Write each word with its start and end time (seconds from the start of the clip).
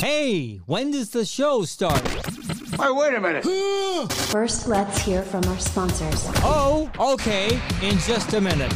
Hey, 0.00 0.56
when 0.64 0.92
does 0.92 1.10
the 1.10 1.26
show 1.26 1.64
start? 1.64 2.00
Hey, 2.08 2.90
wait 2.90 3.12
a 3.12 3.20
minute. 3.20 3.44
First, 4.30 4.66
let's 4.66 4.98
hear 5.02 5.20
from 5.22 5.44
our 5.44 5.58
sponsors. 5.58 6.24
Oh, 6.36 6.90
okay, 6.98 7.60
in 7.82 7.98
just 7.98 8.32
a 8.32 8.40
minute. 8.40 8.72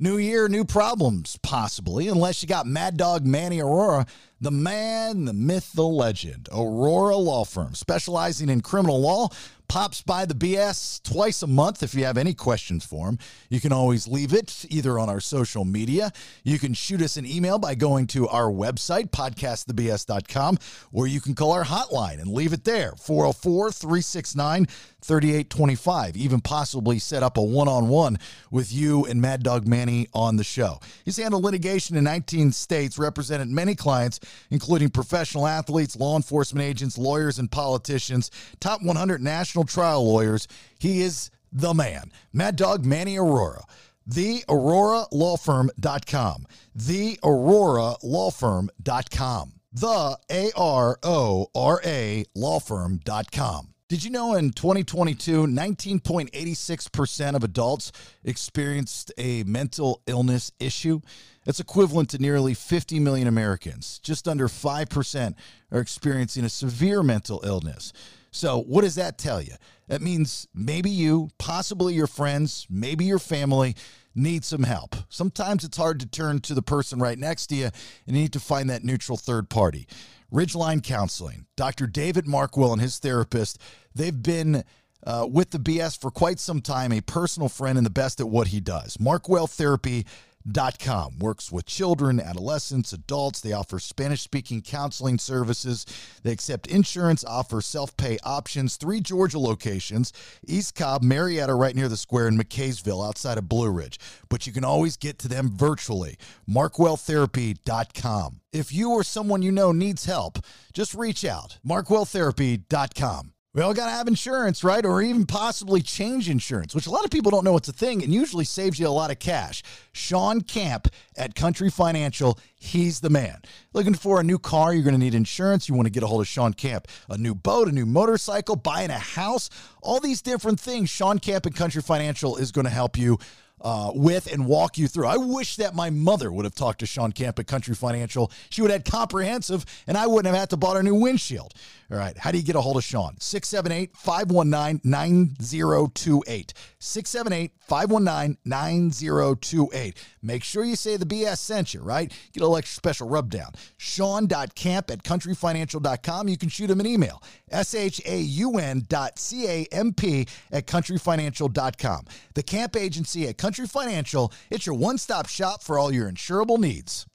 New 0.00 0.18
year, 0.18 0.48
new 0.48 0.64
problems, 0.64 1.38
possibly, 1.44 2.08
unless 2.08 2.42
you 2.42 2.48
got 2.48 2.66
Mad 2.66 2.96
Dog 2.96 3.24
Manny 3.24 3.58
Arora, 3.58 4.08
the 4.40 4.50
man, 4.50 5.26
the 5.26 5.32
myth, 5.32 5.70
the 5.74 5.86
legend. 5.86 6.48
Arora 6.50 7.16
Law 7.16 7.44
Firm, 7.44 7.74
specializing 7.74 8.48
in 8.48 8.60
criminal 8.60 9.00
law, 9.00 9.28
pops 9.68 10.00
by 10.00 10.24
the 10.24 10.34
BS 10.34 11.02
twice 11.02 11.42
a 11.42 11.46
month. 11.46 11.82
If 11.82 11.94
you 11.94 12.04
have 12.04 12.16
any 12.16 12.34
questions 12.34 12.84
for 12.84 13.08
him, 13.08 13.18
you 13.50 13.60
can 13.60 13.72
always 13.72 14.08
leave 14.08 14.32
it 14.32 14.64
either 14.68 14.98
on 14.98 15.08
our 15.08 15.20
social 15.20 15.64
media. 15.64 16.10
You 16.42 16.58
can 16.58 16.72
shoot 16.72 17.02
us 17.02 17.16
an 17.16 17.26
email 17.26 17.58
by 17.58 17.74
going 17.74 18.06
to 18.08 18.26
our 18.28 18.50
website, 18.50 19.10
podcastthebs.com, 19.10 20.58
or 20.92 21.06
you 21.06 21.20
can 21.20 21.34
call 21.34 21.52
our 21.52 21.64
hotline 21.64 22.20
and 22.20 22.32
leave 22.32 22.52
it 22.52 22.64
there 22.64 22.92
404 22.96 23.70
369 23.72 24.66
3825. 25.02 26.16
Even 26.16 26.40
possibly 26.40 26.98
set 26.98 27.22
up 27.22 27.36
a 27.36 27.42
one 27.42 27.68
on 27.68 27.88
one 27.88 28.18
with 28.50 28.72
you 28.72 29.04
and 29.04 29.20
Mad 29.20 29.42
Dog 29.42 29.66
Manny 29.66 30.08
on 30.12 30.36
the 30.36 30.44
show. 30.44 30.80
He's 31.04 31.16
handled 31.16 31.44
litigation 31.44 31.96
in 31.96 32.04
19 32.04 32.52
states, 32.52 32.98
represented 32.98 33.48
many 33.48 33.74
clients, 33.74 34.20
including 34.50 34.90
professional 34.90 35.46
athletes, 35.46 35.96
law 35.96 36.16
enforcement 36.16 36.64
agents, 36.66 36.98
lawyers, 36.98 37.38
and 37.38 37.50
politicians, 37.50 38.30
top 38.60 38.82
100 38.82 39.22
national 39.22 39.64
trial 39.64 40.06
lawyers. 40.06 40.48
He 40.78 41.02
is 41.02 41.30
the 41.52 41.74
man. 41.74 42.12
Mad 42.32 42.56
Dog 42.56 42.84
Manny 42.84 43.16
Arora. 43.16 43.62
The 44.06 44.42
Arora 44.48 45.08
TheAroraLawFirm.com. 45.10 46.46
TheAroraLawFirm.com. 46.46 46.46
The 46.74 47.18
Arora 47.22 47.96
Law 48.02 48.30
Firm 48.30 48.70
dot 48.82 49.10
com. 49.10 49.52
The 49.72 50.18
A 50.30 50.50
R 50.56 50.98
O 51.02 51.48
R 51.54 51.80
A 51.84 52.24
Law 52.34 52.58
Lawfirm.com. 52.58 53.74
Did 53.88 54.04
you 54.04 54.10
know 54.10 54.34
in 54.34 54.50
2022, 54.50 55.46
19.86% 55.46 57.34
of 57.34 57.42
adults 57.42 57.90
experienced 58.22 59.10
a 59.16 59.44
mental 59.44 60.02
illness 60.06 60.52
issue? 60.60 61.00
That's 61.46 61.58
equivalent 61.58 62.10
to 62.10 62.18
nearly 62.18 62.52
50 62.52 63.00
million 63.00 63.26
Americans. 63.26 63.98
Just 64.00 64.28
under 64.28 64.46
5% 64.46 65.34
are 65.72 65.80
experiencing 65.80 66.44
a 66.44 66.50
severe 66.50 67.02
mental 67.02 67.40
illness. 67.46 67.94
So, 68.30 68.60
what 68.60 68.82
does 68.82 68.96
that 68.96 69.16
tell 69.16 69.40
you? 69.40 69.54
That 69.86 70.02
means 70.02 70.46
maybe 70.54 70.90
you, 70.90 71.30
possibly 71.38 71.94
your 71.94 72.06
friends, 72.06 72.66
maybe 72.68 73.06
your 73.06 73.18
family 73.18 73.74
need 74.14 74.44
some 74.44 74.64
help. 74.64 74.96
Sometimes 75.08 75.64
it's 75.64 75.78
hard 75.78 75.98
to 76.00 76.06
turn 76.06 76.40
to 76.40 76.52
the 76.52 76.60
person 76.60 76.98
right 76.98 77.18
next 77.18 77.46
to 77.46 77.54
you 77.54 77.64
and 78.06 78.16
you 78.16 78.22
need 78.24 78.34
to 78.34 78.40
find 78.40 78.68
that 78.68 78.84
neutral 78.84 79.16
third 79.16 79.48
party. 79.48 79.86
Ridgeline 80.32 80.82
Counseling, 80.82 81.46
Dr. 81.56 81.86
David 81.86 82.26
Markwell 82.26 82.72
and 82.72 82.80
his 82.80 82.98
therapist, 82.98 83.60
they've 83.94 84.22
been 84.22 84.64
uh, 85.06 85.26
with 85.30 85.50
the 85.50 85.58
BS 85.58 85.98
for 85.98 86.10
quite 86.10 86.38
some 86.38 86.60
time, 86.60 86.92
a 86.92 87.00
personal 87.00 87.48
friend 87.48 87.78
and 87.78 87.86
the 87.86 87.90
best 87.90 88.20
at 88.20 88.28
what 88.28 88.48
he 88.48 88.60
does. 88.60 88.96
Markwell 88.98 89.48
Therapy 89.48 90.04
Com. 90.54 91.18
Works 91.18 91.52
with 91.52 91.66
children, 91.66 92.20
adolescents, 92.20 92.92
adults. 92.92 93.40
They 93.40 93.52
offer 93.52 93.78
Spanish 93.78 94.22
speaking 94.22 94.62
counseling 94.62 95.18
services. 95.18 95.84
They 96.22 96.32
accept 96.32 96.66
insurance, 96.66 97.24
offer 97.24 97.60
self 97.60 97.96
pay 97.96 98.18
options. 98.24 98.76
Three 98.76 99.00
Georgia 99.00 99.38
locations 99.38 100.12
East 100.46 100.74
Cobb, 100.74 101.02
Marietta, 101.02 101.54
right 101.54 101.74
near 101.74 101.88
the 101.88 101.96
square, 101.96 102.26
and 102.26 102.38
McCaysville 102.38 103.06
outside 103.06 103.38
of 103.38 103.48
Blue 103.48 103.70
Ridge. 103.70 103.98
But 104.28 104.46
you 104.46 104.52
can 104.52 104.64
always 104.64 104.96
get 104.96 105.18
to 105.20 105.28
them 105.28 105.50
virtually. 105.50 106.16
MarkwellTherapy.com. 106.48 108.40
If 108.52 108.72
you 108.72 108.90
or 108.92 109.04
someone 109.04 109.42
you 109.42 109.52
know 109.52 109.72
needs 109.72 110.06
help, 110.06 110.38
just 110.72 110.94
reach 110.94 111.24
out. 111.24 111.58
MarkwellTherapy.com. 111.66 113.32
We 113.54 113.62
all 113.62 113.72
got 113.72 113.86
to 113.86 113.92
have 113.92 114.08
insurance, 114.08 114.62
right? 114.62 114.84
Or 114.84 115.00
even 115.00 115.24
possibly 115.24 115.80
change 115.80 116.28
insurance, 116.28 116.74
which 116.74 116.86
a 116.86 116.90
lot 116.90 117.04
of 117.04 117.10
people 117.10 117.30
don't 117.30 117.44
know 117.44 117.56
it's 117.56 117.68
a 117.68 117.72
thing 117.72 118.02
and 118.04 118.12
usually 118.12 118.44
saves 118.44 118.78
you 118.78 118.86
a 118.86 118.90
lot 118.90 119.10
of 119.10 119.18
cash. 119.18 119.62
Shaun 119.90 120.42
Camp 120.42 120.88
at 121.16 121.34
Country 121.34 121.70
Financial, 121.70 122.38
he's 122.54 123.00
the 123.00 123.08
man. 123.08 123.40
Looking 123.72 123.94
for 123.94 124.20
a 124.20 124.22
new 124.22 124.38
car, 124.38 124.74
you're 124.74 124.82
going 124.82 124.92
to 124.92 125.00
need 125.00 125.14
insurance. 125.14 125.66
You 125.66 125.74
want 125.74 125.86
to 125.86 125.90
get 125.90 126.02
a 126.02 126.06
hold 126.06 126.20
of 126.20 126.28
Shaun 126.28 126.52
Camp. 126.52 126.88
A 127.08 127.16
new 127.16 127.34
boat, 127.34 127.68
a 127.68 127.72
new 127.72 127.86
motorcycle, 127.86 128.54
buying 128.54 128.90
a 128.90 128.98
house, 128.98 129.48
all 129.82 129.98
these 129.98 130.20
different 130.20 130.60
things. 130.60 130.90
Shaun 130.90 131.18
Camp 131.18 131.46
at 131.46 131.54
Country 131.54 131.80
Financial 131.80 132.36
is 132.36 132.52
going 132.52 132.66
to 132.66 132.70
help 132.70 132.98
you 132.98 133.18
uh, 133.60 133.92
with 133.94 134.32
and 134.32 134.46
walk 134.46 134.78
you 134.78 134.88
through. 134.88 135.06
I 135.06 135.16
wish 135.16 135.56
that 135.56 135.74
my 135.74 135.90
mother 135.90 136.30
would 136.32 136.44
have 136.44 136.54
talked 136.54 136.80
to 136.80 136.86
Shaun 136.86 137.12
Camp 137.12 137.38
at 137.38 137.46
Country 137.46 137.74
Financial. 137.74 138.30
She 138.50 138.62
would 138.62 138.70
have 138.70 138.82
had 138.84 138.90
comprehensive, 138.90 139.64
and 139.86 139.96
I 139.96 140.06
wouldn't 140.06 140.32
have 140.32 140.38
had 140.38 140.50
to 140.50 140.56
bought 140.56 140.76
a 140.76 140.82
new 140.82 140.94
windshield. 140.94 141.54
All 141.90 141.96
right, 141.96 142.16
how 142.18 142.30
do 142.30 142.36
you 142.36 142.44
get 142.44 142.54
a 142.54 142.60
hold 142.60 142.76
of 142.76 142.84
Shaun? 142.84 143.16
678 143.18 143.96
519 143.96 144.82
9028. 144.84 146.52
678 146.78 147.52
519 147.60 148.36
9028. 148.44 150.04
Make 150.22 150.44
sure 150.44 150.64
you 150.64 150.76
say 150.76 150.98
the 150.98 151.06
BS 151.06 151.38
sent 151.38 151.72
you, 151.72 151.80
right? 151.80 152.12
Get 152.34 152.42
a 152.42 152.56
extra 152.56 152.76
special 152.76 153.08
rubdown. 153.08 153.52
Shaun.camp 153.78 154.90
at 154.90 155.02
countryfinancial.com. 155.02 156.28
You 156.28 156.36
can 156.36 156.50
shoot 156.50 156.70
him 156.70 156.80
an 156.80 156.86
email. 156.86 157.22
S 157.50 157.74
H 157.74 158.02
A 158.04 158.18
U 158.18 158.58
N 158.58 158.84
dot 158.86 159.18
C 159.18 159.46
A 159.48 159.66
M 159.72 159.94
P 159.94 160.26
at 160.52 160.66
countryfinancial.com. 160.66 162.04
The 162.34 162.42
camp 162.42 162.76
agency 162.76 163.28
at 163.28 163.38
Country 163.38 163.47
Financial, 163.48 164.30
it's 164.50 164.66
your 164.66 164.74
one 164.74 164.98
stop 164.98 165.26
shop 165.26 165.62
for 165.62 165.78
all 165.78 165.90
your 165.90 166.10
insurable 166.10 166.58
needs. 166.58 167.06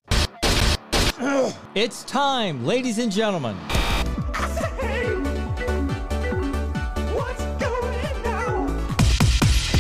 It's 1.76 2.04
time, 2.04 2.66
ladies 2.66 2.98
and 2.98 3.12
gentlemen. 3.12 3.56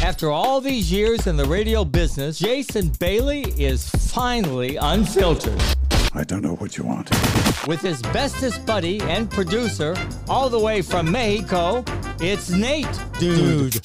After 0.04 0.30
all 0.30 0.62
these 0.62 0.92
years 0.92 1.26
in 1.26 1.38
the 1.38 1.46
radio 1.46 1.84
business, 1.84 2.38
Jason 2.38 2.90
Bailey 3.00 3.42
is 3.58 3.90
finally 3.90 4.76
unfiltered. 4.76 5.60
I 6.14 6.24
don't 6.24 6.44
know 6.44 6.54
what 6.56 6.78
you 6.78 6.84
want. 6.84 7.10
With 7.68 7.82
his 7.82 8.00
bestest 8.04 8.64
buddy 8.68 9.02
and 9.02 9.28
producer, 9.30 9.96
all 10.30 10.50
the 10.50 10.60
way 10.60 10.84
from 10.84 11.12
Mexico, 11.12 11.84
it's 12.20 12.52
Nate, 12.52 12.86
dude. 13.20 13.84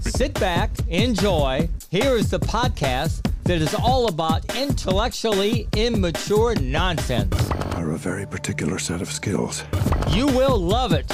Sit 0.00 0.34
back, 0.34 0.70
enjoy. 0.88 1.68
Here 1.90 2.16
is 2.16 2.30
the 2.30 2.40
podcast 2.40 3.30
that 3.44 3.60
is 3.60 3.74
all 3.74 4.08
about 4.08 4.56
intellectually 4.56 5.68
immature 5.76 6.54
nonsense. 6.56 7.50
Are 7.74 7.90
a 7.92 7.96
very 7.98 8.26
particular 8.26 8.78
set 8.78 9.02
of 9.02 9.10
skills. 9.10 9.64
You 10.10 10.26
will 10.26 10.58
love 10.58 10.92
it. 10.92 11.10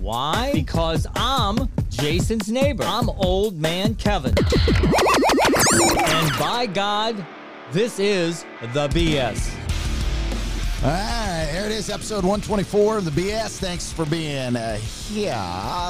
Why? 0.00 0.52
Because 0.52 1.06
I'm 1.14 1.68
Jason's 1.90 2.50
neighbor. 2.50 2.84
I'm 2.84 3.08
old 3.10 3.60
man 3.60 3.94
Kevin. 3.94 4.34
And 6.06 6.38
by 6.38 6.68
God, 6.72 7.24
this 7.72 7.98
is 7.98 8.44
the 8.72 8.88
BS. 8.88 9.63
All 10.84 10.90
right, 10.90 11.48
here 11.50 11.64
it 11.64 11.72
is, 11.72 11.88
episode 11.88 12.24
124 12.26 12.98
of 12.98 13.04
the 13.06 13.10
BS. 13.10 13.56
Thanks 13.56 13.90
for 13.90 14.04
being 14.04 14.54
uh, 14.54 14.76
here. 14.76 15.32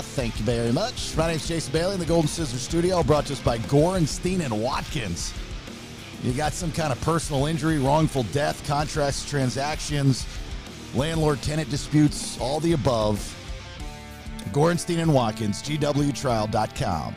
Thank 0.03 0.38
you 0.38 0.44
very 0.44 0.71
much. 0.71 1.16
My 1.16 1.27
name 1.27 1.34
is 1.34 1.49
Jason 1.49 1.72
Bailey 1.72 1.94
in 1.94 1.99
the 1.99 2.06
Golden 2.06 2.28
Scissors 2.28 2.62
Studio, 2.62 3.03
brought 3.03 3.27
to 3.27 3.32
us 3.32 3.41
by 3.41 3.59
Gorenstein 3.59 4.44
and 4.44 4.62
Watkins. 4.62 5.34
You 6.22 6.32
got 6.32 6.53
some 6.53 6.71
kind 6.71 6.93
of 6.93 7.00
personal 7.00 7.47
injury, 7.47 7.81
wrongful 7.81 8.22
death, 8.31 8.65
contracts, 8.69 9.28
transactions, 9.28 10.28
landlord 10.94 11.43
tenant 11.43 11.71
disputes, 11.71 12.41
all 12.41 12.61
the 12.61 12.75
above. 12.75 13.19
Gorenstein 14.53 15.03
and 15.03 15.12
Watkins, 15.12 15.61
GWTrial.com. 15.65 17.15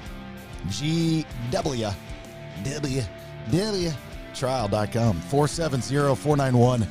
GW, 0.66 1.94
W, 2.64 3.02
W, 3.52 3.92
trial.com. 4.34 5.22
470 5.22 6.16
491 6.16 6.88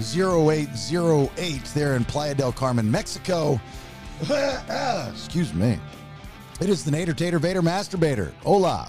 0808 0.00 1.64
there 1.74 1.96
in 1.96 2.04
Playa 2.04 2.34
del 2.34 2.52
Carmen, 2.52 2.90
Mexico. 2.90 3.60
Excuse 5.10 5.52
me. 5.54 5.78
It 6.60 6.68
is 6.68 6.84
the 6.84 6.90
Nader 6.90 7.16
Tater 7.16 7.38
Vader 7.38 7.62
Masturbator. 7.62 8.32
Hola. 8.44 8.88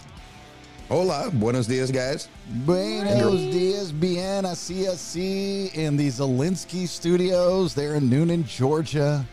Hola, 0.90 1.30
buenos 1.32 1.68
dias, 1.68 1.90
guys. 1.90 2.28
Buenos 2.66 3.40
dias, 3.50 3.94
bien, 3.94 4.44
así, 4.44 4.88
así, 4.88 5.74
in 5.74 5.96
the 5.96 6.08
Zelinsky 6.10 6.86
studios 6.86 7.74
there 7.74 7.96
in 7.96 8.10
Newnan, 8.10 8.46
Georgia. 8.46 9.26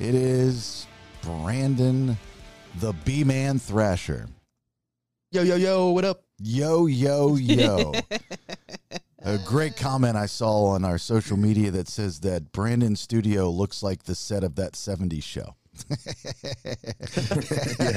It 0.00 0.14
is 0.14 0.86
Brandon, 1.20 2.16
the 2.76 2.94
B 3.04 3.24
Man 3.24 3.58
Thrasher. 3.58 4.26
Yo, 5.32 5.42
yo, 5.42 5.56
yo, 5.56 5.90
what 5.90 6.06
up? 6.06 6.22
Yo, 6.38 6.86
yo, 6.86 7.36
yo. 7.36 7.92
A 9.26 9.38
great 9.38 9.74
comment 9.74 10.16
I 10.16 10.26
saw 10.26 10.66
on 10.66 10.84
our 10.84 10.98
social 10.98 11.38
media 11.38 11.70
that 11.70 11.88
says 11.88 12.20
that 12.20 12.52
Brandon's 12.52 13.00
studio 13.00 13.48
looks 13.48 13.82
like 13.82 14.02
the 14.02 14.14
set 14.14 14.44
of 14.44 14.56
that 14.56 14.74
70s 14.74 15.22
show. 15.22 15.56
yeah, 15.88 15.96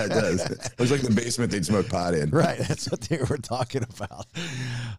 it 0.05 0.09
does. 0.09 0.49
Looks 0.79 0.89
like 0.89 1.01
the 1.01 1.11
basement 1.13 1.51
they'd 1.51 1.65
smoke 1.65 1.89
pot 1.89 2.13
in. 2.13 2.29
Right, 2.29 2.57
that's 2.59 2.89
what 2.89 3.01
they 3.01 3.17
were 3.17 3.37
talking 3.37 3.83
about. 3.83 4.25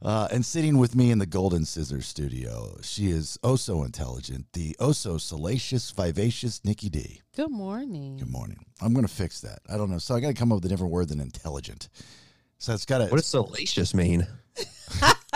Uh, 0.03 0.29
and 0.31 0.45
sitting 0.45 0.77
with 0.77 0.95
me 0.95 1.11
in 1.11 1.19
the 1.19 1.25
Golden 1.25 1.65
Scissors 1.65 2.07
studio, 2.07 2.77
she 2.83 3.09
is 3.09 3.39
oh 3.43 3.57
so 3.57 3.83
intelligent, 3.83 4.53
the 4.53 4.77
oh 4.79 4.93
so 4.93 5.17
salacious, 5.17 5.91
vivacious 5.93 6.63
Nikki 6.63 6.91
D. 6.91 7.23
Good 7.35 7.51
morning. 7.51 8.19
Good 8.19 8.31
morning. 8.31 8.67
I'm 8.83 8.93
going 8.93 9.07
to 9.07 9.13
fix 9.13 9.41
that. 9.41 9.61
I 9.67 9.79
don't 9.79 9.91
know. 9.91 9.99
So 9.99 10.15
I 10.15 10.21
got 10.21 10.29
to 10.29 10.35
come 10.35 10.53
up 10.53 10.57
with 10.57 10.67
a 10.67 10.69
different 10.69 10.93
word 10.93 11.09
than 11.09 11.21
intelligent. 11.21 11.89
So 12.59 12.75
it's 12.75 12.85
got 12.85 12.99
to. 12.99 13.05
What 13.05 13.17
does 13.17 13.27
salacious 13.27 13.95
mean? 13.95 14.27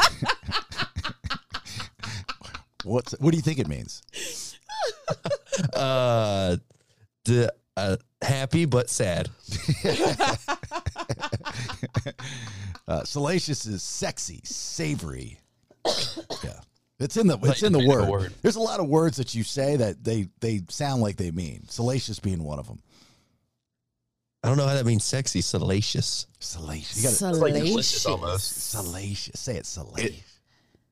What's 2.84 3.12
what 3.20 3.30
do 3.30 3.36
you 3.36 3.42
think 3.42 3.58
it 3.58 3.68
means? 3.68 4.02
Uh, 5.74 6.56
d- 7.24 7.46
uh, 7.76 7.96
happy 8.22 8.64
but 8.64 8.88
sad. 8.90 9.28
Uh, 12.88 13.04
salacious 13.04 13.64
is 13.64 13.82
sexy, 13.82 14.40
savory. 14.44 15.38
yeah, 16.42 16.60
it's 16.98 17.16
in 17.16 17.26
the 17.28 17.38
it's 17.44 17.62
in 17.62 17.72
the 17.72 17.78
made 17.78 17.88
up 17.88 17.94
a 17.94 18.00
word. 18.00 18.08
word. 18.10 18.34
There's 18.42 18.56
a 18.56 18.60
lot 18.60 18.80
of 18.80 18.88
words 18.88 19.16
that 19.18 19.34
you 19.36 19.44
say 19.44 19.76
that 19.76 20.02
they 20.02 20.28
they 20.40 20.62
sound 20.68 21.00
like 21.00 21.16
they 21.16 21.30
mean. 21.30 21.62
Salacious 21.68 22.18
being 22.18 22.42
one 22.42 22.58
of 22.58 22.66
them. 22.66 22.80
I 24.42 24.48
don't 24.48 24.56
know 24.56 24.66
how 24.66 24.74
that 24.74 24.84
means 24.84 25.04
sexy. 25.04 25.40
Salacious. 25.42 26.26
Salacious. 26.40 26.96
You 26.96 27.02
gotta, 27.04 27.14
Salacious. 27.16 28.00
salacious. 28.44 29.40
Say 29.40 29.56
it 29.56 29.66
salacious. 29.66 30.10
It 30.16 30.22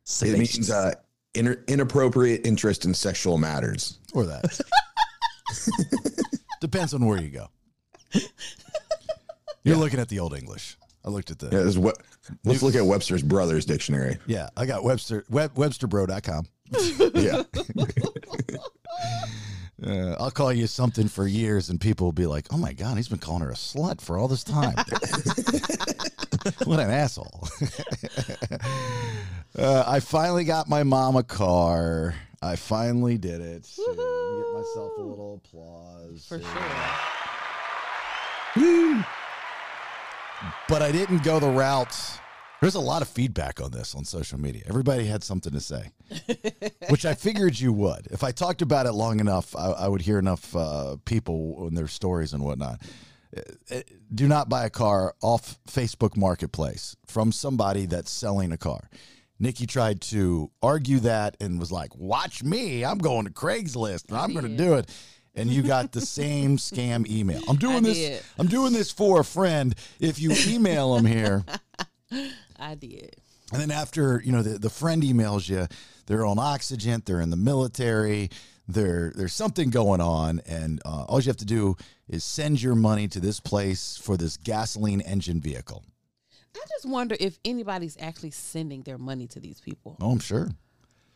Salacious. 0.05 0.57
means 0.57 0.71
uh, 0.71 0.95
inappropriate 1.35 2.47
interest 2.47 2.85
in 2.85 2.95
sexual 2.95 3.39
matters. 3.39 3.99
or 4.15 4.27
that. 4.27 4.61
Depends 6.61 6.93
on 6.95 7.05
where 7.07 7.21
you 7.21 7.31
go. 7.31 7.49
You're 9.65 9.77
looking 9.77 10.01
at 10.01 10.09
the 10.09 10.19
old 10.19 10.35
English. 10.37 10.77
I 11.05 11.09
looked 11.11 11.31
at 11.31 11.39
the 11.39 11.47
Yeah, 11.47 11.59
this 11.59 11.69
is 11.69 11.79
what, 11.79 11.99
let's 12.45 12.63
look 12.63 12.75
at 12.75 12.85
Webster's 12.85 13.23
Brothers 13.23 13.65
Dictionary. 13.65 14.19
Yeah, 14.27 14.49
I 14.57 14.67
got 14.67 14.85
Webster 14.85 15.25
Web, 15.31 15.55
Websterbro.com. 15.55 16.47
Yeah. 17.15 17.43
Uh, 19.83 20.15
I'll 20.21 20.31
call 20.31 20.53
you 20.53 20.67
something 20.67 21.09
for 21.09 21.27
years, 21.27 21.71
and 21.71 21.81
people 21.81 22.07
will 22.07 22.13
be 22.13 22.27
like, 22.27 22.49
"Oh 22.53 22.59
my 22.59 22.75
god, 22.75 22.99
he's 22.99 23.09
been 23.09 23.19
calling 23.19 23.41
her 23.41 23.51
a 23.51 23.55
slut 23.55 24.03
for 24.03 24.19
all 24.19 24.29
this 24.29 24.45
time." 24.45 24.75
what 26.65 26.79
an 26.79 26.91
asshole! 26.91 27.49
Uh, 29.61 29.85
I 29.87 30.01
finally 30.01 30.45
got 30.45 30.69
my 30.69 30.83
mom 30.83 31.17
a 31.17 31.23
car. 31.23 32.15
I 32.43 32.57
finally 32.57 33.19
did 33.19 33.41
it. 33.41 33.69
Get 33.77 33.97
myself 34.55 34.93
a 34.99 35.03
little 35.03 35.43
applause. 35.45 36.27
For 36.27 36.41
sure. 36.41 36.65
but 40.69 40.83
I 40.83 40.91
didn't 40.93 41.23
go 41.23 41.39
the 41.39 41.51
route. 41.51 41.95
There's 42.61 42.75
a 42.75 42.81
lot 42.81 43.01
of 43.01 43.09
feedback 43.09 43.61
on 43.61 43.71
this 43.71 43.95
on 43.95 44.05
social 44.05 44.39
media. 44.39 44.63
Everybody 44.69 45.07
had 45.07 45.25
something 45.25 45.53
to 45.53 45.61
say, 45.61 45.93
which 46.91 47.07
I 47.07 47.15
figured 47.15 47.59
you 47.59 47.73
would. 47.73 48.09
If 48.11 48.23
I 48.23 48.33
talked 48.33 48.61
about 48.61 48.85
it 48.87 48.93
long 48.93 49.19
enough, 49.21 49.57
I, 49.57 49.71
I 49.71 49.89
would 49.89 50.03
hear 50.03 50.19
enough 50.19 50.55
uh, 50.55 50.97
people 51.07 51.67
and 51.69 51.77
their 51.77 51.89
stories 51.89 52.35
and 52.35 52.43
whatnot. 52.45 52.83
Uh, 53.35 53.41
uh, 53.77 53.81
Do 54.15 54.29
not 54.29 54.49
buy 54.51 54.67
a 54.67 54.71
car 54.71 55.15
off 55.23 55.59
Facebook 55.69 56.17
Marketplace 56.19 56.97
from 57.07 57.33
somebody 57.33 57.87
that's 57.87 58.11
selling 58.11 58.53
a 58.53 58.59
car. 58.59 58.91
Nikki 59.41 59.67
tried 59.67 60.03
to 60.03 60.51
argue 60.63 61.01
that 61.01 61.37
and 61.41 61.59
was 61.59 61.73
like, 61.73 61.97
"Watch 61.97 62.45
me! 62.45 62.85
I'm 62.85 62.99
going 62.99 63.25
to 63.25 63.33
Craigslist 63.33 64.09
and 64.11 64.19
I'm 64.19 64.33
going 64.33 64.47
to 64.47 64.57
do 64.57 64.75
it." 64.75 64.89
And 65.35 65.49
you 65.49 65.63
got 65.63 65.93
the 65.93 66.01
same 66.01 66.57
scam 66.57 67.09
email. 67.09 67.41
I'm 67.49 67.57
doing 67.57 67.77
I 67.79 67.81
this. 67.81 67.97
did. 67.99 68.23
I'm 68.39 68.49
doing 68.49 68.73
this 68.73 68.91
for 68.91 69.21
a 69.21 69.25
friend. 69.25 69.75
If 69.99 70.21
you 70.21 70.33
email 70.47 70.95
them 70.95 71.07
here, 71.07 71.45
I 72.59 72.75
did. 72.75 73.17
and 73.53 73.61
then 73.61 73.71
after 73.71 74.21
you 74.25 74.33
know 74.33 74.43
the, 74.43 74.59
the 74.59 74.71
friend 74.71 75.03
emails 75.03 75.49
you, 75.49 75.67
they're 76.07 76.27
on 76.27 76.39
oxygen, 76.39 77.03
they're 77.07 77.21
in 77.21 77.31
the 77.31 77.37
military, 77.37 78.29
there 78.69 79.13
there's 79.17 79.33
something 79.33 79.71
going 79.71 80.01
on, 80.01 80.43
and 80.47 80.83
uh, 80.85 81.05
all 81.09 81.21
you 81.21 81.29
have 81.29 81.37
to 81.39 81.45
do 81.47 81.77
is 82.09 82.25
send 82.25 82.61
your 82.61 82.75
money 82.75 83.07
to 83.09 83.21
this 83.21 83.41
place 83.41 83.97
for 84.03 84.17
this 84.17 84.37
gasoline 84.37 85.01
engine 85.01 85.41
vehicle. 85.41 85.85
I 86.57 86.61
just 86.69 86.87
wonder 86.87 87.17
if 87.21 87.39
anybody's 87.45 87.97
actually 88.01 88.33
sending 88.33 88.83
their 88.83 88.99
money 88.99 89.27
to 89.29 89.41
these 89.41 89.61
people. 89.61 89.97
Oh, 90.01 90.11
I'm 90.13 90.19
sure. 90.19 90.49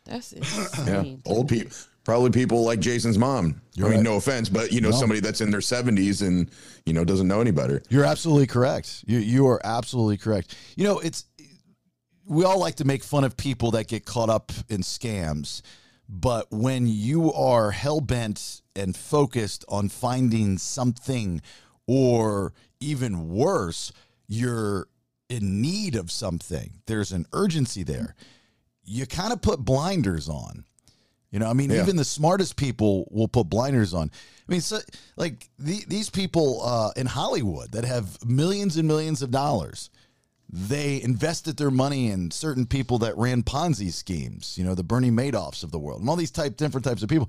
That's 0.04 0.34
Yeah. 0.86 1.04
Old 1.26 1.48
people. 1.48 1.70
Probably 2.04 2.30
people 2.30 2.64
like 2.64 2.80
Jason's 2.80 3.16
mom. 3.16 3.62
You're 3.74 3.86
I 3.86 3.90
mean, 3.90 3.98
right. 4.00 4.04
no 4.04 4.16
offense, 4.16 4.50
but 4.50 4.70
you 4.72 4.82
know, 4.82 4.90
No. 4.90 4.96
somebody 4.96 5.20
that's 5.20 5.40
in 5.40 5.50
their 5.50 5.60
70s 5.60 6.20
and, 6.20 6.50
you 6.84 6.92
know, 6.92 7.02
doesn't 7.04 7.26
know 7.26 7.40
any 7.40 7.50
better. 7.50 7.82
You're 7.88 8.04
absolutely 8.04 8.46
correct. 8.46 9.04
You 9.06 9.18
you 9.18 9.46
are 9.48 9.60
absolutely 9.64 10.18
correct. 10.18 10.54
You 10.76 10.84
know, 10.84 10.98
it's 10.98 11.24
we 12.26 12.44
all 12.44 12.58
like 12.58 12.76
to 12.76 12.84
make 12.84 13.02
fun 13.02 13.24
of 13.24 13.36
people 13.36 13.70
that 13.72 13.88
get 13.88 14.04
caught 14.04 14.28
up 14.28 14.52
in 14.68 14.82
scams, 14.82 15.62
but 16.08 16.46
when 16.50 16.86
you 16.86 17.32
are 17.32 17.70
hell 17.70 18.00
bent 18.00 18.60
and 18.76 18.94
focused 18.96 19.64
on 19.68 19.88
finding 19.88 20.58
something, 20.58 21.40
or 21.86 22.52
even 22.80 23.28
worse, 23.30 23.92
you're 24.26 24.88
in 25.28 25.60
need 25.60 25.94
of 25.96 26.10
something. 26.10 26.80
There's 26.86 27.12
an 27.12 27.26
urgency 27.32 27.82
there. 27.82 28.14
You 28.84 29.06
kind 29.06 29.32
of 29.32 29.40
put 29.40 29.60
blinders 29.60 30.28
on. 30.28 30.64
You 31.30 31.40
know, 31.40 31.48
I 31.50 31.52
mean, 31.52 31.70
Yeah. 31.70 31.82
even 31.82 31.96
the 31.96 32.04
smartest 32.04 32.54
people 32.56 33.08
will 33.10 33.26
put 33.26 33.48
blinders 33.48 33.92
on. 33.92 34.10
I 34.48 34.52
mean, 34.52 34.60
so, 34.60 34.78
like 35.16 35.48
the, 35.58 35.82
these 35.88 36.08
people 36.08 36.62
uh, 36.62 36.92
in 36.96 37.06
Hollywood 37.06 37.72
that 37.72 37.84
have 37.84 38.24
millions 38.24 38.76
and 38.76 38.86
millions 38.86 39.20
of 39.22 39.30
dollars, 39.32 39.90
they 40.48 41.02
invested 41.02 41.56
their 41.56 41.72
money 41.72 42.10
in 42.10 42.30
certain 42.30 42.66
people 42.66 42.98
that 42.98 43.16
ran 43.16 43.42
Ponzi 43.42 43.92
schemes. 43.92 44.56
You 44.56 44.64
know, 44.64 44.76
the 44.76 44.84
Bernie 44.84 45.10
Madoffs 45.10 45.64
of 45.64 45.72
the 45.72 45.78
world, 45.78 46.00
and 46.00 46.08
all 46.08 46.14
these 46.16 46.30
type 46.30 46.56
different 46.56 46.84
types 46.84 47.02
of 47.02 47.08
people. 47.08 47.28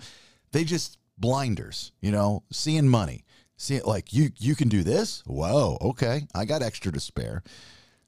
They 0.52 0.64
just 0.66 1.00
blinders. 1.18 1.92
You 2.02 2.12
know, 2.12 2.44
seeing 2.52 2.88
money, 2.88 3.24
see 3.58 3.76
it 3.76 3.88
like 3.88 4.14
you 4.14 4.30
you 4.38 4.54
can 4.56 4.70
do 4.70 4.84
this. 4.84 5.24
Whoa, 5.26 5.78
okay, 5.82 6.28
I 6.36 6.46
got 6.46 6.62
extra 6.62 6.92
to 6.92 7.00
spare. 7.00 7.42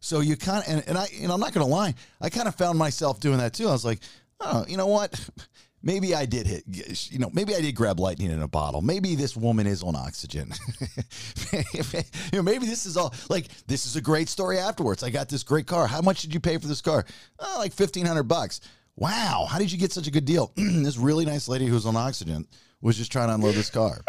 So 0.08 0.22
you 0.22 0.38
kind 0.38 0.64
of, 0.64 0.72
and, 0.72 0.88
and 0.88 0.98
I, 0.98 1.06
and 1.22 1.30
I'm 1.34 1.42
not 1.42 1.52
going 1.52 1.68
to 1.68 1.72
lie, 1.72 1.94
I 2.22 2.30
kind 2.30 2.48
of 2.48 2.56
found 2.56 2.80
myself 2.80 3.20
doing 3.20 3.40
that 3.40 3.52
too. 3.52 3.68
I 3.68 3.74
was 3.74 3.84
like, 3.84 4.00
oh, 4.40 4.64
you 4.66 4.78
know 4.78 4.88
what? 4.88 5.20
Maybe 5.84 6.16
I 6.16 6.26
did 6.26 6.48
hit, 6.48 6.64
you 7.12 7.20
know, 7.20 7.30
maybe 7.32 7.56
I 7.56 7.62
did 7.62 7.76
grab 7.76 8.00
lightning 8.00 8.32
in 8.32 8.42
a 8.42 8.48
bottle. 8.48 8.82
Maybe 8.82 9.14
this 9.14 9.38
woman 9.38 9.68
is 9.68 9.84
on 9.84 9.96
oxygen. 9.96 10.52
you 11.54 12.34
know, 12.34 12.42
maybe 12.42 12.66
this 12.66 12.88
is 12.88 12.98
all 12.98 13.14
like, 13.30 13.46
this 13.68 13.86
is 13.86 13.96
a 13.96 14.02
great 14.02 14.28
story 14.28 14.58
afterwards. 14.58 15.04
I 15.04 15.12
got 15.12 15.30
this 15.30 15.44
great 15.44 15.68
car. 15.68 15.86
How 15.86 16.02
much 16.02 16.24
did 16.24 16.34
you 16.34 16.40
pay 16.40 16.58
for 16.58 16.68
this 16.68 16.82
car? 16.82 17.06
Oh, 17.40 17.56
like 17.60 17.72
1500 17.72 18.24
bucks. 18.24 18.60
Wow. 18.96 19.46
How 19.48 19.60
did 19.60 19.72
you 19.72 19.78
get 19.78 19.94
such 19.94 20.08
a 20.08 20.12
good 20.12 20.26
deal? 20.26 20.52
this 20.58 20.98
really 20.98 21.26
nice 21.26 21.48
lady 21.48 21.68
who's 21.68 21.86
on 21.86 21.96
oxygen 21.96 22.48
was 22.82 22.98
just 22.98 23.12
trying 23.12 23.28
to 23.28 23.36
unload 23.36 23.54
this 23.54 23.70
car. 23.70 24.02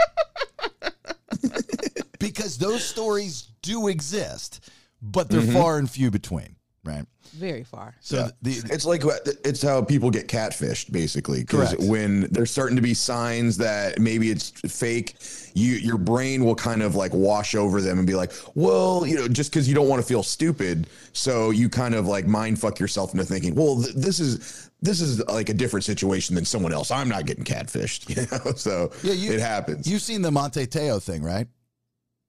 because 2.18 2.56
those 2.56 2.82
stories 2.82 3.50
do 3.62 3.88
exist, 3.88 4.68
but 5.00 5.28
they're 5.28 5.40
mm-hmm. 5.40 5.52
far 5.52 5.78
and 5.78 5.90
few 5.90 6.10
between, 6.10 6.56
right? 6.84 7.04
Very 7.34 7.62
far. 7.62 7.94
So 8.00 8.30
the, 8.42 8.62
It's 8.70 8.84
like 8.84 9.02
it's 9.44 9.62
how 9.62 9.82
people 9.82 10.10
get 10.10 10.28
catfished, 10.28 10.90
basically. 10.90 11.40
Because 11.40 11.74
Correct. 11.74 11.82
when 11.84 12.22
there's 12.30 12.50
starting 12.50 12.76
to 12.76 12.82
be 12.82 12.94
signs 12.94 13.56
that 13.58 13.98
maybe 13.98 14.30
it's 14.30 14.50
fake, 14.50 15.16
you 15.54 15.74
your 15.74 15.98
brain 15.98 16.44
will 16.44 16.54
kind 16.54 16.82
of 16.82 16.94
like 16.94 17.12
wash 17.12 17.54
over 17.54 17.80
them 17.80 17.98
and 17.98 18.06
be 18.06 18.14
like, 18.14 18.32
well, 18.54 19.06
you 19.06 19.16
know, 19.16 19.28
just 19.28 19.50
because 19.50 19.68
you 19.68 19.74
don't 19.74 19.88
want 19.88 20.00
to 20.00 20.08
feel 20.08 20.22
stupid, 20.22 20.88
so 21.12 21.50
you 21.50 21.68
kind 21.68 21.94
of 21.94 22.06
like 22.06 22.26
mind 22.26 22.58
fuck 22.58 22.80
yourself 22.80 23.12
into 23.12 23.24
thinking, 23.24 23.54
well, 23.54 23.82
th- 23.82 23.94
this 23.94 24.20
is 24.20 24.70
this 24.80 25.00
is 25.00 25.24
like 25.26 25.48
a 25.48 25.54
different 25.54 25.84
situation 25.84 26.34
than 26.34 26.44
someone 26.44 26.72
else. 26.72 26.90
I'm 26.90 27.08
not 27.08 27.26
getting 27.26 27.44
catfished, 27.44 28.08
you 28.16 28.26
know. 28.30 28.52
So 28.54 28.90
yeah, 29.02 29.12
you, 29.12 29.32
it 29.32 29.40
happens. 29.40 29.86
You've 29.86 30.02
seen 30.02 30.22
the 30.22 30.30
Manti 30.30 30.66
Te'o 30.66 31.02
thing, 31.02 31.22
right? 31.22 31.46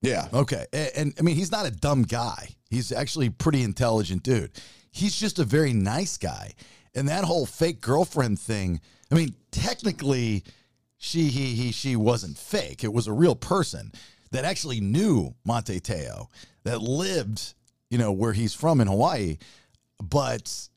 Yeah. 0.01 0.27
Okay. 0.33 0.65
And, 0.71 0.91
and 0.95 1.13
I 1.19 1.21
mean, 1.21 1.35
he's 1.35 1.51
not 1.51 1.65
a 1.65 1.71
dumb 1.71 2.03
guy. 2.03 2.49
He's 2.69 2.91
actually 2.91 3.29
pretty 3.29 3.63
intelligent 3.63 4.23
dude. 4.23 4.51
He's 4.91 5.15
just 5.15 5.39
a 5.39 5.43
very 5.43 5.73
nice 5.73 6.17
guy. 6.17 6.53
And 6.95 7.07
that 7.09 7.23
whole 7.23 7.45
fake 7.45 7.81
girlfriend 7.81 8.39
thing, 8.39 8.79
I 9.11 9.15
mean, 9.15 9.35
technically, 9.51 10.43
she, 10.97 11.25
he, 11.25 11.53
he, 11.55 11.71
she 11.71 11.95
wasn't 11.95 12.37
fake. 12.37 12.83
It 12.83 12.93
was 12.93 13.07
a 13.07 13.13
real 13.13 13.35
person 13.35 13.91
that 14.31 14.45
actually 14.45 14.79
knew 14.79 15.35
Manti 15.45 15.79
Te'o, 15.79 16.27
that 16.63 16.81
lived, 16.81 17.53
you 17.89 17.97
know, 17.97 18.11
where 18.11 18.33
he's 18.33 18.53
from 18.53 18.81
in 18.81 18.87
Hawaii. 18.87 19.37
But 20.01 20.69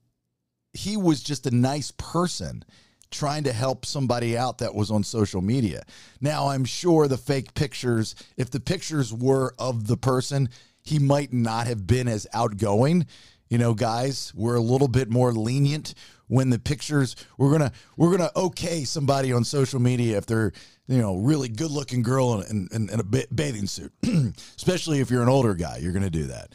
he 0.72 0.96
was 0.96 1.22
just 1.22 1.46
a 1.46 1.54
nice 1.54 1.90
person 1.92 2.64
trying 3.12 3.44
to 3.44 3.52
help 3.52 3.84
somebody 3.84 4.36
out 4.36 4.58
that 4.58 4.74
was 4.74 4.90
on 4.90 5.04
social 5.04 5.40
media. 5.40 5.82
Now, 6.20 6.48
I'm 6.48 6.64
sure 6.64 7.06
the 7.06 7.18
fake 7.18 7.54
pictures, 7.54 8.14
if 8.36 8.50
the 8.50 8.60
pictures 8.60 9.12
were 9.12 9.54
of 9.58 9.86
the 9.86 9.96
person, 9.96 10.48
he 10.82 10.98
might 10.98 11.32
not 11.32 11.66
have 11.66 11.86
been 11.86 12.08
as 12.08 12.26
outgoing. 12.34 13.06
You 13.48 13.58
know, 13.58 13.74
guys, 13.74 14.32
we're 14.34 14.56
a 14.56 14.60
little 14.60 14.88
bit 14.88 15.10
more 15.10 15.32
lenient 15.32 15.94
when 16.28 16.48
the 16.48 16.58
pictures 16.58 17.14
we're 17.36 17.52
gonna 17.52 17.70
we're 17.98 18.10
gonna 18.10 18.30
okay 18.34 18.84
somebody 18.84 19.34
on 19.34 19.44
social 19.44 19.78
media 19.78 20.16
if 20.16 20.24
they're 20.24 20.50
you 20.88 20.96
know 20.96 21.16
really 21.16 21.48
good 21.48 21.70
looking 21.70 22.02
girl 22.02 22.40
in, 22.40 22.68
in, 22.72 22.88
in 22.88 23.00
a 23.00 23.04
ba- 23.04 23.26
bathing 23.34 23.66
suit, 23.66 23.92
especially 24.56 25.00
if 25.00 25.10
you're 25.10 25.22
an 25.22 25.28
older 25.28 25.54
guy, 25.54 25.76
you're 25.76 25.92
gonna 25.92 26.08
do 26.08 26.28
that. 26.28 26.54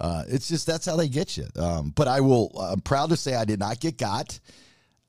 Uh, 0.00 0.24
it's 0.28 0.48
just 0.48 0.66
that's 0.66 0.86
how 0.86 0.96
they 0.96 1.08
get 1.08 1.36
you. 1.36 1.46
Um, 1.56 1.92
but 1.94 2.08
I 2.08 2.20
will. 2.20 2.50
I'm 2.58 2.80
proud 2.80 3.10
to 3.10 3.16
say 3.16 3.34
I 3.34 3.44
did 3.44 3.58
not 3.58 3.80
get 3.80 3.98
got. 3.98 4.38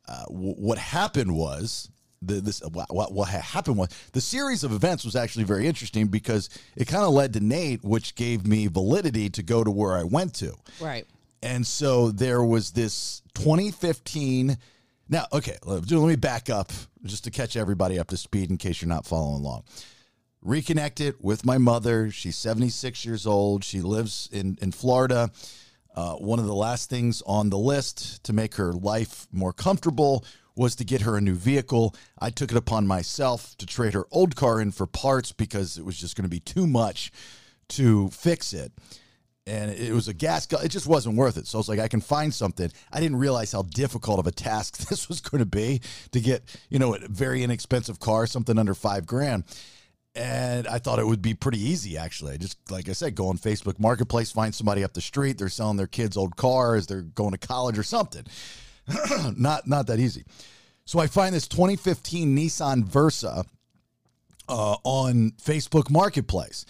Uh, 0.09 0.25
w- 0.25 0.55
what 0.55 0.79
happened 0.79 1.35
was 1.35 1.89
the, 2.21 2.41
this 2.41 2.61
what, 2.61 2.93
what 2.93 3.13
what 3.13 3.29
happened 3.29 3.77
was 3.77 3.89
the 4.11 4.21
series 4.21 4.63
of 4.63 4.71
events 4.71 5.05
was 5.05 5.15
actually 5.15 5.43
very 5.45 5.67
interesting 5.67 6.07
because 6.07 6.49
it 6.75 6.87
kind 6.87 7.03
of 7.03 7.13
led 7.13 7.33
to 7.33 7.39
Nate, 7.39 7.83
which 7.83 8.15
gave 8.15 8.45
me 8.45 8.67
validity 8.67 9.29
to 9.29 9.43
go 9.43 9.63
to 9.63 9.71
where 9.71 9.95
I 9.95 10.03
went 10.03 10.33
to. 10.35 10.53
Right. 10.81 11.05
And 11.41 11.65
so 11.65 12.11
there 12.11 12.43
was 12.43 12.71
this 12.71 13.21
2015. 13.35 14.57
Now, 15.07 15.25
okay, 15.31 15.57
let 15.63 15.89
let 15.89 16.07
me 16.07 16.15
back 16.15 16.49
up 16.49 16.71
just 17.05 17.23
to 17.25 17.31
catch 17.31 17.55
everybody 17.55 17.99
up 17.99 18.07
to 18.07 18.17
speed 18.17 18.49
in 18.49 18.57
case 18.57 18.81
you're 18.81 18.89
not 18.89 19.05
following 19.05 19.41
along. 19.41 19.63
Reconnected 20.41 21.15
with 21.19 21.45
my 21.45 21.57
mother. 21.57 22.11
She's 22.11 22.35
76 22.35 23.05
years 23.05 23.27
old. 23.27 23.63
She 23.63 23.81
lives 23.81 24.29
in, 24.31 24.57
in 24.61 24.71
Florida. 24.71 25.31
Uh, 25.99 26.13
one 26.13 26.39
of 26.39 26.45
the 26.45 26.55
last 26.55 26.89
things 26.89 27.21
on 27.25 27.49
the 27.49 27.57
list 27.57 28.23
to 28.23 28.31
make 28.31 28.55
her 28.55 28.71
life 28.71 29.27
more 29.33 29.51
comfortable 29.51 30.23
was 30.55 30.73
to 30.73 30.85
get 30.85 31.01
her 31.01 31.17
a 31.17 31.21
new 31.21 31.35
vehicle. 31.35 31.93
I 32.17 32.29
took 32.29 32.51
it 32.51 32.57
upon 32.57 32.87
myself 32.87 33.53
to 33.57 33.65
trade 33.65 33.95
her 33.95 34.05
old 34.09 34.33
car 34.33 34.61
in 34.61 34.71
for 34.71 34.87
parts 34.87 35.33
because 35.33 35.77
it 35.77 35.83
was 35.83 35.99
just 35.99 36.15
going 36.15 36.23
to 36.23 36.29
be 36.29 36.39
too 36.39 36.67
much 36.67 37.11
to 37.69 38.07
fix 38.11 38.53
it. 38.53 38.71
And 39.45 39.71
it 39.71 39.91
was 39.91 40.07
a 40.07 40.13
gas 40.13 40.45
gu- 40.45 40.63
it 40.63 40.69
just 40.69 40.87
wasn't 40.87 41.17
worth 41.17 41.35
it. 41.35 41.47
So 41.47 41.57
i 41.57 41.59
was 41.59 41.67
like 41.67 41.79
i 41.79 41.89
can 41.89 41.99
find 41.99 42.33
something. 42.33 42.71
I 42.93 43.01
didn't 43.01 43.17
realize 43.17 43.51
how 43.51 43.63
difficult 43.63 44.19
of 44.19 44.27
a 44.27 44.31
task 44.31 44.77
this 44.89 45.09
was 45.09 45.19
going 45.19 45.39
to 45.39 45.45
be 45.45 45.81
to 46.13 46.21
get 46.21 46.43
you 46.69 46.79
know 46.79 46.95
a 46.95 46.99
very 47.09 47.43
inexpensive 47.43 47.99
car 47.99 48.25
something 48.25 48.57
under 48.57 48.73
five 48.73 49.05
grand 49.05 49.43
and 50.15 50.67
i 50.67 50.79
thought 50.79 50.99
it 50.99 51.05
would 51.05 51.21
be 51.21 51.33
pretty 51.33 51.61
easy 51.61 51.97
actually 51.97 52.33
I 52.33 52.37
just 52.37 52.57
like 52.71 52.89
i 52.89 52.93
said 52.93 53.15
go 53.15 53.27
on 53.27 53.37
facebook 53.37 53.79
marketplace 53.79 54.31
find 54.31 54.53
somebody 54.53 54.83
up 54.83 54.93
the 54.93 55.01
street 55.01 55.37
they're 55.37 55.49
selling 55.49 55.77
their 55.77 55.87
kids 55.87 56.17
old 56.17 56.35
cars 56.35 56.87
they're 56.87 57.01
going 57.01 57.31
to 57.31 57.37
college 57.37 57.77
or 57.77 57.83
something 57.83 58.25
not 59.37 59.67
not 59.67 59.87
that 59.87 59.99
easy 59.99 60.25
so 60.85 60.99
i 60.99 61.07
find 61.07 61.35
this 61.35 61.47
2015 61.47 62.35
nissan 62.35 62.83
versa 62.83 63.45
uh, 64.49 64.75
on 64.83 65.31
Facebook 65.41 65.89
Marketplace. 65.89 66.65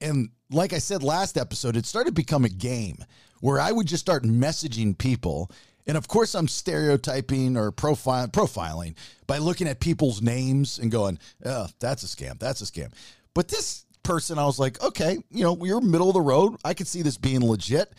And 0.00 0.30
like 0.50 0.72
I 0.72 0.78
said 0.78 1.02
last 1.02 1.38
episode, 1.38 1.76
it 1.76 1.86
started 1.86 2.10
to 2.10 2.14
become 2.14 2.44
a 2.44 2.50
game 2.50 2.98
where 3.40 3.60
I 3.60 3.72
would 3.72 3.86
just 3.86 4.02
start 4.02 4.24
messaging 4.24 4.98
people. 4.98 5.50
And 5.90 5.96
of 5.96 6.06
course, 6.06 6.36
I'm 6.36 6.46
stereotyping 6.46 7.56
or 7.56 7.72
profile, 7.72 8.28
profiling 8.28 8.94
by 9.26 9.38
looking 9.38 9.66
at 9.66 9.80
people's 9.80 10.22
names 10.22 10.78
and 10.78 10.88
going, 10.88 11.18
oh, 11.44 11.66
that's 11.80 12.04
a 12.04 12.06
scam. 12.06 12.38
That's 12.38 12.60
a 12.60 12.64
scam. 12.64 12.92
But 13.34 13.48
this 13.48 13.86
person, 14.04 14.38
I 14.38 14.44
was 14.44 14.60
like, 14.60 14.80
okay, 14.80 15.18
you 15.30 15.42
know, 15.42 15.58
you're 15.64 15.80
middle 15.80 16.06
of 16.06 16.14
the 16.14 16.20
road. 16.20 16.54
I 16.64 16.74
could 16.74 16.86
see 16.86 17.02
this 17.02 17.16
being 17.16 17.44
legit. 17.44 17.92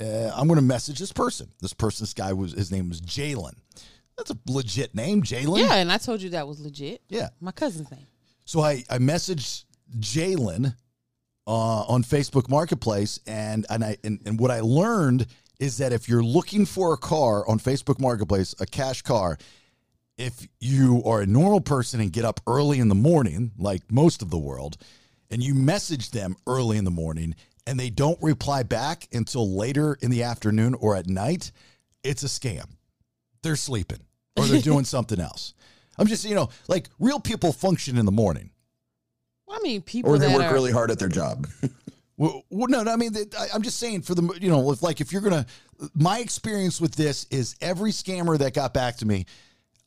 Uh, 0.00 0.30
I'm 0.36 0.46
going 0.46 0.60
to 0.60 0.64
message 0.64 1.00
this 1.00 1.10
person. 1.10 1.48
This 1.60 1.72
person, 1.72 2.04
this 2.04 2.14
guy 2.14 2.32
was, 2.32 2.52
his 2.52 2.70
name 2.70 2.88
was 2.88 3.00
Jalen. 3.00 3.56
That's 4.16 4.30
a 4.30 4.38
legit 4.46 4.94
name, 4.94 5.24
Jalen. 5.24 5.58
Yeah, 5.58 5.74
and 5.74 5.90
I 5.90 5.98
told 5.98 6.22
you 6.22 6.30
that 6.30 6.46
was 6.46 6.60
legit. 6.60 7.02
Yeah. 7.08 7.30
My 7.40 7.50
cousin's 7.50 7.90
name. 7.90 8.06
So 8.44 8.60
I, 8.60 8.84
I 8.88 8.98
messaged 8.98 9.64
Jalen 9.98 10.76
uh, 11.48 11.50
on 11.50 12.04
Facebook 12.04 12.48
Marketplace, 12.48 13.18
and 13.26 13.66
and 13.68 13.84
I 13.84 13.96
and, 14.04 14.20
and 14.24 14.38
what 14.38 14.52
I 14.52 14.60
learned 14.60 15.26
is 15.58 15.78
that 15.78 15.92
if 15.92 16.08
you're 16.08 16.22
looking 16.22 16.66
for 16.66 16.92
a 16.92 16.96
car 16.96 17.48
on 17.48 17.58
Facebook 17.58 17.98
Marketplace, 17.98 18.54
a 18.60 18.66
cash 18.66 19.02
car, 19.02 19.38
if 20.18 20.46
you 20.60 21.02
are 21.04 21.20
a 21.20 21.26
normal 21.26 21.60
person 21.60 22.00
and 22.00 22.12
get 22.12 22.24
up 22.24 22.40
early 22.46 22.78
in 22.78 22.88
the 22.88 22.94
morning, 22.94 23.52
like 23.58 23.82
most 23.90 24.22
of 24.22 24.30
the 24.30 24.38
world, 24.38 24.76
and 25.30 25.42
you 25.42 25.54
message 25.54 26.10
them 26.10 26.36
early 26.46 26.78
in 26.78 26.84
the 26.84 26.90
morning 26.90 27.34
and 27.66 27.78
they 27.78 27.90
don't 27.90 28.20
reply 28.22 28.62
back 28.62 29.08
until 29.12 29.56
later 29.56 29.98
in 30.00 30.10
the 30.10 30.22
afternoon 30.22 30.74
or 30.74 30.94
at 30.94 31.08
night, 31.08 31.50
it's 32.04 32.22
a 32.22 32.26
scam. 32.26 32.66
They're 33.42 33.56
sleeping 33.56 34.00
or 34.36 34.44
they're 34.44 34.60
doing 34.62 34.84
something 34.84 35.20
else. 35.20 35.54
I'm 35.98 36.06
just, 36.06 36.24
you 36.24 36.34
know, 36.34 36.50
like 36.68 36.88
real 36.98 37.20
people 37.20 37.52
function 37.52 37.98
in 37.98 38.06
the 38.06 38.12
morning. 38.12 38.50
Well, 39.46 39.58
I 39.58 39.62
mean, 39.62 39.82
people 39.82 40.12
Or 40.12 40.18
they 40.18 40.32
work 40.32 40.44
are, 40.44 40.52
really 40.52 40.72
hard 40.72 40.90
at 40.90 40.98
their 40.98 41.08
job. 41.08 41.46
Well, 42.18 42.42
well, 42.50 42.68
no, 42.68 42.82
no, 42.82 42.92
I 42.92 42.96
mean, 42.96 43.14
I, 43.38 43.48
I'm 43.54 43.62
just 43.62 43.78
saying 43.78 44.02
for 44.02 44.14
the, 44.14 44.38
you 44.40 44.48
know, 44.50 44.72
if 44.72 44.82
like 44.82 45.00
if 45.00 45.12
you're 45.12 45.20
gonna, 45.22 45.44
my 45.94 46.18
experience 46.20 46.80
with 46.80 46.94
this 46.94 47.26
is 47.30 47.56
every 47.60 47.90
scammer 47.90 48.38
that 48.38 48.54
got 48.54 48.72
back 48.72 48.96
to 48.98 49.06
me, 49.06 49.26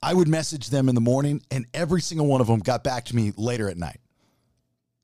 I 0.04 0.14
would 0.14 0.28
message 0.28 0.70
them 0.70 0.90
in 0.90 0.96
the 0.96 1.02
morning, 1.02 1.42
and 1.52 1.66
every 1.74 2.02
single 2.02 2.28
one 2.28 2.40
of 2.40 2.48
them 2.48 2.60
got 2.60 2.84
back 2.84 3.06
to 3.06 3.16
me 3.16 3.34
later 3.36 3.68
at 3.70 3.78
night. 3.78 4.00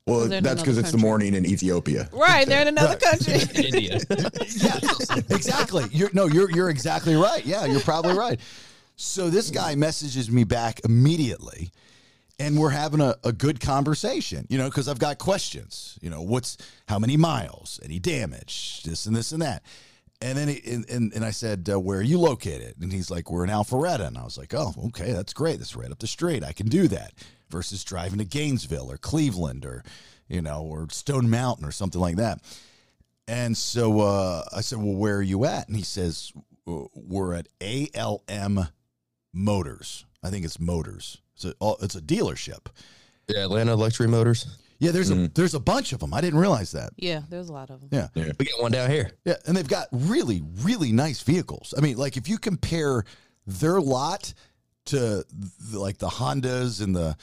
Well, 0.08 0.28
they're 0.28 0.40
that's 0.40 0.62
because 0.62 0.78
it's 0.78 0.92
the 0.92 1.00
morning 1.00 1.34
in 1.34 1.48
Ethiopia. 1.48 2.08
Right, 2.14 2.48
they're 2.48 2.62
in 2.62 2.68
another 2.68 2.90
Right. 2.90 3.02
country. 3.02 3.34
India. 3.66 4.00
Yeah, 4.48 5.22
exactly. 5.32 5.86
You're 5.92 6.12
no, 6.14 6.28
you're 6.28 6.52
you're 6.52 6.70
exactly 6.70 7.16
right. 7.16 7.44
Yeah, 7.44 7.66
you're 7.66 7.82
probably 7.82 8.14
right. 8.16 8.40
So 8.98 9.30
this 9.32 9.50
guy 9.50 9.74
messages 9.76 10.30
me 10.30 10.44
back 10.44 10.80
immediately, 10.86 11.72
and 12.40 12.58
we're 12.58 12.70
having 12.70 13.02
a, 13.02 13.16
a 13.24 13.32
good 13.32 13.60
conversation. 13.60 14.46
You 14.50 14.58
know, 14.58 14.66
because 14.70 14.88
I've 14.88 15.00
got 15.00 15.18
questions. 15.18 15.98
You 16.02 16.10
know, 16.10 16.22
what's 16.22 16.58
how 16.88 17.00
many 17.00 17.18
miles, 17.18 17.80
any 17.84 18.00
damage, 18.00 18.84
this 18.84 19.06
and 19.06 19.16
this 19.16 19.32
and 19.32 19.42
that. 19.42 19.64
And 20.22 20.38
then 20.38 20.48
he, 20.48 20.62
and, 20.72 20.90
and 20.90 21.14
and 21.14 21.26
I 21.26 21.32
said, 21.32 21.70
uh, 21.72 21.80
"Where 21.80 22.00
are 22.00 22.04
you 22.04 22.20
located?" 22.20 22.76
And 22.82 22.92
he's 22.92 23.12
like, 23.12 23.30
"We're 23.30 23.44
in 23.44 23.50
Alpharetta." 23.50 24.08
And 24.08 24.18
I 24.18 24.24
was 24.24 24.38
like, 24.38 24.54
"Oh, 24.54 24.74
okay, 24.88 25.12
that's 25.12 25.34
great. 25.34 25.60
That's 25.60 25.76
right 25.76 25.92
up 25.92 26.00
the 26.00 26.08
street. 26.08 26.44
I 26.44 26.54
can 26.54 26.68
do 26.68 26.88
that." 26.88 27.14
Versus 27.50 27.84
driving 27.84 28.18
to 28.18 28.26
Gainesville 28.26 28.92
or 28.92 28.98
Cleveland 28.98 29.66
or 29.66 29.84
you 30.28 30.42
know 30.42 30.62
or 30.62 30.88
Stone 30.90 31.30
Mountain 31.30 31.66
or 31.66 31.72
something 31.72 32.02
like 32.02 32.16
that. 32.16 32.40
And 33.28 33.58
so 33.58 34.02
uh, 34.02 34.44
I 34.56 34.62
said, 34.62 34.80
"Well, 34.80 34.96
where 34.96 35.18
are 35.18 35.22
you 35.22 35.46
at?" 35.46 35.68
And 35.68 35.76
he 35.76 35.84
says, 35.84 36.32
"Uh, 36.68 36.86
"We're 36.94 37.34
at 37.34 37.50
ALM 37.62 38.68
Motors. 39.34 40.06
I 40.24 40.30
think 40.30 40.46
it's 40.46 40.60
Motors. 40.60 41.22
It's 41.36 41.46
a 41.46 41.54
it's 41.82 41.96
a 41.96 42.02
dealership. 42.02 42.68
Yeah, 43.28 43.46
Atlanta 43.46 43.76
Luxury 43.76 44.08
Motors. 44.08 44.58
Yeah, 44.80 44.92
there's 44.92 45.10
a 45.10 45.16
mm-hmm. 45.16 45.26
there's 45.34 45.54
a 45.54 45.60
bunch 45.60 45.94
of 45.94 46.00
them. 46.00 46.14
I 46.14 46.22
didn't 46.22 46.40
realize 46.40 46.72
that. 46.74 46.92
yeah, 46.98 47.22
there's 47.30 47.50
a 47.50 47.54
lot 47.54 47.70
of 47.70 47.80
them. 47.80 47.90
Yeah, 47.92 48.08
We 48.38 48.46
got 48.46 48.62
one 48.62 48.72
down 48.72 48.90
here. 48.90 49.12
yeah, 49.24 49.36
and 49.48 49.56
they've 49.56 49.68
got 49.68 49.88
really 49.92 50.42
really 50.62 50.92
nice 50.92 51.22
vehicles. 51.22 51.74
I 51.78 51.82
mean, 51.82 51.98
like 51.98 52.18
if 52.18 52.28
you 52.28 52.38
compare 52.38 53.04
their 53.48 53.80
lot 53.80 54.34
to 54.86 54.98
the, 55.70 55.80
like 55.80 55.98
the 55.98 56.10
Hondas 56.10 56.84
and 56.84 56.96
the 56.96 57.16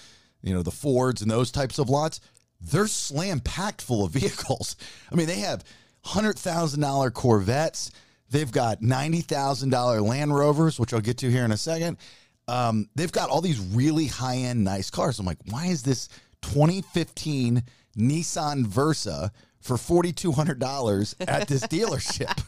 you 0.43 0.55
know 0.55 0.63
the 0.63 0.71
Fords 0.71 1.23
and 1.23 1.31
those 1.31 1.51
types 1.51 1.79
of 1.79 1.89
lots, 1.91 2.21
they're 2.61 2.87
slam 2.87 3.41
packed 3.41 3.83
full 3.83 4.05
of 4.05 4.13
vehicles. 4.13 4.77
I 5.11 5.15
mean, 5.15 5.27
they 5.27 5.41
have 5.41 5.63
hundred 6.05 6.39
thousand 6.39 6.81
dollar 6.81 7.11
Corvettes. 7.11 7.91
They've 8.31 8.51
got 8.51 8.81
ninety 8.81 9.21
thousand 9.21 9.71
dollar 9.71 10.01
Land 10.01 10.35
Rovers, 10.35 10.81
which 10.81 10.95
I'll 10.95 11.01
get 11.01 11.19
to 11.19 11.31
here 11.31 11.45
in 11.45 11.53
a 11.53 11.57
second. 11.59 11.99
Um, 12.49 12.89
they've 12.95 13.13
got 13.13 13.31
all 13.31 13.41
these 13.41 13.61
really 13.61 14.07
high 14.07 14.37
end 14.37 14.65
nice 14.65 14.91
cars. 14.91 15.19
I'm 15.19 15.27
like, 15.27 15.39
why 15.51 15.67
is 15.67 15.83
this 15.83 16.09
2015 16.43 17.63
Nissan 17.97 18.67
Versa 18.67 19.31
for 19.61 19.77
$4,200 19.77 21.15
at 21.29 21.49
this 21.49 21.63
dealership? 21.63 22.39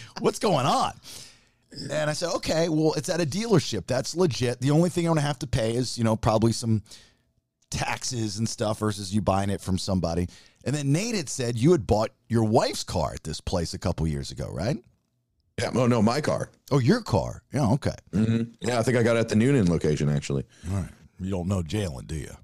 What's 0.20 0.38
going 0.38 0.66
on? 0.66 0.92
And 1.90 2.08
I 2.08 2.12
said, 2.14 2.30
okay, 2.36 2.68
well, 2.68 2.94
it's 2.94 3.08
at 3.08 3.20
a 3.20 3.26
dealership. 3.26 3.86
That's 3.86 4.16
legit. 4.16 4.60
The 4.60 4.70
only 4.70 4.88
thing 4.88 5.04
I'm 5.06 5.10
going 5.10 5.22
to 5.22 5.26
have 5.26 5.38
to 5.40 5.46
pay 5.46 5.74
is, 5.74 5.98
you 5.98 6.04
know, 6.04 6.16
probably 6.16 6.52
some 6.52 6.82
taxes 7.70 8.38
and 8.38 8.48
stuff 8.48 8.78
versus 8.78 9.14
you 9.14 9.20
buying 9.20 9.50
it 9.50 9.60
from 9.60 9.78
somebody. 9.78 10.28
And 10.64 10.74
then 10.74 10.92
Nate 10.92 11.14
had 11.14 11.28
said 11.28 11.56
you 11.56 11.72
had 11.72 11.86
bought 11.86 12.10
your 12.28 12.44
wife's 12.44 12.84
car 12.84 13.12
at 13.14 13.24
this 13.24 13.40
place 13.40 13.74
a 13.74 13.78
couple 13.78 14.06
years 14.06 14.30
ago, 14.30 14.48
right? 14.52 14.76
Yeah, 15.60 15.70
oh 15.74 15.86
no, 15.86 16.02
my 16.02 16.20
car. 16.20 16.50
Oh, 16.70 16.78
your 16.78 17.00
car. 17.00 17.42
Yeah, 17.52 17.70
okay. 17.72 17.94
hmm 18.12 18.42
Yeah, 18.60 18.78
I 18.78 18.82
think 18.82 18.96
I 18.96 19.02
got 19.02 19.16
it 19.16 19.20
at 19.20 19.28
the 19.30 19.36
Newnan 19.36 19.68
location 19.68 20.08
actually. 20.08 20.44
All 20.70 20.76
right. 20.76 20.88
You 21.18 21.30
don't 21.30 21.48
know 21.48 21.62
Jalen, 21.62 22.06
do 22.06 22.16
you? 22.16 22.36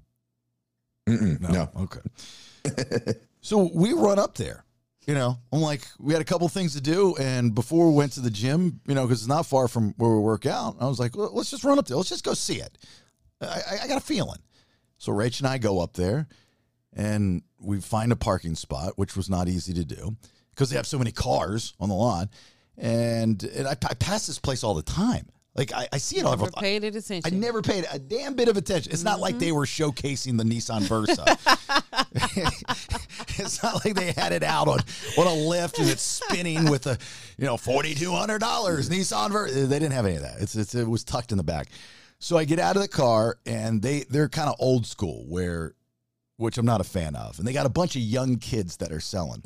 Mm-mm, 1.07 1.39
no. 1.41 1.69
Okay. 1.83 3.13
so 3.41 3.69
we 3.73 3.93
run 3.93 4.19
up 4.19 4.35
there. 4.35 4.65
You 5.05 5.13
know, 5.15 5.37
I'm 5.51 5.59
like, 5.59 5.85
we 5.99 6.13
had 6.13 6.21
a 6.21 6.25
couple 6.25 6.47
things 6.47 6.75
to 6.75 6.81
do, 6.81 7.13
and 7.17 7.53
before 7.53 7.89
we 7.89 7.93
went 7.95 8.13
to 8.13 8.21
the 8.21 8.29
gym, 8.29 8.79
you 8.87 8.95
know, 8.95 9.03
because 9.05 9.19
it's 9.19 9.27
not 9.27 9.45
far 9.45 9.67
from 9.67 9.93
where 9.97 10.11
we 10.11 10.19
work 10.19 10.45
out, 10.45 10.77
I 10.79 10.87
was 10.87 10.97
like, 10.97 11.17
well, 11.17 11.29
let's 11.33 11.51
just 11.51 11.65
run 11.65 11.77
up 11.77 11.85
there. 11.87 11.97
Let's 11.97 12.07
just 12.07 12.23
go 12.23 12.33
see 12.33 12.61
it. 12.61 12.77
I, 13.41 13.45
I, 13.47 13.77
I 13.83 13.87
got 13.89 13.97
a 13.97 14.05
feeling. 14.05 14.39
So 14.97 15.11
Rach 15.11 15.39
and 15.39 15.47
I 15.47 15.57
go 15.57 15.81
up 15.81 15.93
there, 15.95 16.29
and 16.93 17.41
we 17.59 17.81
find 17.81 18.13
a 18.13 18.15
parking 18.15 18.55
spot, 18.55 18.93
which 18.95 19.17
was 19.17 19.29
not 19.29 19.49
easy 19.49 19.73
to 19.73 19.83
do 19.83 20.15
because 20.51 20.69
they 20.69 20.77
have 20.77 20.87
so 20.87 20.97
many 20.97 21.11
cars 21.11 21.73
on 21.81 21.89
the 21.89 21.95
lot. 21.95 22.29
And, 22.77 23.43
and 23.43 23.67
I, 23.67 23.71
I 23.71 23.93
pass 23.93 24.27
this 24.27 24.39
place 24.39 24.63
all 24.63 24.73
the 24.73 24.83
time. 24.83 25.27
Like 25.55 25.71
I, 25.71 25.87
I 25.93 25.97
see 25.97 26.17
it 26.17 26.25
all. 26.25 26.31
Never 26.31 26.43
over- 26.43 26.51
paid 26.53 26.83
it 26.83 26.95
I 27.25 27.29
never 27.29 27.61
paid 27.61 27.85
a 27.91 27.99
damn 27.99 28.33
bit 28.33 28.47
of 28.47 28.57
attention. 28.57 28.91
It's 28.91 29.03
not 29.03 29.19
like 29.19 29.35
mm-hmm. 29.35 29.39
they 29.39 29.51
were 29.51 29.65
showcasing 29.65 30.37
the 30.37 30.43
Nissan 30.43 30.81
Versa. 30.81 31.23
it's 33.39 33.61
not 33.61 33.85
like 33.85 33.93
they 33.93 34.13
had 34.13 34.31
it 34.31 34.43
out 34.43 34.67
on, 34.67 34.79
on 35.17 35.27
a 35.27 35.33
lift 35.33 35.77
and 35.77 35.89
it's 35.89 36.01
spinning 36.01 36.69
with 36.69 36.87
a, 36.87 36.97
you 37.37 37.45
know, 37.45 37.55
$4,200 37.55 38.39
Nissan. 38.39 39.31
Ver- 39.31 39.51
they 39.51 39.79
didn't 39.79 39.93
have 39.93 40.05
any 40.05 40.15
of 40.15 40.23
that. 40.23 40.39
It's, 40.39 40.55
it's, 40.55 40.73
it 40.73 40.87
was 40.87 41.03
tucked 41.03 41.31
in 41.31 41.37
the 41.37 41.43
back. 41.43 41.67
So 42.17 42.37
I 42.37 42.45
get 42.45 42.57
out 42.57 42.75
of 42.75 42.81
the 42.81 42.87
car 42.87 43.37
and 43.45 43.81
they, 43.81 44.05
they're 44.09 44.29
kind 44.29 44.49
of 44.49 44.55
old 44.57 44.87
school 44.87 45.25
where, 45.27 45.75
which 46.37 46.57
I'm 46.57 46.65
not 46.65 46.81
a 46.81 46.85
fan 46.85 47.15
of. 47.15 47.37
And 47.37 47.47
they 47.47 47.53
got 47.53 47.67
a 47.67 47.69
bunch 47.69 47.95
of 47.95 48.01
young 48.01 48.37
kids 48.37 48.77
that 48.77 48.91
are 48.91 48.99
selling. 48.99 49.43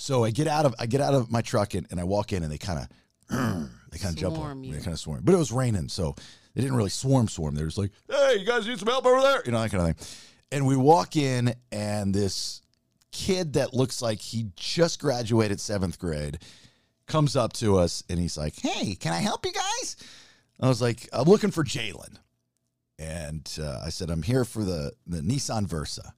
So 0.00 0.22
I 0.24 0.30
get 0.30 0.46
out 0.46 0.64
of, 0.64 0.74
I 0.78 0.86
get 0.86 1.00
out 1.00 1.12
of 1.12 1.28
my 1.30 1.42
truck 1.42 1.74
and, 1.74 1.86
and 1.90 1.98
I 1.98 2.04
walk 2.04 2.32
in 2.32 2.44
and 2.44 2.52
they 2.52 2.56
kind 2.56 2.78
of, 2.78 2.88
they 3.90 3.98
kind 3.98 4.14
of 4.14 4.16
jump 4.16 4.38
on. 4.38 4.62
you. 4.62 4.72
They 4.72 4.78
kind 4.78 4.92
of 4.92 5.00
swarm. 5.00 5.22
But 5.24 5.34
it 5.34 5.38
was 5.38 5.50
raining, 5.50 5.88
so 5.88 6.14
they 6.54 6.62
didn't 6.62 6.76
really 6.76 6.88
swarm 6.88 7.26
swarm. 7.26 7.56
They 7.56 7.62
were 7.62 7.68
just 7.68 7.78
like, 7.78 7.90
"Hey, 8.08 8.36
you 8.38 8.46
guys 8.46 8.66
need 8.66 8.78
some 8.78 8.86
help 8.88 9.04
over 9.04 9.20
there?" 9.20 9.42
You 9.44 9.50
know 9.52 9.60
that 9.60 9.70
kind 9.70 9.90
of 9.90 9.96
thing. 9.96 10.06
And 10.52 10.66
we 10.66 10.76
walk 10.76 11.16
in, 11.16 11.52
and 11.72 12.14
this 12.14 12.62
kid 13.10 13.54
that 13.54 13.74
looks 13.74 14.00
like 14.00 14.20
he 14.20 14.46
just 14.56 15.00
graduated 15.00 15.60
seventh 15.60 15.98
grade 15.98 16.38
comes 17.06 17.34
up 17.36 17.52
to 17.54 17.76
us, 17.78 18.04
and 18.08 18.18
he's 18.20 18.38
like, 18.38 18.54
"Hey, 18.58 18.94
can 18.94 19.12
I 19.12 19.18
help 19.18 19.44
you 19.44 19.52
guys?" 19.52 19.96
I 20.60 20.68
was 20.68 20.80
like, 20.80 21.08
"I'm 21.12 21.28
looking 21.28 21.50
for 21.50 21.64
Jalen," 21.64 22.16
and 22.98 23.50
uh, 23.60 23.80
I 23.84 23.90
said, 23.90 24.10
"I'm 24.10 24.22
here 24.22 24.44
for 24.44 24.64
the 24.64 24.92
the 25.06 25.20
Nissan 25.20 25.66
Versa." 25.66 26.14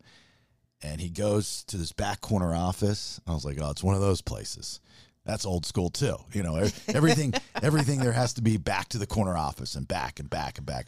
And 0.82 1.00
he 1.00 1.10
goes 1.10 1.64
to 1.64 1.76
this 1.76 1.92
back 1.92 2.20
corner 2.20 2.54
office. 2.54 3.20
I 3.26 3.32
was 3.32 3.44
like, 3.44 3.58
"Oh, 3.60 3.70
it's 3.70 3.82
one 3.82 3.94
of 3.94 4.00
those 4.00 4.22
places." 4.22 4.80
That's 5.24 5.44
old 5.44 5.66
school 5.66 5.90
too. 5.90 6.16
You 6.32 6.42
know, 6.42 6.56
everything 6.88 7.34
everything 7.62 8.00
there 8.00 8.12
has 8.12 8.34
to 8.34 8.42
be 8.42 8.56
back 8.56 8.88
to 8.90 8.98
the 8.98 9.06
corner 9.06 9.36
office 9.36 9.74
and 9.74 9.86
back 9.86 10.18
and 10.20 10.30
back 10.30 10.58
and 10.58 10.66
back. 10.66 10.86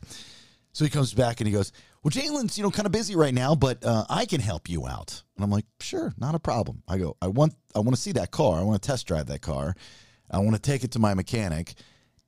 So 0.72 0.84
he 0.84 0.90
comes 0.90 1.12
back 1.12 1.40
and 1.40 1.46
he 1.46 1.52
goes, 1.52 1.72
"Well, 2.02 2.11
Jalen's 2.11 2.56
you 2.56 2.64
know 2.64 2.70
kind 2.70 2.87
of 2.87 2.92
busy 2.92 3.14
right 3.14 3.34
now, 3.34 3.54
but 3.54 3.84
uh, 3.84 4.04
I 4.08 4.25
can 4.25 4.40
help 4.40 4.68
you 4.68 4.87
out." 4.87 5.22
And 5.37 5.44
I'm 5.44 5.50
like, 5.50 5.66
"Sure, 5.80 6.12
not 6.16 6.34
a 6.34 6.38
problem." 6.40 6.82
I 6.88 6.99
go, 6.99 7.16
"I 7.20 7.28
want 7.28 7.54
I 7.75 7.80
want 7.80 7.94
to 7.94 8.00
see 8.00 8.12
that 8.12 8.30
car. 8.30 8.58
I 8.58 8.62
want 8.62 8.80
to 8.80 8.87
test 8.87 9.06
drive 9.06 9.26
that 9.26 9.42
car. 9.42 9.75
I 10.30 10.38
want 10.38 10.56
to 10.56 10.62
take 10.62 10.82
it 10.82 10.92
to 10.92 10.99
my 10.99 11.12
mechanic, 11.12 11.75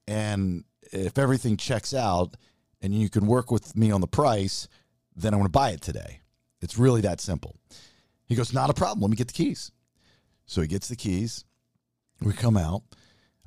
and 0.07 0.65
if 0.93 1.17
everything 1.17 1.57
checks 1.57 1.95
out, 1.95 2.37
and 2.83 2.95
you 2.95 3.09
can 3.09 3.27
work 3.27 3.51
with 3.51 3.75
me 3.75 3.91
on 3.91 4.03
the 4.03 4.07
price, 4.07 4.69
then 5.17 5.33
I 5.33 5.39
want 5.39 5.47
to 5.47 5.59
buy 5.59 5.71
it 5.71 5.81
today. 5.81 6.21
It's 6.65 6.77
really 6.79 7.03
that 7.03 7.21
simple." 7.21 7.55
He 8.27 8.35
goes, 8.35 8.53
"Not 8.53 8.71
a 8.71 8.75
problem. 8.75 9.01
Let 9.03 9.11
me 9.11 9.17
get 9.17 9.29
the 9.29 9.35
keys." 9.35 9.71
So 10.47 10.61
he 10.61 10.67
gets 10.67 10.89
the 10.89 10.97
keys. 10.97 11.45
We 12.21 12.33
come 12.33 12.57
out. 12.57 12.83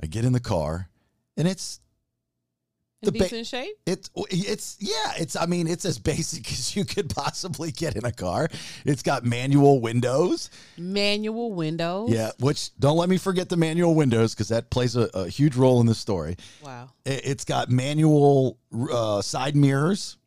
I 0.01 0.05
get 0.07 0.23
in 0.23 0.31
the 0.33 0.39
car, 0.39 0.89
and 1.35 1.47
it's 1.47 1.79
The 3.03 3.11
ba- 3.11 3.19
decent 3.19 3.45
shape. 3.47 3.75
it's 3.85 4.09
it's 4.31 4.77
yeah. 4.79 5.13
It's 5.19 5.35
I 5.35 5.45
mean 5.45 5.67
it's 5.67 5.85
as 5.85 5.99
basic 6.13 6.51
as 6.51 6.75
you 6.75 6.85
could 6.85 7.09
possibly 7.09 7.71
get 7.71 7.95
in 7.95 8.05
a 8.05 8.11
car. 8.11 8.49
It's 8.85 9.01
got 9.03 9.23
manual 9.23 9.79
windows. 9.79 10.49
Manual 10.77 11.51
windows. 11.53 12.09
Yeah, 12.11 12.31
which 12.39 12.75
don't 12.79 12.97
let 12.97 13.09
me 13.09 13.17
forget 13.17 13.49
the 13.49 13.57
manual 13.57 13.93
windows 13.95 14.33
because 14.33 14.49
that 14.49 14.69
plays 14.69 14.95
a, 14.95 15.09
a 15.13 15.27
huge 15.27 15.55
role 15.55 15.79
in 15.81 15.85
the 15.87 15.95
story. 15.95 16.35
Wow. 16.63 16.89
It, 17.05 17.21
it's 17.25 17.45
got 17.45 17.69
manual 17.69 18.57
uh, 18.91 19.21
side 19.21 19.55
mirrors 19.55 20.17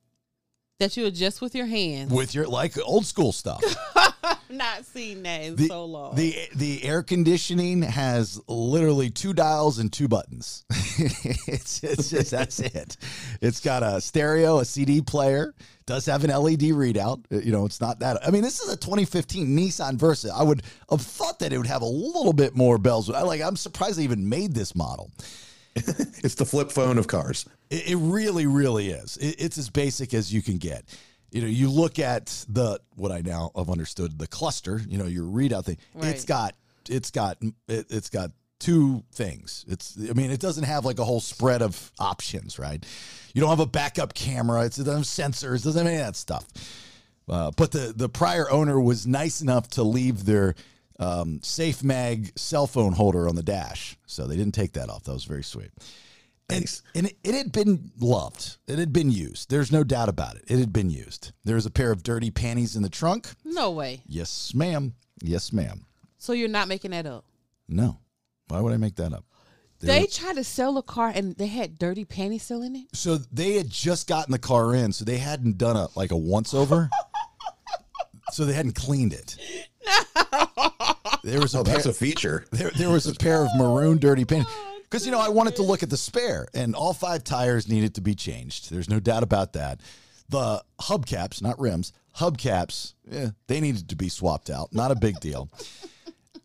That 0.80 0.96
you 0.96 1.06
adjust 1.06 1.40
with 1.40 1.54
your 1.54 1.66
hands. 1.66 2.10
with 2.12 2.34
your 2.34 2.46
like 2.49 2.76
old 2.82 3.06
school 3.06 3.32
stuff. 3.32 3.62
I've 4.22 4.38
not 4.50 4.84
seen 4.87 5.22
that 5.25 5.42
in 5.42 5.56
the, 5.56 5.66
so 5.66 5.84
long. 5.84 6.14
The 6.16 6.34
the 6.56 6.82
air 6.82 7.02
conditioning 7.02 7.82
has 7.82 8.40
literally 8.49 9.10
two 9.10 9.32
dials 9.34 9.78
and 9.78 9.92
two 9.92 10.08
buttons. 10.08 10.64
it's 10.70 11.84
it's 11.84 12.10
just 12.10 12.30
that's 12.30 12.60
it. 12.60 12.96
It's 13.40 13.60
got 13.60 13.82
a 13.82 14.00
stereo, 14.00 14.58
a 14.58 14.64
CD 14.64 15.02
player. 15.02 15.54
Does 15.87 16.06
have 16.06 16.25
an 16.25 16.30
LED 16.30 16.60
readout. 16.72 17.25
Uh, 17.32 17.40
You 17.40 17.52
know, 17.52 17.66
it's 17.66 17.80
not 17.80 17.99
that. 18.00 18.26
I 18.26 18.30
mean, 18.30 18.42
this 18.42 18.60
is 18.60 18.72
a 18.72 18.76
2015 18.76 19.46
Nissan 19.49 19.96
Versa. 19.96 20.32
I 20.34 20.42
would 20.42 20.62
have 20.90 21.02
thought 21.02 21.40
that 21.40 21.52
it 21.52 21.58
would 21.58 21.66
have 21.66 21.82
a 21.82 21.87
little 21.87 22.32
bit 22.32 22.56
more 22.56 22.78
bells. 22.78 23.10
I 23.10 23.22
like. 23.22 23.42
I'm 23.42 23.56
surprised 23.56 23.99
they 23.99 24.04
even 24.04 24.28
made 24.28 24.54
this 24.54 24.75
model. 24.75 25.10
It's 26.23 26.35
the 26.35 26.45
flip 26.45 26.71
phone 26.71 26.99
of 26.99 27.07
cars. 27.07 27.47
It, 27.71 27.93
it 27.93 27.97
really, 27.97 28.47
really 28.47 28.91
is. 28.91 29.17
It, 29.17 29.37
it's 29.39 29.57
as 29.57 29.71
basic 29.71 30.12
as 30.12 30.33
you 30.33 30.43
can 30.43 30.59
get. 30.59 30.85
You 31.31 31.41
know, 31.41 31.47
you 31.47 31.71
look 31.71 31.99
at 31.99 32.45
the 32.49 32.81
what 32.97 33.11
I 33.12 33.21
now 33.21 33.53
have 33.57 33.71
understood 33.71 34.19
the 34.19 34.27
cluster. 34.27 34.83
You 34.87 34.99
know, 34.99 35.07
your 35.07 35.25
readout 35.25 35.65
thing. 35.65 35.79
It's 36.00 36.25
got 36.25 36.55
it's 36.89 37.11
got 37.11 37.39
it, 37.69 37.87
it's 37.89 38.11
got 38.11 38.33
two 38.59 39.03
things. 39.12 39.65
It's 39.69 39.97
I 39.97 40.12
mean, 40.12 40.31
it 40.31 40.41
doesn't 40.41 40.65
have 40.65 40.85
like 40.85 40.99
a 40.99 41.05
whole 41.05 41.21
spread 41.21 41.62
of 41.62 41.93
options, 41.99 42.59
right? 42.59 42.85
You 43.33 43.41
don't 43.41 43.50
have 43.50 43.61
a 43.61 43.67
backup 43.67 44.12
camera. 44.12 44.65
It's, 44.65 44.79
it 44.79 44.85
doesn't 44.85 45.23
have 45.23 45.33
sensors. 45.33 45.65
Doesn't 45.65 45.79
have 45.79 45.87
any 45.87 46.00
of 46.00 46.07
that 46.07 46.17
stuff. 46.17 46.47
Uh, 47.29 47.53
but 47.57 47.71
the 47.71 47.93
the 47.97 48.09
prior 48.09 48.50
owner 48.50 48.80
was 48.80 49.06
nice 49.06 49.41
enough 49.41 49.69
to 49.71 49.83
leave 49.83 50.25
their 50.25 50.54
um, 51.00 51.41
Safe 51.43 51.82
Mag 51.82 52.30
cell 52.39 52.67
phone 52.69 52.93
holder 52.93 53.28
on 53.28 53.34
the 53.34 53.43
dash, 53.43 53.97
so 54.06 54.26
they 54.28 54.36
didn't 54.36 54.54
take 54.54 54.73
that 54.75 54.89
off. 54.89 55.02
That 55.04 55.13
was 55.15 55.25
very 55.25 55.43
sweet. 55.43 55.71
And, 56.49 56.65
and 56.97 57.06
it, 57.06 57.17
it 57.25 57.34
had 57.34 57.52
been 57.52 57.91
loved. 58.00 58.56
It 58.67 58.78
had 58.78 58.93
been 58.93 59.10
used. 59.10 59.50
There's 59.50 59.71
no 59.73 59.84
doubt 59.84 60.08
about 60.08 60.36
it. 60.36 60.45
It 60.49 60.58
had 60.58 60.73
been 60.73 60.91
used. 60.91 61.32
There 61.45 61.54
was 61.54 61.65
a 61.67 61.71
pair 61.71 61.91
of 61.93 62.02
dirty 62.02 62.30
panties 62.30 62.75
in 62.76 62.82
the 62.82 62.89
trunk. 62.89 63.28
no 63.45 63.71
way. 63.71 64.02
Yes, 64.06 64.52
ma'am. 64.54 64.95
Yes, 65.23 65.52
ma'am. 65.52 65.86
So 66.19 66.32
you're 66.32 66.49
not 66.49 66.67
making 66.69 66.91
that 66.91 67.06
up. 67.06 67.25
No. 67.69 67.99
Why 68.49 68.60
would 68.60 68.73
I 68.73 68.78
make 68.78 68.97
that 68.97 69.13
up? 69.13 69.25
They 69.78 69.86
They 69.86 70.00
were- 70.00 70.06
tried 70.08 70.34
to 70.36 70.45
sell 70.45 70.76
a 70.76 70.82
car 70.82 71.13
and 71.15 71.36
they 71.36 71.47
had 71.47 71.78
dirty 71.78 72.04
panties 72.04 72.43
still 72.43 72.63
in 72.63 72.75
it. 72.75 72.86
so 72.95 73.17
they 73.17 73.52
had 73.52 73.71
just 73.71 74.08
gotten 74.08 74.32
the 74.32 74.39
car 74.39 74.75
in, 74.75 74.93
so 74.93 75.04
they 75.04 75.19
hadn't 75.19 75.56
done 75.56 75.76
a 75.76 75.86
like 75.95 76.10
a 76.10 76.17
once 76.17 76.52
over. 76.52 76.91
so 78.32 78.45
they 78.45 78.52
hadn't 78.54 78.75
cleaned 78.75 79.13
it. 79.13 79.36
There 81.23 81.40
was 81.40 81.54
a 81.54 81.58
Oh, 81.58 81.64
pair, 81.64 81.75
that's 81.75 81.86
a 81.86 81.93
feature. 81.93 82.45
there, 82.50 82.71
there 82.71 82.88
was 82.90 83.06
a 83.06 83.14
pair 83.14 83.43
of 83.45 83.49
maroon 83.56 83.99
dirty 83.99 84.25
panties. 84.25 84.47
Because 84.82 85.02
oh, 85.02 85.06
you 85.06 85.12
know, 85.12 85.21
I 85.21 85.28
wanted 85.28 85.56
to 85.56 85.62
look 85.62 85.82
at 85.82 85.90
the 85.90 85.97
spare, 85.97 86.49
and 86.54 86.75
all 86.75 86.95
five 86.95 87.25
tires 87.25 87.69
needed 87.69 87.95
to 87.97 88.00
be 88.00 88.14
changed. 88.14 88.71
There's 88.71 88.88
no 88.88 89.00
doubt 89.00 89.23
about 89.23 89.52
that. 89.52 89.80
The 90.28 90.62
hubcaps, 90.80 91.43
not 91.43 91.58
rims, 91.60 91.93
hubcaps, 92.16 92.95
yeah, 93.08 93.30
they 93.49 93.60
needed 93.60 93.88
to 93.90 93.97
be 93.97 94.08
swapped 94.08 94.49
out. 94.50 94.73
Not 94.73 94.90
a 94.90 94.97
big 94.97 95.21
deal. 95.21 95.49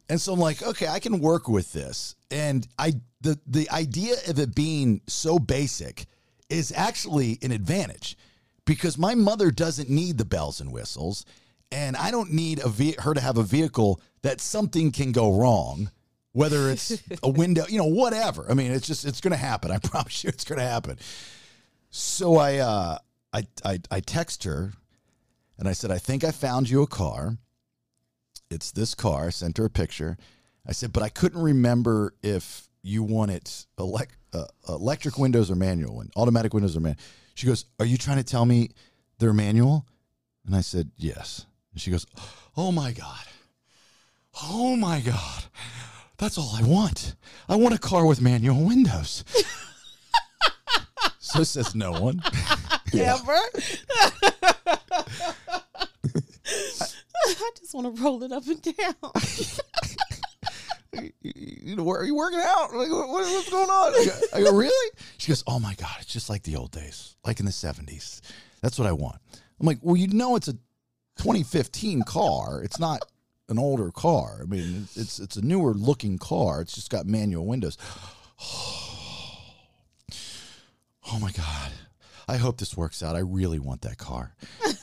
And 0.08 0.22
so 0.22 0.34
I'm 0.34 0.40
like, 0.40 0.62
okay, 0.62 0.88
I 0.88 1.00
can 1.00 1.20
work 1.20 1.50
with 1.50 1.74
this. 1.74 2.16
And 2.30 2.68
I 2.78 2.94
the 3.22 3.40
the 3.48 3.68
idea 3.72 4.14
of 4.28 4.38
it 4.38 4.54
being 4.54 5.02
so 5.08 5.40
basic 5.40 6.06
is 6.48 6.72
actually 6.76 7.40
an 7.42 7.52
advantage 7.52 8.16
because 8.66 9.00
my 9.00 9.16
mother 9.16 9.50
doesn't 9.50 9.90
need 9.90 10.20
the 10.20 10.24
bells 10.26 10.62
and 10.62 10.72
whistles 10.72 11.26
and 11.72 11.96
I 11.96 12.12
don't 12.12 12.32
need 12.32 12.60
a 12.60 12.70
ve- 12.70 12.96
her 13.00 13.14
to 13.14 13.22
have 13.22 13.38
a 13.38 13.44
vehicle 13.44 14.02
that 14.22 14.42
something 14.42 14.92
can 14.92 15.12
go 15.12 15.38
wrong 15.38 15.92
whether 16.32 16.70
it's 16.70 17.02
a 17.24 17.30
window, 17.30 17.64
you 17.70 17.78
know, 17.78 17.86
whatever. 17.86 18.46
I 18.52 18.56
mean, 18.56 18.74
it's 18.74 18.86
just 18.86 19.06
it's 19.06 19.22
going 19.22 19.32
to 19.32 19.38
happen. 19.38 19.72
I 19.72 19.78
promise 19.84 20.22
you 20.22 20.28
it's 20.28 20.44
going 20.44 20.60
to 20.60 20.68
happen. 20.68 21.00
So 21.92 22.36
I 22.36 22.58
uh 22.58 22.98
I 23.32 23.48
I 23.64 23.80
I 23.90 24.00
text 24.02 24.44
her 24.44 24.74
and 25.58 25.66
I 25.68 25.72
said, 25.72 25.92
"I 25.92 25.98
think 25.98 26.26
I 26.26 26.32
found 26.32 26.70
you 26.70 26.82
a 26.82 26.88
car." 26.88 27.38
it's 28.50 28.72
this 28.72 28.96
car. 28.96 29.28
I 29.28 29.30
sent 29.30 29.58
her 29.58 29.66
a 29.66 29.70
picture. 29.70 30.18
I 30.68 30.72
said, 30.72 30.94
but 30.94 31.04
I 31.04 31.10
couldn't 31.10 31.42
remember 31.42 32.14
if 32.22 32.68
you 32.82 33.04
want 33.04 33.32
it 33.32 33.66
elect, 33.80 34.16
uh, 34.34 34.46
electric 34.70 35.18
windows 35.18 35.50
or 35.50 35.56
manual, 35.56 36.02
and 36.02 36.12
automatic 36.16 36.54
windows 36.54 36.76
or 36.76 36.80
manual. 36.80 37.02
She 37.36 37.48
goes, 37.48 37.66
"Are 37.80 37.86
you 37.86 37.98
trying 37.98 38.18
to 38.18 38.24
tell 38.24 38.46
me 38.46 38.70
they're 39.20 39.34
manual?" 39.34 39.86
And 40.46 40.56
I 40.56 40.62
said, 40.62 40.92
"Yes." 40.96 41.46
And 41.76 41.82
she 41.82 41.92
goes, 41.92 42.06
"Oh 42.56 42.72
my 42.72 42.94
god, 42.94 43.26
oh 44.42 44.78
my 44.78 45.02
god, 45.02 45.44
that's 46.18 46.38
all 46.38 46.52
I 46.56 46.64
want. 46.64 47.16
I 47.50 47.58
want 47.58 47.76
a 47.76 47.78
car 47.78 48.06
with 48.06 48.22
manual 48.22 48.64
windows." 48.64 49.26
so 51.20 51.44
says 51.44 51.76
no 51.76 51.92
one. 51.92 52.22
Ever. 52.94 53.40
I 57.28 57.52
just 57.58 57.74
want 57.74 57.94
to 57.94 58.02
roll 58.02 58.24
it 58.24 58.32
up 58.32 58.48
and 58.48 58.62
down. 58.62 58.96
you 61.24 61.76
know, 61.76 61.84
where 61.84 62.00
are 62.00 62.06
you 62.06 62.16
working 62.16 62.40
out? 62.40 62.74
Like, 62.74 62.90
what, 62.90 63.10
what's 63.10 63.50
going 63.50 63.70
on? 63.70 63.94
I 63.94 64.06
go, 64.06 64.12
I 64.34 64.44
go, 64.44 64.56
really? 64.56 64.92
She 65.18 65.28
goes, 65.28 65.44
oh 65.46 65.60
my 65.60 65.74
God, 65.74 65.98
it's 66.00 66.14
just 66.14 66.30
like 66.30 66.44
the 66.44 66.56
old 66.56 66.72
days, 66.72 67.18
like 67.26 67.42
in 67.42 67.46
the 67.46 67.52
70s. 67.52 68.22
That's 68.62 68.80
what 68.80 68.88
I 68.88 68.94
want. 68.94 69.20
I'm 69.60 69.68
like, 69.68 69.80
well, 69.82 69.98
you 69.98 70.08
know, 70.08 70.38
it's 70.38 70.48
a 70.48 70.56
2015 71.18 72.04
car. 72.04 72.62
It's 72.64 72.80
not 72.80 73.06
an 73.50 73.60
older 73.60 73.92
car. 73.92 74.40
I 74.42 74.46
mean, 74.46 74.84
it's, 74.84 74.98
it's, 74.98 75.20
it's 75.20 75.36
a 75.36 75.46
newer 75.46 75.74
looking 75.74 76.18
car. 76.18 76.62
It's 76.62 76.74
just 76.74 76.90
got 76.90 77.06
manual 77.06 77.46
windows. 77.46 77.78
Oh 81.14 81.20
my 81.20 81.32
God. 81.32 81.72
I 82.28 82.38
hope 82.38 82.58
this 82.58 82.76
works 82.76 83.04
out. 83.04 83.16
I 83.16 83.20
really 83.20 83.60
want 83.60 83.84
that 83.84 84.00
car. 84.00 84.34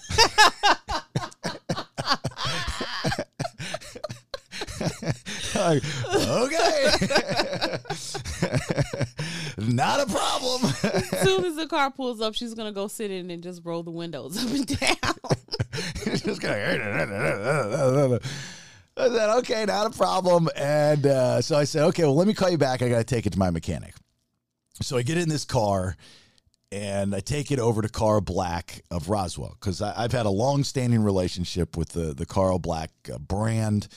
Okay. 5.56 7.78
Not 9.58 10.00
a 10.00 10.06
problem. 10.06 10.72
As 10.82 11.20
soon 11.20 11.44
as 11.44 11.56
the 11.56 11.66
car 11.68 11.90
pulls 11.90 12.20
up, 12.20 12.34
she's 12.34 12.54
gonna 12.54 12.72
go 12.72 12.88
sit 12.88 13.10
in 13.10 13.30
and 13.30 13.42
just 13.42 13.62
roll 13.64 13.82
the 13.82 13.90
windows 13.90 14.42
up 14.42 14.50
and 14.52 14.66
down. 14.66 15.14
Just 16.16 16.40
gonna- 16.40 18.20
I 18.94 19.08
said, 19.08 19.38
okay, 19.38 19.64
not 19.64 19.86
a 19.86 19.96
problem. 19.96 20.48
And 20.54 21.06
uh, 21.06 21.40
so 21.40 21.56
I 21.56 21.64
said, 21.64 21.84
okay, 21.86 22.02
well, 22.02 22.14
let 22.14 22.26
me 22.26 22.34
call 22.34 22.50
you 22.50 22.58
back. 22.58 22.82
I 22.82 22.88
got 22.90 22.98
to 22.98 23.04
take 23.04 23.24
it 23.26 23.32
to 23.32 23.38
my 23.38 23.50
mechanic. 23.50 23.94
So 24.82 24.98
I 24.98 25.02
get 25.02 25.16
in 25.16 25.28
this 25.30 25.44
car 25.46 25.96
and 26.70 27.14
I 27.14 27.20
take 27.20 27.50
it 27.50 27.58
over 27.58 27.80
to 27.82 27.88
Carl 27.88 28.20
Black 28.20 28.82
of 28.90 29.08
Roswell 29.08 29.56
because 29.58 29.80
I've 29.80 30.12
had 30.12 30.26
a 30.26 30.30
long 30.30 30.62
standing 30.64 31.02
relationship 31.02 31.76
with 31.76 31.90
the, 31.90 32.12
the 32.14 32.26
Carl 32.26 32.58
Black 32.58 32.90
uh, 33.12 33.18
brand. 33.18 33.88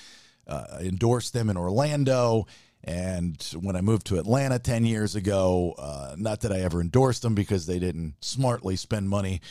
Uh, 0.48 0.78
endorsed 0.82 1.34
them 1.34 1.50
in 1.50 1.58
Orlando. 1.58 2.46
And 2.86 3.42
when 3.60 3.76
I 3.76 3.82
moved 3.82 4.06
to 4.08 4.20
Atlanta 4.20 4.60
10 4.60 4.86
years 4.86 5.16
ago, 5.16 5.74
uh, 5.78 6.16
not 6.18 6.42
that 6.42 6.52
I 6.52 6.60
ever 6.60 6.80
endorsed 6.80 7.24
them 7.24 7.34
because 7.34 7.66
they 7.66 7.80
didn't 7.80 8.14
smartly 8.20 8.76
spend 8.76 9.10
money 9.10 9.42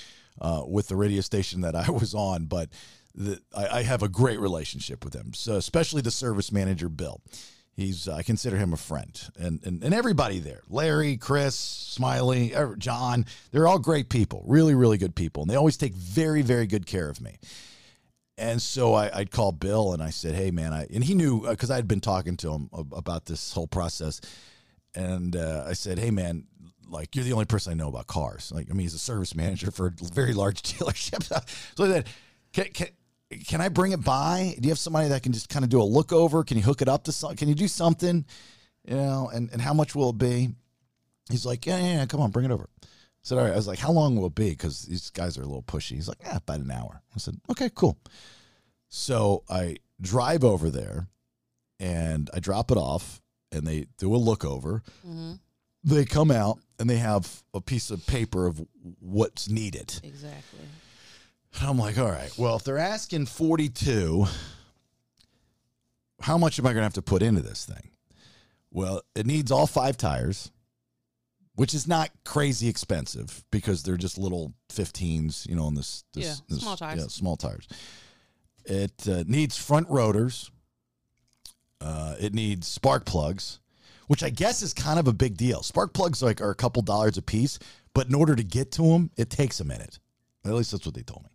uh, 0.40 0.62
with 0.66 0.86
the 0.86 0.96
radio 0.96 1.20
station 1.20 1.62
that 1.62 1.74
I 1.74 1.90
was 1.90 2.14
on, 2.14 2.46
but 2.46 2.70
the, 3.14 3.40
I, 3.56 3.78
I 3.78 3.82
have 3.82 4.02
a 4.02 4.08
great 4.08 4.38
relationship 4.38 5.04
with 5.04 5.12
them, 5.12 5.32
so 5.34 5.56
especially 5.56 6.02
the 6.02 6.10
service 6.10 6.52
manager, 6.52 6.88
Bill. 6.88 7.20
He's 7.76 8.06
I 8.06 8.22
consider 8.22 8.56
him 8.56 8.72
a 8.72 8.76
friend, 8.76 9.20
and, 9.36 9.60
and 9.64 9.82
and 9.82 9.92
everybody 9.92 10.38
there, 10.38 10.62
Larry, 10.68 11.16
Chris, 11.16 11.56
Smiley, 11.56 12.54
John, 12.78 13.26
they're 13.50 13.66
all 13.66 13.80
great 13.80 14.08
people, 14.08 14.44
really 14.46 14.76
really 14.76 14.96
good 14.96 15.16
people, 15.16 15.42
and 15.42 15.50
they 15.50 15.56
always 15.56 15.76
take 15.76 15.92
very 15.92 16.42
very 16.42 16.68
good 16.68 16.86
care 16.86 17.08
of 17.08 17.20
me. 17.20 17.36
And 18.36 18.60
so 18.60 18.94
I, 18.94 19.10
I'd 19.16 19.30
call 19.30 19.52
Bill 19.52 19.92
and 19.92 20.02
I 20.02 20.10
said, 20.10 20.34
"Hey 20.34 20.50
man," 20.50 20.72
I 20.72 20.86
and 20.92 21.04
he 21.04 21.14
knew 21.14 21.46
because 21.48 21.70
I 21.70 21.76
had 21.76 21.86
been 21.86 22.00
talking 22.00 22.36
to 22.38 22.52
him 22.52 22.68
about 22.72 23.26
this 23.26 23.52
whole 23.52 23.68
process, 23.68 24.20
and 24.94 25.36
uh, 25.36 25.64
I 25.66 25.74
said, 25.74 26.00
"Hey 26.00 26.10
man, 26.10 26.46
like 26.88 27.14
you're 27.14 27.24
the 27.24 27.32
only 27.32 27.44
person 27.44 27.72
I 27.72 27.74
know 27.74 27.88
about 27.88 28.06
cars. 28.06 28.52
Like 28.54 28.70
I 28.70 28.72
mean, 28.72 28.82
he's 28.82 28.94
a 28.94 28.98
service 28.98 29.34
manager 29.36 29.70
for 29.70 29.88
a 29.88 29.92
very 30.12 30.32
large 30.32 30.62
dealership. 30.62 31.24
so 31.76 31.84
I 31.84 31.88
said, 31.88 32.08
can, 32.52 32.64
can, 32.66 32.88
can 33.46 33.60
I 33.60 33.68
bring 33.68 33.92
it 33.92 34.02
by? 34.04 34.54
Do 34.58 34.66
you 34.66 34.70
have 34.70 34.78
somebody 34.78 35.08
that 35.08 35.22
can 35.22 35.32
just 35.32 35.48
kind 35.48 35.64
of 35.64 35.70
do 35.70 35.80
a 35.80 35.84
look 35.84 36.12
over? 36.12 36.44
Can 36.44 36.56
you 36.56 36.62
hook 36.62 36.82
it 36.82 36.88
up 36.88 37.04
to 37.04 37.12
something? 37.12 37.36
Can 37.36 37.48
you 37.48 37.54
do 37.54 37.68
something? 37.68 38.24
You 38.86 38.96
know, 38.96 39.30
and, 39.32 39.50
and 39.50 39.60
how 39.60 39.74
much 39.74 39.94
will 39.94 40.10
it 40.10 40.18
be? 40.18 40.50
He's 41.30 41.46
like, 41.46 41.64
yeah, 41.64 41.78
yeah, 41.78 41.94
yeah, 41.96 42.06
come 42.06 42.20
on, 42.20 42.30
bring 42.30 42.44
it 42.44 42.50
over. 42.50 42.68
I 43.24 43.26
said, 43.26 43.38
all 43.38 43.44
right. 43.44 43.54
I 43.54 43.56
was 43.56 43.66
like, 43.66 43.78
how 43.78 43.90
long 43.90 44.16
will 44.16 44.26
it 44.26 44.34
be? 44.34 44.50
Because 44.50 44.82
these 44.82 45.08
guys 45.08 45.38
are 45.38 45.42
a 45.42 45.46
little 45.46 45.62
pushy. 45.62 45.92
He's 45.92 46.08
like, 46.08 46.18
yeah, 46.20 46.36
about 46.36 46.60
an 46.60 46.70
hour. 46.70 47.02
I 47.14 47.18
said, 47.18 47.40
okay, 47.50 47.70
cool. 47.74 47.98
So 48.88 49.44
I 49.48 49.76
drive 50.00 50.44
over 50.44 50.68
there 50.68 51.08
and 51.80 52.28
I 52.34 52.40
drop 52.40 52.70
it 52.70 52.76
off 52.76 53.22
and 53.50 53.66
they 53.66 53.86
do 53.96 54.14
a 54.14 54.18
look 54.18 54.44
over. 54.44 54.82
Mm-hmm. 55.06 55.32
They 55.84 56.04
come 56.04 56.30
out 56.30 56.58
and 56.78 56.88
they 56.88 56.98
have 56.98 57.42
a 57.54 57.60
piece 57.62 57.90
of 57.90 58.06
paper 58.06 58.46
of 58.46 58.62
what's 59.00 59.48
needed. 59.48 60.00
Exactly. 60.02 60.60
I'm 61.62 61.78
like, 61.78 61.98
all 61.98 62.10
right, 62.10 62.30
well, 62.36 62.56
if 62.56 62.64
they're 62.64 62.78
asking 62.78 63.26
42, 63.26 64.26
how 66.20 66.36
much 66.36 66.58
am 66.58 66.66
I 66.66 66.70
going 66.70 66.80
to 66.80 66.84
have 66.84 66.94
to 66.94 67.02
put 67.02 67.22
into 67.22 67.42
this 67.42 67.64
thing? 67.64 67.90
Well, 68.70 69.02
it 69.14 69.24
needs 69.24 69.52
all 69.52 69.66
five 69.68 69.96
tires, 69.96 70.50
which 71.56 71.74
is 71.74 71.86
not 71.86 72.10
crazy 72.24 72.68
expensive 72.68 73.44
because 73.50 73.82
they're 73.82 73.96
just 73.96 74.18
little 74.18 74.52
15s, 74.70 75.48
you 75.48 75.54
know, 75.54 75.64
on 75.64 75.74
this, 75.74 76.04
this, 76.14 76.24
yeah, 76.24 76.34
this 76.48 76.60
small 76.60 76.76
tires. 76.76 77.00
Yeah, 77.00 77.06
small 77.08 77.36
tires. 77.36 77.68
It 78.64 79.08
uh, 79.08 79.24
needs 79.26 79.56
front 79.56 79.88
rotors. 79.88 80.50
Uh, 81.80 82.16
it 82.18 82.34
needs 82.34 82.66
spark 82.66 83.04
plugs, 83.04 83.60
which 84.06 84.22
I 84.22 84.30
guess 84.30 84.62
is 84.62 84.72
kind 84.72 84.98
of 84.98 85.06
a 85.06 85.12
big 85.12 85.36
deal. 85.36 85.62
Spark 85.62 85.92
plugs 85.92 86.22
like 86.22 86.40
are 86.40 86.50
a 86.50 86.54
couple 86.54 86.82
dollars 86.82 87.18
a 87.18 87.22
piece, 87.22 87.58
but 87.92 88.08
in 88.08 88.14
order 88.14 88.34
to 88.34 88.42
get 88.42 88.72
to 88.72 88.82
them, 88.82 89.10
it 89.16 89.30
takes 89.30 89.60
a 89.60 89.64
minute. 89.64 89.98
At 90.44 90.52
least 90.52 90.72
that's 90.72 90.86
what 90.86 90.94
they 90.94 91.02
told 91.02 91.24
me. 91.24 91.30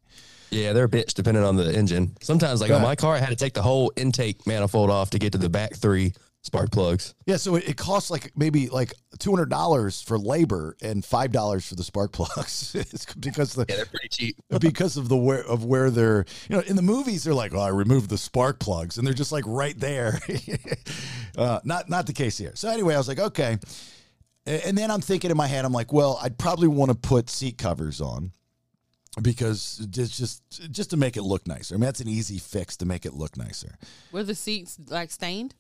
Yeah, 0.52 0.74
they're 0.74 0.86
a 0.86 0.90
bitch 0.90 1.14
depending 1.14 1.44
on 1.44 1.56
the 1.56 1.72
engine. 1.72 2.18
Sometimes, 2.22 2.62
like 2.62 2.72
on 2.72 2.82
my 2.82 2.96
car, 2.96 3.16
I 3.16 3.20
had 3.20 3.30
to 3.30 3.36
take 3.36 3.54
the 3.54 3.62
whole 3.62 3.92
intake 3.96 4.48
manifold 4.48 4.90
off 4.90 5.12
to 5.12 5.20
get 5.20 5.34
to 5.34 5.38
the 5.38 5.50
back 5.50 5.76
three 5.76 6.14
spark 6.42 6.72
plugs. 6.72 7.16
Yeah, 7.26 7.38
so 7.38 7.56
it, 7.56 7.70
it 7.70 7.78
costs 7.78 8.10
like 8.10 8.32
maybe 8.36 8.70
like 8.70 8.94
two 9.20 9.32
hundred 9.32 9.50
dollars 9.50 10.02
for 10.02 10.18
labor 10.18 10.76
and 10.82 11.04
five 11.04 11.32
dollars 11.32 11.68
for 11.68 11.76
the 11.76 11.84
spark 11.84 12.12
plugs. 12.14 12.76
it's 12.76 13.06
because 13.16 13.54
the 13.54 13.66
yeah, 13.70 13.78
they're 13.78 13.86
pretty 13.86 14.10
cheap 14.10 14.36
because 14.60 14.98
of 14.98 15.10
the 15.10 15.18
where 15.18 15.44
of 15.46 15.66
where 15.66 15.90
they're 15.90 16.26
you 16.50 16.56
know 16.56 16.64
in 16.64 16.76
the 16.76 16.82
movies 16.82 17.24
they're 17.24 17.34
like 17.34 17.54
oh 17.54 17.60
I 17.60 17.70
removed 17.70 18.10
the 18.10 18.18
spark 18.18 18.60
plugs 18.60 18.98
and 18.98 19.06
they're 19.06 19.14
just 19.14 19.32
like 19.32 19.46
right 19.48 19.78
there. 19.80 20.20
uh, 21.38 21.60
not 21.64 21.90
not 21.90 22.08
the 22.08 22.14
case 22.14 22.38
here. 22.38 22.54
So 22.56 22.70
anyway, 22.70 22.96
I 22.96 22.98
was 22.98 23.08
like 23.08 23.20
okay, 23.20 23.58
and 24.46 24.78
then 24.78 24.92
I'm 24.92 25.02
thinking 25.02 25.32
in 25.32 25.38
my 25.38 25.48
head 25.48 25.66
I'm 25.66 25.74
like 25.74 25.94
well 25.94 26.20
I'd 26.22 26.38
probably 26.38 26.68
want 26.68 26.92
to 26.92 26.98
put 26.98 27.30
seat 27.30 27.58
covers 27.58 28.02
on 28.02 28.32
because 29.22 29.86
just 29.90 30.18
just 30.18 30.72
just 30.72 30.90
to 30.92 30.98
make 30.98 31.18
it 31.18 31.24
look 31.24 31.48
nicer. 31.48 31.76
I 31.76 31.78
mean, 31.78 31.86
that's 31.86 32.00
an 32.00 32.08
easy 32.08 32.38
fix 32.38 32.78
to 32.78 32.86
make 32.86 33.06
it 33.06 33.14
look 33.14 33.38
nicer. 33.38 33.76
Were 34.12 34.24
the 34.24 34.36
seats 34.36 34.78
like 34.88 35.12
stained? 35.12 35.56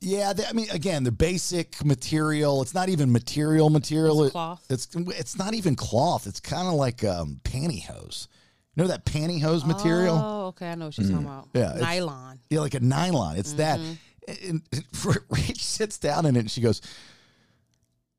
Yeah, 0.00 0.32
they, 0.32 0.44
I 0.44 0.52
mean, 0.52 0.68
again, 0.70 1.04
the 1.04 1.12
basic 1.12 1.82
material. 1.84 2.62
It's 2.62 2.74
not 2.74 2.88
even 2.88 3.10
material 3.10 3.70
material. 3.70 4.24
It's 4.24 4.32
cloth. 4.32 4.64
It's 4.68 4.88
it's 4.94 5.38
not 5.38 5.54
even 5.54 5.74
cloth. 5.74 6.26
It's 6.26 6.40
kind 6.40 6.68
of 6.68 6.74
like 6.74 7.02
um, 7.02 7.40
pantyhose. 7.44 8.28
You 8.74 8.82
know 8.82 8.88
that 8.88 9.06
pantyhose 9.06 9.66
material? 9.66 10.20
Oh, 10.22 10.46
okay. 10.48 10.70
I 10.70 10.74
know 10.74 10.86
what 10.86 10.98
you're 10.98 11.08
talking 11.08 11.24
about. 11.24 11.48
Yeah, 11.54 11.78
nylon. 11.80 12.40
Yeah, 12.50 12.60
like 12.60 12.74
a 12.74 12.80
nylon. 12.80 13.38
It's 13.38 13.54
that. 13.54 13.80
Mm-hmm. 13.80 14.50
And, 14.50 14.62
and 14.72 14.84
Rach 14.92 15.56
sits 15.58 15.98
down 15.98 16.26
in 16.26 16.36
it 16.36 16.40
and 16.40 16.50
she 16.50 16.60
goes, 16.60 16.82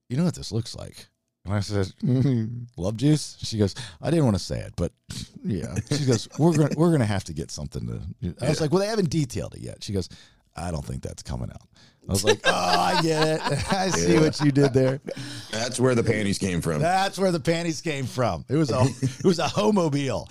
"You 0.10 0.18
know 0.18 0.24
what 0.24 0.36
this 0.36 0.52
looks 0.52 0.76
like?" 0.76 1.08
And 1.46 1.54
I 1.54 1.60
said, 1.60 1.94
mm, 2.04 2.66
"Love 2.78 2.98
juice." 2.98 3.38
She 3.44 3.60
goes, 3.60 3.76
"I 4.02 4.10
didn't 4.10 4.26
want 4.26 4.38
to 4.38 4.44
say 4.44 4.60
it, 4.60 4.74
but 4.78 4.94
yeah." 5.44 5.76
She 5.92 6.06
goes, 6.06 6.28
"We're 6.40 6.58
gonna 6.58 6.74
we're 6.76 6.92
gonna 6.92 7.06
have 7.06 7.26
to 7.26 7.34
get 7.34 7.52
something 7.52 7.86
to." 8.22 8.36
I 8.44 8.50
was 8.50 8.60
like, 8.60 8.72
"Well, 8.72 8.80
they 8.80 8.88
haven't 8.88 9.12
detailed 9.12 9.54
it 9.54 9.62
yet." 9.62 9.84
She 9.84 9.94
goes, 9.94 10.10
"I 10.58 10.72
don't 10.72 10.86
think 10.86 11.04
that's 11.04 11.24
coming 11.24 11.50
out." 11.52 11.68
I 12.08 12.12
was 12.12 12.24
like, 12.24 12.40
"Oh, 12.46 12.52
I 12.52 13.02
get 13.02 13.28
it. 13.28 13.42
I 13.74 13.90
see 13.90 14.18
what 14.20 14.40
you 14.42 14.52
did 14.52 14.74
there. 14.74 15.00
That's 15.52 15.80
where 15.80 15.96
the 15.96 16.04
panties 16.04 16.38
came 16.38 16.62
from. 16.62 16.82
That's 16.82 17.18
where 17.20 17.32
the 17.32 17.40
panties 17.40 17.82
came 17.82 18.06
from. 18.06 18.46
It 18.50 18.56
was 18.56 18.72
a 18.72 18.82
it 19.02 19.26
was 19.26 19.40
a 19.40 19.48
homobile." 19.48 20.28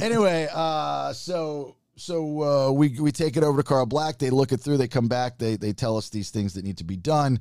Anyway, 0.00 0.48
uh, 0.52 1.12
so 1.12 1.76
so 1.96 2.42
uh, 2.42 2.72
we 2.72 2.98
we 3.00 3.12
take 3.12 3.36
it 3.36 3.44
over 3.44 3.62
to 3.62 3.66
Carl 3.66 3.86
Black. 3.86 4.18
They 4.18 4.30
look 4.30 4.52
it 4.52 4.60
through. 4.60 4.78
They 4.78 4.88
come 4.88 5.08
back. 5.08 5.38
They 5.38 5.56
they 5.56 5.72
tell 5.72 5.96
us 5.96 6.08
these 6.10 6.30
things 6.30 6.54
that 6.54 6.64
need 6.64 6.78
to 6.78 6.84
be 6.84 6.96
done. 6.96 7.40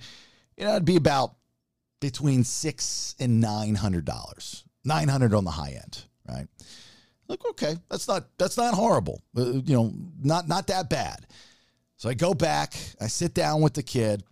You 0.58 0.66
know, 0.66 0.72
it'd 0.72 0.86
be 0.86 0.96
about 0.96 1.36
between 2.00 2.44
six 2.44 3.16
and 3.20 3.40
nine 3.40 3.76
hundred 3.76 4.06
dollars. 4.06 4.64
Nine 4.86 5.08
hundred 5.08 5.34
on 5.34 5.46
the 5.46 5.52
high 5.52 5.80
end, 5.82 6.04
right? 6.28 6.48
Like, 7.28 7.40
okay, 7.52 7.76
that's 7.90 8.08
not 8.08 8.26
that's 8.38 8.58
not 8.58 8.74
horrible. 8.74 9.22
Uh, 9.36 9.54
you 9.54 9.76
know, 9.76 9.94
not 10.22 10.48
not 10.48 10.68
that 10.68 10.90
bad. 10.90 11.26
So 12.04 12.10
I 12.10 12.16
go 12.16 12.34
back. 12.34 12.74
I 13.00 13.08
sit 13.08 13.34
down 13.34 13.62
with 13.62 13.76
the 13.76 13.82
kid. 13.82 14.24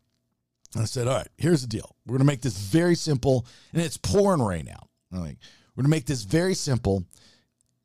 And 0.73 0.83
I 0.83 0.85
said, 0.85 1.07
all 1.07 1.15
right, 1.15 1.29
here's 1.37 1.61
the 1.61 1.67
deal. 1.67 1.95
We're 2.05 2.17
gonna 2.17 2.25
make 2.25 2.41
this 2.41 2.57
very 2.57 2.95
simple, 2.95 3.45
and 3.71 3.81
it's 3.81 3.95
pouring 3.95 4.41
rain 4.41 4.67
out. 4.69 4.89
I'm 5.13 5.21
like, 5.21 5.37
we're 5.73 5.83
gonna 5.83 5.91
make 5.91 6.05
this 6.05 6.23
very 6.23 6.53
simple. 6.53 7.05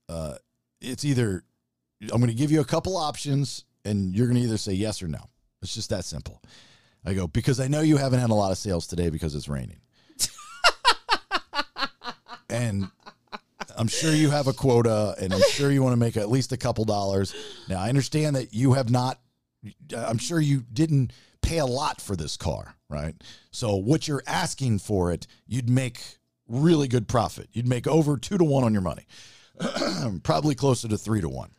Uh, 0.09 0.39
it's 0.81 1.05
either 1.05 1.45
I'm 2.03 2.19
going 2.19 2.27
to 2.27 2.35
give 2.35 2.51
you 2.51 2.61
a 2.61 2.65
couple 2.65 2.97
options 2.97 3.65
and 3.85 4.15
you're 4.15 4.27
going 4.27 4.37
to 4.37 4.43
either 4.43 4.59
say 4.59 4.73
yes 4.73 5.03
or 5.03 5.09
no. 5.09 5.21
It's 5.63 5.75
just 5.75 5.91
that 5.91 6.05
simple. 6.05 6.43
I 7.05 7.15
go, 7.15 7.29
because 7.29 7.61
I 7.61 7.69
know 7.69 7.81
you 7.81 7.97
haven't 7.97 8.19
had 8.19 8.31
a 8.31 8.35
lot 8.35 8.53
of 8.53 8.59
sales 8.59 8.87
today 8.87 9.11
because 9.11 9.35
it's 9.35 9.49
raining. 9.49 9.79
and 12.51 12.89
I'm 13.77 13.89
sure 13.89 14.13
you 14.13 14.31
have 14.31 14.49
a 14.49 14.53
quota 14.53 15.15
and 15.21 15.33
I'm 15.33 15.43
sure 15.51 15.71
you 15.71 15.83
want 15.83 15.93
to 15.93 15.99
make 15.99 16.17
at 16.17 16.29
least 16.29 16.53
a 16.53 16.57
couple 16.57 16.85
dollars. 16.85 17.35
Now, 17.69 17.81
I 17.81 17.89
understand 17.89 18.37
that 18.37 18.53
you 18.53 18.75
have 18.75 18.91
not, 18.91 19.19
I'm 19.97 20.19
sure 20.19 20.41
you 20.41 20.65
didn't 20.73 21.13
pay 21.43 21.59
a 21.59 21.67
lot 21.67 22.01
for 22.01 22.17
this 22.17 22.37
car, 22.37 22.75
right? 22.89 23.15
So, 23.51 23.77
what 23.77 24.09
you're 24.09 24.23
asking 24.27 24.81
for 24.81 25.13
it, 25.13 25.27
you'd 25.47 25.71
make 25.71 26.01
really 26.49 26.89
good 26.89 27.09
profit. 27.09 27.49
You'd 27.53 27.69
make 27.69 27.87
over 27.87 28.17
two 28.17 28.39
to 28.39 28.45
one 28.45 28.65
on 28.65 28.73
your 28.73 28.83
money, 28.83 29.07
probably 30.23 30.55
closer 30.55 30.89
to 30.89 30.99
three 30.99 31.21
to 31.21 31.29
one. 31.29 31.51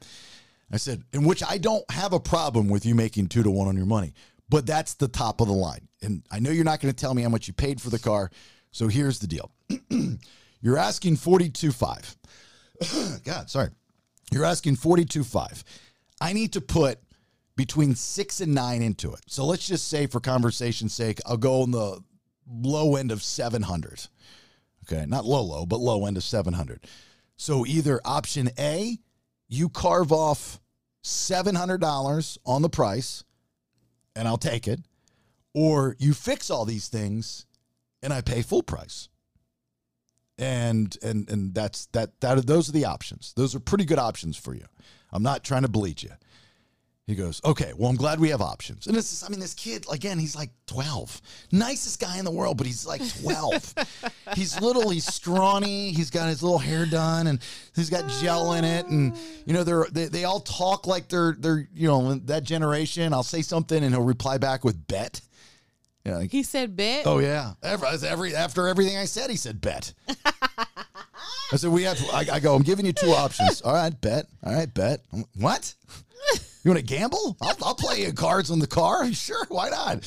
I 0.72 0.78
said, 0.78 1.04
in 1.14 1.24
which 1.24 1.44
I 1.44 1.58
don't 1.58 1.90
have 1.92 2.14
a 2.14 2.20
problem 2.20 2.68
with 2.68 2.86
you 2.86 2.94
making 2.94 3.28
two 3.28 3.44
to 3.44 3.50
one 3.50 3.68
on 3.68 3.78
your 3.78 3.86
money, 3.86 4.14
but 4.50 4.66
that's 4.66 4.96
the 4.96 5.08
top 5.08 5.40
of 5.40 5.48
the 5.48 5.54
line. 5.54 5.88
And 6.02 6.24
I 6.30 6.40
know 6.40 6.52
you're 6.52 6.66
not 6.66 6.82
going 6.82 6.94
to 6.94 7.00
tell 7.00 7.14
me 7.14 7.22
how 7.22 7.30
much 7.30 7.48
you 7.48 7.54
paid 7.54 7.82
for 7.82 7.90
the 7.90 8.00
car. 8.00 8.30
So 8.72 8.88
here's 8.88 9.20
the 9.20 9.28
deal. 9.28 9.52
you're 10.62 10.78
asking 10.78 11.18
42.5. 11.18 13.22
God, 13.24 13.50
sorry. 13.50 13.70
You're 14.32 14.46
asking 14.46 14.76
42.5. 14.76 15.64
I 16.20 16.34
need 16.34 16.54
to 16.54 16.62
put 16.62 17.00
between 17.58 17.96
six 17.96 18.40
and 18.40 18.54
nine 18.54 18.82
into 18.82 19.12
it. 19.12 19.22
So 19.28 19.44
let's 19.44 19.68
just 19.68 19.90
say, 19.90 20.08
for 20.08 20.22
conversation's 20.22 20.94
sake, 20.94 21.20
I'll 21.26 21.36
go 21.36 21.64
on 21.64 21.72
the 21.72 22.00
low 22.50 22.96
end 22.96 23.12
of 23.12 23.22
700. 23.22 24.08
Okay, 24.86 25.06
not 25.06 25.26
low, 25.26 25.42
low, 25.42 25.66
but 25.66 25.82
low 25.82 26.06
end 26.06 26.16
of 26.16 26.24
700. 26.24 26.86
So 27.36 27.66
either 27.66 28.00
option 28.06 28.50
A, 28.58 29.00
you 29.50 29.68
carve 29.68 30.14
off 30.14 30.62
$700 31.04 32.38
on 32.46 32.62
the 32.62 32.70
price 32.70 33.24
and 34.16 34.28
I'll 34.28 34.38
take 34.38 34.68
it, 34.68 34.80
or 35.54 35.96
you 36.00 36.14
fix 36.14 36.50
all 36.50 36.64
these 36.64 36.88
things 36.88 37.46
and 38.02 38.14
I 38.14 38.22
pay 38.22 38.42
full 38.42 38.64
price. 38.64 39.10
And 40.40 40.96
and 41.02 41.28
and 41.32 41.56
that's 41.56 41.88
that 41.88 42.22
that 42.22 42.46
those 42.46 42.70
are 42.70 42.72
the 42.72 42.86
options. 42.86 43.34
Those 43.36 43.56
are 43.56 43.60
pretty 43.60 43.86
good 43.86 43.98
options 43.98 44.38
for 44.38 44.54
you. 44.54 44.66
I'm 45.12 45.24
not 45.24 45.44
trying 45.44 45.64
to 45.64 45.68
bleed 45.68 46.04
you. 46.04 46.12
He 47.08 47.16
goes, 47.16 47.40
okay, 47.46 47.72
well, 47.78 47.90
I'm 47.90 47.96
glad 47.96 48.20
we 48.20 48.30
have 48.32 48.42
options. 48.42 48.86
And 48.86 48.94
this 48.94 49.14
is, 49.14 49.24
I 49.24 49.30
mean, 49.30 49.40
this 49.40 49.54
kid, 49.54 49.86
again, 49.90 50.20
he's 50.20 50.36
like 50.36 50.50
12. 50.66 51.22
Nicest 51.54 52.02
guy 52.02 52.20
in 52.20 52.26
the 52.26 52.32
world, 52.32 52.58
but 52.58 52.68
he's 52.68 52.86
like 52.86 53.02
12. 53.22 53.76
he's 54.36 54.60
little, 54.60 54.90
he's 54.90 55.06
scrawny, 55.06 55.94
he's 55.94 56.10
got 56.12 56.28
his 56.28 56.44
little 56.44 56.60
hair 56.60 56.86
done, 56.86 57.28
and 57.28 57.40
he's 57.74 57.90
got 57.90 58.10
gel 58.22 58.52
in 58.56 58.66
it. 58.66 58.88
And, 58.88 59.18
you 59.46 59.54
know, 59.54 59.64
they're, 59.64 59.88
they, 59.90 60.08
they 60.08 60.26
all 60.26 60.42
talk 60.42 60.86
like 60.86 61.08
they're, 61.08 61.34
they're, 61.40 61.70
you 61.74 61.88
know, 61.88 62.16
that 62.26 62.44
generation. 62.44 63.14
I'll 63.14 63.24
say 63.24 63.42
something 63.42 63.82
and 63.82 63.96
he'll 63.96 64.04
reply 64.04 64.38
back 64.38 64.66
with 64.66 64.86
bet. 64.88 65.22
You 66.04 66.12
know, 66.12 66.18
like, 66.20 66.32
He 66.32 66.44
said 66.44 66.76
bet. 66.76 67.08
oh, 67.08 67.20
yeah. 67.20 67.54
Every, 67.64 67.88
every, 68.06 68.36
after 68.36 68.68
everything 68.68 68.98
I 68.98 69.06
said, 69.06 69.30
he 69.30 69.38
said 69.38 69.62
bet. 69.62 69.94
I 71.52 71.56
said, 71.56 71.72
we 71.72 71.84
have, 71.84 72.00
I, 72.12 72.26
I 72.34 72.40
go, 72.40 72.56
I'm 72.56 72.64
giving 72.64 72.86
you 72.86 72.94
two 72.94 73.12
options. 73.12 73.62
All 73.62 73.74
right, 73.74 74.00
bet. 74.02 74.28
All 74.44 74.54
right, 74.54 74.72
bet. 74.74 75.02
I'm 75.14 75.26
What? 75.36 75.74
You 76.64 76.72
want 76.72 76.80
to 76.80 76.96
gamble? 76.96 77.38
I'll, 77.42 77.56
I'll 77.64 77.76
play 77.76 78.02
you 78.02 78.12
cards 78.12 78.52
on 78.52 78.60
the 78.60 78.68
car. 78.68 79.10
Sure, 79.14 79.46
why 79.48 79.70
not? 79.70 80.06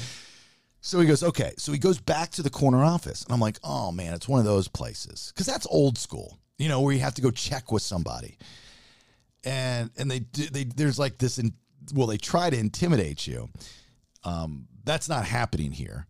So 0.83 1.01
he 1.01 1.07
goes, 1.07 1.23
okay. 1.23 1.53
So 1.57 1.73
he 1.73 1.79
goes 1.79 1.99
back 1.99 2.31
to 2.33 2.43
the 2.43 2.51
corner 2.51 2.85
office. 2.85 3.25
And 3.25 3.33
I'm 3.33 3.41
like, 3.41 3.59
oh 3.65 3.93
man, 3.93 4.15
it's 4.15 4.29
one 4.29 4.41
of 4.41 4.47
those 4.47 4.69
places. 4.69 5.33
Because 5.35 5.47
that's 5.47 5.67
old 5.71 5.99
school, 5.99 6.39
you 6.59 6.69
know, 6.69 6.81
where 6.81 6.95
you 6.95 7.01
have 7.01 7.15
to 7.15 7.23
go 7.23 7.31
check 7.31 7.73
with 7.73 7.83
somebody. 7.83 8.37
And 9.45 9.91
and 9.97 10.11
they 10.11 10.21
they 10.51 10.65
there's 10.65 10.99
like 10.99 11.19
this 11.19 11.39
in 11.39 11.55
well, 11.95 12.07
they 12.07 12.19
try 12.19 12.51
to 12.51 12.59
intimidate 12.59 13.27
you. 13.27 13.49
Um, 14.25 14.69
that's 14.85 15.09
not 15.09 15.25
happening 15.25 15.73
here. 15.73 16.07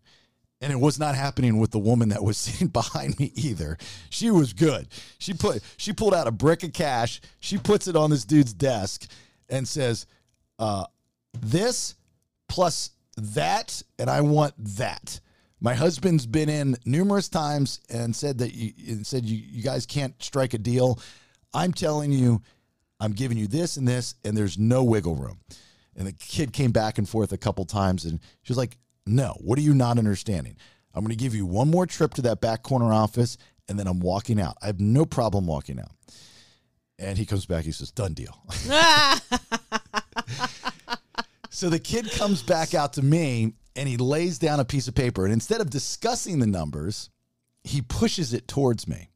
And 0.61 0.71
it 0.71 0.79
was 0.79 0.99
not 0.99 1.15
happening 1.15 1.57
with 1.57 1.71
the 1.71 1.79
woman 1.79 2.09
that 2.09 2.23
was 2.23 2.37
sitting 2.37 2.67
behind 2.67 3.19
me 3.19 3.31
either. 3.35 3.77
She 4.09 4.31
was 4.31 4.53
good. 4.53 4.87
She 5.17 5.33
put 5.33 5.61
she 5.77 5.93
pulled 5.93 6.13
out 6.13 6.27
a 6.27 6.31
brick 6.31 6.63
of 6.63 6.73
cash. 6.73 7.21
She 7.39 7.57
puts 7.57 7.87
it 7.87 7.95
on 7.95 8.09
this 8.09 8.25
dude's 8.25 8.53
desk 8.53 9.09
and 9.49 9.67
says, 9.67 10.05
uh, 10.59 10.85
"This 11.39 11.95
plus 12.47 12.91
that, 13.17 13.81
and 13.99 14.09
I 14.09 14.21
want 14.21 14.53
that." 14.77 15.19
My 15.63 15.75
husband's 15.75 16.25
been 16.25 16.49
in 16.49 16.75
numerous 16.85 17.29
times 17.29 17.81
and 17.87 18.15
said 18.15 18.39
that 18.39 18.55
you 18.55 18.73
and 18.87 19.05
said 19.05 19.25
you, 19.25 19.37
you 19.37 19.61
guys 19.61 19.85
can't 19.85 20.15
strike 20.21 20.55
a 20.55 20.57
deal. 20.57 20.99
I'm 21.53 21.71
telling 21.71 22.11
you, 22.11 22.41
I'm 22.99 23.11
giving 23.11 23.37
you 23.37 23.47
this 23.47 23.77
and 23.77 23.87
this, 23.87 24.15
and 24.23 24.35
there's 24.35 24.57
no 24.57 24.83
wiggle 24.83 25.15
room. 25.15 25.39
And 25.95 26.07
the 26.07 26.13
kid 26.13 26.53
came 26.53 26.71
back 26.71 26.97
and 26.97 27.07
forth 27.07 27.31
a 27.31 27.37
couple 27.37 27.65
times, 27.65 28.05
and 28.05 28.19
she 28.41 28.51
was 28.51 28.57
like, 28.57 28.77
No, 29.05 29.35
what 29.39 29.57
are 29.57 29.63
you 29.63 29.73
not 29.73 29.97
understanding? 29.97 30.57
I'm 30.93 31.03
going 31.03 31.15
to 31.15 31.21
give 31.21 31.35
you 31.35 31.45
one 31.45 31.69
more 31.69 31.85
trip 31.85 32.13
to 32.15 32.21
that 32.23 32.41
back 32.41 32.63
corner 32.63 32.91
office, 32.93 33.37
and 33.67 33.79
then 33.79 33.87
I'm 33.87 33.99
walking 33.99 34.39
out. 34.39 34.57
I 34.61 34.67
have 34.67 34.79
no 34.79 35.05
problem 35.05 35.47
walking 35.47 35.79
out. 35.79 35.91
And 36.99 37.17
he 37.17 37.25
comes 37.25 37.45
back, 37.45 37.63
he 37.65 37.71
says, 37.71 37.91
Done 37.91 38.13
deal. 38.13 38.37
so 41.49 41.69
the 41.69 41.79
kid 41.79 42.11
comes 42.11 42.43
back 42.43 42.73
out 42.75 42.93
to 42.93 43.01
me, 43.01 43.53
and 43.75 43.89
he 43.89 43.97
lays 43.97 44.37
down 44.37 44.59
a 44.59 44.65
piece 44.65 44.87
of 44.87 44.95
paper, 44.95 45.23
and 45.23 45.33
instead 45.33 45.61
of 45.61 45.69
discussing 45.69 46.39
the 46.39 46.47
numbers, 46.47 47.09
he 47.63 47.81
pushes 47.81 48.33
it 48.33 48.47
towards 48.47 48.87
me. 48.87 49.09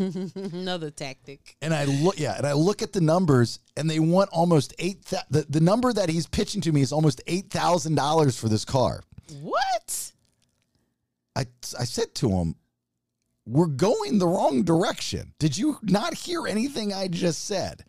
Another 0.34 0.90
tactic. 0.90 1.56
And 1.62 1.74
I 1.74 1.84
look, 1.84 2.18
yeah, 2.18 2.36
and 2.36 2.46
I 2.46 2.52
look 2.52 2.82
at 2.82 2.92
the 2.92 3.00
numbers, 3.00 3.58
and 3.76 3.88
they 3.88 3.98
want 4.00 4.30
almost 4.32 4.74
eight. 4.78 5.04
thou- 5.06 5.22
The, 5.30 5.46
the 5.48 5.60
number 5.60 5.92
that 5.92 6.08
he's 6.08 6.26
pitching 6.26 6.60
to 6.62 6.72
me 6.72 6.80
is 6.82 6.92
almost 6.92 7.20
eight 7.26 7.50
thousand 7.50 7.94
dollars 7.94 8.38
for 8.38 8.48
this 8.48 8.64
car. 8.64 9.02
What? 9.40 10.12
I 11.36 11.46
I 11.78 11.84
said 11.84 12.14
to 12.16 12.30
him, 12.30 12.54
"We're 13.46 13.66
going 13.66 14.18
the 14.18 14.28
wrong 14.28 14.62
direction. 14.62 15.32
Did 15.38 15.56
you 15.58 15.78
not 15.82 16.14
hear 16.14 16.46
anything 16.46 16.92
I 16.92 17.08
just 17.08 17.44
said?" 17.46 17.84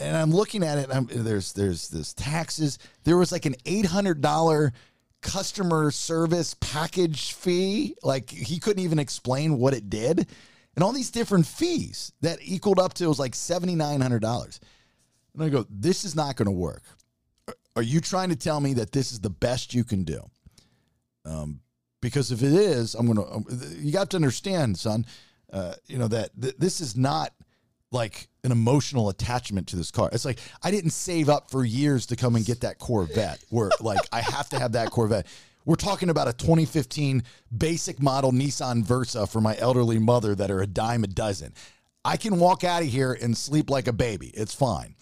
And 0.00 0.16
I'm 0.16 0.30
looking 0.30 0.62
at 0.62 0.78
it. 0.78 0.88
And 0.90 0.92
I'm, 1.10 1.24
there's 1.24 1.52
there's 1.52 1.88
this 1.88 2.14
taxes. 2.14 2.78
There 3.04 3.16
was 3.16 3.32
like 3.32 3.46
an 3.46 3.56
eight 3.66 3.86
hundred 3.86 4.20
dollar 4.20 4.72
customer 5.20 5.90
service 5.90 6.54
package 6.60 7.32
fee. 7.34 7.96
Like 8.02 8.30
he 8.30 8.58
couldn't 8.60 8.82
even 8.84 8.98
explain 9.00 9.58
what 9.58 9.74
it 9.74 9.90
did, 9.90 10.28
and 10.78 10.84
all 10.84 10.92
these 10.92 11.10
different 11.10 11.44
fees 11.44 12.12
that 12.20 12.38
equaled 12.40 12.78
up 12.78 12.94
to 12.94 13.04
it 13.04 13.08
was 13.08 13.18
like 13.18 13.34
seventy 13.34 13.74
nine 13.74 14.00
hundred 14.00 14.22
dollars. 14.22 14.60
And 15.34 15.42
I 15.42 15.48
go, 15.48 15.66
"This 15.68 16.04
is 16.04 16.14
not 16.14 16.36
going 16.36 16.46
to 16.46 16.52
work. 16.52 16.84
Are 17.74 17.82
you 17.82 18.00
trying 18.00 18.28
to 18.28 18.36
tell 18.36 18.60
me 18.60 18.74
that 18.74 18.92
this 18.92 19.10
is 19.10 19.18
the 19.18 19.28
best 19.28 19.74
you 19.74 19.82
can 19.82 20.04
do?" 20.04 20.20
because 22.00 22.30
if 22.30 22.44
it 22.44 22.52
is, 22.52 22.94
I'm 22.94 23.12
gonna. 23.12 23.40
You 23.80 23.90
got 23.90 24.10
to 24.10 24.16
understand, 24.18 24.78
son. 24.78 25.04
Uh, 25.52 25.74
you 25.88 25.98
know 25.98 26.06
that 26.06 26.30
th- 26.40 26.54
this 26.58 26.80
is 26.80 26.96
not 26.96 27.32
like 27.90 28.28
an 28.44 28.52
emotional 28.52 29.08
attachment 29.08 29.66
to 29.68 29.76
this 29.76 29.90
car. 29.90 30.08
It's 30.12 30.24
like 30.24 30.38
I 30.62 30.70
didn't 30.70 30.90
save 30.90 31.28
up 31.28 31.50
for 31.50 31.64
years 31.64 32.06
to 32.06 32.14
come 32.14 32.36
and 32.36 32.46
get 32.46 32.60
that 32.60 32.78
Corvette. 32.78 33.42
Where 33.50 33.70
like 33.80 33.98
I 34.12 34.20
have 34.20 34.48
to 34.50 34.60
have 34.60 34.70
that 34.72 34.92
Corvette. 34.92 35.26
We're 35.68 35.74
talking 35.74 36.08
about 36.08 36.28
a 36.28 36.32
2015 36.32 37.24
basic 37.54 38.00
model 38.00 38.32
Nissan 38.32 38.82
Versa 38.82 39.26
for 39.26 39.42
my 39.42 39.54
elderly 39.58 39.98
mother 39.98 40.34
that 40.34 40.50
are 40.50 40.62
a 40.62 40.66
dime 40.66 41.04
a 41.04 41.06
dozen. 41.06 41.52
I 42.02 42.16
can 42.16 42.38
walk 42.38 42.64
out 42.64 42.80
of 42.80 42.88
here 42.88 43.12
and 43.12 43.36
sleep 43.36 43.68
like 43.68 43.86
a 43.86 43.92
baby. 43.92 44.28
It's 44.28 44.54
fine. 44.54 44.94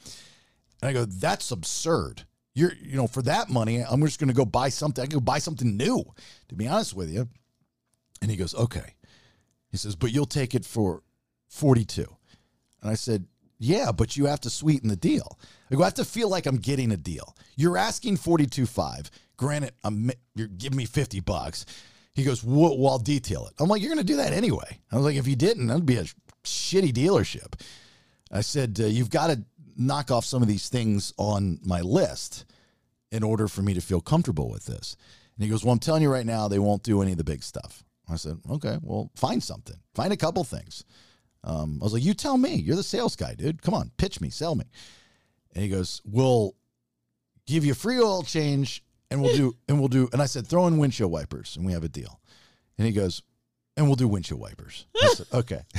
And 0.82 0.88
I 0.88 0.92
go, 0.92 1.04
that's 1.04 1.52
absurd. 1.52 2.24
You're, 2.52 2.72
you 2.82 2.96
know, 2.96 3.06
for 3.06 3.22
that 3.22 3.48
money, 3.48 3.78
I'm 3.78 4.00
just 4.04 4.18
going 4.18 4.26
to 4.26 4.34
go 4.34 4.44
buy 4.44 4.68
something. 4.70 5.02
I 5.02 5.06
can 5.06 5.18
go 5.18 5.20
buy 5.20 5.38
something 5.38 5.76
new, 5.76 6.04
to 6.48 6.56
be 6.56 6.66
honest 6.66 6.96
with 6.96 7.10
you. 7.10 7.28
And 8.20 8.28
he 8.28 8.36
goes, 8.36 8.52
okay. 8.52 8.96
He 9.70 9.76
says, 9.76 9.94
but 9.94 10.10
you'll 10.10 10.26
take 10.26 10.52
it 10.52 10.64
for 10.64 11.04
42. 11.46 12.06
And 12.82 12.90
I 12.90 12.94
said, 12.94 13.26
yeah, 13.60 13.92
but 13.92 14.16
you 14.16 14.26
have 14.26 14.40
to 14.40 14.50
sweeten 14.50 14.88
the 14.88 14.96
deal. 14.96 15.38
I 15.70 15.76
go, 15.76 15.82
I 15.82 15.86
have 15.86 15.94
to 15.94 16.04
feel 16.04 16.28
like 16.28 16.46
I'm 16.46 16.56
getting 16.56 16.90
a 16.90 16.96
deal. 16.96 17.36
You're 17.56 17.78
asking 17.78 18.16
42.5. 18.16 19.10
Granted, 19.36 19.72
I'm, 19.84 20.10
you're 20.34 20.48
giving 20.48 20.78
me 20.78 20.86
50 20.86 21.20
bucks. 21.20 21.66
He 22.14 22.24
goes, 22.24 22.42
well, 22.42 22.78
well, 22.78 22.92
I'll 22.92 22.98
detail 22.98 23.46
it. 23.46 23.54
I'm 23.58 23.68
like, 23.68 23.82
you're 23.82 23.92
going 23.92 24.04
to 24.04 24.12
do 24.12 24.16
that 24.16 24.32
anyway. 24.32 24.80
I 24.90 24.96
was 24.96 25.04
like, 25.04 25.16
if 25.16 25.26
you 25.26 25.36
didn't, 25.36 25.66
that'd 25.66 25.84
be 25.84 25.96
a 25.96 26.04
shitty 26.44 26.92
dealership. 26.92 27.60
I 28.32 28.40
said, 28.40 28.78
uh, 28.80 28.86
you've 28.86 29.10
got 29.10 29.28
to 29.28 29.44
knock 29.76 30.10
off 30.10 30.24
some 30.24 30.42
of 30.42 30.48
these 30.48 30.68
things 30.68 31.12
on 31.18 31.58
my 31.62 31.80
list 31.82 32.46
in 33.12 33.22
order 33.22 33.48
for 33.48 33.62
me 33.62 33.74
to 33.74 33.80
feel 33.80 34.00
comfortable 34.00 34.50
with 34.50 34.66
this. 34.66 34.96
And 35.36 35.44
he 35.44 35.50
goes, 35.50 35.64
Well, 35.64 35.72
I'm 35.72 35.78
telling 35.78 36.02
you 36.02 36.10
right 36.10 36.26
now, 36.26 36.48
they 36.48 36.58
won't 36.58 36.82
do 36.82 37.02
any 37.02 37.12
of 37.12 37.18
the 37.18 37.24
big 37.24 37.42
stuff. 37.42 37.84
I 38.08 38.16
said, 38.16 38.38
Okay, 38.50 38.78
well, 38.82 39.10
find 39.14 39.42
something, 39.42 39.76
find 39.94 40.12
a 40.12 40.16
couple 40.16 40.44
things. 40.44 40.84
Um, 41.44 41.78
I 41.80 41.84
was 41.84 41.92
like, 41.92 42.04
You 42.04 42.14
tell 42.14 42.36
me. 42.36 42.54
You're 42.54 42.76
the 42.76 42.82
sales 42.82 43.16
guy, 43.16 43.34
dude. 43.34 43.62
Come 43.62 43.74
on, 43.74 43.90
pitch 43.96 44.20
me, 44.20 44.30
sell 44.30 44.54
me. 44.54 44.64
And 45.54 45.62
he 45.62 45.70
goes, 45.70 46.00
We'll 46.04 46.54
give 47.46 47.64
you 47.64 47.74
free 47.74 48.00
oil 48.00 48.22
change 48.22 48.82
and 49.10 49.22
we'll 49.22 49.36
do, 49.36 49.56
and 49.68 49.78
we'll 49.78 49.88
do, 49.88 50.08
and 50.12 50.20
I 50.20 50.26
said, 50.26 50.46
Throw 50.46 50.66
in 50.66 50.78
windshield 50.78 51.10
wipers 51.12 51.56
and 51.56 51.64
we 51.64 51.72
have 51.72 51.84
a 51.84 51.88
deal. 51.88 52.20
And 52.78 52.86
he 52.86 52.92
goes, 52.92 53.22
And 53.76 53.86
we'll 53.86 53.96
do 53.96 54.08
windshield 54.08 54.40
wipers. 54.40 54.86
I 55.02 55.08
said, 55.08 55.26
Okay. 55.34 55.62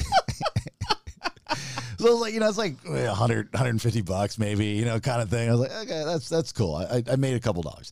So 1.99 2.09
I 2.09 2.11
was 2.11 2.21
like, 2.21 2.33
you 2.33 2.39
know, 2.39 2.47
it's 2.47 2.59
like 2.59 2.75
eh, 2.85 3.07
100, 3.07 3.53
150 3.53 4.01
bucks, 4.01 4.37
maybe, 4.37 4.67
you 4.67 4.85
know, 4.85 4.99
kind 4.99 5.19
of 5.19 5.29
thing. 5.29 5.49
I 5.49 5.51
was 5.51 5.61
like, 5.61 5.71
okay, 5.71 6.03
that's 6.05 6.29
that's 6.29 6.51
cool. 6.51 6.75
I, 6.75 7.03
I 7.11 7.15
made 7.15 7.35
a 7.35 7.39
couple 7.39 7.63
dollars. 7.63 7.91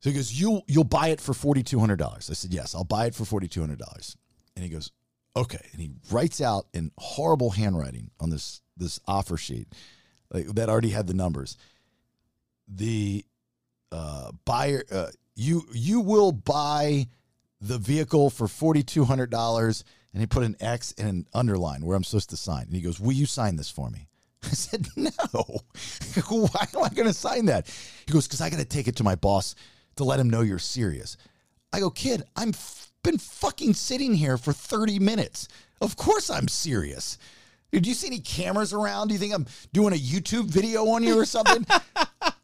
So 0.00 0.08
he 0.08 0.16
goes, 0.16 0.32
you'll 0.32 0.64
you'll 0.66 0.84
buy 0.84 1.08
it 1.08 1.20
for 1.20 1.34
forty 1.34 1.62
two 1.62 1.78
hundred 1.78 1.96
dollars. 1.98 2.30
I 2.30 2.32
said, 2.32 2.54
yes, 2.54 2.74
I'll 2.74 2.84
buy 2.84 3.06
it 3.06 3.14
for 3.14 3.26
forty 3.26 3.46
two 3.46 3.60
hundred 3.60 3.78
dollars. 3.78 4.16
And 4.56 4.64
he 4.64 4.70
goes, 4.70 4.90
okay. 5.36 5.68
And 5.72 5.82
he 5.82 5.90
writes 6.10 6.40
out 6.40 6.66
in 6.72 6.92
horrible 6.96 7.50
handwriting 7.50 8.10
on 8.20 8.30
this 8.30 8.62
this 8.76 8.98
offer 9.06 9.36
sheet 9.36 9.68
like, 10.32 10.46
that 10.54 10.70
already 10.70 10.90
had 10.90 11.06
the 11.06 11.14
numbers. 11.14 11.58
The 12.66 13.24
uh, 13.94 14.32
buyer, 14.44 14.84
uh, 14.90 15.06
you 15.36 15.62
you 15.72 16.00
will 16.00 16.32
buy 16.32 17.06
the 17.60 17.78
vehicle 17.78 18.28
for 18.28 18.48
forty 18.48 18.82
two 18.82 19.04
hundred 19.04 19.30
dollars, 19.30 19.84
and 20.12 20.20
he 20.20 20.26
put 20.26 20.42
an 20.42 20.56
X 20.60 20.92
and 20.98 21.08
an 21.08 21.26
underline 21.32 21.84
where 21.84 21.96
I'm 21.96 22.02
supposed 22.02 22.30
to 22.30 22.36
sign. 22.36 22.64
And 22.64 22.74
he 22.74 22.80
goes, 22.80 22.98
"Will 22.98 23.12
you 23.12 23.26
sign 23.26 23.56
this 23.56 23.70
for 23.70 23.90
me?" 23.90 24.08
I 24.44 24.48
said, 24.48 24.88
"No. 24.96 25.12
Why 26.28 26.66
am 26.74 26.82
I 26.82 26.88
going 26.88 27.06
to 27.06 27.12
sign 27.12 27.46
that?" 27.46 27.68
He 28.06 28.12
goes, 28.12 28.26
"Because 28.26 28.40
I 28.40 28.50
got 28.50 28.58
to 28.58 28.64
take 28.64 28.88
it 28.88 28.96
to 28.96 29.04
my 29.04 29.14
boss 29.14 29.54
to 29.96 30.04
let 30.04 30.18
him 30.18 30.28
know 30.28 30.40
you're 30.40 30.58
serious." 30.58 31.16
I 31.72 31.78
go, 31.78 31.88
"Kid, 31.90 32.24
I'm 32.34 32.48
f- 32.48 32.92
been 33.04 33.18
fucking 33.18 33.74
sitting 33.74 34.14
here 34.14 34.36
for 34.38 34.52
thirty 34.52 34.98
minutes. 34.98 35.46
Of 35.80 35.96
course 35.96 36.30
I'm 36.30 36.48
serious." 36.48 37.16
Dude, 37.70 37.84
do 37.84 37.88
you 37.88 37.94
see 37.94 38.06
any 38.06 38.20
cameras 38.20 38.72
around? 38.72 39.08
Do 39.08 39.14
you 39.14 39.20
think 39.20 39.34
I'm 39.34 39.46
doing 39.72 39.92
a 39.92 39.96
YouTube 39.96 40.44
video 40.44 40.86
on 40.90 41.02
you 41.02 41.18
or 41.18 41.24
something? 41.24 41.66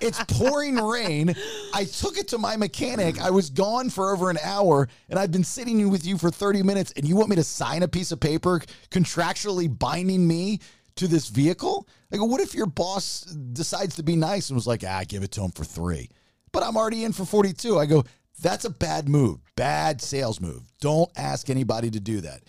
it's 0.00 0.22
pouring 0.24 0.76
rain. 0.76 1.34
I 1.72 1.84
took 1.84 2.18
it 2.18 2.28
to 2.28 2.38
my 2.38 2.56
mechanic. 2.56 3.20
I 3.20 3.30
was 3.30 3.50
gone 3.50 3.90
for 3.90 4.12
over 4.12 4.30
an 4.30 4.38
hour 4.42 4.88
and 5.08 5.18
I've 5.18 5.32
been 5.32 5.44
sitting 5.44 5.90
with 5.90 6.06
you 6.06 6.18
for 6.18 6.30
30 6.30 6.62
minutes 6.62 6.92
and 6.96 7.06
you 7.06 7.16
want 7.16 7.30
me 7.30 7.36
to 7.36 7.44
sign 7.44 7.82
a 7.82 7.88
piece 7.88 8.12
of 8.12 8.20
paper 8.20 8.60
contractually 8.90 9.78
binding 9.78 10.26
me 10.26 10.60
to 10.96 11.08
this 11.08 11.28
vehicle? 11.28 11.88
I 12.12 12.16
go, 12.16 12.24
what 12.24 12.40
if 12.40 12.54
your 12.54 12.66
boss 12.66 13.22
decides 13.22 13.96
to 13.96 14.02
be 14.02 14.16
nice 14.16 14.48
and 14.48 14.56
was 14.56 14.66
like, 14.66 14.84
ah, 14.86 15.02
give 15.06 15.22
it 15.22 15.32
to 15.32 15.42
him 15.42 15.50
for 15.50 15.64
three? 15.64 16.10
But 16.52 16.62
I'm 16.62 16.76
already 16.76 17.04
in 17.04 17.12
for 17.12 17.24
42. 17.24 17.78
I 17.78 17.86
go, 17.86 18.04
that's 18.40 18.64
a 18.64 18.70
bad 18.70 19.08
move, 19.08 19.40
bad 19.56 20.00
sales 20.00 20.40
move. 20.40 20.62
Don't 20.80 21.10
ask 21.16 21.50
anybody 21.50 21.90
to 21.90 22.00
do 22.00 22.20
that. 22.20 22.42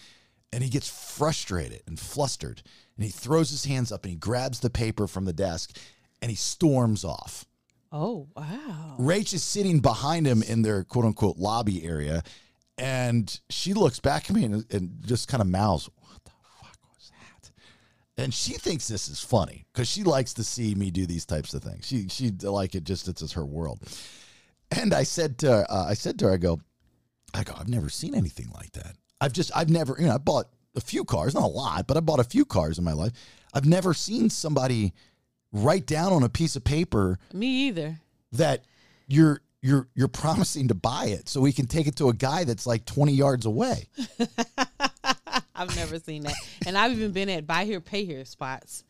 And 0.54 0.64
he 0.64 0.70
gets 0.70 0.88
frustrated 0.88 1.82
and 1.88 2.00
flustered 2.00 2.62
and 2.96 3.04
he 3.04 3.12
throws 3.12 3.50
his 3.50 3.66
hands 3.66 3.92
up 3.92 4.04
and 4.04 4.12
he 4.12 4.18
grabs 4.18 4.60
the 4.60 4.70
paper 4.70 5.08
from 5.08 5.26
the 5.26 5.34
desk 5.34 5.78
and 6.26 6.32
he 6.32 6.36
storms 6.36 7.06
off. 7.06 7.46
Oh 7.92 8.28
wow. 8.36 8.96
Rach 9.00 9.32
is 9.32 9.44
sitting 9.44 9.80
behind 9.80 10.26
him 10.26 10.42
in 10.42 10.64
their 10.64 10.84
quote 10.84 11.06
unquote 11.06 11.38
lobby 11.38 11.86
area, 11.86 12.24
and 12.80 13.40
she 13.52 13.76
looks 13.76 14.00
back 14.00 14.28
at 14.28 14.36
me 14.36 14.44
and, 14.44 14.66
and 14.74 15.06
just 15.06 15.28
kind 15.28 15.40
of 15.40 15.46
mouths, 15.46 15.88
What 16.00 16.24
the 16.24 16.32
fuck 16.64 16.78
was 16.92 17.12
that? 17.12 17.52
And 18.18 18.34
she 18.34 18.54
thinks 18.54 18.88
this 18.88 19.08
is 19.08 19.20
funny 19.20 19.68
because 19.72 19.88
she 19.88 20.02
likes 20.02 20.34
to 20.34 20.44
see 20.44 20.74
me 20.74 20.90
do 20.90 21.06
these 21.06 21.28
types 21.28 21.54
of 21.54 21.62
things. 21.62 21.86
She 21.86 22.08
she 22.08 22.32
like 22.32 22.74
it 22.74 22.86
just 22.86 23.08
it's 23.08 23.22
just 23.22 23.36
her 23.36 23.46
world. 23.46 23.84
And 24.72 24.96
I 24.96 25.04
said 25.04 25.38
to 25.40 25.52
her, 25.52 25.66
uh, 25.70 25.86
I 25.90 25.94
said 25.94 26.18
to 26.18 26.26
her, 26.26 26.34
I 26.34 26.38
go, 26.38 26.60
I 27.36 27.44
go, 27.44 27.54
I've 27.56 27.70
never 27.70 27.90
seen 27.90 28.16
anything 28.16 28.50
like 28.52 28.72
that. 28.72 28.96
I've 29.22 29.32
just 29.32 29.52
I've 29.56 29.70
never, 29.70 29.96
you 30.00 30.08
know, 30.08 30.16
I 30.16 30.18
bought 30.18 30.48
a 30.76 30.82
few 30.82 31.06
cars, 31.06 31.36
not 31.36 31.44
a 31.44 31.46
lot, 31.46 31.86
but 31.86 31.98
I 31.98 32.00
bought 32.00 32.20
a 32.20 32.24
few 32.24 32.46
cars 32.46 32.80
in 32.80 32.84
my 32.84 32.94
life. 32.94 33.12
I've 33.54 33.66
never 33.66 33.94
seen 33.94 34.32
somebody 34.32 34.92
write 35.56 35.86
down 35.86 36.12
on 36.12 36.22
a 36.24 36.30
piece 36.30 36.56
of 36.56 36.64
paper 36.64 37.18
Me 37.34 37.48
either. 37.68 38.00
that 38.34 38.66
you're 39.08 39.42
you're 39.62 39.88
you're 39.96 40.08
promising 40.08 40.68
to 40.68 40.76
buy 40.76 41.06
it 41.06 41.28
so 41.30 41.42
we 41.42 41.52
can 41.54 41.66
take 41.66 41.88
it 41.88 41.96
to 41.96 42.10
a 42.10 42.14
guy 42.14 42.44
that's 42.44 42.68
like 42.68 42.86
20 42.86 43.14
yards 43.14 43.46
away. 43.46 43.88
I've 45.56 45.76
never 45.76 46.00
seen 46.00 46.24
that, 46.24 46.36
and 46.68 46.78
I've 46.78 46.92
even 46.92 47.12
been 47.12 47.30
at 47.30 47.48
buy 47.48 47.66
here, 47.66 47.80
pay 47.80 48.06
here 48.06 48.26
spots. 48.26 48.84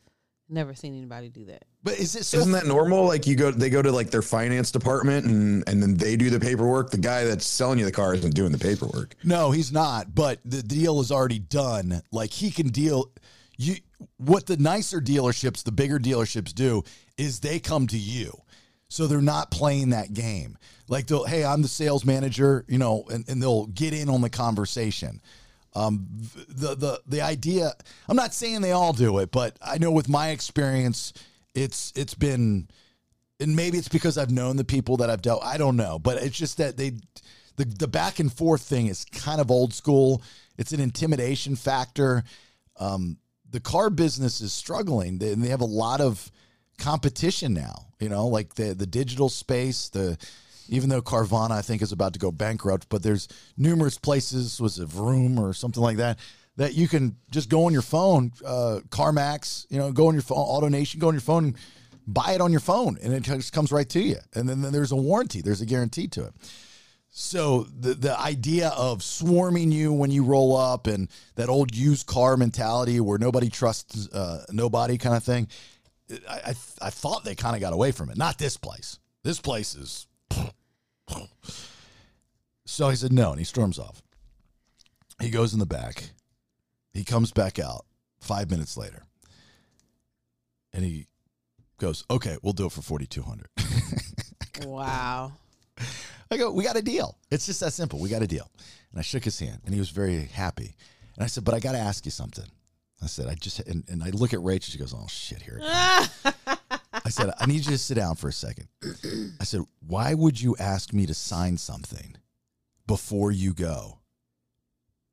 Never 0.47 0.75
seen 0.75 0.95
anybody 0.95 1.29
do 1.29 1.45
that. 1.45 1.63
But 1.83 1.97
is 1.97 2.15
it 2.15 2.23
so 2.23 2.37
Isn't 2.37 2.51
that 2.51 2.67
normal? 2.67 3.05
Like 3.05 3.25
you 3.25 3.35
go, 3.35 3.49
they 3.51 3.69
go 3.69 3.81
to 3.81 3.91
like 3.91 4.11
their 4.11 4.21
finance 4.21 4.71
department 4.71 5.25
and 5.25 5.63
and 5.67 5.81
then 5.81 5.95
they 5.95 6.15
do 6.15 6.29
the 6.29 6.39
paperwork. 6.39 6.91
The 6.91 6.97
guy 6.97 7.23
that's 7.23 7.45
selling 7.45 7.79
you 7.79 7.85
the 7.85 7.91
car 7.91 8.13
isn't 8.13 8.35
doing 8.35 8.51
the 8.51 8.57
paperwork. 8.59 9.15
No, 9.23 9.51
he's 9.51 9.71
not, 9.71 10.13
but 10.13 10.39
the 10.45 10.61
deal 10.61 10.99
is 10.99 11.11
already 11.11 11.39
done. 11.39 12.01
Like 12.11 12.31
he 12.31 12.51
can 12.51 12.67
deal 12.69 13.11
you 13.57 13.75
what 14.17 14.45
the 14.45 14.57
nicer 14.57 14.99
dealerships, 15.01 15.63
the 15.63 15.71
bigger 15.71 15.99
dealerships 15.99 16.53
do 16.53 16.83
is 17.17 17.39
they 17.39 17.59
come 17.59 17.87
to 17.87 17.97
you. 17.97 18.37
So 18.87 19.07
they're 19.07 19.21
not 19.21 19.51
playing 19.51 19.89
that 19.89 20.13
game. 20.13 20.57
Like 20.87 21.07
they'll, 21.07 21.25
hey, 21.25 21.43
I'm 21.43 21.61
the 21.61 21.67
sales 21.67 22.05
manager, 22.05 22.63
you 22.67 22.77
know, 22.77 23.05
and, 23.09 23.27
and 23.27 23.41
they'll 23.41 23.65
get 23.67 23.93
in 23.93 24.09
on 24.09 24.21
the 24.21 24.29
conversation. 24.29 25.21
Um, 25.73 26.07
the 26.47 26.75
the 26.75 27.01
the 27.05 27.21
idea. 27.21 27.73
I'm 28.07 28.15
not 28.15 28.33
saying 28.33 28.61
they 28.61 28.71
all 28.71 28.93
do 28.93 29.19
it, 29.19 29.31
but 29.31 29.57
I 29.61 29.77
know 29.77 29.91
with 29.91 30.07
my 30.07 30.29
experience, 30.29 31.11
it's 31.53 31.91
it's 31.95 32.13
been, 32.13 32.69
and 33.41 33.55
maybe 33.55 33.77
it's 33.77 33.89
because 33.89 34.17
I've 34.17 34.31
known 34.31 34.55
the 34.55 34.63
people 34.63 34.97
that 34.97 35.09
I've 35.09 35.21
dealt. 35.21 35.43
I 35.43 35.57
don't 35.57 35.75
know, 35.75 35.99
but 35.99 36.23
it's 36.23 36.37
just 36.37 36.57
that 36.59 36.77
they, 36.77 36.91
the 37.57 37.65
the 37.65 37.89
back 37.89 38.19
and 38.19 38.31
forth 38.31 38.61
thing 38.61 38.87
is 38.87 39.03
kind 39.03 39.41
of 39.41 39.51
old 39.51 39.73
school. 39.73 40.21
It's 40.57 40.71
an 40.71 40.79
intimidation 40.79 41.57
factor. 41.57 42.23
Um, 42.79 43.17
the 43.55 43.61
car 43.61 43.89
business 43.89 44.41
is 44.41 44.51
struggling. 44.51 45.23
and 45.23 45.41
they 45.41 45.47
have 45.47 45.61
a 45.61 45.65
lot 45.65 46.01
of 46.01 46.29
competition 46.77 47.53
now. 47.53 47.87
You 48.01 48.09
know, 48.09 48.27
like 48.27 48.55
the 48.55 48.73
the 48.73 48.85
digital 48.85 49.29
space. 49.29 49.87
The 49.87 50.17
even 50.67 50.89
though 50.89 51.01
Carvana 51.01 51.51
I 51.51 51.61
think 51.61 51.81
is 51.81 51.93
about 51.93 52.13
to 52.13 52.19
go 52.19 52.31
bankrupt, 52.31 52.89
but 52.89 53.01
there's 53.01 53.29
numerous 53.55 53.97
places. 53.97 54.59
Was 54.59 54.77
it 54.77 54.89
Vroom 54.89 55.39
or 55.39 55.53
something 55.53 55.81
like 55.81 55.97
that? 55.97 56.19
That 56.57 56.73
you 56.73 56.89
can 56.89 57.15
just 57.31 57.47
go 57.49 57.65
on 57.65 57.71
your 57.71 57.81
phone, 57.81 58.33
uh, 58.45 58.81
CarMax. 58.89 59.67
You 59.69 59.79
know, 59.79 59.91
go 59.93 60.07
on 60.07 60.15
your 60.15 60.21
phone, 60.21 60.37
AutoNation. 60.37 60.99
Go 60.99 61.07
on 61.07 61.13
your 61.13 61.21
phone, 61.21 61.45
and 61.45 61.55
buy 62.05 62.33
it 62.33 62.41
on 62.41 62.51
your 62.51 62.59
phone, 62.59 62.97
and 63.01 63.13
it 63.13 63.23
just 63.23 63.53
comes 63.53 63.71
right 63.71 63.87
to 63.89 64.01
you. 64.01 64.17
And 64.33 64.49
then, 64.49 64.61
then 64.61 64.73
there's 64.73 64.91
a 64.91 64.97
warranty. 64.97 65.41
There's 65.41 65.61
a 65.61 65.65
guarantee 65.65 66.09
to 66.09 66.25
it. 66.25 66.33
So 67.17 67.63
the 67.63 67.93
the 67.93 68.19
idea 68.19 68.73
of 68.75 69.01
swarming 69.01 69.71
you 69.71 69.93
when 69.93 70.11
you 70.11 70.25
roll 70.25 70.53
up 70.57 70.85
and 70.85 71.07
that 71.35 71.47
old 71.47 71.73
used 71.73 72.07
car 72.07 72.35
mentality 72.35 72.99
where 72.99 73.17
nobody 73.17 73.49
trusts 73.49 74.09
uh, 74.09 74.43
nobody 74.51 74.97
kind 74.97 75.15
of 75.15 75.23
thing, 75.23 75.47
I 76.29 76.33
I, 76.47 76.55
I 76.81 76.89
thought 76.89 77.23
they 77.23 77.33
kind 77.33 77.55
of 77.55 77.61
got 77.61 77.71
away 77.71 77.93
from 77.93 78.09
it. 78.09 78.17
Not 78.17 78.37
this 78.37 78.57
place. 78.57 78.99
This 79.23 79.39
place 79.39 79.75
is. 79.75 80.07
So 82.65 82.89
he 82.89 82.97
said 82.97 83.13
no, 83.13 83.29
and 83.29 83.39
he 83.39 83.45
storms 83.45 83.79
off. 83.79 84.01
He 85.21 85.29
goes 85.29 85.53
in 85.53 85.59
the 85.59 85.65
back. 85.65 86.09
He 86.93 87.05
comes 87.05 87.31
back 87.31 87.59
out 87.59 87.85
five 88.19 88.51
minutes 88.51 88.75
later, 88.75 89.05
and 90.73 90.83
he 90.83 91.07
goes, 91.77 92.03
"Okay, 92.11 92.35
we'll 92.41 92.51
do 92.51 92.65
it 92.65 92.73
for 92.73 92.81
forty 92.81 93.07
two 93.07 93.21
hundred. 93.21 93.47
Wow. 94.65 95.33
I 96.31 96.37
go, 96.37 96.51
we 96.51 96.63
got 96.63 96.75
a 96.75 96.81
deal. 96.81 97.17
It's 97.31 97.45
just 97.45 97.59
that 97.59 97.73
simple. 97.73 97.99
We 97.99 98.09
got 98.09 98.21
a 98.21 98.27
deal. 98.27 98.49
And 98.91 98.99
I 98.99 99.01
shook 99.01 99.23
his 99.23 99.39
hand 99.39 99.61
and 99.65 99.73
he 99.73 99.79
was 99.79 99.89
very 99.89 100.25
happy. 100.25 100.75
And 101.15 101.23
I 101.23 101.27
said, 101.27 101.43
but 101.43 101.53
I 101.53 101.59
got 101.59 101.73
to 101.73 101.77
ask 101.77 102.05
you 102.05 102.11
something. 102.11 102.45
I 103.01 103.07
said, 103.07 103.27
I 103.27 103.35
just, 103.35 103.59
and, 103.59 103.83
and 103.89 104.03
I 104.03 104.09
look 104.09 104.33
at 104.33 104.41
Rachel. 104.41 104.71
She 104.71 104.77
goes, 104.77 104.93
oh 104.95 105.07
shit, 105.07 105.41
here. 105.41 105.59
it 105.61 105.63
comes." 106.23 106.39
I 106.93 107.09
said, 107.09 107.31
I 107.39 107.45
need 107.45 107.65
you 107.65 107.71
to 107.71 107.77
sit 107.77 107.95
down 107.95 108.15
for 108.15 108.29
a 108.29 108.33
second. 108.33 108.67
I 109.39 109.43
said, 109.43 109.61
why 109.85 110.13
would 110.13 110.41
you 110.41 110.55
ask 110.59 110.93
me 110.93 111.05
to 111.05 111.13
sign 111.13 111.57
something 111.57 112.15
before 112.87 113.31
you 113.31 113.53
go? 113.53 113.99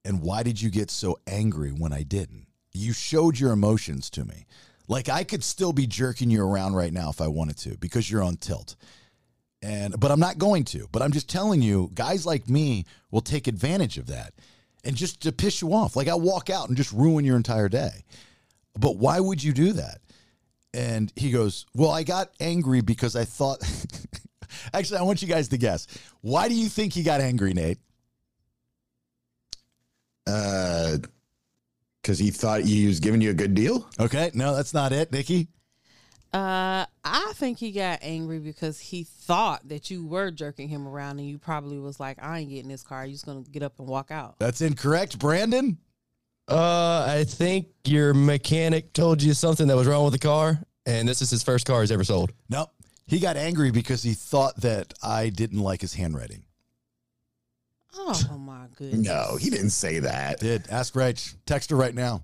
And 0.04 0.22
why 0.22 0.42
did 0.42 0.62
you 0.62 0.70
get 0.70 0.90
so 0.90 1.18
angry 1.26 1.70
when 1.70 1.92
I 1.92 2.02
didn't? 2.02 2.46
You 2.72 2.92
showed 2.92 3.38
your 3.38 3.52
emotions 3.52 4.10
to 4.10 4.24
me. 4.24 4.46
Like 4.88 5.08
I 5.08 5.24
could 5.24 5.44
still 5.44 5.72
be 5.72 5.86
jerking 5.86 6.30
you 6.30 6.44
around 6.44 6.74
right 6.74 6.92
now 6.92 7.10
if 7.10 7.20
I 7.20 7.28
wanted 7.28 7.56
to 7.58 7.76
because 7.78 8.10
you're 8.10 8.22
on 8.22 8.36
tilt 8.36 8.76
and 9.62 9.98
but 9.98 10.10
I'm 10.10 10.20
not 10.20 10.38
going 10.38 10.64
to. 10.64 10.88
But 10.92 11.02
I'm 11.02 11.12
just 11.12 11.28
telling 11.28 11.62
you, 11.62 11.90
guys 11.94 12.26
like 12.26 12.48
me 12.48 12.84
will 13.10 13.20
take 13.20 13.46
advantage 13.46 13.96
of 13.98 14.08
that, 14.08 14.34
and 14.84 14.96
just 14.96 15.22
to 15.22 15.32
piss 15.32 15.62
you 15.62 15.72
off. 15.72 15.96
Like 15.96 16.08
I'll 16.08 16.20
walk 16.20 16.50
out 16.50 16.68
and 16.68 16.76
just 16.76 16.92
ruin 16.92 17.24
your 17.24 17.36
entire 17.36 17.68
day. 17.68 18.04
But 18.78 18.96
why 18.96 19.20
would 19.20 19.42
you 19.42 19.52
do 19.52 19.72
that? 19.74 19.98
And 20.74 21.12
he 21.16 21.30
goes, 21.30 21.66
"Well, 21.74 21.90
I 21.90 22.02
got 22.02 22.30
angry 22.40 22.80
because 22.80 23.16
I 23.16 23.24
thought." 23.24 23.62
Actually, 24.74 24.98
I 24.98 25.02
want 25.02 25.22
you 25.22 25.28
guys 25.28 25.48
to 25.48 25.58
guess. 25.58 25.86
Why 26.20 26.48
do 26.48 26.54
you 26.54 26.68
think 26.68 26.92
he 26.92 27.02
got 27.02 27.20
angry, 27.20 27.54
Nate? 27.54 27.78
Uh, 30.26 30.98
because 32.02 32.18
he 32.18 32.30
thought 32.30 32.62
he 32.62 32.86
was 32.86 33.00
giving 33.00 33.20
you 33.20 33.30
a 33.30 33.34
good 33.34 33.54
deal. 33.54 33.88
Okay, 33.98 34.30
no, 34.34 34.54
that's 34.54 34.74
not 34.74 34.92
it, 34.92 35.12
Nikki. 35.12 35.48
Uh, 36.32 36.86
I 37.04 37.32
think 37.34 37.58
he 37.58 37.72
got 37.72 37.98
angry 38.00 38.38
because 38.38 38.80
he 38.80 39.04
thought 39.04 39.68
that 39.68 39.90
you 39.90 40.06
were 40.06 40.30
jerking 40.30 40.68
him 40.68 40.88
around, 40.88 41.18
and 41.18 41.28
you 41.28 41.38
probably 41.38 41.78
was 41.78 42.00
like, 42.00 42.22
"I 42.22 42.38
ain't 42.38 42.50
getting 42.50 42.68
this 42.68 42.82
car. 42.82 43.04
You 43.04 43.12
just 43.12 43.26
gonna 43.26 43.42
get 43.42 43.62
up 43.62 43.78
and 43.78 43.86
walk 43.86 44.10
out." 44.10 44.36
That's 44.38 44.62
incorrect, 44.62 45.18
Brandon. 45.18 45.76
Uh, 46.48 47.04
I 47.06 47.24
think 47.24 47.68
your 47.84 48.14
mechanic 48.14 48.94
told 48.94 49.22
you 49.22 49.34
something 49.34 49.68
that 49.68 49.76
was 49.76 49.86
wrong 49.86 50.04
with 50.04 50.14
the 50.14 50.18
car, 50.18 50.62
and 50.86 51.06
this 51.06 51.20
is 51.20 51.30
his 51.30 51.42
first 51.42 51.66
car 51.66 51.82
he's 51.82 51.92
ever 51.92 52.04
sold. 52.04 52.32
No, 52.48 52.70
he 53.06 53.20
got 53.20 53.36
angry 53.36 53.70
because 53.70 54.02
he 54.02 54.14
thought 54.14 54.56
that 54.62 54.94
I 55.02 55.28
didn't 55.28 55.60
like 55.60 55.82
his 55.82 55.94
handwriting. 55.94 56.44
Oh 57.94 58.38
my 58.38 58.68
goodness! 58.74 59.06
No, 59.06 59.36
he 59.36 59.50
didn't 59.50 59.70
say 59.70 59.98
that. 59.98 60.40
Did 60.40 60.66
ask 60.70 60.94
Rach, 60.94 61.34
text 61.44 61.68
her 61.68 61.76
right 61.76 61.94
now. 61.94 62.22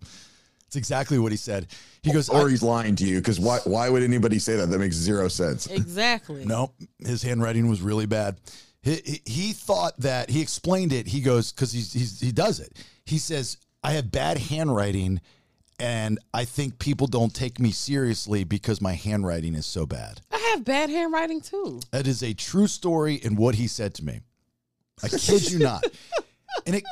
It's 0.69 0.77
exactly 0.77 1.19
what 1.19 1.33
he 1.33 1.39
said. 1.39 1.67
He 2.03 2.13
goes, 2.13 2.29
Or 2.29 2.49
he's 2.49 2.63
lying 2.63 2.95
to 2.97 3.05
you 3.05 3.17
because 3.19 3.41
why? 3.41 3.59
Why 3.65 3.89
would 3.89 4.03
anybody 4.03 4.39
say 4.39 4.55
that? 4.57 4.67
That 4.71 4.79
makes 4.79 4.97
zero 4.97 5.29
sense. 5.29 5.67
Exactly. 5.67 6.45
No, 6.45 6.73
his 6.99 7.23
handwriting 7.23 7.69
was 7.69 7.81
really 7.81 8.05
bad. 8.07 8.39
He, 8.83 8.97
he, 9.05 9.21
he 9.25 9.53
thought 9.55 9.99
that 10.01 10.29
he 10.31 10.41
explained 10.43 10.93
it. 10.93 11.07
He 11.07 11.21
goes 11.23 11.53
because 11.53 11.73
he's, 11.73 11.93
he's 11.93 12.21
he 12.21 12.33
does 12.33 12.61
it. 12.61 12.77
He 13.07 13.17
says 13.19 13.57
I 13.83 13.93
have 13.93 14.13
bad 14.13 14.37
handwriting, 14.37 15.21
and 15.81 16.19
I 16.35 16.45
think 16.45 16.79
people 16.79 17.07
don't 17.07 17.35
take 17.35 17.59
me 17.59 17.71
seriously 17.73 18.45
because 18.45 18.83
my 18.83 18.93
handwriting 18.93 19.55
is 19.55 19.65
so 19.67 19.87
bad. 19.87 20.21
I 20.31 20.39
have 20.53 20.65
bad 20.67 20.91
handwriting 20.91 21.41
too. 21.41 21.81
That 21.93 22.07
is 22.07 22.23
a 22.23 22.35
true 22.35 22.67
story 22.67 23.15
in 23.15 23.37
what 23.37 23.55
he 23.55 23.69
said 23.69 23.95
to 23.95 24.05
me. 24.05 24.21
I 25.03 25.09
kid 25.09 25.51
you 25.51 25.61
not. 25.61 25.85
And 26.67 26.77
it, 26.77 26.85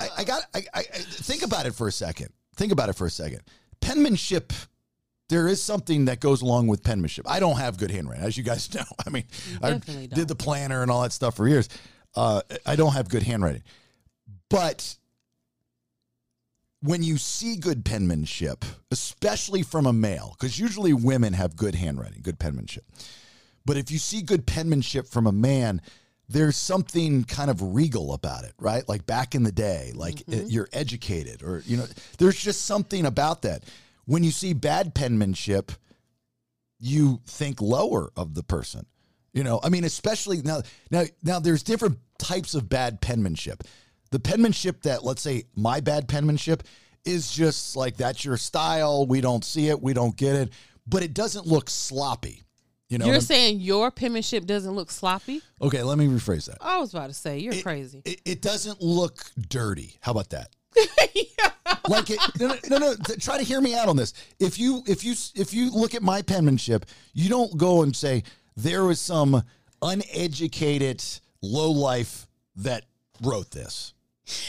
I, 0.00 0.08
I 0.18 0.24
got. 0.24 0.42
I, 0.54 0.64
I 0.74 0.80
I- 0.80 0.82
think 0.82 1.42
about 1.44 1.66
it 1.66 1.74
for 1.74 1.86
a 1.86 1.92
second. 1.92 2.30
Think 2.56 2.72
about 2.72 2.88
it 2.88 2.94
for 2.94 3.06
a 3.06 3.10
second. 3.10 3.42
Penmanship. 3.80 4.52
There 5.28 5.48
is 5.48 5.62
something 5.62 6.06
that 6.06 6.20
goes 6.20 6.42
along 6.42 6.66
with 6.66 6.82
penmanship. 6.82 7.28
I 7.28 7.40
don't 7.40 7.56
have 7.56 7.78
good 7.78 7.90
handwriting, 7.90 8.24
as 8.24 8.36
you 8.36 8.42
guys 8.42 8.72
know. 8.74 8.84
I 9.06 9.10
mean, 9.10 9.24
I 9.62 9.74
did 9.74 10.28
the 10.28 10.34
planner 10.34 10.82
and 10.82 10.90
all 10.90 11.02
that 11.02 11.12
stuff 11.12 11.36
for 11.36 11.48
years. 11.48 11.68
Uh, 12.14 12.42
I 12.66 12.76
don't 12.76 12.92
have 12.92 13.08
good 13.08 13.22
handwriting, 13.22 13.62
but 14.50 14.96
when 16.82 17.02
you 17.02 17.16
see 17.16 17.56
good 17.56 17.84
penmanship, 17.84 18.64
especially 18.90 19.62
from 19.62 19.86
a 19.86 19.92
male, 19.92 20.36
because 20.38 20.58
usually 20.58 20.92
women 20.92 21.32
have 21.32 21.56
good 21.56 21.74
handwriting, 21.74 22.20
good 22.22 22.38
penmanship. 22.38 22.84
But 23.64 23.76
if 23.76 23.90
you 23.90 23.98
see 23.98 24.20
good 24.20 24.46
penmanship 24.46 25.06
from 25.06 25.26
a 25.26 25.32
man, 25.32 25.80
there's 26.32 26.56
something 26.56 27.24
kind 27.24 27.50
of 27.50 27.74
regal 27.74 28.14
about 28.14 28.44
it, 28.44 28.52
right? 28.58 28.88
Like 28.88 29.06
back 29.06 29.34
in 29.34 29.42
the 29.42 29.52
day, 29.52 29.92
like 29.94 30.22
uh, 30.32 30.36
you're 30.46 30.68
educated, 30.72 31.42
or, 31.42 31.62
you 31.66 31.76
know, 31.76 31.86
there's 32.18 32.38
just 32.38 32.64
something 32.64 33.06
about 33.06 33.42
that. 33.42 33.64
When 34.06 34.24
you 34.24 34.30
see 34.30 34.52
bad 34.52 34.94
penmanship, 34.94 35.72
you 36.80 37.20
think 37.26 37.60
lower 37.60 38.10
of 38.16 38.34
the 38.34 38.42
person. 38.42 38.86
You 39.32 39.44
know, 39.44 39.60
I 39.62 39.68
mean, 39.68 39.84
especially 39.84 40.42
now, 40.42 40.62
now, 40.90 41.04
now 41.22 41.38
there's 41.38 41.62
different 41.62 41.98
types 42.18 42.54
of 42.54 42.68
bad 42.68 43.00
penmanship. 43.00 43.62
The 44.10 44.20
penmanship 44.20 44.82
that, 44.82 45.04
let's 45.04 45.22
say, 45.22 45.44
my 45.54 45.80
bad 45.80 46.08
penmanship 46.08 46.64
is 47.04 47.32
just 47.32 47.76
like 47.76 47.96
that's 47.96 48.24
your 48.24 48.36
style. 48.36 49.06
We 49.06 49.20
don't 49.20 49.44
see 49.44 49.68
it, 49.68 49.80
we 49.80 49.94
don't 49.94 50.16
get 50.16 50.36
it, 50.36 50.50
but 50.86 51.02
it 51.02 51.14
doesn't 51.14 51.46
look 51.46 51.70
sloppy. 51.70 52.42
You 52.92 52.98
know, 52.98 53.06
You're 53.06 53.20
saying 53.20 53.60
your 53.60 53.90
penmanship 53.90 54.44
doesn't 54.44 54.72
look 54.72 54.90
sloppy? 54.90 55.40
okay, 55.62 55.82
let 55.82 55.96
me 55.96 56.06
rephrase 56.08 56.44
that. 56.44 56.58
I 56.60 56.78
was 56.78 56.92
about 56.92 57.06
to 57.06 57.14
say 57.14 57.38
you're 57.38 57.54
It- 57.54 57.62
crazy. 57.62 58.02
It, 58.04 58.20
it 58.26 58.42
doesn't 58.42 58.82
look 58.82 59.24
dirty. 59.48 59.96
How 60.02 60.12
about 60.12 60.28
that? 60.30 60.50
Like 61.88 62.10
it, 62.10 62.18
no, 62.38 62.48
no, 62.68 62.78
no, 62.78 62.78
no. 62.78 62.94
Try 63.18 63.38
to 63.38 63.42
hear 63.44 63.60
me 63.60 63.74
out 63.74 63.88
on 63.88 63.96
this. 63.96 64.12
If 64.38 64.58
you, 64.58 64.82
if 64.86 65.02
you, 65.04 65.14
if 65.34 65.52
you 65.52 65.70
look 65.72 65.94
at 65.96 66.02
my 66.02 66.22
penmanship, 66.22 66.86
you 67.12 67.28
don't 67.28 67.56
go 67.56 67.82
and 67.82 67.94
say 67.96 68.22
there 68.56 68.84
was 68.84 69.00
some 69.00 69.42
uneducated 69.82 71.02
low 71.42 71.70
life 71.72 72.28
that 72.56 72.84
wrote 73.22 73.50
this. 73.50 73.94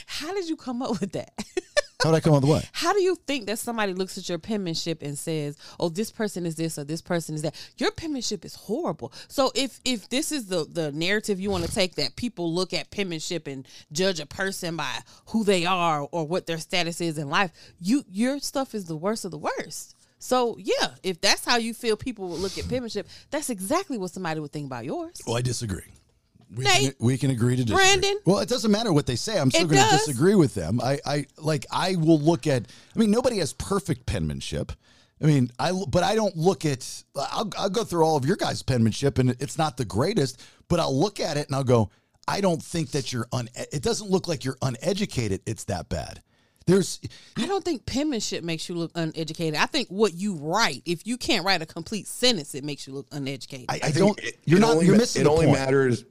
How 0.05 0.33
did 0.33 0.47
you 0.47 0.55
come 0.55 0.81
up 0.83 0.99
with 1.01 1.13
that? 1.13 1.31
How 2.03 2.11
would 2.11 2.17
I 2.17 2.19
come 2.19 2.33
up 2.33 2.41
with 2.41 2.49
what? 2.49 2.69
How 2.73 2.93
do 2.93 3.01
you 3.01 3.15
think 3.27 3.47
that 3.47 3.59
somebody 3.59 3.93
looks 3.93 4.17
at 4.17 4.27
your 4.27 4.37
penmanship 4.37 5.01
and 5.01 5.17
says, 5.17 5.57
"Oh, 5.79 5.89
this 5.89 6.11
person 6.11 6.45
is 6.45 6.55
this 6.55 6.77
or 6.77 6.83
this 6.83 7.01
person 7.01 7.35
is 7.35 7.41
that"? 7.43 7.55
Your 7.77 7.91
penmanship 7.91 8.43
is 8.43 8.55
horrible. 8.55 9.13
So 9.27 9.51
if 9.55 9.79
if 9.85 10.09
this 10.09 10.31
is 10.31 10.47
the 10.47 10.65
the 10.65 10.91
narrative 10.91 11.39
you 11.39 11.49
want 11.49 11.65
to 11.65 11.71
take 11.71 11.95
that 11.95 12.15
people 12.15 12.53
look 12.53 12.73
at 12.73 12.91
penmanship 12.91 13.47
and 13.47 13.67
judge 13.91 14.19
a 14.19 14.25
person 14.25 14.75
by 14.75 14.99
who 15.27 15.43
they 15.43 15.65
are 15.65 16.07
or 16.11 16.27
what 16.27 16.45
their 16.45 16.57
status 16.57 16.99
is 17.01 17.17
in 17.17 17.29
life, 17.29 17.51
you 17.79 18.03
your 18.09 18.39
stuff 18.39 18.75
is 18.75 18.85
the 18.85 18.97
worst 18.97 19.25
of 19.25 19.31
the 19.31 19.37
worst. 19.37 19.95
So 20.19 20.57
yeah, 20.57 20.95
if 21.03 21.19
that's 21.21 21.45
how 21.45 21.57
you 21.57 21.73
feel 21.73 21.97
people 21.97 22.29
would 22.29 22.39
look 22.39 22.57
at 22.57 22.67
penmanship, 22.69 23.07
that's 23.29 23.49
exactly 23.49 23.97
what 23.97 24.11
somebody 24.11 24.39
would 24.39 24.51
think 24.51 24.65
about 24.67 24.85
yours. 24.85 25.21
Well, 25.27 25.37
I 25.37 25.41
disagree. 25.41 25.83
We 26.55 26.65
can, 26.65 26.93
we 26.99 27.17
can 27.17 27.31
agree 27.31 27.55
to 27.55 27.63
disagree. 27.63 27.83
Brandon. 27.83 28.19
Well, 28.25 28.39
it 28.39 28.49
doesn't 28.49 28.71
matter 28.71 28.93
what 28.93 29.05
they 29.05 29.15
say. 29.15 29.39
I'm 29.39 29.49
still 29.49 29.67
going 29.67 29.83
to 29.83 29.89
disagree 29.97 30.35
with 30.35 30.53
them. 30.53 30.79
I, 30.81 30.99
I 31.05 31.25
like. 31.37 31.65
I 31.71 31.95
will 31.95 32.19
look 32.19 32.47
at. 32.47 32.65
I 32.95 32.99
mean, 32.99 33.11
nobody 33.11 33.39
has 33.39 33.53
perfect 33.53 34.05
penmanship. 34.05 34.71
I 35.21 35.25
mean, 35.25 35.51
I 35.57 35.71
but 35.87 36.03
I 36.03 36.15
don't 36.15 36.35
look 36.35 36.65
at. 36.65 37.03
I'll, 37.15 37.49
I'll 37.57 37.69
go 37.69 37.83
through 37.83 38.03
all 38.03 38.17
of 38.17 38.25
your 38.25 38.35
guys' 38.35 38.61
penmanship, 38.61 39.17
and 39.17 39.31
it's 39.39 39.57
not 39.57 39.77
the 39.77 39.85
greatest. 39.85 40.41
But 40.67 40.79
I'll 40.79 40.97
look 40.97 41.19
at 41.19 41.37
it 41.37 41.47
and 41.47 41.55
I'll 41.55 41.63
go. 41.63 41.89
I 42.27 42.39
don't 42.39 42.61
think 42.63 42.91
that 42.91 43.11
you're 43.11 43.27
un. 43.33 43.49
It 43.55 43.81
doesn't 43.83 44.09
look 44.09 44.27
like 44.27 44.45
you're 44.45 44.57
uneducated. 44.61 45.41
It's 45.45 45.65
that 45.65 45.89
bad. 45.89 46.21
There's. 46.65 47.01
I 47.37 47.45
don't 47.45 47.63
think 47.65 47.85
penmanship 47.85 48.43
makes 48.43 48.69
you 48.69 48.75
look 48.75 48.91
uneducated. 48.95 49.59
I 49.59 49.65
think 49.65 49.89
what 49.89 50.13
you 50.13 50.35
write, 50.35 50.81
if 50.85 51.05
you 51.05 51.17
can't 51.17 51.45
write 51.45 51.61
a 51.61 51.65
complete 51.65 52.07
sentence, 52.07 52.55
it 52.55 52.63
makes 52.63 52.87
you 52.87 52.93
look 52.93 53.07
uneducated. 53.11 53.65
I, 53.69 53.75
I, 53.75 53.87
I 53.87 53.91
don't. 53.91 54.17
it- 54.19 54.39
you're 54.45 54.59
it 54.59 54.61
not. 54.61 54.71
only 54.71 54.85
You're 54.85 54.95
missing 54.97 55.21
It 55.21 55.25
the 55.25 55.31
only 55.31 55.45
point. 55.47 55.59
matters. 55.59 56.05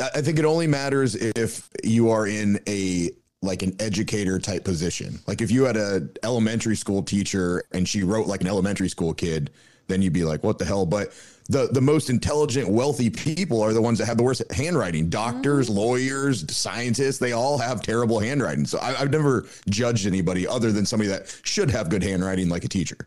I 0.00 0.08
I 0.16 0.22
think 0.22 0.38
it 0.38 0.44
only 0.44 0.66
matters 0.66 1.14
if 1.14 1.68
you 1.84 2.10
are 2.10 2.26
in 2.26 2.60
a 2.66 3.10
like 3.42 3.62
an 3.62 3.74
educator 3.80 4.38
type 4.38 4.64
position. 4.64 5.18
Like 5.26 5.40
if 5.40 5.50
you 5.50 5.64
had 5.64 5.76
a 5.76 6.08
elementary 6.22 6.76
school 6.76 7.02
teacher 7.02 7.64
and 7.72 7.88
she 7.88 8.02
wrote 8.02 8.26
like 8.26 8.42
an 8.42 8.46
elementary 8.48 8.88
school 8.88 9.14
kid, 9.14 9.50
then 9.88 10.02
you'd 10.02 10.12
be 10.12 10.24
like, 10.24 10.44
"What 10.44 10.58
the 10.58 10.64
hell?" 10.64 10.84
But 10.84 11.12
the 11.48 11.68
the 11.72 11.80
most 11.80 12.10
intelligent, 12.10 12.68
wealthy 12.68 13.10
people 13.10 13.60
are 13.62 13.72
the 13.72 13.82
ones 13.82 13.98
that 13.98 14.06
have 14.06 14.18
the 14.18 14.22
worst 14.22 14.42
handwriting. 14.52 15.08
Doctors, 15.08 15.68
mm-hmm. 15.68 15.78
lawyers, 15.78 16.54
scientists, 16.54 17.18
they 17.18 17.32
all 17.32 17.58
have 17.58 17.82
terrible 17.82 18.20
handwriting. 18.20 18.66
So 18.66 18.78
I, 18.78 19.00
I've 19.00 19.10
never 19.10 19.46
judged 19.68 20.06
anybody 20.06 20.46
other 20.46 20.70
than 20.70 20.86
somebody 20.86 21.08
that 21.08 21.34
should 21.42 21.70
have 21.70 21.88
good 21.88 22.02
handwriting, 22.04 22.48
like 22.48 22.64
a 22.64 22.68
teacher. 22.68 22.98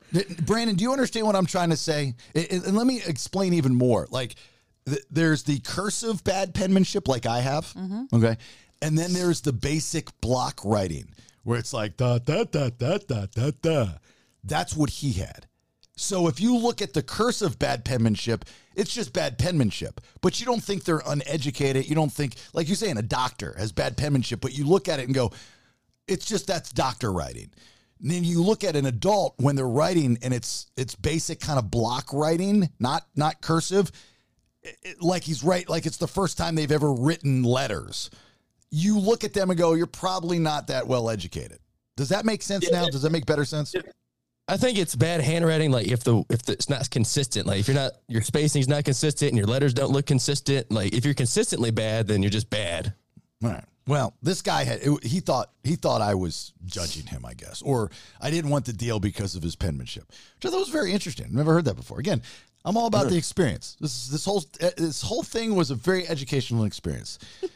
Brandon, 0.46 0.76
do 0.76 0.84
you 0.84 0.92
understand 0.92 1.26
what 1.26 1.36
I'm 1.36 1.46
trying 1.46 1.70
to 1.70 1.78
say? 1.78 2.16
And- 2.36 2.48
And 2.52 2.66
and 2.66 2.76
let 2.76 2.86
me 2.88 3.02
explain 3.06 3.54
even 3.54 3.76
more. 3.76 4.08
Like, 4.10 4.36
th- 4.86 5.04
there's 5.10 5.44
the 5.44 5.60
cursive 5.60 6.24
bad 6.24 6.54
penmanship, 6.54 7.08
like 7.08 7.26
I 7.26 7.42
have. 7.42 7.66
Mm-hmm. 7.74 8.16
Okay. 8.16 8.38
And 8.82 8.98
then 8.98 9.14
there's 9.14 9.42
the 9.42 9.54
basic 9.54 10.10
block 10.22 10.60
writing, 10.64 11.10
where 11.44 11.58
it's 11.60 11.74
like 11.74 11.98
da 11.98 12.20
da 12.20 12.44
da 12.44 12.70
da 12.70 12.98
da 12.98 13.26
da 13.34 13.52
da. 13.62 13.88
That's 14.44 14.76
what 14.76 14.90
he 14.90 15.14
had. 15.14 15.48
So 15.96 16.28
if 16.28 16.42
you 16.42 16.58
look 16.58 16.82
at 16.82 16.94
the 16.94 17.04
cursive 17.04 17.60
bad 17.60 17.86
penmanship, 17.86 18.46
it's 18.76 18.94
just 18.94 19.14
bad 19.14 19.38
penmanship. 19.38 20.02
But 20.22 20.40
you 20.40 20.46
don't 20.46 20.64
think 20.64 20.84
they're 20.84 21.04
uneducated. 21.06 21.88
You 21.88 21.96
don't 21.96 22.12
think, 22.12 22.36
like 22.54 22.68
you're 22.68 22.76
saying, 22.76 22.98
a 22.98 23.04
doctor 23.04 23.56
has 23.58 23.72
bad 23.72 23.96
penmanship, 23.96 24.42
but 24.42 24.58
you 24.58 24.66
look 24.66 24.90
at 24.90 25.00
it 25.00 25.06
and 25.06 25.14
go, 25.14 25.32
it's 26.08 26.26
just 26.26 26.48
that's 26.48 26.72
doctor 26.72 27.12
writing. 27.12 27.52
And 28.02 28.12
then 28.12 28.24
you 28.24 28.42
look 28.42 28.64
at 28.64 28.76
an 28.76 28.86
adult 28.86 29.36
when 29.38 29.56
they're 29.56 29.68
writing 29.68 30.18
and 30.22 30.34
it's 30.34 30.68
it's 30.76 30.96
basic 30.96 31.40
kind 31.40 31.58
of 31.58 31.72
block 31.72 32.12
writing, 32.12 32.70
not 32.80 33.06
not 33.16 33.42
cursive, 33.42 33.92
it- 34.64 34.78
it- 34.84 35.02
like 35.02 35.24
he's 35.24 35.44
right, 35.44 35.68
like 35.70 35.86
it's 35.86 35.98
the 35.98 36.08
first 36.08 36.38
time 36.38 36.56
they've 36.56 36.72
ever 36.72 36.92
written 36.94 37.44
letters. 37.44 38.10
You 38.72 38.98
look 39.00 39.24
at 39.24 39.34
them 39.34 39.50
and 39.52 39.58
go, 39.58 39.74
you're 39.74 39.86
probably 39.86 40.40
not 40.40 40.68
that 40.68 40.88
well 40.88 41.10
educated. 41.10 41.60
Does 41.96 42.10
that 42.10 42.26
make 42.26 42.42
sense 42.42 42.70
now? 42.72 42.88
Does 42.88 43.04
that 43.04 43.12
make 43.12 43.26
better 43.26 43.46
sense? 43.46 43.76
I 44.48 44.58
think 44.58 44.78
it's 44.78 44.96
bad 44.96 45.22
handwriting. 45.22 45.72
Like 45.72 45.88
if 45.88 46.04
the 46.04 46.24
if 46.30 46.42
the, 46.44 46.54
it's 46.54 46.70
not 46.70 46.90
consistent, 46.90 47.46
like 47.46 47.60
if 47.60 47.68
you're 47.68 47.76
not 47.76 47.94
your 48.08 48.22
spacing's 48.24 48.68
not 48.68 48.84
consistent 48.84 49.30
and 49.30 49.38
your 49.38 49.48
letters 49.48 49.74
don't 49.74 49.92
look 49.92 50.06
consistent, 50.08 50.72
like 50.72 50.94
if 50.94 51.06
you're 51.06 51.14
consistently 51.14 51.72
bad, 51.72 52.08
then 52.08 52.22
you're 52.24 52.32
just 52.32 52.50
bad. 52.50 52.94
All 53.44 53.52
right. 53.52 53.64
Well, 53.86 54.16
this 54.22 54.42
guy 54.42 54.64
had 54.64 54.80
it, 54.82 55.04
he 55.04 55.20
thought 55.20 55.52
he 55.64 55.76
thought 55.76 56.02
I 56.02 56.16
was 56.16 56.54
judging 56.66 57.06
him, 57.06 57.26
I 57.26 57.34
guess, 57.36 57.62
or 57.62 57.92
I 58.20 58.32
didn't 58.32 58.50
want 58.50 58.66
the 58.66 58.74
deal 58.74 59.00
because 59.00 59.36
of 59.36 59.44
his 59.44 59.56
penmanship, 59.56 60.12
So 60.42 60.50
that 60.50 60.58
was 60.58 60.70
very 60.70 60.94
interesting. 60.94 61.28
Never 61.32 61.54
heard 61.54 61.66
that 61.66 61.76
before. 61.76 62.00
Again, 62.00 62.22
I'm 62.66 62.78
all 62.78 62.88
about 62.88 63.10
the 63.10 63.18
experience. 63.24 63.78
This 63.80 64.08
this 64.08 64.26
whole 64.26 64.44
eh, 64.60 64.72
this 64.78 65.02
whole 65.02 65.24
thing 65.24 65.56
was 65.56 65.72
a 65.72 65.76
very 65.76 66.08
educational 66.08 66.66
experience. 66.66 67.20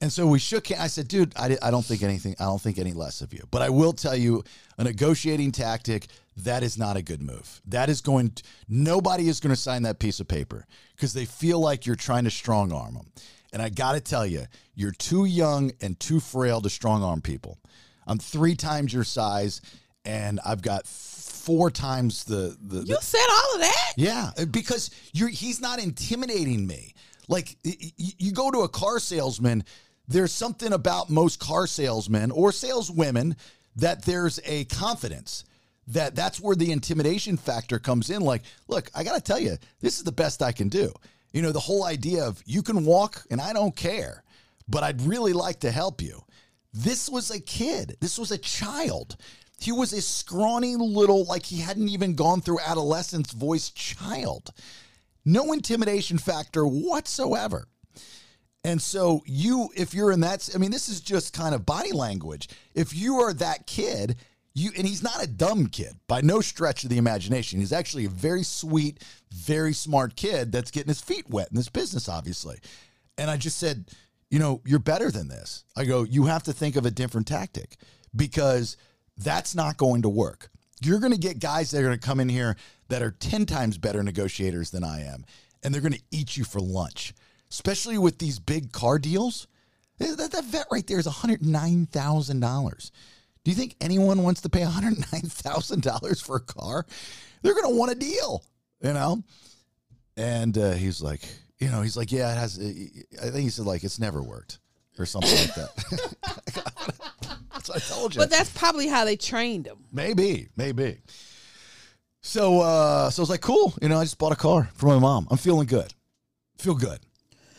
And 0.00 0.12
so 0.12 0.26
we 0.26 0.38
shook 0.38 0.66
hands. 0.66 0.80
I 0.80 0.86
said, 0.88 1.08
dude, 1.08 1.32
I, 1.36 1.56
I 1.62 1.70
don't 1.70 1.84
think 1.84 2.02
anything, 2.02 2.36
I 2.38 2.44
don't 2.44 2.60
think 2.60 2.78
any 2.78 2.92
less 2.92 3.22
of 3.22 3.32
you. 3.32 3.44
But 3.50 3.62
I 3.62 3.70
will 3.70 3.92
tell 3.92 4.14
you 4.14 4.44
a 4.76 4.84
negotiating 4.84 5.52
tactic, 5.52 6.08
that 6.36 6.62
is 6.62 6.76
not 6.76 6.96
a 6.96 7.02
good 7.02 7.22
move. 7.22 7.62
That 7.66 7.88
is 7.88 8.02
going, 8.02 8.32
to, 8.32 8.42
nobody 8.68 9.28
is 9.28 9.40
going 9.40 9.54
to 9.54 9.60
sign 9.60 9.82
that 9.84 9.98
piece 9.98 10.20
of 10.20 10.28
paper 10.28 10.66
because 10.94 11.14
they 11.14 11.24
feel 11.24 11.60
like 11.60 11.86
you're 11.86 11.96
trying 11.96 12.24
to 12.24 12.30
strong 12.30 12.72
arm 12.72 12.94
them. 12.94 13.10
And 13.52 13.62
I 13.62 13.70
got 13.70 13.92
to 13.92 14.00
tell 14.00 14.26
you, 14.26 14.44
you're 14.74 14.92
too 14.92 15.24
young 15.24 15.72
and 15.80 15.98
too 15.98 16.20
frail 16.20 16.60
to 16.60 16.68
strong 16.68 17.02
arm 17.02 17.22
people. 17.22 17.58
I'm 18.06 18.18
three 18.18 18.54
times 18.54 18.92
your 18.92 19.04
size 19.04 19.62
and 20.04 20.38
I've 20.44 20.62
got 20.62 20.86
four 21.46 21.70
times 21.70 22.24
the, 22.24 22.56
the, 22.60 22.80
the 22.80 22.86
you 22.86 22.98
said 23.00 23.26
all 23.30 23.54
of 23.54 23.60
that? 23.60 23.92
yeah, 23.96 24.30
uh, 24.36 24.44
because 24.46 24.90
you're 25.12 25.28
he's 25.28 25.60
not 25.60 25.78
intimidating 25.78 26.66
me. 26.66 26.92
Like 27.28 27.56
you 27.62 28.32
go 28.32 28.50
to 28.50 28.60
a 28.60 28.68
car 28.68 28.98
salesman, 28.98 29.64
there's 30.08 30.32
something 30.32 30.72
about 30.72 31.08
most 31.08 31.38
car 31.38 31.68
salesmen 31.68 32.32
or 32.32 32.50
saleswomen 32.50 33.36
that 33.76 34.04
there's 34.04 34.40
a 34.44 34.64
confidence 34.64 35.44
that 35.88 36.16
that's 36.16 36.40
where 36.40 36.56
the 36.56 36.72
intimidation 36.72 37.36
factor 37.36 37.78
comes 37.78 38.10
in 38.10 38.22
like, 38.22 38.42
look, 38.66 38.90
I 38.94 39.04
got 39.04 39.14
to 39.14 39.20
tell 39.20 39.38
you, 39.38 39.56
this 39.80 39.98
is 39.98 40.04
the 40.04 40.12
best 40.12 40.42
I 40.42 40.50
can 40.50 40.68
do. 40.68 40.92
You 41.32 41.42
know, 41.42 41.52
the 41.52 41.60
whole 41.60 41.84
idea 41.84 42.24
of 42.24 42.42
you 42.44 42.62
can 42.62 42.84
walk 42.84 43.24
and 43.30 43.40
I 43.40 43.52
don't 43.52 43.74
care, 43.76 44.24
but 44.68 44.82
I'd 44.82 45.00
really 45.02 45.32
like 45.32 45.60
to 45.60 45.70
help 45.70 46.02
you. 46.02 46.24
This 46.72 47.08
was 47.08 47.30
a 47.30 47.40
kid. 47.40 47.96
This 48.00 48.18
was 48.18 48.32
a 48.32 48.38
child. 48.38 49.16
He 49.58 49.72
was 49.72 49.92
a 49.92 50.02
scrawny 50.02 50.76
little, 50.76 51.24
like 51.24 51.46
he 51.46 51.60
hadn't 51.60 51.88
even 51.88 52.14
gone 52.14 52.40
through 52.40 52.60
adolescence 52.60 53.32
voice 53.32 53.70
child. 53.70 54.50
No 55.24 55.52
intimidation 55.52 56.18
factor 56.18 56.66
whatsoever. 56.66 57.66
And 58.62 58.82
so, 58.82 59.22
you, 59.26 59.70
if 59.76 59.94
you're 59.94 60.12
in 60.12 60.20
that, 60.20 60.48
I 60.54 60.58
mean, 60.58 60.72
this 60.72 60.88
is 60.88 61.00
just 61.00 61.32
kind 61.32 61.54
of 61.54 61.64
body 61.64 61.92
language. 61.92 62.48
If 62.74 62.94
you 62.94 63.20
are 63.20 63.32
that 63.34 63.66
kid, 63.66 64.16
you, 64.54 64.72
and 64.76 64.86
he's 64.86 65.02
not 65.02 65.22
a 65.22 65.26
dumb 65.28 65.66
kid 65.66 65.94
by 66.08 66.20
no 66.20 66.40
stretch 66.40 66.82
of 66.82 66.90
the 66.90 66.98
imagination. 66.98 67.60
He's 67.60 67.72
actually 67.72 68.06
a 68.06 68.10
very 68.10 68.42
sweet, 68.42 69.04
very 69.30 69.72
smart 69.72 70.16
kid 70.16 70.50
that's 70.50 70.70
getting 70.70 70.88
his 70.88 71.00
feet 71.00 71.28
wet 71.28 71.48
in 71.50 71.56
this 71.56 71.68
business, 71.68 72.08
obviously. 72.08 72.58
And 73.18 73.30
I 73.30 73.36
just 73.36 73.58
said, 73.58 73.90
you 74.30 74.38
know, 74.38 74.62
you're 74.64 74.78
better 74.78 75.10
than 75.10 75.28
this. 75.28 75.64
I 75.76 75.84
go, 75.84 76.04
you 76.04 76.24
have 76.24 76.42
to 76.44 76.52
think 76.52 76.76
of 76.76 76.86
a 76.86 76.90
different 76.90 77.26
tactic 77.26 77.76
because 78.14 78.76
that's 79.16 79.54
not 79.54 79.76
going 79.76 80.02
to 80.02 80.08
work. 80.08 80.50
You're 80.82 81.00
going 81.00 81.12
to 81.12 81.18
get 81.18 81.38
guys 81.38 81.70
that 81.70 81.78
are 81.78 81.84
going 81.86 81.98
to 81.98 82.06
come 82.06 82.20
in 82.20 82.28
here 82.28 82.56
that 82.88 83.02
are 83.02 83.10
10 83.10 83.46
times 83.46 83.78
better 83.78 84.02
negotiators 84.02 84.70
than 84.70 84.84
I 84.84 85.04
am, 85.04 85.24
and 85.62 85.72
they're 85.72 85.80
going 85.80 85.92
to 85.92 86.02
eat 86.10 86.36
you 86.36 86.44
for 86.44 86.60
lunch, 86.60 87.14
especially 87.50 87.98
with 87.98 88.18
these 88.18 88.38
big 88.38 88.72
car 88.72 88.98
deals. 88.98 89.46
That, 89.98 90.32
that 90.32 90.44
vet 90.44 90.66
right 90.70 90.86
there 90.86 90.98
is 90.98 91.06
$109,000. 91.06 92.90
Do 93.44 93.50
you 93.50 93.56
think 93.56 93.76
anyone 93.80 94.22
wants 94.22 94.42
to 94.42 94.50
pay 94.50 94.60
$109,000 94.60 96.22
for 96.22 96.36
a 96.36 96.40
car? 96.40 96.84
They're 97.42 97.54
going 97.54 97.72
to 97.72 97.78
want 97.78 97.92
a 97.92 97.94
deal, 97.94 98.44
you 98.82 98.92
know? 98.92 99.22
And 100.16 100.58
uh, 100.58 100.72
he's 100.72 101.00
like, 101.00 101.22
you 101.58 101.70
know, 101.70 101.80
he's 101.80 101.96
like, 101.96 102.12
yeah, 102.12 102.32
it 102.32 102.36
has. 102.36 102.58
I 102.58 103.30
think 103.30 103.44
he 103.44 103.48
said 103.48 103.64
like 103.64 103.84
it's 103.84 103.98
never 103.98 104.22
worked 104.22 104.58
or 104.98 105.06
something 105.06 105.36
like 105.36 105.54
that. 105.54 105.70
That's 107.52 107.68
what 107.68 107.76
I 107.76 107.80
told 107.80 108.14
you. 108.14 108.20
But 108.20 108.30
that's 108.30 108.50
probably 108.50 108.86
how 108.86 109.04
they 109.04 109.16
trained 109.16 109.66
him. 109.66 109.78
maybe, 109.92 110.48
maybe. 110.56 110.98
So, 112.22 112.60
uh, 112.60 113.10
so 113.10 113.20
I 113.20 113.22
was 113.22 113.30
like, 113.30 113.40
cool. 113.40 113.74
You 113.80 113.88
know, 113.88 113.98
I 113.98 114.04
just 114.04 114.18
bought 114.18 114.32
a 114.32 114.36
car 114.36 114.68
for 114.74 114.86
my 114.86 114.98
mom. 114.98 115.26
I'm 115.30 115.36
feeling 115.36 115.66
good. 115.66 115.94
Feel 116.58 116.74
good. 116.74 117.00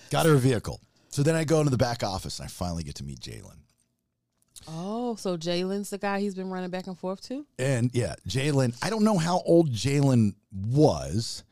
Got 0.09 0.25
her 0.25 0.33
a 0.33 0.37
vehicle. 0.37 0.81
So 1.09 1.23
then 1.23 1.35
I 1.35 1.43
go 1.43 1.59
into 1.59 1.71
the 1.71 1.77
back 1.77 2.03
office 2.03 2.39
and 2.39 2.45
I 2.45 2.49
finally 2.49 2.83
get 2.83 2.95
to 2.95 3.03
meet 3.03 3.19
Jalen. 3.19 3.57
Oh, 4.67 5.15
so 5.15 5.37
Jalen's 5.37 5.89
the 5.89 5.97
guy 5.97 6.19
he's 6.19 6.35
been 6.35 6.49
running 6.49 6.69
back 6.69 6.87
and 6.87 6.97
forth 6.97 7.21
to? 7.29 7.45
And 7.57 7.89
yeah, 7.93 8.15
Jalen, 8.27 8.77
I 8.81 8.89
don't 8.89 9.03
know 9.03 9.17
how 9.17 9.41
old 9.45 9.71
Jalen 9.71 10.35
was, 10.51 11.43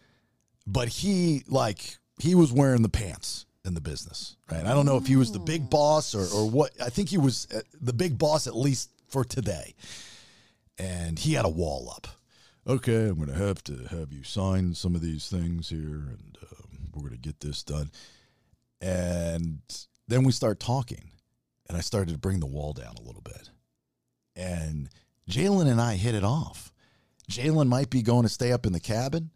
but 0.67 0.89
he 0.89 1.43
like 1.47 1.97
he 2.19 2.35
was 2.35 2.51
wearing 2.51 2.81
the 2.81 2.89
pants 2.89 3.45
in 3.65 3.73
the 3.73 3.81
business, 3.81 4.35
right? 4.51 4.65
I 4.65 4.73
don't 4.73 4.85
know 4.85 4.97
if 4.97 5.07
he 5.07 5.15
was 5.15 5.31
the 5.31 5.39
big 5.39 5.69
boss 5.69 6.13
or 6.15 6.25
or 6.37 6.49
what. 6.49 6.71
I 6.81 6.89
think 6.89 7.09
he 7.09 7.17
was 7.17 7.47
uh, 7.53 7.61
the 7.81 7.93
big 7.93 8.17
boss 8.17 8.47
at 8.47 8.55
least 8.55 8.91
for 9.07 9.23
today. 9.23 9.75
And 10.77 11.17
he 11.17 11.33
had 11.33 11.45
a 11.45 11.49
wall 11.49 11.91
up. 11.95 12.07
Okay, 12.67 13.07
I'm 13.07 13.15
going 13.15 13.27
to 13.29 13.33
have 13.33 13.63
to 13.65 13.87
have 13.89 14.11
you 14.11 14.23
sign 14.23 14.73
some 14.73 14.95
of 14.95 15.01
these 15.01 15.29
things 15.29 15.69
here, 15.69 15.77
and 16.09 16.37
um, 16.51 16.89
we're 16.93 17.01
going 17.01 17.13
to 17.13 17.17
get 17.17 17.39
this 17.39 17.63
done. 17.63 17.91
And 18.81 19.59
then 20.07 20.23
we 20.23 20.31
start 20.31 20.59
talking, 20.59 21.11
and 21.69 21.77
I 21.77 21.81
started 21.81 22.11
to 22.11 22.17
bring 22.17 22.39
the 22.39 22.45
wall 22.45 22.73
down 22.73 22.95
a 22.97 23.03
little 23.03 23.21
bit. 23.21 23.51
And 24.35 24.89
Jalen 25.29 25.67
and 25.67 25.79
I 25.79 25.95
hit 25.95 26.15
it 26.15 26.23
off. 26.23 26.73
Jalen 27.31 27.67
might 27.67 27.89
be 27.89 28.01
going 28.01 28.23
to 28.23 28.29
stay 28.29 28.51
up 28.51 28.65
in 28.65 28.73
the 28.73 28.79
cabin. 28.79 29.29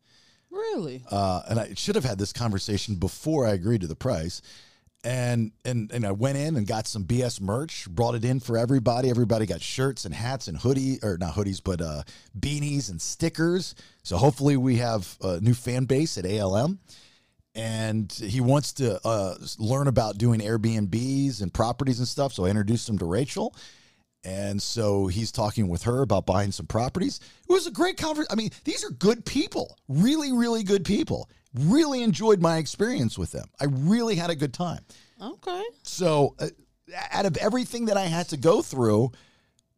Really? 0.52 1.04
Uh, 1.10 1.42
and 1.50 1.60
I 1.60 1.74
should 1.76 1.96
have 1.96 2.06
had 2.06 2.18
this 2.18 2.34
conversation 2.34 2.96
before 2.96 3.46
I 3.46 3.52
agreed 3.52 3.82
to 3.82 3.88
the 3.88 3.96
price. 3.96 4.42
And 5.02 5.54
and 5.64 5.90
and 5.94 6.06
I 6.06 6.12
went 6.12 6.38
in 6.38 6.58
and 6.58 6.68
got 6.68 6.86
some 6.86 7.06
BS 7.06 7.40
merch, 7.40 7.90
brought 7.90 8.16
it 8.16 8.26
in 8.26 8.42
for 8.42 8.58
everybody. 8.58 9.10
Everybody 9.10 9.46
got 9.46 9.62
shirts 9.62 10.04
and 10.04 10.14
hats 10.14 10.50
and 10.50 10.58
hoodie 10.58 11.00
or 11.02 11.18
not 11.18 11.36
hoodies, 11.36 11.62
but 11.64 11.80
uh, 11.80 12.04
beanies 12.38 12.90
and 12.90 13.02
stickers. 13.02 13.76
So 14.04 14.18
hopefully 14.18 14.58
we 14.58 14.76
have 14.78 15.18
a 15.22 15.40
new 15.40 15.54
fan 15.54 15.86
base 15.86 16.18
at 16.18 16.26
ALM. 16.26 16.80
And 17.56 18.12
he 18.12 18.42
wants 18.42 18.74
to 18.74 19.06
uh, 19.06 19.36
learn 19.58 19.88
about 19.88 20.18
doing 20.18 20.40
Airbnbs 20.42 21.42
and 21.42 21.54
properties 21.54 22.00
and 22.00 22.08
stuff. 22.08 22.34
So 22.34 22.46
I 22.46 22.50
introduced 22.50 22.88
him 22.88 22.98
to 23.00 23.06
Rachel. 23.06 23.56
And 24.24 24.62
so 24.62 25.08
he's 25.08 25.32
talking 25.32 25.70
with 25.70 25.84
her 25.84 26.02
about 26.02 26.26
buying 26.26 26.52
some 26.52 26.66
properties. 26.66 27.20
It 27.48 27.54
was 27.54 27.68
a 27.68 27.72
great 27.72 27.98
conversation. 27.98 28.32
I 28.32 28.36
mean, 28.36 28.52
these 28.66 28.84
are 28.84 28.90
good 28.92 29.26
people, 29.26 29.78
really, 29.88 30.34
really 30.34 30.64
good 30.64 30.84
people. 30.84 31.30
Really 31.54 32.04
enjoyed 32.04 32.42
my 32.42 32.58
experience 32.58 33.18
with 33.18 33.32
them. 33.32 33.48
I 33.60 33.66
really 33.66 34.16
had 34.16 34.30
a 34.30 34.36
good 34.36 34.54
time. 34.54 34.82
Okay. 35.22 35.64
So, 35.84 36.36
uh, 36.40 36.48
out 37.12 37.26
of 37.26 37.38
everything 37.38 37.86
that 37.86 37.98
I 37.98 38.06
had 38.06 38.30
to 38.30 38.38
go 38.38 38.62
through 38.62 39.12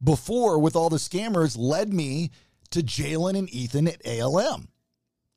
before 0.04 0.60
with 0.60 0.76
all 0.76 0.90
the 0.90 0.98
scammers, 0.98 1.58
led 1.58 1.94
me 1.94 2.32
to 2.72 2.82
Jalen 2.82 3.38
and 3.38 3.54
Ethan 3.54 3.88
at 3.88 4.06
ALM. 4.06 4.68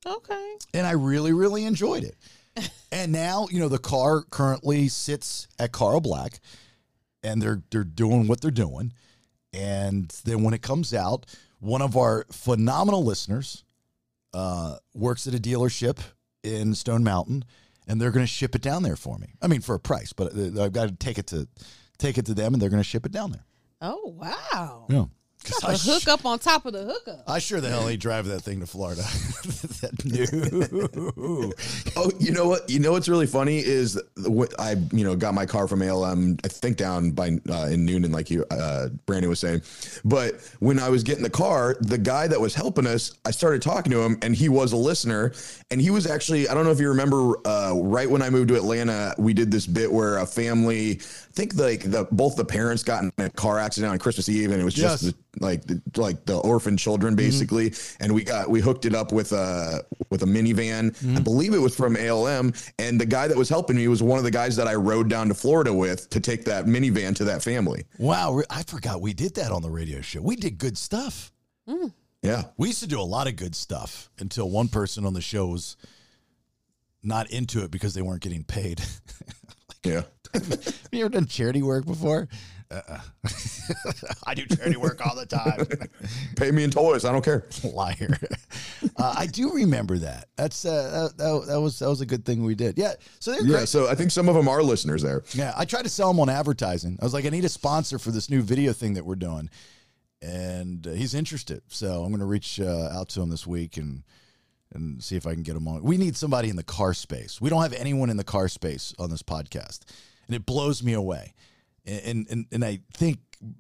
Okay. 0.07 0.55
And 0.73 0.87
I 0.87 0.93
really, 0.93 1.33
really 1.33 1.65
enjoyed 1.65 2.05
it. 2.05 2.17
and 2.93 3.13
now, 3.13 3.49
you 3.51 3.59
know, 3.61 3.69
the 3.69 3.79
car 3.79 4.23
currently 4.23 4.89
sits 4.89 5.49
at 5.59 5.73
Carl 5.73 6.01
Black 6.01 6.41
and 7.25 7.43
they're 7.43 7.63
they're 7.71 7.83
doing 7.83 8.29
what 8.29 8.41
they're 8.41 8.51
doing. 8.51 8.93
And 9.53 10.09
then 10.25 10.43
when 10.43 10.55
it 10.55 10.63
comes 10.63 10.93
out, 10.93 11.27
one 11.61 11.83
of 11.83 11.97
our 11.97 12.27
phenomenal 12.31 13.05
listeners 13.05 13.65
uh, 14.33 14.77
works 14.95 15.27
at 15.27 15.35
a 15.35 15.39
dealership 15.39 15.99
in 16.43 16.75
Stone 16.75 17.05
Mountain, 17.05 17.45
and 17.87 18.01
they're 18.01 18.11
going 18.11 18.27
to 18.27 18.31
ship 18.31 18.55
it 18.55 18.63
down 18.63 18.83
there 18.83 18.97
for 18.97 19.17
me. 19.19 19.35
I 19.41 19.47
mean, 19.47 19.61
for 19.61 19.75
a 19.75 19.81
price, 19.81 20.13
but 20.13 20.33
uh, 20.37 20.63
I've 20.63 20.73
got 20.73 20.89
to 20.89 20.95
take 20.95 21.19
it 21.19 21.29
to 21.29 21.49
take 21.99 22.19
it 22.19 22.27
to 22.27 22.35
them, 22.35 22.53
and 22.53 22.61
they're 22.61 22.71
going 22.71 22.83
to 22.83 22.89
ship 22.89 23.07
it 23.07 23.13
down 23.13 23.33
there. 23.33 23.45
Oh 23.81 24.15
wow. 24.17 24.87
Yeah. 24.89 25.05
A 25.63 25.77
hookup 25.77 26.25
on 26.25 26.39
top 26.39 26.67
of 26.67 26.73
the 26.73 26.85
hookup. 26.85 27.23
I 27.27 27.39
sure 27.39 27.61
the 27.61 27.69
hell 27.69 27.89
ain't 27.89 28.01
driving 28.01 28.33
that 28.33 28.41
thing 28.41 28.61
to 28.61 28.67
Florida. 28.67 29.03
that 29.83 30.05
new. 30.05 31.53
Oh, 31.97 32.11
you 32.19 32.33
know 32.33 32.49
what? 32.49 32.69
You 32.69 32.81
know 32.81 32.93
what's 32.93 33.09
really 33.09 33.27
funny 33.27 33.59
is 33.59 34.01
what 34.27 34.53
I 34.59 34.73
you 34.93 35.05
know 35.05 35.15
got 35.15 35.35
my 35.35 35.47
car 35.47 35.69
from 35.69 35.83
ALM. 35.83 36.39
I 36.45 36.49
think 36.49 36.77
down 36.77 37.13
by 37.13 37.29
uh, 37.49 37.69
in 37.71 37.87
Newnan, 37.87 38.13
like 38.13 38.31
you 38.31 38.45
uh, 38.51 38.89
Brandon 39.07 39.29
was 39.29 39.39
saying. 39.39 39.63
But 40.05 40.41
when 40.59 40.79
I 40.79 40.89
was 40.89 41.03
getting 41.03 41.23
the 41.23 41.31
car, 41.31 41.77
the 41.81 41.99
guy 41.99 42.27
that 42.27 42.41
was 42.41 42.55
helping 42.55 42.87
us, 42.87 43.13
I 43.25 43.31
started 43.31 43.63
talking 43.63 43.93
to 43.93 44.01
him, 44.01 44.19
and 44.23 44.35
he 44.35 44.49
was 44.49 44.73
a 44.73 44.77
listener, 44.77 45.33
and 45.71 45.81
he 45.81 45.91
was 45.91 46.07
actually 46.07 46.49
I 46.49 46.55
don't 46.55 46.65
know 46.65 46.73
if 46.73 46.81
you 46.81 46.89
remember. 46.89 47.35
Uh, 47.47 47.75
right 47.75 48.09
when 48.09 48.23
I 48.23 48.31
moved 48.31 48.49
to 48.49 48.57
Atlanta, 48.57 49.15
we 49.19 49.35
did 49.35 49.51
this 49.51 49.67
bit 49.67 49.93
where 49.93 50.19
a 50.19 50.27
family, 50.27 51.01
I 51.01 51.24
think 51.35 51.57
like 51.57 51.91
the 51.91 52.07
both 52.11 52.37
the 52.37 52.45
parents 52.45 52.83
got 52.83 53.03
in 53.03 53.13
a 53.19 53.29
car 53.31 53.59
accident 53.59 53.93
on 53.93 53.99
Christmas 53.99 54.29
Eve, 54.29 54.53
and 54.53 54.61
it 54.61 54.65
was 54.65 54.75
just 54.75 55.03
Yes. 55.03 55.13
the 55.13 55.45
like 55.45 55.65
the, 55.65 55.83
like 55.97 56.25
the 56.25 56.37
orphan 56.39 56.77
children 56.77 57.15
mm-hmm. 57.15 57.27
basically. 57.27 57.75
And 58.01 58.15
we 58.15 58.25
got 58.25 58.49
we 58.49 58.61
hooked 58.61 58.85
it 58.85 58.95
up 58.95 59.13
with 59.13 59.33
a 59.33 59.85
with 60.11 60.23
a 60.23 60.27
minivan. 60.27 60.87
I 60.87 60.91
mm-hmm. 60.91 61.23
believe 61.23 61.55
it 61.55 61.59
was 61.59 61.75
from 61.75 61.97
alm 61.97 62.53
and 62.79 63.01
the 63.01 63.07
guy 63.07 63.27
that 63.29 63.37
was 63.37 63.49
helping 63.49 63.77
me 63.77 63.89
was 63.89 64.03
one 64.03 64.19
of 64.19 64.25
the 64.25 64.31
guys 64.31 64.57
that 64.57 64.67
i 64.67 64.75
rode 64.75 65.09
down 65.09 65.29
to 65.29 65.35
florida 65.35 65.73
with 65.73 66.09
to 66.11 66.21
take 66.21 66.45
that 66.45 66.67
minivan 66.67 67.15
to 67.17 67.25
that 67.25 67.43
family. 67.43 67.85
Wow, 67.99 68.43
I 68.49 68.63
forgot 68.63 69.01
we 69.01 69.13
did 69.13 69.35
that 69.35 69.51
on 69.51 69.63
the 69.63 69.71
radio 69.71 70.01
show. 70.01 70.21
We 70.21 70.37
did 70.37 70.59
good 70.59 70.79
stuff. 70.79 71.33
Mm. 71.69 71.93
yeah. 72.23 72.45
We 72.57 72.69
used 72.69 72.81
to 72.81 72.87
do 72.87 73.01
a 73.01 73.03
lot 73.03 73.27
of 73.27 73.37
good 73.37 73.55
stuff 73.55 74.11
until 74.19 74.51
one 74.51 74.69
person 74.69 75.07
on 75.07 75.15
the 75.15 75.23
show 75.23 75.47
was 75.47 75.77
not 77.03 77.31
into 77.31 77.65
it 77.65 77.71
because 77.71 77.95
they 77.95 78.03
weren't 78.03 78.23
getting 78.23 78.45
paid. 78.45 78.83
yeah 79.85 80.03
Have 80.43 80.89
you 80.93 81.01
ever 81.01 81.11
done 81.11 81.27
charity 81.27 81.63
work 81.63 81.87
before? 81.87 82.29
Uh-uh. 82.71 83.01
I 84.27 84.35
do 84.35 84.47
charity 84.47 84.77
work 84.77 85.07
all 85.07 85.15
the 85.15 85.27
time. 85.27 85.67
pay 86.37 86.51
me 86.51 86.65
in 86.65 86.71
toys 86.71 87.05
i 87.05 87.13
don't 87.13 87.25
care 87.25 87.47
Liar. 87.63 88.19
Uh, 88.97 89.15
I 89.17 89.27
do 89.27 89.53
remember 89.53 89.99
that. 89.99 90.29
That's 90.37 90.65
uh, 90.65 91.11
that, 91.17 91.19
that, 91.19 91.47
that 91.49 91.61
was 91.61 91.79
that 91.79 91.89
was 91.89 92.01
a 92.01 92.07
good 92.07 92.25
thing 92.25 92.43
we 92.43 92.55
did. 92.55 92.79
Yeah. 92.79 92.95
So 93.21 93.33
they're 93.33 93.43
yeah 93.45 93.57
great. 93.59 93.69
so 93.69 93.89
i 93.89 93.95
think 93.95 94.11
some 94.11 94.29
of 94.29 94.35
them 94.35 94.49
are 94.49 94.63
listeners 94.63 95.03
there 95.03 95.23
Yeah, 95.35 95.53
I 95.57 95.65
tried 95.67 95.83
to 95.83 95.89
sell 95.89 96.09
them 96.09 96.21
on 96.21 96.29
advertising. 96.29 96.99
I 97.01 97.05
was 97.05 97.15
like, 97.15 97.27
I 97.27 97.29
need 97.29 97.45
a 97.45 97.49
sponsor 97.49 97.99
for 97.99 98.11
this 98.11 98.29
new 98.31 98.43
video 98.43 98.73
thing 98.73 98.95
that 98.95 99.05
we're 99.05 99.15
doing, 99.17 99.51
and 100.23 100.87
uh, 100.87 100.93
he's 100.93 101.15
interested. 101.15 101.63
So 101.69 102.03
I'm 102.03 102.09
going 102.11 102.21
to 102.21 102.27
reach 102.27 102.59
uh, 102.61 102.89
out 102.93 103.09
to 103.11 103.23
him 103.23 103.31
this 103.31 103.47
week 103.47 103.77
and 103.77 104.03
and 104.73 105.03
see 105.03 105.15
if 105.17 105.27
I 105.27 105.35
can 105.35 105.43
get 105.45 105.55
him 105.55 105.69
on. 105.69 105.83
We 105.83 105.97
need 105.97 106.17
somebody 106.17 106.49
in 106.49 106.57
the 106.57 106.65
car 106.65 106.95
space. 106.95 107.41
We 107.41 107.49
don't 107.51 107.63
have 107.63 107.75
anyone 107.75 108.11
in 108.11 108.17
the 108.17 108.25
car 108.25 108.49
space 108.49 108.93
on 108.99 109.09
this 109.11 109.23
podcast, 109.23 109.81
and 110.27 110.35
it 110.35 110.47
blows 110.47 110.83
me 110.83 110.93
away. 110.93 111.35
And 111.87 112.27
and 112.31 112.47
and 112.51 112.65
I 112.65 112.81
think 112.95 113.19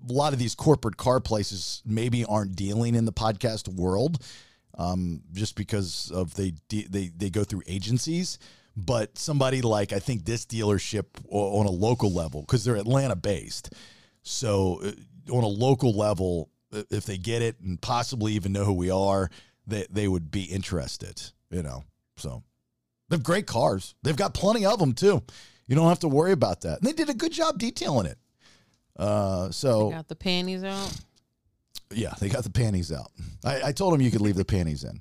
a 0.08 0.12
lot 0.12 0.32
of 0.32 0.38
these 0.38 0.54
corporate 0.54 0.96
car 0.96 1.20
places 1.20 1.82
maybe 1.84 2.24
aren't 2.24 2.56
dealing 2.56 2.94
in 2.94 3.04
the 3.04 3.12
podcast 3.12 3.68
world, 3.68 4.22
um, 4.78 5.22
just 5.32 5.56
because 5.56 6.10
of 6.14 6.34
they 6.34 6.54
they 6.70 7.10
they 7.14 7.30
go 7.30 7.44
through 7.44 7.62
agencies. 7.66 8.38
But 8.76 9.18
somebody 9.18 9.62
like 9.62 9.92
I 9.92 9.98
think 9.98 10.24
this 10.24 10.46
dealership 10.46 11.04
on 11.28 11.66
a 11.66 11.70
local 11.70 12.12
level 12.12 12.40
because 12.40 12.64
they're 12.64 12.76
Atlanta 12.76 13.14
based, 13.14 13.72
so 14.22 14.80
uh, 14.82 15.32
on 15.32 15.44
a 15.44 15.48
local 15.48 15.92
level, 15.92 16.50
if 16.90 17.04
they 17.04 17.18
get 17.18 17.40
it 17.42 17.60
and 17.60 17.80
possibly 17.80 18.32
even 18.32 18.52
know 18.52 18.64
who 18.64 18.72
we 18.72 18.90
are, 18.90 19.30
they 19.66 19.86
they 19.90 20.08
would 20.08 20.30
be 20.30 20.44
interested. 20.44 21.22
You 21.50 21.62
know, 21.62 21.84
so 22.16 22.42
they 23.08 23.16
have 23.16 23.22
great 23.22 23.46
cars. 23.46 23.94
They've 24.02 24.16
got 24.16 24.34
plenty 24.34 24.66
of 24.66 24.78
them 24.78 24.92
too. 24.92 25.22
You 25.66 25.76
don't 25.76 25.88
have 25.88 26.00
to 26.00 26.08
worry 26.08 26.32
about 26.32 26.62
that. 26.62 26.78
And 26.78 26.86
they 26.88 26.92
did 26.92 27.08
a 27.08 27.14
good 27.14 27.32
job 27.32 27.58
detailing 27.58 28.06
it. 28.06 28.18
Uh, 28.96 29.50
so 29.50 29.90
Got 29.90 30.08
the 30.08 30.14
panties 30.14 30.62
out. 30.62 30.92
yeah, 31.90 32.14
they 32.20 32.28
got 32.28 32.44
the 32.44 32.50
panties 32.50 32.92
out. 32.92 33.10
I, 33.44 33.62
I 33.68 33.72
told 33.72 33.94
him 33.94 34.00
you 34.00 34.10
could 34.10 34.20
leave 34.20 34.36
the 34.36 34.44
panties 34.44 34.84
in. 34.84 35.00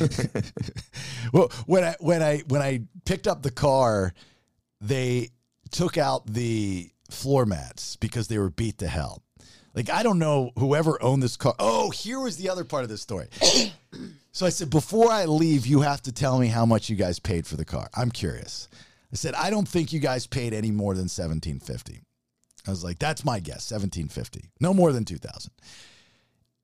well, 1.32 1.50
when 1.66 1.84
I 1.84 1.94
when 2.00 2.22
I 2.22 2.38
when 2.48 2.62
I 2.62 2.82
picked 3.04 3.26
up 3.26 3.42
the 3.42 3.50
car, 3.50 4.14
they 4.80 5.30
took 5.70 5.96
out 5.96 6.26
the 6.26 6.90
floor 7.10 7.46
mats 7.46 7.96
because 7.96 8.28
they 8.28 8.38
were 8.38 8.50
beat 8.50 8.78
to 8.78 8.88
hell. 8.88 9.22
Like 9.74 9.90
I 9.90 10.02
don't 10.02 10.18
know 10.18 10.50
whoever 10.58 11.00
owned 11.02 11.22
this 11.22 11.36
car. 11.36 11.54
Oh, 11.58 11.90
here 11.90 12.18
was 12.18 12.36
the 12.36 12.48
other 12.48 12.64
part 12.64 12.82
of 12.82 12.88
the 12.88 12.98
story. 12.98 13.28
so 14.32 14.46
I 14.46 14.48
said, 14.48 14.70
before 14.70 15.10
I 15.10 15.26
leave, 15.26 15.66
you 15.66 15.82
have 15.82 16.02
to 16.02 16.12
tell 16.12 16.38
me 16.38 16.48
how 16.48 16.66
much 16.66 16.88
you 16.88 16.96
guys 16.96 17.18
paid 17.18 17.46
for 17.46 17.56
the 17.56 17.64
car. 17.64 17.88
I'm 17.94 18.10
curious. 18.10 18.68
I 19.12 19.16
said, 19.16 19.34
I 19.34 19.50
don't 19.50 19.68
think 19.68 19.92
you 19.92 20.00
guys 20.00 20.26
paid 20.26 20.52
any 20.52 20.70
more 20.70 20.94
than 20.94 21.08
seventeen 21.08 21.60
fifty. 21.60 22.00
I 22.66 22.70
was 22.70 22.82
like, 22.82 22.98
that's 22.98 23.24
my 23.24 23.38
guess, 23.40 23.64
seventeen 23.64 24.08
fifty, 24.08 24.50
no 24.60 24.74
more 24.74 24.92
than 24.92 25.04
two 25.04 25.18
thousand. 25.18 25.52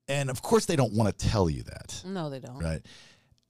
And 0.07 0.29
of 0.29 0.41
course, 0.41 0.65
they 0.65 0.75
don't 0.75 0.93
want 0.93 1.17
to 1.17 1.27
tell 1.29 1.49
you 1.49 1.63
that, 1.63 2.03
No, 2.05 2.29
they 2.29 2.39
don't. 2.39 2.59
right? 2.59 2.85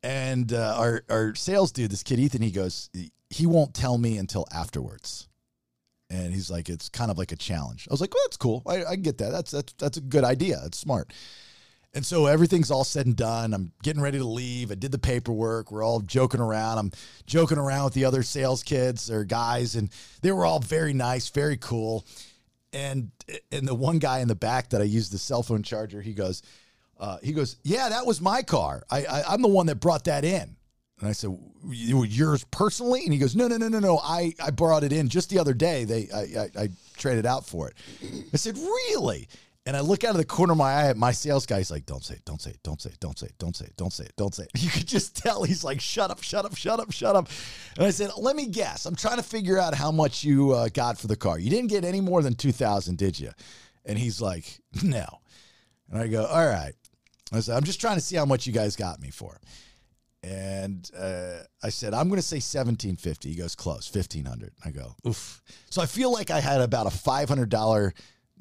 And 0.04 0.54
uh, 0.54 0.76
our 0.78 1.04
our 1.10 1.34
sales 1.36 1.72
dude, 1.72 1.89
this 1.91 2.04
kid 2.04 2.20
Ethan, 2.20 2.41
he 2.41 2.52
goes, 2.52 2.89
he 3.30 3.48
won't 3.48 3.74
tell 3.74 3.98
me 3.98 4.18
until 4.18 4.46
afterwards. 4.54 5.28
And 6.10 6.32
he's 6.32 6.52
like, 6.52 6.70
it's 6.70 6.89
kind 6.89 7.10
of 7.10 7.18
like 7.18 7.32
a 7.32 7.36
challenge. 7.36 7.88
I 7.89 7.94
was 7.94 8.00
like, 8.02 8.14
well, 8.14 8.22
that's 8.28 8.38
cool. 8.38 8.62
I, 8.68 8.84
I 8.86 8.96
get 8.98 9.18
that. 9.18 9.32
That's 9.32 9.50
that's 9.52 9.74
that's 9.74 9.98
a 9.98 10.02
good 10.02 10.24
idea. 10.24 10.60
That's 10.62 10.78
smart. 10.78 11.12
And 11.96 12.04
so 12.04 12.26
everything's 12.26 12.72
all 12.72 12.84
said 12.84 13.06
and 13.06 13.16
done. 13.16 13.54
I'm 13.54 13.72
getting 13.84 14.02
ready 14.02 14.18
to 14.18 14.26
leave. 14.26 14.72
I 14.72 14.76
did 14.76 14.91
the 14.91 14.98
paperwork. 14.98 15.72
We're 15.72 15.84
all 15.84 16.00
joking 16.00 16.41
around. 16.41 16.80
I'm 16.80 16.91
joking 17.28 17.60
around 17.60 17.86
with 17.86 17.94
the 17.94 18.06
other 18.06 18.24
sales 18.24 18.64
kids 18.64 19.12
or 19.12 19.24
guys, 19.24 19.76
and 19.76 19.89
they 20.22 20.32
were 20.32 20.46
all 20.46 20.60
very 20.60 20.94
nice, 20.94 21.30
very 21.30 21.58
cool. 21.58 22.06
And 22.72 23.12
and 23.52 23.68
the 23.68 23.76
one 23.76 24.00
guy 24.00 24.20
in 24.20 24.28
the 24.28 24.36
back 24.36 24.70
that 24.70 24.82
I 24.82 24.86
used 24.86 25.12
the 25.12 25.20
cell 25.20 25.44
phone 25.44 25.62
charger, 25.62 26.02
he 26.02 26.14
goes, 26.14 26.41
uh, 27.00 27.18
he 27.22 27.32
goes, 27.32 27.58
yeah, 27.64 27.89
that 27.89 28.08
was 28.08 28.20
my 28.20 28.41
car. 28.41 28.82
I, 28.89 29.06
I 29.06 29.24
I'm 29.30 29.44
the 29.44 29.48
one 29.48 29.68
that 29.68 29.76
brought 29.76 30.06
that 30.06 30.26
in. 30.26 30.56
And 31.00 31.10
I 31.10 31.12
said, 31.12 31.38
"You 31.68 31.98
were 31.98 32.06
yours 32.06 32.46
personally?" 32.46 33.04
And 33.04 33.12
he 33.12 33.20
goes, 33.20 33.36
"No, 33.36 33.48
no, 33.50 33.58
no, 33.58 33.68
no, 33.68 33.80
no. 33.80 34.00
I, 34.02 34.34
I 34.41 34.52
brought 34.52 34.84
it 34.84 34.94
in 34.94 35.10
just 35.10 35.30
the 35.30 35.38
other 35.38 35.54
day. 35.54 35.84
They 35.84 36.08
I, 36.16 36.22
I, 36.22 36.64
I 36.64 36.70
traded 36.96 37.26
out 37.26 37.46
for 37.46 37.68
it." 37.68 37.76
I 38.34 38.38
said, 38.38 38.58
"Really?" 38.58 39.28
And 39.66 39.78
I 39.78 39.80
look 39.80 40.03
out 40.03 40.11
of 40.11 40.18
the 40.18 40.26
corner 40.26 40.51
of 40.51 40.57
my 40.57 40.74
eye 40.74 40.88
at 40.88 40.97
my 40.97 41.14
sales 41.14 41.45
guy. 41.45 41.59
He's 41.59 41.72
like, 41.72 41.86
don't 41.86 42.03
say 42.03 42.16
it, 42.16 42.26
don't 42.26 42.41
say 42.41 42.51
it, 42.51 42.59
don't 42.64 42.82
say 42.82 42.89
it, 42.89 42.99
don't 42.99 43.18
say 43.18 43.28
it, 43.28 43.38
don't 43.38 43.55
say 43.55 43.66
it, 43.66 43.76
don't 43.78 43.93
say 43.93 44.03
it, 44.03 44.14
don't 44.18 44.36
say 44.36 44.43
it. 44.43 44.49
You 44.61 44.70
could 44.70 44.88
just 44.88 45.16
tell 45.16 45.43
he's 45.43 45.64
like, 45.64 45.80
shut 45.80 46.11
up, 46.11 46.22
shut 46.22 46.43
up, 46.43 46.55
shut 46.55 46.82
up, 46.82 46.91
shut 46.91 47.16
up. 47.16 47.30
And 47.78 47.86
I 47.86 47.91
said, 47.91 48.11
let 48.18 48.36
me 48.36 48.47
guess. 48.47 48.86
I'm 48.86 48.95
trying 48.95 49.18
to 49.18 49.24
figure 49.24 49.57
out 49.57 49.74
how 49.74 49.91
much 49.91 50.24
you 50.24 50.51
uh, 50.51 50.68
got 50.68 50.97
for 50.97 51.07
the 51.07 51.16
car. 51.16 51.39
You 51.39 51.49
didn't 51.49 51.70
get 51.70 51.86
any 51.86 52.01
more 52.01 52.22
than 52.22 52.36
2000 52.36 52.97
did 52.97 53.18
you? 53.18 53.32
And 53.86 53.97
he's 53.97 54.20
like, 54.20 54.59
no. 54.84 55.05
And 55.89 56.01
I 56.01 56.07
go, 56.07 56.26
all 56.26 56.45
right. 56.45 56.74
I 57.32 57.39
said, 57.39 57.55
I'm 57.55 57.64
just 57.64 57.80
trying 57.80 57.95
to 57.95 58.01
see 58.01 58.16
how 58.16 58.26
much 58.26 58.45
you 58.45 58.53
guys 58.53 58.76
got 58.76 59.01
me 59.01 59.11
for. 59.11 59.39
And 60.24 60.89
uh, 60.97 61.39
I 61.61 61.70
said, 61.70 61.93
I'm 61.93 62.07
going 62.07 62.20
to 62.20 62.26
say 62.26 62.38
1750. 62.38 63.30
He 63.30 63.36
goes, 63.36 63.55
close, 63.55 63.93
1500. 63.93 64.53
I 64.64 64.72
go, 64.72 64.95
oof. 65.07 65.41
So 65.70 65.82
I 65.82 65.86
feel 65.86 66.11
like 66.11 66.32
I 66.32 66.39
had 66.39 66.61
about 66.61 66.86
a 66.86 66.89
$500 66.89 67.91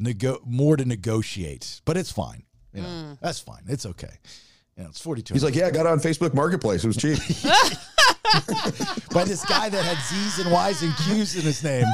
nego- 0.03 0.41
more 0.45 0.77
to 0.77 0.85
negotiate, 0.85 1.81
but 1.85 1.97
it's 1.97 2.13
fine. 2.13 2.43
You 2.73 2.83
know, 2.83 2.89
mm. 2.89 3.21
that's 3.21 3.41
fine. 3.41 3.63
It's 3.69 3.87
okay. 3.87 4.13
You 4.77 4.85
know, 4.85 4.89
it's 4.89 5.01
42. 5.01 5.35
He's 5.35 5.45
like, 5.45 5.55
yeah, 5.55 5.67
I 5.67 5.71
got 5.71 5.87
it 5.87 5.93
on 5.93 6.01
Facebook 6.01 6.35
Marketplace. 6.35 6.85
It 6.85 6.87
was 6.87 6.97
cheap. 6.97 7.19
by 9.13 9.25
this 9.25 9.45
guy 9.45 9.69
that 9.69 9.85
had 9.85 9.99
Z's 9.99 10.39
and 10.39 10.51
Y's 10.51 10.83
and 10.83 10.97
Q's 10.97 11.37
in 11.37 11.43
his 11.43 11.63
name. 11.63 11.85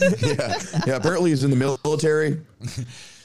yeah, 0.20 0.58
yeah. 0.86 0.96
Apparently, 0.96 1.30
he's 1.30 1.44
in 1.44 1.50
the 1.50 1.78
military. 1.84 2.40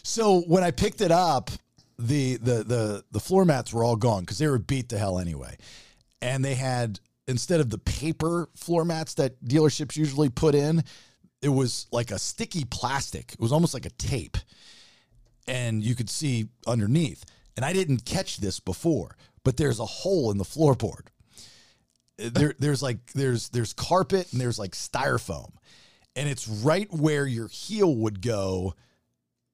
So 0.04 0.42
when 0.42 0.64
I 0.64 0.72
picked 0.72 1.02
it 1.02 1.12
up, 1.12 1.50
the 1.98 2.38
the 2.38 2.64
the 2.64 3.04
the 3.12 3.20
floor 3.20 3.46
mats 3.46 3.74
were 3.74 3.84
all 3.84 3.96
gone 3.96 4.22
because 4.22 4.38
they 4.38 4.48
were 4.48 4.60
beat 4.60 4.90
to 4.90 4.98
hell 4.98 5.18
anyway, 5.18 5.58
and 6.22 6.46
they 6.46 6.56
had 6.56 7.00
instead 7.28 7.62
of 7.62 7.70
the 7.70 7.78
paper 7.80 8.50
floor 8.56 8.86
mats 8.86 9.16
that 9.16 9.44
dealerships 9.44 9.96
usually 9.96 10.30
put 10.30 10.54
in, 10.54 10.84
it 11.42 11.50
was 11.50 11.88
like 11.92 12.12
a 12.12 12.20
sticky 12.20 12.66
plastic. 12.66 13.34
It 13.34 13.40
was 13.40 13.52
almost 13.52 13.74
like 13.74 13.86
a 13.86 13.92
tape, 13.92 14.38
and 15.48 15.84
you 15.84 15.96
could 15.96 16.10
see 16.10 16.50
underneath. 16.68 17.26
And 17.56 17.66
I 17.66 17.74
didn't 17.74 18.06
catch 18.06 18.38
this 18.38 18.60
before, 18.60 19.18
but 19.44 19.58
there's 19.58 19.80
a 19.80 19.86
hole 19.86 20.32
in 20.32 20.38
the 20.38 20.44
floorboard. 20.44 21.08
Uh, 22.24 22.30
there, 22.34 22.54
there's 22.60 22.84
like 22.84 23.12
there's 23.14 23.50
there's 23.50 23.74
carpet 23.74 24.32
and 24.32 24.40
there's 24.40 24.60
like 24.60 24.72
styrofoam, 24.72 25.52
and 26.16 26.30
it's 26.30 26.48
right 26.48 26.92
where 26.92 27.26
your 27.26 27.48
heel 27.48 27.96
would 27.96 28.22
go 28.22 28.76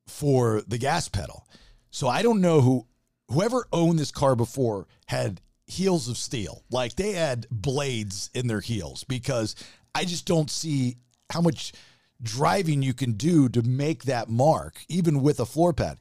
for 0.07 0.61
the 0.67 0.77
gas 0.77 1.07
pedal. 1.07 1.47
So 1.89 2.07
I 2.07 2.21
don't 2.21 2.41
know 2.41 2.61
who 2.61 2.85
whoever 3.29 3.67
owned 3.71 3.99
this 3.99 4.11
car 4.11 4.35
before 4.35 4.87
had 5.07 5.41
heels 5.67 6.07
of 6.07 6.17
steel. 6.17 6.63
Like 6.69 6.95
they 6.95 7.13
had 7.13 7.47
blades 7.49 8.29
in 8.33 8.47
their 8.47 8.61
heels 8.61 9.03
because 9.03 9.55
I 9.93 10.05
just 10.05 10.25
don't 10.25 10.49
see 10.49 10.97
how 11.29 11.41
much 11.41 11.73
driving 12.21 12.81
you 12.81 12.93
can 12.93 13.13
do 13.13 13.47
to 13.49 13.61
make 13.61 14.03
that 14.05 14.29
mark 14.29 14.83
even 14.87 15.21
with 15.21 15.39
a 15.39 15.45
floor 15.45 15.73
pad. 15.73 15.97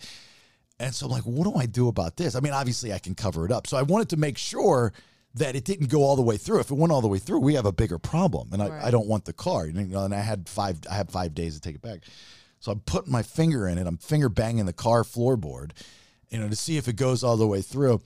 And 0.79 0.95
so 0.95 1.07
I'm 1.07 1.13
like, 1.13 1.25
what 1.25 1.45
do 1.45 1.59
I 1.59 1.67
do 1.67 1.89
about 1.89 2.17
this? 2.17 2.35
I 2.35 2.41
mean, 2.41 2.53
obviously 2.53 2.93
I 2.93 2.99
can 2.99 3.15
cover 3.15 3.45
it 3.47 3.53
up. 3.53 3.67
So 3.67 3.77
I 3.77 3.83
wanted 3.83 4.11
to 4.11 4.17
make 4.17 4.39
sure 4.39 4.93
that 5.35 5.55
it 5.55 5.65
didn't 5.65 5.89
go 5.89 6.03
all 6.03 6.17
the 6.17 6.23
way 6.23 6.37
through. 6.37 6.61
If 6.61 6.71
it 6.71 6.75
went 6.75 6.93
all 6.93 7.03
the 7.03 7.09
way 7.09 7.19
through, 7.19 7.41
we 7.41 7.55
have 7.55 7.67
a 7.67 7.73
bigger 7.73 7.99
problem. 7.99 8.49
And 8.53 8.63
I, 8.63 8.69
Right. 8.69 8.85
I 8.85 8.91
don't 8.91 9.07
want 9.07 9.25
the 9.27 9.33
car. 9.33 9.67
You 9.67 9.73
know, 9.73 10.05
and 10.05 10.15
I 10.15 10.21
had 10.21 10.49
five 10.49 10.79
I 10.91 10.95
had 10.95 11.11
five 11.11 11.35
days 11.35 11.55
to 11.55 11.61
take 11.61 11.77
it 11.77 11.83
back. 11.83 12.01
So 12.61 12.73
I'm 12.73 12.81
putting 12.81 13.13
my 13.13 13.23
finger 13.23 13.69
in 13.69 13.79
it. 13.79 13.87
I'm 13.87 13.99
finger 13.99 14.29
banging 14.29 14.65
the 14.65 14.73
car 14.73 15.03
floorboard, 15.03 15.73
you 16.31 16.39
know, 16.39 16.49
to 16.49 16.57
see 16.57 16.79
if 16.79 16.89
it 16.89 16.97
goes 16.97 17.23
all 17.23 17.37
the 17.37 17.47
way 17.47 17.61
through. 17.61 18.01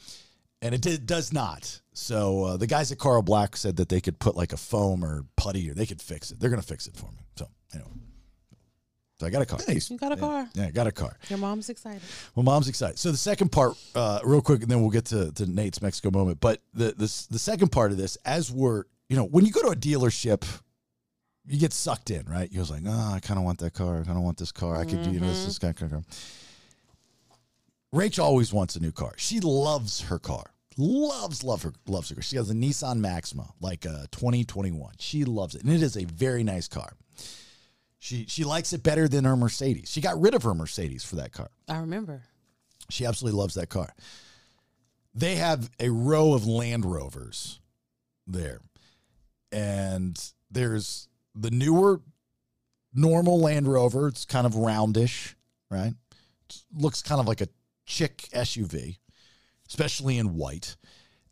And 0.63 0.75
it 0.75 0.83
did, 0.83 1.07
does 1.07 1.33
not. 1.33 1.81
So 1.93 2.45
uh, 2.45 2.57
the 2.57 2.67
guys 2.67 2.93
at 2.93 2.99
Carl 2.99 3.23
Black 3.23 3.57
said 3.57 3.77
that 3.77 3.89
they 3.89 4.01
could 4.01 4.19
put 4.19 4.37
like 4.37 4.53
a 4.53 4.57
foam 4.57 5.05
or 5.05 5.25
putty 5.37 5.71
or 5.71 5.75
they 5.75 5.87
could 5.87 6.03
fix 6.03 6.31
it. 6.31 6.41
They're 6.41 6.51
going 6.51 6.61
to 6.61 6.67
fix 6.67 6.87
it 6.87 6.97
for 6.97 7.11
me. 7.13 7.19
So 7.37 7.49
anyway, 7.75 7.91
so 9.19 9.27
I 9.27 9.31
got 9.31 9.43
a 9.43 9.47
car. 9.47 9.59
Nice. 9.69 9.91
You 9.91 9.99
got 9.99 10.13
a 10.13 10.17
car. 10.17 10.49
Yeah, 10.55 10.67
I 10.67 10.71
got 10.71 10.87
a 10.87 10.93
car. 10.93 11.15
Your 11.29 11.39
mom's 11.39 11.69
excited. 11.69 12.01
Well, 12.35 12.43
mom's 12.43 12.69
excited. 12.69 12.99
So 12.99 13.11
the 13.11 13.19
second 13.19 13.53
part, 13.53 13.77
uh, 13.95 14.21
real 14.25 14.41
quick, 14.41 14.63
and 14.63 14.71
then 14.71 14.81
we'll 14.81 14.91
get 14.91 15.05
to, 15.07 15.31
to 15.33 15.47
Nate's 15.47 15.83
Mexico 15.83 16.11
moment. 16.11 16.41
But 16.41 16.63
the 16.73 16.95
this 16.97 17.27
the 17.27 17.39
second 17.39 17.69
part 17.69 17.91
of 17.91 17.99
this, 17.99 18.17
as 18.25 18.51
we're 18.51 18.85
you 19.11 19.17
know, 19.17 19.25
when 19.25 19.45
you 19.45 19.53
go 19.53 19.61
to 19.63 19.69
a 19.69 19.77
dealership, 19.77 20.45
you 21.45 21.59
get 21.59 21.75
sucked 21.75 22.11
in, 22.11 22.25
right? 22.27 22.51
You're 22.51 22.65
like, 22.65 22.83
oh, 22.87 23.13
I 23.13 23.21
kind 23.21 23.39
of 23.39 23.45
want 23.45 23.59
that 23.59 23.75
car. 23.75 24.01
I 24.01 24.05
kind 24.05 24.17
of 24.17 24.25
want 24.25 24.39
this 24.39 24.53
car. 24.53 24.77
I 24.77 24.85
could 24.85 25.03
do 25.03 25.11
you 25.11 25.21
know 25.21 25.29
this 25.29 25.45
this 25.45 25.59
kind 25.59 25.75
of 25.83 25.91
car. 25.91 26.03
Rach 27.95 28.22
always 28.22 28.53
wants 28.53 28.76
a 28.76 28.80
new 28.80 28.93
car. 28.93 29.14
She 29.16 29.41
loves 29.41 30.03
her 30.03 30.18
car. 30.18 30.53
Loves, 30.76 31.43
love 31.43 31.62
her, 31.62 31.72
loves 31.86 32.09
her 32.11 32.14
car. 32.14 32.22
She 32.22 32.36
has 32.36 32.49
a 32.51 32.55
Nissan 32.55 32.99
Maxima, 32.99 33.53
like 33.61 33.84
uh, 33.84 34.05
a 34.05 34.09
2021. 34.12 34.93
She 34.99 35.24
loves 35.24 35.55
it, 35.55 35.62
and 35.62 35.72
it 35.72 35.82
is 35.82 35.97
a 35.97 36.05
very 36.05 36.45
nice 36.45 36.68
car. 36.68 36.93
She 37.99 38.24
she 38.26 38.45
likes 38.45 38.72
it 38.72 38.82
better 38.82 39.09
than 39.09 39.24
her 39.24 39.36
Mercedes. 39.36 39.91
She 39.91 40.01
got 40.01 40.18
rid 40.18 40.34
of 40.34 40.43
her 40.45 40.55
Mercedes 40.55 41.05
for 41.05 41.16
that 41.16 41.32
car. 41.32 41.51
I 41.68 41.78
remember. 41.78 42.22
She 42.88 43.05
absolutely 43.05 43.38
loves 43.38 43.55
that 43.55 43.68
car. 43.68 43.93
They 45.14 45.36
have 45.36 45.70
a 45.78 45.91
row 45.91 46.32
of 46.32 46.47
Land 46.47 46.86
Rovers 46.86 47.61
there. 48.26 48.61
And 49.53 50.18
there's 50.51 51.09
the 51.34 51.51
newer 51.51 52.01
normal 52.95 53.41
Land 53.41 53.68
Rover. 53.68 54.09
It's 54.09 54.24
kind 54.24 54.47
of 54.47 54.55
roundish, 54.55 55.34
right? 55.70 55.93
It 56.49 56.57
looks 56.72 57.03
kind 57.03 57.20
of 57.20 57.26
like 57.26 57.41
a 57.41 57.49
chick 57.91 58.28
SUV, 58.32 58.97
especially 59.68 60.16
in 60.18 60.34
white. 60.34 60.76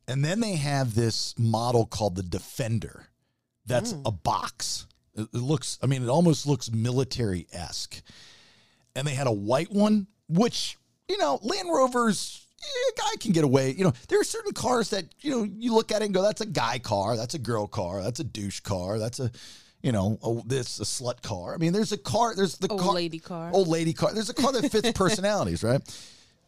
And 0.07 0.25
then 0.25 0.41
they 0.41 0.57
have 0.57 0.95
this 0.95 1.35
model 1.39 1.87
called 1.87 2.17
the 2.17 2.23
Defender. 2.23 3.07
That's 3.67 3.95
a 4.05 4.11
box. 4.11 4.87
It, 5.15 5.29
it 5.33 5.39
looks, 5.39 5.79
I 5.83 5.87
mean, 5.87 6.03
it 6.03 6.09
almost 6.09 6.47
looks 6.47 6.71
military 6.71 7.47
esque 7.53 8.01
and 8.97 9.07
they 9.07 9.15
had 9.15 9.27
a 9.27 9.33
white 9.33 9.71
one, 9.71 10.07
which 10.29 10.77
you 11.09 11.17
know, 11.19 11.39
Land 11.43 11.69
Rovers. 11.69 12.47
eh, 12.61 12.93
A 12.93 13.01
guy 13.01 13.17
can 13.21 13.33
get 13.33 13.45
away. 13.45 13.73
You 13.77 13.85
know, 13.85 13.93
there 14.09 14.21
are 14.21 14.25
certain 14.25 14.53
cars 14.53 14.91
that 14.91 15.05
you 15.21 15.31
know 15.31 15.43
you 15.45 15.73
look 15.75 15.91
at 15.93 16.03
it 16.03 16.07
and 16.07 16.15
go, 16.15 16.21
"That's 16.23 16.41
a 16.43 16.47
guy 16.47 16.79
car. 16.79 17.17
That's 17.17 17.35
a 17.35 17.39
girl 17.39 17.67
car. 17.67 18.03
That's 18.03 18.21
a 18.21 18.25
douche 18.25 18.61
car. 18.61 18.99
That's 18.99 19.19
a, 19.21 19.31
you 19.83 19.91
know, 19.93 20.19
a, 20.23 20.47
this 20.47 20.81
a 20.81 20.85
slut 20.85 21.23
car." 21.23 21.55
I 21.55 21.57
mean, 21.59 21.73
there's 21.73 21.93
a 21.93 21.97
car. 21.99 22.35
There's 22.35 22.59
the 22.59 22.69
Old 22.69 22.81
car, 22.83 22.93
lady 22.93 23.19
car. 23.19 23.51
Old 23.55 23.69
lady 23.69 23.95
car. 23.95 24.13
There's 24.13 24.29
a 24.29 24.35
car 24.35 24.53
that 24.53 24.71
fits 24.71 24.93
personalities, 24.95 25.63
right? 25.63 25.81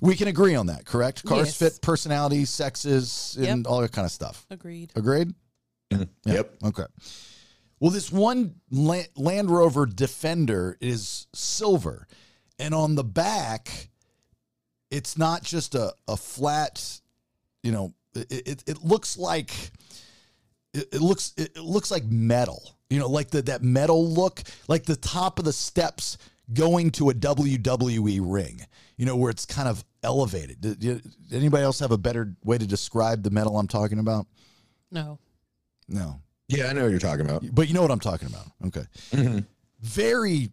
We 0.01 0.17
can 0.17 0.29
agree 0.29 0.55
on 0.55 0.67
that, 0.67 0.85
correct? 0.87 1.25
Cars 1.25 1.49
Yes. 1.49 1.57
fit 1.57 1.83
personalities, 1.83 2.49
sexes, 2.51 3.37
and 3.39 3.65
Yep. 3.65 3.67
all 3.67 3.81
that 3.83 3.93
kind 3.93 4.07
of 4.07 4.13
stuff. 4.13 4.47
Agreed. 4.51 4.93
Agreed. 4.97 5.35
Mm-hmm. 5.93 6.03
Yeah. 6.25 6.35
Yep. 6.35 6.55
Okay. 6.65 6.85
Well, 7.81 7.91
this 7.91 8.11
one 8.13 8.55
La- 8.71 9.03
Land 9.17 9.51
Rover 9.51 9.87
Defender 9.87 10.77
is 10.81 11.27
silver, 11.35 12.07
and 12.59 12.75
on 12.75 12.95
the 12.95 13.05
back, 13.05 13.89
it's 14.91 15.17
not 15.19 15.43
just 15.43 15.75
a, 15.75 15.93
a 16.09 16.17
flat. 16.17 17.01
You 17.63 17.73
know, 17.73 17.95
it, 18.15 18.49
it, 18.49 18.65
it 18.67 18.85
looks 18.85 19.17
like 19.19 19.53
it, 20.75 20.89
it 20.93 21.01
looks 21.01 21.33
it, 21.37 21.53
it 21.57 21.63
looks 21.63 21.91
like 21.91 22.05
metal. 22.05 22.77
You 22.91 22.99
know, 22.99 23.09
like 23.09 23.31
the, 23.31 23.43
that 23.43 23.63
metal 23.63 24.07
look, 24.09 24.43
like 24.69 24.85
the 24.85 24.97
top 24.97 25.39
of 25.39 25.45
the 25.45 25.53
steps 25.53 26.19
going 26.53 26.91
to 26.93 27.11
a 27.11 27.15
WWE 27.15 28.21
ring. 28.23 28.67
You 29.01 29.07
know, 29.07 29.17
where 29.17 29.31
it's 29.31 29.47
kind 29.47 29.67
of 29.67 29.83
elevated. 30.03 30.61
Did, 30.61 30.79
did 30.79 31.03
anybody 31.33 31.65
else 31.65 31.79
have 31.79 31.91
a 31.91 31.97
better 31.97 32.37
way 32.45 32.59
to 32.59 32.67
describe 32.67 33.23
the 33.23 33.31
metal 33.31 33.59
I'm 33.59 33.67
talking 33.67 33.99
about? 33.99 34.27
No. 34.91 35.19
No. 35.89 36.21
Yeah, 36.49 36.67
I 36.67 36.75
know 36.75 36.83
what 36.83 36.91
you're 36.91 37.01
talking 37.01 37.25
about. 37.25 37.43
But 37.51 37.69
you 37.69 37.73
know 37.73 37.81
what 37.81 37.91
I'm 37.91 37.99
talking 37.99 38.29
about. 38.29 38.45
Okay. 38.67 38.85
Mhm. 39.13 39.47
Very 39.81 40.51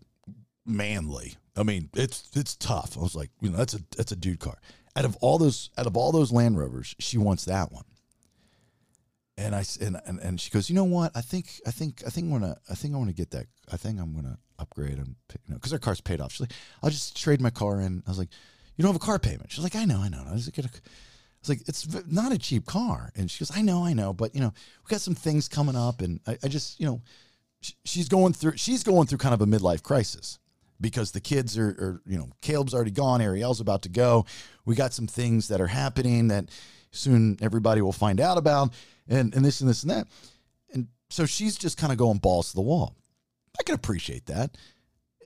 manly. 0.65 1.35
I 1.57 1.63
mean, 1.63 1.89
it's 1.93 2.29
it's 2.35 2.55
tough. 2.55 2.97
I 2.97 3.01
was 3.01 3.15
like, 3.15 3.31
you 3.41 3.49
know, 3.49 3.57
that's 3.57 3.73
a 3.73 3.79
that's 3.97 4.13
a 4.13 4.15
dude 4.15 4.39
car. 4.39 4.57
Out 4.95 5.03
of 5.03 5.17
all 5.19 5.37
those 5.37 5.69
out 5.77 5.85
of 5.85 5.97
all 5.97 6.13
those 6.13 6.31
Land 6.31 6.57
Rovers, 6.57 6.95
she 6.99 7.17
wants 7.17 7.43
that 7.45 7.73
one. 7.73 7.83
And 9.37 9.53
I 9.55 9.63
and, 9.81 10.01
and 10.05 10.19
and 10.19 10.41
she 10.41 10.49
goes, 10.49 10.69
you 10.69 10.75
know 10.75 10.83
what? 10.83 11.11
I 11.15 11.21
think 11.21 11.61
I 11.67 11.71
think 11.71 12.01
I 12.05 12.09
think 12.09 12.25
I'm 12.25 12.39
gonna 12.39 12.57
I 12.69 12.73
think 12.73 12.95
I 12.95 12.97
want 12.97 13.09
to 13.09 13.15
get 13.15 13.31
that. 13.31 13.45
I 13.71 13.77
think 13.77 13.99
I'm 13.99 14.15
gonna 14.15 14.39
upgrade 14.57 14.97
and 14.97 15.15
you 15.29 15.39
know 15.49 15.55
because 15.55 15.71
her 15.71 15.79
car's 15.79 16.01
paid 16.01 16.19
off. 16.21 16.31
She's 16.31 16.41
like, 16.41 16.53
I'll 16.81 16.89
just 16.89 17.15
trade 17.15 17.39
my 17.39 17.51
car 17.51 17.79
in. 17.79 18.01
I 18.07 18.09
was 18.09 18.17
like, 18.17 18.29
you 18.75 18.83
don't 18.83 18.93
have 18.93 19.01
a 19.01 19.05
car 19.05 19.19
payment. 19.19 19.51
She's 19.51 19.63
like, 19.63 19.75
I 19.75 19.85
know, 19.85 19.99
I 19.99 20.09
know. 20.09 20.23
I 20.27 20.33
was 20.33 20.47
like, 20.47 20.57
I 20.59 20.69
was 21.41 21.49
like, 21.49 21.67
it's 21.67 21.87
not 22.07 22.31
a 22.31 22.37
cheap 22.37 22.65
car. 22.65 23.11
And 23.15 23.29
she 23.29 23.39
goes, 23.39 23.55
I 23.55 23.61
know, 23.61 23.83
I 23.83 23.93
know, 23.93 24.13
but 24.13 24.33
you 24.35 24.41
know, 24.41 24.53
we 24.83 24.89
got 24.89 25.01
some 25.01 25.15
things 25.15 25.47
coming 25.47 25.75
up, 25.75 26.01
and 26.01 26.19
I, 26.27 26.37
I 26.43 26.47
just, 26.47 26.79
you 26.79 26.85
know, 26.85 27.01
sh- 27.61 27.73
she's 27.85 28.07
going 28.07 28.33
through, 28.33 28.57
she's 28.57 28.83
going 28.83 29.07
through 29.07 29.19
kind 29.19 29.33
of 29.33 29.41
a 29.41 29.45
midlife 29.45 29.83
crisis 29.83 30.39
because 30.79 31.11
the 31.11 31.19
kids 31.19 31.57
are, 31.57 31.69
are, 31.69 32.01
you 32.05 32.17
know, 32.17 32.29
Caleb's 32.41 32.73
already 32.73 32.91
gone, 32.91 33.21
Ariel's 33.21 33.59
about 33.59 33.81
to 33.83 33.89
go. 33.89 34.25
We 34.65 34.75
got 34.75 34.93
some 34.93 35.07
things 35.07 35.47
that 35.47 35.59
are 35.59 35.67
happening 35.67 36.27
that 36.27 36.49
soon 36.97 37.37
everybody 37.41 37.81
will 37.81 37.93
find 37.93 38.19
out 38.19 38.37
about, 38.37 38.73
and 39.07 39.33
and 39.35 39.45
this 39.45 39.61
and 39.61 39.69
this 39.69 39.83
and 39.83 39.91
that, 39.91 40.07
and 40.73 40.87
so 41.09 41.25
she's 41.25 41.57
just 41.57 41.77
kind 41.77 41.91
of 41.91 41.97
going 41.97 42.17
balls 42.17 42.49
to 42.49 42.55
the 42.55 42.61
wall. 42.61 42.95
I 43.59 43.63
can 43.63 43.75
appreciate 43.75 44.25
that, 44.27 44.57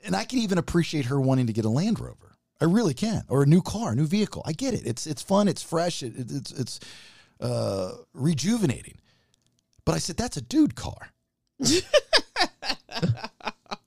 and 0.06 0.16
I 0.16 0.24
can 0.26 0.40
even 0.40 0.58
appreciate 0.58 1.06
her 1.06 1.20
wanting 1.20 1.48
to 1.48 1.54
get 1.54 1.66
a 1.66 1.70
Land 1.70 2.00
Rover. 2.00 2.36
I 2.62 2.66
really 2.66 2.94
can, 2.94 3.24
or 3.28 3.42
a 3.42 3.48
new 3.48 3.62
car, 3.62 3.94
a 3.94 3.96
new 3.96 4.06
vehicle. 4.06 4.44
I 4.46 4.52
get 4.54 4.74
it. 4.74 4.86
It's 4.86 5.08
it's 5.08 5.22
fun. 5.24 5.48
It's 5.48 5.64
fresh. 5.64 6.04
It, 6.04 6.16
it- 6.18 6.32
it's 6.32 6.52
it's 6.52 6.80
uh, 7.40 7.94
rejuvenating. 8.14 9.00
But 9.84 9.96
I 9.96 9.98
said 9.98 10.16
that's 10.18 10.38
a 10.38 10.42
dude 10.42 10.76
car. 10.76 11.10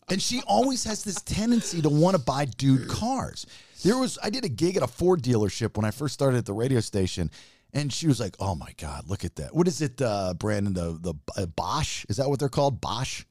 and 0.08 0.20
she 0.20 0.42
always 0.46 0.84
has 0.84 1.04
this 1.04 1.20
tendency 1.22 1.80
to 1.82 1.88
want 1.88 2.16
to 2.16 2.22
buy 2.22 2.44
dude 2.46 2.88
cars. 2.88 3.46
There 3.84 3.96
was 3.98 4.18
I 4.22 4.30
did 4.30 4.44
a 4.44 4.48
gig 4.48 4.76
at 4.76 4.82
a 4.82 4.86
Ford 4.86 5.22
dealership 5.22 5.76
when 5.76 5.84
I 5.84 5.90
first 5.90 6.14
started 6.14 6.38
at 6.38 6.46
the 6.46 6.52
radio 6.52 6.80
station, 6.80 7.30
and 7.74 7.92
she 7.92 8.06
was 8.06 8.18
like, 8.20 8.36
"Oh 8.40 8.54
my 8.54 8.72
God, 8.78 9.04
look 9.08 9.24
at 9.24 9.36
that! 9.36 9.54
What 9.54 9.68
is 9.68 9.82
it, 9.82 10.00
uh, 10.00 10.32
Brandon? 10.34 10.72
The 10.72 10.92
the 11.00 11.14
uh, 11.42 11.46
Bosch 11.46 12.06
is 12.08 12.16
that 12.16 12.28
what 12.30 12.38
they're 12.38 12.48
called? 12.48 12.80
Bosch, 12.80 13.24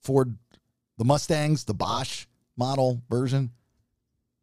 Ford, 0.00 0.38
the 0.96 1.04
Mustangs, 1.04 1.64
the 1.64 1.74
Bosch 1.74 2.26
model 2.56 3.02
version." 3.10 3.50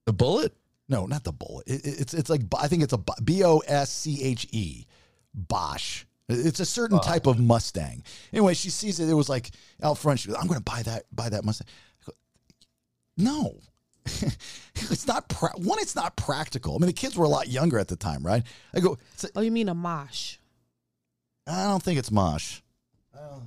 The 0.06 0.14
bullet? 0.14 0.54
No, 0.90 1.06
not 1.06 1.24
the 1.24 1.32
bullet. 1.32 1.68
It, 1.68 1.86
it- 1.86 2.02
it's 2.02 2.14
it's 2.14 2.30
like 2.30 2.42
I 2.60 2.68
think 2.68 2.84
it's 2.84 2.94
a 2.94 3.00
B 3.24 3.44
O 3.44 3.60
S 3.60 3.92
C 3.92 4.22
H 4.24 4.48
E, 4.52 4.86
Bosch. 5.34 6.06
It's 6.28 6.60
a 6.62 6.66
certain 6.66 7.00
type 7.00 7.28
of 7.28 7.40
Mustang. 7.40 8.04
Anyway, 8.32 8.54
she 8.54 8.70
sees 8.70 9.00
it. 9.02 9.10
It 9.10 9.14
was 9.14 9.28
like 9.30 9.52
out 9.84 9.98
front. 9.98 10.20
She 10.20 10.28
goes, 10.30 10.38
"I'm 10.40 10.48
going 10.48 10.60
to 10.60 10.64
buy 10.64 10.82
that 10.84 11.04
buy 11.14 11.30
that 11.30 11.44
Mustang." 11.46 11.68
I 12.02 12.06
go, 12.06 12.14
no, 13.18 13.60
it's 14.76 15.08
not. 15.08 15.28
Pra- 15.30 15.54
one, 15.58 15.80
it's 15.80 15.96
not 15.96 16.16
practical. 16.16 16.76
I 16.76 16.78
mean, 16.80 16.88
the 16.88 16.94
kids 16.94 17.18
were 17.18 17.26
a 17.26 17.30
lot 17.30 17.48
younger 17.48 17.78
at 17.80 17.88
the 17.88 17.96
time, 17.96 18.26
right? 18.26 18.44
I 18.74 18.80
go, 18.80 18.98
a, 19.24 19.28
Oh, 19.36 19.42
you 19.42 19.52
mean 19.52 19.70
a 19.70 19.74
mosh? 19.76 20.38
I 21.48 21.66
don't 21.68 21.82
think 21.82 21.98
it's 22.00 22.12
Mosh. 22.12 22.60
I 23.16 23.20
don't, 23.20 23.44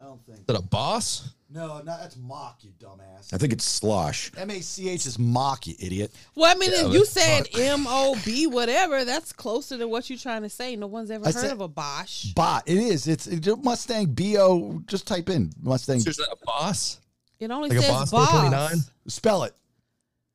I 0.00 0.04
don't 0.04 0.24
think. 0.26 0.38
Is 0.40 0.44
that 0.46 0.56
a 0.58 0.62
boss? 0.62 1.30
No, 1.48 1.78
no, 1.78 1.84
that's 1.84 2.16
mock, 2.16 2.58
you 2.62 2.72
dumbass. 2.80 3.32
I 3.32 3.38
think 3.38 3.52
it's 3.52 3.64
slosh. 3.64 4.32
M 4.36 4.50
A 4.50 4.60
C 4.60 4.88
H 4.88 5.06
is 5.06 5.20
mock, 5.20 5.68
you 5.68 5.74
idiot. 5.78 6.12
Well, 6.34 6.50
I 6.50 6.58
mean, 6.58 6.72
Yeah, 6.72 6.88
if 6.88 6.92
you 6.92 7.04
said 7.04 7.46
M 7.58 7.86
O 7.88 8.16
B 8.24 8.48
whatever, 8.48 9.04
that's 9.04 9.32
closer 9.32 9.78
to 9.78 9.86
what 9.86 10.10
you're 10.10 10.18
trying 10.18 10.42
to 10.42 10.48
say. 10.48 10.74
No 10.74 10.88
one's 10.88 11.12
ever 11.12 11.24
I 11.24 11.28
heard 11.28 11.34
said- 11.36 11.52
of 11.52 11.60
a 11.60 11.68
Bosch. 11.68 12.32
Bot. 12.32 12.64
It 12.66 12.78
is. 12.78 13.06
It's, 13.06 13.28
it's 13.28 13.46
Mustang 13.62 14.06
B 14.06 14.36
O. 14.36 14.82
Just 14.88 15.06
type 15.06 15.30
in 15.30 15.52
Mustang. 15.62 15.98
Is 15.98 16.04
that 16.16 16.28
a 16.32 16.44
boss? 16.44 16.98
It 17.38 17.50
only 17.52 17.68
Like 17.68 17.78
a 17.78 17.82
says 17.82 17.90
Boss 17.90 18.10
boss. 18.10 18.90
Spell 19.06 19.44
it. 19.44 19.54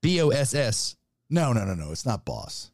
B 0.02 0.22
O 0.22 0.30
S 0.30 0.54
S. 0.54 0.95
No, 1.30 1.54
no, 1.54 1.64
no, 1.66 1.74
no. 1.74 1.91
It's 1.91 2.06
not 2.06 2.26
boss. 2.26 2.72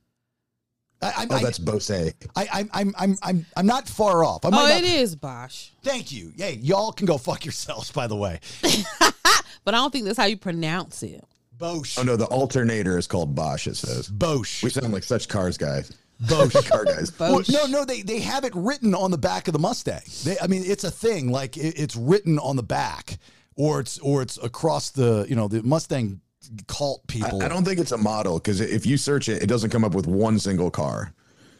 I, 1.01 1.13
I'm, 1.17 1.27
Oh, 1.31 1.35
I, 1.35 1.43
that's 1.43 1.59
Bose. 1.59 1.91
I, 1.91 2.13
I'm, 2.35 2.69
I'm, 2.73 2.95
I'm, 2.97 3.17
I'm, 3.21 3.45
I'm 3.57 3.65
not 3.65 3.87
far 3.87 4.23
off. 4.23 4.45
I 4.45 4.47
Oh, 4.47 4.51
not- 4.51 4.71
it 4.71 4.85
is 4.85 5.15
Bosch, 5.15 5.69
Thank 5.83 6.11
you. 6.11 6.31
Hey, 6.37 6.53
y'all 6.61 6.91
can 6.93 7.05
go 7.05 7.17
fuck 7.17 7.43
yourselves. 7.45 7.91
By 7.91 8.07
the 8.07 8.15
way, 8.15 8.39
but 8.61 9.73
I 9.73 9.77
don't 9.77 9.91
think 9.91 10.05
that's 10.05 10.17
how 10.17 10.25
you 10.25 10.37
pronounce 10.37 11.03
it. 11.03 11.23
Bosch. 11.57 11.97
Oh 11.97 12.03
no, 12.03 12.15
the 12.15 12.25
alternator 12.25 12.97
is 12.97 13.07
called 13.07 13.35
Bosch. 13.35 13.67
It 13.67 13.75
says. 13.75 14.07
Bosch. 14.07 14.63
We 14.63 14.69
sound 14.69 14.93
like 14.93 15.03
such 15.03 15.27
cars 15.27 15.57
guys. 15.57 15.91
Bosch. 16.29 16.53
Car 16.69 16.85
guys. 16.85 17.11
Well, 17.19 17.41
no, 17.49 17.65
no, 17.65 17.83
they 17.85 18.01
they 18.01 18.19
have 18.19 18.45
it 18.45 18.53
written 18.55 18.95
on 18.95 19.11
the 19.11 19.17
back 19.17 19.47
of 19.49 19.53
the 19.53 19.59
Mustang. 19.59 20.01
They, 20.23 20.37
I 20.39 20.47
mean, 20.47 20.63
it's 20.65 20.85
a 20.85 20.91
thing. 20.91 21.29
Like 21.29 21.57
it, 21.57 21.77
it's 21.77 21.95
written 21.97 22.39
on 22.39 22.55
the 22.55 22.63
back, 22.63 23.17
or 23.57 23.81
it's 23.81 23.99
or 23.99 24.21
it's 24.21 24.37
across 24.41 24.91
the 24.91 25.25
you 25.27 25.35
know 25.35 25.47
the 25.49 25.61
Mustang 25.63 26.21
cult 26.67 27.05
people. 27.07 27.43
I 27.43 27.47
don't 27.47 27.63
think 27.65 27.79
it's 27.79 27.91
a 27.91 27.97
model 27.97 28.39
because 28.39 28.61
if 28.61 28.85
you 28.85 28.97
search 28.97 29.29
it, 29.29 29.43
it 29.43 29.47
doesn't 29.47 29.69
come 29.69 29.83
up 29.83 29.93
with 29.93 30.07
one 30.07 30.39
single 30.39 30.71
car. 30.71 31.13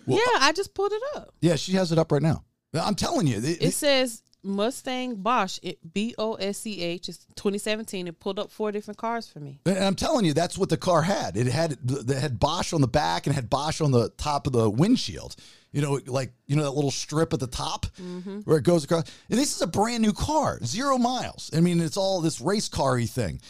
yeah, 0.08 0.18
uh, 0.18 0.40
I 0.42 0.52
just 0.52 0.74
pulled 0.74 0.94
it 0.94 1.02
up. 1.16 1.34
Yeah, 1.42 1.56
she 1.56 1.74
has 1.74 1.92
it 1.92 1.98
up 1.98 2.12
right 2.12 2.22
now. 2.22 2.44
I'm 2.74 2.96
telling 2.96 3.28
you, 3.28 3.38
it- 3.38 3.62
It 3.62 3.74
says 3.74 4.22
Mustang 4.46 5.16
Bosch. 5.16 5.60
It 5.64 5.80
B 5.94 6.14
O 6.18 6.36
S 6.36 6.60
C 6.60 6.82
H. 6.82 7.10
It's 7.10 7.26
2017. 7.36 8.08
It 8.08 8.20
pulled 8.20 8.40
up 8.40 8.52
four 8.52 8.72
different 8.72 8.98
cars 8.98 9.28
for 9.28 9.40
me. 9.40 9.60
And 9.66 9.80
I'm 9.80 9.96
telling 9.96 10.24
you, 10.24 10.34
that's 10.34 10.58
what 10.58 10.70
the 10.70 10.78
car 10.78 11.02
had. 11.02 11.36
It 11.36 11.48
had 11.48 11.78
it 11.84 12.10
had 12.10 12.40
Bosch 12.40 12.72
on 12.72 12.82
the 12.82 12.88
back 12.88 13.26
and 13.26 13.36
had 13.36 13.50
Bosch 13.50 13.82
on 13.82 13.92
the 13.92 14.10
top 14.18 14.46
of 14.48 14.54
the 14.54 14.70
windshield. 14.70 15.36
You 15.72 15.82
know, 15.82 16.00
like 16.06 16.32
you 16.46 16.56
know 16.56 16.64
that 16.64 16.72
little 16.72 16.92
strip 16.92 17.34
at 17.34 17.40
the 17.40 17.48
top 17.48 17.88
mm-hmm. 18.00 18.42
where 18.42 18.58
it 18.58 18.64
goes 18.64 18.84
across. 18.84 19.06
And 19.30 19.40
this 19.40 19.56
is 19.56 19.62
a 19.62 19.68
brand 19.68 20.04
new 20.04 20.14
car, 20.14 20.60
zero 20.64 20.98
miles. 20.98 21.50
I 21.54 21.60
mean, 21.60 21.82
it's 21.82 21.98
all 21.98 22.22
this 22.22 22.40
race 22.40 22.70
car-y 22.70 23.06
thing. 23.08 23.42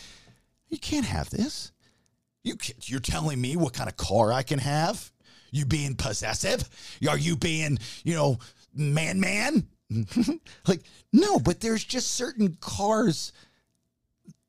You 0.70 0.78
can't 0.78 1.05
have 1.05 1.30
this. 1.30 1.72
You 2.43 2.55
can't, 2.55 2.89
you're 2.89 2.99
telling 2.99 3.41
me 3.41 3.55
what 3.55 3.74
kind 3.74 3.89
of 3.89 3.97
car 3.97 4.32
I 4.32 4.43
can 4.43 4.59
have? 4.59 5.11
You 5.51 5.66
being 5.66 5.95
possessive? 5.95 6.68
Are 7.09 7.18
you 7.18 7.36
being, 7.36 7.80
you 8.03 8.16
know, 8.16 8.38
man, 8.74 9.20
man? 9.20 9.68
like 10.68 10.82
no, 11.13 11.39
but 11.39 11.61
there's 11.61 11.84
just 11.84 12.11
certain 12.11 12.57
cars 12.59 13.32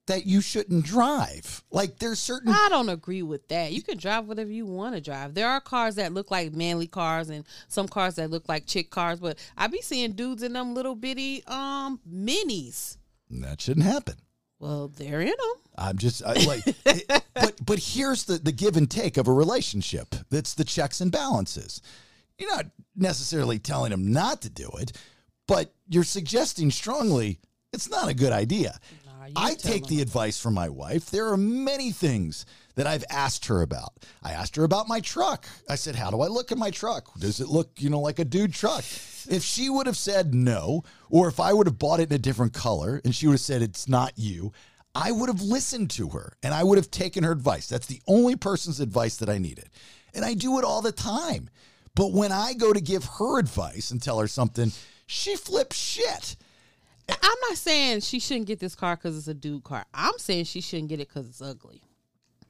that 0.07 0.25
you 0.27 0.41
shouldn't 0.41 0.85
drive. 0.85 1.63
Like 1.71 1.99
there's 1.99 2.19
certain 2.19 2.53
I 2.53 2.69
don't 2.71 2.89
agree 2.89 3.23
with 3.23 3.49
that. 3.49 3.73
You 3.73 3.83
can 3.83 3.99
drive 3.99 4.27
whatever 4.27 4.51
you 4.51 4.67
want 4.67 4.95
to 4.95 5.01
drive. 5.01 5.35
There 5.35 5.49
are 5.49 5.61
cars 5.61 5.97
that 5.97 6.13
look 6.13 6.31
like 6.31 6.53
manly 6.53 6.87
cars 6.87 7.29
and 7.29 7.45
some 7.69 7.89
cars 7.89 8.15
that 8.17 8.31
look 8.31 8.49
like 8.49 8.67
chick 8.67 8.91
cars, 8.91 9.21
but 9.21 9.39
I 9.57 9.67
be 9.67 9.83
seeing 9.83 10.13
dudes 10.13 10.43
in 10.43 10.53
them 10.53 10.75
little 10.75 10.95
bitty 10.95 11.45
um 11.47 12.01
minis. 12.11 12.97
that 13.31 13.61
shouldn't 13.61 13.87
happen. 13.87 14.15
Well, 14.59 14.89
they're 14.89 15.21
in 15.21 15.29
them. 15.29 15.55
I'm 15.77 15.99
just 15.99 16.23
I, 16.25 16.35
like, 16.45 16.63
it- 16.67 17.23
but 17.35 17.55
but 17.65 17.79
here's 17.79 18.25
the 18.25 18.39
the 18.39 18.53
give 18.53 18.77
and 18.77 18.91
take 18.91 19.17
of 19.17 19.29
a 19.29 19.33
relationship. 19.33 20.15
That's 20.31 20.55
the 20.55 20.65
checks 20.65 21.01
and 21.01 21.13
balances. 21.13 21.83
You're 22.39 22.55
not 22.55 22.67
necessarily 22.95 23.59
telling 23.59 23.91
them 23.91 24.13
not 24.13 24.43
to 24.43 24.51
do 24.51 24.71
it, 24.79 24.93
but 25.47 25.73
you're 25.89 26.05
suggesting 26.05 26.71
strongly 26.71 27.39
it's 27.73 27.91
not 27.91 28.09
a 28.09 28.15
good 28.15 28.33
idea. 28.33 28.79
you 29.27 29.33
I 29.37 29.55
take 29.55 29.87
the 29.87 30.01
advice 30.01 30.41
from 30.41 30.55
my 30.55 30.69
wife. 30.69 31.11
There 31.11 31.29
are 31.29 31.37
many 31.37 31.93
things 31.93 32.47
that 32.77 32.87
I've 32.87 33.05
asked 33.11 33.47
her 33.47 33.63
about. 33.63 33.93
I 34.23 34.33
asked 34.33 34.57
her 34.57 34.65
about 34.65 34.89
my 34.89 35.01
truck. 35.01 35.47
I 35.69 35.75
said, 35.75 35.97
"How 35.97 36.11
do 36.11 36.21
I 36.21 36.29
look 36.29 36.53
in 36.53 36.59
my 36.59 36.71
truck? 36.71 37.13
Does 37.19 37.41
it 37.41 37.49
look, 37.49 37.71
you 37.79 37.91
know, 37.91 38.01
like 38.01 38.19
a 38.19 38.25
dude 38.25 38.55
truck?" 38.55 38.85
If 39.29 39.43
she 39.43 39.69
would 39.69 39.87
have 39.87 39.97
said 39.97 40.35
no, 40.35 40.85
or 41.11 41.27
if 41.27 41.41
I 41.41 41.53
would 41.53 41.67
have 41.67 41.79
bought 41.79 42.01
it 42.01 42.11
in 42.11 42.15
a 42.15 42.19
different 42.19 42.53
color 42.53 43.01
and 43.05 43.15
she 43.15 43.27
would 43.27 43.35
have 43.35 43.41
said 43.41 43.61
it's 43.61 43.89
not 43.89 44.13
you, 44.17 44.53
I 44.95 45.11
would 45.11 45.29
have 45.29 45.43
listened 45.43 45.91
to 45.91 46.11
her 46.11 46.37
and 46.43 46.55
I 46.55 46.63
would 46.63 46.79
have 46.79 46.91
taken 46.91 47.25
her 47.25 47.33
advice. 47.33 47.67
That's 47.67 47.87
the 47.87 48.01
only 48.07 48.37
person's 48.37 48.79
advice 48.79 49.17
that 49.17 49.29
I 49.29 49.39
needed. 49.39 49.69
And 50.15 50.25
I 50.25 50.35
do 50.35 50.59
it 50.59 50.65
all 50.65 50.81
the 50.81 50.93
time. 50.93 51.51
But 51.95 52.13
when 52.13 52.31
I 52.31 52.55
go 52.55 52.73
to 52.73 52.81
give 52.81 53.05
her 53.19 53.39
advice 53.39 53.91
and 53.91 54.01
tell 54.01 54.21
her 54.21 54.29
something, 54.29 54.71
she 55.07 55.35
flips 55.35 55.77
shit. 55.77 56.37
I'm 57.09 57.39
not 57.49 57.57
saying 57.57 58.01
she 58.01 58.19
shouldn't 58.19 58.47
get 58.47 58.59
this 58.59 58.75
car 58.75 58.97
because 58.97 59.17
it's 59.17 59.29
a 59.29 59.35
dude 59.35 59.65
car. 59.65 59.87
I'm 59.95 60.19
saying 60.19 60.45
she 60.45 60.61
shouldn't 60.61 60.89
get 60.89 61.01
it 61.01 61.09
because 61.09 61.29
it's 61.29 61.43
ugly. 61.43 61.83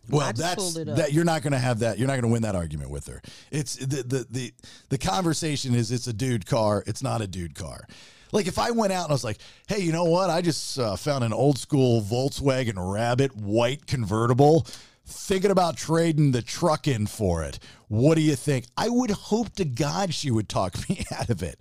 Well, 0.09 0.33
that's 0.33 0.55
pulled 0.55 0.79
it 0.79 0.89
up. 0.89 0.97
that 0.97 1.13
you're 1.13 1.25
not 1.25 1.43
going 1.43 1.53
to 1.53 1.59
have 1.59 1.81
that. 1.81 1.99
You're 1.99 2.07
not 2.07 2.15
going 2.15 2.23
to 2.23 2.29
win 2.29 2.43
that 2.43 2.55
argument 2.55 2.91
with 2.91 3.07
her. 3.07 3.23
It's 3.51 3.77
the, 3.77 4.03
the 4.03 4.27
the 4.31 4.53
the 4.91 4.99
conversation 4.99 5.75
is 5.75 5.91
it's 5.91 6.07
a 6.07 6.13
dude 6.13 6.47
car. 6.47 6.83
It's 6.87 7.03
not 7.03 7.21
a 7.21 7.27
dude 7.27 7.55
car. 7.55 7.87
Like 8.33 8.47
if 8.47 8.59
I 8.59 8.71
went 8.73 8.93
out 8.93 9.05
and 9.05 9.13
I 9.13 9.15
was 9.15 9.25
like, 9.25 9.39
"Hey, 9.67 9.81
you 9.81 9.93
know 9.93 10.05
what? 10.05 10.31
I 10.31 10.43
just 10.43 10.79
uh, 10.79 10.97
found 10.97 11.25
an 11.25 11.33
old 11.33 11.59
school 11.59 12.03
Volkswagen 12.03 12.75
Rabbit 12.77 13.37
white 13.37 13.87
convertible. 13.87 14.67
Thinking 15.09 15.53
about 15.53 15.77
trading 15.77 16.33
the 16.33 16.43
truck 16.43 16.89
in 16.89 17.07
for 17.07 17.45
it. 17.45 17.61
What 17.89 18.17
do 18.17 18.23
you 18.23 18.35
think?" 18.37 18.67
I 18.77 18.89
would 18.89 19.11
hope 19.11 19.55
to 19.55 19.65
God 19.65 20.13
she 20.13 20.31
would 20.31 20.49
talk 20.49 20.77
me 20.89 21.05
out 21.17 21.31
of 21.31 21.43
it. 21.43 21.59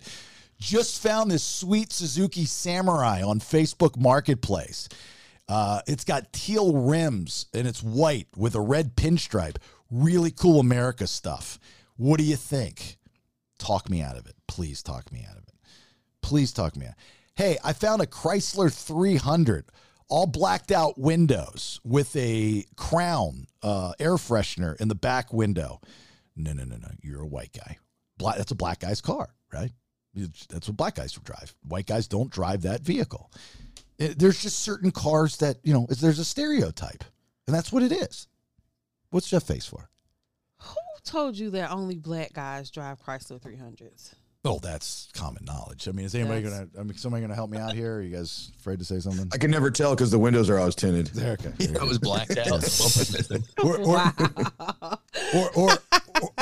Just 0.58 1.02
found 1.02 1.30
this 1.30 1.44
sweet 1.44 1.92
Suzuki 1.92 2.44
Samurai 2.44 3.22
on 3.22 3.40
Facebook 3.40 3.96
Marketplace. 3.96 4.88
Uh, 5.48 5.80
it's 5.86 6.04
got 6.04 6.32
teal 6.32 6.72
rims 6.72 7.46
and 7.54 7.66
it's 7.66 7.82
white 7.82 8.28
with 8.36 8.54
a 8.54 8.60
red 8.60 8.96
pinstripe. 8.96 9.56
Really 9.90 10.30
cool 10.30 10.58
America 10.58 11.06
stuff. 11.06 11.58
What 11.96 12.18
do 12.18 12.24
you 12.24 12.36
think? 12.36 12.98
Talk 13.58 13.88
me 13.88 14.02
out 14.02 14.16
of 14.16 14.26
it. 14.26 14.34
Please 14.48 14.82
talk 14.82 15.12
me 15.12 15.24
out 15.28 15.36
of 15.36 15.44
it. 15.44 15.54
Please 16.20 16.52
talk 16.52 16.76
me 16.76 16.86
out. 16.86 16.94
Hey, 17.34 17.58
I 17.62 17.72
found 17.72 18.02
a 18.02 18.06
Chrysler 18.06 18.72
300, 18.72 19.66
all 20.08 20.26
blacked 20.26 20.72
out 20.72 20.98
windows 20.98 21.80
with 21.84 22.14
a 22.16 22.64
crown 22.76 23.46
uh, 23.62 23.92
air 23.98 24.14
freshener 24.14 24.78
in 24.80 24.88
the 24.88 24.94
back 24.94 25.32
window. 25.32 25.80
No, 26.34 26.52
no, 26.52 26.64
no, 26.64 26.76
no. 26.76 26.88
You're 27.02 27.22
a 27.22 27.26
white 27.26 27.52
guy. 27.52 27.78
Black, 28.18 28.36
that's 28.36 28.52
a 28.52 28.56
black 28.56 28.80
guy's 28.80 29.00
car, 29.00 29.34
right? 29.52 29.70
That's 30.48 30.68
what 30.68 30.76
black 30.76 30.94
guys 30.94 31.12
drive. 31.12 31.54
White 31.62 31.86
guys 31.86 32.08
don't 32.08 32.30
drive 32.30 32.62
that 32.62 32.80
vehicle. 32.80 33.30
It- 33.98 34.18
there's 34.18 34.40
just 34.42 34.58
certain 34.60 34.90
cars 34.90 35.36
that 35.38 35.56
you 35.64 35.72
know 35.72 35.86
is- 35.88 36.00
there's 36.00 36.18
a 36.18 36.24
stereotype 36.24 37.04
and 37.46 37.54
that's 37.54 37.72
what 37.72 37.82
it 37.82 37.92
is. 37.92 38.26
What's 39.10 39.28
jeff 39.28 39.44
face 39.44 39.66
for? 39.66 39.88
Who 40.58 40.74
told 41.04 41.36
you 41.36 41.50
that 41.50 41.70
only 41.70 41.96
black 41.98 42.32
guys 42.32 42.70
drive 42.70 43.00
Chrysler 43.02 43.40
300s? 43.40 44.12
oh 44.44 44.60
that's 44.62 45.08
common 45.12 45.44
knowledge. 45.44 45.88
I 45.88 45.92
mean 45.92 46.06
is 46.06 46.14
anybody 46.14 46.42
That's- 46.42 46.68
gonna 46.72 46.80
i 46.80 46.82
mean 46.84 46.96
somebody 46.96 47.22
gonna 47.22 47.34
help 47.34 47.50
me 47.50 47.58
out 47.58 47.72
here? 47.72 47.96
Are 47.96 48.02
you 48.02 48.14
guys 48.14 48.52
afraid 48.60 48.78
to 48.78 48.84
say 48.84 49.00
something? 49.00 49.28
I 49.32 49.38
can 49.38 49.50
never 49.50 49.70
tell 49.72 49.94
because 49.94 50.10
the 50.12 50.18
windows 50.20 50.48
are 50.50 50.58
always 50.58 50.74
tinted. 50.76 51.08
there 51.08 51.32
okay. 51.32 51.52
It 51.64 51.82
was 51.82 51.98
blacked 51.98 52.36
out. 52.38 52.48
or, 53.64 53.76
or, 53.80 54.12
or, 55.34 55.50
or, 55.56 55.78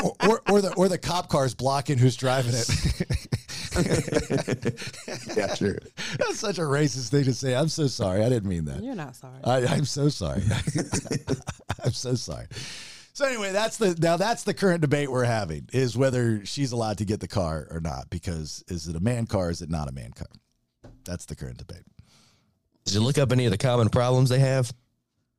or, 0.02 0.12
or, 0.28 0.42
or 0.50 0.60
the 0.60 0.74
or 0.76 0.88
the 0.88 0.98
cop 0.98 1.28
cars 1.30 1.54
blocking 1.54 1.96
who's 1.98 2.16
driving 2.16 2.52
it 2.54 3.23
yeah, 5.36 5.54
true. 5.54 5.78
that's 6.18 6.38
such 6.38 6.58
a 6.58 6.62
racist 6.62 7.10
thing 7.10 7.24
to 7.24 7.34
say 7.34 7.54
i'm 7.54 7.68
so 7.68 7.86
sorry 7.86 8.24
i 8.24 8.28
didn't 8.28 8.48
mean 8.48 8.64
that 8.64 8.82
You're 8.82 8.94
not 8.94 9.16
sorry. 9.16 9.38
I, 9.44 9.66
I'm 9.66 9.84
so 9.84 10.08
sorry. 10.08 10.42
I'm 11.84 11.92
so 11.92 12.14
sorry. 12.14 12.46
So 13.12 13.26
anyway, 13.26 13.52
that's 13.52 13.76
the 13.76 13.94
now 14.00 14.16
that's 14.16 14.42
the 14.42 14.54
current 14.54 14.80
debate 14.80 15.10
we're 15.10 15.24
having 15.24 15.68
is 15.72 15.96
whether 15.96 16.44
she's 16.44 16.72
allowed 16.72 16.98
to 16.98 17.04
get 17.04 17.20
the 17.20 17.28
car 17.28 17.68
or 17.70 17.80
not 17.80 18.10
because 18.10 18.64
is 18.68 18.88
it 18.88 18.96
a 18.96 19.00
man 19.00 19.26
car? 19.26 19.50
Is 19.50 19.62
it 19.62 19.70
not 19.70 19.88
a 19.88 19.92
man 19.92 20.10
car? 20.10 20.26
That's 21.04 21.24
the 21.26 21.36
current 21.36 21.58
debate. 21.58 21.84
Did 22.84 22.94
you 22.94 23.00
look 23.00 23.16
up 23.18 23.30
any 23.30 23.44
of 23.44 23.52
the 23.52 23.58
common 23.58 23.88
problems 23.88 24.30
they 24.30 24.40
have? 24.40 24.72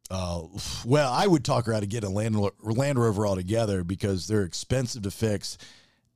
Uh, 0.10 0.44
well, 0.86 1.12
I 1.12 1.28
would 1.28 1.44
talk 1.44 1.66
her 1.66 1.74
out 1.74 1.84
of 1.84 1.90
getting 1.90 2.10
a 2.10 2.14
Land, 2.14 2.38
Land 2.62 2.98
Rover 3.00 3.28
altogether 3.28 3.84
because 3.84 4.28
they're 4.28 4.44
expensive 4.44 5.02
to 5.04 5.12
fix. 5.12 5.58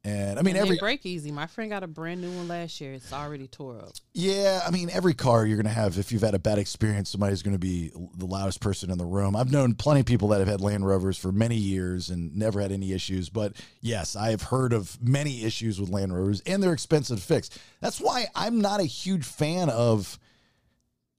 And 0.05 0.39
I 0.39 0.43
mean, 0.43 0.55
And 0.55 0.63
every 0.63 0.77
break 0.77 1.05
easy. 1.05 1.29
My 1.29 1.45
friend 1.45 1.69
got 1.69 1.83
a 1.83 1.87
brand 1.87 2.21
new 2.21 2.31
one 2.31 2.47
last 2.47 2.79
year. 2.79 2.93
It's 2.93 3.11
already 3.11 3.47
tore 3.47 3.79
up. 3.79 3.91
Yeah, 4.13 4.61
I 4.65 4.71
mean, 4.71 4.89
every 4.89 5.13
car 5.13 5.45
you're 5.45 5.57
going 5.57 5.65
to 5.65 5.73
have, 5.73 5.97
if 5.97 6.13
you've 6.13 6.21
had 6.21 6.35
a 6.35 6.39
bad 6.39 6.57
experience, 6.57 7.09
somebody's 7.09 7.43
going 7.43 7.55
to 7.55 7.59
be 7.59 7.91
the 8.15 8.25
loudest 8.25 8.61
person 8.61 8.91
in 8.91 8.97
the 8.97 9.05
room. 9.05 9.35
I've 9.35 9.51
known 9.51 9.75
plenty 9.75 9.99
of 9.99 10.05
people 10.05 10.29
that 10.29 10.39
have 10.39 10.47
had 10.47 10.61
Land 10.61 10.87
Rovers 10.87 11.17
for 11.17 11.33
many 11.33 11.57
years 11.57 12.09
and 12.09 12.33
never 12.33 12.61
had 12.61 12.71
any 12.71 12.93
issues. 12.93 13.27
But 13.29 13.57
yes, 13.81 14.15
I 14.15 14.29
have 14.29 14.43
heard 14.43 14.71
of 14.71 14.97
many 15.01 15.43
issues 15.43 15.81
with 15.81 15.89
Land 15.89 16.15
Rovers, 16.15 16.41
and 16.45 16.63
they're 16.63 16.73
expensive 16.73 17.19
to 17.19 17.25
fix. 17.25 17.49
That's 17.81 17.99
why 17.99 18.27
I'm 18.35 18.61
not 18.61 18.79
a 18.79 18.85
huge 18.85 19.25
fan 19.25 19.69
of, 19.69 20.17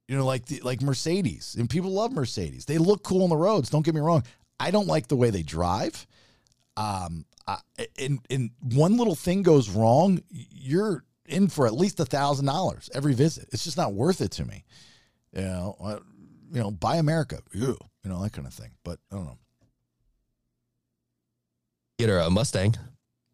you 0.08 0.16
know, 0.16 0.24
like 0.24 0.46
the, 0.46 0.60
like 0.60 0.80
Mercedes. 0.80 1.54
And 1.58 1.68
people 1.68 1.90
love 1.90 2.12
Mercedes. 2.12 2.64
They 2.64 2.78
look 2.78 3.02
cool 3.02 3.24
on 3.24 3.28
the 3.28 3.36
roads. 3.36 3.68
Don't 3.68 3.84
get 3.84 3.94
me 3.94 4.00
wrong. 4.00 4.24
I 4.58 4.70
don't 4.70 4.86
like 4.86 5.08
the 5.08 5.16
way 5.16 5.28
they 5.28 5.42
drive. 5.42 6.06
Um, 6.76 7.26
and 7.98 8.20
and 8.28 8.50
one 8.60 8.96
little 8.96 9.14
thing 9.14 9.42
goes 9.42 9.70
wrong, 9.70 10.20
you're 10.30 11.04
in 11.26 11.48
for 11.48 11.66
at 11.66 11.74
least 11.74 12.00
a 12.00 12.04
thousand 12.04 12.46
dollars 12.46 12.90
every 12.94 13.14
visit. 13.14 13.48
It's 13.52 13.64
just 13.64 13.76
not 13.76 13.94
worth 13.94 14.20
it 14.20 14.32
to 14.32 14.44
me. 14.44 14.64
You 15.32 15.42
know, 15.42 15.76
uh, 15.82 15.98
you 16.52 16.60
know, 16.60 16.70
buy 16.70 16.96
America, 16.96 17.40
Ew, 17.52 17.76
you 18.04 18.10
know 18.10 18.22
that 18.22 18.32
kind 18.32 18.46
of 18.46 18.54
thing. 18.54 18.72
But 18.84 18.98
I 19.10 19.16
don't 19.16 19.26
know. 19.26 19.38
Get 21.98 22.08
her 22.08 22.18
a 22.18 22.30
Mustang. 22.30 22.74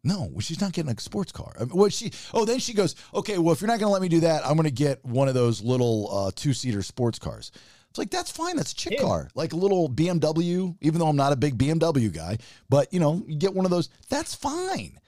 No, 0.03 0.29
well, 0.31 0.39
she's 0.39 0.61
not 0.61 0.73
getting 0.73 0.91
a 0.91 0.99
sports 1.01 1.31
car. 1.31 1.53
I 1.59 1.65
mean, 1.65 1.75
well, 1.75 1.89
she. 1.89 2.11
Oh, 2.33 2.45
then 2.45 2.59
she 2.59 2.73
goes. 2.73 2.95
Okay, 3.13 3.37
well, 3.37 3.53
if 3.53 3.61
you're 3.61 3.67
not 3.67 3.79
going 3.79 3.89
to 3.89 3.93
let 3.93 4.01
me 4.01 4.07
do 4.07 4.21
that, 4.21 4.45
I'm 4.45 4.53
going 4.53 4.65
to 4.65 4.71
get 4.71 5.03
one 5.03 5.27
of 5.27 5.33
those 5.33 5.61
little 5.61 6.09
uh, 6.11 6.31
two 6.33 6.53
seater 6.53 6.81
sports 6.81 7.19
cars. 7.19 7.51
It's 7.97 7.99
like 7.99 8.11
that's 8.11 8.29
fine. 8.29 8.55
That's 8.55 8.73
a 8.73 8.75
chick 8.75 8.99
car, 8.99 9.27
like 9.33 9.53
a 9.53 9.55
little 9.55 9.89
BMW. 9.89 10.75
Even 10.81 10.99
though 10.99 11.07
I'm 11.07 11.15
not 11.15 11.33
a 11.33 11.35
big 11.35 11.57
BMW 11.57 12.13
guy, 12.13 12.37
but 12.69 12.93
you 12.93 12.99
know, 12.99 13.23
you 13.27 13.35
get 13.35 13.55
one 13.55 13.65
of 13.65 13.71
those. 13.71 13.89
That's 14.07 14.35
fine. 14.35 14.99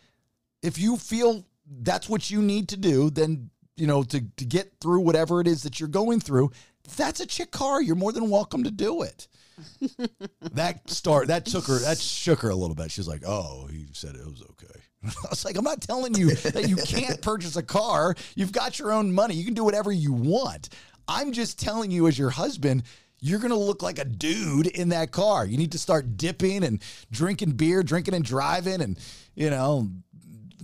If 0.64 0.80
you 0.80 0.98
feel 0.98 1.46
that's 1.70 2.10
what 2.10 2.32
you 2.32 2.42
need 2.42 2.70
to 2.70 2.78
do, 2.78 3.12
then 3.12 3.52
you 3.76 3.86
know 3.86 4.02
to 4.02 4.22
to 4.22 4.46
get 4.46 4.74
through 4.82 5.02
whatever 5.02 5.40
it 5.40 5.46
is 5.46 5.62
that 5.64 5.80
you're 5.80 5.88
going 5.88 6.20
through. 6.20 6.50
That's 6.98 7.20
a 7.20 7.28
chick 7.28 7.52
car. 7.52 7.80
You're 7.80 7.96
more 7.96 8.12
than 8.12 8.32
welcome 8.32 8.64
to 8.64 8.72
do 8.72 9.04
it. 9.04 9.28
that 10.54 10.90
start 10.90 11.28
that 11.28 11.46
took 11.46 11.68
her 11.68 11.78
that 11.80 12.00
shook 12.00 12.40
her 12.40 12.50
a 12.50 12.56
little 12.56 12.76
bit. 12.76 12.90
She's 12.90 13.08
like, 13.08 13.22
"Oh, 13.24 13.68
he 13.70 13.86
said 13.92 14.16
it 14.16 14.26
was 14.26 14.42
okay." 14.42 14.80
I 15.04 15.30
was 15.30 15.46
like, 15.46 15.58
"I'm 15.58 15.64
not 15.64 15.82
telling 15.82 16.16
you 16.16 16.32
that 16.32 16.68
you 16.68 16.76
can't 16.76 17.22
purchase 17.22 17.56
a 17.56 17.62
car. 17.62 18.16
You've 18.36 18.52
got 18.52 18.80
your 18.80 18.92
own 18.92 19.14
money. 19.14 19.36
You 19.36 19.46
can 19.46 19.54
do 19.54 19.64
whatever 19.64 19.92
you 19.92 20.12
want. 20.12 20.70
I'm 21.10 21.34
just 21.34 21.60
telling 21.60 21.92
you, 21.92 22.08
as 22.08 22.18
your 22.18 22.30
husband." 22.30 22.84
You're 23.22 23.40
going 23.40 23.52
to 23.52 23.58
look 23.58 23.84
like 23.84 24.00
a 24.00 24.06
dude 24.06 24.68
in 24.68 24.88
that 24.90 25.12
car. 25.12 25.46
You 25.46 25.58
need 25.58 25.74
to 25.74 25.78
start 25.78 26.16
dipping 26.16 26.64
and 26.64 26.82
drinking 27.12 27.52
beer, 27.52 27.84
drinking 27.84 28.14
and 28.14 28.24
driving 28.24 28.80
and, 28.80 28.98
you 29.36 29.50
know, 29.50 29.90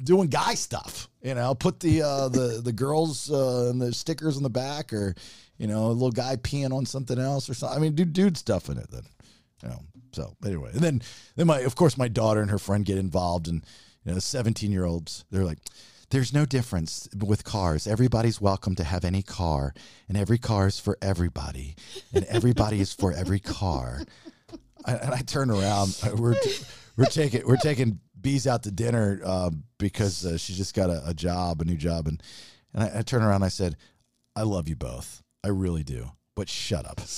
doing 0.01 0.29
guy 0.29 0.53
stuff. 0.53 1.09
You 1.21 1.33
know, 1.33 1.55
put 1.55 1.79
the 1.79 2.01
uh, 2.01 2.29
the 2.29 2.61
the 2.63 2.71
girls 2.71 3.31
uh, 3.31 3.69
and 3.71 3.81
the 3.81 3.91
stickers 3.93 4.37
on 4.37 4.43
the 4.43 4.49
back, 4.49 4.93
or 4.93 5.15
you 5.57 5.67
know, 5.67 5.87
a 5.87 5.91
little 5.91 6.11
guy 6.11 6.35
peeing 6.35 6.71
on 6.71 6.85
something 6.85 7.19
else 7.19 7.49
or 7.49 7.53
something. 7.53 7.77
I 7.77 7.81
mean, 7.81 7.93
do 7.93 8.05
dude 8.05 8.37
stuff 8.37 8.69
in 8.69 8.77
it 8.77 8.89
then. 8.91 9.03
You 9.63 9.69
know. 9.69 9.79
So 10.13 10.35
anyway, 10.45 10.69
and 10.73 10.81
then 10.81 11.01
then 11.35 11.47
my 11.47 11.59
of 11.59 11.75
course 11.75 11.97
my 11.97 12.07
daughter 12.07 12.41
and 12.41 12.51
her 12.51 12.59
friend 12.59 12.85
get 12.85 12.97
involved, 12.97 13.47
and 13.47 13.65
you 14.05 14.13
know, 14.13 14.19
seventeen 14.19 14.71
year 14.71 14.85
olds 14.85 15.25
they're 15.31 15.43
like. 15.43 15.59
There's 16.11 16.33
no 16.33 16.45
difference 16.45 17.09
with 17.15 17.43
cars. 17.43 17.87
Everybody's 17.87 18.39
welcome 18.39 18.75
to 18.75 18.83
have 18.83 19.03
any 19.03 19.21
car, 19.23 19.73
and 20.07 20.17
every 20.17 20.37
car 20.37 20.67
is 20.67 20.79
for 20.79 20.97
everybody, 21.01 21.75
and 22.13 22.23
everybody 22.25 22.79
is 22.79 22.93
for 22.93 23.11
every 23.11 23.39
car. 23.39 24.01
I, 24.85 24.93
and 24.95 25.13
I 25.13 25.19
turn 25.21 25.49
around. 25.49 25.97
uh, 26.03 26.15
We're 26.15 26.35
we're 26.95 27.05
taking 27.05 27.45
we're 27.47 27.57
taking 27.57 27.99
bees 28.19 28.45
out 28.47 28.63
to 28.63 28.71
dinner 28.71 29.19
uh, 29.25 29.49
because 29.79 30.25
uh, 30.25 30.37
she 30.37 30.53
just 30.53 30.75
got 30.75 30.89
a, 30.89 31.01
a 31.07 31.13
job, 31.13 31.61
a 31.61 31.65
new 31.65 31.75
job, 31.75 32.07
and 32.07 32.21
and 32.73 32.83
I, 32.83 32.99
I 32.99 33.01
turn 33.01 33.23
around. 33.23 33.35
and 33.35 33.45
I 33.45 33.49
said, 33.49 33.75
"I 34.35 34.43
love 34.43 34.69
you 34.69 34.75
both. 34.75 35.23
I 35.43 35.47
really 35.49 35.83
do, 35.83 36.11
but 36.35 36.47
shut 36.49 36.85
up." 36.85 36.99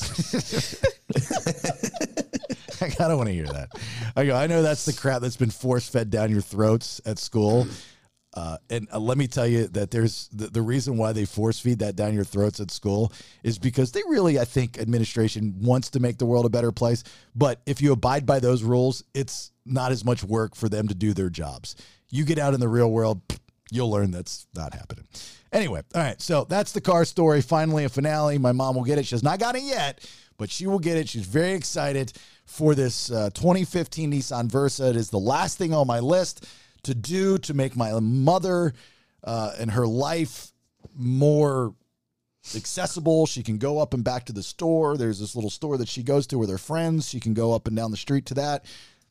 I 2.80 2.90
don't 3.08 3.18
want 3.18 3.28
to 3.30 3.34
hear 3.34 3.48
that. 3.48 3.70
I 4.16 4.26
go. 4.26 4.36
I 4.36 4.48
know 4.48 4.62
that's 4.62 4.86
the 4.86 4.94
crap 4.94 5.22
that's 5.22 5.36
been 5.38 5.50
force 5.50 5.90
fed 5.90 6.10
down 6.10 6.32
your 6.32 6.42
throats 6.42 7.02
at 7.06 7.20
school. 7.20 7.68
Uh, 8.38 8.56
and 8.70 8.88
uh, 8.94 9.00
let 9.00 9.18
me 9.18 9.26
tell 9.26 9.48
you 9.48 9.66
that 9.70 9.90
there's 9.90 10.28
the, 10.32 10.46
the 10.46 10.62
reason 10.62 10.96
why 10.96 11.12
they 11.12 11.26
force 11.26 11.60
feed 11.60 11.80
that 11.80 11.96
down 11.96 12.14
your 12.14 12.24
throats 12.24 12.60
at 12.60 12.70
school 12.70 13.12
is 13.42 13.58
because 13.58 13.94
they 13.94 14.04
really, 14.10 14.38
I 14.40 14.46
think, 14.46 14.78
administration 14.78 15.56
wants 15.60 15.90
to 15.90 16.00
make 16.00 16.20
the 16.20 16.28
world 16.28 16.46
a 16.46 16.50
better 16.50 16.72
place. 16.72 17.04
But 17.34 17.62
if 17.66 17.82
you 17.82 17.94
abide 17.94 18.28
by 18.28 18.40
those 18.40 18.62
rules, 18.62 19.04
it's 19.16 19.52
not 19.66 19.92
as 19.92 20.06
much 20.06 20.24
work 20.24 20.54
for 20.54 20.70
them 20.70 20.88
to 20.88 20.94
do 20.94 21.16
their 21.16 21.32
jobs. 21.32 21.78
You 22.12 22.26
get 22.26 22.38
out 22.38 22.54
in 22.54 22.60
the 22.60 22.68
real 22.68 22.92
world, 22.92 23.22
you'll 23.72 23.90
learn 23.90 24.12
that's 24.12 24.46
not 24.56 24.72
happening. 24.76 25.08
Anyway, 25.52 25.82
all 25.96 26.02
right. 26.04 26.22
So 26.22 26.46
that's 26.48 26.74
the 26.74 26.82
car 26.82 27.06
story. 27.06 27.42
Finally, 27.42 27.86
a 27.86 27.90
finale. 27.90 28.38
My 28.38 28.52
mom 28.52 28.76
will 28.76 28.84
get 28.84 29.00
it. 29.00 29.08
She 29.08 29.16
has 29.16 29.24
not 29.24 29.40
got 29.40 29.56
it 29.56 29.64
yet, 29.64 30.08
but 30.38 30.52
she 30.52 30.68
will 30.68 30.78
get 30.78 30.98
it. 30.98 31.10
She's 31.10 31.26
very 31.26 31.54
excited 31.54 32.14
for 32.46 32.76
this 32.76 33.12
uh, 33.12 33.32
2015 33.34 34.12
Nissan 34.12 34.46
Versa. 34.46 34.90
It 34.90 34.96
is 34.96 35.10
the 35.10 35.18
last 35.18 35.58
thing 35.58 35.74
on 35.74 35.88
my 35.88 36.02
list 36.02 36.46
to 36.84 36.96
do 36.96 37.38
to 37.40 37.54
make 37.54 37.76
my 37.76 38.00
mother 38.00 38.74
uh, 39.24 39.54
and 39.58 39.72
her 39.72 39.88
life 39.88 40.52
more 40.96 41.74
accessible. 42.56 43.26
She 43.26 43.44
can 43.44 43.58
go 43.58 43.80
up 43.80 43.94
and 43.94 44.04
back 44.04 44.26
to 44.26 44.34
the 44.34 44.44
store. 44.44 44.98
There's 44.98 45.20
this 45.20 45.36
little 45.36 45.50
store 45.50 45.78
that 45.78 45.88
she 45.88 46.04
goes 46.04 46.28
to 46.28 46.38
with 46.38 46.50
her 46.50 46.58
friends. 46.58 47.10
She 47.10 47.20
can 47.20 47.34
go 47.34 47.54
up 47.54 47.68
and 47.68 47.76
down 47.76 47.92
the 47.92 47.98
street 47.98 48.26
to 48.28 48.34
that. 48.36 48.66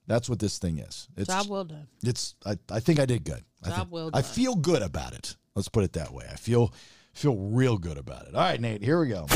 That's 0.07 0.29
what 0.31 0.39
this 0.39 0.59
thing 0.59 0.79
is. 0.79 1.09
It's 1.17 1.29
Job 1.29 1.49
well 1.49 1.65
done. 1.65 1.89
it's 2.03 2.35
I, 2.45 2.57
I 2.71 2.81
think 2.81 3.01
I 3.01 3.07
did 3.07 3.25
good. 3.25 3.43
I 3.65 3.69
Job 3.71 3.79
think- 3.79 3.93
well 3.93 4.11
I 4.15 4.23
feel 4.23 4.55
good 4.55 4.83
about 4.83 5.13
it. 5.15 5.37
Let's 5.55 5.69
put 5.69 5.85
it 5.85 5.93
that 5.95 6.13
way. 6.13 6.27
I 6.31 6.37
feel 6.37 6.73
feel 7.13 7.37
real 7.37 7.77
good 7.79 7.99
about 7.99 8.27
it. 8.29 8.35
All 8.35 8.41
right, 8.41 8.61
Nate, 8.61 8.83
here 8.83 9.01
we 9.01 9.09
go. 9.09 9.27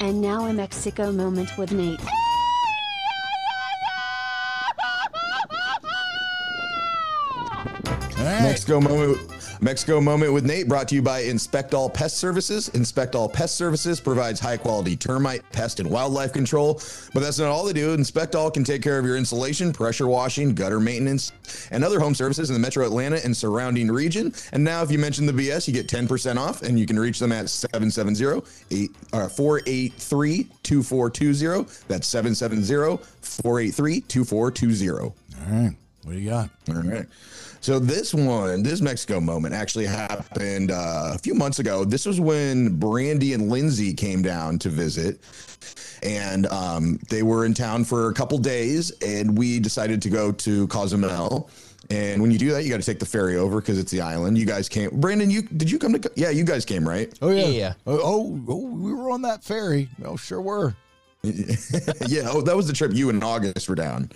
And 0.00 0.20
now 0.22 0.44
a 0.46 0.52
Mexico 0.52 1.10
moment 1.10 1.58
with 1.58 1.72
Nate. 1.72 1.98
Right. 8.24 8.42
Mexico 8.42 8.80
moment. 8.80 9.18
Mexico 9.60 10.00
moment 10.00 10.32
with 10.32 10.44
Nate 10.44 10.68
brought 10.68 10.86
to 10.88 10.94
you 10.94 11.02
by 11.02 11.20
Inspect 11.20 11.74
All 11.74 11.90
Pest 11.90 12.18
Services. 12.18 12.68
Inspect 12.70 13.16
All 13.16 13.28
Pest 13.28 13.56
Services 13.56 13.98
provides 13.98 14.38
high 14.38 14.56
quality 14.56 14.96
termite, 14.96 15.42
pest, 15.50 15.80
and 15.80 15.90
wildlife 15.90 16.32
control. 16.32 16.80
But 17.12 17.20
that's 17.20 17.40
not 17.40 17.48
all 17.48 17.64
they 17.64 17.72
do. 17.72 17.92
Inspect 17.92 18.36
All 18.36 18.52
can 18.52 18.62
take 18.62 18.82
care 18.82 18.98
of 19.00 19.04
your 19.04 19.16
insulation, 19.16 19.72
pressure 19.72 20.06
washing, 20.06 20.54
gutter 20.54 20.78
maintenance, 20.78 21.32
and 21.72 21.84
other 21.84 21.98
home 21.98 22.14
services 22.14 22.50
in 22.50 22.54
the 22.54 22.60
metro 22.60 22.86
Atlanta 22.86 23.20
and 23.24 23.36
surrounding 23.36 23.88
region. 23.88 24.32
And 24.52 24.62
now, 24.62 24.82
if 24.82 24.92
you 24.92 24.98
mention 24.98 25.26
the 25.26 25.32
BS, 25.32 25.66
you 25.66 25.74
get 25.74 25.88
10% 25.88 26.36
off, 26.36 26.62
and 26.62 26.78
you 26.78 26.86
can 26.86 26.98
reach 26.98 27.18
them 27.18 27.32
at 27.32 27.50
770 27.50 28.88
uh, 29.12 29.28
483 29.28 30.44
2420. 30.62 31.64
That's 31.88 32.06
770 32.06 33.02
483 33.22 34.00
2420. 34.02 35.00
All 35.00 35.12
right. 35.50 35.76
What 36.04 36.12
do 36.12 36.18
you 36.20 36.30
got? 36.30 36.48
All 36.68 36.74
right. 36.76 37.06
So 37.60 37.78
this 37.78 38.14
one, 38.14 38.62
this 38.62 38.80
Mexico 38.80 39.20
moment 39.20 39.52
actually 39.54 39.86
happened 39.86 40.70
uh, 40.70 41.12
a 41.14 41.18
few 41.18 41.34
months 41.34 41.58
ago. 41.58 41.84
This 41.84 42.06
was 42.06 42.20
when 42.20 42.76
Brandy 42.78 43.32
and 43.34 43.50
Lindsay 43.50 43.92
came 43.92 44.22
down 44.22 44.58
to 44.60 44.68
visit, 44.68 45.20
and 46.02 46.46
um, 46.46 46.98
they 47.08 47.22
were 47.22 47.44
in 47.44 47.54
town 47.54 47.84
for 47.84 48.08
a 48.10 48.14
couple 48.14 48.38
days, 48.38 48.90
and 49.02 49.36
we 49.36 49.58
decided 49.60 50.00
to 50.02 50.10
go 50.10 50.30
to 50.32 50.66
Cozumel. 50.68 51.50
And 51.90 52.20
when 52.20 52.30
you 52.30 52.38
do 52.38 52.50
that, 52.52 52.64
you 52.64 52.70
got 52.70 52.80
to 52.80 52.86
take 52.86 52.98
the 53.00 53.06
ferry 53.06 53.36
over 53.36 53.60
because 53.60 53.78
it's 53.78 53.90
the 53.90 54.02
island. 54.02 54.36
You 54.36 54.44
guys 54.46 54.68
came. 54.68 54.90
Brandon, 55.00 55.30
you 55.30 55.42
did 55.42 55.70
you 55.70 55.78
come 55.78 55.94
to? 55.94 55.98
Co- 55.98 56.14
Yeah, 56.16 56.28
you 56.30 56.44
guys 56.44 56.64
came, 56.64 56.86
right? 56.88 57.12
Oh 57.22 57.30
yeah. 57.30 57.46
Yeah. 57.46 57.72
Oh, 57.86 57.98
oh, 58.02 58.44
oh, 58.48 58.56
we 58.66 58.92
were 58.92 59.10
on 59.10 59.22
that 59.22 59.42
ferry. 59.42 59.88
Oh, 60.04 60.16
sure 60.16 60.40
were. 60.42 60.76
yeah. 61.22 62.28
Oh, 62.30 62.42
that 62.42 62.54
was 62.56 62.66
the 62.66 62.72
trip 62.74 62.92
you 62.94 63.08
and 63.10 63.22
August 63.24 63.68
were 63.68 63.74
down, 63.74 64.10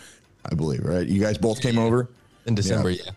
I 0.44 0.54
believe, 0.54 0.84
right? 0.84 1.06
You 1.06 1.20
guys 1.20 1.38
both 1.38 1.60
came 1.60 1.78
over. 1.78 2.08
In 2.44 2.54
December, 2.56 2.90
yeah. 2.90 3.02
Yeah, 3.06 3.10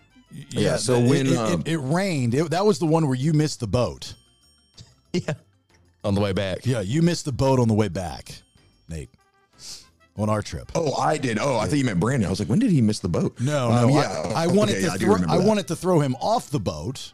so 0.77 0.95
it, 0.95 1.09
when, 1.09 1.27
it, 1.27 1.37
um, 1.37 1.61
it, 1.61 1.67
it 1.69 1.77
rained, 1.77 2.33
it, 2.33 2.49
that 2.51 2.65
was 2.65 2.79
the 2.79 2.85
one 2.85 3.05
where 3.07 3.15
you 3.17 3.33
missed 3.33 3.59
the 3.59 3.67
boat. 3.67 4.13
Yeah. 5.13 5.33
On 6.03 6.13
the 6.13 6.19
way 6.21 6.33
back. 6.33 6.65
Yeah, 6.65 6.81
you 6.81 7.01
missed 7.01 7.23
the 7.25 7.31
boat 7.31 7.57
on 7.59 7.67
the 7.69 7.73
way 7.73 7.87
back, 7.87 8.33
Nate, 8.89 9.09
on 10.17 10.29
our 10.29 10.41
trip. 10.41 10.71
Oh, 10.75 10.93
I 10.93 11.17
did. 11.17 11.39
Oh, 11.39 11.57
I 11.57 11.67
thought 11.67 11.77
you 11.77 11.85
meant 11.85 12.01
Brandon. 12.01 12.27
I 12.27 12.29
was 12.29 12.39
like, 12.39 12.49
when 12.49 12.59
did 12.59 12.69
he 12.69 12.81
miss 12.81 12.99
the 12.99 13.07
boat? 13.07 13.39
No, 13.39 13.71
Um, 13.71 13.89
no. 13.89 13.99
yeah. 14.01 14.33
I, 14.35 14.43
I 14.43 14.47
wanted 14.47 14.73
Okay, 14.73 14.81
to. 14.81 14.87
yeah, 14.87 14.93
I 14.93 14.97
throw, 14.97 15.13
remember 15.13 15.33
I 15.33 15.37
wanted 15.37 15.67
to 15.69 15.75
throw 15.77 16.01
him 16.01 16.15
off 16.15 16.49
the 16.49 16.59
boat, 16.59 17.13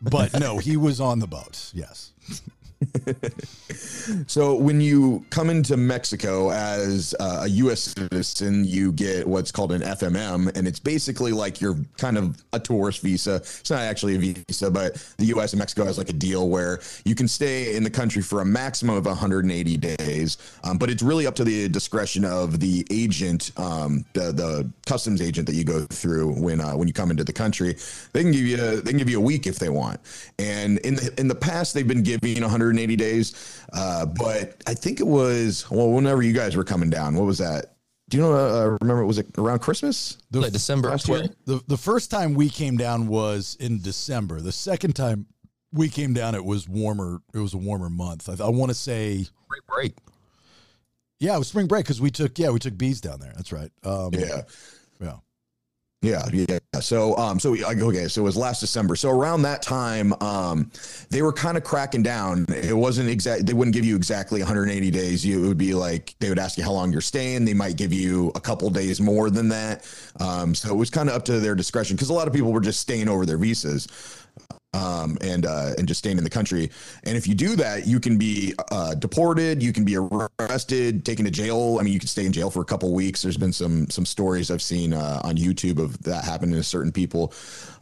but 0.00 0.38
no, 0.38 0.58
he 0.58 0.76
was 0.76 1.00
on 1.00 1.18
the 1.18 1.26
boat. 1.26 1.72
Yes. 1.74 2.12
So 4.26 4.54
when 4.54 4.80
you 4.80 5.24
come 5.30 5.50
into 5.50 5.76
Mexico 5.76 6.50
as 6.50 7.14
uh, 7.20 7.40
a 7.42 7.48
U.S. 7.48 7.80
citizen, 7.80 8.64
you 8.64 8.92
get 8.92 9.26
what's 9.26 9.52
called 9.52 9.72
an 9.72 9.82
FMM, 9.82 10.54
and 10.56 10.66
it's 10.66 10.78
basically 10.78 11.32
like 11.32 11.60
you're 11.60 11.76
kind 11.98 12.18
of 12.18 12.42
a 12.52 12.60
tourist 12.60 13.02
visa. 13.02 13.36
It's 13.36 13.70
not 13.70 13.80
actually 13.80 14.16
a 14.16 14.18
visa, 14.18 14.70
but 14.70 14.94
the 15.18 15.26
U.S. 15.26 15.52
and 15.52 15.58
Mexico 15.58 15.84
has 15.84 15.98
like 15.98 16.08
a 16.08 16.14
deal 16.14 16.48
where 16.48 16.80
you 17.04 17.14
can 17.14 17.28
stay 17.28 17.76
in 17.76 17.84
the 17.84 17.90
country 17.90 18.22
for 18.22 18.40
a 18.40 18.44
maximum 18.44 18.96
of 18.96 19.06
180 19.06 19.76
days, 19.76 20.38
um, 20.64 20.78
but 20.78 20.90
it's 20.90 21.02
really 21.02 21.26
up 21.26 21.34
to 21.36 21.44
the 21.44 21.68
discretion 21.68 22.24
of 22.24 22.60
the 22.60 22.86
agent, 22.90 23.52
um, 23.56 24.04
the 24.14 24.32
the 24.32 24.70
customs 24.86 25.20
agent 25.20 25.46
that 25.46 25.54
you 25.54 25.64
go 25.64 25.80
through 25.86 26.32
when 26.40 26.60
uh, 26.60 26.72
when 26.72 26.88
you 26.88 26.94
come 26.94 27.10
into 27.10 27.24
the 27.24 27.32
country. 27.32 27.76
They 28.12 28.22
can 28.22 28.32
give 28.32 28.42
you 28.42 28.56
they 28.56 28.90
can 28.90 28.98
give 28.98 29.10
you 29.10 29.18
a 29.18 29.24
week 29.24 29.46
if 29.46 29.58
they 29.58 29.68
want, 29.68 30.00
and 30.38 30.78
in 30.78 30.96
the 30.96 31.14
in 31.18 31.28
the 31.28 31.34
past 31.34 31.74
they've 31.74 31.86
been 31.86 32.02
giving 32.02 32.42
180 32.72 32.96
days. 32.96 33.64
Uh, 33.72 34.06
but 34.06 34.62
I 34.66 34.74
think 34.74 35.00
it 35.00 35.06
was 35.06 35.70
well, 35.70 35.90
whenever 35.90 36.22
you 36.22 36.32
guys 36.32 36.56
were 36.56 36.64
coming 36.64 36.90
down, 36.90 37.14
what 37.14 37.24
was 37.26 37.38
that? 37.38 37.76
Do 38.08 38.16
you 38.18 38.22
know? 38.22 38.32
Uh, 38.34 38.76
remember, 38.80 39.02
it 39.02 39.06
was 39.06 39.18
it 39.18 39.26
around 39.38 39.60
Christmas? 39.60 40.18
like 40.32 40.52
December 40.52 40.90
Last 40.90 41.08
year? 41.08 41.28
The 41.46 41.62
the 41.68 41.76
first 41.78 42.10
time 42.10 42.34
we 42.34 42.48
came 42.50 42.76
down 42.76 43.06
was 43.06 43.56
in 43.60 43.80
December. 43.80 44.40
The 44.40 44.52
second 44.52 44.94
time 44.94 45.26
we 45.72 45.88
came 45.88 46.12
down, 46.12 46.34
it 46.34 46.44
was 46.44 46.68
warmer. 46.68 47.22
It 47.32 47.38
was 47.38 47.54
a 47.54 47.58
warmer 47.58 47.88
month. 47.88 48.28
I, 48.28 48.44
I 48.44 48.50
want 48.50 48.70
to 48.70 48.74
say, 48.74 49.24
Break, 49.48 49.66
break. 49.66 49.94
yeah, 51.20 51.34
it 51.34 51.38
was 51.38 51.48
spring 51.48 51.66
break 51.66 51.84
because 51.84 52.00
we 52.00 52.10
took 52.10 52.38
yeah 52.38 52.50
we 52.50 52.58
took 52.58 52.76
bees 52.76 53.00
down 53.00 53.20
there. 53.20 53.32
That's 53.36 53.52
right. 53.52 53.70
Um, 53.84 54.10
Yeah. 54.12 54.42
yeah. 55.00 55.16
Yeah, 56.02 56.26
yeah. 56.32 56.58
So, 56.80 57.16
um, 57.16 57.38
so 57.38 57.54
okay, 57.56 58.08
so 58.08 58.22
it 58.22 58.24
was 58.24 58.36
last 58.36 58.58
December. 58.58 58.96
So 58.96 59.08
around 59.10 59.42
that 59.42 59.62
time, 59.62 60.12
um, 60.20 60.68
they 61.10 61.22
were 61.22 61.32
kind 61.32 61.56
of 61.56 61.62
cracking 61.62 62.02
down. 62.02 62.44
It 62.48 62.76
wasn't 62.76 63.08
exact. 63.08 63.46
They 63.46 63.52
wouldn't 63.52 63.72
give 63.72 63.84
you 63.84 63.94
exactly 63.94 64.40
180 64.40 64.90
days. 64.90 65.24
You 65.24 65.44
it 65.44 65.48
would 65.48 65.58
be 65.58 65.74
like 65.74 66.16
they 66.18 66.28
would 66.28 66.40
ask 66.40 66.58
you 66.58 66.64
how 66.64 66.72
long 66.72 66.90
you're 66.90 67.00
staying. 67.00 67.44
They 67.44 67.54
might 67.54 67.76
give 67.76 67.92
you 67.92 68.32
a 68.34 68.40
couple 68.40 68.68
days 68.70 69.00
more 69.00 69.30
than 69.30 69.48
that. 69.50 69.88
Um, 70.18 70.56
so 70.56 70.70
it 70.70 70.76
was 70.76 70.90
kind 70.90 71.08
of 71.08 71.14
up 71.14 71.24
to 71.26 71.38
their 71.38 71.54
discretion 71.54 71.94
because 71.94 72.10
a 72.10 72.14
lot 72.14 72.26
of 72.26 72.34
people 72.34 72.52
were 72.52 72.60
just 72.60 72.80
staying 72.80 73.08
over 73.08 73.24
their 73.24 73.38
visas. 73.38 73.86
Um, 74.74 75.18
and 75.20 75.46
uh, 75.46 75.74
and 75.78 75.86
just 75.86 75.98
staying 75.98 76.18
in 76.18 76.24
the 76.24 76.30
country. 76.30 76.70
And 77.04 77.16
if 77.16 77.26
you 77.26 77.34
do 77.34 77.56
that, 77.56 77.86
you 77.86 78.00
can 78.00 78.16
be 78.16 78.54
uh, 78.70 78.94
deported, 78.94 79.62
you 79.62 79.72
can 79.72 79.84
be 79.84 79.96
arrested, 79.96 81.04
taken 81.04 81.24
to 81.24 81.30
jail. 81.30 81.78
I 81.78 81.82
mean, 81.82 81.92
you 81.92 81.98
can 81.98 82.08
stay 82.08 82.24
in 82.24 82.32
jail 82.32 82.50
for 82.50 82.62
a 82.62 82.64
couple 82.64 82.92
weeks. 82.92 83.22
There's 83.22 83.36
been 83.36 83.52
some 83.52 83.88
some 83.90 84.06
stories 84.06 84.50
I've 84.50 84.62
seen 84.62 84.92
uh, 84.92 85.20
on 85.24 85.36
YouTube 85.36 85.78
of 85.78 86.02
that 86.02 86.24
happening 86.24 86.54
to 86.54 86.62
certain 86.62 86.92
people. 86.92 87.32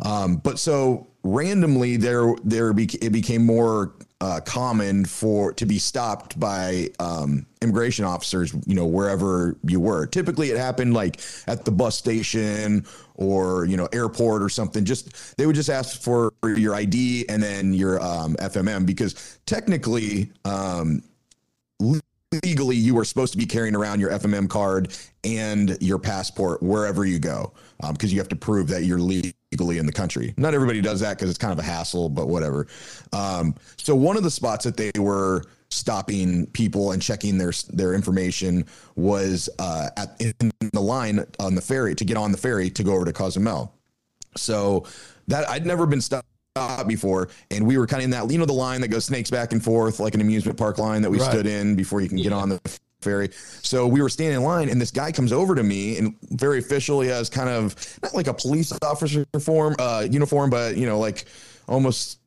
Um, 0.01 0.36
but 0.36 0.59
so 0.59 1.07
randomly, 1.22 1.97
there 1.97 2.34
there 2.45 2.72
be, 2.72 2.84
it 3.01 3.11
became 3.11 3.45
more 3.45 3.95
uh, 4.21 4.41
common 4.41 5.05
for 5.05 5.53
to 5.55 5.64
be 5.64 5.79
stopped 5.79 6.39
by 6.39 6.89
um, 6.99 7.47
immigration 7.62 8.05
officers. 8.05 8.53
You 8.66 8.75
know, 8.75 8.87
wherever 8.87 9.57
you 9.64 9.81
were. 9.81 10.07
Typically, 10.07 10.51
it 10.51 10.57
happened 10.57 10.95
like 10.95 11.21
at 11.47 11.64
the 11.64 11.71
bus 11.71 11.97
station 11.97 12.85
or 13.21 13.66
you 13.66 13.77
know 13.77 13.87
airport 13.93 14.43
or 14.43 14.49
something 14.49 14.85
just 14.85 15.37
they 15.37 15.47
would 15.47 15.55
just 15.55 15.71
ask 15.71 16.01
for 16.01 16.33
your 16.43 16.75
id 16.75 17.27
and 17.29 17.43
then 17.43 17.73
your 17.75 18.01
um, 18.03 18.35
fmm 18.37 18.87
because 18.87 19.39
technically 19.45 20.33
um, 20.47 21.03
legally 22.43 22.77
you 22.77 22.99
are 22.99 23.05
supposed 23.05 23.33
to 23.33 23.39
be 23.39 23.45
carrying 23.47 23.77
around 23.77 24.01
your 24.01 24.11
fmm 24.11 24.49
card 24.49 24.97
and 25.23 25.77
your 25.81 25.99
passport 25.99 26.62
wherever 26.62 27.05
you 27.05 27.18
go 27.18 27.53
because 27.93 28.12
you 28.12 28.18
have 28.18 28.28
to 28.28 28.37
prove 28.37 28.68
that 28.68 28.85
you're 28.85 28.99
legally 28.99 29.78
in 29.78 29.87
the 29.87 29.93
country 29.93 30.35
not 30.37 30.55
everybody 30.55 30.81
does 30.81 31.01
that 31.01 31.16
because 31.16 31.28
it's 31.28 31.39
kind 31.39 31.53
of 31.53 31.59
a 31.59 31.62
hassle 31.62 32.09
but 32.09 32.28
whatever 32.28 32.66
um, 33.12 33.55
so 33.76 33.95
one 33.95 34.16
of 34.16 34.22
the 34.22 34.31
spots 34.31 34.64
that 34.64 34.76
they 34.76 34.91
were 34.99 35.45
stopping 35.72 36.47
people 36.49 36.93
and 36.93 37.01
checking 37.01 37.39
their 37.39 37.53
their 37.72 37.95
information 37.95 38.64
was 38.97 39.49
uh, 39.61 39.89
at 39.97 40.20
in 40.20 40.51
the 40.72 40.81
line 40.81 41.24
on 41.39 41.55
the 41.55 41.61
ferry 41.61 41.95
to 41.95 42.05
get 42.05 42.16
on 42.16 42.33
the 42.33 42.39
ferry 42.39 42.68
to 42.70 42.83
go 42.83 42.93
over 42.95 43.05
to 43.05 43.12
Cozumel. 43.12 43.72
So 44.37 44.85
that 45.28 45.49
I'd 45.49 45.64
never 45.66 45.87
been 45.87 46.01
stopped 46.01 46.26
before, 46.89 47.28
and 47.53 47.66
we 47.66 47.78
were 47.78 47.87
kind 47.87 48.01
of 48.01 48.05
in 48.07 48.11
that 48.11 48.31
you 48.33 48.39
know 48.39 48.47
the 48.47 48.53
line 48.53 48.81
that 48.81 48.89
goes 48.89 49.05
snakes 49.05 49.31
back 49.31 49.53
and 49.53 49.62
forth 49.62 50.01
like 50.01 50.14
an 50.14 50.20
amusement 50.20 50.59
park 50.59 50.78
line 50.78 51.03
that 51.03 51.11
we 51.11 51.18
Right. 51.20 51.31
stood 51.31 51.47
in 51.47 51.76
before 51.76 52.01
you 52.01 52.09
can 52.09 52.18
get 52.18 52.33
on 52.33 52.49
the 52.49 52.61
ferry. 53.01 53.30
So 53.62 53.86
we 53.86 54.03
were 54.03 54.09
standing 54.09 54.36
in 54.36 54.42
line, 54.44 54.68
and 54.68 54.80
this 54.80 54.90
guy 54.90 55.12
comes 55.12 55.32
over 55.32 55.55
to 55.55 55.62
me 55.62 55.98
and 55.98 56.14
very 56.30 56.59
official. 56.59 57.01
He 57.01 57.09
has 57.09 57.28
kind 57.28 57.48
of 57.48 57.74
not 58.03 58.14
like 58.14 58.26
a 58.26 58.34
police 58.34 58.72
officer 58.82 59.26
form 59.40 59.76
uh, 59.78 60.07
uniform, 60.11 60.51
but 60.51 60.76
you 60.76 60.86
know 60.86 60.98
like 60.98 61.26
almost 61.68 62.18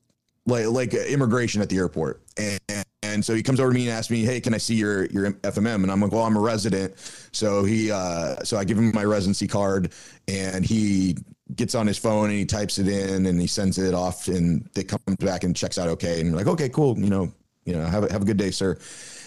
like 0.45 0.67
like 0.67 0.93
immigration 0.93 1.61
at 1.61 1.69
the 1.69 1.78
airport. 1.78 2.21
And, 2.38 2.86
and 3.03 3.24
so 3.24 3.36
he 3.36 3.43
comes 3.43 3.59
over 3.59 3.71
to 3.71 3.76
me 3.76 3.88
and 3.88 3.97
asks 3.97 4.09
me, 4.09 4.24
"Hey, 4.24 4.39
can 4.41 4.53
I 4.53 4.57
see 4.57 4.76
your 4.76 5.05
your 5.05 5.32
FMM?" 5.32 5.84
And 5.84 5.91
I'm 5.91 6.01
like, 6.01 6.11
"Well, 6.11 6.24
I'm 6.24 6.36
a 6.36 6.41
resident." 6.41 6.97
So 7.32 7.63
he 7.63 7.91
uh, 7.91 8.43
so 8.43 8.57
I 8.57 8.63
give 8.63 8.78
him 8.78 8.91
my 8.93 9.03
residency 9.03 9.47
card, 9.47 9.93
and 10.28 10.65
he 10.65 11.17
gets 11.55 11.76
on 11.76 11.86
his 11.86 11.97
phone 11.97 12.30
and 12.30 12.39
he 12.39 12.45
types 12.45 12.80
it 12.80 12.88
in 12.88 13.26
and 13.26 13.39
he 13.39 13.47
sends 13.47 13.78
it 13.78 13.93
off, 13.93 14.28
and 14.28 14.67
it 14.76 14.88
comes 14.88 15.17
back 15.19 15.43
and 15.43 15.55
checks 15.55 15.78
out 15.78 15.88
okay. 15.89 16.21
And 16.21 16.32
we're 16.32 16.38
like, 16.38 16.47
"Okay, 16.47 16.69
cool. 16.69 16.97
You 16.97 17.09
know, 17.09 17.32
you 17.65 17.74
know, 17.74 17.86
have 17.86 18.03
a, 18.05 18.11
have 18.11 18.21
a 18.21 18.26
good 18.26 18.38
day, 18.38 18.51
sir." 18.51 18.78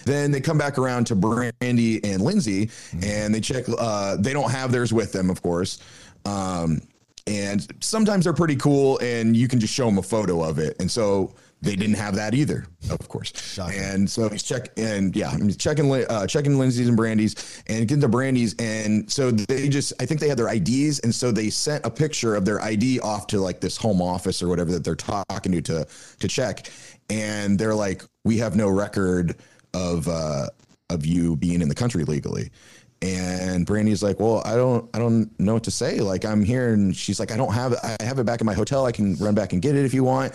Then 0.07 0.31
they 0.31 0.39
come 0.39 0.57
back 0.57 0.77
around 0.77 1.05
to 1.07 1.15
Brandi 1.15 1.99
and 2.03 2.21
Lindsay, 2.21 2.69
and 3.03 3.35
they 3.35 3.41
check. 3.41 3.65
Uh, 3.77 4.15
they 4.17 4.33
don't 4.33 4.49
have 4.49 4.71
theirs 4.71 4.93
with 4.93 5.11
them, 5.11 5.29
of 5.29 5.41
course. 5.41 5.79
Um, 6.25 6.81
and 7.27 7.67
sometimes 7.81 8.23
they're 8.23 8.33
pretty 8.33 8.55
cool 8.55 8.97
and 8.99 9.35
you 9.35 9.47
can 9.47 9.59
just 9.59 9.73
show 9.73 9.85
them 9.85 9.97
a 9.97 10.01
photo 10.01 10.41
of 10.41 10.59
it 10.59 10.77
and 10.79 10.89
so 10.89 11.33
they 11.61 11.75
didn't 11.75 11.95
have 11.95 12.15
that 12.15 12.33
either 12.33 12.65
of 12.89 13.09
course 13.09 13.33
Shocking. 13.35 13.79
and 13.79 14.09
so 14.09 14.29
he's 14.29 14.43
check 14.43 14.69
and 14.77 15.13
yeah 15.15 15.35
he's 15.37 15.57
checking 15.57 15.91
uh, 15.91 16.25
checking 16.25 16.57
lindsay's 16.57 16.87
and 16.87 16.95
brandi's 16.95 17.61
and 17.67 17.87
getting 17.87 18.01
to 18.01 18.07
brandi's 18.07 18.55
and 18.59 19.11
so 19.11 19.31
they 19.31 19.67
just 19.67 19.91
i 19.99 20.05
think 20.05 20.21
they 20.21 20.29
had 20.29 20.37
their 20.37 20.47
ids 20.47 20.99
and 20.99 21.13
so 21.13 21.31
they 21.31 21.49
sent 21.49 21.85
a 21.85 21.89
picture 21.89 22.35
of 22.35 22.45
their 22.45 22.61
id 22.61 22.99
off 23.01 23.27
to 23.27 23.39
like 23.41 23.59
this 23.59 23.75
home 23.75 24.01
office 24.01 24.41
or 24.41 24.47
whatever 24.47 24.71
that 24.71 24.83
they're 24.83 24.95
talking 24.95 25.51
to 25.51 25.61
to 25.61 25.85
to 26.19 26.27
check 26.27 26.71
and 27.09 27.59
they're 27.59 27.75
like 27.75 28.03
we 28.23 28.37
have 28.37 28.55
no 28.55 28.69
record 28.69 29.35
of 29.77 30.07
uh 30.07 30.47
of 30.89 31.05
you 31.05 31.35
being 31.35 31.61
in 31.61 31.69
the 31.69 31.75
country 31.75 32.03
legally 32.05 32.49
and 33.01 33.65
Brandi's 33.65 34.01
like, 34.01 34.19
"Well, 34.19 34.41
I 34.43 34.55
don't, 34.55 34.89
I 34.93 34.99
don't 34.99 35.37
know 35.39 35.53
what 35.53 35.63
to 35.65 35.71
say. 35.71 35.99
Like, 35.99 36.25
I'm 36.25 36.43
here." 36.43 36.73
And 36.73 36.95
she's 36.95 37.19
like, 37.19 37.31
"I 37.31 37.37
don't 37.37 37.53
have. 37.53 37.73
I 37.83 38.03
have 38.03 38.17
it 38.19 38.25
back 38.25 38.41
in 38.41 38.45
my 38.45 38.53
hotel. 38.53 38.85
I 38.85 38.91
can 38.91 39.15
run 39.17 39.35
back 39.35 39.53
and 39.53 39.61
get 39.61 39.75
it 39.75 39.85
if 39.85 39.93
you 39.93 40.03
want." 40.03 40.33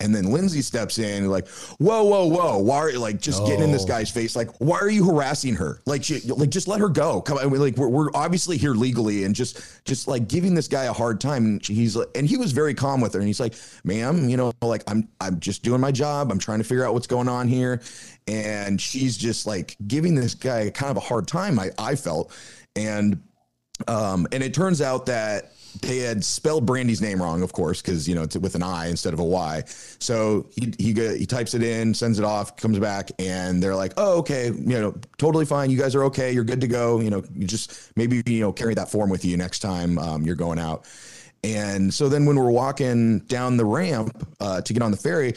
And 0.00 0.14
then 0.14 0.32
Lindsay 0.32 0.62
steps 0.62 0.98
in, 0.98 1.28
like, 1.28 1.46
"Whoa, 1.78 2.04
whoa, 2.04 2.26
whoa! 2.26 2.58
Why 2.58 2.76
are 2.78 2.90
you 2.90 2.98
like 2.98 3.20
just 3.20 3.44
getting 3.44 3.64
in 3.64 3.72
this 3.72 3.84
guy's 3.84 4.10
face? 4.10 4.34
Like, 4.34 4.48
why 4.58 4.78
are 4.78 4.88
you 4.88 5.04
harassing 5.04 5.54
her? 5.56 5.80
Like, 5.86 6.02
she, 6.02 6.20
like 6.20 6.50
just 6.50 6.68
let 6.68 6.80
her 6.80 6.88
go. 6.88 7.20
Come 7.20 7.38
on, 7.38 7.50
like 7.50 7.76
we're, 7.76 7.88
we're 7.88 8.10
obviously 8.14 8.56
here 8.56 8.72
legally, 8.72 9.24
and 9.24 9.34
just 9.34 9.84
just 9.84 10.08
like 10.08 10.26
giving 10.26 10.54
this 10.54 10.68
guy 10.68 10.84
a 10.84 10.92
hard 10.92 11.20
time." 11.20 11.44
And 11.44 11.66
he's 11.66 11.96
like, 11.96 12.08
and 12.14 12.26
he 12.26 12.36
was 12.36 12.52
very 12.52 12.74
calm 12.74 13.00
with 13.00 13.12
her, 13.12 13.20
and 13.20 13.26
he's 13.26 13.40
like, 13.40 13.54
"Ma'am, 13.84 14.28
you 14.28 14.36
know, 14.36 14.52
like 14.62 14.82
I'm 14.88 15.08
I'm 15.20 15.38
just 15.38 15.62
doing 15.62 15.80
my 15.80 15.92
job. 15.92 16.32
I'm 16.32 16.38
trying 16.38 16.58
to 16.58 16.64
figure 16.64 16.84
out 16.84 16.94
what's 16.94 17.06
going 17.06 17.28
on 17.28 17.46
here." 17.46 17.82
And 18.26 18.80
she's 18.80 19.16
just 19.16 19.46
like 19.46 19.76
giving 19.86 20.14
this 20.14 20.34
guy 20.34 20.70
kind 20.70 20.90
of 20.90 20.96
a 20.96 21.00
hard 21.00 21.28
time. 21.28 21.58
I 21.58 21.70
I 21.78 21.94
felt, 21.94 22.32
and 22.74 23.22
um, 23.88 24.26
and 24.32 24.42
it 24.42 24.54
turns 24.54 24.80
out 24.80 25.06
that 25.06 25.52
they 25.82 25.98
had 25.98 26.24
spelled 26.24 26.66
Brandi's 26.66 27.00
name 27.00 27.22
wrong, 27.22 27.42
of 27.42 27.52
course, 27.52 27.80
because 27.80 28.08
you 28.08 28.14
know 28.14 28.22
it's 28.22 28.36
with 28.36 28.54
an 28.54 28.62
I 28.62 28.88
instead 28.88 29.12
of 29.12 29.20
a 29.20 29.24
Y. 29.24 29.62
So 29.66 30.46
he 30.54 30.72
he 30.78 30.92
he 31.18 31.26
types 31.26 31.54
it 31.54 31.62
in, 31.62 31.94
sends 31.94 32.18
it 32.18 32.24
off, 32.24 32.56
comes 32.56 32.78
back, 32.78 33.10
and 33.18 33.62
they're 33.62 33.76
like, 33.76 33.92
"Oh, 33.96 34.18
okay, 34.18 34.46
you 34.46 34.80
know, 34.80 34.94
totally 35.18 35.44
fine. 35.44 35.70
You 35.70 35.78
guys 35.78 35.94
are 35.94 36.04
okay. 36.04 36.32
You're 36.32 36.44
good 36.44 36.60
to 36.60 36.68
go. 36.68 37.00
You 37.00 37.10
know, 37.10 37.22
you 37.34 37.46
just 37.46 37.92
maybe 37.96 38.22
you 38.26 38.40
know 38.40 38.52
carry 38.52 38.74
that 38.74 38.90
form 38.90 39.10
with 39.10 39.24
you 39.24 39.36
next 39.36 39.60
time 39.60 39.98
um, 39.98 40.24
you're 40.24 40.36
going 40.36 40.58
out." 40.58 40.86
And 41.42 41.92
so 41.92 42.08
then 42.08 42.26
when 42.26 42.36
we're 42.36 42.50
walking 42.50 43.20
down 43.20 43.56
the 43.56 43.64
ramp 43.64 44.28
uh, 44.40 44.60
to 44.60 44.72
get 44.72 44.82
on 44.82 44.90
the 44.90 44.96
ferry, 44.96 45.34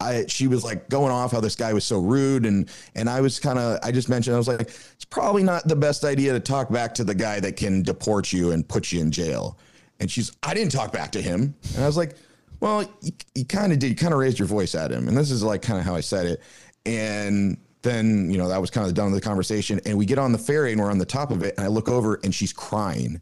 I, 0.00 0.26
she 0.26 0.48
was 0.48 0.64
like 0.64 0.88
going 0.88 1.12
off 1.12 1.32
how 1.32 1.40
this 1.40 1.56
guy 1.56 1.72
was 1.72 1.84
so 1.84 1.98
rude 1.98 2.46
and 2.46 2.68
and 2.94 3.08
I 3.08 3.20
was 3.20 3.38
kind 3.38 3.58
of 3.58 3.78
I 3.82 3.92
just 3.92 4.08
mentioned 4.08 4.34
I 4.34 4.38
was 4.38 4.48
like 4.48 4.62
it's 4.62 5.04
probably 5.04 5.42
not 5.42 5.66
the 5.68 5.76
best 5.76 6.04
idea 6.04 6.32
to 6.32 6.40
talk 6.40 6.70
back 6.70 6.94
to 6.94 7.04
the 7.04 7.14
guy 7.14 7.40
that 7.40 7.56
can 7.56 7.82
deport 7.82 8.32
you 8.32 8.50
and 8.50 8.66
put 8.66 8.92
you 8.92 9.00
in 9.00 9.10
jail. 9.10 9.56
And 10.00 10.10
she's 10.10 10.32
I 10.42 10.54
didn't 10.54 10.72
talk 10.72 10.92
back 10.92 11.12
to 11.12 11.22
him. 11.22 11.54
And 11.74 11.84
I 11.84 11.86
was 11.86 11.96
like, 11.96 12.16
well, 12.60 12.82
you, 13.00 13.12
you 13.34 13.44
kind 13.44 13.72
of 13.72 13.78
did. 13.78 13.90
You 13.90 13.96
kind 13.96 14.12
of 14.12 14.20
raised 14.20 14.38
your 14.38 14.48
voice 14.48 14.74
at 14.74 14.90
him. 14.90 15.08
And 15.08 15.16
this 15.16 15.30
is 15.30 15.42
like 15.42 15.62
kind 15.62 15.78
of 15.78 15.84
how 15.84 15.94
I 15.94 16.00
said 16.00 16.26
it. 16.26 16.42
And 16.86 17.58
then, 17.82 18.30
you 18.30 18.38
know, 18.38 18.48
that 18.48 18.60
was 18.60 18.70
kind 18.70 18.86
of 18.86 18.88
the 18.88 18.94
done 18.94 19.12
with 19.12 19.22
the 19.22 19.26
conversation. 19.26 19.80
And 19.86 19.96
we 19.98 20.06
get 20.06 20.18
on 20.18 20.32
the 20.32 20.38
ferry 20.38 20.72
and 20.72 20.80
we're 20.80 20.90
on 20.90 20.98
the 20.98 21.04
top 21.04 21.30
of 21.30 21.42
it. 21.42 21.54
And 21.56 21.64
I 21.64 21.68
look 21.68 21.88
over 21.88 22.20
and 22.24 22.34
she's 22.34 22.52
crying. 22.52 23.20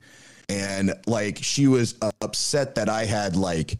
And 0.48 0.94
like 1.06 1.38
she 1.40 1.66
was 1.66 1.96
upset 2.20 2.74
that 2.76 2.88
I 2.88 3.04
had 3.04 3.36
like 3.36 3.78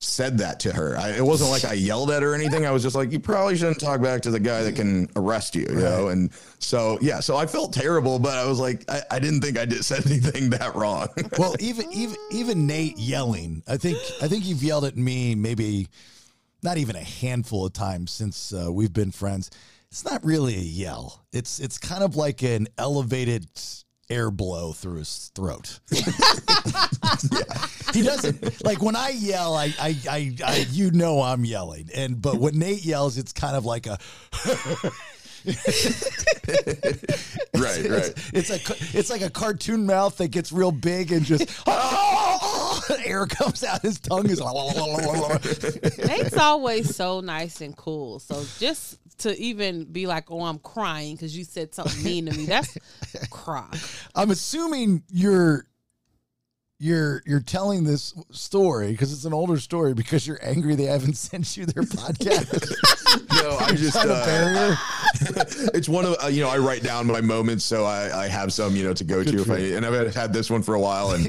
said 0.00 0.38
that 0.38 0.60
to 0.60 0.72
her. 0.72 0.96
I, 0.96 1.10
it 1.10 1.24
wasn't 1.24 1.50
like 1.50 1.64
I 1.64 1.72
yelled 1.72 2.10
at 2.10 2.22
her 2.22 2.32
or 2.32 2.34
anything. 2.34 2.64
I 2.64 2.70
was 2.70 2.84
just 2.84 2.94
like, 2.94 3.10
you 3.10 3.18
probably 3.18 3.56
shouldn't 3.56 3.80
talk 3.80 4.00
back 4.00 4.22
to 4.22 4.30
the 4.30 4.38
guy 4.38 4.62
that 4.62 4.76
can 4.76 5.08
arrest 5.16 5.56
you, 5.56 5.66
you 5.68 5.74
know? 5.74 6.08
And 6.08 6.30
so, 6.60 6.98
yeah, 7.00 7.18
so 7.18 7.36
I 7.36 7.46
felt 7.46 7.72
terrible, 7.72 8.20
but 8.20 8.38
I 8.38 8.46
was 8.46 8.60
like, 8.60 8.88
I, 8.88 9.02
I 9.10 9.18
didn't 9.18 9.40
think 9.40 9.58
I 9.58 9.64
did 9.64 9.84
said 9.84 10.06
anything 10.06 10.50
that 10.50 10.74
wrong. 10.76 11.08
Well, 11.36 11.56
even 11.58 11.92
even 11.92 12.16
even 12.30 12.66
Nate 12.66 12.96
yelling. 12.96 13.62
I 13.66 13.76
think 13.76 13.98
I 14.22 14.28
think 14.28 14.46
you've 14.46 14.62
yelled 14.62 14.84
at 14.84 14.96
me 14.96 15.34
maybe 15.34 15.88
not 16.62 16.78
even 16.78 16.94
a 16.94 17.02
handful 17.02 17.66
of 17.66 17.72
times 17.72 18.12
since 18.12 18.52
uh, 18.52 18.72
we've 18.72 18.92
been 18.92 19.10
friends. 19.10 19.50
It's 19.90 20.04
not 20.04 20.24
really 20.24 20.54
a 20.54 20.60
yell. 20.60 21.24
It's 21.32 21.58
it's 21.58 21.78
kind 21.78 22.04
of 22.04 22.14
like 22.14 22.42
an 22.42 22.68
elevated 22.78 23.48
air 24.10 24.30
blow 24.30 24.72
through 24.72 24.98
his 24.98 25.30
throat. 25.34 25.80
He 27.92 28.02
doesn't 28.02 28.64
like 28.64 28.82
when 28.82 28.96
I 28.96 29.10
yell. 29.10 29.54
I, 29.54 29.72
I 29.80 29.96
I 30.10 30.34
I 30.44 30.66
you 30.70 30.90
know 30.90 31.22
I'm 31.22 31.44
yelling, 31.44 31.88
and 31.94 32.20
but 32.20 32.36
when 32.36 32.58
Nate 32.58 32.84
yells, 32.84 33.16
it's 33.16 33.32
kind 33.32 33.56
of 33.56 33.64
like 33.64 33.86
a 33.86 33.98
Right, 37.54 37.78
it's, 37.78 37.88
right. 37.88 38.30
It's 38.34 38.50
a 38.50 38.98
it's 38.98 39.10
like 39.10 39.22
a 39.22 39.30
cartoon 39.30 39.86
mouth 39.86 40.16
that 40.18 40.28
gets 40.28 40.52
real 40.52 40.70
big 40.72 41.12
and 41.12 41.24
just 41.24 41.48
air 43.04 43.26
comes 43.26 43.64
out. 43.64 43.82
His 43.82 43.98
tongue 43.98 44.28
is. 44.28 44.40
Nate's 46.06 46.36
always 46.36 46.94
so 46.94 47.20
nice 47.20 47.60
and 47.60 47.76
cool. 47.76 48.18
So 48.18 48.44
just 48.58 48.98
to 49.18 49.36
even 49.38 49.84
be 49.84 50.06
like, 50.06 50.30
"Oh, 50.30 50.42
I'm 50.44 50.58
crying" 50.58 51.16
because 51.16 51.36
you 51.36 51.44
said 51.44 51.74
something 51.74 52.02
mean 52.02 52.26
to 52.26 52.36
me, 52.36 52.46
that's 52.46 52.76
cry. 53.30 53.68
I'm 54.14 54.30
assuming 54.30 55.02
you're 55.10 55.64
you're 56.80 57.22
you're 57.26 57.40
telling 57.40 57.82
this 57.82 58.14
story 58.30 58.92
because 58.92 59.12
it's 59.12 59.24
an 59.24 59.32
older 59.32 59.58
story 59.58 59.94
because 59.94 60.26
you're 60.28 60.38
angry 60.42 60.76
they 60.76 60.84
haven't 60.84 61.14
sent 61.16 61.56
you 61.56 61.66
their 61.66 61.82
podcast. 61.84 62.74
No, 63.32 63.56
I 63.56 63.72
just 63.74 63.92
Trying 63.94 64.08
to 64.08 64.14
uh, 64.14 64.24
bury 64.26 64.54
her. 64.74 64.76
it's 65.74 65.88
one 65.88 66.04
of 66.04 66.16
uh, 66.22 66.26
you 66.26 66.42
know 66.42 66.48
I 66.50 66.58
write 66.58 66.82
down 66.82 67.06
my 67.06 67.20
moments 67.22 67.64
so 67.64 67.84
I, 67.86 68.24
I 68.24 68.28
have 68.28 68.52
some 68.52 68.76
you 68.76 68.84
know 68.84 68.92
to 68.92 69.04
go 69.04 69.24
to 69.24 69.40
if 69.40 69.50
I 69.50 69.56
and 69.58 69.86
I've 69.86 69.94
had- 69.94 70.14
had 70.14 70.32
this 70.32 70.50
one 70.50 70.62
for 70.62 70.74
a 70.74 70.80
while 70.80 71.12
and 71.12 71.26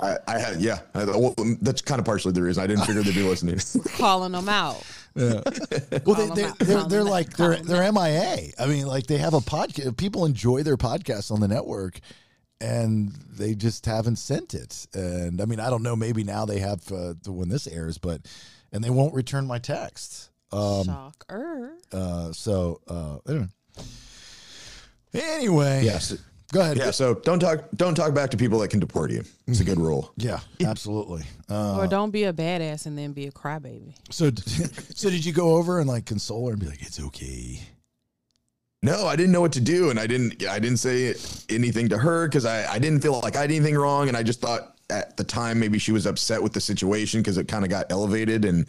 I, 0.00 0.16
I 0.26 0.38
had 0.38 0.60
yeah 0.60 0.80
I, 0.94 1.04
well, 1.04 1.34
that's 1.62 1.80
kind 1.80 2.00
of 2.00 2.04
partially 2.06 2.32
the 2.32 2.42
reason 2.42 2.62
I 2.62 2.66
didn't 2.66 2.86
figure 2.86 3.02
they'd 3.02 3.14
be 3.14 3.22
listening. 3.22 3.60
Calling 3.96 4.32
them 4.32 4.48
out. 4.48 4.82
Well, 6.04 6.14
Call 6.14 6.14
they, 6.14 6.22
'em 6.24 6.34
they, 6.34 6.44
out, 6.44 6.58
they're 6.58 6.84
they're 6.84 7.00
'em 7.00 7.06
out, 7.06 7.10
like 7.10 7.36
they're 7.36 7.52
'em 7.54 7.64
they're 7.66 7.92
MIA. 7.92 8.52
I 8.58 8.66
mean, 8.66 8.86
like 8.86 9.06
they 9.06 9.18
have 9.18 9.34
a 9.34 9.40
podcast. 9.40 9.96
People 9.96 10.24
enjoy 10.26 10.62
their 10.62 10.76
podcast 10.76 11.30
on 11.32 11.40
the 11.40 11.48
network, 11.48 12.00
and 12.60 13.10
they 13.30 13.54
just 13.54 13.86
haven't 13.86 14.16
sent 14.16 14.54
it. 14.54 14.86
And 14.94 15.40
I 15.40 15.46
mean, 15.46 15.60
I 15.60 15.70
don't 15.70 15.82
know. 15.82 15.96
Maybe 15.96 16.22
now 16.24 16.44
they 16.44 16.58
have 16.60 16.80
uh, 16.92 17.14
when 17.26 17.48
this 17.48 17.66
airs, 17.66 17.98
but 17.98 18.20
and 18.72 18.84
they 18.84 18.90
won't 18.90 19.14
return 19.14 19.46
my 19.46 19.58
text. 19.58 20.30
Um, 20.52 20.84
Shocker. 20.84 21.72
uh, 21.92 22.32
so 22.32 22.80
uh, 22.86 23.18
anyway. 23.28 23.48
Anyway, 25.14 25.82
yes. 25.84 26.16
Go 26.52 26.60
ahead. 26.60 26.76
Yeah, 26.76 26.90
so 26.90 27.14
don't 27.14 27.38
talk 27.38 27.64
don't 27.74 27.94
talk 27.94 28.14
back 28.14 28.30
to 28.30 28.36
people 28.36 28.58
that 28.60 28.68
can 28.68 28.80
deport 28.80 29.10
you. 29.10 29.24
It's 29.46 29.60
a 29.60 29.64
good 29.64 29.78
rule. 29.80 30.12
Yeah, 30.16 30.40
absolutely. 30.64 31.24
Uh, 31.48 31.78
or 31.78 31.86
don't 31.86 32.10
be 32.10 32.24
a 32.24 32.32
badass 32.32 32.86
and 32.86 32.96
then 32.96 33.12
be 33.12 33.26
a 33.26 33.32
crybaby. 33.32 33.94
so, 34.10 34.30
so 34.94 35.10
did 35.10 35.24
you 35.24 35.32
go 35.32 35.56
over 35.56 35.80
and 35.80 35.88
like 35.88 36.06
console 36.06 36.46
her 36.46 36.52
and 36.52 36.60
be 36.60 36.66
like, 36.66 36.82
"It's 36.82 37.00
okay"? 37.00 37.60
No, 38.82 39.06
I 39.06 39.16
didn't 39.16 39.32
know 39.32 39.40
what 39.40 39.52
to 39.54 39.60
do, 39.60 39.90
and 39.90 39.98
I 39.98 40.06
didn't. 40.06 40.46
I 40.46 40.58
didn't 40.58 40.78
say 40.78 41.14
anything 41.48 41.88
to 41.88 41.98
her 41.98 42.28
because 42.28 42.44
I, 42.44 42.74
I 42.74 42.78
didn't 42.78 43.00
feel 43.00 43.18
like 43.20 43.36
I 43.36 43.46
did 43.46 43.56
anything 43.56 43.76
wrong, 43.76 44.08
and 44.08 44.16
I 44.16 44.22
just 44.22 44.40
thought 44.40 44.76
at 44.90 45.16
the 45.16 45.24
time 45.24 45.58
maybe 45.58 45.78
she 45.78 45.92
was 45.92 46.06
upset 46.06 46.42
with 46.42 46.52
the 46.52 46.60
situation 46.60 47.20
because 47.20 47.38
it 47.38 47.48
kind 47.48 47.64
of 47.64 47.70
got 47.70 47.90
elevated, 47.90 48.44
and 48.44 48.66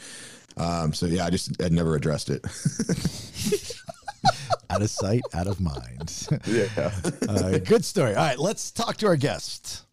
um, 0.57 0.93
so 0.93 1.05
yeah, 1.05 1.25
I 1.25 1.29
just 1.29 1.59
had 1.61 1.71
never 1.71 1.95
addressed 1.95 2.29
it. 2.29 2.43
Out 4.69 4.81
of 4.81 4.89
sight, 4.89 5.21
out 5.33 5.47
of 5.47 5.61
mind. 5.61 6.27
yeah. 6.45 6.91
Uh, 7.29 7.57
good 7.57 7.83
story. 7.83 8.15
All 8.15 8.25
right, 8.25 8.39
let's 8.39 8.71
talk 8.71 8.97
to 8.97 9.07
our 9.07 9.15
guest. 9.15 9.85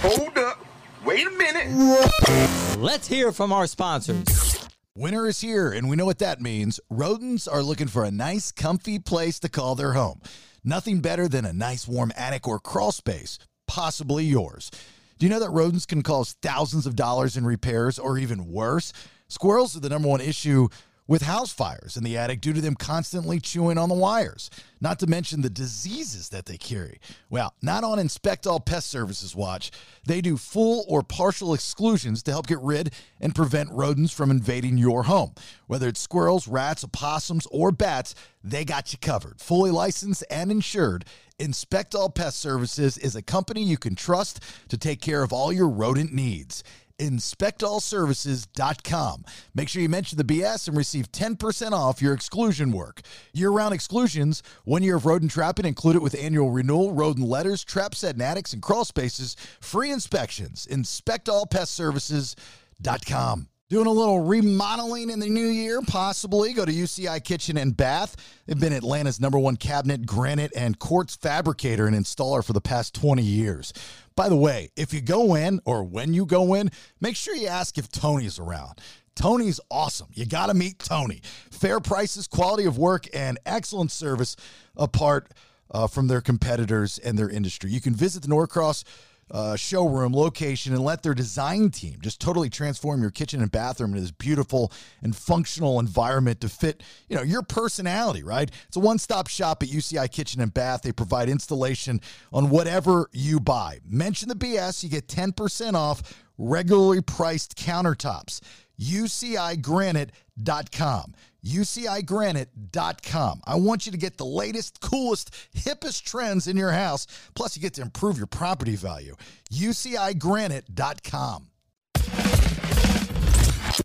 Hold 0.00 0.36
up. 0.38 0.64
Wait 1.04 1.26
a 1.26 1.30
minute. 1.30 2.78
Let's 2.78 3.08
hear 3.08 3.32
from 3.32 3.52
our 3.52 3.66
sponsors. 3.66 4.68
Winter 4.96 5.26
is 5.26 5.40
here, 5.40 5.72
and 5.72 5.88
we 5.88 5.96
know 5.96 6.04
what 6.04 6.18
that 6.18 6.40
means. 6.40 6.78
Rodents 6.88 7.48
are 7.48 7.62
looking 7.62 7.88
for 7.88 8.04
a 8.04 8.10
nice, 8.10 8.52
comfy 8.52 8.98
place 8.98 9.38
to 9.40 9.48
call 9.48 9.74
their 9.74 9.92
home. 9.92 10.20
Nothing 10.62 11.00
better 11.00 11.28
than 11.28 11.44
a 11.44 11.52
nice, 11.52 11.88
warm 11.88 12.12
attic 12.16 12.46
or 12.46 12.58
crawl 12.58 12.92
space, 12.92 13.38
possibly 13.66 14.24
yours. 14.24 14.70
Do 15.18 15.26
you 15.26 15.30
know 15.30 15.40
that 15.40 15.50
rodents 15.50 15.86
can 15.86 16.02
cause 16.02 16.36
thousands 16.42 16.86
of 16.86 16.96
dollars 16.96 17.36
in 17.36 17.44
repairs 17.44 17.98
or 17.98 18.18
even 18.18 18.50
worse? 18.50 18.92
Squirrels 19.28 19.76
are 19.76 19.80
the 19.80 19.88
number 19.88 20.08
one 20.08 20.20
issue 20.20 20.68
with 21.06 21.22
house 21.22 21.52
fires 21.52 21.96
in 21.96 22.04
the 22.04 22.16
attic 22.16 22.40
due 22.40 22.52
to 22.52 22.60
them 22.60 22.74
constantly 22.74 23.38
chewing 23.38 23.76
on 23.76 23.88
the 23.88 23.94
wires, 23.94 24.50
not 24.80 24.98
to 24.98 25.06
mention 25.06 25.42
the 25.42 25.50
diseases 25.50 26.30
that 26.30 26.46
they 26.46 26.56
carry. 26.56 26.98
Well, 27.28 27.54
not 27.60 27.84
on 27.84 27.98
Inspect 27.98 28.46
All 28.46 28.60
Pest 28.60 28.88
Services 28.88 29.36
watch. 29.36 29.70
They 30.06 30.20
do 30.20 30.36
full 30.36 30.84
or 30.88 31.02
partial 31.02 31.52
exclusions 31.52 32.22
to 32.22 32.30
help 32.30 32.46
get 32.46 32.60
rid 32.60 32.94
and 33.20 33.34
prevent 33.34 33.70
rodents 33.70 34.12
from 34.12 34.30
invading 34.30 34.78
your 34.78 35.04
home. 35.04 35.34
Whether 35.66 35.88
it's 35.88 36.00
squirrels, 36.00 36.48
rats, 36.48 36.84
opossums, 36.84 37.46
or 37.50 37.70
bats, 37.70 38.14
they 38.42 38.64
got 38.64 38.92
you 38.92 38.98
covered. 38.98 39.40
Fully 39.40 39.70
licensed 39.70 40.24
and 40.30 40.50
insured. 40.50 41.04
Inspect 41.38 41.94
All 41.94 42.08
Pest 42.08 42.38
Services 42.38 42.96
is 42.96 43.16
a 43.16 43.22
company 43.22 43.62
you 43.62 43.76
can 43.76 43.96
trust 43.96 44.40
to 44.68 44.78
take 44.78 45.00
care 45.00 45.22
of 45.22 45.32
all 45.32 45.52
your 45.52 45.68
rodent 45.68 46.12
needs 46.12 46.62
inspectallservices.com. 46.98 49.24
Make 49.54 49.68
sure 49.68 49.82
you 49.82 49.88
mention 49.88 50.18
the 50.18 50.24
BS 50.24 50.66
and 50.68 50.76
receive 50.76 51.10
10% 51.12 51.70
off 51.72 52.02
your 52.02 52.14
exclusion 52.14 52.72
work. 52.72 53.02
Year 53.32 53.50
round 53.50 53.74
exclusions, 53.74 54.42
one 54.64 54.82
year 54.82 54.96
of 54.96 55.06
rodent 55.06 55.30
trapping 55.32 55.66
included 55.66 56.02
with 56.02 56.16
annual 56.18 56.50
renewal, 56.50 56.92
rodent 56.92 57.28
letters, 57.28 57.64
trap 57.64 57.94
set 57.94 58.14
and 58.14 58.22
attics, 58.22 58.52
and 58.52 58.62
crawl 58.62 58.84
spaces, 58.84 59.36
free 59.60 59.90
inspections. 59.90 60.66
Inspectallpestservices.com. 60.70 63.48
Doing 63.70 63.86
a 63.86 63.92
little 63.92 64.20
remodeling 64.20 65.08
in 65.08 65.20
the 65.20 65.28
new 65.28 65.46
year, 65.46 65.80
possibly. 65.80 66.52
Go 66.52 66.66
to 66.66 66.70
UCI 66.70 67.24
Kitchen 67.24 67.56
and 67.56 67.74
Bath. 67.74 68.14
They've 68.46 68.60
been 68.60 68.74
Atlanta's 68.74 69.20
number 69.20 69.38
one 69.38 69.56
cabinet, 69.56 70.04
granite, 70.04 70.52
and 70.54 70.78
quartz 70.78 71.16
fabricator 71.16 71.86
and 71.86 71.96
installer 71.96 72.44
for 72.44 72.52
the 72.52 72.60
past 72.60 72.94
20 72.94 73.22
years. 73.22 73.72
By 74.16 74.28
the 74.28 74.36
way, 74.36 74.70
if 74.76 74.94
you 74.94 75.00
go 75.00 75.34
in 75.34 75.60
or 75.64 75.82
when 75.82 76.14
you 76.14 76.24
go 76.26 76.54
in, 76.54 76.70
make 77.00 77.16
sure 77.16 77.34
you 77.34 77.48
ask 77.48 77.78
if 77.78 77.88
Tony's 77.90 78.38
around. 78.38 78.80
Tony's 79.16 79.60
awesome. 79.70 80.08
You 80.12 80.26
got 80.26 80.46
to 80.46 80.54
meet 80.54 80.78
Tony. 80.78 81.20
Fair 81.50 81.80
prices, 81.80 82.26
quality 82.26 82.64
of 82.64 82.78
work, 82.78 83.06
and 83.14 83.38
excellent 83.46 83.90
service 83.90 84.36
apart 84.76 85.32
uh, 85.70 85.86
from 85.86 86.08
their 86.08 86.20
competitors 86.20 86.98
and 86.98 87.18
their 87.18 87.28
industry. 87.28 87.70
You 87.70 87.80
can 87.80 87.94
visit 87.94 88.22
the 88.22 88.28
Norcross 88.28 88.84
uh, 89.30 89.56
showroom 89.56 90.12
location 90.12 90.72
and 90.72 90.82
let 90.82 91.02
their 91.02 91.14
design 91.14 91.70
team 91.70 91.98
just 92.00 92.20
totally 92.20 92.50
transform 92.50 93.00
your 93.00 93.10
kitchen 93.10 93.40
and 93.40 93.50
bathroom 93.50 93.90
into 93.90 94.02
this 94.02 94.10
beautiful 94.10 94.72
and 95.02 95.16
functional 95.16 95.80
environment 95.80 96.40
to 96.40 96.48
fit 96.48 96.82
you 97.08 97.16
know 97.16 97.22
your 97.22 97.42
personality 97.42 98.22
right? 98.22 98.50
It's 98.68 98.76
a 98.76 98.80
one-stop 98.80 99.28
shop 99.28 99.62
at 99.62 99.68
uci 99.68 100.10
kitchen 100.10 100.40
and 100.40 100.52
bath. 100.52 100.82
They 100.82 100.92
provide 100.92 101.28
installation 101.28 102.00
on 102.32 102.50
whatever 102.50 103.08
you 103.12 103.40
buy. 103.40 103.80
Mention 103.86 104.28
the 104.28 104.34
bs 104.36 104.82
you 104.82 104.88
get 104.88 105.08
10% 105.08 105.74
off 105.74 106.02
regularly 106.36 107.00
priced 107.00 107.56
countertops 107.56 108.40
ucigranite.com 108.80 111.14
ucigranite.com. 111.44 113.42
I 113.44 113.54
want 113.56 113.86
you 113.86 113.92
to 113.92 113.98
get 113.98 114.16
the 114.16 114.24
latest, 114.24 114.80
coolest, 114.80 115.30
hippest 115.54 116.04
trends 116.04 116.48
in 116.48 116.56
your 116.56 116.72
house. 116.72 117.06
Plus, 117.34 117.56
you 117.56 117.62
get 117.62 117.74
to 117.74 117.82
improve 117.82 118.16
your 118.16 118.26
property 118.26 118.76
value. 118.76 119.14
ucigranite.com. 119.52 121.48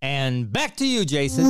And 0.02 0.52
back 0.52 0.78
to 0.78 0.88
you, 0.88 1.04
Jason. 1.04 1.46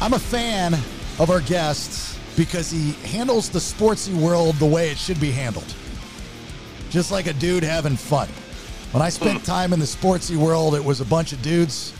I'm 0.00 0.12
a 0.12 0.18
fan 0.18 0.74
of 1.18 1.30
our 1.30 1.40
guest 1.40 2.17
because 2.38 2.70
he 2.70 2.92
handles 3.08 3.50
the 3.50 3.58
sportsy 3.58 4.14
world 4.14 4.54
the 4.54 4.66
way 4.66 4.90
it 4.90 4.96
should 4.96 5.20
be 5.20 5.32
handled. 5.32 5.74
Just 6.88 7.10
like 7.10 7.26
a 7.26 7.32
dude 7.32 7.64
having 7.64 7.96
fun. 7.96 8.28
When 8.92 9.02
I 9.02 9.08
spent 9.08 9.44
time 9.44 9.72
in 9.72 9.80
the 9.80 9.84
sportsy 9.84 10.36
world, 10.36 10.76
it 10.76 10.82
was 10.82 11.00
a 11.00 11.04
bunch 11.04 11.32
of 11.32 11.42
dudes 11.42 11.92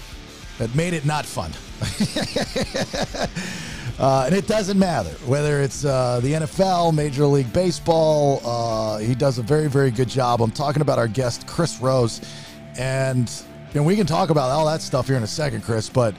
that 0.58 0.72
made 0.76 0.94
it 0.94 1.04
not 1.04 1.26
fun. 1.26 1.50
uh, 3.98 4.24
and 4.26 4.34
it 4.34 4.46
doesn't 4.46 4.78
matter 4.78 5.10
whether 5.26 5.60
it's 5.60 5.84
uh, 5.84 6.20
the 6.22 6.34
NFL, 6.34 6.94
Major 6.94 7.26
League 7.26 7.52
Baseball. 7.52 8.40
Uh, 8.44 8.98
he 8.98 9.16
does 9.16 9.38
a 9.38 9.42
very, 9.42 9.68
very 9.68 9.90
good 9.90 10.08
job. 10.08 10.40
I'm 10.40 10.52
talking 10.52 10.82
about 10.82 10.98
our 10.98 11.08
guest, 11.08 11.48
Chris 11.48 11.80
Rose. 11.80 12.20
And, 12.78 13.28
and 13.74 13.84
we 13.84 13.96
can 13.96 14.06
talk 14.06 14.30
about 14.30 14.50
all 14.50 14.66
that 14.66 14.82
stuff 14.82 15.08
here 15.08 15.16
in 15.16 15.24
a 15.24 15.26
second, 15.26 15.64
Chris, 15.64 15.90
but 15.90 16.14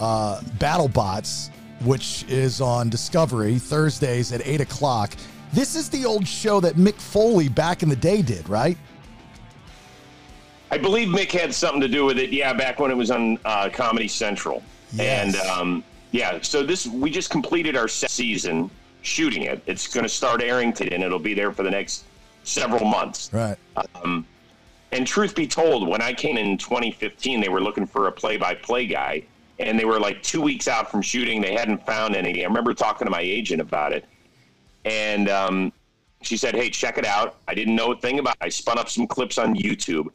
uh, 0.00 0.40
BattleBots, 0.58 1.51
which 1.84 2.24
is 2.28 2.60
on 2.60 2.88
Discovery 2.88 3.58
Thursdays 3.58 4.32
at 4.32 4.46
8 4.46 4.60
o'clock. 4.60 5.12
This 5.52 5.76
is 5.76 5.90
the 5.90 6.04
old 6.04 6.26
show 6.26 6.60
that 6.60 6.76
Mick 6.76 6.94
Foley 6.94 7.48
back 7.48 7.82
in 7.82 7.88
the 7.88 7.96
day 7.96 8.22
did, 8.22 8.48
right? 8.48 8.76
I 10.70 10.78
believe 10.78 11.08
Mick 11.08 11.30
had 11.30 11.54
something 11.54 11.82
to 11.82 11.88
do 11.88 12.06
with 12.06 12.18
it. 12.18 12.30
Yeah, 12.30 12.54
back 12.54 12.78
when 12.78 12.90
it 12.90 12.96
was 12.96 13.10
on 13.10 13.38
uh, 13.44 13.68
Comedy 13.70 14.08
Central. 14.08 14.62
Yes. 14.94 15.34
And 15.36 15.48
um, 15.48 15.84
yeah, 16.12 16.38
so 16.40 16.62
this 16.62 16.86
we 16.86 17.10
just 17.10 17.28
completed 17.28 17.76
our 17.76 17.88
season, 17.88 18.70
shooting 19.02 19.42
it. 19.42 19.62
It's 19.66 19.86
going 19.86 20.04
to 20.04 20.08
start 20.08 20.42
airing 20.42 20.72
today, 20.72 20.94
and 20.94 21.04
it'll 21.04 21.18
be 21.18 21.34
there 21.34 21.52
for 21.52 21.62
the 21.62 21.70
next 21.70 22.04
several 22.44 22.84
months. 22.86 23.30
Right. 23.32 23.56
Um, 24.02 24.26
and 24.92 25.06
truth 25.06 25.34
be 25.34 25.46
told, 25.46 25.88
when 25.88 26.02
I 26.02 26.12
came 26.12 26.36
in 26.36 26.56
2015, 26.58 27.40
they 27.40 27.48
were 27.48 27.62
looking 27.62 27.86
for 27.86 28.08
a 28.08 28.12
play-by-play 28.12 28.86
guy, 28.86 29.22
and 29.62 29.78
they 29.78 29.84
were 29.84 30.00
like 30.00 30.22
two 30.22 30.40
weeks 30.40 30.68
out 30.68 30.90
from 30.90 31.02
shooting. 31.02 31.40
They 31.40 31.54
hadn't 31.54 31.84
found 31.86 32.14
any. 32.14 32.44
I 32.44 32.48
remember 32.48 32.74
talking 32.74 33.06
to 33.06 33.10
my 33.10 33.20
agent 33.20 33.60
about 33.60 33.92
it, 33.92 34.04
and 34.84 35.28
um, 35.28 35.72
she 36.22 36.36
said, 36.36 36.54
"Hey, 36.54 36.70
check 36.70 36.98
it 36.98 37.04
out." 37.04 37.36
I 37.48 37.54
didn't 37.54 37.74
know 37.74 37.92
a 37.92 37.96
thing 37.96 38.18
about. 38.18 38.36
It. 38.36 38.46
I 38.46 38.48
spun 38.48 38.78
up 38.78 38.88
some 38.88 39.06
clips 39.06 39.38
on 39.38 39.54
YouTube. 39.54 40.08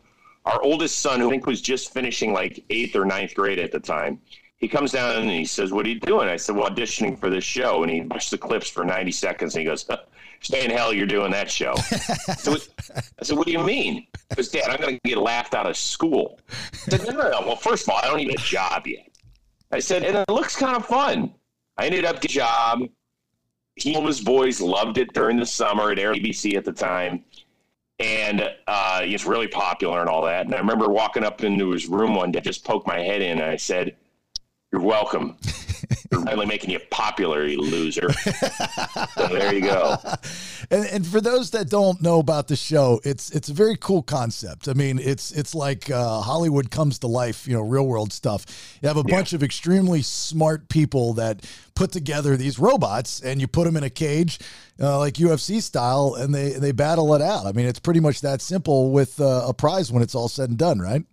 Our 0.46 0.62
oldest 0.62 1.00
son, 1.00 1.20
who 1.20 1.28
I 1.28 1.32
think 1.32 1.46
was 1.46 1.62
just 1.62 1.94
finishing 1.94 2.34
like 2.34 2.64
eighth 2.70 2.96
or 2.96 3.06
ninth 3.06 3.36
grade 3.36 3.60
at 3.60 3.72
the 3.72 3.80
time, 3.80 4.20
he 4.58 4.68
comes 4.68 4.92
down 4.92 5.22
and 5.22 5.30
he 5.30 5.46
says, 5.46 5.72
"What 5.72 5.86
are 5.86 5.90
you 5.90 6.00
doing?" 6.00 6.28
I 6.28 6.36
said, 6.36 6.56
"Well, 6.56 6.70
auditioning 6.70 7.20
for 7.20 7.30
this 7.30 7.44
show." 7.44 7.84
And 7.84 7.92
he 7.92 8.02
watched 8.02 8.32
the 8.32 8.38
clips 8.38 8.70
for 8.70 8.84
90 8.84 9.12
seconds, 9.12 9.56
and 9.56 9.62
he 9.62 9.66
goes, 9.66 9.88
"Stay 10.42 10.66
in 10.66 10.72
hell, 10.72 10.94
you're 10.94 11.06
doing 11.06 11.32
that 11.32 11.50
show." 11.52 11.76
so 12.38 12.56
I 13.20 13.24
said, 13.24 13.38
"What 13.38 13.46
do 13.46 13.54
you 13.54 13.64
mean?" 13.64 14.08
Because 14.30 14.50
"Dad, 14.50 14.70
I'm 14.70 14.82
going 14.82 14.96
to 14.96 15.02
get 15.08 15.18
laughed 15.18 15.54
out 15.54 15.68
of 15.68 15.78
school." 15.78 16.40
I 16.50 16.98
said, 16.98 17.08
"No, 17.08 17.14
no, 17.14 17.30
no. 17.30 17.42
Well, 17.46 17.56
first 17.56 17.88
of 17.88 17.94
all, 17.94 18.00
I 18.02 18.08
don't 18.08 18.18
need 18.18 18.34
a 18.34 18.42
job 18.42 18.88
yet." 18.88 19.07
I 19.72 19.80
said, 19.80 20.04
"And 20.04 20.18
it 20.18 20.30
looks 20.30 20.56
kind 20.56 20.76
of 20.76 20.86
fun." 20.86 21.34
I 21.78 21.86
ended 21.86 22.06
up 22.06 22.22
getting 22.22 22.38
a 22.38 22.46
job. 22.46 22.82
He 23.76 23.94
and 23.96 24.08
his 24.08 24.22
boys 24.22 24.60
loved 24.60 24.98
it 24.98 25.14
during 25.14 25.38
the 25.38 25.46
summer 25.46 25.92
at 25.92 26.00
ABC 26.00 26.56
at 26.56 26.66
the 26.66 26.72
time 26.72 27.24
and 28.00 28.48
uh, 28.68 29.02
he's 29.02 29.26
really 29.26 29.48
popular 29.48 30.02
and 30.02 30.10
all 30.10 30.24
that. 30.24 30.46
And 30.46 30.54
I 30.54 30.60
remember 30.60 30.88
walking 30.88 31.24
up 31.24 31.44
into 31.44 31.72
his 31.72 31.88
room 31.88 32.16
one 32.16 32.32
day, 32.32 32.42
just 32.42 32.64
poked 32.64 32.88
my 32.88 33.00
head 33.00 33.22
in, 33.22 33.40
and 33.40 33.50
I 33.50 33.56
said, 33.56 33.96
"You're 34.72 34.82
welcome. 34.82 35.38
You're 36.12 36.24
finally 36.24 36.46
making 36.46 36.72
you 36.72 36.80
popular, 36.92 37.46
you 37.46 37.60
loser." 37.62 38.12
so 38.14 39.28
there 39.28 39.54
you 39.54 39.62
go. 39.62 39.98
And, 40.70 40.86
and 40.88 41.08
for 41.08 41.22
those 41.22 41.52
that 41.52 41.70
don't 41.70 42.02
know 42.02 42.20
about 42.20 42.50
the 42.50 42.58
show, 42.58 43.00
it's 43.06 43.30
it's 43.32 43.48
a 43.48 43.54
very 43.54 43.78
cool 43.78 44.02
concept. 44.04 44.68
I 44.68 44.74
mean, 44.74 45.00
it's 45.00 45.32
it's 45.32 45.56
like 45.56 45.90
uh, 45.90 46.20
Hollywood 46.20 46.72
comes 46.72 47.00
to 47.00 47.08
life, 47.08 47.48
you 47.48 47.54
know, 47.54 47.62
real 47.62 47.88
world 47.88 48.12
stuff. 48.12 48.46
You 48.82 48.88
have 48.90 48.98
a 48.98 49.04
Yeah. 49.08 49.16
bunch 49.16 49.32
of 49.32 49.44
extremely 49.44 50.02
smart 50.02 50.68
people 50.68 51.14
that 51.14 51.46
put 51.74 51.94
together 51.94 52.36
these 52.36 52.60
robots, 52.60 53.22
and 53.22 53.40
you 53.40 53.48
put 53.48 53.64
them 53.64 53.78
in 53.78 53.84
a 53.84 53.90
cage, 53.90 54.40
uh, 54.82 54.98
like 55.00 55.14
UFC 55.14 55.62
style, 55.62 56.16
and 56.20 56.36
they 56.36 56.50
they 56.50 56.74
battle 56.74 57.14
it 57.14 57.22
out. 57.22 57.46
I 57.46 57.54
mean, 57.54 57.68
it's 57.68 57.80
pretty 57.80 58.02
much 58.02 58.20
that 58.22 58.42
simple 58.42 58.92
with 58.92 59.22
uh, 59.22 59.46
a 59.48 59.54
prize 59.54 59.90
when 59.90 60.04
it's 60.04 60.16
all 60.16 60.28
said 60.28 60.50
and 60.50 60.58
done, 60.58 60.80
right? 60.80 61.04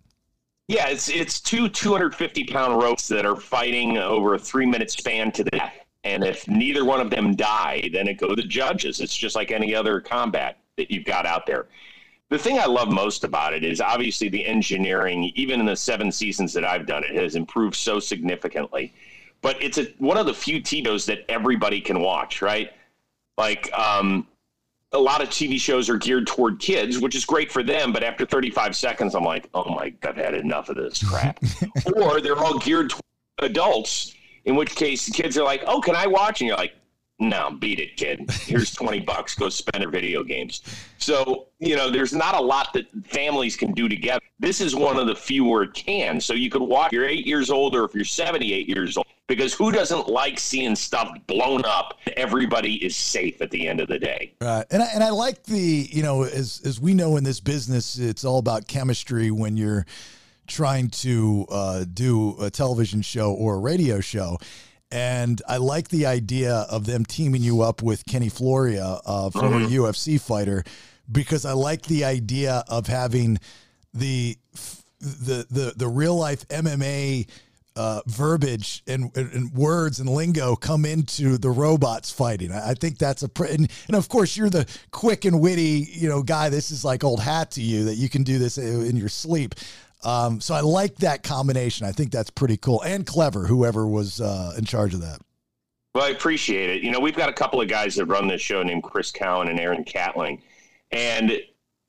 Yeah, 0.67 0.87
it's 0.87 1.09
it's 1.09 1.39
two 1.39 1.69
250 1.69 2.45
pound 2.45 2.81
ropes 2.81 3.07
that 3.09 3.25
are 3.25 3.35
fighting 3.35 3.97
over 3.97 4.33
a 4.33 4.39
three 4.39 4.65
minute 4.65 4.89
span 4.89 5.31
to 5.33 5.43
the 5.43 5.51
death. 5.51 5.73
And 6.03 6.23
if 6.23 6.47
neither 6.47 6.85
one 6.85 7.01
of 7.01 7.09
them 7.09 7.35
die, 7.35 7.89
then 7.91 8.07
it 8.07 8.15
go 8.15 8.35
to 8.35 8.43
judges. 8.43 8.99
It's 8.99 9.15
just 9.15 9.35
like 9.35 9.51
any 9.51 9.73
other 9.73 9.99
combat 9.99 10.59
that 10.77 10.91
you've 10.91 11.05
got 11.05 11.25
out 11.25 11.45
there. 11.45 11.67
The 12.29 12.37
thing 12.37 12.59
I 12.59 12.65
love 12.65 12.91
most 12.91 13.23
about 13.23 13.53
it 13.53 13.63
is 13.63 13.81
obviously 13.81 14.29
the 14.29 14.45
engineering, 14.45 15.31
even 15.35 15.59
in 15.59 15.65
the 15.65 15.75
seven 15.75 16.11
seasons 16.11 16.53
that 16.53 16.65
I've 16.65 16.85
done 16.85 17.03
it, 17.03 17.15
has 17.15 17.35
improved 17.35 17.75
so 17.75 17.99
significantly. 17.99 18.93
But 19.41 19.61
it's 19.61 19.77
a, 19.77 19.85
one 19.99 20.17
of 20.17 20.25
the 20.25 20.33
few 20.33 20.61
TiVos 20.61 21.05
that 21.05 21.25
everybody 21.29 21.81
can 21.81 21.99
watch, 21.99 22.41
right? 22.41 22.71
Like, 23.37 23.71
um, 23.73 24.27
a 24.95 24.99
lot 24.99 25.21
of 25.21 25.29
TV 25.29 25.59
shows 25.59 25.89
are 25.89 25.97
geared 25.97 26.25
toward 26.25 26.59
kids, 26.59 26.99
which 26.99 27.15
is 27.15 27.25
great 27.25 27.51
for 27.51 27.61
them. 27.61 27.93
But 27.93 28.03
after 28.03 28.25
35 28.25 28.75
seconds, 28.75 29.13
I'm 29.13 29.23
like, 29.23 29.47
oh 29.53 29.69
my, 29.75 29.89
God, 29.89 30.17
I've 30.17 30.25
had 30.25 30.33
enough 30.33 30.69
of 30.69 30.77
this 30.77 31.03
crap. 31.03 31.39
or 31.95 32.21
they're 32.21 32.37
all 32.37 32.57
geared 32.57 32.89
toward 32.89 33.01
adults, 33.39 34.15
in 34.45 34.55
which 34.55 34.75
case 34.75 35.05
the 35.05 35.11
kids 35.11 35.37
are 35.37 35.43
like, 35.43 35.63
oh, 35.67 35.81
can 35.81 35.95
I 35.95 36.07
watch? 36.07 36.41
And 36.41 36.47
you're 36.47 36.57
like, 36.57 36.73
no, 37.17 37.51
beat 37.51 37.79
it, 37.79 37.95
kid. 37.95 38.29
Here's 38.31 38.73
20 38.73 38.99
bucks. 39.01 39.35
Go 39.35 39.47
spend 39.47 39.85
on 39.85 39.91
video 39.91 40.21
games. 40.21 40.61
So, 40.97 41.47
you 41.59 41.75
know, 41.75 41.89
there's 41.89 42.13
not 42.13 42.35
a 42.35 42.41
lot 42.41 42.73
that 42.73 42.87
families 43.05 43.55
can 43.55 43.71
do 43.73 43.87
together. 43.87 44.21
This 44.39 44.59
is 44.59 44.75
one 44.75 44.97
of 44.97 45.07
the 45.07 45.15
few 45.15 45.45
where 45.45 45.63
it 45.63 45.73
can. 45.73 46.19
So 46.19 46.33
you 46.33 46.49
could 46.49 46.61
walk, 46.61 46.91
you're 46.91 47.07
eight 47.07 47.25
years 47.25 47.49
old 47.49 47.73
or 47.73 47.85
if 47.85 47.95
you're 47.95 48.03
78 48.03 48.67
years 48.67 48.97
old, 48.97 49.07
because 49.27 49.53
who 49.53 49.71
doesn't 49.71 50.09
like 50.09 50.37
seeing 50.37 50.75
stuff 50.75 51.09
blown 51.25 51.63
up? 51.65 51.97
Everybody 52.17 52.83
is 52.85 52.97
safe 52.97 53.41
at 53.41 53.49
the 53.49 53.65
end 53.65 53.79
of 53.79 53.87
the 53.87 53.97
day. 53.97 54.33
Right. 54.41 54.65
And 54.69 54.83
I, 54.83 54.87
and 54.93 55.03
I 55.03 55.11
like 55.11 55.43
the, 55.43 55.87
you 55.89 56.03
know, 56.03 56.23
as 56.23 56.61
as 56.65 56.81
we 56.81 56.93
know 56.93 57.15
in 57.15 57.23
this 57.23 57.39
business, 57.39 57.97
it's 57.97 58.25
all 58.25 58.39
about 58.39 58.67
chemistry 58.67 59.31
when 59.31 59.55
you're 59.55 59.85
trying 60.47 60.89
to 60.89 61.45
uh, 61.49 61.85
do 61.91 62.35
a 62.41 62.49
television 62.49 63.01
show 63.01 63.31
or 63.33 63.55
a 63.55 63.59
radio 63.59 63.99
show. 63.99 64.37
And 64.91 65.41
I 65.47 65.57
like 65.57 65.89
the 65.89 66.05
idea 66.05 66.65
of 66.69 66.85
them 66.85 67.05
teaming 67.05 67.41
you 67.41 67.61
up 67.61 67.81
with 67.81 68.05
Kenny 68.05 68.29
Florian, 68.29 68.99
uh, 69.05 69.29
former 69.29 69.59
UFC 69.67 70.21
fighter, 70.21 70.63
because 71.11 71.45
I 71.45 71.53
like 71.53 71.83
the 71.83 72.05
idea 72.05 72.63
of 72.67 72.87
having 72.87 73.39
the 73.93 74.37
the 74.99 75.45
the 75.49 75.73
the 75.75 75.87
real 75.87 76.15
life 76.15 76.47
MMA 76.47 77.27
uh, 77.75 78.01
verbiage 78.07 78.83
and, 78.87 79.11
and, 79.17 79.51
words 79.51 79.99
and 79.99 80.09
lingo 80.09 80.55
come 80.55 80.85
into 80.85 81.37
the 81.37 81.49
robots 81.49 82.09
fighting. 82.09 82.51
I, 82.51 82.69
I 82.69 82.73
think 82.73 82.97
that's 82.97 83.21
a 83.21 83.27
pre- 83.27 83.51
and, 83.51 83.69
and 83.87 83.95
of 83.97 84.07
course 84.07 84.37
you're 84.37 84.49
the 84.49 84.65
quick 84.91 85.25
and 85.25 85.41
witty 85.41 85.87
you 85.91 86.07
know 86.07 86.23
guy. 86.23 86.49
This 86.49 86.71
is 86.71 86.85
like 86.85 87.03
old 87.03 87.19
hat 87.19 87.51
to 87.51 87.61
you 87.61 87.85
that 87.85 87.95
you 87.95 88.07
can 88.07 88.23
do 88.23 88.39
this 88.39 88.57
in 88.57 88.95
your 88.95 89.09
sleep. 89.09 89.55
Um, 90.05 90.39
so 90.39 90.53
I 90.53 90.61
like 90.61 90.95
that 90.97 91.23
combination. 91.23 91.85
I 91.87 91.91
think 91.91 92.11
that's 92.11 92.29
pretty 92.29 92.57
cool 92.57 92.81
and 92.83 93.05
clever. 93.05 93.45
Whoever 93.47 93.87
was 93.87 94.21
uh, 94.21 94.53
in 94.57 94.63
charge 94.65 94.93
of 94.93 95.01
that. 95.01 95.19
Well, 95.93 96.03
I 96.03 96.09
appreciate 96.09 96.69
it. 96.69 96.83
You 96.83 96.91
know, 96.91 96.99
we've 96.99 97.15
got 97.15 97.29
a 97.29 97.33
couple 97.33 97.59
of 97.61 97.67
guys 97.67 97.95
that 97.95 98.05
run 98.05 98.27
this 98.27 98.41
show 98.41 98.61
named 98.63 98.83
Chris 98.83 99.11
Cowan 99.11 99.47
and 99.47 99.59
Aaron 99.59 99.83
Catling. 99.83 100.41
And, 100.91 101.39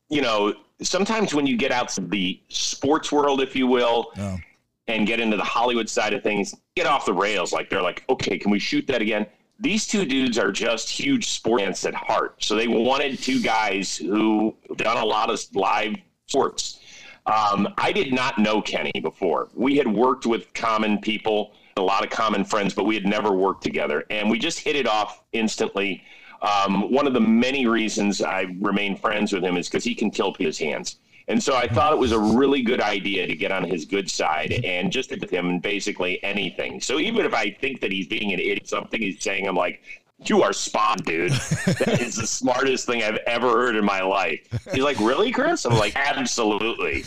you 0.08 0.22
know, 0.22 0.54
sometimes 0.80 1.34
when 1.34 1.46
you 1.46 1.56
get 1.56 1.72
out 1.72 1.88
to 1.90 2.00
the 2.00 2.40
sports 2.48 3.10
world, 3.12 3.40
if 3.42 3.54
you 3.56 3.66
will, 3.66 4.12
Oh. 4.18 4.38
and 4.86 5.06
get 5.06 5.18
into 5.20 5.36
the 5.36 5.44
Hollywood 5.44 5.88
side 5.88 6.14
of 6.14 6.22
things, 6.22 6.54
get 6.76 6.86
off 6.86 7.04
the 7.04 7.12
rails. 7.12 7.52
Like 7.52 7.68
they're 7.68 7.82
like, 7.82 8.04
okay, 8.08 8.38
can 8.38 8.50
we 8.52 8.58
shoot 8.60 8.86
that 8.86 9.02
again? 9.02 9.26
These 9.58 9.86
two 9.88 10.04
dudes 10.04 10.38
are 10.38 10.52
just 10.52 10.88
huge 10.88 11.28
sports 11.30 11.62
fans 11.64 11.84
at 11.86 11.94
heart. 11.94 12.36
So 12.44 12.54
they 12.54 12.68
wanted 12.68 13.18
two 13.18 13.42
guys 13.42 13.96
who 13.96 14.54
done 14.76 14.98
a 14.98 15.04
lot 15.04 15.30
of 15.30 15.40
live 15.54 15.96
sports. 16.28 16.78
Um, 17.26 17.68
I 17.76 17.92
did 17.92 18.12
not 18.12 18.38
know 18.38 18.62
Kenny 18.62 18.92
before. 19.02 19.48
We 19.54 19.76
had 19.76 19.88
worked 19.88 20.26
with 20.26 20.52
common 20.54 20.98
people, 20.98 21.52
a 21.76 21.82
lot 21.82 22.04
of 22.04 22.10
common 22.10 22.44
friends, 22.44 22.72
but 22.72 22.84
we 22.84 22.94
had 22.94 23.04
never 23.04 23.32
worked 23.32 23.62
together. 23.62 24.04
And 24.10 24.30
we 24.30 24.38
just 24.38 24.60
hit 24.60 24.76
it 24.76 24.86
off 24.86 25.22
instantly. 25.32 26.04
Um, 26.42 26.92
one 26.92 27.06
of 27.06 27.14
the 27.14 27.20
many 27.20 27.66
reasons 27.66 28.22
I 28.22 28.46
remain 28.60 28.96
friends 28.96 29.32
with 29.32 29.44
him 29.44 29.56
is 29.56 29.68
because 29.68 29.82
he 29.84 29.94
can 29.94 30.10
kill 30.10 30.32
people's 30.32 30.58
hands. 30.58 30.98
And 31.28 31.42
so 31.42 31.56
I 31.56 31.66
thought 31.66 31.92
it 31.92 31.98
was 31.98 32.12
a 32.12 32.18
really 32.18 32.62
good 32.62 32.80
idea 32.80 33.26
to 33.26 33.34
get 33.34 33.50
on 33.50 33.64
his 33.64 33.84
good 33.84 34.08
side 34.08 34.52
and 34.64 34.92
just 34.92 35.10
with 35.10 35.28
him 35.28 35.58
basically 35.58 36.22
anything. 36.22 36.80
So 36.80 37.00
even 37.00 37.26
if 37.26 37.34
I 37.34 37.50
think 37.50 37.80
that 37.80 37.90
he's 37.90 38.06
being 38.06 38.32
an 38.32 38.38
idiot, 38.38 38.68
something 38.68 39.02
he's 39.02 39.20
saying, 39.20 39.48
I'm 39.48 39.56
like, 39.56 39.82
you 40.24 40.42
are 40.42 40.52
spot, 40.52 41.04
dude. 41.04 41.32
That 41.76 41.98
is 42.00 42.16
the 42.16 42.26
smartest 42.26 42.86
thing 42.86 43.02
I've 43.02 43.18
ever 43.26 43.48
heard 43.50 43.76
in 43.76 43.84
my 43.84 44.00
life. 44.02 44.40
He's 44.72 44.82
like, 44.82 44.98
really, 44.98 45.30
Chris? 45.30 45.64
I'm 45.66 45.76
like, 45.76 45.94
absolutely. 45.96 47.04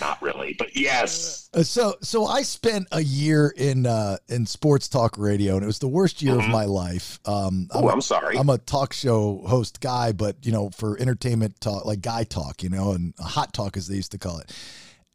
Not 0.00 0.20
really, 0.22 0.54
but 0.58 0.76
yes. 0.76 1.48
Uh, 1.54 1.62
So 1.62 1.96
so 2.02 2.26
I 2.26 2.42
spent 2.42 2.86
a 2.92 3.00
year 3.02 3.52
in 3.56 3.86
uh, 3.86 4.18
in 4.28 4.46
sports 4.46 4.88
talk 4.88 5.18
radio, 5.18 5.54
and 5.54 5.62
it 5.62 5.66
was 5.66 5.78
the 5.80 5.88
worst 5.88 6.22
year 6.22 6.38
of 6.38 6.46
my 6.48 6.64
life. 6.66 7.18
Um, 7.24 7.68
Oh, 7.72 7.88
a- 7.88 7.92
I'm 7.92 8.00
sorry. 8.00 8.36
I'm 8.38 8.48
a 8.50 8.58
talk 8.58 8.92
show 8.92 9.42
host 9.46 9.80
guy, 9.80 10.12
but 10.12 10.36
you 10.46 10.52
know, 10.52 10.70
for 10.70 10.98
entertainment 11.00 11.60
talk, 11.60 11.84
like 11.84 12.00
guy 12.00 12.24
talk, 12.24 12.62
you 12.62 12.68
know, 12.68 12.92
and 12.92 13.14
hot 13.18 13.52
talk 13.54 13.76
as 13.76 13.88
they 13.88 13.96
used 13.96 14.12
to 14.12 14.18
call 14.18 14.38
it. 14.38 14.52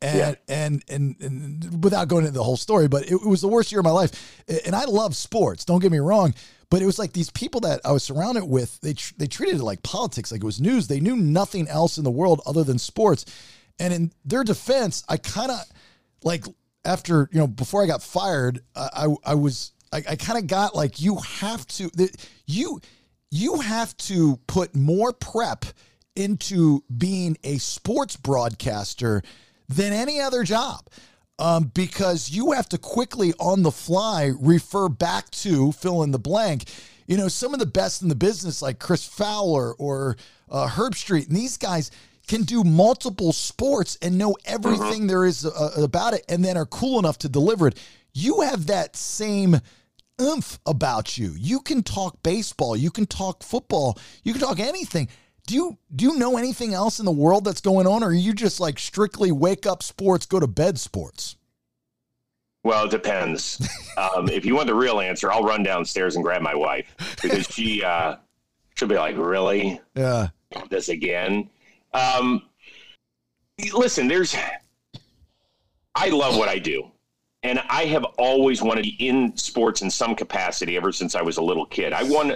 And, 0.02 0.18
Yeah. 0.18 0.34
and 0.50 0.84
and 0.90 1.16
and 1.22 1.84
without 1.84 2.08
going 2.08 2.26
into 2.26 2.38
the 2.38 2.44
whole 2.44 2.58
story, 2.58 2.88
but 2.88 3.04
it, 3.04 3.14
it 3.14 3.26
was 3.28 3.42
the 3.42 3.48
worst 3.48 3.72
year 3.72 3.80
of 3.80 3.86
my 3.86 3.92
life. 3.92 4.44
And 4.66 4.76
I 4.76 4.86
love 4.86 5.16
sports. 5.16 5.64
Don't 5.64 5.80
get 5.80 5.92
me 5.92 6.00
wrong, 6.00 6.34
but 6.72 6.82
it 6.82 6.86
was 6.86 6.98
like 6.98 7.12
these 7.12 7.30
people 7.30 7.60
that 7.62 7.82
I 7.84 7.92
was 7.92 8.02
surrounded 8.02 8.46
with. 8.46 8.80
They 8.80 8.94
tr- 8.94 9.14
they 9.18 9.28
treated 9.28 9.60
it 9.60 9.64
like 9.64 9.84
politics, 9.84 10.32
like 10.32 10.42
it 10.42 10.46
was 10.46 10.62
news. 10.62 10.88
They 10.88 11.02
knew 11.02 11.18
nothing 11.18 11.68
else 11.68 11.98
in 11.98 12.06
the 12.06 12.10
world 12.10 12.42
other 12.48 12.64
than 12.64 12.80
sports. 12.80 13.26
And 13.78 13.94
in 13.94 14.12
their 14.24 14.46
defense, 14.46 15.04
I 15.10 15.18
kind 15.18 15.52
of 15.52 15.60
like 16.24 16.46
after 16.86 17.30
you 17.34 17.40
know 17.40 17.48
before 17.48 17.84
I 17.84 17.88
got 17.88 18.02
fired, 18.02 18.62
I 18.74 18.90
I, 18.94 19.32
I 19.32 19.36
was 19.36 19.74
I, 19.92 19.98
I 20.12 20.16
kind 20.16 20.40
of 20.40 20.48
got 20.48 20.74
like 20.74 21.02
you 21.02 21.18
have 21.18 21.68
to 21.68 21.90
the, 21.90 22.10
you 22.48 22.80
you 23.30 23.60
have 23.60 23.96
to 23.98 24.40
put 24.48 24.74
more 24.74 25.12
prep 25.12 25.66
into 26.16 26.86
being 26.98 27.38
a 27.44 27.58
sports 27.58 28.16
broadcaster 28.16 29.22
than 29.68 29.92
any 29.92 30.22
other 30.22 30.44
job. 30.46 30.88
Um, 31.42 31.72
because 31.74 32.30
you 32.30 32.52
have 32.52 32.70
to 32.70 32.78
quickly 32.78 33.34
on 33.40 33.64
the 33.64 33.72
fly 33.72 34.32
refer 34.40 34.90
back 34.90 35.32
to 35.32 35.72
fill 35.72 36.04
in 36.04 36.12
the 36.12 36.20
blank. 36.20 36.66
You 37.08 37.18
know, 37.18 37.30
some 37.30 37.56
of 37.56 37.60
the 37.60 37.66
best 37.66 38.04
in 38.04 38.10
the 38.10 38.16
business, 38.16 38.62
like 38.62 38.78
Chris 38.78 39.04
Fowler 39.08 39.74
or 39.74 40.18
uh, 40.52 40.68
Herbstreit, 40.68 41.30
and 41.30 41.36
these 41.36 41.58
guys 41.58 41.90
can 42.28 42.44
do 42.44 42.64
multiple 42.64 43.34
sports 43.34 43.98
and 44.04 44.20
know 44.20 44.36
everything 44.46 45.08
there 45.08 45.26
is 45.26 45.44
uh, 45.44 45.72
about 45.78 46.14
it 46.14 46.24
and 46.30 46.46
then 46.46 46.58
are 46.58 46.68
cool 46.68 47.00
enough 47.00 47.18
to 47.18 47.28
deliver 47.28 47.68
it. 47.68 47.80
You 48.14 48.42
have 48.42 48.68
that 48.68 48.96
same 48.96 49.60
oomph 50.22 50.60
about 50.68 51.18
you. 51.18 51.34
You 51.36 51.62
can 51.62 51.82
talk 51.82 52.22
baseball, 52.22 52.78
you 52.78 52.92
can 52.92 53.08
talk 53.08 53.42
football, 53.42 53.98
you 54.24 54.34
can 54.34 54.42
talk 54.42 54.60
anything. 54.60 55.10
Do 55.48 55.56
you 55.56 55.78
do 55.96 56.06
you 56.06 56.18
know 56.18 56.38
anything 56.38 56.74
else 56.74 57.00
in 57.00 57.06
the 57.06 57.12
world 57.12 57.44
that's 57.44 57.62
going 57.62 57.88
on, 57.88 58.04
or 58.04 58.08
are 58.08 58.14
you 58.14 58.34
just 58.34 58.60
like 58.60 58.80
strictly 58.80 59.32
wake 59.32 59.66
up 59.66 59.84
sports, 59.84 60.26
go 60.26 60.40
to 60.40 60.48
bed 60.48 60.80
sports? 60.80 61.36
Well, 62.64 62.86
it 62.86 62.92
depends. 62.92 63.60
um, 63.98 64.30
if 64.30 64.46
you 64.46 64.56
want 64.56 64.68
the 64.68 64.76
real 64.76 65.00
answer, 65.00 65.32
I'll 65.32 65.44
run 65.44 65.64
downstairs 65.64 66.16
and 66.16 66.24
grab 66.24 66.42
my 66.42 66.54
wife 66.56 66.88
because 67.22 67.48
she 67.48 67.84
uh, 67.84 68.18
she'll 68.76 68.88
be 68.88 68.96
like, 68.96 69.18
"Really, 69.18 69.82
Yeah. 69.96 70.30
this 70.70 70.90
again?" 70.90 71.50
Um, 71.94 72.44
listen, 73.74 74.08
there's. 74.08 74.36
I 75.96 76.08
love 76.10 76.38
what 76.38 76.48
I 76.48 76.58
do, 76.60 76.90
and 77.44 77.60
I 77.70 77.86
have 77.86 78.06
always 78.18 78.62
wanted 78.62 78.84
to 78.86 78.92
be 78.98 79.08
in 79.10 79.36
sports 79.36 79.82
in 79.82 79.90
some 79.90 80.16
capacity 80.16 80.78
ever 80.78 80.92
since 80.94 81.16
I 81.16 81.22
was 81.22 81.38
a 81.38 81.42
little 81.42 81.66
kid. 81.66 81.94
I 81.94 82.04
won. 82.04 82.36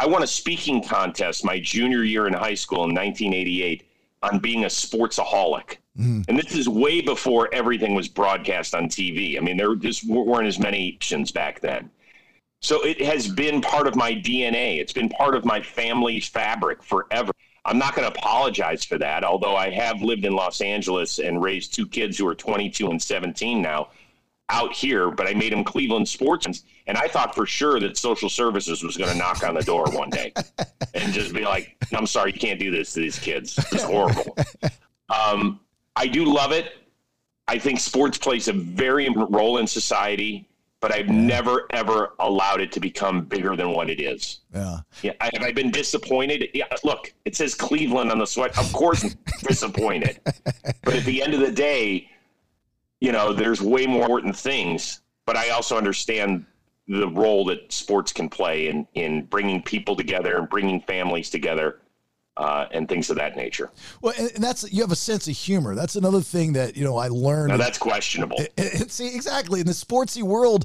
I 0.00 0.06
won 0.06 0.22
a 0.22 0.26
speaking 0.26 0.82
contest 0.82 1.44
my 1.44 1.60
junior 1.60 2.04
year 2.04 2.26
in 2.26 2.32
high 2.32 2.54
school 2.54 2.84
in 2.84 2.94
1988 2.94 3.86
on 4.22 4.38
being 4.38 4.64
a 4.64 4.68
sportsaholic. 4.68 5.76
Mm-hmm. 5.98 6.22
And 6.26 6.38
this 6.38 6.54
is 6.54 6.70
way 6.70 7.02
before 7.02 7.50
everything 7.52 7.94
was 7.94 8.08
broadcast 8.08 8.74
on 8.74 8.84
TV. 8.84 9.36
I 9.36 9.40
mean, 9.40 9.58
there 9.58 9.74
just 9.74 10.08
weren't 10.08 10.46
as 10.46 10.58
many 10.58 10.94
options 10.94 11.30
back 11.30 11.60
then. 11.60 11.90
So 12.62 12.80
it 12.82 13.02
has 13.02 13.28
been 13.28 13.60
part 13.60 13.86
of 13.86 13.94
my 13.94 14.12
DNA. 14.14 14.78
It's 14.78 14.94
been 14.94 15.10
part 15.10 15.34
of 15.34 15.44
my 15.44 15.60
family's 15.60 16.26
fabric 16.26 16.82
forever. 16.82 17.32
I'm 17.66 17.78
not 17.78 17.94
going 17.94 18.10
to 18.10 18.18
apologize 18.18 18.86
for 18.86 18.96
that, 18.96 19.22
although 19.22 19.54
I 19.54 19.68
have 19.68 20.00
lived 20.00 20.24
in 20.24 20.32
Los 20.32 20.62
Angeles 20.62 21.18
and 21.18 21.42
raised 21.42 21.74
two 21.74 21.86
kids 21.86 22.16
who 22.16 22.26
are 22.26 22.34
22 22.34 22.88
and 22.88 23.02
17 23.02 23.60
now 23.60 23.90
out 24.50 24.72
here, 24.72 25.10
but 25.10 25.26
I 25.26 25.34
made 25.34 25.52
him 25.52 25.64
Cleveland 25.64 26.08
sportsmen. 26.08 26.54
And 26.86 26.98
I 26.98 27.06
thought 27.06 27.34
for 27.34 27.46
sure 27.46 27.78
that 27.80 27.96
social 27.96 28.28
services 28.28 28.82
was 28.82 28.96
going 28.96 29.10
to 29.10 29.16
knock 29.16 29.42
on 29.44 29.54
the 29.54 29.62
door 29.62 29.84
one 29.92 30.10
day 30.10 30.32
and 30.94 31.12
just 31.12 31.32
be 31.32 31.42
like, 31.42 31.76
I'm 31.92 32.06
sorry, 32.06 32.32
you 32.32 32.38
can't 32.38 32.58
do 32.58 32.70
this 32.70 32.92
to 32.94 33.00
these 33.00 33.18
kids. 33.18 33.56
It's 33.72 33.82
horrible. 33.84 34.36
Um, 35.08 35.60
I 35.96 36.06
do 36.06 36.24
love 36.24 36.52
it. 36.52 36.72
I 37.48 37.58
think 37.58 37.80
sports 37.80 38.18
plays 38.18 38.48
a 38.48 38.52
very 38.52 39.06
important 39.06 39.34
role 39.34 39.58
in 39.58 39.66
society, 39.66 40.48
but 40.80 40.92
I've 40.92 41.08
never, 41.08 41.66
ever 41.70 42.14
allowed 42.18 42.60
it 42.60 42.72
to 42.72 42.80
become 42.80 43.22
bigger 43.24 43.54
than 43.56 43.72
what 43.72 43.88
it 43.90 44.00
is. 44.00 44.40
Yeah. 44.54 44.78
Yeah, 45.02 45.12
I- 45.20 45.30
have 45.34 45.42
I 45.42 45.52
been 45.52 45.70
disappointed? 45.70 46.48
Yeah, 46.54 46.64
look, 46.84 47.12
it 47.24 47.36
says 47.36 47.54
Cleveland 47.54 48.10
on 48.10 48.18
the 48.18 48.26
sweat. 48.26 48.56
Of 48.58 48.72
course, 48.72 49.04
I'm 49.04 49.10
disappointed. 49.46 50.20
But 50.24 50.94
at 50.94 51.04
the 51.04 51.22
end 51.22 51.34
of 51.34 51.40
the 51.40 51.52
day, 51.52 52.09
you 53.00 53.12
know, 53.12 53.32
there's 53.32 53.60
way 53.62 53.86
more 53.86 54.02
important 54.02 54.36
things. 54.36 55.00
But 55.26 55.36
I 55.36 55.50
also 55.50 55.76
understand 55.76 56.44
the 56.88 57.08
role 57.08 57.44
that 57.46 57.72
sports 57.72 58.12
can 58.12 58.28
play 58.28 58.68
in 58.68 58.86
in 58.94 59.24
bringing 59.26 59.62
people 59.62 59.94
together 59.96 60.36
and 60.36 60.48
bringing 60.48 60.80
families 60.80 61.30
together 61.30 61.78
uh, 62.36 62.66
and 62.72 62.88
things 62.88 63.10
of 63.10 63.16
that 63.16 63.36
nature. 63.36 63.70
Well, 64.00 64.14
and, 64.18 64.30
and 64.34 64.42
that's 64.42 64.70
you 64.72 64.82
have 64.82 64.90
a 64.92 64.96
sense 64.96 65.28
of 65.28 65.36
humor. 65.36 65.74
That's 65.74 65.94
another 65.96 66.20
thing 66.20 66.54
that 66.54 66.76
you 66.76 66.84
know 66.84 66.96
I 66.96 67.08
learned. 67.08 67.48
Now 67.50 67.58
that's 67.58 67.78
questionable. 67.78 68.38
And- 68.58 68.70
and 68.80 68.90
see, 68.90 69.14
exactly 69.14 69.60
in 69.60 69.66
the 69.66 69.72
sportsy 69.72 70.22
world, 70.22 70.64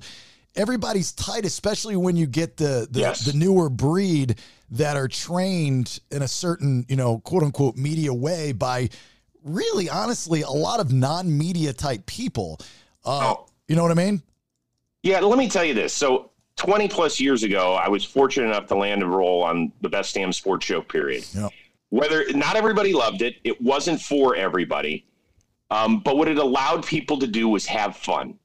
everybody's 0.56 1.12
tight, 1.12 1.46
especially 1.46 1.96
when 1.96 2.16
you 2.16 2.26
get 2.26 2.58
the 2.58 2.88
the, 2.90 3.02
Yes. 3.02 3.26
the 3.26 3.38
newer 3.38 3.70
breed 3.70 4.36
that 4.72 4.98
are 4.98 5.08
trained 5.08 6.00
in 6.12 6.22
a 6.24 6.28
certain 6.28 6.86
you 6.90 6.96
know 6.96 7.20
quote 7.20 7.44
unquote 7.44 7.76
media 7.76 8.14
way 8.14 8.52
by 8.52 8.90
really 9.46 9.90
honestly 9.90 10.42
a 10.42 10.50
lot 10.50 10.80
of 10.82 10.92
non-media 10.92 11.72
type 11.72 12.06
people. 12.06 12.60
Uh, 13.06 13.36
Oh. 13.36 13.46
You 13.68 13.76
know 13.76 13.82
what 13.82 13.92
I 13.92 13.96
mean? 13.96 14.22
Yeah, 15.02 15.22
let 15.22 15.40
me 15.40 15.50
tell 15.50 15.64
you 15.64 15.74
this. 15.74 15.94
So, 15.94 16.32
20 16.58 16.88
plus 16.88 17.20
years 17.20 17.44
ago, 17.44 17.74
I 17.74 17.90
was 17.90 18.04
fortunate 18.06 18.48
enough 18.48 18.68
to 18.68 18.76
land 18.76 19.02
a 19.04 19.08
role 19.08 19.44
on 19.44 19.72
the 19.82 19.90
Best 19.90 20.14
Damn 20.14 20.32
Sports 20.32 20.66
Show, 20.66 20.82
period. 20.82 21.26
Yeah. 21.34 21.50
Whether 21.90 22.26
not 22.34 22.56
everybody 22.56 22.94
loved 22.94 23.22
it, 23.22 23.36
it 23.44 23.60
wasn't 23.62 24.02
for 24.02 24.36
everybody. 24.36 25.06
Um, 25.72 26.00
but 26.00 26.18
what 26.18 26.28
it 26.28 26.38
allowed 26.38 26.86
people 26.86 27.18
to 27.20 27.28
do 27.28 27.50
was 27.50 27.66
have 27.66 27.98
fun. 27.98 28.38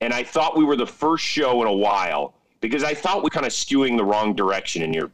And 0.00 0.12
I 0.12 0.22
thought 0.22 0.56
we 0.56 0.64
were 0.64 0.76
the 0.76 0.86
first 0.86 1.24
show 1.24 1.62
in 1.62 1.68
a 1.68 1.72
while 1.72 2.34
because 2.60 2.84
I 2.84 2.92
thought 2.94 3.22
we 3.22 3.30
kind 3.30 3.46
of 3.46 3.52
skewing 3.52 3.96
the 3.96 4.04
wrong 4.04 4.34
direction 4.34 4.82
in 4.82 4.92
your 4.92 5.10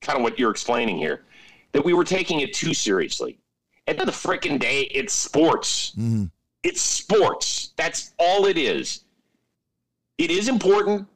kind 0.00 0.18
of 0.18 0.22
what 0.22 0.38
you're 0.38 0.50
explaining 0.50 0.98
here, 0.98 1.22
that 1.72 1.84
we 1.84 1.92
were 1.94 2.04
taking 2.04 2.40
it 2.40 2.52
too 2.52 2.74
seriously. 2.74 3.38
End 3.90 3.98
of 3.98 4.06
the 4.06 4.12
freaking 4.12 4.60
day, 4.60 4.82
it's 4.82 5.12
sports. 5.12 5.92
It's 6.62 6.80
sports. 6.80 7.72
That's 7.76 8.12
all 8.20 8.46
it 8.46 8.56
is. 8.56 9.02
It 10.16 10.30
is 10.30 10.46
important. 10.46 11.08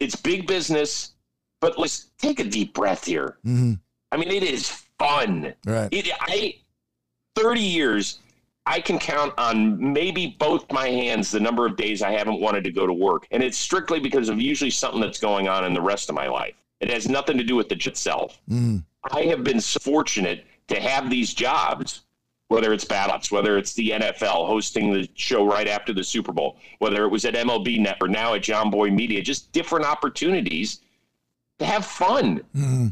It's 0.00 0.16
big 0.16 0.48
business, 0.48 1.12
but 1.60 1.78
let's 1.78 2.10
take 2.18 2.40
a 2.40 2.44
deep 2.44 2.74
breath 2.74 3.04
here. 3.04 3.36
Mm-hmm. 3.46 3.74
I 4.10 4.16
mean, 4.16 4.32
it 4.32 4.42
is 4.42 4.68
fun. 4.98 5.54
Right. 5.64 5.88
It, 5.92 6.10
I, 6.20 6.56
30 7.36 7.60
years, 7.60 8.18
I 8.66 8.80
can 8.80 8.98
count 8.98 9.32
on 9.38 9.92
maybe 9.92 10.34
both 10.40 10.72
my 10.72 10.88
hands 10.88 11.30
the 11.30 11.38
number 11.38 11.66
of 11.66 11.76
days 11.76 12.02
I 12.02 12.10
haven't 12.10 12.40
wanted 12.40 12.64
to 12.64 12.72
go 12.72 12.84
to 12.84 12.92
work. 12.92 13.28
And 13.30 13.44
it's 13.44 13.56
strictly 13.56 14.00
because 14.00 14.28
of 14.28 14.40
usually 14.40 14.70
something 14.70 15.00
that's 15.00 15.20
going 15.20 15.46
on 15.46 15.64
in 15.64 15.72
the 15.72 15.80
rest 15.80 16.08
of 16.08 16.16
my 16.16 16.26
life. 16.26 16.54
It 16.80 16.90
has 16.90 17.08
nothing 17.08 17.38
to 17.38 17.44
do 17.44 17.54
with 17.54 17.68
the 17.68 17.76
itself. 17.76 18.40
Mm-hmm. 18.50 18.78
I 19.16 19.22
have 19.22 19.44
been 19.44 19.60
so 19.60 19.78
fortunate 19.78 20.44
to 20.66 20.80
have 20.80 21.10
these 21.10 21.32
jobs, 21.32 22.02
whether 22.48 22.72
it's 22.72 22.84
BattleBots, 22.84 23.30
whether 23.30 23.56
it's 23.58 23.74
the 23.74 23.90
NFL 23.90 24.46
hosting 24.46 24.92
the 24.92 25.08
show 25.14 25.46
right 25.46 25.68
after 25.68 25.92
the 25.92 26.02
Super 26.02 26.32
Bowl, 26.32 26.56
whether 26.78 27.04
it 27.04 27.08
was 27.08 27.24
at 27.24 27.34
MLB 27.34 27.78
Net 27.80 27.98
or 28.00 28.08
now 28.08 28.34
at 28.34 28.42
Jomboy 28.42 28.92
Media, 28.92 29.22
just 29.22 29.52
different 29.52 29.84
opportunities 29.84 30.80
to 31.58 31.66
have 31.66 31.84
fun. 31.84 32.38
Mm-hmm. 32.56 32.88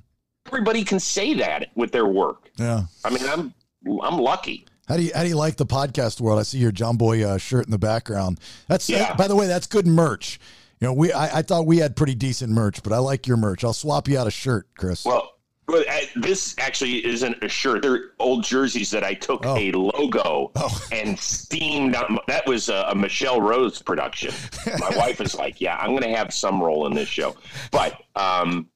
Everybody 0.46 0.84
can 0.84 1.00
say 1.00 1.34
that 1.34 1.68
with 1.74 1.90
their 1.90 2.06
work. 2.06 2.50
Yeah. 2.56 2.84
I 3.04 3.10
mean, 3.10 3.26
I'm 3.26 3.54
I'm 4.02 4.18
lucky. 4.18 4.66
How 4.88 4.96
do 4.96 5.02
you 5.02 5.10
how 5.14 5.22
do 5.22 5.28
you 5.28 5.36
like 5.36 5.56
the 5.56 5.66
podcast 5.66 6.20
world? 6.20 6.38
I 6.38 6.42
see 6.42 6.58
your 6.58 6.70
Jomboy 6.72 7.24
uh, 7.24 7.38
shirt 7.38 7.64
in 7.64 7.70
the 7.72 7.78
background. 7.78 8.38
That's 8.68 8.88
Yeah. 8.88 9.14
by 9.16 9.26
the 9.26 9.34
way, 9.34 9.46
that's 9.46 9.66
good 9.66 9.86
merch. 9.86 10.38
You 10.80 10.88
know, 10.88 10.92
we 10.92 11.12
I, 11.12 11.38
I 11.38 11.42
thought 11.42 11.66
we 11.66 11.78
had 11.78 11.96
pretty 11.96 12.14
decent 12.14 12.52
merch, 12.52 12.82
but 12.82 12.92
I 12.92 12.98
like 12.98 13.26
your 13.26 13.38
merch. 13.38 13.64
I'll 13.64 13.72
swap 13.72 14.06
you 14.06 14.18
out 14.18 14.26
a 14.26 14.30
shirt, 14.30 14.68
Chris. 14.76 15.04
Well, 15.04 15.32
well, 15.68 15.82
this 16.14 16.54
actually 16.58 17.04
isn't 17.04 17.42
a 17.42 17.48
shirt. 17.48 17.82
They're 17.82 18.10
old 18.20 18.44
jerseys 18.44 18.90
that 18.90 19.02
I 19.04 19.14
took 19.14 19.44
Oh. 19.44 19.56
a 19.56 19.72
logo 19.72 20.52
Oh. 20.54 20.86
and 20.92 21.18
steamed. 21.18 21.96
On, 21.96 22.18
that 22.28 22.46
was 22.46 22.68
a, 22.68 22.86
a 22.88 22.94
Michelle 22.94 23.40
Rose 23.40 23.82
production. 23.82 24.32
My 24.78 24.90
wife 24.96 25.20
is 25.20 25.34
like, 25.34 25.60
"Yeah, 25.60 25.76
I'm 25.76 25.90
going 25.90 26.02
to 26.02 26.16
have 26.16 26.32
some 26.32 26.62
role 26.62 26.86
in 26.86 26.94
this 26.94 27.08
show," 27.08 27.34
but 27.72 28.00
um, 28.14 28.68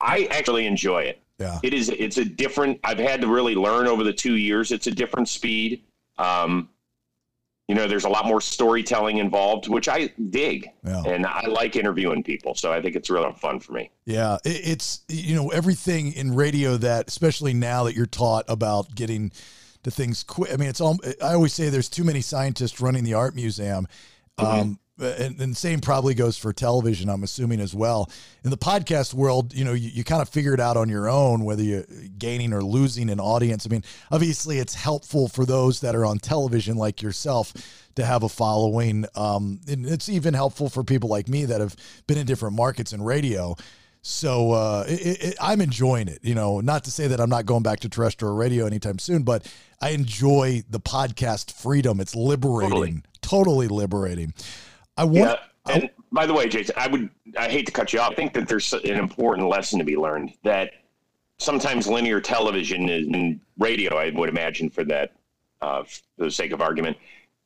I 0.00 0.24
actually 0.30 0.66
enjoy 0.66 1.02
it. 1.02 1.22
yeah. 1.38 1.58
It 1.62 1.72
is. 1.74 1.88
It's 1.90 2.18
a 2.18 2.24
different. 2.24 2.80
I've 2.84 2.98
had 2.98 3.20
to 3.20 3.28
really 3.28 3.54
learn 3.54 3.86
over 3.86 4.02
the 4.04 4.12
two 4.12 4.34
years. 4.36 4.72
It's 4.72 4.86
a 4.86 4.90
different 4.92 5.28
speed. 5.28 5.84
Um, 6.18 6.68
you 7.70 7.76
know, 7.76 7.86
there's 7.86 8.04
a 8.04 8.08
lot 8.08 8.26
more 8.26 8.40
storytelling 8.40 9.18
involved, 9.18 9.68
which 9.68 9.88
I 9.88 10.08
dig, 10.30 10.68
Yeah. 10.84 11.04
and 11.06 11.24
I 11.24 11.46
like 11.46 11.76
interviewing 11.76 12.24
people. 12.24 12.56
So 12.56 12.72
I 12.72 12.82
think 12.82 12.96
it's 12.96 13.08
really 13.08 13.32
fun 13.34 13.60
for 13.60 13.74
me. 13.74 13.92
Yeah, 14.06 14.38
it, 14.44 14.60
it's 14.64 15.02
you 15.08 15.36
know 15.36 15.50
everything 15.50 16.12
in 16.14 16.34
radio 16.34 16.76
that, 16.78 17.06
especially 17.06 17.54
now 17.54 17.84
that 17.84 17.94
you're 17.94 18.06
taught 18.06 18.44
about 18.48 18.92
getting 18.96 19.30
to 19.84 19.90
things 19.92 20.24
quick. 20.24 20.52
I 20.52 20.56
mean, 20.56 20.68
it's 20.68 20.80
all. 20.80 20.98
I 21.22 21.34
always 21.34 21.52
say 21.52 21.68
there's 21.68 21.88
too 21.88 22.02
many 22.02 22.22
scientists 22.22 22.80
running 22.80 23.04
the 23.04 23.14
art 23.14 23.36
museum, 23.36 23.86
um, 24.38 24.80
and, 25.00 25.40
and 25.40 25.56
same 25.56 25.80
probably 25.80 26.14
goes 26.14 26.36
for 26.36 26.52
television. 26.52 27.08
I'm 27.08 27.22
assuming 27.22 27.60
as 27.60 27.74
well. 27.74 28.10
In 28.44 28.50
the 28.50 28.58
podcast 28.58 29.14
world, 29.14 29.54
you 29.54 29.64
know, 29.64 29.72
you, 29.72 29.88
you 29.88 30.04
kind 30.04 30.22
of 30.22 30.28
figure 30.28 30.54
it 30.54 30.60
out 30.60 30.76
on 30.76 30.88
your 30.88 31.08
own 31.08 31.44
whether 31.44 31.62
you're 31.62 31.84
gaining 32.18 32.52
or 32.52 32.62
losing 32.62 33.10
an 33.10 33.20
audience. 33.20 33.66
I 33.66 33.68
mean, 33.70 33.84
obviously, 34.10 34.58
it's 34.58 34.74
helpful 34.74 35.28
for 35.28 35.44
those 35.44 35.80
that 35.80 35.94
are 35.94 36.04
on 36.04 36.18
television 36.18 36.76
like 36.76 37.02
yourself 37.02 37.52
to 37.96 38.04
have 38.04 38.22
a 38.22 38.28
following. 38.28 39.04
Um, 39.14 39.60
and 39.68 39.86
it's 39.86 40.08
even 40.08 40.34
helpful 40.34 40.68
for 40.68 40.84
people 40.84 41.08
like 41.08 41.28
me 41.28 41.44
that 41.46 41.60
have 41.60 41.74
been 42.06 42.18
in 42.18 42.26
different 42.26 42.54
markets 42.56 42.92
in 42.92 43.02
radio. 43.02 43.56
So 44.02 44.52
uh, 44.52 44.84
it, 44.88 45.22
it, 45.24 45.36
I'm 45.40 45.60
enjoying 45.60 46.08
it. 46.08 46.20
You 46.22 46.34
know, 46.34 46.60
not 46.60 46.84
to 46.84 46.90
say 46.90 47.08
that 47.08 47.20
I'm 47.20 47.28
not 47.28 47.44
going 47.44 47.62
back 47.62 47.80
to 47.80 47.88
terrestrial 47.88 48.34
radio 48.34 48.64
anytime 48.66 48.98
soon, 48.98 49.24
but 49.24 49.46
I 49.82 49.90
enjoy 49.90 50.62
the 50.70 50.80
podcast 50.80 51.52
freedom. 51.52 52.00
It's 52.00 52.16
liberating, 52.16 53.02
totally, 53.20 53.66
Totally. 53.66 53.68
liberating. 53.68 54.34
I 55.00 55.04
want. 55.04 55.16
Yeah. 55.16 55.36
And 55.74 55.90
by 56.12 56.26
the 56.26 56.34
way, 56.34 56.46
Jason, 56.48 56.74
I 56.76 56.88
would 56.88 57.08
I 57.38 57.48
hate 57.48 57.64
to 57.66 57.72
cut 57.72 57.92
you 57.92 58.00
off. 58.00 58.12
I 58.12 58.14
think 58.14 58.34
that 58.34 58.46
there's 58.46 58.72
an 58.72 58.98
important 58.98 59.48
lesson 59.48 59.78
to 59.78 59.84
be 59.84 59.96
learned 59.96 60.34
that 60.42 60.72
sometimes 61.38 61.86
linear 61.86 62.20
television 62.20 62.90
and 62.90 63.40
radio, 63.58 63.96
I 63.96 64.10
would 64.10 64.28
imagine, 64.28 64.68
for 64.68 64.84
that, 64.84 65.12
uh, 65.62 65.84
for 65.84 66.24
the 66.24 66.30
sake 66.30 66.52
of 66.52 66.60
argument, 66.60 66.98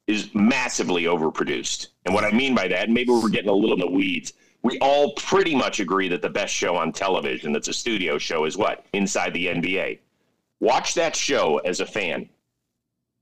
is 0.08 0.34
massively 0.34 1.04
overproduced. 1.04 1.88
And 2.04 2.12
what 2.12 2.24
I 2.24 2.32
mean 2.32 2.56
by 2.56 2.66
that, 2.68 2.90
maybe 2.90 3.10
we're 3.10 3.28
getting 3.28 3.50
a 3.50 3.54
little 3.54 3.74
in 3.74 3.80
the 3.80 3.90
weeds. 3.90 4.32
We 4.62 4.78
all 4.80 5.12
pretty 5.12 5.54
much 5.54 5.78
agree 5.78 6.08
that 6.08 6.22
the 6.22 6.30
best 6.30 6.52
show 6.52 6.74
on 6.74 6.92
television 6.92 7.52
that's 7.52 7.68
a 7.68 7.72
studio 7.72 8.18
show 8.18 8.46
is 8.46 8.56
what? 8.56 8.84
Inside 8.94 9.32
the 9.32 9.46
NBA. 9.46 10.00
Watch 10.58 10.94
that 10.94 11.14
show 11.14 11.58
as 11.58 11.78
a 11.80 11.86
fan. 11.86 12.28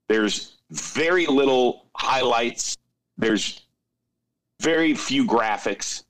There's 0.08 0.56
very 0.70 1.26
little 1.26 1.86
highlights. 1.94 2.76
There's 3.18 3.62
very 4.62 4.94
few 4.94 5.26
graphics. 5.26 6.04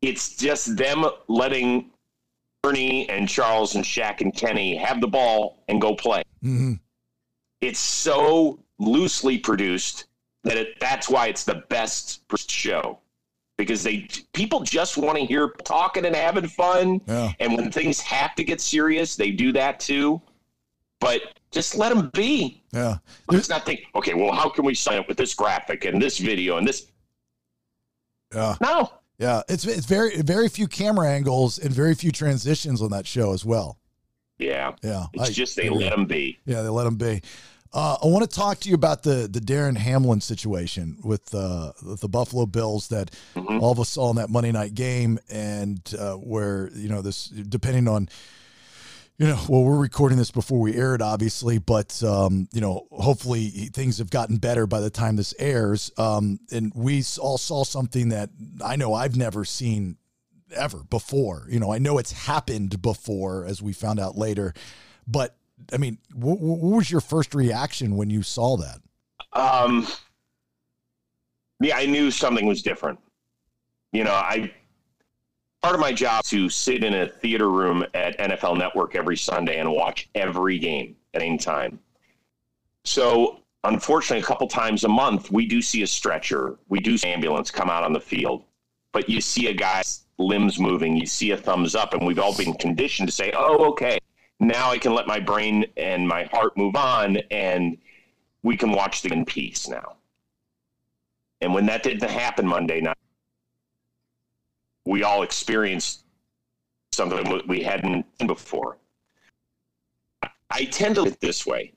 It's 0.00 0.36
just 0.36 0.76
them 0.76 1.04
letting 1.28 1.90
Ernie 2.64 3.08
and 3.08 3.28
Charles 3.28 3.74
and 3.74 3.84
Shaq 3.84 4.20
and 4.20 4.34
Kenny 4.34 4.76
have 4.76 5.00
the 5.00 5.08
ball 5.08 5.62
and 5.68 5.80
go 5.80 5.94
play. 5.94 6.22
Mhm. 6.44 6.80
It's 7.60 7.78
so 7.78 8.58
loosely 8.78 9.38
produced 9.38 10.06
that 10.44 10.56
it, 10.56 10.80
that's 10.80 11.08
why 11.08 11.28
it's 11.28 11.44
the 11.44 11.62
best 11.68 12.22
show 12.48 12.98
because 13.58 13.82
they 13.84 14.08
people 14.32 14.60
just 14.60 14.96
want 14.96 15.16
to 15.18 15.24
hear 15.24 15.50
talking 15.64 16.04
and 16.04 16.16
having 16.16 16.48
fun. 16.48 17.00
Yeah. 17.06 17.32
And 17.38 17.54
when 17.56 17.70
things 17.70 18.00
have 18.00 18.34
to 18.36 18.44
get 18.44 18.60
serious, 18.60 19.14
they 19.14 19.30
do 19.30 19.52
that 19.52 19.78
too. 19.78 20.20
But 21.00 21.38
just 21.50 21.76
let 21.76 21.94
them 21.94 22.10
be. 22.14 22.62
Yeah. 22.72 22.98
Let's 23.28 23.48
not 23.48 23.64
think, 23.66 23.82
okay, 23.94 24.14
well, 24.14 24.32
how 24.32 24.48
can 24.48 24.64
we 24.64 24.74
sign 24.74 24.98
up 24.98 25.08
with 25.08 25.16
this 25.16 25.34
graphic 25.34 25.84
and 25.84 26.00
this 26.00 26.18
video 26.18 26.56
and 26.56 26.66
this? 26.66 26.86
Yeah. 28.34 28.56
No. 28.60 28.90
Yeah. 29.18 29.42
It's 29.48 29.64
it's 29.64 29.86
very 29.86 30.20
very 30.22 30.48
few 30.48 30.66
camera 30.68 31.08
angles 31.08 31.58
and 31.58 31.72
very 31.72 31.94
few 31.94 32.10
transitions 32.10 32.82
on 32.82 32.90
that 32.90 33.06
show 33.06 33.32
as 33.32 33.44
well. 33.44 33.78
Yeah. 34.38 34.72
Yeah. 34.82 35.06
It's 35.12 35.30
I 35.30 35.32
just 35.32 35.56
they 35.56 35.68
let 35.68 35.90
them 35.90 36.06
be. 36.06 36.38
Yeah, 36.44 36.62
they 36.62 36.68
let 36.68 36.86
him 36.86 36.96
be. 36.96 37.22
Uh, 37.74 37.96
I 38.02 38.06
want 38.06 38.28
to 38.28 38.36
talk 38.36 38.58
to 38.60 38.68
you 38.68 38.74
about 38.74 39.02
the 39.02 39.28
the 39.30 39.40
Damar 39.40 39.80
Hamlin 39.80 40.20
situation 40.20 40.98
with 41.02 41.34
uh, 41.34 41.72
with 41.82 42.00
the 42.00 42.08
Buffalo 42.08 42.44
Bills 42.44 42.88
that 42.88 43.10
all 43.34 43.72
of 43.72 43.80
us 43.80 43.88
saw 43.88 44.10
in 44.10 44.16
that 44.16 44.28
Monday 44.28 44.52
night 44.52 44.74
game, 44.74 45.18
and 45.30 45.80
uh, 45.98 46.14
where 46.14 46.70
you 46.74 46.90
know 46.90 47.00
this 47.00 47.28
depending 47.28 47.88
on 47.88 48.10
you 49.22 49.28
know 49.28 49.38
well 49.48 49.62
we're 49.62 49.78
recording 49.78 50.18
this 50.18 50.32
before 50.32 50.58
we 50.58 50.74
air 50.74 50.96
it 50.96 51.00
obviously, 51.00 51.58
but 51.58 52.02
um, 52.02 52.48
you 52.52 52.60
know 52.60 52.88
hopefully 52.90 53.48
things 53.72 53.98
have 53.98 54.10
gotten 54.10 54.36
better 54.36 54.66
by 54.66 54.80
the 54.80 54.90
time 54.90 55.14
this 55.14 55.32
airs, 55.38 55.92
um, 55.96 56.40
and 56.50 56.72
we 56.74 57.04
all 57.20 57.38
saw 57.38 57.62
something 57.62 58.08
that 58.08 58.30
I 58.64 58.74
know 58.74 58.94
I've 58.94 59.16
never 59.16 59.44
seen 59.44 59.96
ever 60.52 60.78
before. 60.90 61.46
You 61.48 61.60
know 61.60 61.72
I 61.72 61.78
know 61.78 61.98
it's 61.98 62.10
happened 62.10 62.82
before 62.82 63.44
as 63.44 63.62
we 63.62 63.72
found 63.72 64.00
out 64.00 64.18
later, 64.18 64.54
but 65.06 65.36
I 65.72 65.76
mean, 65.76 65.98
what, 66.12 66.40
what 66.40 66.76
was 66.76 66.90
your 66.90 67.00
first 67.00 67.32
reaction 67.32 67.94
when 67.94 68.10
you 68.10 68.24
saw 68.24 68.56
that? 68.56 68.80
Um, 69.34 69.86
yeah, 71.60 71.76
I 71.76 71.86
knew 71.86 72.10
something 72.10 72.44
was 72.44 72.60
different. 72.60 72.98
You 73.92 74.02
know, 74.02 74.14
I 74.14 74.52
part 75.62 75.74
of 75.74 75.80
my 75.80 75.92
job 75.92 76.24
to 76.24 76.48
sit 76.48 76.82
in 76.82 76.92
a 76.92 77.08
theater 77.08 77.48
room 77.48 77.84
at 77.94 78.18
NFL 78.18 78.58
Network 78.58 78.96
every 78.96 79.16
Sunday 79.16 79.58
and 79.58 79.70
watch 79.70 80.08
every 80.14 80.58
game 80.58 80.96
at 81.14 81.22
any 81.22 81.38
time. 81.38 81.78
So, 82.84 83.40
unfortunately, 83.62 84.22
a 84.22 84.26
couple 84.26 84.48
times 84.48 84.82
a 84.82 84.88
month, 84.88 85.30
we 85.30 85.46
do 85.46 85.62
see 85.62 85.82
a 85.82 85.86
stretcher, 85.86 86.58
we 86.68 86.80
do 86.80 86.98
see 86.98 87.08
an 87.08 87.14
ambulance 87.14 87.50
come 87.50 87.70
out 87.70 87.84
on 87.84 87.92
the 87.92 88.00
field, 88.00 88.44
but 88.90 89.08
you 89.08 89.20
see 89.20 89.46
a 89.46 89.54
guy's 89.54 90.02
limbs 90.18 90.58
moving, 90.58 90.96
you 90.96 91.06
see 91.06 91.30
a 91.30 91.36
thumbs 91.36 91.76
up, 91.76 91.94
and 91.94 92.04
we've 92.04 92.18
all 92.18 92.36
been 92.36 92.54
conditioned 92.54 93.08
to 93.08 93.14
say, 93.14 93.32
"Oh, 93.36 93.64
okay." 93.70 93.98
Now 94.40 94.70
I 94.70 94.78
can 94.78 94.92
let 94.94 95.06
my 95.06 95.20
brain 95.20 95.64
and 95.76 96.06
my 96.06 96.24
heart 96.24 96.56
move 96.56 96.74
on, 96.74 97.18
and 97.30 97.78
we 98.42 98.56
can 98.56 98.72
watch 98.72 99.02
them 99.02 99.12
in 99.12 99.24
peace 99.24 99.68
now. 99.68 99.96
And 101.40 101.54
when 101.54 101.66
that 101.66 101.84
didn't 101.84 102.08
happen 102.10 102.46
Monday 102.46 102.80
night, 102.80 102.96
we 104.86 105.02
all 105.02 105.22
experienced 105.22 106.04
something 106.92 107.24
that 107.24 107.48
we 107.48 107.62
hadn't 107.62 108.06
before. 108.26 108.78
I 110.50 110.64
tend 110.66 110.96
to 110.96 111.02
look 111.02 111.18
this 111.20 111.46
way. 111.46 111.72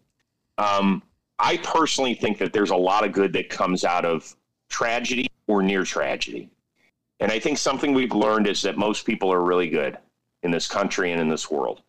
Um, 0.57 1.01
I 1.39 1.57
personally 1.57 2.13
think 2.13 2.37
that 2.39 2.53
there's 2.53 2.71
a 2.71 2.75
lot 2.75 3.05
of 3.05 3.13
good 3.13 3.33
that 3.33 3.49
comes 3.49 3.83
out 3.83 4.05
of 4.05 4.35
tragedy 4.69 5.27
or 5.47 5.61
near 5.61 5.83
tragedy. 5.83 6.49
And 7.19 7.31
I 7.31 7.39
think 7.39 7.57
something 7.57 7.93
we've 7.93 8.13
learned 8.13 8.47
is 8.47 8.61
that 8.63 8.77
most 8.77 9.05
people 9.05 9.31
are 9.31 9.41
really 9.41 9.69
good 9.69 9.97
in 10.43 10.51
this 10.51 10.67
country 10.67 11.11
and 11.11 11.21
in 11.21 11.29
this 11.29 11.49
world. 11.49 11.81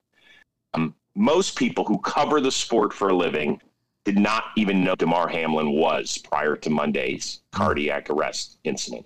Um, 0.74 0.94
most 1.14 1.56
people 1.56 1.84
who 1.84 1.98
cover 1.98 2.40
the 2.40 2.52
sport 2.52 2.92
for 2.92 3.08
a 3.08 3.16
living 3.16 3.60
did 4.04 4.18
not 4.18 4.44
even 4.56 4.84
know 4.84 4.94
Damar 4.94 5.26
Hamlin 5.28 5.72
was 5.72 6.18
prior 6.18 6.54
to 6.56 6.70
Monday's 6.70 7.40
cardiac 7.50 8.08
arrest 8.08 8.58
incident. 8.62 9.04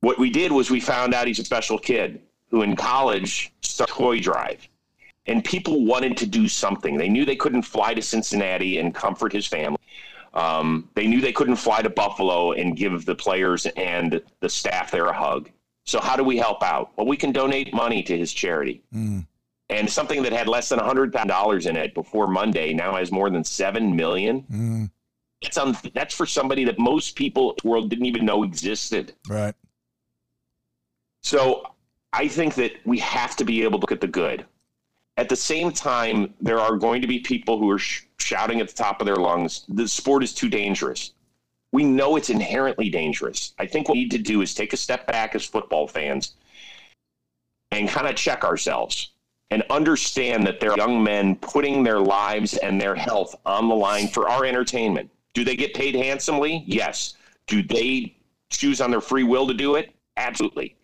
What 0.00 0.18
we 0.18 0.30
did 0.30 0.50
was 0.52 0.70
we 0.70 0.80
found 0.80 1.14
out 1.14 1.26
he's 1.26 1.38
a 1.38 1.44
special 1.44 1.78
kid 1.78 2.22
who 2.50 2.62
in 2.62 2.74
college 2.76 3.52
started 3.62 3.92
toy 3.92 4.20
drive. 4.20 4.66
And 5.26 5.44
people 5.44 5.84
wanted 5.84 6.16
to 6.18 6.26
do 6.26 6.48
something. 6.48 6.96
They 6.96 7.08
knew 7.08 7.24
they 7.24 7.36
couldn't 7.36 7.62
fly 7.62 7.94
to 7.94 8.02
Cincinnati 8.02 8.78
and 8.78 8.94
comfort 8.94 9.32
his 9.32 9.46
family. 9.46 9.78
Um, 10.32 10.88
they 10.94 11.06
knew 11.06 11.20
they 11.20 11.32
couldn't 11.32 11.56
fly 11.56 11.82
to 11.82 11.90
Buffalo 11.90 12.52
and 12.52 12.76
give 12.76 13.04
the 13.04 13.14
players 13.14 13.66
and 13.66 14.20
the 14.40 14.48
staff 14.48 14.90
there 14.90 15.06
a 15.06 15.12
hug. 15.12 15.50
So 15.84 16.00
how 16.00 16.16
do 16.16 16.24
we 16.24 16.36
help 16.38 16.62
out? 16.62 16.90
Well, 16.96 17.06
we 17.06 17.16
can 17.16 17.32
donate 17.32 17.74
money 17.74 18.02
to 18.04 18.16
his 18.16 18.32
charity. 18.32 18.82
And 18.92 19.88
something 19.88 20.22
that 20.22 20.32
had 20.32 20.48
less 20.48 20.68
than 20.68 20.78
hundred 20.80 21.12
thousand 21.12 21.28
dollars 21.28 21.66
in 21.66 21.76
it 21.76 21.94
before 21.94 22.26
Monday 22.26 22.72
now 22.74 22.94
has 22.96 23.12
more 23.12 23.30
than 23.30 23.44
seven 23.44 23.94
million. 23.94 24.42
Mm, 24.52 24.90
That's 25.42 25.58
un- 25.58 25.76
that's 25.94 26.14
for 26.14 26.26
somebody 26.26 26.64
that 26.64 26.78
most 26.78 27.14
people 27.14 27.50
in 27.50 27.56
the 27.62 27.68
world 27.68 27.88
didn't 27.90 28.06
even 28.06 28.24
know 28.24 28.42
existed. 28.42 29.14
right. 29.28 29.54
So 31.22 31.74
I 32.12 32.28
think 32.28 32.54
that 32.54 32.72
we 32.84 32.98
have 32.98 33.36
to 33.36 33.44
be 33.44 33.62
able 33.62 33.78
to 33.78 33.82
look 33.82 33.92
at 33.92 34.00
the 34.00 34.06
good. 34.06 34.46
At 35.16 35.28
the 35.28 35.36
same 35.36 35.70
time, 35.70 36.34
there 36.40 36.58
are 36.58 36.76
going 36.76 37.02
to 37.02 37.06
be 37.06 37.20
people 37.20 37.58
who 37.58 37.70
are 37.70 37.78
sh- 37.78 38.04
shouting 38.18 38.60
at 38.60 38.68
the 38.68 38.74
top 38.74 39.00
of 39.00 39.06
their 39.06 39.16
lungs, 39.16 39.64
the 39.68 39.86
sport 39.86 40.22
is 40.22 40.32
too 40.32 40.48
dangerous. 40.48 41.12
We 41.72 41.84
know 41.84 42.16
it's 42.16 42.30
inherently 42.30 42.90
dangerous. 42.90 43.52
I 43.58 43.66
think 43.66 43.88
what 43.88 43.94
we 43.94 44.02
need 44.02 44.10
to 44.12 44.18
do 44.18 44.40
is 44.40 44.54
take 44.54 44.72
a 44.72 44.76
step 44.76 45.06
back 45.06 45.34
as 45.34 45.44
football 45.44 45.86
fans 45.86 46.34
and 47.70 47.88
kind 47.88 48.08
of 48.08 48.16
check 48.16 48.44
ourselves 48.44 49.12
and 49.50 49.62
understand 49.70 50.46
that 50.46 50.58
there 50.58 50.72
are 50.72 50.78
young 50.78 51.02
men 51.02 51.36
putting 51.36 51.82
their 51.82 52.00
lives 52.00 52.56
and 52.56 52.80
their 52.80 52.94
health 52.94 53.36
on 53.46 53.68
the 53.68 53.74
line 53.74 54.08
for 54.08 54.28
our 54.28 54.44
entertainment. 54.44 55.10
Do 55.34 55.44
they 55.44 55.54
get 55.54 55.74
paid 55.74 55.94
handsomely? 55.94 56.64
Yes. 56.66 57.14
Do 57.46 57.62
they 57.62 58.16
choose 58.48 58.80
on 58.80 58.90
their 58.90 59.00
free 59.00 59.24
will 59.24 59.46
to 59.46 59.54
do 59.54 59.76
it? 59.76 59.94
Absolutely 60.16 60.76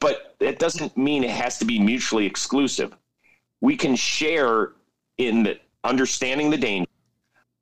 but 0.00 0.34
it 0.40 0.58
doesn't 0.58 0.96
mean 0.96 1.22
it 1.24 1.30
has 1.30 1.58
to 1.58 1.64
be 1.64 1.78
mutually 1.78 2.26
exclusive. 2.26 2.94
We 3.60 3.76
can 3.76 3.94
share 3.94 4.72
in 5.18 5.42
the, 5.44 5.60
understanding 5.84 6.50
the 6.50 6.56
danger 6.56 6.90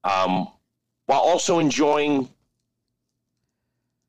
um, 0.05 0.49
while 1.07 1.21
also 1.21 1.59
enjoying 1.59 2.29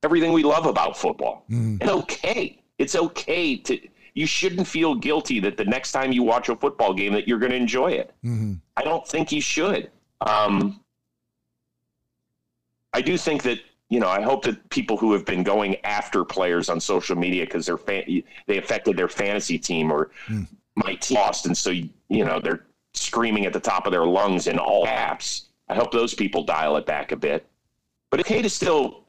everything 0.04 0.32
we 0.32 0.44
love 0.44 0.66
about 0.66 0.98
football. 0.98 1.44
Mm, 1.50 1.82
And 1.82 1.90
okay, 1.90 2.62
it's 2.78 2.96
okay 2.96 3.58
to. 3.58 3.80
You 4.14 4.26
shouldn't 4.26 4.68
feel 4.68 4.96
guilty 4.96 5.40
that 5.42 5.56
the 5.58 5.66
next 5.66 5.92
time 5.92 6.12
you 6.12 6.24
watch 6.24 6.50
a 6.50 6.56
football 6.56 6.94
game 6.94 7.14
that 7.14 7.28
you're 7.28 7.40
going 7.40 7.52
to 7.52 7.58
enjoy 7.58 7.92
it. 7.92 8.14
mhm. 8.24 8.60
I 8.76 8.84
don't 8.84 9.08
think 9.08 9.32
you 9.32 9.42
should. 9.42 9.92
Um, 10.22 10.80
I 12.94 13.02
do 13.02 13.18
think 13.18 13.44
that 13.44 13.60
you 13.90 14.00
know. 14.00 14.08
I 14.08 14.22
hope 14.22 14.44
that 14.44 14.70
people 14.70 14.98
who 14.98 15.14
have 15.14 15.26
been 15.26 15.44
going 15.44 15.76
after 15.84 16.24
players 16.24 16.70
on 16.70 16.80
social 16.80 17.16
media 17.16 17.46
because 17.46 17.66
they're 17.66 17.78
fan- 17.78 18.24
they 18.48 18.58
affected 18.58 18.98
their 18.98 19.08
fantasy 19.10 19.58
team 19.58 19.92
or 19.92 20.12
my 20.76 20.96
team 20.96 21.18
lost, 21.18 21.46
and 21.46 21.58
so 21.58 21.72
you 21.72 21.90
know 22.10 22.40
they're 22.40 22.66
screaming 22.94 23.46
at 23.46 23.54
the 23.54 23.60
top 23.60 23.86
of 23.86 23.92
their 23.92 24.06
lungs 24.06 24.48
in 24.48 24.58
all 24.58 24.86
caps. 24.86 25.48
I 25.68 25.76
hope 25.76 25.92
those 25.92 26.14
people 26.14 26.44
dial 26.44 26.78
it 26.78 26.86
back 26.86 27.12
a 27.12 27.16
bit. 27.16 27.46
But 28.10 28.20
it's 28.20 28.30
okay 28.30 28.42
to 28.42 28.50
still 28.50 29.04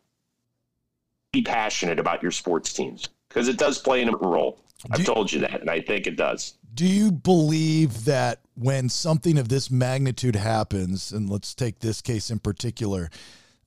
be 1.32 1.42
passionate 1.42 1.98
about 1.98 2.22
your 2.22 2.30
sports 2.32 2.72
teams 2.72 3.08
because 3.28 3.48
it 3.48 3.56
does 3.56 3.78
play 3.78 4.02
an 4.02 4.08
important 4.08 4.34
role. 4.34 4.58
I've 4.90 4.98
Do- 4.98 5.14
told 5.14 5.32
you 5.32 5.40
that, 5.40 5.60
and 5.60 5.70
I 5.70 5.80
think 5.80 6.06
it 6.06 6.16
does. 6.16 6.54
Do 6.74 6.86
you 6.86 7.10
believe 7.10 8.04
that 8.04 8.40
when 8.54 8.88
something 8.88 9.38
of 9.38 9.48
this 9.48 9.70
magnitude 9.70 10.36
happens, 10.36 11.12
and 11.12 11.28
let's 11.28 11.54
take 11.54 11.80
this 11.80 12.00
case 12.00 12.30
in 12.30 12.38
particular, 12.38 13.10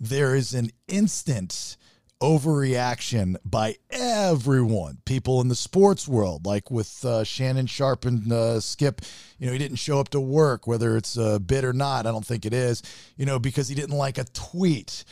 there 0.04 0.36
is 0.36 0.54
an 0.54 0.70
instant 0.88 1.78
overreaction 2.22 3.36
by 3.46 3.76
everyone, 3.90 4.98
people 5.06 5.40
in 5.40 5.48
the 5.48 5.56
sports 5.56 6.08
world, 6.08 6.46
like 6.46 6.70
with 6.70 7.04
uh, 7.06 7.24
Shannon 7.24 7.68
Sharpe 7.68 8.06
and 8.06 8.32
uh, 8.32 8.60
Skip. 8.60 9.02
You 9.40 9.48
know, 9.48 9.54
he 9.54 9.60
didn't 9.60 9.78
show 9.78 10.00
up 10.00 10.10
to 10.10 10.20
work, 10.20 10.68
whether 10.68 10.98
it's 10.98 11.16
a 11.16 11.40
bid 11.40 11.64
or 11.64 11.74
not. 11.74 12.06
I 12.06 12.12
don't 12.12 12.26
think 12.26 12.46
it 12.46 12.54
is, 12.54 12.84
you 13.16 13.26
know, 13.26 13.40
because 13.40 13.70
he 13.70 13.76
didn't 13.76 13.98
like 13.98 14.18
a 14.18 14.26
tweet. 14.26 15.06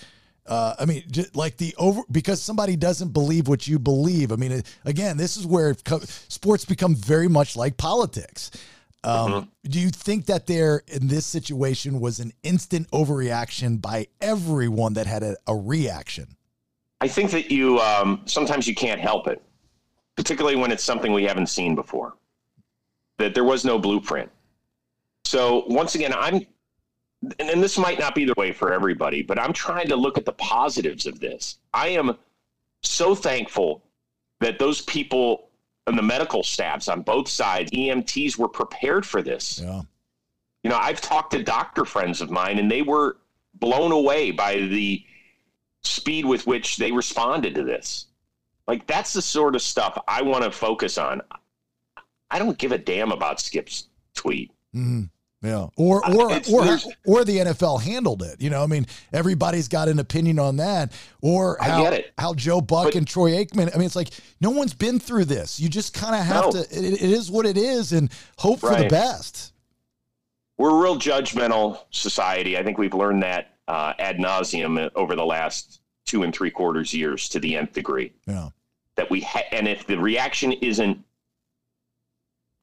Uh, 0.46 0.76
I 0.78 0.86
mean, 0.86 1.04
like 1.34 1.56
the 1.56 1.74
over 1.78 2.02
because 2.12 2.42
somebody 2.42 2.76
doesn't 2.76 3.14
believe 3.14 3.48
what 3.48 3.68
you 3.68 3.80
believe. 3.80 4.34
I 4.34 4.36
mean, 4.36 4.62
again, 4.84 5.16
this 5.16 5.38
is 5.38 5.46
where 5.46 5.74
co- 5.74 6.00
sports 6.00 6.66
become 6.66 6.96
very 6.96 7.30
much 7.30 7.56
like 7.56 7.78
politics. 7.78 8.52
Um, 9.04 9.50
Do 9.64 9.80
you 9.80 9.90
think 9.90 10.28
that 10.28 10.46
there 10.46 10.84
in 10.88 11.08
this 11.08 11.26
situation 11.26 12.00
was 12.00 12.20
an 12.20 12.34
instant 12.44 12.90
overreaction 12.92 13.82
by 13.82 14.08
everyone 14.20 14.94
that 14.94 15.08
had 15.08 15.24
a, 15.24 15.38
a 15.48 15.56
reaction? 15.56 16.36
I 17.00 17.08
think 17.08 17.32
that 17.32 17.50
you 17.50 17.80
um, 17.80 18.22
sometimes 18.26 18.68
you 18.68 18.76
can't 18.76 19.02
help 19.02 19.28
it, 19.28 19.42
particularly 20.16 20.56
when 20.56 20.72
it's 20.72 20.84
something 20.84 21.14
we 21.14 21.24
haven't 21.24 21.48
seen 21.48 21.74
before. 21.74 22.14
That 23.18 23.34
there 23.34 23.44
was 23.44 23.66
no 23.66 23.80
blueprint. 23.80 24.30
So 25.26 25.64
once 25.68 25.96
again, 25.96 26.14
I'm, 26.14 26.46
and, 27.40 27.50
and 27.50 27.64
this 27.64 27.78
might 27.78 27.98
not 27.98 28.14
be 28.14 28.26
the 28.26 28.34
way 28.38 28.52
for 28.52 28.72
everybody, 28.72 29.24
but 29.24 29.40
I'm 29.40 29.54
trying 29.54 29.88
to 29.88 29.96
look 29.96 30.18
at 30.18 30.26
the 30.26 30.34
positives 30.34 31.08
of 31.08 31.20
this. 31.20 31.58
I 31.74 31.90
am 31.90 32.18
so 32.84 33.16
thankful 33.16 33.84
that 34.40 34.60
those 34.60 34.82
people 34.82 35.50
and 35.88 35.98
the 35.98 36.04
medical 36.04 36.44
staffs 36.44 36.88
on 36.88 37.02
both 37.02 37.28
sides, 37.28 37.72
EMTs, 37.72 38.38
were 38.38 38.48
prepared 38.48 39.06
for 39.06 39.22
this. 39.22 39.60
Yeah. 39.60 39.82
You 40.64 40.70
know, 40.70 40.78
I've 40.78 41.02
talked 41.02 41.32
to 41.32 41.44
doctor 41.44 41.86
friends 41.86 42.22
of 42.22 42.30
mine, 42.30 42.60
and 42.60 42.70
they 42.70 42.82
were 42.82 43.18
blown 43.56 43.92
away 43.92 44.32
by 44.32 44.58
the 44.58 45.04
speed 45.82 46.26
with 46.26 46.46
which 46.46 46.78
they 46.78 46.92
responded 46.92 47.56
to 47.56 47.64
this. 47.64 48.06
Like, 48.68 48.86
that's 48.86 49.14
the 49.14 49.22
sort 49.22 49.56
of 49.56 49.62
stuff 49.62 49.98
I 50.08 50.22
want 50.22 50.44
to 50.44 50.52
focus 50.52 50.98
on. 51.00 51.22
I 52.30 52.38
don't 52.40 52.58
give 52.58 52.72
a 52.72 52.78
damn 52.78 53.12
about 53.12 53.40
Skip's 53.40 53.88
tweet. 54.14 54.52
Mhm. 54.74 55.10
Yeah. 55.44 55.68
Or 55.76 56.06
or 56.08 56.32
It's- 56.34 56.52
or 56.52 56.78
or 57.06 57.26
the 57.26 57.40
NFL 57.40 57.82
handled 57.82 58.22
it. 58.22 58.40
You 58.40 58.50
know, 58.52 58.62
I 58.64 58.68
mean, 58.68 58.86
everybody's 59.12 59.68
got 59.68 59.90
an 59.90 59.98
opinion 59.98 60.38
on 60.38 60.58
that. 60.58 60.92
Or 61.22 61.62
I 61.62 61.70
how 61.70 61.84
get 61.84 61.94
it. 61.94 62.14
how 62.18 62.34
Joe 62.36 62.62
Buck 62.62 62.86
But- 62.86 62.96
and 62.96 63.08
Troy 63.08 63.32
Aikman. 63.44 63.74
I 63.74 63.78
mean, 63.78 63.86
it's 63.88 63.96
like 63.96 64.10
no 64.40 64.52
one's 64.52 64.74
been 64.76 65.00
through 65.00 65.26
this. 65.26 65.60
You 65.60 65.68
just 65.68 65.94
kind 65.96 66.14
of 66.16 66.22
have 66.26 66.46
No. 66.46 66.52
to. 66.52 66.60
It, 66.60 66.94
it 66.94 67.02
is 67.02 67.32
what 67.32 67.46
it 67.48 67.58
is, 67.58 67.92
and 67.92 68.12
hope 68.38 68.60
for 68.60 68.76
the 68.76 68.88
best. 68.88 69.54
We're 70.58 70.70
a 70.70 70.80
real 70.80 70.98
judgmental 71.00 71.80
society. 71.90 72.56
I 72.58 72.64
think 72.64 72.78
we've 72.78 72.94
learned 72.94 73.24
that 73.24 73.56
uh, 73.68 73.94
ad 73.98 74.18
nauseum 74.18 74.92
over 74.96 75.16
the 75.16 75.26
last 75.26 75.80
two 76.06 76.22
and 76.24 76.34
three 76.36 76.52
quarters 76.52 76.94
years 76.94 77.28
to 77.30 77.40
the 77.40 77.56
nth 77.58 77.74
degree. 77.74 78.14
Yeah. 78.28 78.50
that 78.96 79.10
we 79.10 79.22
ha- 79.22 79.46
and 79.52 79.68
if 79.68 79.88
the 79.88 79.98
reaction 79.98 80.52
isn't 80.52 81.04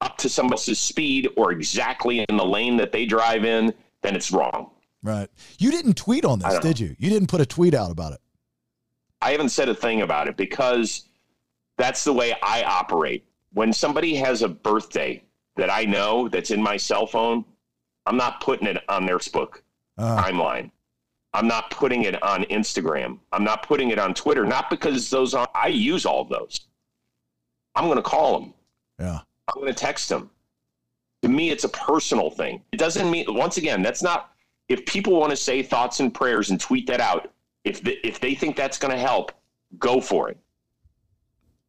up 0.01 0.17
to 0.17 0.29
somebody 0.29 0.53
else's 0.53 0.79
speed 0.79 1.29
or 1.35 1.51
exactly 1.51 2.19
in 2.29 2.37
the 2.37 2.45
lane 2.45 2.77
that 2.77 2.91
they 2.91 3.05
drive 3.05 3.43
in, 3.43 3.73
then 4.01 4.15
it's 4.15 4.31
wrong. 4.31 4.71
Right. 5.03 5.29
You 5.57 5.71
didn't 5.71 5.95
tweet 5.95 6.25
on 6.25 6.39
this, 6.39 6.57
did 6.59 6.79
you? 6.79 6.95
You 6.99 7.09
didn't 7.09 7.27
put 7.27 7.41
a 7.41 7.45
tweet 7.45 7.73
out 7.73 7.91
about 7.91 8.13
it. 8.13 8.19
I 9.21 9.31
haven't 9.31 9.49
said 9.49 9.67
a 9.69 9.75
thing 9.75 10.01
about 10.01 10.27
it 10.27 10.37
because 10.37 11.03
that's 11.77 12.03
the 12.03 12.13
way 12.13 12.33
I 12.41 12.63
operate. 12.63 13.25
When 13.53 13.73
somebody 13.73 14.15
has 14.15 14.41
a 14.41 14.47
birthday 14.47 15.23
that 15.55 15.69
I 15.69 15.83
know 15.85 16.29
that's 16.29 16.51
in 16.51 16.61
my 16.61 16.77
cell 16.77 17.05
phone, 17.07 17.43
I'm 18.05 18.15
not 18.17 18.39
putting 18.41 18.67
it 18.67 18.81
on 18.89 19.05
their 19.05 19.17
Facebook 19.17 19.61
Uh, 19.97 20.21
timeline. 20.23 20.71
I'm 21.33 21.47
not 21.47 21.69
putting 21.69 22.03
it 22.03 22.21
on 22.23 22.43
Instagram. 22.45 23.19
I'm 23.33 23.43
not 23.43 23.63
putting 23.63 23.89
it 23.89 23.99
on 23.99 24.13
Twitter, 24.13 24.45
not 24.45 24.69
because 24.69 25.09
those 25.09 25.33
are, 25.33 25.47
I 25.53 25.67
use 25.67 26.05
all 26.05 26.21
of 26.21 26.29
those. 26.29 26.61
I'm 27.75 27.85
going 27.85 27.97
to 27.97 28.01
call 28.01 28.39
them. 28.39 28.53
yeah. 28.99 29.19
I'm 29.55 29.61
going 29.61 29.73
to 29.73 29.79
text 29.79 30.11
him. 30.11 30.29
To 31.21 31.29
me, 31.29 31.49
it's 31.49 31.63
a 31.63 31.69
personal 31.69 32.29
thing. 32.29 32.61
It 32.71 32.77
doesn't 32.77 33.09
mean, 33.09 33.25
once 33.29 33.57
again, 33.57 33.81
that's 33.81 34.01
not, 34.01 34.33
if 34.69 34.85
people 34.85 35.19
want 35.19 35.31
to 35.31 35.35
say 35.35 35.61
thoughts 35.61 35.99
and 35.99 36.13
prayers 36.13 36.49
and 36.49 36.59
tweet 36.59 36.87
that 36.87 37.01
out, 37.01 37.31
if, 37.63 37.83
the, 37.83 37.97
if 38.07 38.19
they 38.19 38.35
think 38.35 38.55
that's 38.55 38.77
going 38.77 38.93
to 38.93 38.99
help, 38.99 39.33
go 39.77 39.99
for 39.99 40.29
it. 40.29 40.37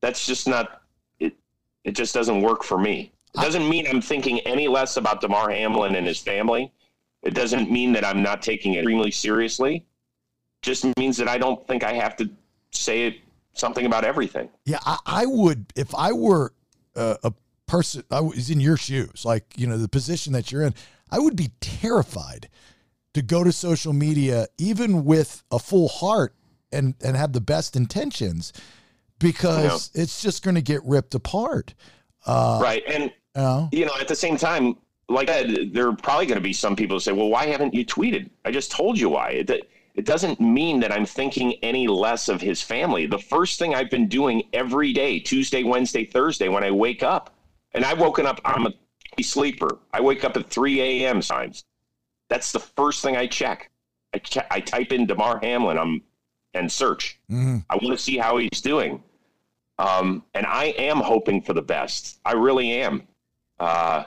That's 0.01 0.25
just 0.25 0.47
not, 0.47 0.83
it, 1.19 1.35
it 1.85 1.93
just 1.93 2.15
doesn't 2.15 2.43
work 2.43 2.63
for 2.63 2.79
me. 2.79 3.13
It 3.35 3.41
doesn't 3.41 3.69
mean 3.69 3.87
I'm 3.87 4.01
thinking 4.01 4.41
any 4.41 4.69
less 4.69 4.97
about 4.97 5.21
Damar 5.21 5.51
Hamlin 5.51 5.95
and 5.95 6.07
his 6.07 6.19
family. 6.19 6.73
It 7.23 7.35
doesn't 7.35 7.71
mean 7.71 7.93
that 7.93 8.05
I'm 8.05 8.23
not 8.23 8.43
taking 8.43 8.75
it 8.75 8.79
extremely 8.79 9.11
seriously. 9.11 9.85
Just 10.63 10.87
means 10.97 11.17
that 11.17 11.29
I 11.29 11.39
don't 11.39 11.67
think 11.67 11.85
I 11.85 11.93
have 11.93 12.17
to 12.17 12.31
say 12.71 13.07
it, 13.07 13.17
something 13.53 13.87
about 13.87 14.05
everything. 14.05 14.49
Yeah, 14.65 14.79
I, 14.87 14.99
I 15.07 15.27
would 15.27 15.67
if 15.77 15.95
I 15.95 16.13
were 16.13 16.53
uh, 16.97 17.17
a 17.23 17.33
person. 17.71 18.03
I 18.11 18.21
was 18.21 18.51
in 18.51 18.61
your 18.61 18.77
shoes, 18.77 19.25
like 19.25 19.45
you 19.57 19.67
know 19.67 19.79
the 19.79 19.89
position 19.89 20.33
that 20.33 20.51
you're 20.51 20.63
in. 20.63 20.75
I 21.11 21.19
would 21.19 21.37
be 21.37 21.51
terrified 21.61 22.49
to 23.15 23.23
go 23.23 23.45
to 23.45 23.53
social 23.53 23.93
media, 23.93 24.49
even 24.59 25.05
with 25.05 25.43
a 25.51 25.59
full 25.59 25.89
heart 25.89 26.35
and 26.73 26.95
and 27.03 27.17
have 27.17 27.33
the 27.33 27.41
best 27.41 27.77
intentions, 27.77 28.53
because 29.19 29.91
it's 29.95 30.21
just 30.21 30.43
going 30.43 30.57
to 30.57 30.63
get 30.63 30.85
ripped 30.85 31.15
apart. 31.15 31.75
Uh, 32.27 32.59
right. 32.61 32.83
And 32.87 33.05
You 33.05 33.11
know? 33.37 33.69
you 33.73 33.87
know, 33.87 33.93
at 34.01 34.09
the 34.09 34.17
same 34.17 34.37
time, 34.37 34.77
like 35.09 35.31
I 35.31 35.43
said, 35.43 35.73
there 35.73 35.87
are 35.87 35.97
probably 35.97 36.27
going 36.27 36.39
to 36.39 36.43
be 36.43 36.53
some 36.53 36.75
people 36.75 36.97
who 36.97 37.01
say, 37.01 37.13
"Well, 37.13 37.29
why 37.29 37.47
haven't 37.47 37.73
you 37.73 37.87
tweeted?" 37.87 38.31
I 38.45 38.51
just 38.51 38.73
told 38.73 38.99
you 38.99 39.11
why. 39.11 39.31
It, 39.31 39.71
it 39.95 40.05
doesn't 40.07 40.41
mean 40.41 40.81
that 40.81 40.93
I'm 40.93 41.07
thinking 41.07 41.55
any 41.63 41.87
less 41.87 42.29
of 42.29 42.41
his 42.41 42.63
family. 42.63 43.07
The 43.07 43.19
first 43.19 43.59
thing 43.59 43.75
I've 43.75 43.91
been 43.91 44.09
doing 44.09 44.45
every 44.53 44.93
day, 44.93 45.19
Tuesday, 45.21 45.63
Wednesday, 45.63 46.05
Thursday, 46.05 46.49
when 46.49 46.65
I 46.65 46.71
wake 46.71 47.03
up, 47.03 47.35
and 47.73 47.85
I've 47.85 48.01
woken 48.01 48.27
up, 48.27 48.41
I'm 48.45 48.67
a 48.67 49.23
sleeper. 49.23 49.79
I 49.93 50.01
wake 50.01 50.25
up 50.25 50.37
at 50.37 50.49
3 50.49 50.81
a.m. 50.81 51.21
times. 51.21 51.65
That's 52.29 52.53
the 52.53 52.61
first 52.61 53.03
thing 53.03 53.17
I 53.17 53.27
check. 53.27 53.71
I 54.15 54.19
check, 54.19 54.47
I 54.51 54.61
type 54.61 54.93
in 54.93 55.07
Damar 55.07 55.39
Hamlin 55.43 55.79
um, 55.79 56.03
and 56.55 56.71
search. 56.71 57.19
Mhm. 57.31 57.65
I 57.69 57.75
want 57.77 57.91
to 57.91 57.99
see 57.99 58.17
how 58.17 58.39
he's 58.39 58.61
doing. 58.61 59.03
Um, 59.79 60.25
and 60.35 60.47
I 60.47 60.67
am 60.79 60.99
hoping 60.99 61.41
for 61.43 61.53
the 61.55 61.63
best. 61.63 62.19
I 62.25 62.33
really 62.33 62.73
am. 62.81 63.07
Uh, 63.59 64.05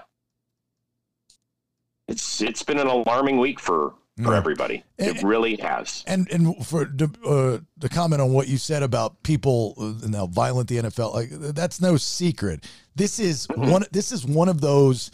it's 2.08 2.42
it's 2.42 2.64
been 2.64 2.80
an 2.80 2.88
alarming 2.88 3.38
week 3.38 3.60
for 3.60 3.94
for 4.22 4.32
Yeah. 4.32 4.38
everybody. 4.38 4.84
And- 5.00 5.18
It 5.18 5.24
really 5.24 5.56
has. 5.58 6.04
And 6.08 6.30
and 6.32 6.66
for 6.66 6.86
the 6.86 7.10
uh, 7.26 7.64
the 7.78 7.90
comment 7.90 8.22
on 8.22 8.32
what 8.34 8.48
you 8.48 8.58
said 8.58 8.84
about 8.84 9.24
people 9.24 9.74
uh, 9.80 10.06
and 10.06 10.14
how 10.14 10.28
violent 10.28 10.70
the 10.70 10.78
NFL, 10.78 11.14
like 11.14 11.30
that's 11.32 11.82
no 11.82 11.98
secret. 11.98 12.64
This 12.96 13.20
is 13.20 13.48
one. 13.56 13.84
This 13.92 14.12
is 14.12 14.26
one 14.26 14.50
of 14.50 14.62
those 14.62 15.10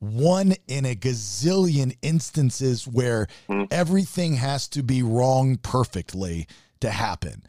one 0.00 0.54
in 0.66 0.84
a 0.84 0.96
gazillion 0.96 1.96
instances 2.02 2.88
where 2.88 3.28
everything 3.70 4.34
has 4.34 4.66
to 4.68 4.82
be 4.82 5.00
wrong 5.02 5.56
perfectly 5.56 6.48
to 6.80 6.90
happen. 6.90 7.44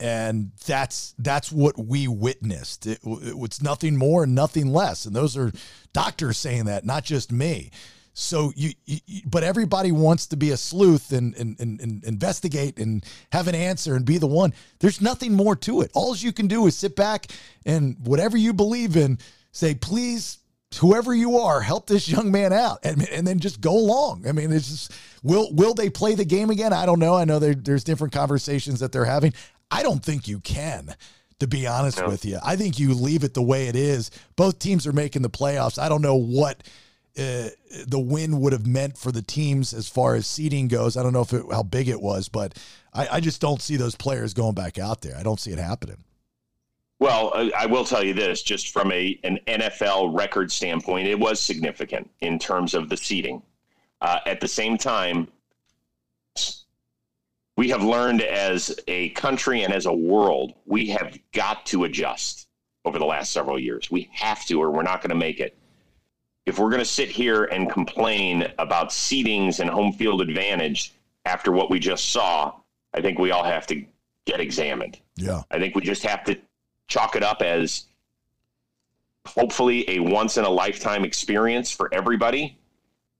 And 0.00 0.50
that's 0.66 1.14
that's 1.18 1.52
what 1.52 1.78
we 1.78 2.08
witnessed. 2.08 2.88
It, 2.88 2.98
it 3.04 3.38
was 3.38 3.62
nothing 3.62 3.96
more 3.96 4.24
and 4.24 4.34
nothing 4.34 4.72
less. 4.72 5.06
And 5.06 5.14
those 5.14 5.36
are 5.36 5.52
doctors 5.92 6.38
saying 6.38 6.64
that, 6.64 6.84
not 6.84 7.04
just 7.04 7.30
me. 7.30 7.70
So 8.14 8.52
you, 8.54 8.72
you, 8.84 9.22
but 9.26 9.42
everybody 9.42 9.90
wants 9.90 10.26
to 10.28 10.36
be 10.36 10.50
a 10.50 10.56
sleuth 10.56 11.12
and, 11.12 11.34
and, 11.36 11.58
and, 11.58 11.80
and 11.80 12.04
investigate 12.04 12.78
and 12.78 13.04
have 13.32 13.48
an 13.48 13.54
answer 13.54 13.94
and 13.94 14.04
be 14.04 14.18
the 14.18 14.26
one. 14.26 14.52
There's 14.80 15.00
nothing 15.00 15.32
more 15.32 15.56
to 15.56 15.80
it. 15.80 15.90
All 15.94 16.14
you 16.14 16.32
can 16.32 16.46
do 16.46 16.66
is 16.66 16.76
sit 16.76 16.94
back 16.94 17.26
and 17.64 17.96
whatever 18.04 18.36
you 18.36 18.52
believe 18.52 18.96
in, 18.96 19.18
say, 19.52 19.74
please, 19.74 20.38
whoever 20.78 21.14
you 21.14 21.38
are, 21.38 21.60
help 21.62 21.86
this 21.86 22.08
young 22.08 22.30
man 22.30 22.52
out, 22.52 22.80
and, 22.84 23.08
and 23.08 23.26
then 23.26 23.38
just 23.38 23.60
go 23.60 23.72
along. 23.76 24.26
I 24.26 24.32
mean, 24.32 24.52
it's 24.52 24.68
just 24.68 24.92
will 25.22 25.52
will 25.54 25.74
they 25.74 25.88
play 25.88 26.14
the 26.14 26.24
game 26.24 26.50
again? 26.50 26.72
I 26.72 26.86
don't 26.86 26.98
know. 26.98 27.14
I 27.14 27.24
know 27.24 27.38
there, 27.38 27.54
there's 27.54 27.84
different 27.84 28.12
conversations 28.12 28.80
that 28.80 28.92
they're 28.92 29.04
having. 29.04 29.32
I 29.70 29.82
don't 29.82 30.04
think 30.04 30.28
you 30.28 30.40
can. 30.40 30.94
To 31.40 31.48
be 31.48 31.66
honest 31.66 31.98
No. 31.98 32.06
with 32.06 32.24
you, 32.24 32.38
I 32.44 32.54
think 32.54 32.78
you 32.78 32.94
leave 32.94 33.24
it 33.24 33.34
the 33.34 33.42
way 33.42 33.66
it 33.66 33.74
is. 33.74 34.12
Both 34.36 34.60
teams 34.60 34.86
are 34.86 34.92
making 34.92 35.22
the 35.22 35.30
playoffs. 35.30 35.76
I 35.76 35.88
don't 35.88 36.00
know 36.00 36.14
what 36.14 36.62
uh, 37.18 37.48
the 37.86 37.98
win 37.98 38.40
would 38.40 38.52
have 38.52 38.66
meant 38.66 38.96
for 38.96 39.12
the 39.12 39.22
teams 39.22 39.74
as 39.74 39.88
far 39.88 40.14
as 40.14 40.26
seeding 40.26 40.68
goes. 40.68 40.96
I 40.96 41.02
don't 41.02 41.12
know 41.12 41.20
if 41.20 41.32
it, 41.32 41.44
how 41.50 41.62
big 41.62 41.88
it 41.88 42.00
was, 42.00 42.28
but 42.28 42.56
I, 42.94 43.08
I 43.12 43.20
just 43.20 43.40
don't 43.40 43.60
see 43.60 43.76
those 43.76 43.94
players 43.94 44.32
going 44.32 44.54
back 44.54 44.78
out 44.78 45.02
there. 45.02 45.16
I 45.16 45.22
don't 45.22 45.38
see 45.38 45.52
it 45.52 45.58
happening. 45.58 45.98
Well, 47.00 47.32
I, 47.34 47.50
I 47.58 47.66
will 47.66 47.84
tell 47.84 48.04
you 48.04 48.14
this, 48.14 48.42
just 48.42 48.72
from 48.72 48.92
a 48.92 49.18
an 49.24 49.40
NFL 49.46 50.16
record 50.16 50.52
standpoint, 50.52 51.08
it 51.08 51.18
was 51.18 51.40
significant 51.40 52.08
in 52.20 52.38
terms 52.38 52.74
of 52.74 52.88
the 52.88 52.96
seeding. 52.96 53.42
Uh, 54.00 54.20
at 54.24 54.40
the 54.40 54.48
same 54.48 54.78
time, 54.78 55.28
we 57.56 57.68
have 57.68 57.82
learned 57.82 58.22
as 58.22 58.78
a 58.88 59.10
country 59.10 59.62
and 59.62 59.74
as 59.74 59.86
a 59.86 59.92
world, 59.92 60.54
we 60.64 60.86
have 60.88 61.18
got 61.32 61.66
to 61.66 61.84
adjust 61.84 62.48
over 62.84 62.98
the 62.98 63.04
last 63.04 63.32
several 63.32 63.58
years. 63.58 63.90
We 63.90 64.08
have 64.12 64.44
to, 64.46 64.60
or 64.62 64.70
we're 64.70 64.82
not 64.82 65.02
going 65.02 65.10
to 65.10 65.16
make 65.16 65.40
it. 65.40 65.58
If 66.44 66.58
we're 66.58 66.70
going 66.70 66.80
to 66.80 66.84
sit 66.84 67.08
here 67.08 67.44
and 67.44 67.70
complain 67.70 68.52
about 68.58 68.90
seedings 68.90 69.60
and 69.60 69.70
home 69.70 69.92
field 69.92 70.20
advantage 70.20 70.92
after 71.24 71.52
what 71.52 71.70
we 71.70 71.78
just 71.78 72.10
saw, 72.10 72.52
I 72.94 73.00
think 73.00 73.18
we 73.18 73.30
all 73.30 73.44
have 73.44 73.66
to 73.68 73.84
get 74.24 74.40
examined. 74.40 74.98
Yeah. 75.16 75.42
I 75.50 75.58
think 75.58 75.74
we 75.74 75.82
just 75.82 76.02
have 76.02 76.24
to 76.24 76.36
chalk 76.88 77.16
it 77.16 77.22
up 77.22 77.42
as 77.42 77.84
hopefully 79.26 79.88
a 79.88 80.00
once 80.00 80.36
in 80.36 80.44
a 80.44 80.50
lifetime 80.50 81.04
experience 81.04 81.70
for 81.70 81.88
everybody. 81.92 82.58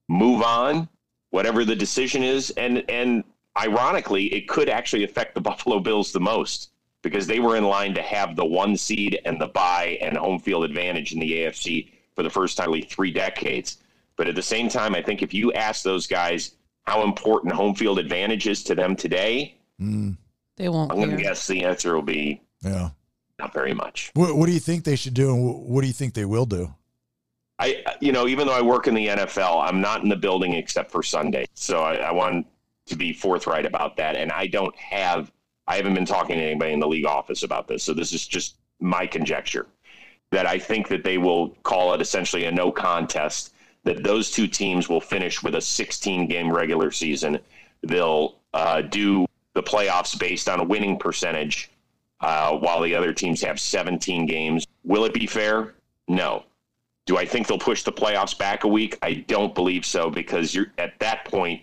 Move 0.09 0.43
on, 0.43 0.89
whatever 1.31 1.65
the 1.65 1.77
decision 1.77 2.23
is, 2.23 2.51
and 2.51 2.85
and 2.90 3.24
ironically, 3.59 4.27
it 4.35 4.49
could 4.49 4.69
actually 4.69 5.05
affect 5.05 5.35
the 5.35 5.40
Buffalo 5.49 5.78
Bills 5.78 6.12
the 6.12 6.20
most 6.20 6.70
because 7.03 7.27
they 7.27 7.40
were 7.40 7.57
in 7.57 7.65
line 7.65 7.94
to 7.94 8.03
have 8.03 8.36
the 8.36 8.44
one 8.44 8.77
seed 8.77 9.20
and 9.24 9.40
the 9.40 9.49
bye 9.49 9.99
and 10.01 10.16
home 10.16 10.39
field 10.39 10.65
advantage 10.65 11.12
in 11.12 11.19
the 11.19 11.32
AFC 11.32 11.90
for 12.14 12.22
the 12.22 12.30
first 12.30 12.56
time 12.56 12.66
in 12.66 12.72
really 12.72 12.86
three 12.86 13.10
decades. 13.10 13.78
But 14.16 14.28
at 14.28 14.34
the 14.34 14.43
same 14.43 14.68
time, 14.68 14.94
I 14.94 15.02
think 15.02 15.22
if 15.22 15.32
you 15.32 15.52
ask 15.52 15.82
those 15.82 16.06
guys 16.06 16.56
how 16.84 17.02
important 17.02 17.52
home 17.55 17.74
field 17.74 17.98
advantage 17.98 18.47
is 18.47 18.62
to 18.64 18.74
them 18.74 18.97
today, 18.97 19.56
Mm, 19.80 20.16
They 20.56 20.68
won't 20.68 20.93
I'm 20.93 20.98
going 20.98 21.10
to 21.10 21.16
guess 21.16 21.47
the 21.47 21.64
answer 21.64 21.94
will 21.94 22.02
be 22.02 22.40
yeah. 22.62 22.90
not 23.39 23.52
very 23.52 23.74
much. 23.74 24.10
What, 24.14 24.36
what 24.36 24.47
do 24.47 24.52
you 24.52 24.60
think 24.60 24.84
they 24.84 24.97
should 24.97 25.14
do, 25.14 25.34
and 25.34 25.64
what 25.66 25.80
do 25.80 25.86
you 25.89 25.93
think 25.93 26.14
they 26.14 26.24
will 26.26 26.47
do? 26.47 26.72
I, 27.59 27.82
you 28.01 28.12
know, 28.12 28.26
even 28.28 28.47
though 28.47 28.55
I 28.55 28.60
work 28.62 28.86
in 28.86 28.94
the 28.94 29.09
NFL, 29.09 29.66
I'm 29.66 29.80
not 29.80 30.02
in 30.02 30.09
the 30.09 30.16
building 30.16 30.52
except 30.55 30.90
for 30.90 31.02
Sunday. 31.02 31.47
So 31.55 31.82
I, 31.82 31.97
I 31.97 32.12
want 32.12 32.47
to 32.86 32.97
be 32.97 33.12
forthright 33.12 33.66
about 33.66 33.97
that. 33.97 34.16
And 34.16 34.32
I 34.32 34.47
don't 34.47 34.74
have, 34.76 35.30
I 35.68 35.76
haven't 35.76 35.94
been 35.94 36.05
talking 36.05 36.36
to 36.36 36.43
anybody 36.43 36.72
in 36.72 36.80
the 36.80 36.89
league 36.89 37.06
office 37.06 37.43
about 37.44 37.68
this. 37.68 37.82
So 37.84 37.94
this 37.94 38.12
is 38.12 38.26
just 38.26 38.56
my 38.80 39.06
conjecture 39.06 39.66
that 40.32 40.46
I 40.46 40.59
think 40.59 40.88
that 40.88 41.04
they 41.04 41.18
will 41.18 41.50
call 41.62 41.94
it 41.94 42.00
essentially 42.00 42.46
a 42.46 42.50
no 42.50 42.72
contest. 42.72 43.54
That 43.84 44.02
those 44.02 44.30
two 44.30 44.46
teams 44.48 44.88
will 44.88 45.00
finish 45.00 45.42
with 45.42 45.54
a 45.54 45.60
16 45.60 46.26
game 46.26 46.52
regular 46.52 46.90
season. 46.90 47.38
They'll 47.82 48.36
uh, 48.54 48.82
do 48.82 49.26
the 49.54 49.62
playoffs 49.62 50.18
based 50.18 50.48
on 50.48 50.60
a 50.60 50.64
winning 50.64 50.98
percentage, 50.98 51.70
uh, 52.20 52.56
while 52.56 52.80
the 52.80 52.94
other 52.94 53.12
teams 53.12 53.42
have 53.42 53.60
17 53.60 54.26
games. 54.26 54.66
Will 54.84 55.04
it 55.04 55.12
be 55.12 55.26
fair? 55.26 55.74
No. 56.09 56.44
Do 57.06 57.18
I 57.18 57.26
think 57.26 57.46
they'll 57.46 57.59
push 57.59 57.82
the 57.82 57.92
playoffs 57.92 58.36
back 58.36 58.64
a 58.64 58.68
week? 58.68 58.96
I 59.02 59.14
don't 59.14 59.54
believe 59.54 59.84
so 59.84 60.10
because 60.10 60.54
you're 60.54 60.72
at 60.78 60.98
that 61.00 61.24
point. 61.24 61.62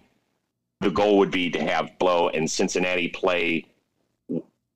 The 0.81 0.91
goal 0.91 1.17
would 1.17 1.31
be 1.31 1.49
to 1.51 1.63
have 1.63 1.97
Blow 1.97 2.29
and 2.29 2.49
Cincinnati 2.49 3.07
play 3.07 3.65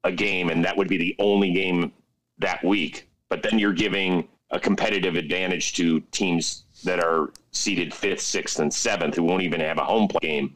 a 0.03 0.11
game, 0.11 0.49
and 0.49 0.65
that 0.65 0.75
would 0.75 0.87
be 0.87 0.97
the 0.97 1.15
only 1.19 1.51
game 1.51 1.91
that 2.39 2.63
week. 2.63 3.07
But 3.33 3.41
then 3.41 3.57
you're 3.57 3.73
giving 3.73 4.27
a 4.51 4.59
competitive 4.59 5.15
advantage 5.15 5.73
to 5.73 6.01
teams 6.11 6.65
that 6.83 6.99
are 6.99 7.31
seeded 7.51 7.91
fifth, 7.91 8.21
sixth, 8.21 8.59
and 8.59 8.71
seventh 8.71 9.15
who 9.15 9.23
won't 9.23 9.41
even 9.41 9.59
have 9.59 9.79
a 9.79 9.83
home 9.83 10.07
play 10.07 10.19
game. 10.21 10.55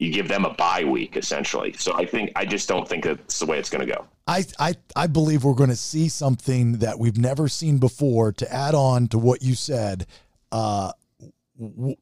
You 0.00 0.12
give 0.12 0.26
them 0.26 0.44
a 0.44 0.52
bye 0.54 0.82
week 0.82 1.16
essentially. 1.16 1.72
So 1.74 1.94
I 1.94 2.04
think 2.04 2.32
I 2.34 2.46
just 2.46 2.66
don't 2.68 2.88
think 2.88 3.04
that's 3.04 3.38
the 3.38 3.46
way 3.46 3.60
it's 3.60 3.70
going 3.70 3.86
to 3.86 3.94
go. 3.94 4.06
I, 4.26 4.44
I 4.58 4.74
I 4.96 5.06
believe 5.06 5.44
we're 5.44 5.54
going 5.54 5.70
to 5.70 5.76
see 5.76 6.08
something 6.08 6.78
that 6.78 6.98
we've 6.98 7.16
never 7.16 7.46
seen 7.46 7.78
before. 7.78 8.32
To 8.32 8.52
add 8.52 8.74
on 8.74 9.06
to 9.08 9.18
what 9.18 9.40
you 9.40 9.54
said, 9.54 10.08
uh, 10.50 10.90
w- 11.56 11.94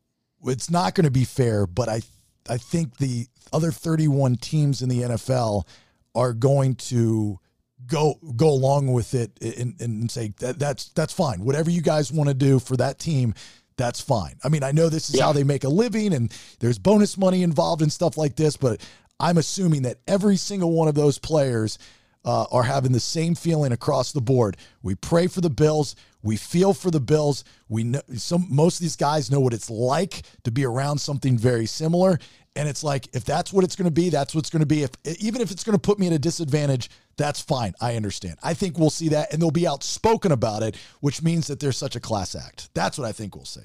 it's 0.46 0.70
not 0.70 0.94
going 0.94 1.04
to 1.04 1.10
be 1.10 1.26
fair, 1.26 1.66
but 1.66 1.90
I 1.90 2.00
I 2.48 2.56
think 2.56 2.96
the 2.96 3.26
other 3.52 3.70
31 3.70 4.36
teams 4.36 4.80
in 4.80 4.88
the 4.88 5.02
NFL 5.02 5.66
are 6.14 6.32
going 6.32 6.76
to 6.76 7.40
go 7.86 8.14
go 8.36 8.48
along 8.48 8.92
with 8.92 9.14
it 9.14 9.30
and, 9.40 9.80
and 9.80 10.10
say 10.10 10.32
that 10.40 10.58
that's 10.58 10.88
that's 10.90 11.12
fine. 11.12 11.44
Whatever 11.44 11.70
you 11.70 11.82
guys 11.82 12.12
want 12.12 12.28
to 12.28 12.34
do 12.34 12.58
for 12.58 12.76
that 12.76 12.98
team, 12.98 13.34
that's 13.76 14.00
fine. 14.00 14.38
I 14.44 14.48
mean, 14.48 14.62
I 14.62 14.72
know 14.72 14.88
this 14.88 15.08
is 15.10 15.16
Yeah. 15.16 15.24
how 15.24 15.32
they 15.32 15.44
make 15.44 15.64
a 15.64 15.68
living 15.68 16.12
and 16.12 16.32
there's 16.60 16.78
bonus 16.78 17.16
money 17.16 17.42
involved 17.42 17.82
and 17.82 17.92
stuff 17.92 18.16
like 18.16 18.36
this, 18.36 18.56
but 18.56 18.80
I'm 19.20 19.38
assuming 19.38 19.82
that 19.82 19.98
every 20.06 20.36
single 20.36 20.72
one 20.72 20.88
of 20.88 20.94
those 20.94 21.18
players 21.18 21.78
uh, 22.24 22.44
are 22.52 22.62
having 22.62 22.92
the 22.92 23.00
same 23.00 23.34
feeling 23.34 23.72
across 23.72 24.12
the 24.12 24.20
board. 24.20 24.56
We 24.82 24.94
pray 24.94 25.26
for 25.26 25.40
the 25.40 25.50
Bills. 25.50 25.96
We 26.22 26.36
feel 26.36 26.72
for 26.72 26.90
the 26.90 27.00
Bills. 27.00 27.42
We 27.68 27.82
know 27.82 28.00
some 28.16 28.46
most 28.48 28.76
of 28.76 28.82
these 28.82 28.94
guys 28.96 29.28
know 29.30 29.40
what 29.40 29.52
it's 29.52 29.68
like 29.70 30.22
to 30.44 30.52
be 30.52 30.64
around 30.64 30.98
something 30.98 31.36
very 31.36 31.66
similar. 31.66 32.20
And 32.54 32.68
it's 32.68 32.84
like 32.84 33.08
if 33.14 33.24
that's 33.24 33.52
what 33.52 33.64
it's 33.64 33.76
going 33.76 33.86
to 33.86 33.90
be, 33.90 34.10
that's 34.10 34.34
what's 34.34 34.50
going 34.50 34.60
to 34.60 34.66
be. 34.66 34.82
If 34.82 34.90
even 35.20 35.40
if 35.40 35.50
it's 35.50 35.64
going 35.64 35.74
to 35.76 35.80
put 35.80 35.98
me 35.98 36.06
at 36.08 36.12
a 36.12 36.18
disadvantage, 36.18 36.90
that's 37.16 37.40
fine. 37.40 37.72
I 37.80 37.96
understand. 37.96 38.36
I 38.42 38.52
think 38.54 38.78
we'll 38.78 38.90
see 38.90 39.08
that, 39.08 39.32
and 39.32 39.40
they'll 39.40 39.50
be 39.50 39.66
outspoken 39.66 40.32
about 40.32 40.62
it, 40.62 40.76
which 41.00 41.22
means 41.22 41.46
that 41.46 41.60
there's 41.60 41.78
such 41.78 41.96
a 41.96 42.00
class 42.00 42.34
act. 42.34 42.68
That's 42.74 42.98
what 42.98 43.06
I 43.06 43.12
think 43.12 43.34
we'll 43.34 43.44
see. 43.46 43.62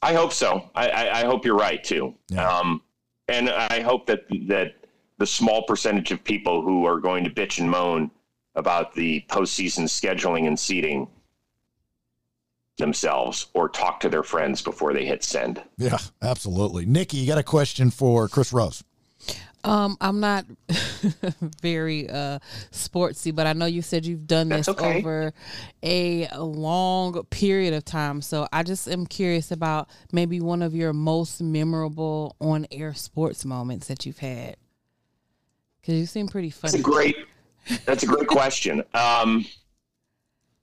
I 0.00 0.14
hope 0.14 0.32
so. 0.32 0.70
I, 0.76 0.88
I, 0.88 1.20
I 1.20 1.24
hope 1.24 1.44
you're 1.44 1.56
right 1.56 1.82
too. 1.82 2.14
Yeah. 2.28 2.48
Um, 2.48 2.82
and 3.26 3.50
I 3.50 3.80
hope 3.80 4.06
that 4.06 4.24
that 4.46 4.74
the 5.18 5.26
small 5.26 5.62
percentage 5.64 6.12
of 6.12 6.22
people 6.22 6.62
who 6.62 6.84
are 6.84 7.00
going 7.00 7.24
to 7.24 7.30
bitch 7.30 7.58
and 7.58 7.68
moan 7.68 8.10
about 8.54 8.94
the 8.94 9.24
postseason 9.28 9.84
scheduling 9.84 10.46
and 10.46 10.58
seating 10.58 11.08
themselves 12.78 13.46
or 13.54 13.68
talk 13.68 14.00
to 14.00 14.08
their 14.08 14.22
friends 14.22 14.62
before 14.62 14.92
they 14.92 15.04
hit 15.04 15.22
send. 15.22 15.62
Yeah, 15.76 15.98
absolutely. 16.22 16.86
Nikki, 16.86 17.18
you 17.18 17.26
got 17.26 17.38
a 17.38 17.42
question 17.42 17.90
for 17.90 18.28
Chris 18.28 18.52
Rose? 18.52 18.82
Um, 19.64 19.96
I'm 20.00 20.20
not 20.20 20.46
very 21.60 22.08
uh 22.08 22.38
sportsy, 22.70 23.34
but 23.34 23.46
I 23.46 23.52
know 23.52 23.66
you 23.66 23.82
said 23.82 24.06
you've 24.06 24.26
done 24.26 24.48
this 24.48 24.68
okay. 24.68 24.98
over 24.98 25.32
a 25.82 26.28
long 26.38 27.24
period 27.24 27.74
of 27.74 27.84
time. 27.84 28.22
So 28.22 28.46
I 28.52 28.62
just 28.62 28.88
am 28.88 29.04
curious 29.04 29.50
about 29.50 29.90
maybe 30.12 30.40
one 30.40 30.62
of 30.62 30.74
your 30.74 30.92
most 30.92 31.42
memorable 31.42 32.36
on 32.40 32.66
air 32.70 32.94
sports 32.94 33.44
moments 33.44 33.88
that 33.88 34.06
you've 34.06 34.18
had. 34.18 34.56
Cause 35.84 35.96
you 35.96 36.06
seem 36.06 36.28
pretty 36.28 36.50
That's 36.50 36.74
a 36.74 36.78
funny. 36.78 36.82
great. 36.82 37.16
That's 37.84 38.04
a 38.04 38.06
great 38.06 38.26
question. 38.28 38.84
Um, 38.94 39.44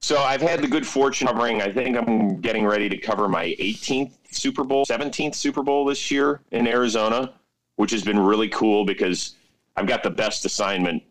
so 0.02 0.18
I've 0.18 0.42
had 0.42 0.62
the 0.62 0.68
good 0.68 0.86
fortune 0.86 1.28
covering. 1.28 1.62
I 1.62 1.72
think 1.72 1.98
I'm 1.98 2.40
getting 2.42 2.66
ready 2.66 2.90
to 2.90 2.98
cover 2.98 3.28
my 3.28 3.56
18th 3.60 4.14
Super 4.32 4.64
Bowl, 4.64 4.86
17th 4.86 5.36
Super 5.36 5.64
Bowl 5.64 5.86
this 5.86 6.12
year 6.12 6.42
in 6.52 6.68
Arizona, 6.68 7.34
which 7.78 7.92
has 7.92 8.04
been 8.04 8.20
really 8.20 8.50
cool 8.50 8.86
because 8.86 9.36
I've 9.76 9.88
got 9.88 10.04
the 10.04 10.10
best 10.10 10.46
assignment 10.46 11.04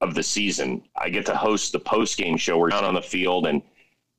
of 0.00 0.14
the 0.14 0.22
season. 0.22 0.82
I 0.96 1.08
get 1.10 1.26
to 1.26 1.36
host 1.36 1.72
the 1.72 1.80
post 1.80 2.16
game 2.16 2.36
show. 2.36 2.58
We're 2.58 2.68
down 2.68 2.84
on 2.84 2.94
the 2.94 3.02
field, 3.02 3.46
and 3.46 3.62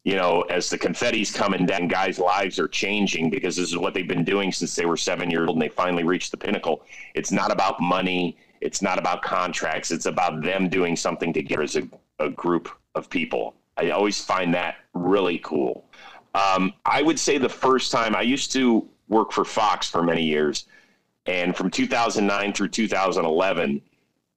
you 0.03 0.15
know, 0.15 0.41
as 0.43 0.69
the 0.69 0.77
confetti's 0.77 1.31
coming 1.31 1.65
down, 1.65 1.87
guys' 1.87 2.19
lives 2.19 2.57
are 2.59 2.67
changing 2.67 3.29
because 3.29 3.55
this 3.55 3.69
is 3.69 3.77
what 3.77 3.93
they've 3.93 4.07
been 4.07 4.23
doing 4.23 4.51
since 4.51 4.75
they 4.75 4.85
were 4.85 4.97
seven 4.97 5.29
years 5.29 5.47
old, 5.47 5.57
and 5.57 5.61
they 5.61 5.69
finally 5.69 6.03
reached 6.03 6.31
the 6.31 6.37
pinnacle. 6.37 6.85
It's 7.15 7.31
not 7.31 7.51
about 7.51 7.79
money. 7.81 8.37
It's 8.61 8.81
not 8.81 8.97
about 8.97 9.21
contracts. 9.21 9.91
It's 9.91 10.05
about 10.05 10.41
them 10.41 10.69
doing 10.69 10.95
something 10.95 11.33
together 11.33 11.63
as 11.63 11.75
a, 11.75 11.87
a 12.19 12.29
group 12.29 12.69
of 12.95 13.09
people. 13.09 13.55
I 13.79 13.91
always 13.91 14.21
find 14.21 14.53
that 14.53 14.75
really 14.93 15.39
cool. 15.39 15.85
Um, 16.35 16.73
I 16.85 17.01
would 17.01 17.17
say 17.17 17.37
the 17.37 17.49
first 17.49 17.91
time 17.91 18.15
I 18.15 18.21
used 18.21 18.51
to 18.53 18.87
work 19.07 19.31
for 19.31 19.45
Fox 19.45 19.89
for 19.89 20.03
many 20.03 20.23
years, 20.23 20.65
and 21.25 21.55
from 21.55 21.71
2009 21.71 22.53
through 22.53 22.69
2011, 22.69 23.81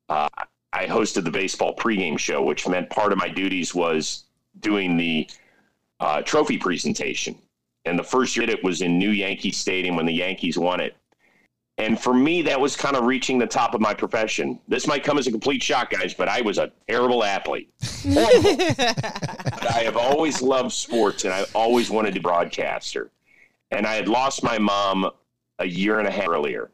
uh, 0.09 0.29
I 0.73 0.87
hosted 0.87 1.25
the 1.25 1.31
baseball 1.31 1.75
pregame 1.75 2.19
show, 2.19 2.43
which 2.43 2.69
meant 2.69 2.89
part 2.89 3.13
of 3.13 3.19
my 3.19 3.29
duties 3.29 3.75
was 3.75 4.25
doing 4.61 4.97
the 4.97 5.29
uh, 6.01 6.23
trophy 6.23 6.57
presentation. 6.57 7.37
And 7.85 7.99
the 7.99 8.05
first 8.05 8.37
year 8.37 8.49
it 8.49 8.63
was 8.63 8.81
in 8.81 8.99
New 8.99 9.11
Yankee 9.11 9.51
Stadium 9.51 9.97
when 9.97 10.07
the 10.07 10.13
Yankees 10.13 10.57
won 10.57 10.81
it. 10.81 10.97
And 11.79 11.99
for 11.99 12.13
me, 12.13 12.43
that 12.43 12.61
was 12.61 12.77
kind 12.77 12.97
of 12.97 13.05
reaching 13.05 13.39
the 13.39 13.47
top 13.47 13.75
of 13.75 13.81
my 13.81 13.95
profession. 13.95 14.61
This 14.69 14.87
might 14.87 15.03
come 15.03 15.19
as 15.19 15.27
a 15.27 15.31
complete 15.31 15.63
shock, 15.63 15.91
guys, 15.91 16.13
but 16.13 16.29
I 16.29 16.43
was 16.43 16.59
a 16.59 16.71
terrible 16.87 17.25
athlete. 17.25 17.73
But 18.05 18.31
I 19.75 19.83
have 19.85 19.97
always 19.97 20.43
loved 20.43 20.73
sports 20.73 21.25
and 21.25 21.33
I 21.33 21.45
always 21.55 21.91
wanted 21.91 22.15
to 22.15 22.21
broadcaster. 22.21 23.11
And 23.71 23.87
I 23.87 23.95
had 23.95 24.07
lost 24.07 24.43
my 24.43 24.59
mom 24.59 25.11
a 25.59 25.67
year 25.67 25.99
and 25.99 26.07
a 26.07 26.11
half 26.11 26.29
earlier, 26.29 26.71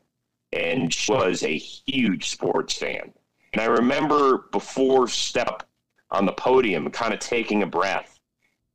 and 0.52 0.92
she 0.92 1.12
was 1.12 1.44
a 1.44 1.56
huge 1.56 2.30
sports 2.30 2.74
fan. 2.74 3.12
And 3.52 3.62
I 3.62 3.66
remember 3.66 4.48
before 4.50 5.06
step 5.06 5.62
on 6.10 6.26
the 6.26 6.32
podium, 6.32 6.90
kind 6.90 7.14
of 7.14 7.20
taking 7.20 7.62
a 7.62 7.66
breath 7.66 8.18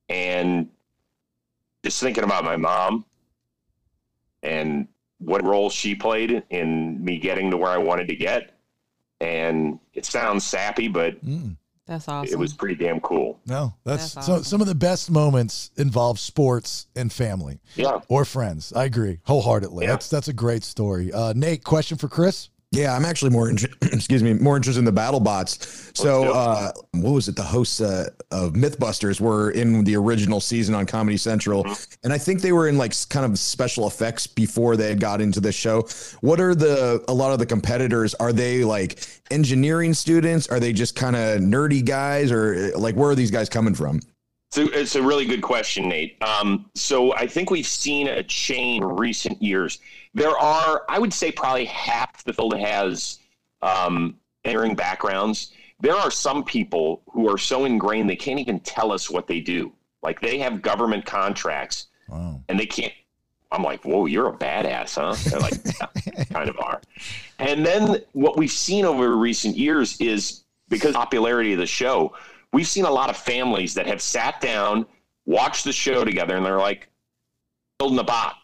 and 0.07 0.69
just 1.83 1.99
thinking 2.01 2.23
about 2.23 2.45
my 2.45 2.55
mom 2.55 3.05
and 4.41 4.87
what 5.25 5.43
role 5.43 5.69
she 5.69 5.95
played 5.95 6.43
in 6.49 7.03
me 7.03 7.17
getting 7.19 7.51
to 7.51 7.57
where 7.57 7.71
I 7.71 7.77
wanted 7.77 8.07
to 8.09 8.15
get. 8.15 8.51
And 9.21 9.79
it 9.93 10.05
sounds 10.05 10.43
sappy, 10.45 10.87
but 10.87 11.23
Mm, 11.25 11.55
That's 11.85 12.07
awesome. 12.07 12.33
it 12.33 12.37
was 12.37 12.53
pretty 12.53 12.75
damn 12.75 12.99
cool. 12.99 13.39
no, 13.45 13.73
that's, 13.83 14.13
That's 14.15 14.25
so. 14.27 14.41
Some 14.41 14.59
of 14.61 14.67
the 14.67 14.75
best 14.75 15.09
moments 15.11 15.71
involve 15.77 16.19
sports 16.19 16.87
and 16.95 17.11
family 17.11 17.59
Yeah. 17.75 17.99
or 18.09 18.25
friends. 18.25 18.73
I 18.73 18.83
agree 18.85 19.19
wholeheartedly. 19.23 19.85
Yeah. 19.85 19.91
That's 19.91 20.09
that's 20.09 20.27
a 20.27 20.33
great 20.33 20.63
story. 20.63 21.11
Uh, 21.13 21.33
Nate, 21.35 21.63
question 21.63 21.97
for 21.97 22.07
Chris? 22.09 22.49
Yeah, 22.73 22.95
I'm 22.95 23.05
actually 23.05 23.29
more, 23.29 23.49
inter- 23.49 23.67
excuse 23.83 24.23
me, 24.23 24.33
more 24.33 24.55
interested 24.55 24.79
in 24.79 24.85
the 24.85 24.91
BattleBots. 24.91 25.95
So, 25.95 26.33
uh, 26.33 26.71
what 26.93 27.11
was 27.11 27.27
it? 27.27 27.35
The 27.35 27.43
hosts 27.43 27.79
uh, 27.81 28.09
of 28.31 28.53
MythBusters 28.53 29.21
were 29.21 29.51
in 29.51 29.83
the 29.83 29.95
original 29.95 30.39
season 30.39 30.73
on 30.73 30.87
Comedy 30.87 31.17
Central, 31.17 31.67
and 32.03 32.11
I 32.11 32.17
think 32.17 32.41
they 32.41 32.51
were 32.51 32.67
in 32.67 32.79
like 32.79 32.93
kind 33.09 33.31
of 33.31 33.37
special 33.37 33.85
effects 33.85 34.25
before 34.25 34.75
they 34.75 34.89
had 34.89 34.99
got 34.99 35.21
into 35.21 35.39
the 35.39 35.51
show. 35.51 35.87
What 36.21 36.39
are 36.39 36.55
the 36.55 37.03
a 37.07 37.13
lot 37.13 37.31
of 37.31 37.37
the 37.37 37.45
competitors? 37.45 38.15
Are 38.15 38.33
they 38.33 38.63
like 38.63 39.05
engineering 39.29 39.93
students? 39.93 40.47
Are 40.47 40.59
they 40.59 40.73
just 40.73 40.95
kind 40.95 41.15
of 41.15 41.41
nerdy 41.41 41.85
guys, 41.85 42.31
or 42.31 42.71
uh, 42.75 42.79
like 42.79 42.95
where 42.95 43.11
are 43.11 43.15
these 43.15 43.31
guys 43.31 43.49
coming 43.49 43.75
from? 43.75 43.99
So 44.51 44.67
it's 44.71 44.95
a 44.95 45.01
really 45.01 45.25
good 45.25 45.41
question, 45.41 45.89
Nate. 45.89 46.21
Um, 46.21 46.69
so 46.75 47.15
I 47.15 47.25
think 47.25 47.49
we've 47.49 47.65
seen 47.65 48.07
a 48.07 48.21
change 48.21 48.83
in 48.83 48.87
recent 48.87 49.41
years. 49.41 49.79
There 50.13 50.37
are, 50.37 50.83
I 50.89 50.99
would 50.99 51.13
say, 51.13 51.31
probably 51.31 51.65
half 51.65 52.23
the 52.23 52.33
field 52.33 52.57
has 52.57 53.19
um, 53.61 54.17
engineering 54.45 54.75
backgrounds. 54.75 55.53
There 55.79 55.95
are 55.95 56.11
some 56.11 56.43
people 56.43 57.01
who 57.11 57.29
are 57.29 57.37
so 57.37 57.65
ingrained 57.65 58.09
they 58.09 58.15
can't 58.15 58.39
even 58.39 58.59
tell 58.59 58.91
us 58.91 59.09
what 59.09 59.27
they 59.27 59.39
do. 59.39 59.71
Like 60.01 60.21
they 60.21 60.37
have 60.39 60.61
government 60.61 61.05
contracts 61.05 61.87
Wow. 62.09 62.41
and 62.49 62.59
they 62.59 62.65
can't. 62.65 62.93
I'm 63.51 63.63
like, 63.63 63.83
whoa, 63.85 64.07
you're 64.07 64.29
a 64.29 64.33
badass, 64.33 64.95
huh? 64.95 65.15
They're 65.29 65.39
like, 65.39 65.53
yeah, 65.65 66.23
kind 66.31 66.49
of 66.49 66.59
are. 66.59 66.81
And 67.39 67.65
then 67.65 68.01
what 68.13 68.35
we've 68.37 68.51
seen 68.51 68.83
over 68.83 69.15
recent 69.15 69.55
years 69.55 69.99
is 70.01 70.43
because 70.69 70.89
of 70.89 70.93
the 70.93 70.99
popularity 70.99 71.53
of 71.53 71.59
the 71.59 71.65
show, 71.67 72.15
we've 72.51 72.67
seen 72.67 72.85
a 72.85 72.91
lot 72.91 73.09
of 73.09 73.15
families 73.17 73.73
that 73.75 73.85
have 73.87 74.01
sat 74.01 74.41
down, 74.41 74.85
watched 75.25 75.65
the 75.65 75.71
show 75.71 76.03
together, 76.03 76.35
and 76.35 76.45
they're 76.45 76.57
like, 76.59 76.89
building 77.77 77.99
a 77.99 78.03
bot. 78.03 78.35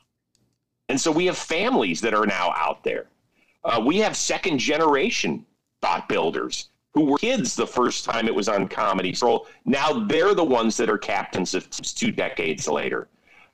And 0.90 1.00
so 1.00 1.12
we 1.12 1.28
have 1.28 1.38
families 1.38 2.02
that 2.02 2.14
are 2.14 2.26
now 2.26 2.54
out 2.58 2.84
there. 2.84 3.06
Uh, 3.64 3.82
we 3.86 3.98
have 3.98 4.18
second 4.18 4.58
generation 4.58 5.46
bot 5.82 6.10
builders 6.10 6.70
who 6.94 7.06
were 7.06 7.18
kids 7.18 7.56
the 7.56 7.68
first 7.68 8.04
time 8.04 8.28
it 8.28 8.34
was 8.34 8.50
on 8.50 8.68
Comedy 8.68 9.14
Central. 9.14 9.48
Now 9.66 10.06
they're 10.08 10.34
the 10.34 10.44
ones 10.44 10.76
that 10.78 10.90
are 10.90 10.98
captains 10.98 11.54
of 11.54 11.70
two 11.70 12.12
decades 12.12 12.68
later. 12.68 13.08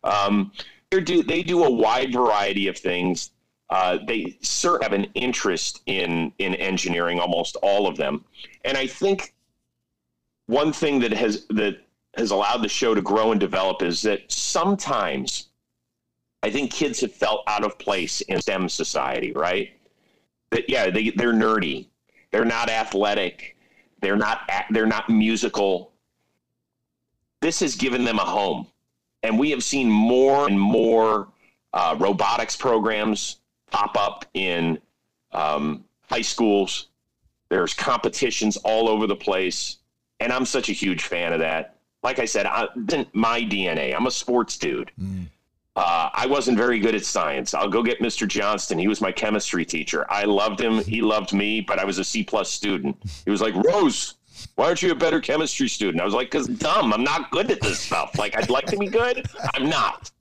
Um, 0.04 0.52
they 0.90 1.02
do 1.02 1.24
they 1.24 1.44
do 1.44 1.64
a 1.66 1.70
wide 1.70 2.14
variety 2.14 2.68
of 2.68 2.78
things. 2.78 3.32
Uh, 3.70 3.98
they 4.08 4.38
certainly 4.42 4.84
have 4.84 4.94
an 4.94 5.12
interest 5.16 5.82
in 5.88 6.32
in 6.38 6.56
engineering, 6.56 7.20
almost 7.20 7.58
all 7.62 7.88
of 7.88 7.98
them, 7.98 8.24
and 8.64 8.78
I 8.78 8.88
think 8.88 9.34
one 10.46 10.72
thing 10.72 11.00
that 11.00 11.12
has 11.12 11.46
that 11.48 11.82
has 12.16 12.32
allowed 12.32 12.62
the 12.62 12.70
show 12.70 12.94
to 12.94 13.02
grow 13.02 13.32
and 13.32 13.40
develop 13.40 13.82
is 13.82 14.02
that 14.04 14.32
sometimes 14.32 15.50
I 16.46 16.52
think 16.52 16.70
kids 16.70 17.02
have 17.02 17.12
felt 17.12 17.42
out 17.48 17.64
of 17.64 17.80
place 17.80 18.22
in 18.22 18.40
STEM 18.40 18.70
society, 18.70 19.32
right? 19.32 19.72
That 20.52 20.70
yeah, 20.70 20.92
they 20.92 21.10
they're 21.10 21.34
nerdy, 21.34 21.88
they're 22.30 22.46
not 22.46 22.70
athletic, 22.70 23.58
they're 24.00 24.16
not 24.16 24.48
they're 24.70 24.86
not 24.86 25.10
musical. 25.10 25.92
This 27.42 27.62
has 27.62 27.76
given 27.76 28.04
them 28.04 28.20
a 28.20 28.26
home, 28.26 28.68
and 29.24 29.40
we 29.40 29.50
have 29.50 29.64
seen 29.64 29.90
more 29.90 30.48
and 30.48 30.60
more 30.60 31.30
uh, 31.74 31.96
robotics 31.98 32.56
programs 32.56 33.38
pop 33.72 33.98
up 33.98 34.26
in 34.36 34.78
um, 35.32 35.84
high 36.12 36.22
schools. 36.22 36.90
There's 37.50 37.74
competitions 37.74 38.56
all 38.58 38.88
over 38.88 39.08
the 39.08 39.16
place, 39.16 39.78
and 40.20 40.32
I'm 40.32 40.46
such 40.46 40.70
a 40.70 40.74
huge 40.74 41.02
fan 41.02 41.34
of 41.34 41.40
that. 41.40 41.78
Like 42.04 42.20
I 42.20 42.26
said, 42.26 42.46
I, 42.46 42.68
my 43.14 43.42
DNA. 43.42 43.96
I'm 43.96 44.06
a 44.06 44.12
sports 44.12 44.60
dude. 44.60 44.92
Mm. 45.02 45.26
Uh, 45.76 46.10
I 46.14 46.26
wasn't 46.26 46.58
very 46.58 46.80
good 46.80 46.96
at 46.96 47.04
science. 47.04 47.54
I'll 47.54 47.70
go 47.70 47.84
get 47.84 48.00
Mr. 48.00 48.26
Johnston. 48.28 48.80
He 48.80 48.88
was 48.88 49.02
my 49.02 49.12
chemistry 49.12 49.66
teacher. 49.66 50.06
I 50.10 50.24
loved 50.24 50.60
him. 50.60 50.80
He 50.84 51.02
loved 51.02 51.34
me, 51.34 51.60
but 51.60 51.80
I 51.80 51.86
was 51.86 51.98
a 52.00 52.04
C 52.04 52.24
plus 52.24 52.50
student. 52.50 52.98
He 53.26 53.32
was 53.32 53.42
like, 53.42 53.54
Rose, 53.56 54.16
why 54.56 54.68
aren't 54.68 54.82
you 54.82 54.92
a 54.92 54.96
better 54.96 55.20
chemistry 55.20 55.68
student? 55.68 56.02
I 56.02 56.06
was 56.06 56.14
like, 56.14 56.32
because 56.32 56.48
dumb. 56.48 56.94
I'm 56.94 57.04
not 57.04 57.30
good 57.32 57.52
at 57.52 57.60
this 57.60 57.80
stuff. 57.80 58.18
Like, 58.18 58.38
I'd 58.38 58.50
like 58.50 58.66
to 58.68 58.78
be 58.78 58.88
good. 58.88 59.26
I'm 59.54 59.70
not. 59.70 60.12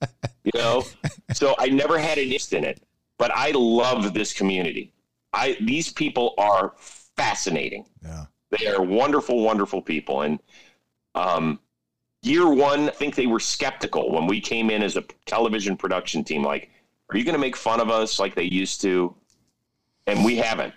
You 0.42 0.52
know? 0.54 0.84
So 1.32 1.54
I 1.58 1.68
never 1.68 1.98
had 1.98 2.18
an 2.18 2.24
interest 2.24 2.52
in 2.52 2.64
it. 2.64 2.82
But 3.16 3.30
I 3.30 3.52
love 3.52 4.12
this 4.12 4.32
community. 4.32 4.92
I 5.32 5.56
these 5.60 5.92
people 5.92 6.34
are 6.36 6.74
fascinating. 6.76 7.86
Yeah. 8.02 8.26
They 8.50 8.66
are 8.66 8.82
wonderful, 8.82 9.42
wonderful 9.42 9.82
people. 9.82 10.22
And 10.22 10.40
um, 11.14 11.60
year 12.24 12.48
one, 12.48 12.88
I 12.88 12.92
think 12.92 13.14
they 13.14 13.26
were 13.26 13.40
skeptical 13.40 14.12
when 14.12 14.26
we 14.26 14.40
came 14.40 14.70
in 14.70 14.82
as 14.82 14.96
a 14.96 15.04
television 15.26 15.76
production 15.76 16.24
team. 16.24 16.42
Like, 16.42 16.70
are 17.10 17.16
you 17.18 17.24
going 17.24 17.34
to 17.34 17.40
make 17.40 17.56
fun 17.56 17.80
of 17.80 17.90
us 17.90 18.18
like 18.18 18.34
they 18.34 18.44
used 18.44 18.80
to? 18.82 19.14
And 20.06 20.24
we 20.24 20.36
haven't. 20.36 20.74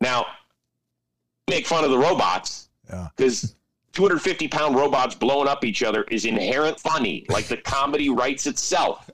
Now, 0.00 0.26
make 1.48 1.66
fun 1.66 1.84
of 1.84 1.90
the 1.90 1.98
robots 1.98 2.68
because 3.16 3.54
250 3.92 4.48
pound 4.48 4.74
robots 4.74 5.14
blowing 5.14 5.48
up 5.48 5.64
each 5.64 5.82
other 5.82 6.02
is 6.04 6.24
inherent 6.24 6.78
funny, 6.80 7.24
like 7.28 7.46
the 7.46 7.56
comedy 7.58 8.10
writes 8.10 8.46
itself. 8.46 9.08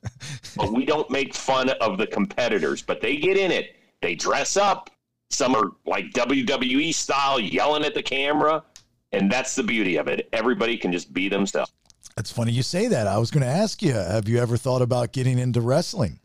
but 0.57 0.73
we 0.73 0.85
don't 0.85 1.11
make 1.11 1.35
fun 1.35 1.71
of 1.81 1.99
the 1.99 2.07
competitors, 2.07 2.83
but 2.83 3.01
they 3.01 3.17
get 3.17 3.37
in 3.37 3.51
it. 3.51 3.77
They 4.03 4.15
dress 4.15 4.57
up. 4.57 4.91
Some 5.29 5.55
are 5.55 5.73
like 5.87 6.13
WWE 6.13 6.93
style, 6.95 7.39
yelling 7.39 7.85
at 7.85 7.95
the 7.95 8.03
camera. 8.03 8.65
And 9.13 9.31
that's 9.31 9.55
the 9.55 9.63
beauty 9.63 9.97
of 9.97 10.09
it. 10.09 10.29
Everybody 10.33 10.77
can 10.77 10.93
just 10.93 11.13
be 11.13 11.29
themselves. 11.29 11.73
That's 12.17 12.31
funny 12.31 12.53
you 12.53 12.63
say 12.63 12.89
that. 12.89 13.07
I 13.07 13.19
was 13.19 13.31
going 13.31 13.43
to 13.43 13.51
ask 13.51 13.83
you, 13.83 13.93
have 13.93 14.29
you 14.29 14.39
ever 14.39 14.57
thought 14.57 14.83
about 14.83 15.13
getting 15.13 15.39
into 15.39 15.61
wrestling? 15.61 16.21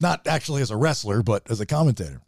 Not 0.00 0.26
actually 0.26 0.62
as 0.62 0.70
a 0.70 0.76
wrestler, 0.76 1.22
but 1.22 1.50
as 1.50 1.60
a 1.60 1.66
commentator. 1.66 2.20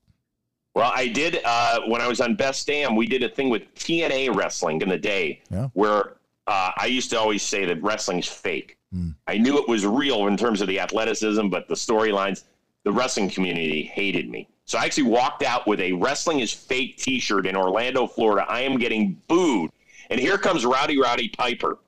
Well, 0.74 0.92
I 0.94 1.08
did 1.08 1.40
uh, 1.44 1.80
when 1.86 2.00
I 2.00 2.06
was 2.06 2.20
on 2.20 2.36
Best 2.36 2.66
Damn. 2.66 2.96
We 2.96 3.06
did 3.06 3.22
a 3.22 3.28
thing 3.28 3.50
with 3.50 3.62
TNA 3.74 4.34
wrestling 4.34 4.80
in 4.82 4.88
the 4.88 4.98
day 4.98 5.42
yeah. 5.50 5.68
where 5.74 6.16
uh, 6.46 6.72
I 6.76 6.86
used 6.86 7.10
to 7.10 7.18
always 7.18 7.42
say 7.42 7.64
that 7.64 7.82
wrestling's 7.82 8.28
fake. 8.28 8.78
Mm. 8.94 9.14
I 9.26 9.38
knew 9.38 9.58
it 9.58 9.68
was 9.68 9.84
real 9.84 10.26
in 10.26 10.36
terms 10.36 10.60
of 10.60 10.68
the 10.68 10.80
athleticism, 10.80 11.48
but 11.48 11.68
the 11.68 11.74
storylines, 11.74 12.44
the 12.84 12.92
wrestling 12.92 13.30
community 13.30 13.82
hated 13.82 14.30
me. 14.30 14.48
So 14.64 14.78
I 14.78 14.84
actually 14.84 15.04
walked 15.04 15.42
out 15.42 15.66
with 15.66 15.80
a 15.80 15.92
wrestling 15.92 16.40
is 16.40 16.52
fake 16.52 16.96
T-shirt 16.96 17.46
in 17.46 17.56
Orlando, 17.56 18.06
Florida. 18.06 18.46
I 18.48 18.60
am 18.60 18.78
getting 18.78 19.20
booed 19.26 19.70
and 20.10 20.20
here 20.20 20.36
comes 20.36 20.66
Rowdy 20.66 20.98
Roddy 20.98 21.28
Piper. 21.28 21.78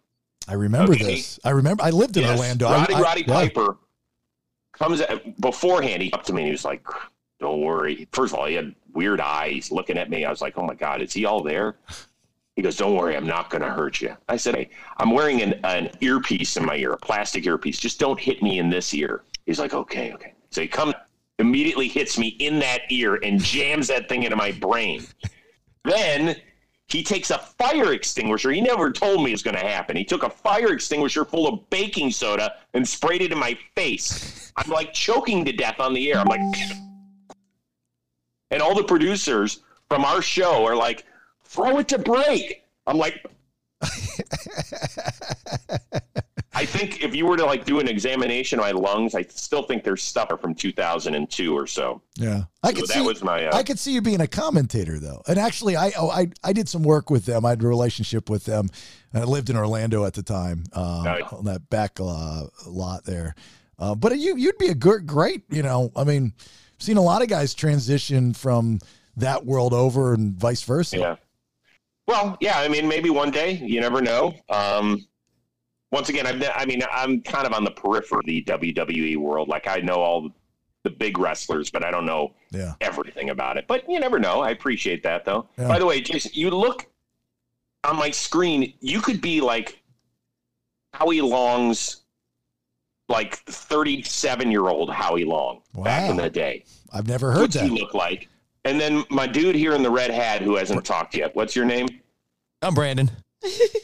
I 0.48 0.54
remember 0.54 0.92
okay. 0.92 1.04
this. 1.04 1.38
I 1.44 1.50
remember. 1.50 1.82
I 1.82 1.90
lived 1.90 2.16
in 2.16 2.22
yes. 2.22 2.38
Orlando. 2.38 2.70
Roddy 2.70 2.94
I, 2.94 3.00
Roddy 3.00 3.24
I, 3.24 3.26
Piper 3.26 3.62
yeah. 3.62 4.78
comes 4.78 5.00
at, 5.00 5.40
beforehand. 5.40 6.02
He 6.02 6.12
up 6.12 6.24
to 6.24 6.32
me 6.32 6.42
and 6.42 6.46
he 6.46 6.52
was 6.52 6.64
like, 6.64 6.86
"Don't 7.40 7.60
worry." 7.60 8.08
First 8.12 8.32
of 8.32 8.40
all, 8.40 8.46
he 8.46 8.54
had 8.54 8.74
weird 8.92 9.20
eyes 9.20 9.70
looking 9.70 9.98
at 9.98 10.10
me. 10.10 10.24
I 10.24 10.30
was 10.30 10.40
like, 10.40 10.56
"Oh 10.56 10.64
my 10.64 10.74
god, 10.74 11.02
is 11.02 11.12
he 11.12 11.24
all 11.24 11.42
there?" 11.42 11.76
He 12.56 12.62
goes, 12.62 12.76
"Don't 12.76 12.94
worry, 12.94 13.16
I'm 13.16 13.26
not 13.26 13.50
going 13.50 13.62
to 13.62 13.70
hurt 13.70 14.00
you." 14.00 14.16
I 14.28 14.36
said, 14.36 14.54
"Hey, 14.54 14.70
I'm 14.98 15.10
wearing 15.10 15.42
an, 15.42 15.54
an 15.64 15.90
earpiece 16.00 16.56
in 16.56 16.64
my 16.64 16.76
ear, 16.76 16.92
a 16.92 16.98
plastic 16.98 17.46
earpiece. 17.46 17.78
Just 17.78 17.98
don't 17.98 18.18
hit 18.18 18.42
me 18.42 18.58
in 18.58 18.68
this 18.68 18.92
ear." 18.94 19.22
He's 19.46 19.58
like, 19.58 19.74
"Okay, 19.74 20.12
okay." 20.12 20.34
So 20.50 20.60
he 20.60 20.68
comes, 20.68 20.94
immediately 21.38 21.88
hits 21.88 22.18
me 22.18 22.28
in 22.28 22.58
that 22.58 22.82
ear 22.90 23.18
and 23.22 23.42
jams 23.42 23.88
that 23.88 24.08
thing 24.08 24.24
into 24.24 24.36
my 24.36 24.52
brain. 24.52 25.04
then 25.84 26.36
he 26.92 27.02
takes 27.02 27.30
a 27.30 27.38
fire 27.38 27.92
extinguisher. 27.94 28.50
He 28.50 28.60
never 28.60 28.92
told 28.92 29.24
me 29.24 29.30
it 29.30 29.34
was 29.34 29.42
going 29.42 29.56
to 29.56 29.66
happen. 29.66 29.96
He 29.96 30.04
took 30.04 30.22
a 30.22 30.30
fire 30.30 30.72
extinguisher 30.72 31.24
full 31.24 31.48
of 31.48 31.70
baking 31.70 32.10
soda 32.10 32.54
and 32.74 32.86
sprayed 32.86 33.22
it 33.22 33.32
in 33.32 33.38
my 33.38 33.58
face. 33.74 34.52
I'm 34.56 34.70
like 34.70 34.92
choking 34.92 35.44
to 35.46 35.52
death 35.52 35.80
on 35.80 35.94
the 35.94 36.12
air. 36.12 36.18
I'm 36.18 36.28
like, 36.28 36.40
and 38.50 38.60
all 38.60 38.74
the 38.74 38.84
producers 38.84 39.60
from 39.88 40.04
our 40.04 40.20
show 40.20 40.66
are 40.66 40.76
like, 40.76 41.06
throw 41.44 41.78
it 41.78 41.88
to 41.88 41.98
break. 41.98 42.64
I'm 42.86 42.98
like, 42.98 43.24
I 46.54 46.66
think 46.66 47.02
if 47.02 47.14
you 47.14 47.24
were 47.24 47.36
to 47.38 47.46
like 47.46 47.64
do 47.64 47.80
an 47.80 47.88
examination 47.88 48.58
of 48.58 48.64
my 48.64 48.72
lungs, 48.72 49.14
I 49.14 49.22
still 49.22 49.62
think 49.62 49.84
there's 49.84 50.02
stuff 50.02 50.28
from 50.40 50.54
2002 50.54 51.56
or 51.56 51.66
so. 51.66 52.02
Yeah, 52.16 52.44
I 52.62 52.68
so 52.68 52.74
could 52.74 52.88
that 52.88 52.94
see, 52.94 53.00
was 53.00 53.22
my. 53.22 53.46
Uh, 53.46 53.56
I 53.56 53.62
could 53.62 53.78
see 53.78 53.92
you 53.92 54.02
being 54.02 54.20
a 54.20 54.26
commentator 54.26 54.98
though, 54.98 55.22
and 55.26 55.38
actually, 55.38 55.76
I 55.76 55.92
oh, 55.98 56.10
I 56.10 56.28
I 56.44 56.52
did 56.52 56.68
some 56.68 56.82
work 56.82 57.08
with 57.08 57.24
them. 57.24 57.46
I 57.46 57.50
had 57.50 57.62
a 57.62 57.66
relationship 57.66 58.28
with 58.28 58.44
them, 58.44 58.68
I 59.14 59.24
lived 59.24 59.50
in 59.50 59.56
Orlando 59.56 60.04
at 60.04 60.14
the 60.14 60.22
time 60.22 60.64
um, 60.72 61.06
on 61.06 61.44
that 61.44 61.68
back 61.68 61.98
uh, 62.00 62.44
lot 62.66 63.04
there. 63.04 63.34
Uh, 63.78 63.94
but 63.94 64.16
you 64.18 64.36
you'd 64.36 64.58
be 64.58 64.68
a 64.68 64.74
good, 64.74 65.06
great, 65.06 65.44
you 65.50 65.62
know. 65.62 65.90
I 65.96 66.04
mean, 66.04 66.32
seen 66.78 66.96
a 66.96 67.02
lot 67.02 67.22
of 67.22 67.28
guys 67.28 67.54
transition 67.54 68.32
from 68.32 68.78
that 69.16 69.44
world 69.44 69.74
over 69.74 70.14
and 70.14 70.34
vice 70.34 70.62
versa. 70.62 70.98
yeah. 70.98 71.16
Well, 72.06 72.36
yeah. 72.40 72.58
I 72.58 72.68
mean, 72.68 72.88
maybe 72.88 73.10
one 73.10 73.30
day. 73.30 73.52
You 73.52 73.80
never 73.80 74.00
know. 74.00 74.34
Um, 74.48 75.06
once 75.92 76.08
again, 76.08 76.26
I've, 76.26 76.38
ne- 76.38 76.50
I 76.54 76.64
mean, 76.66 76.82
I'm 76.90 77.20
kind 77.20 77.46
of 77.46 77.52
on 77.52 77.62
the 77.64 77.70
periphery 77.70 78.18
of 78.20 78.26
the 78.26 78.42
WWE 78.44 79.18
world. 79.18 79.48
Like 79.48 79.68
I 79.68 79.76
know 79.78 79.96
all 79.96 80.30
the 80.82 80.90
big 80.90 81.18
wrestlers, 81.18 81.70
but 81.70 81.84
I 81.84 81.90
don't 81.92 82.06
know 82.06 82.34
Yeah. 82.50 82.74
everything 82.80 83.30
about 83.30 83.56
it. 83.58 83.66
But 83.68 83.88
you 83.88 84.00
never 84.00 84.18
know. 84.18 84.40
I 84.40 84.50
appreciate 84.50 85.02
that 85.04 85.24
though. 85.24 85.46
Yeah. 85.56 85.68
By 85.68 85.78
the 85.78 85.86
way, 85.86 86.00
Jason, 86.00 86.32
you 86.34 86.50
look 86.50 86.86
on 87.84 87.96
my 87.96 88.10
screen. 88.10 88.74
You 88.80 89.00
could 89.00 89.20
be 89.20 89.40
like 89.40 89.80
Howie 90.94 91.20
Long's 91.20 91.98
like 93.08 93.36
37 93.36 94.50
year 94.50 94.66
old 94.68 94.90
Howie 94.90 95.24
Long 95.24 95.60
back 95.84 96.10
in 96.10 96.16
the 96.16 96.30
day. 96.30 96.64
I've 96.92 97.06
never 97.06 97.30
heard 97.32 97.42
What's 97.42 97.54
that. 97.54 97.64
he 97.64 97.70
look 97.70 97.94
like? 97.94 98.28
And 98.64 98.80
then 98.80 99.04
my 99.10 99.26
dude 99.26 99.54
here 99.56 99.74
in 99.74 99.82
the 99.82 99.90
red 99.90 100.10
hat 100.10 100.40
who 100.42 100.56
hasn't 100.56 100.84
talked 100.84 101.14
yet. 101.14 101.34
What's 101.36 101.54
your 101.56 101.64
name? 101.64 101.88
I'm 102.62 102.74
Brandon. 102.74 103.10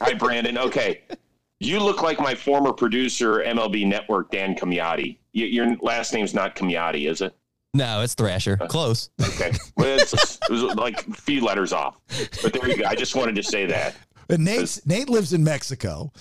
Hi, 0.01 0.13
Brandon. 0.15 0.57
Okay. 0.57 1.01
You 1.59 1.79
look 1.81 2.01
like 2.01 2.19
my 2.19 2.35
former 2.35 2.71
producer, 2.73 3.39
MLB 3.45 3.85
Network, 3.85 4.31
Dan 4.31 4.55
Camiotti. 4.55 5.17
Y- 5.35 5.43
Your 5.43 5.75
last 5.81 6.13
name's 6.13 6.33
not 6.33 6.55
Camiotti, 6.55 7.09
is 7.09 7.21
it? 7.21 7.35
No, 7.73 8.01
it's 8.01 8.13
Thrasher. 8.15 8.57
Close. 8.57 9.09
Okay. 9.21 9.51
Well, 9.77 9.99
it's, 9.99 10.13
it 10.41 10.49
was 10.49 10.63
like 10.75 11.05
a 11.07 11.11
few 11.13 11.43
letters 11.43 11.71
off. 11.73 11.97
But 12.41 12.53
there 12.53 12.67
you 12.67 12.77
go. 12.77 12.85
I 12.85 12.95
just 12.95 13.15
wanted 13.15 13.35
to 13.35 13.43
say 13.43 13.65
that. 13.67 13.95
And 14.31 14.45
Nate 14.45 14.79
Nate 14.85 15.09
lives 15.09 15.33
in 15.33 15.43
Mexico. 15.43 16.11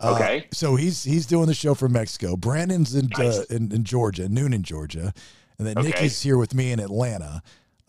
Uh, 0.00 0.14
Okay. 0.14 0.46
so 0.52 0.74
he's 0.74 1.04
he's 1.04 1.26
doing 1.26 1.46
the 1.46 1.52
show 1.52 1.74
from 1.74 1.92
Mexico. 1.92 2.34
Brandon's 2.34 2.94
in 2.94 3.10
uh, 3.14 3.42
in, 3.50 3.70
in 3.70 3.84
Georgia, 3.84 4.22
Newnan 4.26 4.54
in 4.54 4.62
Georgia, 4.62 5.12
and 5.58 5.66
then 5.66 5.74
Nick 5.84 6.02
is 6.02 6.22
here 6.22 6.38
with 6.38 6.54
me 6.54 6.72
in 6.72 6.80
Atlanta. 6.80 7.42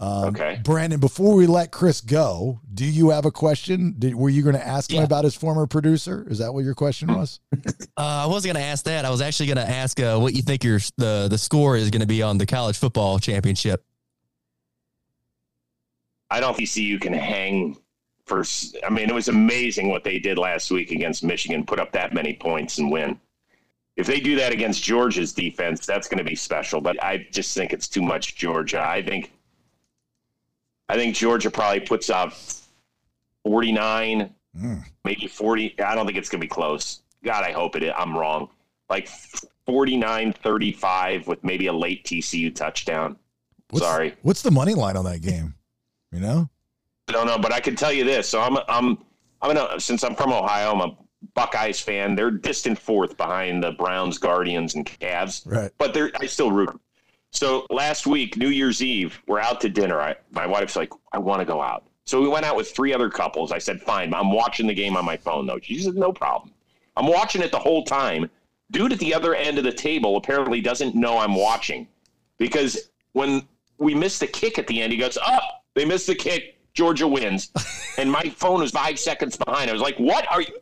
Um, 0.03 0.25
Okay. 0.35 0.59
Brandon, 0.63 0.99
before 0.99 1.35
we 1.35 1.45
let 1.47 1.71
Chris 1.71 2.01
go, 2.01 2.59
do 2.73 2.85
you 2.85 3.09
have 3.11 3.25
a 3.25 3.31
question? 3.31 3.95
Did, 3.97 4.15
were 4.15 4.30
you 4.30 4.41
going 4.43 4.55
to 4.55 4.65
ask 4.67 4.91
him 4.91 4.97
Yeah. 4.97 5.03
about 5.03 5.23
his 5.23 5.35
former 5.35 5.65
producer? 5.67 6.25
Is 6.30 6.39
that 6.39 6.53
what 6.53 6.63
your 6.65 6.75
question 6.75 7.13
was? 7.13 7.39
Uh, 7.95 8.23
I 8.23 8.25
wasn't 8.25 8.55
going 8.55 8.63
to 8.63 8.67
ask 8.67 8.85
that. 8.85 9.05
I 9.05 9.11
was 9.11 9.21
actually 9.21 9.45
going 9.45 9.57
to 9.57 9.69
ask 9.69 9.99
uh, 9.99 10.17
what 10.17 10.34
you 10.34 10.41
think 10.41 10.63
your 10.63 10.80
the 10.97 11.27
the 11.30 11.38
score 11.38 11.77
is 11.77 11.91
going 11.91 12.01
to 12.01 12.07
be 12.07 12.23
on 12.23 12.39
the 12.39 12.45
college 12.47 12.75
football 12.75 13.19
championship. 13.19 13.85
I 16.31 16.39
don't 16.39 16.57
think 16.57 16.75
you 16.75 16.97
can 16.99 17.13
hang 17.13 17.77
for. 18.25 18.43
I 18.84 18.89
mean, 18.89 19.09
it 19.09 19.13
was 19.13 19.27
amazing 19.27 19.89
what 19.89 20.03
they 20.03 20.17
did 20.17 20.39
last 20.39 20.71
week 20.71 20.89
against 20.89 21.23
Michigan, 21.23 21.63
put 21.65 21.80
up 21.80 21.91
that 21.91 22.13
many 22.15 22.34
points 22.34 22.80
and 22.80 22.91
win. 22.91 23.19
If 23.95 24.07
they 24.07 24.19
do 24.19 24.35
that 24.38 24.51
against 24.51 24.84
Georgia's 24.84 25.31
defense, 25.34 25.85
that's 25.85 26.07
going 26.07 26.17
to 26.17 26.23
be 26.23 26.35
special. 26.35 26.81
But 26.81 27.01
I 27.03 27.27
just 27.31 27.55
think 27.55 27.73
it's 27.73 27.88
too 27.88 28.01
much 28.01 28.35
Georgia. 28.35 28.81
I 28.81 29.03
think, 29.03 29.31
I 30.89 30.95
think 30.95 31.15
Georgia 31.15 31.49
probably 31.49 31.80
puts 31.81 32.10
out 32.10 32.34
49, 33.45 34.34
Mm. 34.55 34.84
maybe 35.03 35.26
40. 35.27 35.80
I 35.81 35.95
don't 35.95 36.05
think 36.05 36.15
it's 36.15 36.30
going 36.30 36.39
to 36.39 36.45
be 36.45 36.49
close. 36.49 37.01
God, 37.23 37.43
I 37.43 37.51
hope 37.51 37.76
it 37.76 37.81
is. 37.81 37.91
I'm 37.97 38.15
wrong. 38.15 38.49
Like 38.88 39.10
49 39.65 40.31
35 40.34 41.27
with 41.27 41.43
maybe 41.43 41.65
a 41.68 41.73
late 41.73 42.03
TCU 42.05 42.53
touchdown. 42.53 43.18
What's, 43.72 43.84
Sorry. 43.84 44.14
What's 44.22 44.43
the 44.43 44.51
money 44.51 44.76
line 44.76 44.95
on 44.95 45.05
that 45.05 45.22
game? 45.22 45.55
You 46.11 46.19
know? 46.19 46.49
I 47.07 47.14
don't 47.14 47.26
know, 47.26 47.39
but 47.39 47.51
I 47.51 47.60
can 47.61 47.76
tell 47.76 47.91
you 47.91 48.03
this. 48.03 48.30
So 48.30 48.41
I'm, 48.41 48.57
I'm, 48.69 48.99
I'm 49.41 49.55
gonna, 49.55 49.80
since 49.80 50.03
I'm 50.03 50.14
from 50.14 50.31
Ohio, 50.31 50.72
I'm 50.72 50.81
a 50.81 50.95
Buckeyes 51.34 51.80
fan. 51.81 52.14
They're 52.15 52.30
distant 52.30 52.77
fourth 52.77 53.18
behind 53.18 53.64
the 53.64 53.72
Browns, 53.72 54.19
Guardians, 54.19 54.76
and 54.76 54.85
Cavs. 54.85 55.41
Right. 55.51 55.72
But 55.80 55.95
they're, 55.95 56.11
I 56.19 56.27
still 56.27 56.51
root. 56.51 56.80
So 57.34 57.65
last 57.72 58.05
week, 58.05 58.38
New 58.38 58.49
Year's 58.49 58.81
Eve, 58.84 59.19
we're 59.27 59.39
out 59.39 59.60
to 59.61 59.69
dinner. 59.69 59.99
I, 59.99 60.15
my 60.31 60.45
wife's 60.45 60.76
like, 60.76 60.91
I 61.11 61.18
want 61.18 61.39
to 61.39 61.45
go 61.45 61.61
out. 61.61 61.84
So 62.05 62.22
we 62.22 62.27
went 62.27 62.45
out 62.45 62.55
with 62.55 62.72
three 62.72 62.93
other 62.93 63.10
couples. 63.10 63.51
I 63.51 63.57
said, 63.57 63.81
fine. 63.81 64.14
I'm 64.14 64.31
watching 64.31 64.68
the 64.68 64.73
game 64.73 64.95
on 64.95 65.03
my 65.03 65.18
phone, 65.18 65.47
though. 65.47 65.60
She 65.61 65.80
said, 65.80 65.95
no 65.95 66.14
problem. 66.14 66.51
I'm 66.95 67.07
watching 67.07 67.41
it 67.41 67.51
the 67.51 67.60
whole 67.60 67.84
time. 67.84 68.30
Dude 68.72 68.93
at 68.93 68.99
the 68.99 69.14
other 69.14 69.34
end 69.34 69.57
of 69.57 69.64
the 69.64 69.73
table 69.73 70.15
apparently 70.15 70.61
doesn't 70.61 70.95
know 70.95 71.18
I'm 71.18 71.35
watching 71.35 71.88
because 72.38 72.89
when 73.14 73.47
we 73.77 73.95
missed 73.95 74.19
the 74.19 74.27
kick 74.27 74.60
at 74.60 74.68
the 74.68 74.81
end, 74.81 74.93
he 74.93 74.99
goes, 74.99 75.18
up. 75.18 75.64
they 75.73 75.85
missed 75.85 76.07
the 76.07 76.15
kick. 76.15 76.57
Georgia 76.73 77.07
wins. 77.07 77.51
and 77.97 78.11
my 78.11 78.23
phone 78.35 78.60
was 78.60 78.72
five 78.72 78.99
seconds 78.99 79.38
behind. 79.38 79.69
I 79.69 79.73
was 79.73 79.81
like, 79.81 79.97
what 79.97 80.31
are 80.31 80.41
you? 80.41 80.53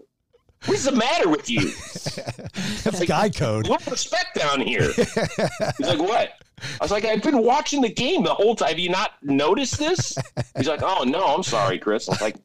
What's 0.65 0.85
the 0.85 0.91
matter 0.91 1.29
with 1.29 1.49
you? 1.49 1.61
That's 2.83 2.99
like, 2.99 3.07
guy 3.07 3.29
code. 3.29 3.67
What 3.67 3.85
respect 3.87 4.35
down 4.35 4.61
here? 4.61 4.91
He's 4.93 5.79
like, 5.79 5.99
what? 5.99 6.33
I 6.79 6.83
was 6.83 6.91
like, 6.91 7.05
I've 7.05 7.23
been 7.23 7.43
watching 7.43 7.81
the 7.81 7.89
game 7.89 8.23
the 8.23 8.33
whole 8.33 8.55
time. 8.55 8.69
Have 8.69 8.79
you 8.79 8.89
not 8.89 9.13
noticed 9.23 9.79
this? 9.79 10.15
He's 10.55 10.67
like, 10.67 10.83
oh 10.83 11.03
no, 11.03 11.25
I'm 11.25 11.43
sorry, 11.43 11.79
Chris. 11.79 12.07
I 12.07 12.11
was 12.11 12.21
like, 12.21 12.37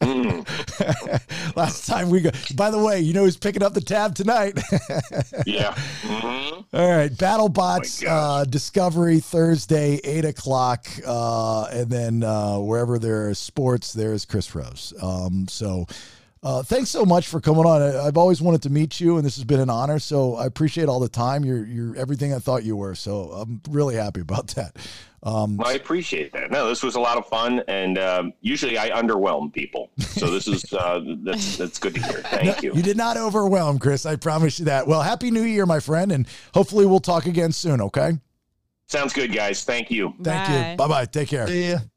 mm, 0.00 0.44
Last 1.56 1.86
time 1.86 2.10
we 2.10 2.20
go. 2.20 2.30
By 2.56 2.70
the 2.70 2.78
way, 2.78 3.00
you 3.00 3.12
know 3.12 3.24
who's 3.24 3.36
picking 3.36 3.62
up 3.62 3.74
the 3.74 3.80
tab 3.80 4.14
tonight? 4.14 4.60
yeah. 5.46 5.74
hmm 6.02 6.60
All 6.72 6.90
right, 6.90 7.10
BattleBots 7.12 8.04
Oh 8.06 8.10
uh, 8.10 8.44
Discovery 8.44 9.20
Thursday, 9.20 10.00
eight 10.04 10.24
o'clock, 10.24 10.86
uh, 11.06 11.64
and 11.64 11.90
then 11.90 12.22
uh, 12.22 12.58
wherever 12.58 12.98
there 12.98 13.30
is 13.30 13.38
sports, 13.38 13.92
there 13.92 14.12
is 14.12 14.24
Chris 14.24 14.54
Rose. 14.54 14.92
Um, 15.00 15.46
so, 15.48 15.86
uh, 16.44 16.62
thanks 16.62 16.90
so 16.90 17.04
much 17.04 17.26
for 17.28 17.40
coming 17.40 17.64
on. 17.64 17.80
I, 17.80 18.06
I've 18.06 18.18
always 18.18 18.42
wanted 18.42 18.62
to 18.62 18.70
meet 18.70 19.00
you, 19.00 19.16
and 19.16 19.24
this 19.24 19.36
has 19.36 19.44
been 19.44 19.60
an 19.60 19.70
honor. 19.70 19.98
So 19.98 20.34
I 20.36 20.46
appreciate 20.46 20.88
all 20.88 21.00
the 21.00 21.08
time. 21.08 21.44
You're 21.44 21.64
you're 21.64 21.96
everything 21.96 22.34
I 22.34 22.38
thought 22.38 22.64
you 22.64 22.76
were. 22.76 22.94
So 22.94 23.30
I'm 23.32 23.60
really 23.70 23.96
happy 23.96 24.20
about 24.20 24.48
that. 24.48 24.76
Um, 25.22 25.56
Well, 25.56 25.68
I 25.68 25.72
appreciate 25.72 26.32
that. 26.34 26.50
No, 26.50 26.68
this 26.68 26.82
was 26.82 26.96
a 26.96 27.00
lot 27.00 27.16
of 27.16 27.26
fun, 27.26 27.62
and 27.66 27.96
um, 27.96 28.34
usually 28.42 28.76
I 28.76 28.90
underwhelm 28.90 29.52
people. 29.52 29.90
So 29.98 30.30
this 30.30 30.46
is 30.46 30.70
uh, 30.72 31.00
that's 31.22 31.56
that's 31.56 31.78
good 31.78 31.94
to 31.94 32.02
hear. 32.02 32.18
Thank 32.24 32.62
you. 32.62 32.74
you 32.74 32.82
did 32.82 32.98
not 32.98 33.16
overwhelm, 33.16 33.78
Chris. 33.78 34.04
I 34.04 34.16
promise 34.16 34.58
you 34.58 34.66
that. 34.66 34.86
Well, 34.86 35.00
happy 35.00 35.30
New 35.30 35.42
Year, 35.42 35.64
my 35.64 35.80
friend, 35.80 36.12
and 36.12 36.26
hopefully 36.52 36.84
we'll 36.84 37.00
talk 37.00 37.24
again 37.26 37.52
soon. 37.52 37.80
Okay. 37.80 38.18
Sounds 38.86 39.14
good, 39.14 39.32
guys. 39.32 39.64
Thank 39.64 39.90
you. 39.90 40.12
Thank 40.22 40.46
Bye. 40.48 40.70
you. 40.72 40.76
Bye 40.76 40.88
bye. 40.88 41.04
Take 41.06 41.28
care. 41.28 41.48
See 41.48 41.70
Hold 41.70 41.90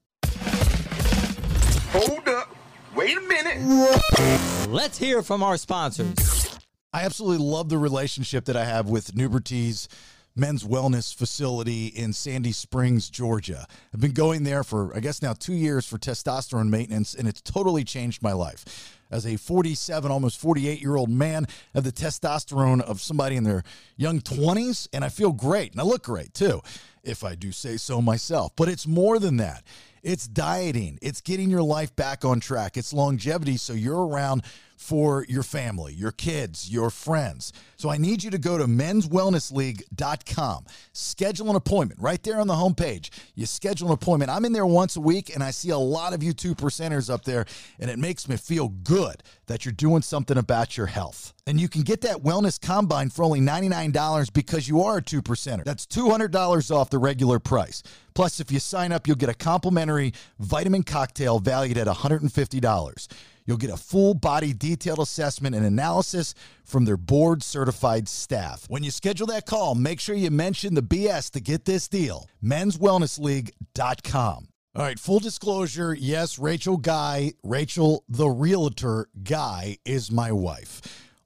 Wait 2.97 3.15
a 3.15 3.21
minute. 3.21 4.69
Let's 4.69 4.97
hear 4.97 5.21
from 5.21 5.43
our 5.43 5.55
sponsors. 5.57 6.57
I 6.91 7.03
absolutely 7.03 7.45
love 7.45 7.69
the 7.69 7.77
relationship 7.77 8.45
that 8.45 8.57
I 8.57 8.65
have 8.65 8.89
with 8.89 9.13
Nubertees 9.13 9.87
Men's 10.35 10.63
Wellness 10.63 11.13
Facility 11.13 11.87
in 11.87 12.11
Sandy 12.11 12.51
Springs, 12.51 13.11
Georgia. 13.11 13.67
I've 13.93 14.01
been 14.01 14.13
going 14.13 14.45
there 14.45 14.63
for, 14.63 14.95
I 14.95 14.99
guess, 14.99 15.21
now 15.21 15.33
two 15.33 15.53
years 15.53 15.85
for 15.85 15.99
testosterone 15.99 16.69
maintenance, 16.69 17.13
and 17.13 17.27
it's 17.27 17.39
totally 17.39 17.83
changed 17.83 18.23
my 18.23 18.33
life. 18.33 18.97
As 19.11 19.27
a 19.27 19.37
47, 19.37 20.09
almost 20.09 20.39
48 20.39 20.81
year 20.81 20.95
old 20.95 21.11
man, 21.11 21.45
I 21.47 21.77
have 21.77 21.83
the 21.83 21.91
testosterone 21.91 22.81
of 22.81 22.99
somebody 22.99 23.35
in 23.35 23.43
their 23.43 23.63
young 23.95 24.21
20s, 24.21 24.87
and 24.91 25.05
I 25.05 25.09
feel 25.09 25.33
great. 25.33 25.71
And 25.71 25.81
I 25.81 25.83
look 25.83 26.03
great 26.03 26.33
too, 26.33 26.61
if 27.03 27.23
I 27.23 27.35
do 27.35 27.51
say 27.51 27.77
so 27.77 28.01
myself. 28.01 28.53
But 28.55 28.69
it's 28.69 28.87
more 28.87 29.19
than 29.19 29.37
that. 29.37 29.63
It's 30.07 30.25
dieting. 30.25 30.99
It's 31.01 31.19
getting 31.19 31.49
your 31.49 31.63
life 31.63 31.93
back 31.93 32.23
on 32.23 32.39
track. 32.39 32.77
It's 32.77 32.93
longevity 32.93 33.57
so 33.57 33.73
you're 33.73 34.07
around 34.07 34.43
for 34.77 35.25
your 35.27 35.43
family, 35.43 35.93
your 35.93 36.11
kids, 36.11 36.71
your 36.71 36.89
friends. 36.89 37.51
So 37.75 37.89
I 37.89 37.97
need 37.97 38.23
you 38.23 38.31
to 38.31 38.37
go 38.37 38.57
to 38.57 38.65
menswellnessleague.com. 38.65 40.65
Schedule 40.93 41.49
an 41.49 41.55
appointment 41.55 41.99
right 41.99 42.21
there 42.23 42.39
on 42.39 42.47
the 42.47 42.53
homepage. 42.53 43.09
You 43.35 43.47
schedule 43.47 43.87
an 43.87 43.93
appointment. 43.93 44.31
I'm 44.31 44.45
in 44.45 44.53
there 44.53 44.65
once 44.65 44.95
a 44.95 45.01
week 45.01 45.33
and 45.33 45.43
I 45.43 45.51
see 45.51 45.71
a 45.71 45.77
lot 45.77 46.13
of 46.13 46.23
you 46.23 46.31
two 46.31 46.55
percenters 46.55 47.11
up 47.11 47.25
there, 47.25 47.45
and 47.79 47.89
it 47.89 47.99
makes 47.99 48.29
me 48.29 48.37
feel 48.37 48.69
good 48.69 49.23
that 49.47 49.65
you're 49.65 49.73
doing 49.73 50.03
something 50.03 50.37
about 50.37 50.77
your 50.77 50.85
health. 50.85 51.33
And 51.47 51.59
you 51.59 51.69
can 51.69 51.81
get 51.81 52.01
that 52.01 52.17
wellness 52.17 52.61
combine 52.61 53.09
for 53.09 53.23
only 53.23 53.39
$99 53.39 54.33
because 54.33 54.67
you 54.67 54.83
are 54.83 54.97
a 54.97 55.01
two 55.01 55.21
percenter. 55.21 55.63
That's 55.63 55.87
$200 55.87 56.71
off 56.71 56.89
the 56.89 56.97
regular 56.97 57.39
price. 57.39 57.81
Plus, 58.13 58.39
if 58.39 58.51
you 58.51 58.59
sign 58.59 58.91
up, 58.91 59.07
you'll 59.07 59.15
get 59.15 59.29
a 59.29 59.33
complimentary 59.33 60.13
vitamin 60.39 60.83
cocktail 60.83 61.39
valued 61.39 61.77
at 61.77 61.87
$150. 61.87 63.07
You'll 63.47 63.57
get 63.57 63.71
a 63.71 63.77
full 63.77 64.13
body 64.13 64.53
detailed 64.53 64.99
assessment 64.99 65.55
and 65.55 65.65
analysis 65.65 66.35
from 66.63 66.85
their 66.85 66.97
board 66.97 67.41
certified 67.41 68.07
staff. 68.07 68.65
When 68.67 68.83
you 68.83 68.91
schedule 68.91 69.25
that 69.27 69.45
call, 69.47 69.73
make 69.73 70.01
sure 70.01 70.15
you 70.15 70.29
mention 70.29 70.75
the 70.75 70.83
BS 70.83 71.31
to 71.31 71.39
get 71.39 71.65
this 71.65 71.87
deal. 71.87 72.27
Menswellnessleague.com. 72.43 74.49
All 74.75 74.83
right, 74.83 74.99
full 74.99 75.19
disclosure 75.19 75.95
yes, 75.95 76.37
Rachel 76.37 76.77
Guy, 76.77 77.31
Rachel 77.41 78.03
the 78.07 78.27
realtor 78.27 79.07
Guy, 79.23 79.77
is 79.85 80.11
my 80.11 80.31
wife. 80.31 80.81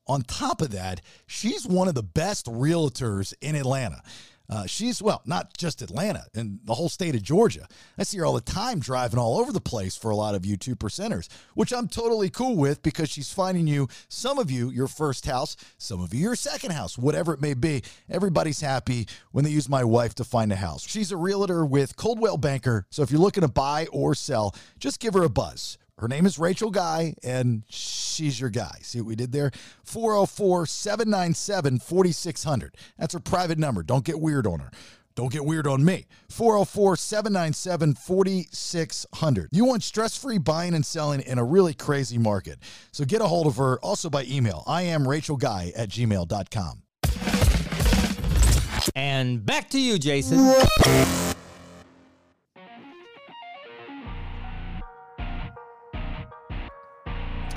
On 0.07 0.21
top 0.21 0.61
of 0.61 0.71
that, 0.71 1.01
she's 1.25 1.67
one 1.67 1.87
of 1.87 1.95
the 1.95 2.03
best 2.03 2.45
realtors 2.45 3.33
in 3.41 3.55
Atlanta. 3.55 4.01
Uh, 4.51 4.65
she's, 4.65 5.01
well, 5.01 5.21
not 5.25 5.57
just 5.57 5.81
Atlanta, 5.81 6.25
and 6.35 6.59
the 6.65 6.73
whole 6.73 6.89
state 6.89 7.15
of 7.15 7.23
Georgia. 7.23 7.65
I 7.97 8.03
see 8.03 8.17
her 8.17 8.25
all 8.25 8.33
the 8.33 8.41
time 8.41 8.79
driving 8.79 9.17
all 9.17 9.39
over 9.39 9.53
the 9.53 9.61
place 9.61 9.95
for 9.95 10.11
a 10.11 10.15
lot 10.15 10.35
of 10.35 10.45
you 10.45 10.57
two 10.57 10.75
percenters, 10.75 11.29
which 11.55 11.71
I'm 11.71 11.87
totally 11.87 12.29
cool 12.29 12.57
with 12.57 12.83
because 12.83 13.09
she's 13.09 13.31
finding 13.31 13.65
you, 13.65 13.87
some 14.09 14.37
of 14.37 14.51
you, 14.51 14.69
your 14.69 14.87
first 14.87 15.25
house, 15.25 15.55
some 15.77 16.01
of 16.01 16.13
you, 16.13 16.19
your 16.19 16.35
second 16.35 16.71
house, 16.71 16.97
whatever 16.97 17.33
it 17.33 17.41
may 17.41 17.53
be. 17.53 17.81
Everybody's 18.09 18.59
happy 18.59 19.07
when 19.31 19.45
they 19.45 19.51
use 19.51 19.69
my 19.69 19.85
wife 19.85 20.15
to 20.15 20.25
find 20.25 20.51
a 20.51 20.57
house. 20.57 20.85
She's 20.85 21.13
a 21.13 21.17
realtor 21.17 21.65
with 21.65 21.95
Coldwell 21.95 22.37
Banker. 22.37 22.85
So 22.89 23.03
if 23.03 23.09
you're 23.09 23.21
looking 23.21 23.41
to 23.41 23.47
buy 23.47 23.87
or 23.93 24.13
sell, 24.15 24.53
just 24.79 24.99
give 24.99 25.13
her 25.13 25.23
a 25.23 25.29
buzz. 25.29 25.77
Her 26.01 26.07
name 26.07 26.25
is 26.25 26.39
Rachel 26.39 26.71
Guy, 26.71 27.13
and 27.23 27.61
she's 27.69 28.41
your 28.41 28.49
guy. 28.49 28.79
See 28.81 28.99
what 28.99 29.07
we 29.07 29.15
did 29.15 29.31
there? 29.31 29.51
404 29.83 30.65
797 30.65 31.77
4600. 31.77 32.75
That's 32.97 33.13
her 33.13 33.19
private 33.19 33.59
number. 33.59 33.83
Don't 33.83 34.03
get 34.03 34.19
weird 34.19 34.47
on 34.47 34.61
her. 34.61 34.71
Don't 35.13 35.31
get 35.31 35.45
weird 35.45 35.67
on 35.67 35.85
me. 35.85 36.07
404 36.29 36.95
797 36.95 37.93
4600. 37.93 39.49
You 39.51 39.63
want 39.65 39.83
stress 39.83 40.17
free 40.17 40.39
buying 40.39 40.73
and 40.73 40.83
selling 40.83 41.21
in 41.21 41.37
a 41.37 41.43
really 41.43 41.75
crazy 41.75 42.17
market. 42.17 42.57
So 42.91 43.05
get 43.05 43.21
a 43.21 43.27
hold 43.27 43.45
of 43.45 43.57
her 43.57 43.79
also 43.81 44.09
by 44.09 44.23
email. 44.23 44.63
I 44.65 44.81
am 44.81 45.07
Rachel 45.07 45.37
Guy 45.37 45.71
at 45.75 45.89
gmail.com. 45.89 46.81
And 48.95 49.45
back 49.45 49.69
to 49.69 49.79
you, 49.79 49.99
Jason. 49.99 50.39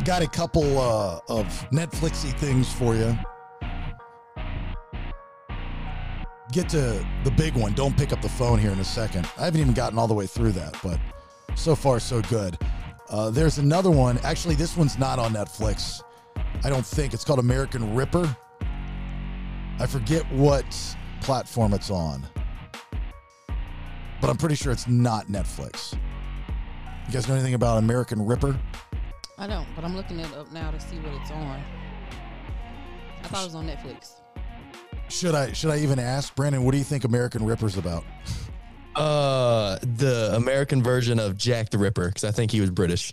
Got 0.05 0.21
a 0.21 0.29
couple 0.29 0.79
uh, 0.79 1.21
of 1.29 1.47
Netflixy 1.71 2.39
things 2.39 2.71
for 2.71 2.95
you. 2.95 3.17
Get 6.53 6.69
to 6.69 7.05
the 7.25 7.31
big 7.31 7.57
one. 7.57 7.73
Don't 7.73 7.97
pick 7.97 8.13
up 8.13 8.21
the 8.21 8.29
phone 8.29 8.59
here 8.59 8.71
in 8.71 8.79
a 8.81 8.85
second. 8.85 9.27
I 9.39 9.47
haven't 9.47 9.63
even 9.63 9.73
gotten 9.73 9.99
all 9.99 10.07
the 10.07 10.15
way 10.15 10.27
through 10.27 10.53
that, 10.53 10.77
but 10.83 11.01
so 11.55 11.75
far 11.75 11.99
so 12.01 12.21
good. 12.23 12.59
Uh, 13.09 13.31
there's 13.31 13.57
another 13.57 13.91
one. 13.91 14.19
Actually, 14.19 14.57
this 14.57 14.77
one's 14.77 14.99
not 14.99 15.19
on 15.19 15.33
Netflix. 15.33 16.03
I 16.63 16.69
don't 16.69 16.85
think 16.85 17.15
it's 17.15 17.25
called 17.25 17.39
American 17.39 17.95
Ripper. 17.95 18.37
I 19.79 19.87
forget 19.87 20.31
what 20.33 20.67
platform 21.23 21.73
it's 21.73 21.91
on, 21.91 22.27
but 24.21 24.29
I'm 24.29 24.37
pretty 24.37 24.55
sure 24.55 24.71
it's 24.71 24.87
not 24.87 25.29
Netflix. 25.29 25.95
You 27.07 27.13
guys 27.13 27.27
know 27.27 27.35
anything 27.35 27.55
about 27.55 27.79
American 27.79 28.25
Ripper? 28.25 28.59
I 29.39 29.47
don't, 29.47 29.67
but 29.75 29.85
I'm 29.85 29.97
looking 29.97 30.21
it 30.21 30.33
up 30.35 30.53
now 30.53 30.71
to 30.71 30.81
see 30.81 30.97
what 30.99 31.13
it's 31.21 31.31
on. 31.31 31.63
I 33.23 33.27
thought 33.29 33.43
it 33.43 33.47
was 33.47 33.55
on 33.55 33.67
Netflix. 33.67 34.13
Should 35.09 35.35
I 35.35 35.53
should 35.53 35.71
I 35.71 35.79
even 35.79 35.99
ask 35.99 36.35
Brandon? 36.35 36.65
What 36.65 36.73
do 36.73 36.79
you 36.79 36.85
think 36.85 37.05
American 37.05 37.45
Ripper's 37.45 37.77
about? 37.77 38.05
Uh, 38.97 39.77
the 39.83 40.31
American 40.37 40.81
version 40.81 41.19
of 41.19 41.37
Jack 41.37 41.71
the 41.71 41.79
Ripper, 41.79 42.07
because 42.07 42.23
I 42.23 42.31
think 42.31 42.53
he 42.53 42.61
was 42.61 42.71
British. 42.71 43.13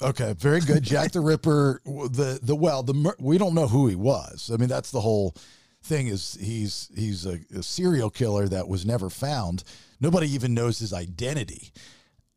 Okay, 0.00 0.34
very 0.38 0.60
good. 0.60 0.82
Jack 0.82 1.12
the 1.12 1.20
Ripper. 1.20 1.82
The 1.84 2.38
the 2.42 2.54
well, 2.54 2.82
the 2.82 3.14
we 3.18 3.36
don't 3.36 3.54
know 3.54 3.66
who 3.66 3.88
he 3.88 3.94
was. 3.94 4.50
I 4.50 4.56
mean, 4.56 4.70
that's 4.70 4.90
the 4.90 5.02
whole 5.02 5.34
thing. 5.82 6.06
Is 6.06 6.38
he's 6.40 6.88
he's 6.94 7.26
a, 7.26 7.40
a 7.54 7.62
serial 7.62 8.08
killer 8.08 8.48
that 8.48 8.68
was 8.68 8.86
never 8.86 9.10
found. 9.10 9.64
Nobody 10.00 10.32
even 10.32 10.54
knows 10.54 10.78
his 10.78 10.94
identity. 10.94 11.72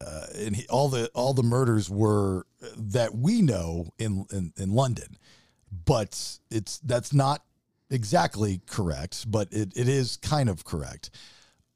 Uh, 0.06 0.26
and 0.36 0.56
he, 0.56 0.68
all 0.68 0.90
the 0.90 1.10
all 1.14 1.34
the 1.34 1.44
murders 1.44 1.90
were 1.90 2.46
that 2.78 3.16
we 3.16 3.42
know 3.42 3.94
in, 3.98 4.26
in 4.32 4.54
in 4.58 4.72
London, 4.74 5.18
but 5.86 6.40
it's 6.50 6.80
that's 6.80 7.14
not 7.14 7.44
exactly 7.90 8.62
correct, 8.68 9.30
but 9.30 9.48
it, 9.52 9.74
it 9.76 9.88
is 9.88 10.18
kind 10.18 10.50
of 10.50 10.64
correct. 10.64 11.12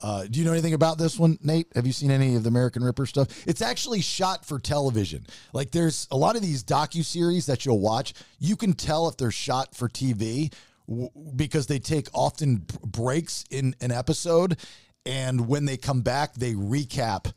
Uh, 0.01 0.25
do 0.29 0.39
you 0.39 0.45
know 0.45 0.51
anything 0.51 0.73
about 0.73 0.97
this 0.97 1.17
one, 1.17 1.37
Nate? 1.41 1.67
Have 1.73 1.87
you 1.87 1.93
seen 1.93 2.11
any 2.11 2.35
of 2.35 2.43
the 2.43 2.49
American 2.49 2.83
Ripper 2.83 3.05
stuff? 3.05 3.47
It's 3.47 3.61
actually 3.61 4.01
shot 4.01 4.45
for 4.45 4.59
television. 4.59 5.25
Like 5.53 5.71
there's 5.71 6.07
a 6.11 6.17
lot 6.17 6.35
of 6.35 6.41
these 6.41 6.63
docu 6.63 7.03
series 7.03 7.45
that 7.45 7.65
you'll 7.65 7.79
watch. 7.79 8.13
You 8.39 8.55
can 8.55 8.73
tell 8.73 9.07
if 9.07 9.17
they're 9.17 9.31
shot 9.31 9.73
for 9.73 9.87
TV 9.87 10.53
w- 10.87 11.09
because 11.35 11.67
they 11.67 11.79
take 11.79 12.07
often 12.13 12.57
b- 12.57 12.75
breaks 12.83 13.45
in 13.49 13.73
an 13.81 13.91
episode, 13.91 14.57
and 15.05 15.47
when 15.47 15.65
they 15.65 15.77
come 15.77 16.01
back, 16.01 16.35
they 16.35 16.53
recap 16.53 17.31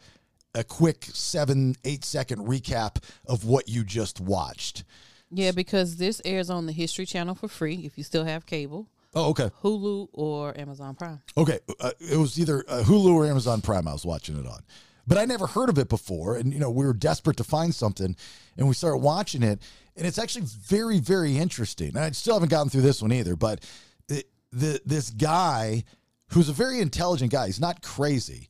a 0.54 0.64
quick 0.64 1.04
seven 1.12 1.74
eight 1.84 2.04
second 2.04 2.46
recap 2.46 3.02
of 3.26 3.44
what 3.44 3.68
you 3.68 3.84
just 3.84 4.20
watched. 4.20 4.84
Yeah, 5.30 5.52
because 5.52 5.96
this 5.96 6.22
airs 6.24 6.48
on 6.48 6.66
the 6.66 6.72
History 6.72 7.04
Channel 7.04 7.34
for 7.34 7.48
free 7.48 7.82
if 7.84 7.98
you 7.98 8.04
still 8.04 8.24
have 8.24 8.46
cable, 8.46 8.88
Oh, 9.14 9.30
okay. 9.30 9.50
Hulu 9.62 10.08
or 10.12 10.58
Amazon 10.58 10.94
Prime. 10.94 11.20
Okay, 11.36 11.58
uh, 11.80 11.92
it 11.98 12.16
was 12.16 12.38
either 12.38 12.64
uh, 12.68 12.82
Hulu 12.84 13.14
or 13.14 13.26
Amazon 13.26 13.60
Prime. 13.60 13.88
I 13.88 13.92
was 13.92 14.04
watching 14.04 14.38
it 14.38 14.46
on, 14.46 14.60
but 15.06 15.18
I 15.18 15.24
never 15.24 15.46
heard 15.46 15.68
of 15.70 15.78
it 15.78 15.88
before, 15.88 16.36
and 16.36 16.52
you 16.52 16.60
know 16.60 16.70
we 16.70 16.84
were 16.84 16.92
desperate 16.92 17.36
to 17.38 17.44
find 17.44 17.74
something, 17.74 18.14
and 18.56 18.68
we 18.68 18.74
started 18.74 18.98
watching 18.98 19.42
it, 19.42 19.60
and 19.96 20.06
it's 20.06 20.18
actually 20.18 20.44
very, 20.46 21.00
very 21.00 21.38
interesting. 21.38 21.88
And 21.88 21.98
I 22.00 22.10
still 22.10 22.34
haven't 22.34 22.50
gotten 22.50 22.68
through 22.68 22.82
this 22.82 23.00
one 23.00 23.12
either, 23.12 23.34
but 23.34 23.64
it, 24.08 24.28
the 24.52 24.80
this 24.84 25.10
guy 25.10 25.84
who's 26.32 26.50
a 26.50 26.52
very 26.54 26.80
intelligent 26.80 27.32
guy, 27.32 27.46
he's 27.46 27.60
not 27.60 27.82
crazy. 27.82 28.48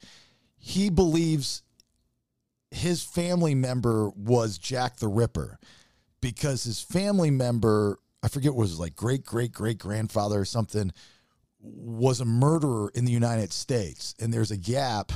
He 0.59 0.91
believes 0.91 1.63
his 2.71 3.03
family 3.03 3.55
member 3.55 4.11
was 4.11 4.59
Jack 4.59 4.97
the 4.97 5.09
Ripper 5.09 5.59
because 6.21 6.65
his 6.65 6.81
family 6.81 7.31
member, 7.31 7.99
I 8.23 8.29
forget 8.29 8.55
what 8.55 8.63
it 8.63 8.71
was 8.71 8.81
like 8.81 8.97
great 8.97 9.25
great 9.25 9.53
great 9.53 9.79
grandfather 9.79 10.41
or 10.41 10.45
something, 10.45 10.93
was 11.61 12.21
a 12.21 12.25
murderer 12.25 12.91
in 12.95 13.05
the 13.05 13.13
United 13.13 13.53
States. 13.53 14.15
And 14.21 14.33
there's 14.33 14.51
a 14.51 14.57
gap 14.57 15.13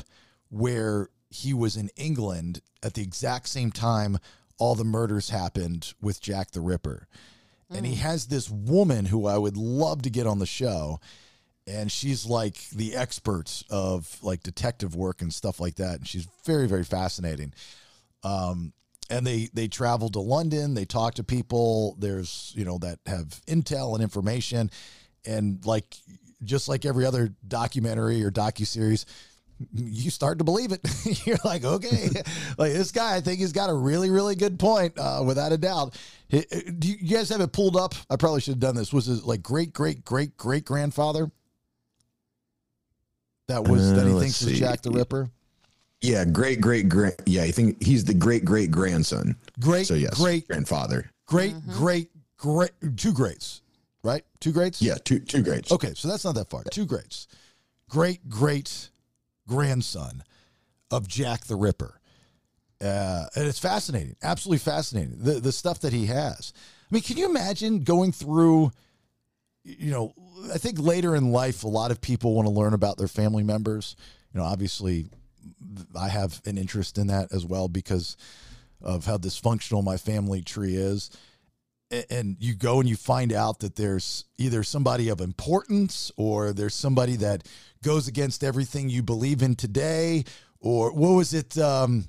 where 0.48 1.08
he 1.30 1.54
was 1.54 1.76
in 1.76 1.90
England 1.96 2.60
at 2.82 2.94
the 2.94 3.02
exact 3.02 3.48
same 3.48 3.70
time 3.70 4.18
all 4.58 4.74
the 4.74 4.84
murders 4.84 5.30
happened 5.30 5.94
with 6.00 6.20
Jack 6.20 6.50
the 6.52 6.60
Ripper. 6.60 7.08
And 7.70 7.86
he 7.86 7.94
mm. 7.94 7.98
has 7.98 8.26
this 8.26 8.50
woman 8.50 9.06
who 9.06 9.26
I 9.26 9.38
would 9.38 9.56
love 9.56 10.02
to 10.02 10.10
get 10.10 10.26
on 10.26 10.38
the 10.38 10.46
show. 10.46 11.00
And 11.66 11.92
she's 11.92 12.26
like 12.26 12.68
the 12.70 12.96
expert 12.96 13.62
of 13.70 14.18
like 14.22 14.42
detective 14.42 14.96
work 14.96 15.22
and 15.22 15.32
stuff 15.32 15.60
like 15.60 15.76
that. 15.76 15.98
And 16.00 16.08
she's 16.08 16.26
very, 16.44 16.66
very 16.66 16.84
fascinating 16.84 17.52
Um, 18.24 18.72
and 19.10 19.26
they 19.26 19.48
they 19.52 19.68
travel 19.68 20.08
to 20.10 20.20
London. 20.20 20.74
They 20.74 20.84
talk 20.86 21.14
to 21.14 21.24
people. 21.24 21.96
There's 21.98 22.52
you 22.56 22.64
know 22.64 22.78
that 22.78 23.00
have 23.06 23.40
intel 23.46 23.94
and 23.94 24.02
information, 24.02 24.70
and 25.26 25.64
like 25.66 25.96
just 26.44 26.68
like 26.68 26.84
every 26.84 27.04
other 27.04 27.34
documentary 27.46 28.24
or 28.24 28.30
docu 28.30 28.66
series, 28.66 29.04
you 29.74 30.10
start 30.10 30.38
to 30.38 30.44
believe 30.44 30.72
it. 30.72 30.80
You're 31.26 31.36
like, 31.44 31.64
okay, 31.64 32.08
like 32.58 32.72
this 32.72 32.90
guy, 32.92 33.16
I 33.16 33.20
think 33.20 33.40
he's 33.40 33.52
got 33.52 33.70
a 33.70 33.74
really 33.74 34.08
really 34.10 34.34
good 34.36 34.58
point, 34.58 34.98
uh, 34.98 35.22
without 35.26 35.52
a 35.52 35.58
doubt. 35.58 35.98
Do 36.30 36.88
you 36.88 37.14
guys 37.14 37.28
have 37.28 37.42
it 37.42 37.52
pulled 37.52 37.76
up? 37.76 37.94
I 38.08 38.16
probably 38.16 38.40
should 38.40 38.54
have 38.54 38.60
done 38.60 38.76
this. 38.76 38.92
Was 38.92 39.08
it 39.08 39.24
like 39.24 39.42
great 39.42 39.72
great 39.74 40.04
great 40.04 40.36
great 40.38 40.64
grandfather? 40.64 41.30
That 43.48 43.64
was 43.64 43.92
that 43.92 44.06
he 44.06 44.12
Uh, 44.12 44.16
let's 44.16 44.38
thinks 44.38 44.52
is. 44.52 44.58
Jack 44.58 44.82
the 44.82 44.90
Ripper. 44.90 45.28
Yeah, 46.00 46.24
great 46.24 46.60
great 46.60 46.88
great. 46.88 47.14
Yeah, 47.26 47.42
I 47.42 47.50
think 47.50 47.82
he's 47.82 48.04
the 48.04 48.14
great 48.14 48.44
great 48.44 48.70
grandson. 48.70 49.36
Great 49.60 49.86
So 49.86 49.94
yes, 49.94 50.16
great 50.18 50.48
grandfather. 50.48 51.10
great 51.26 51.54
great 51.68 52.10
great 52.36 52.72
two 52.96 53.12
greats, 53.12 53.62
right? 54.02 54.24
Two 54.40 54.52
greats. 54.52 54.82
Yeah, 54.82 54.96
two 55.04 55.20
two 55.20 55.42
greats. 55.42 55.70
Okay, 55.70 55.92
so 55.94 56.08
that's 56.08 56.24
not 56.24 56.34
that 56.34 56.50
far. 56.50 56.64
Two 56.64 56.86
greats. 56.86 57.28
Great 57.88 58.28
great 58.28 58.90
grandson 59.46 60.24
of 60.90 61.06
Jack 61.06 61.44
the 61.44 61.56
Ripper. 61.56 62.00
Uh, 62.80 63.26
and 63.36 63.46
it's 63.46 63.60
fascinating, 63.60 64.16
absolutely 64.22 64.58
fascinating. 64.58 65.14
The 65.18 65.34
the 65.34 65.52
stuff 65.52 65.78
that 65.80 65.92
he 65.92 66.06
has. 66.06 66.52
I 66.90 66.94
mean, 66.94 67.02
can 67.02 67.16
you 67.16 67.26
imagine 67.26 67.84
going 67.84 68.10
through? 68.10 68.72
You 69.64 69.92
know, 69.92 70.14
I 70.52 70.58
think 70.58 70.78
later 70.78 71.14
in 71.14 71.32
life, 71.32 71.64
a 71.64 71.68
lot 71.68 71.90
of 71.90 72.00
people 72.00 72.34
want 72.34 72.46
to 72.46 72.52
learn 72.52 72.74
about 72.74 72.96
their 72.96 73.08
family 73.08 73.42
members. 73.42 73.96
You 74.32 74.40
know, 74.40 74.46
obviously, 74.46 75.06
I 75.98 76.08
have 76.08 76.40
an 76.46 76.58
interest 76.58 76.98
in 76.98 77.08
that 77.08 77.32
as 77.32 77.44
well 77.44 77.68
because 77.68 78.16
of 78.80 79.04
how 79.04 79.18
dysfunctional 79.18 79.84
my 79.84 79.96
family 79.96 80.42
tree 80.42 80.74
is 80.74 81.10
and 82.10 82.36
you 82.40 82.54
go 82.54 82.80
and 82.80 82.88
you 82.88 82.96
find 82.96 83.32
out 83.32 83.60
that 83.60 83.76
there's 83.76 84.24
either 84.38 84.62
somebody 84.62 85.08
of 85.08 85.20
importance 85.20 86.10
or 86.16 86.52
there's 86.52 86.74
somebody 86.74 87.16
that 87.16 87.46
goes 87.82 88.08
against 88.08 88.42
everything 88.42 88.88
you 88.88 89.02
believe 89.02 89.42
in 89.42 89.54
today 89.54 90.24
or 90.60 90.92
what 90.92 91.10
was 91.10 91.34
it 91.34 91.58
um 91.58 92.04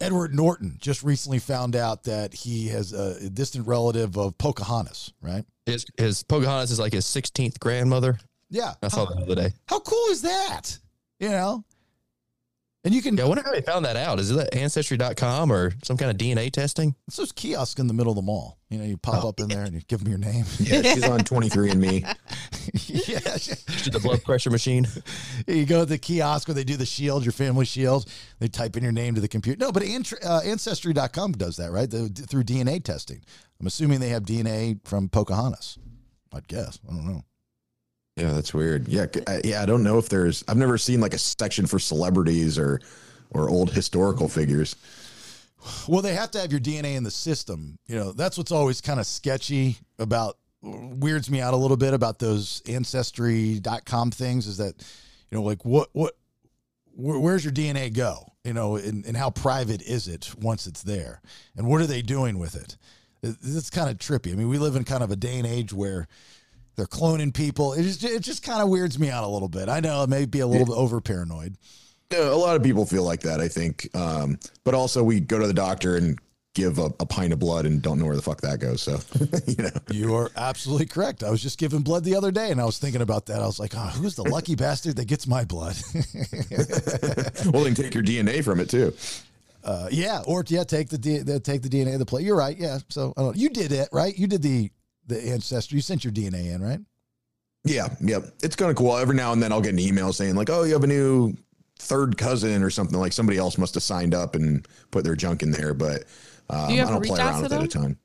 Edward 0.00 0.34
Norton 0.34 0.76
just 0.80 1.02
recently 1.02 1.38
found 1.38 1.76
out 1.76 2.04
that 2.04 2.34
he 2.34 2.68
has 2.68 2.92
a 2.92 3.30
distant 3.30 3.66
relative 3.66 4.18
of 4.18 4.36
Pocahontas, 4.36 5.12
right? 5.22 5.44
His 5.66 5.86
his 5.96 6.22
Pocahontas 6.22 6.70
is 6.70 6.78
like 6.78 6.92
his 6.92 7.04
16th 7.06 7.58
grandmother. 7.58 8.18
Yeah. 8.50 8.74
I 8.82 8.88
saw 8.88 9.06
that 9.06 9.16
the 9.16 9.22
other 9.22 9.34
day. 9.34 9.52
How 9.68 9.80
cool 9.80 10.06
is 10.10 10.22
that? 10.22 10.78
You 11.18 11.30
know? 11.30 11.64
And 12.84 12.92
you 12.94 13.00
can 13.00 13.16
Yeah, 13.16 13.24
I 13.24 13.28
wonder 13.28 13.42
how 13.42 13.50
they 13.52 13.62
found 13.62 13.86
that 13.86 13.96
out. 13.96 14.20
Is 14.20 14.30
it 14.30 14.34
that 14.34 14.54
ancestry.com 14.54 15.50
or 15.50 15.72
some 15.82 15.96
kind 15.96 16.10
of 16.10 16.18
DNA 16.18 16.50
testing? 16.52 16.94
it's 17.08 17.16
those 17.16 17.32
kiosks 17.32 17.80
in 17.80 17.86
the 17.86 17.94
middle 17.94 18.12
of 18.12 18.16
the 18.16 18.22
mall. 18.22 18.58
You 18.68 18.76
know, 18.78 18.84
you 18.84 18.98
pop 18.98 19.24
up 19.24 19.40
in 19.40 19.48
there 19.48 19.62
and 19.62 19.72
you 19.72 19.80
give 19.88 20.00
them 20.00 20.08
your 20.10 20.18
name. 20.18 20.44
Yeah, 20.60 20.82
she's 20.82 21.08
on 21.08 21.20
23 21.20 21.70
and 21.70 21.80
me. 21.80 22.04
yeah. 22.74 23.20
Just 23.20 23.90
the 23.90 24.00
blood 24.00 24.22
pressure 24.22 24.50
machine. 24.50 24.86
You 25.46 25.64
go 25.66 25.80
to 25.80 25.86
the 25.86 25.98
kiosk 25.98 26.48
where 26.48 26.54
they 26.54 26.64
do 26.64 26.76
the 26.76 26.86
shield, 26.86 27.24
your 27.24 27.32
family 27.32 27.64
shield. 27.64 28.06
They 28.38 28.48
type 28.48 28.76
in 28.76 28.82
your 28.82 28.92
name 28.92 29.14
to 29.14 29.20
the 29.20 29.28
computer. 29.28 29.58
No, 29.58 29.72
but 29.72 29.82
Ant- 29.82 30.12
uh, 30.24 30.40
Ancestry.com 30.44 31.32
does 31.32 31.56
that, 31.56 31.70
right? 31.70 31.90
The, 31.90 32.08
through 32.08 32.44
DNA 32.44 32.82
testing. 32.82 33.22
I'm 33.64 33.68
assuming 33.68 33.98
they 33.98 34.10
have 34.10 34.24
DNA 34.24 34.78
from 34.86 35.08
Pocahontas. 35.08 35.78
I'd 36.34 36.46
guess. 36.48 36.78
I 36.86 36.92
don't 36.92 37.06
know. 37.06 37.24
Yeah, 38.14 38.32
that's 38.32 38.52
weird. 38.52 38.86
Yeah, 38.88 39.06
I- 39.26 39.40
yeah. 39.42 39.62
I 39.62 39.64
don't 39.64 39.82
know 39.82 39.96
if 39.96 40.10
there's. 40.10 40.44
I've 40.46 40.58
never 40.58 40.76
seen 40.76 41.00
like 41.00 41.14
a 41.14 41.18
section 41.18 41.64
for 41.64 41.78
celebrities 41.78 42.58
or 42.58 42.82
or 43.30 43.48
old 43.48 43.72
historical 43.72 44.28
figures. 44.28 44.76
Well, 45.88 46.02
they 46.02 46.12
have 46.12 46.30
to 46.32 46.40
have 46.40 46.50
your 46.52 46.60
DNA 46.60 46.94
in 46.94 47.04
the 47.04 47.10
system. 47.10 47.78
You 47.86 47.96
know, 47.96 48.12
that's 48.12 48.36
what's 48.36 48.52
always 48.52 48.82
kind 48.82 49.00
of 49.00 49.06
sketchy 49.06 49.78
about, 49.98 50.36
weirds 50.60 51.30
me 51.30 51.40
out 51.40 51.54
a 51.54 51.56
little 51.56 51.78
bit 51.78 51.94
about 51.94 52.18
those 52.18 52.60
Ancestry.com 52.68 54.10
things 54.10 54.46
is 54.46 54.58
that, 54.58 54.74
you 55.30 55.38
know, 55.38 55.42
like 55.42 55.64
what, 55.64 55.88
what, 55.94 56.12
where, 56.92 57.18
where's 57.18 57.42
your 57.42 57.52
DNA 57.54 57.90
go? 57.94 58.30
You 58.44 58.52
know, 58.52 58.76
and, 58.76 59.06
and 59.06 59.16
how 59.16 59.30
private 59.30 59.80
is 59.80 60.06
it 60.06 60.34
once 60.38 60.66
it's 60.66 60.82
there? 60.82 61.22
And 61.56 61.66
what 61.66 61.80
are 61.80 61.86
they 61.86 62.02
doing 62.02 62.38
with 62.38 62.54
it? 62.56 62.76
It- 63.24 63.36
It's 63.42 63.70
kind 63.70 63.90
of 63.90 63.98
trippy. 63.98 64.32
I 64.32 64.36
mean, 64.36 64.48
we 64.48 64.58
live 64.58 64.76
in 64.76 64.84
kind 64.84 65.02
of 65.02 65.10
a 65.10 65.16
day 65.16 65.38
and 65.38 65.46
age 65.46 65.72
where 65.72 66.06
they're 66.76 66.86
cloning 66.86 67.32
people. 67.32 67.72
It 67.72 67.82
just, 67.84 68.02
it 68.04 68.20
just 68.22 68.42
kind 68.42 68.60
of 68.62 68.68
weirds 68.68 68.98
me 68.98 69.08
out 69.10 69.24
a 69.24 69.28
little 69.28 69.48
bit. 69.48 69.68
I 69.68 69.80
know 69.80 70.02
it 70.02 70.08
may 70.10 70.24
be 70.26 70.40
a 70.40 70.46
little 70.46 70.66
bit 70.66 70.74
over 70.76 71.00
paranoid. 71.00 71.56
Yeah, 72.12 72.28
a 72.28 72.34
lot 72.36 72.54
of 72.56 72.62
people 72.62 72.84
feel 72.86 73.02
like 73.04 73.20
that. 73.20 73.40
I 73.40 73.48
think, 73.48 73.88
um, 73.96 74.38
but 74.64 74.74
also 74.74 75.02
we 75.02 75.20
go 75.20 75.38
to 75.38 75.46
the 75.46 75.54
doctor 75.54 75.96
and 75.96 76.18
give 76.54 76.78
a, 76.78 76.84
a 77.00 77.06
pint 77.06 77.32
of 77.32 77.40
blood 77.40 77.66
and 77.66 77.82
don't 77.82 77.98
know 77.98 78.04
where 78.06 78.14
the 78.14 78.22
fuck 78.22 78.40
that 78.42 78.60
goes. 78.60 78.80
So, 78.82 79.00
you 79.46 79.56
know, 79.64 79.70
You 79.90 80.14
are 80.14 80.30
absolutely 80.36 80.86
correct. 80.86 81.24
I 81.24 81.30
was 81.30 81.42
just 81.42 81.58
giving 81.58 81.80
blood 81.80 82.04
the 82.04 82.14
other 82.14 82.30
day 82.30 82.50
and 82.52 82.60
I 82.60 82.64
was 82.64 82.78
thinking 82.78 83.02
about 83.02 83.26
that. 83.26 83.42
I 83.42 83.46
was 83.46 83.58
like, 83.58 83.74
oh, 83.76 83.88
who's 83.88 84.14
the 84.14 84.22
lucky 84.22 84.54
bastard 84.54 84.94
that 84.96 85.06
gets 85.06 85.26
my 85.26 85.44
blood? 85.44 85.74
well, 87.52 87.64
they 87.64 87.72
can 87.72 87.74
take 87.74 87.94
your 87.94 88.04
DNA 88.04 88.44
from 88.44 88.60
it 88.60 88.68
too. 88.70 88.92
Uh, 89.64 89.88
yeah, 89.90 90.22
or 90.26 90.44
yeah, 90.46 90.64
take 90.64 90.88
the, 90.88 90.98
D- 90.98 91.18
the 91.20 91.40
take 91.40 91.62
the 91.62 91.68
DNA 91.68 91.94
of 91.94 91.98
the 91.98 92.06
plate. 92.06 92.24
You're 92.24 92.36
right. 92.36 92.56
Yeah. 92.56 92.78
So 92.90 93.14
I 93.16 93.22
don't, 93.22 93.36
you 93.36 93.48
did 93.48 93.72
it, 93.72 93.88
right? 93.92 94.16
You 94.16 94.26
did 94.26 94.42
the 94.42 94.70
the 95.06 95.20
ancestry. 95.28 95.76
You 95.76 95.82
sent 95.82 96.04
your 96.04 96.12
DNA 96.12 96.54
in, 96.54 96.62
right? 96.62 96.80
Yeah, 97.64 97.88
yeah. 98.00 98.18
It's 98.42 98.56
kind 98.56 98.70
of 98.70 98.76
cool. 98.76 98.96
Every 98.96 99.16
now 99.16 99.32
and 99.32 99.42
then 99.42 99.52
I'll 99.52 99.62
get 99.62 99.72
an 99.72 99.78
email 99.78 100.12
saying 100.12 100.34
like, 100.34 100.50
"Oh, 100.50 100.64
you 100.64 100.74
have 100.74 100.84
a 100.84 100.88
new 100.88 101.34
third 101.78 102.18
cousin 102.18 102.62
or 102.62 102.70
something." 102.70 102.98
Like 102.98 103.12
somebody 103.12 103.38
else 103.38 103.56
must 103.56 103.74
have 103.74 103.82
signed 103.82 104.14
up 104.14 104.34
and 104.34 104.68
put 104.90 105.02
their 105.02 105.16
junk 105.16 105.42
in 105.42 105.50
there, 105.50 105.72
but 105.72 106.04
um, 106.50 106.68
Do 106.68 106.74
you 106.74 106.82
I 106.82 106.90
don't 106.90 107.04
play 107.04 107.18
around 107.18 107.36
to 107.38 107.42
with 107.44 107.52
it 107.52 107.62
a 107.62 107.68
ton. 107.68 107.96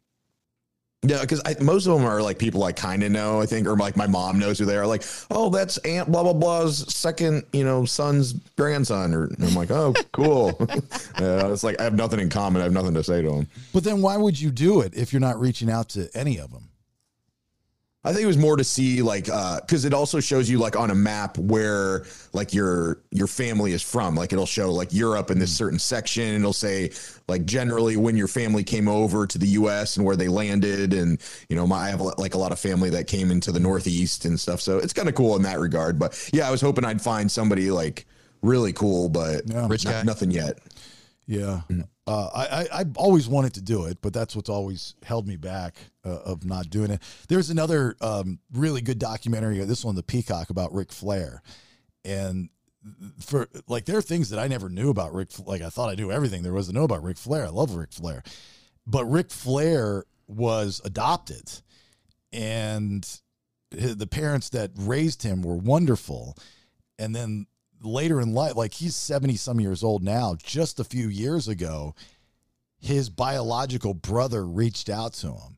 Yeah, 1.02 1.22
because 1.22 1.42
most 1.62 1.86
of 1.86 1.98
them 1.98 2.06
are 2.06 2.22
like 2.22 2.38
people 2.38 2.64
I 2.66 2.74
kind 2.74 3.04
of 3.04 3.12
know, 3.12 3.40
I 3.40 3.46
think, 3.46 3.68
or 3.68 3.78
like 3.78 3.96
my 3.96 4.06
mom 4.06 4.38
knows 4.38 4.60
who 4.60 4.66
they 4.66 4.76
are. 4.76 4.86
Like, 4.86 5.04
oh, 5.32 5.50
that's 5.50 5.78
Aunt 5.80 6.12
blah 6.12 6.24
blah 6.24 6.34
blah's 6.34 6.94
second, 6.94 7.44
you 7.54 7.64
know, 7.64 7.86
son's 7.86 8.34
grandson, 8.58 9.14
or 9.14 9.24
and 9.26 9.42
I'm 9.46 9.56
like, 9.56 9.72
oh, 9.72 9.94
cool. 10.12 10.58
yeah, 11.20 11.48
it's 11.48 11.64
like 11.64 11.80
I 11.80 11.84
have 11.84 11.96
nothing 11.96 12.20
in 12.20 12.30
common. 12.30 12.62
I 12.62 12.66
have 12.66 12.74
nothing 12.74 12.96
to 12.96 13.04
say 13.04 13.22
to 13.22 13.30
them. 13.30 13.48
But 13.74 13.86
then 13.86 14.02
why 14.02 14.18
would 14.18 14.40
you 14.40 14.52
do 14.52 14.82
it 14.82 14.94
if 14.94 15.14
you're 15.14 15.22
not 15.22 15.40
reaching 15.40 15.72
out 15.72 15.88
to 15.90 16.10
any 16.14 16.38
of 16.38 16.52
them? 16.52 16.69
I 18.02 18.14
think 18.14 18.24
it 18.24 18.28
was 18.28 18.38
more 18.38 18.56
to 18.56 18.64
see 18.64 19.02
like 19.02 19.28
uh, 19.28 19.60
because 19.60 19.84
it 19.84 19.94
also 19.94 20.22
shows 20.22 20.50
you 20.50 20.58
like 20.58 20.78
on 20.78 20.90
a 20.90 20.96
map 20.96 21.38
where 21.38 22.06
like 22.32 22.54
your 22.54 23.02
your 23.12 23.28
family 23.28 23.74
is 23.74 23.82
from. 23.82 24.16
Like 24.16 24.32
it'll 24.32 24.46
show 24.46 24.72
like 24.72 24.94
Europe 24.94 25.32
in 25.32 25.38
this 25.38 25.54
mm. 25.54 25.58
certain 25.58 25.80
section. 25.80 26.24
And 26.24 26.38
it'll 26.38 26.54
say 26.54 26.92
like 27.28 27.44
generally 27.44 27.98
when 27.98 28.16
your 28.16 28.30
family 28.30 28.64
came 28.64 28.88
over 28.88 29.28
to 29.28 29.38
the 29.38 29.48
U.S. 29.48 29.98
and 29.98 30.06
where 30.06 30.16
they 30.16 30.30
landed. 30.30 30.94
And 30.94 31.20
you 31.50 31.58
know, 31.58 31.68
my 31.68 31.88
I 31.88 31.90
have 31.90 32.00
like 32.00 32.36
a 32.36 32.38
lot 32.38 32.54
of 32.54 32.60
family 32.60 32.90
that 32.92 33.08
came 33.08 33.32
into 33.32 33.52
the 33.52 33.60
Northeast 33.60 34.24
and 34.24 34.40
stuff. 34.40 34.62
So 34.62 34.78
it's 34.78 34.94
kind 34.94 35.10
of 35.10 35.16
cool 35.16 35.36
in 35.36 35.42
that 35.42 35.60
regard. 35.60 36.00
But 36.00 36.30
yeah, 36.32 36.48
I 36.48 36.52
was 36.52 36.62
hoping 36.62 36.86
I'd 36.86 37.02
find 37.02 37.30
somebody 37.30 37.70
like 37.70 38.06
really 38.42 38.72
cool, 38.72 39.10
but 39.10 39.42
Rich 39.46 39.84
not- 39.84 39.92
guy. 39.92 40.04
nothing 40.04 40.32
yet. 40.32 40.58
Yeah. 41.28 41.62
Mm. 41.70 41.86
Uh, 42.10 42.28
I, 42.34 42.46
I 42.62 42.80
I've 42.80 42.98
always 42.98 43.28
wanted 43.28 43.54
to 43.54 43.62
do 43.62 43.86
it, 43.86 44.00
but 44.02 44.14
that's 44.14 44.36
what's 44.36 44.50
always 44.50 44.96
held 45.04 45.28
me 45.28 45.36
back 45.36 45.76
uh, 46.04 46.22
of 46.22 46.44
not 46.44 46.72
doing 46.72 46.90
it. 46.90 47.04
There's 47.28 47.52
another 47.52 47.96
um, 48.02 48.40
really 48.52 48.82
good 48.82 48.98
documentary. 48.98 49.60
This 49.60 49.86
one, 49.86 49.94
the 49.94 50.02
Peacock, 50.02 50.50
about 50.50 50.74
Ric 50.74 50.92
Flair, 50.92 51.44
and 52.04 52.50
for 53.24 53.48
like 53.68 53.86
there 53.86 53.96
are 53.96 54.02
things 54.02 54.32
that 54.32 54.40
I 54.40 54.48
never 54.48 54.70
knew 54.70 54.90
about 54.90 55.14
Ric. 55.14 55.30
Like 55.46 55.62
I 55.62 55.70
thought 55.70 55.92
I 55.92 55.94
knew 55.94 56.12
everything 56.12 56.42
there 56.42 56.52
was 56.52 56.66
to 56.66 56.74
know 56.74 56.84
about 56.84 57.04
Ric 57.04 57.18
Flair. 57.18 57.46
I 57.46 57.50
love 57.50 57.76
Ric 57.76 57.92
Flair, 57.94 58.24
but 58.88 59.06
Ric 59.06 59.30
Flair 59.30 60.06
was 60.28 60.82
adopted, 60.84 61.62
and 62.34 63.08
hi- 63.72 63.94
the 63.94 64.08
parents 64.08 64.50
that 64.50 64.72
raised 64.76 65.22
him 65.22 65.44
were 65.44 65.58
wonderful, 65.58 66.36
and 66.98 67.16
then 67.16 67.46
later 67.82 68.20
in 68.22 68.34
life, 68.34 68.56
like 68.56 68.74
he's 68.74 68.96
70 68.96 69.36
some 69.36 69.60
years 69.60 69.84
old 69.84 70.04
now, 70.04 70.36
just 70.42 70.80
a 70.80 70.84
few 70.84 71.08
years 71.08 71.48
ago, 71.48 71.96
his 72.80 73.10
biological 73.10 73.94
brother 73.94 74.46
reached 74.46 74.90
out 74.90 75.14
to 75.14 75.28
him. 75.28 75.58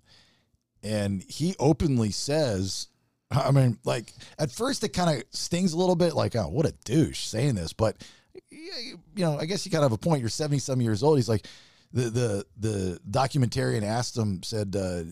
And 0.84 1.24
he 1.24 1.56
openly 1.60 2.12
says, 2.12 2.88
I 3.32 3.52
mean, 3.52 3.78
like 3.84 4.14
at 4.40 4.52
first 4.52 4.84
it 4.84 4.90
kind 4.90 5.18
of 5.18 5.24
stings 5.32 5.74
a 5.74 5.78
little 5.78 5.96
bit, 5.96 6.16
like, 6.16 6.36
oh, 6.36 6.50
what 6.50 6.66
a 6.66 6.74
douche 6.86 7.20
saying 7.20 7.56
this. 7.56 7.74
But, 7.74 8.04
you 8.50 8.98
know, 9.16 9.38
I 9.38 9.46
guess 9.46 9.66
you 9.66 9.72
kind 9.72 9.84
of 9.84 9.92
have 9.92 9.98
a 9.98 10.02
point. 10.02 10.22
You're 10.22 10.30
70 10.30 10.60
some 10.60 10.82
years 10.82 11.04
old. 11.04 11.18
He's 11.18 11.30
like, 11.30 11.46
the 11.94 12.10
the 12.10 12.46
the 12.58 13.00
documentarian 13.10 13.84
asked 13.84 14.18
him, 14.18 14.42
said, 14.44 14.76
uh, 14.76 15.04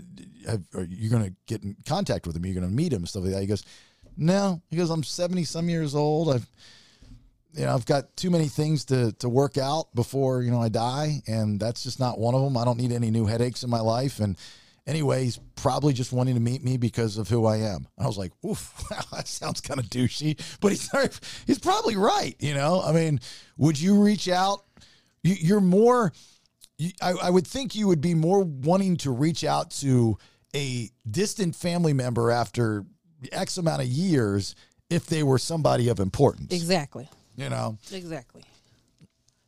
have, 0.50 0.64
"Are 0.74 0.84
you 0.84 1.10
going 1.10 1.26
to 1.26 1.34
get 1.46 1.64
in 1.64 1.76
contact 1.86 2.26
with 2.26 2.36
him? 2.36 2.44
Are 2.44 2.48
you 2.48 2.54
going 2.54 2.70
to 2.70 2.74
meet 2.74 2.94
him?" 2.94 3.06
stuff 3.06 3.24
like 3.24 3.34
that. 3.34 3.42
He 3.42 3.48
goes, 3.48 3.66
"No." 4.16 4.62
He 4.70 4.78
goes, 4.78 4.90
"I'm 4.90 5.04
70 5.04 5.44
some 5.44 5.70
years 5.70 5.94
old. 5.94 6.34
I've 6.34 6.48
you 7.54 7.66
know, 7.66 7.74
I've 7.74 7.86
got 7.86 8.16
too 8.16 8.30
many 8.30 8.48
things 8.48 8.86
to 8.86 9.12
to 9.14 9.30
work 9.30 9.58
out 9.58 9.94
before 9.96 10.44
you 10.44 10.52
know 10.52 10.62
I 10.62 10.70
die, 10.70 11.22
and 11.28 11.60
that's 11.60 11.84
just 11.84 12.00
not 12.00 12.20
one 12.20 12.36
of 12.36 12.42
them. 12.42 12.58
I 12.58 12.66
don't 12.66 12.78
need 12.78 12.92
any 12.92 13.10
new 13.10 13.26
headaches 13.26 13.64
in 13.64 13.70
my 13.70 13.80
life. 13.80 14.20
And 14.20 14.38
anyway, 14.86 15.24
he's 15.24 15.40
probably 15.56 15.94
just 15.94 16.12
wanting 16.12 16.36
to 16.36 16.42
meet 16.42 16.64
me 16.64 16.78
because 16.78 17.18
of 17.18 17.28
who 17.28 17.46
I 17.46 17.58
am. 17.58 17.88
I 17.98 18.06
was 18.06 18.18
like, 18.18 18.32
oof, 18.46 18.84
that 19.12 19.28
sounds 19.28 19.62
kind 19.62 19.80
of 19.80 19.88
douchey, 19.88 20.40
but 20.62 20.72
he's 20.72 20.90
he's 21.48 21.60
probably 21.60 21.96
right. 21.96 22.36
You 22.40 22.54
know, 22.54 22.82
I 22.82 22.92
mean, 22.92 23.20
would 23.58 23.80
you 23.80 24.02
reach 24.02 24.30
out? 24.30 24.66
You, 25.24 25.36
you're 25.40 25.62
more. 25.62 26.14
You, 26.78 26.92
I, 27.02 27.12
I 27.12 27.30
would 27.30 27.48
think 27.48 27.76
you 27.76 27.88
would 27.88 28.02
be 28.02 28.14
more 28.14 28.44
wanting 28.44 28.98
to 28.98 29.12
reach 29.12 29.44
out 29.44 29.72
to 29.72 30.18
a 30.56 30.90
distant 31.10 31.56
family 31.56 31.94
member 31.94 32.32
after 32.32 32.86
X 33.32 33.58
amount 33.58 33.82
of 33.82 33.88
years 33.88 34.56
if 34.90 35.06
they 35.08 35.24
were 35.24 35.38
somebody 35.38 35.90
of 35.90 36.00
importance. 36.00 36.54
Exactly. 36.54 37.10
You 37.40 37.50
know, 37.50 37.78
Exactly. 37.94 38.44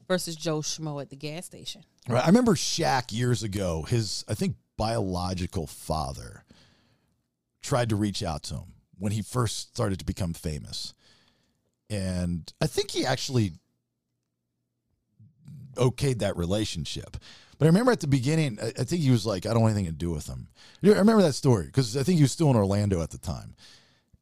Versus 0.07 0.38
Joe 0.38 0.59
Schmo 0.59 1.01
at 1.01 1.09
the 1.09 1.18
gas 1.18 1.45
station. 1.45 1.84
Right. 2.07 2.23
I 2.23 2.27
remember 2.27 2.53
Shaq 2.53 3.11
years 3.11 3.43
ago, 3.43 3.84
his, 3.84 4.23
I 4.30 4.34
think, 4.34 4.55
biological 4.77 5.68
father 5.68 6.45
tried 7.61 7.89
to 7.89 7.97
reach 7.97 8.23
out 8.23 8.43
to 8.43 8.55
him 8.55 8.73
when 8.97 9.11
he 9.11 9.22
first 9.22 9.76
started 9.76 9.99
to 9.99 10.05
become 10.05 10.34
famous. 10.34 10.93
And 11.89 12.51
I 12.61 12.68
think 12.68 12.91
he 12.91 13.05
actually 13.05 13.53
okayed 15.76 16.19
that 16.19 16.38
relationship. 16.38 17.18
But 17.57 17.65
I 17.65 17.68
remember 17.68 17.91
at 17.91 17.99
the 17.99 18.07
beginning, 18.07 18.57
I, 18.61 18.68
I 18.68 18.84
think 18.85 19.01
he 19.01 19.11
was 19.11 19.26
like, 19.26 19.45
I 19.45 19.51
don't 19.51 19.63
want 19.63 19.76
anything 19.76 19.91
to 19.91 19.97
do 19.97 20.11
with 20.11 20.27
him. 20.27 20.47
I 20.81 20.88
remember 20.89 21.23
that 21.23 21.34
story 21.34 21.65
because 21.65 21.97
I 21.97 22.03
think 22.03 22.18
he 22.18 22.23
was 22.23 22.31
still 22.31 22.49
in 22.49 22.55
Orlando 22.55 23.01
at 23.01 23.11
the 23.11 23.18
time. 23.18 23.53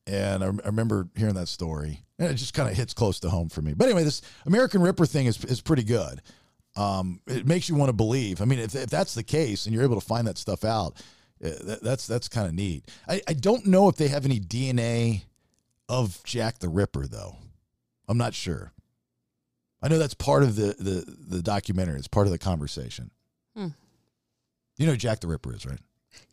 And 0.08 0.44
I, 0.44 0.48
I 0.48 0.68
remember 0.68 1.08
hearing 1.16 1.36
that 1.36 1.48
story. 1.50 2.02
And 2.20 2.30
it 2.30 2.36
just 2.36 2.54
kind 2.54 2.70
of 2.70 2.76
hits 2.76 2.94
close 2.94 3.20
to 3.22 3.30
home 3.30 3.50
for 3.50 3.62
me. 3.62 3.74
But 3.74 3.86
anyway, 3.86 4.04
this 4.04 4.22
American 4.46 4.82
Ripper 4.82 5.06
thing 5.06 5.26
is, 5.26 5.44
is 5.46 5.62
pretty 5.62 5.84
good. 5.84 6.22
Um, 6.76 7.22
it 7.28 7.48
makes 7.48 7.70
you 7.70 7.76
want 7.76 7.90
to 7.90 7.94
believe. 7.94 8.42
I 8.42 8.46
mean, 8.46 8.60
if, 8.60 8.76
if 8.76 8.90
that's 8.90 9.16
the 9.16 9.24
case 9.24 9.66
and 9.66 9.74
you're 9.74 9.84
able 9.84 10.00
to 10.00 10.06
find 10.06 10.28
that 10.28 10.38
stuff 10.38 10.64
out, 10.64 11.02
uh, 11.44 11.50
that, 11.64 11.80
that's 11.82 12.06
that's 12.06 12.28
kind 12.28 12.48
of 12.48 12.54
neat. 12.54 12.86
I, 13.08 13.22
I 13.28 13.34
don't 13.34 13.66
know 13.66 13.88
if 13.88 13.96
they 13.96 14.10
have 14.10 14.26
any 14.26 14.40
DNA 14.40 15.24
of 15.88 16.22
Jack 16.26 16.60
the 16.60 16.70
Ripper, 16.70 17.08
though. 17.08 17.38
I'm 18.08 18.18
not 18.18 18.34
sure. 18.34 18.74
I 19.82 19.88
know 19.88 19.98
that's 19.98 20.14
part 20.14 20.44
of 20.44 20.56
the 20.58 20.76
the, 20.78 21.16
the 21.36 21.42
documentary. 21.42 21.98
It's 21.98 22.08
part 22.08 22.28
of 22.28 22.32
the 22.32 22.38
conversation. 22.38 23.12
Hmm. 23.56 23.68
You 24.78 24.86
know 24.86 24.92
who 24.92 24.98
Jack 24.98 25.22
the 25.22 25.28
Ripper 25.28 25.56
is, 25.56 25.66
right? 25.66 25.80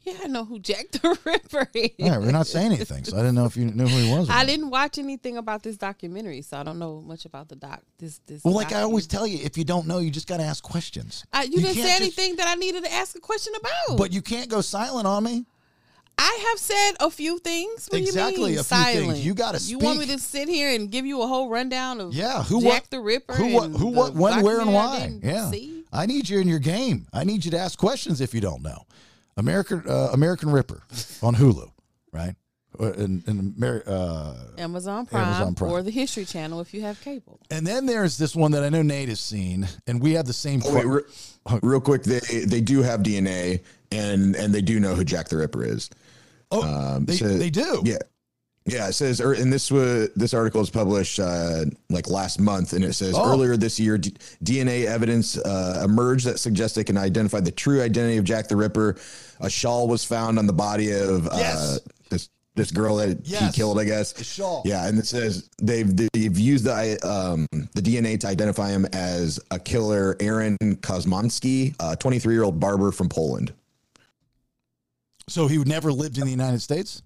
Yeah, 0.05 0.15
I 0.23 0.27
know 0.29 0.45
who 0.45 0.59
Jack 0.61 0.91
the 0.93 1.19
Ripper 1.25 1.69
is. 1.75 1.91
Right, 1.99 2.21
we're 2.21 2.31
not 2.31 2.47
saying 2.47 2.73
anything, 2.73 3.03
so 3.05 3.17
I 3.17 3.21
didn't 3.21 3.35
know 3.35 3.45
if 3.45 3.57
you 3.57 3.65
knew 3.65 3.87
who 3.89 3.99
he 3.99 4.11
was. 4.17 4.29
or 4.29 4.33
I 4.33 4.37
not. 4.39 4.47
didn't 4.47 4.71
watch 4.71 4.99
anything 4.99 5.37
about 5.37 5.65
this 5.65 5.77
documentary, 5.77 6.43
so 6.43 6.57
I 6.59 6.63
don't 6.63 6.79
know 6.79 7.01
much 7.01 7.25
about 7.25 7.49
the 7.49 7.57
doc. 7.57 7.83
This 7.99 8.21
this. 8.27 8.45
Well, 8.45 8.55
like 8.55 8.73
I 8.73 8.83
always 8.83 9.07
tell 9.09 9.27
you, 9.27 9.41
if 9.45 9.59
you 9.59 9.65
don't 9.65 9.87
know, 9.89 9.99
you 9.99 10.11
just 10.13 10.29
got 10.29 10.37
to 10.37 10.45
ask 10.45 10.63
questions. 10.63 11.25
Uh, 11.33 11.39
I, 11.39 11.43
you, 11.45 11.57
didn't 11.57 11.65
can't 11.75 11.77
say 11.77 11.83
just- 11.89 12.01
anything 12.01 12.37
that 12.37 12.47
I 12.47 12.55
needed 12.55 12.85
to 12.85 12.93
ask 12.93 13.17
a 13.17 13.21
question 13.21 13.53
about. 13.59 13.99
But 13.99 14.13
you 14.13 14.23
can't 14.23 14.49
go 14.49 14.61
silent 14.61 15.07
on 15.09 15.25
me. 15.25 15.45
I 16.19 16.47
have 16.51 16.59
said 16.59 16.93
a 17.01 17.11
few 17.11 17.39
things. 17.41 17.89
What 17.91 18.01
Exactly, 18.01 18.35
do 18.37 18.41
you 18.41 18.47
mean, 18.47 18.59
a 18.61 18.63
few 18.65 18.77
things. 18.77 18.95
silent? 19.03 19.19
You 19.19 19.35
gotta 19.35 19.59
You 19.63 19.79
want 19.79 19.99
me 19.99 20.07
to 20.07 20.19
sit 20.19 20.49
here 20.49 20.71
and 20.75 20.91
give 20.91 21.05
you 21.05 21.21
a 21.21 21.27
whole 21.27 21.51
rundown 21.51 22.01
of 22.01 22.15
Yeah, 22.15 22.43
who 22.43 22.63
Jack 22.63 22.71
what 22.71 22.91
the 22.91 23.01
Ripper? 23.01 23.35
Who 23.35 23.53
what? 23.53 23.71
Who 23.73 23.89
what? 23.89 24.15
When? 24.15 24.43
Where? 24.43 24.61
And 24.61 24.73
why? 24.73 25.19
Yeah, 25.23 25.51
see? 25.51 25.85
I 25.93 26.07
need 26.07 26.29
you 26.29 26.39
in 26.39 26.49
your 26.49 26.59
game. 26.59 27.07
I 27.13 27.25
need 27.25 27.45
you 27.45 27.51
to 27.51 27.59
ask 27.59 27.79
questions 27.79 28.21
if 28.23 28.33
you 28.33 28.41
don't 28.41 28.63
know. 28.63 28.85
American 29.37 29.83
uh, 29.89 30.11
American 30.13 30.51
Ripper 30.51 30.83
on 31.23 31.35
Hulu, 31.35 31.71
right? 32.13 32.35
Uh, 32.79 32.93
And 32.93 33.27
and, 33.27 33.55
Amer- 33.57 33.83
uh, 33.87 34.35
Amazon 34.59 35.07
Prime, 35.07 35.25
Amazon 35.25 35.55
Prime. 35.55 35.71
or 35.71 35.83
the 35.83 35.91
History 35.91 36.25
Channel 36.27 36.61
if 36.61 36.75
you 36.75 36.83
have 36.83 37.01
cable. 37.01 37.41
and 37.51 37.67
then 37.67 37.87
there's 37.87 38.19
this 38.19 38.37
one 38.37 38.51
that 38.53 38.63
I 38.63 38.69
know 38.69 38.83
Nate 38.83 39.09
has 39.09 39.21
seen, 39.21 39.67
and 39.87 40.01
we 40.03 40.13
have 40.13 40.27
the 40.27 40.33
same. 40.35 40.61
Oh, 40.65 40.75
wait, 40.75 40.87
re- 40.87 41.59
real 41.63 41.81
quick, 41.81 42.03
they 42.03 42.21
they 42.45 42.61
do 42.61 42.83
have 42.83 43.01
DNA 43.03 43.61
and 43.93 44.37
and 44.37 44.53
they 44.55 44.61
do 44.63 44.79
know 44.81 44.95
who 44.95 45.05
Jack 45.05 45.29
the 45.29 45.37
Ripper 45.39 45.65
is. 45.65 45.89
oh, 46.51 46.63
Um, 46.97 47.05
they, 47.07 47.17
so- 47.17 47.29
they 47.39 47.51
do. 47.51 47.83
Yeah. 47.85 47.99
Yeah, 48.69 48.89
it 48.89 48.95
says, 48.95 49.21
er, 49.21 49.33
and 49.35 49.53
this 49.53 49.71
was 49.71 50.09
this 50.17 50.35
article 50.35 50.61
was 50.61 50.71
published 50.71 51.21
uh, 51.21 51.67
like 51.89 52.09
last 52.11 52.41
month, 52.41 52.73
and 52.73 52.85
it 52.85 52.95
says 52.95 53.15
Oh. 53.17 53.31
earlier 53.31 53.57
this 53.57 53.79
year, 53.79 53.97
D- 53.97 54.15
DNA 54.43 54.87
evidence 54.87 55.39
uh, 55.39 55.83
emerged 55.85 56.27
that 56.27 56.41
suggests 56.41 56.75
they 56.75 56.83
can 56.85 56.97
identify 56.99 57.39
the 57.41 57.53
true 57.53 57.81
identity 57.81 58.17
of 58.17 58.25
Jack 58.25 58.49
the 58.49 58.57
Ripper. 58.57 58.97
A 59.41 59.49
shawl 59.49 59.87
was 59.87 60.05
found 60.05 60.39
on 60.39 60.47
the 60.47 60.53
body 60.53 60.91
of 60.93 61.27
uh, 61.29 61.31
Yes. 61.37 61.81
this 62.11 62.29
this 62.57 62.71
girl 62.73 62.97
that 62.97 63.21
Yes. 63.25 63.55
he 63.55 63.61
killed, 63.61 63.79
I 63.79 63.85
guess. 63.85 64.19
A 64.21 64.25
shawl. 64.25 64.63
Yeah, 64.65 64.89
and 64.89 64.99
it 64.99 65.07
says 65.07 65.49
they've 65.63 65.95
they've 66.13 66.37
used 66.39 66.65
the 66.65 66.99
um, 67.07 67.47
the 67.75 67.83
DNA 67.83 68.19
to 68.21 68.27
identify 68.27 68.71
him 68.71 68.85
as 68.93 69.39
a 69.53 69.61
killer, 69.61 70.17
Aaron 70.19 70.57
Kosminski, 70.81 71.77
a 71.79 71.95
23 71.97 72.35
year 72.35 72.43
old 72.43 72.59
barber 72.59 72.91
from 72.91 73.09
Poland. 73.09 73.53
So 75.29 75.49
he 75.49 75.59
never 75.59 75.93
lived 75.93 76.19
in 76.19 76.25
the 76.25 76.31
United 76.31 76.63
States. 76.63 77.03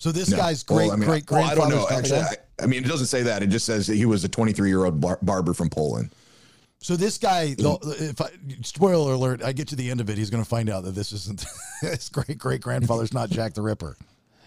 So 0.00 0.10
this 0.10 0.30
No. 0.30 0.38
guy's 0.38 0.64
Well, 0.66 0.78
great 0.78 0.90
I 0.90 0.96
mean, 0.96 1.08
great 1.08 1.30
well, 1.30 1.44
I 1.44 1.54
don't 1.54 1.68
know. 1.68 1.86
Actually, 1.90 2.20
I, 2.20 2.36
I 2.62 2.66
mean, 2.66 2.82
it 2.82 2.88
doesn't 2.88 3.06
say 3.06 3.22
that. 3.22 3.42
It 3.42 3.48
just 3.48 3.66
says 3.66 3.86
that 3.86 3.96
he 3.96 4.06
was 4.06 4.24
a 4.24 4.28
23 4.28 4.68
year 4.68 4.86
old 4.86 4.98
bar- 5.00 5.18
barber 5.20 5.52
from 5.52 5.68
Poland. 5.68 6.14
So 6.78 6.96
this 6.96 7.18
guy, 7.18 7.54
mm. 7.58 8.00
if 8.00 8.18
I 8.18 8.30
spoiler 8.62 9.12
alert, 9.12 9.42
I 9.44 9.52
get 9.52 9.68
to 9.68 9.76
the 9.76 9.90
end 9.90 10.00
of 10.00 10.08
it, 10.08 10.16
he's 10.16 10.30
going 10.30 10.42
to 10.42 10.48
find 10.48 10.70
out 10.70 10.84
that 10.84 10.92
this 10.94 11.12
isn't 11.12 11.44
his 11.82 12.08
great 12.08 12.38
great 12.38 12.62
grandfather's 12.62 13.12
not 13.12 13.28
Jack 13.28 13.52
the 13.52 13.60
Ripper. 13.60 13.98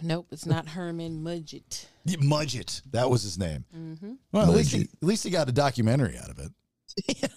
Nope, 0.02 0.26
it's 0.32 0.48
not 0.48 0.68
Herman 0.68 1.24
Mudgett. 1.24 1.86
Yeah, 2.04 2.18
Mudgett, 2.18 2.82
that 2.92 3.10
was 3.10 3.22
his 3.22 3.38
name. 3.38 3.64
Mm-hmm. 3.78 4.14
Well, 4.32 4.44
at 4.44 4.50
least 4.50 4.72
he, 4.74 4.82
at 4.82 5.04
least 5.04 5.24
he 5.24 5.30
got 5.30 5.48
a 5.48 5.52
documentary 5.54 6.18
out 6.18 6.30
of 6.30 6.40
it. 6.40 6.52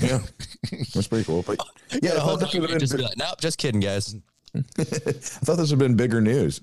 Yeah, 0.00 0.20
that's 0.94 1.08
pretty 1.08 1.24
cool. 1.24 1.42
But 1.42 1.58
yeah, 1.90 2.12
I 2.12 2.14
The 2.14 2.20
whole 2.20 2.36
thought, 2.38 2.52
this 2.52 2.54
would 2.54 2.60
document 2.68 2.70
have 2.70 2.80
just 2.80 2.96
be 2.96 3.02
like, 3.02 3.16
nope, 3.16 3.40
just 3.40 3.58
kidding, 3.58 3.80
guys. 3.80 4.14
I 4.54 4.60
thought 4.62 5.56
this 5.56 5.70
would 5.70 5.70
have 5.70 5.78
been 5.78 5.96
bigger 5.96 6.20
news. 6.20 6.60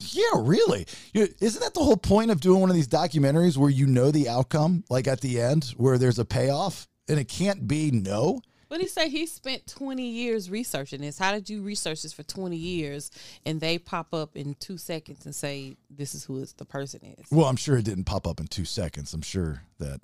Yeah, 0.00 0.22
really. 0.36 0.86
You- 1.12 1.28
Isn't 1.40 1.60
that 1.62 1.74
the 1.74 1.84
whole 1.84 1.96
point 1.96 2.30
of 2.30 2.40
doing 2.40 2.60
one 2.60 2.70
of 2.70 2.76
these 2.76 2.88
documentaries 2.88 3.56
where 3.56 3.70
you 3.70 3.86
know 3.86 4.10
the 4.10 4.28
outcome, 4.28 4.84
like 4.88 5.06
at 5.06 5.20
the 5.20 5.40
end, 5.40 5.74
where 5.76 5.98
there's 5.98 6.18
a 6.18 6.24
payoff, 6.24 6.88
and 7.08 7.18
it 7.18 7.28
can't 7.28 7.68
be 7.68 7.90
no? 7.90 8.40
What 8.68 8.78
did 8.78 8.84
he 8.84 8.88
say? 8.88 9.08
He 9.08 9.26
spent 9.26 9.66
20 9.66 10.00
years 10.08 10.48
researching 10.48 11.00
this. 11.00 11.18
How 11.18 11.32
did 11.32 11.50
you 11.50 11.60
research 11.62 12.02
this 12.02 12.12
for 12.12 12.22
20 12.22 12.56
years 12.56 13.10
and 13.44 13.60
they 13.60 13.78
pop 13.78 14.14
up 14.14 14.36
in 14.36 14.54
two 14.54 14.78
seconds 14.78 15.26
and 15.26 15.34
say, 15.34 15.76
this 15.90 16.14
is 16.14 16.22
who 16.24 16.44
the 16.56 16.64
person 16.64 17.00
is? 17.18 17.26
Well, 17.32 17.46
I'm 17.46 17.56
sure 17.56 17.76
it 17.78 17.84
didn't 17.84 18.04
pop 18.04 18.28
up 18.28 18.38
in 18.38 18.46
two 18.46 18.64
seconds. 18.64 19.12
I'm 19.12 19.22
sure 19.22 19.64
that, 19.80 20.00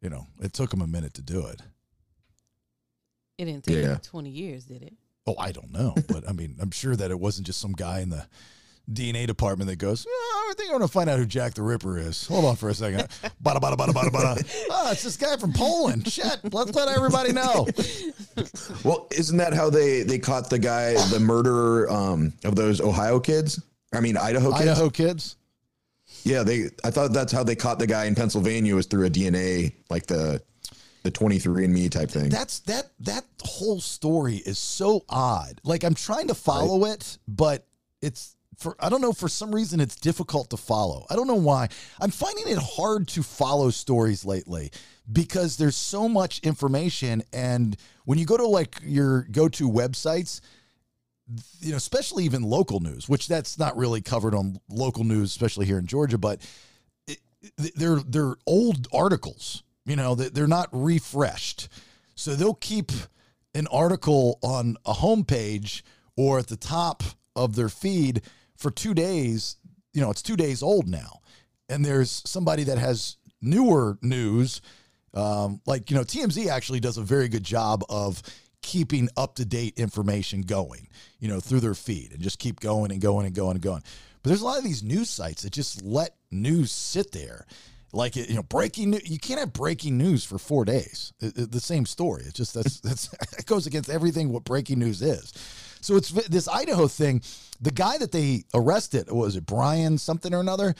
you 0.00 0.08
know, 0.08 0.26
it 0.40 0.54
took 0.54 0.72
him 0.72 0.80
a 0.80 0.86
minute 0.86 1.12
to 1.14 1.22
do 1.22 1.44
it. 1.46 1.60
It 3.36 3.44
didn't 3.44 3.64
take 3.64 3.76
Yeah. 3.76 3.92
him 3.96 3.98
20 4.00 4.30
years, 4.30 4.64
did 4.64 4.82
it? 4.82 4.94
Oh, 5.26 5.34
I 5.38 5.52
don't 5.52 5.70
know, 5.70 5.94
but 6.08 6.26
I 6.26 6.32
mean, 6.32 6.56
I'm 6.60 6.70
sure 6.70 6.96
that 6.96 7.10
it 7.10 7.20
wasn't 7.20 7.46
just 7.46 7.60
some 7.60 7.72
guy 7.72 8.00
in 8.00 8.08
the 8.08 8.26
DNA 8.92 9.26
department 9.26 9.68
that 9.68 9.76
goes, 9.76 10.06
oh, 10.08 10.48
I 10.50 10.54
think 10.54 10.70
I'm 10.70 10.78
going 10.78 10.88
to 10.88 10.92
find 10.92 11.10
out 11.10 11.18
who 11.18 11.26
Jack 11.26 11.54
the 11.54 11.62
Ripper 11.62 11.98
is. 11.98 12.26
Hold 12.26 12.44
on 12.44 12.56
for 12.56 12.68
a 12.68 12.74
second. 12.74 13.00
bada, 13.42 13.56
bada, 13.56 13.76
bada, 13.76 13.88
bada, 13.88 14.10
bada. 14.10 14.66
Oh, 14.70 14.92
it's 14.92 15.02
this 15.02 15.16
guy 15.16 15.36
from 15.36 15.52
Poland. 15.52 16.10
Shit. 16.10 16.40
Let's 16.52 16.74
let 16.74 16.88
everybody 16.88 17.32
know. 17.32 17.66
Well, 18.84 19.08
isn't 19.10 19.38
that 19.38 19.54
how 19.54 19.70
they 19.70 20.02
they 20.02 20.18
caught 20.18 20.50
the 20.50 20.58
guy, 20.58 20.92
the 21.08 21.18
murderer 21.18 21.90
um, 21.90 22.34
of 22.44 22.54
those 22.54 22.80
Ohio 22.80 23.18
kids? 23.18 23.60
I 23.92 24.00
mean, 24.00 24.16
Idaho 24.16 24.50
kids. 24.50 24.62
Idaho 24.62 24.90
kids. 24.90 25.36
Yeah, 26.22 26.42
they. 26.42 26.66
I 26.84 26.90
thought 26.90 27.12
that's 27.12 27.32
how 27.32 27.42
they 27.42 27.56
caught 27.56 27.78
the 27.78 27.86
guy 27.86 28.04
in 28.04 28.14
Pennsylvania 28.14 28.74
was 28.74 28.86
through 28.86 29.06
a 29.06 29.10
DNA, 29.10 29.72
like 29.88 30.06
the 30.06 30.42
the 31.02 31.10
23andMe 31.10 31.90
type 31.90 32.10
thing. 32.10 32.28
That's 32.28 32.60
that 32.60 32.90
that 33.00 33.24
whole 33.42 33.80
story 33.80 34.36
is 34.36 34.58
so 34.58 35.04
odd. 35.08 35.60
Like 35.64 35.82
I'm 35.84 35.94
trying 35.94 36.28
to 36.28 36.34
follow 36.34 36.84
it, 36.84 37.18
but 37.26 37.66
it's 38.02 38.35
for 38.56 38.76
I 38.80 38.88
don't 38.88 39.00
know 39.00 39.12
for 39.12 39.28
some 39.28 39.54
reason 39.54 39.80
it's 39.80 39.96
difficult 39.96 40.50
to 40.50 40.56
follow. 40.56 41.06
I 41.10 41.16
don't 41.16 41.26
know 41.26 41.34
why. 41.34 41.68
I'm 42.00 42.10
finding 42.10 42.48
it 42.48 42.58
hard 42.58 43.08
to 43.08 43.22
follow 43.22 43.70
stories 43.70 44.24
lately 44.24 44.70
because 45.10 45.56
there's 45.56 45.76
so 45.76 46.08
much 46.08 46.40
information 46.40 47.22
and 47.32 47.76
when 48.04 48.18
you 48.18 48.24
go 48.26 48.36
to 48.36 48.46
like 48.46 48.80
your 48.82 49.22
go-to 49.30 49.70
websites 49.70 50.40
you 51.60 51.72
know, 51.72 51.76
especially 51.76 52.24
even 52.24 52.42
local 52.42 52.80
news, 52.80 53.08
which 53.08 53.26
that's 53.26 53.58
not 53.58 53.76
really 53.76 54.00
covered 54.00 54.34
on 54.34 54.60
local 54.68 55.04
news, 55.04 55.30
especially 55.30 55.66
here 55.66 55.78
in 55.78 55.86
Georgia, 55.86 56.18
but 56.18 56.40
it, 57.06 57.18
they're 57.74 58.00
they're 58.06 58.36
old 58.46 58.86
articles. 58.92 59.62
You 59.84 59.96
know, 59.96 60.14
they're 60.14 60.48
not 60.48 60.68
refreshed, 60.72 61.68
so 62.14 62.34
they'll 62.34 62.54
keep 62.54 62.90
an 63.54 63.66
article 63.68 64.38
on 64.42 64.76
a 64.84 64.92
homepage 64.92 65.82
or 66.16 66.38
at 66.38 66.48
the 66.48 66.56
top 66.56 67.02
of 67.36 67.54
their 67.54 67.68
feed 67.68 68.22
for 68.56 68.70
two 68.70 68.94
days. 68.94 69.56
You 69.92 70.02
know, 70.02 70.10
it's 70.10 70.22
two 70.22 70.36
days 70.36 70.62
old 70.62 70.88
now, 70.88 71.20
and 71.68 71.84
there's 71.84 72.22
somebody 72.26 72.64
that 72.64 72.78
has 72.78 73.16
newer 73.40 73.98
news. 74.02 74.60
Um, 75.14 75.60
like 75.66 75.90
you 75.90 75.96
know, 75.96 76.02
TMZ 76.02 76.48
actually 76.48 76.80
does 76.80 76.98
a 76.98 77.02
very 77.02 77.28
good 77.28 77.44
job 77.44 77.82
of 77.88 78.22
keeping 78.62 79.08
up 79.16 79.36
to 79.36 79.44
date 79.44 79.78
information 79.78 80.42
going, 80.42 80.88
you 81.20 81.28
know, 81.28 81.40
through 81.40 81.60
their 81.60 81.74
feed 81.74 82.12
and 82.12 82.20
just 82.20 82.38
keep 82.38 82.60
going 82.60 82.90
and 82.90 83.00
going 83.00 83.24
and 83.24 83.34
going 83.34 83.52
and 83.52 83.62
going. 83.62 83.82
But 84.22 84.30
there's 84.30 84.42
a 84.42 84.44
lot 84.44 84.58
of 84.58 84.64
these 84.64 84.82
news 84.82 85.08
sites 85.08 85.42
that 85.42 85.52
just 85.52 85.82
let 85.82 86.16
news 86.32 86.72
sit 86.72 87.12
there. 87.12 87.46
Like 87.92 88.16
you 88.16 88.34
know, 88.34 88.42
breaking 88.42 88.90
news. 88.90 89.08
You 89.08 89.18
can't 89.18 89.40
have 89.40 89.52
breaking 89.52 89.96
news 89.96 90.24
for 90.24 90.38
four 90.38 90.64
days. 90.64 91.12
It, 91.20 91.38
it, 91.38 91.52
the 91.52 91.60
same 91.60 91.86
story. 91.86 92.24
It's 92.26 92.34
just 92.34 92.52
that's 92.52 92.80
that's 92.84 93.12
it 93.38 93.46
goes 93.46 93.66
against 93.66 93.88
everything 93.88 94.30
what 94.30 94.44
breaking 94.44 94.80
news 94.80 95.00
is. 95.00 95.32
So 95.86 95.94
it's 95.94 96.10
this 96.10 96.48
Idaho 96.48 96.88
thing. 96.88 97.22
The 97.60 97.70
guy 97.70 97.96
that 97.98 98.10
they 98.10 98.42
arrested 98.52 99.08
was 99.08 99.36
it 99.36 99.46
Brian 99.46 99.98
something 99.98 100.34
or 100.34 100.40
another. 100.40 100.74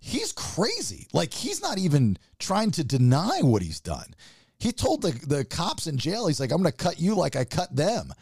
He's 0.00 0.32
crazy. 0.32 1.06
Like 1.12 1.32
he's 1.32 1.62
not 1.62 1.78
even 1.78 2.18
trying 2.40 2.72
to 2.72 2.82
deny 2.82 3.42
what 3.42 3.62
he's 3.62 3.78
done. 3.78 4.12
He 4.58 4.72
told 4.72 5.02
the, 5.02 5.12
the 5.24 5.44
cops 5.44 5.86
in 5.86 5.98
jail, 5.98 6.26
he's 6.26 6.40
like, 6.40 6.50
I'm 6.50 6.60
going 6.60 6.72
to 6.72 6.76
cut 6.76 6.98
you 6.98 7.14
like 7.14 7.36
I 7.36 7.44
cut 7.44 7.74
them. 7.76 8.12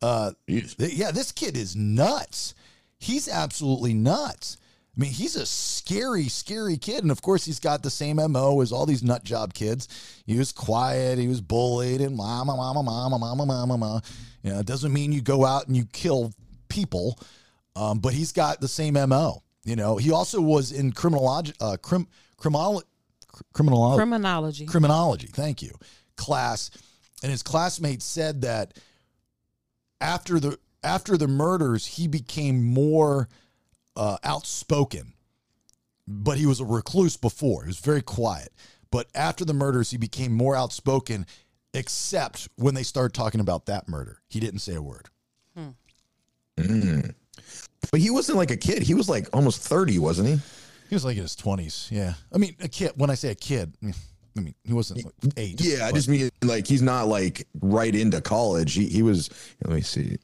Uh, 0.00 0.32
yeah, 0.46 1.10
this 1.10 1.32
kid 1.32 1.56
is 1.56 1.74
nuts. 1.74 2.54
He's 2.98 3.28
absolutely 3.28 3.92
nuts. 3.92 4.58
I 4.96 5.00
mean, 5.00 5.10
he's 5.10 5.34
a 5.34 5.44
scary, 5.46 6.28
scary 6.28 6.76
kid. 6.76 7.02
And 7.02 7.10
of 7.10 7.22
course, 7.22 7.44
he's 7.44 7.60
got 7.60 7.82
the 7.82 7.90
same 7.90 8.16
MO 8.16 8.60
as 8.60 8.70
all 8.70 8.86
these 8.86 9.02
nut 9.02 9.24
job 9.24 9.52
kids. 9.52 10.22
He 10.26 10.38
was 10.38 10.52
quiet, 10.52 11.18
he 11.18 11.26
was 11.26 11.40
bullied, 11.40 12.00
and 12.00 12.16
mama, 12.16 12.54
mama, 12.56 12.84
mama, 12.84 13.18
mama, 13.18 13.44
mama, 13.44 13.76
mama. 13.76 14.02
You 14.46 14.52
know, 14.52 14.60
it 14.60 14.66
doesn't 14.66 14.92
mean 14.92 15.10
you 15.10 15.22
go 15.22 15.44
out 15.44 15.66
and 15.66 15.76
you 15.76 15.86
kill 15.86 16.32
people, 16.68 17.18
um, 17.74 17.98
but 17.98 18.14
he's 18.14 18.30
got 18.30 18.60
the 18.60 18.68
same 18.68 18.94
MO. 18.94 19.42
You 19.64 19.74
know, 19.74 19.96
he 19.96 20.12
also 20.12 20.40
was 20.40 20.70
in 20.70 20.92
criminology, 20.92 21.52
uh, 21.60 21.76
crim, 21.82 22.06
criminology 22.36 22.86
criminology 23.52 23.98
criminology. 23.98 24.66
criminology. 24.66 25.26
Thank 25.26 25.62
you. 25.62 25.72
Class. 26.16 26.70
And 27.22 27.30
his 27.30 27.42
classmates 27.42 28.04
said 28.04 28.42
that 28.42 28.78
after 30.00 30.38
the 30.38 30.58
after 30.82 31.16
the 31.16 31.28
murders 31.28 31.84
he 31.84 32.06
became 32.06 32.64
more 32.64 33.28
uh, 33.96 34.16
outspoken 34.22 35.12
but 36.06 36.38
he 36.38 36.46
was 36.46 36.60
a 36.60 36.64
recluse 36.64 37.16
before. 37.16 37.64
He 37.64 37.68
was 37.68 37.78
very 37.78 38.00
quiet. 38.00 38.52
But 38.92 39.08
after 39.12 39.44
the 39.44 39.54
murders 39.54 39.90
he 39.90 39.96
became 39.96 40.32
more 40.32 40.54
outspoken 40.54 41.26
except 41.76 42.48
when 42.56 42.74
they 42.74 42.82
started 42.82 43.14
talking 43.14 43.40
about 43.40 43.66
that 43.66 43.88
murder 43.88 44.20
he 44.28 44.40
didn't 44.40 44.60
say 44.60 44.74
a 44.74 44.82
word 44.82 45.08
hmm. 45.54 45.68
mm. 46.56 47.14
but 47.90 48.00
he 48.00 48.10
wasn't 48.10 48.36
like 48.36 48.50
a 48.50 48.56
kid 48.56 48.82
he 48.82 48.94
was 48.94 49.08
like 49.08 49.28
almost 49.32 49.60
30 49.62 49.98
wasn't 49.98 50.28
he 50.28 50.38
he 50.88 50.94
was 50.94 51.04
like 51.04 51.16
in 51.16 51.22
his 51.22 51.34
twenties. 51.34 51.88
Yeah, 51.90 52.14
I 52.32 52.38
mean, 52.38 52.54
a 52.60 52.68
kid. 52.68 52.92
When 52.96 53.10
I 53.10 53.14
say 53.14 53.30
a 53.30 53.34
kid, 53.34 53.72
I 53.82 54.40
mean 54.40 54.54
he 54.64 54.72
wasn't 54.72 55.04
like 55.04 55.14
eight. 55.36 55.60
Yeah, 55.60 55.78
but. 55.80 55.86
I 55.86 55.92
just 55.92 56.08
mean 56.08 56.30
like 56.42 56.66
he's 56.66 56.82
not 56.82 57.08
like 57.08 57.46
right 57.60 57.94
into 57.94 58.20
college. 58.20 58.74
He 58.74 58.86
he 58.86 59.02
was. 59.02 59.30
Let 59.64 59.74
me 59.74 59.80
see. 59.82 60.16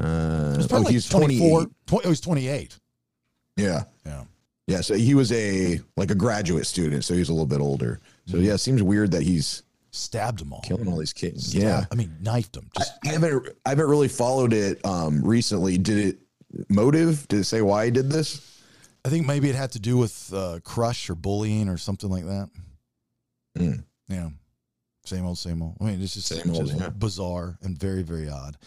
Uh, 0.00 0.64
oh, 0.70 0.78
like 0.78 0.88
he's 0.88 1.08
24. 1.08 1.66
20, 1.86 2.06
oh, 2.06 2.08
he's 2.08 2.20
twenty 2.20 2.48
eight. 2.48 2.78
Yeah. 3.56 3.84
Yeah. 4.06 4.24
Yeah. 4.66 4.80
So 4.80 4.94
he 4.94 5.14
was 5.14 5.32
a 5.32 5.80
like 5.96 6.10
a 6.10 6.14
graduate 6.14 6.66
student. 6.66 7.04
So 7.04 7.14
he's 7.14 7.28
a 7.28 7.32
little 7.32 7.46
bit 7.46 7.60
older. 7.60 8.00
So 8.26 8.38
yeah, 8.38 8.54
it 8.54 8.58
seems 8.58 8.82
weird 8.82 9.10
that 9.10 9.22
he's 9.22 9.62
stabbed 9.90 10.40
them 10.40 10.52
all, 10.52 10.60
killing 10.60 10.88
all 10.88 10.98
these 10.98 11.12
kids. 11.12 11.48
Stabbed, 11.48 11.64
yeah. 11.64 11.84
I 11.90 11.94
mean, 11.94 12.16
knifed 12.20 12.52
them. 12.52 12.70
Just 12.76 12.92
I, 13.04 13.08
I 13.08 13.12
haven't 13.12 13.48
I 13.64 13.68
haven't 13.70 13.88
really 13.88 14.08
followed 14.08 14.52
it 14.52 14.84
um 14.84 15.22
recently. 15.24 15.78
Did 15.78 15.98
it 15.98 16.18
motive? 16.68 17.26
Did 17.28 17.40
it 17.40 17.44
say 17.44 17.62
why 17.62 17.86
he 17.86 17.90
did 17.90 18.10
this? 18.10 18.62
I 19.04 19.10
think 19.10 19.26
maybe 19.26 19.48
it 19.48 19.54
had 19.54 19.72
to 19.72 19.78
do 19.78 19.96
with 19.96 20.32
uh, 20.34 20.60
crush 20.64 21.08
or 21.08 21.14
bullying 21.14 21.68
or 21.68 21.78
something 21.78 22.10
like 22.10 22.24
that. 22.24 22.50
Mm. 23.56 23.84
Yeah. 24.08 24.28
Same 25.04 25.24
old, 25.24 25.38
same 25.38 25.62
old. 25.62 25.76
I 25.80 25.84
mean, 25.84 26.02
it's 26.02 26.14
just, 26.14 26.26
same 26.26 26.50
old, 26.54 26.66
just 26.66 26.78
yeah. 26.78 26.90
bizarre 26.90 27.56
and 27.62 27.78
very, 27.78 28.02
very 28.02 28.28
odd. 28.28 28.58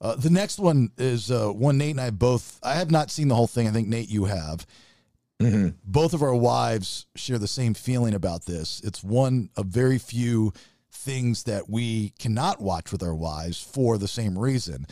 Uh, 0.00 0.14
the 0.14 0.30
next 0.30 0.58
one 0.58 0.90
is 0.98 1.30
uh, 1.30 1.48
one 1.48 1.78
Nate 1.78 1.92
and 1.92 2.00
I 2.00 2.10
both. 2.10 2.58
I 2.62 2.74
have 2.74 2.90
not 2.90 3.10
seen 3.10 3.28
the 3.28 3.34
whole 3.34 3.46
thing. 3.46 3.66
I 3.66 3.70
think 3.70 3.88
Nate, 3.88 4.08
you 4.08 4.26
have. 4.26 4.66
Mm-hmm. 5.42 5.68
Both 5.84 6.14
of 6.14 6.22
our 6.22 6.34
wives 6.34 7.06
share 7.14 7.38
the 7.38 7.48
same 7.48 7.74
feeling 7.74 8.14
about 8.14 8.46
this. 8.46 8.80
It's 8.84 9.02
one 9.02 9.50
of 9.56 9.66
very 9.66 9.98
few 9.98 10.52
things 10.90 11.44
that 11.44 11.68
we 11.68 12.10
cannot 12.18 12.60
watch 12.60 12.92
with 12.92 13.02
our 13.02 13.14
wives 13.14 13.60
for 13.60 13.98
the 13.98 14.08
same 14.08 14.38
reason, 14.38 14.86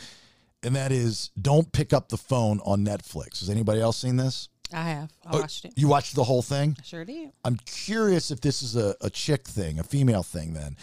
and 0.63 0.75
that 0.75 0.91
is 0.91 1.31
don't 1.39 1.71
pick 1.71 1.93
up 1.93 2.09
the 2.09 2.17
phone 2.17 2.59
on 2.65 2.85
Netflix. 2.85 3.39
Has 3.39 3.49
anybody 3.49 3.81
else 3.81 3.97
seen 3.97 4.17
this? 4.17 4.49
I 4.73 4.83
have. 4.83 5.11
I 5.25 5.29
oh, 5.31 5.39
watched 5.41 5.65
it. 5.65 5.73
You 5.75 5.87
watched 5.87 6.15
the 6.15 6.23
whole 6.23 6.41
thing? 6.41 6.75
I 6.79 6.83
sure 6.83 7.05
did. 7.05 7.31
I'm 7.43 7.57
curious 7.65 8.31
if 8.31 8.41
this 8.41 8.63
is 8.63 8.75
a, 8.75 8.95
a 9.01 9.09
chick 9.09 9.47
thing, 9.47 9.79
a 9.79 9.83
female 9.83 10.23
thing 10.23 10.53
then. 10.53 10.77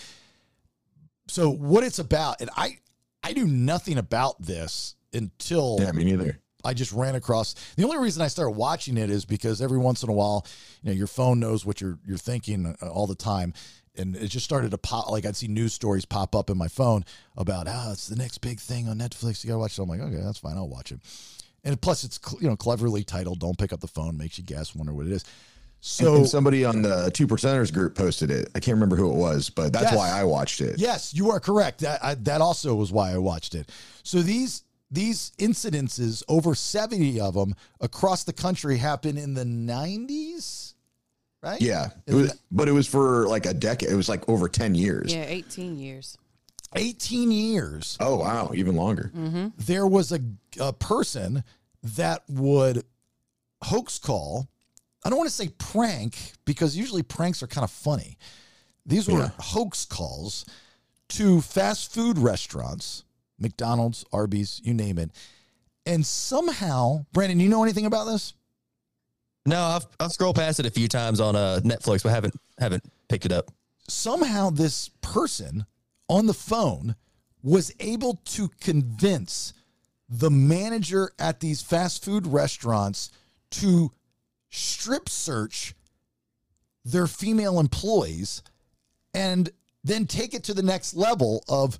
So 1.28 1.50
what 1.50 1.84
it's 1.84 1.98
about, 1.98 2.40
and 2.40 2.50
I 2.56 2.78
I 3.22 3.32
knew 3.32 3.46
nothing 3.46 3.98
about 3.98 4.40
this 4.40 4.94
until 5.12 5.78
Yeah, 5.80 5.92
me 5.92 6.04
neither. 6.04 6.38
I 6.64 6.74
just 6.74 6.92
ran 6.92 7.14
across 7.14 7.54
the 7.76 7.84
only 7.84 7.98
reason 7.98 8.22
I 8.22 8.28
started 8.28 8.52
watching 8.52 8.96
it 8.96 9.10
is 9.10 9.24
because 9.24 9.62
every 9.62 9.78
once 9.78 10.02
in 10.02 10.08
a 10.08 10.12
while, 10.12 10.46
you 10.82 10.90
know, 10.90 10.96
your 10.96 11.06
phone 11.06 11.40
knows 11.40 11.64
what 11.64 11.80
you're 11.80 11.98
you're 12.06 12.18
thinking 12.18 12.76
uh, 12.82 12.88
all 12.88 13.06
the 13.06 13.14
time. 13.14 13.54
And 13.96 14.14
it 14.14 14.28
just 14.28 14.44
started 14.44 14.70
to 14.70 14.78
pop 14.78 15.10
like 15.10 15.26
I'd 15.26 15.36
see 15.36 15.48
news 15.48 15.72
stories 15.72 16.04
pop 16.04 16.36
up 16.36 16.50
in 16.50 16.58
my 16.58 16.68
phone 16.68 17.04
about 17.36 17.66
ah, 17.68 17.86
oh, 17.88 17.92
it's 17.92 18.06
the 18.06 18.16
next 18.16 18.38
big 18.38 18.60
thing 18.60 18.88
on 18.88 18.98
Netflix. 18.98 19.42
You 19.42 19.48
gotta 19.48 19.58
watch 19.58 19.78
it. 19.78 19.82
I'm 19.82 19.88
like, 19.88 20.00
okay, 20.00 20.22
that's 20.22 20.38
fine, 20.38 20.56
I'll 20.56 20.68
watch 20.68 20.92
it 20.92 21.00
and 21.64 21.80
plus 21.80 22.04
it's 22.04 22.18
you 22.40 22.48
know 22.48 22.56
cleverly 22.56 23.04
titled 23.04 23.40
"Don't 23.40 23.58
pick 23.58 23.72
up 23.72 23.80
the 23.80 23.88
phone," 23.88 24.16
makes 24.16 24.38
you 24.38 24.44
guess, 24.44 24.74
wonder 24.74 24.92
what 24.92 25.06
it 25.06 25.12
is. 25.12 25.24
So 25.80 26.16
and 26.16 26.28
somebody 26.28 26.64
on 26.64 26.82
the 26.82 27.10
two 27.12 27.28
percenters 27.28 27.72
group 27.72 27.94
posted 27.94 28.30
it. 28.30 28.48
I 28.54 28.60
can't 28.60 28.74
remember 28.74 28.96
who 28.96 29.10
it 29.10 29.16
was, 29.16 29.48
but 29.48 29.72
that's 29.72 29.84
yes, 29.84 29.96
why 29.96 30.10
I 30.10 30.24
watched 30.24 30.60
it. 30.60 30.78
Yes, 30.78 31.14
you 31.14 31.30
are 31.30 31.38
correct. 31.38 31.80
That 31.80 32.04
I, 32.04 32.14
that 32.14 32.40
also 32.40 32.74
was 32.74 32.90
why 32.90 33.12
I 33.12 33.18
watched 33.18 33.54
it. 33.54 33.70
So 34.02 34.20
these 34.20 34.64
these 34.90 35.32
incidences, 35.38 36.22
over 36.28 36.54
seventy 36.54 37.20
of 37.20 37.34
them 37.34 37.54
across 37.80 38.24
the 38.24 38.32
country, 38.32 38.78
happened 38.78 39.18
in 39.18 39.34
the 39.34 39.44
nineties. 39.44 40.74
Right? 41.42 41.60
Yeah, 41.60 41.90
it 42.06 42.14
was, 42.14 42.40
but 42.50 42.68
it 42.68 42.72
was 42.72 42.88
for 42.88 43.28
like 43.28 43.46
a 43.46 43.54
decade. 43.54 43.90
It 43.90 43.94
was 43.96 44.08
like 44.08 44.28
over 44.28 44.48
ten 44.48 44.74
years. 44.74 45.14
Yeah, 45.14 45.24
eighteen 45.24 45.78
years. 45.78 46.16
18 46.74 47.30
years. 47.30 47.96
Oh, 48.00 48.16
wow. 48.16 48.50
Even 48.54 48.76
longer. 48.76 49.10
Mm-hmm. 49.16 49.48
There 49.58 49.86
was 49.86 50.12
a, 50.12 50.20
a 50.60 50.72
person 50.72 51.44
that 51.82 52.22
would 52.28 52.84
hoax 53.62 53.98
call. 53.98 54.48
I 55.04 55.08
don't 55.08 55.18
want 55.18 55.30
to 55.30 55.34
say 55.34 55.48
prank 55.58 56.32
because 56.44 56.76
usually 56.76 57.02
pranks 57.02 57.42
are 57.42 57.46
kind 57.46 57.64
of 57.64 57.70
funny. 57.70 58.18
These 58.84 59.08
were 59.08 59.20
yeah. 59.20 59.30
hoax 59.38 59.84
calls 59.84 60.44
to 61.10 61.40
fast 61.40 61.92
food 61.92 62.18
restaurants, 62.18 63.04
McDonald's, 63.38 64.04
Arby's, 64.12 64.60
you 64.64 64.74
name 64.74 64.98
it. 64.98 65.10
And 65.86 66.04
somehow, 66.04 67.06
Brandon, 67.12 67.40
you 67.40 67.48
know 67.48 67.62
anything 67.62 67.86
about 67.86 68.04
this? 68.04 68.34
No, 69.46 69.62
I've 69.62 69.86
I've 69.98 70.12
scrolled 70.12 70.36
past 70.36 70.60
it 70.60 70.66
a 70.66 70.70
few 70.70 70.88
times 70.88 71.20
on 71.20 71.34
uh, 71.34 71.60
Netflix, 71.64 72.02
but 72.02 72.10
haven't 72.10 72.34
haven't 72.58 72.84
picked 73.08 73.24
it 73.24 73.32
up. 73.32 73.50
Somehow, 73.88 74.50
this 74.50 74.90
person 75.00 75.64
on 76.08 76.26
the 76.26 76.34
phone 76.34 76.94
was 77.42 77.72
able 77.80 78.20
to 78.26 78.50
convince 78.60 79.54
the 80.08 80.30
manager 80.30 81.12
at 81.18 81.40
these 81.40 81.62
fast 81.62 82.04
food 82.04 82.26
restaurants 82.26 83.10
to 83.50 83.92
strip 84.50 85.08
search 85.08 85.74
their 86.84 87.06
female 87.06 87.60
employees 87.60 88.42
and 89.14 89.50
then 89.84 90.06
take 90.06 90.34
it 90.34 90.44
to 90.44 90.54
the 90.54 90.62
next 90.62 90.94
level 90.94 91.44
of 91.48 91.78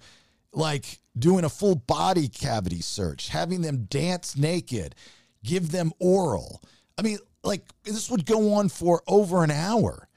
like 0.52 0.98
doing 1.19 1.45
a 1.45 1.49
full 1.49 1.74
body 1.74 2.28
cavity 2.28 2.81
search, 2.81 3.28
having 3.28 3.62
them 3.62 3.86
dance 3.90 4.36
naked, 4.36 4.95
give 5.45 5.70
them 5.70 5.93
oral. 5.99 6.62
I 6.97 7.03
mean, 7.03 7.19
like 7.43 7.62
this 7.85 8.11
would 8.11 8.27
go 8.27 8.55
on 8.55 8.69
for 8.69 9.03
over 9.07 9.45
an 9.45 9.51
hour 9.51 10.07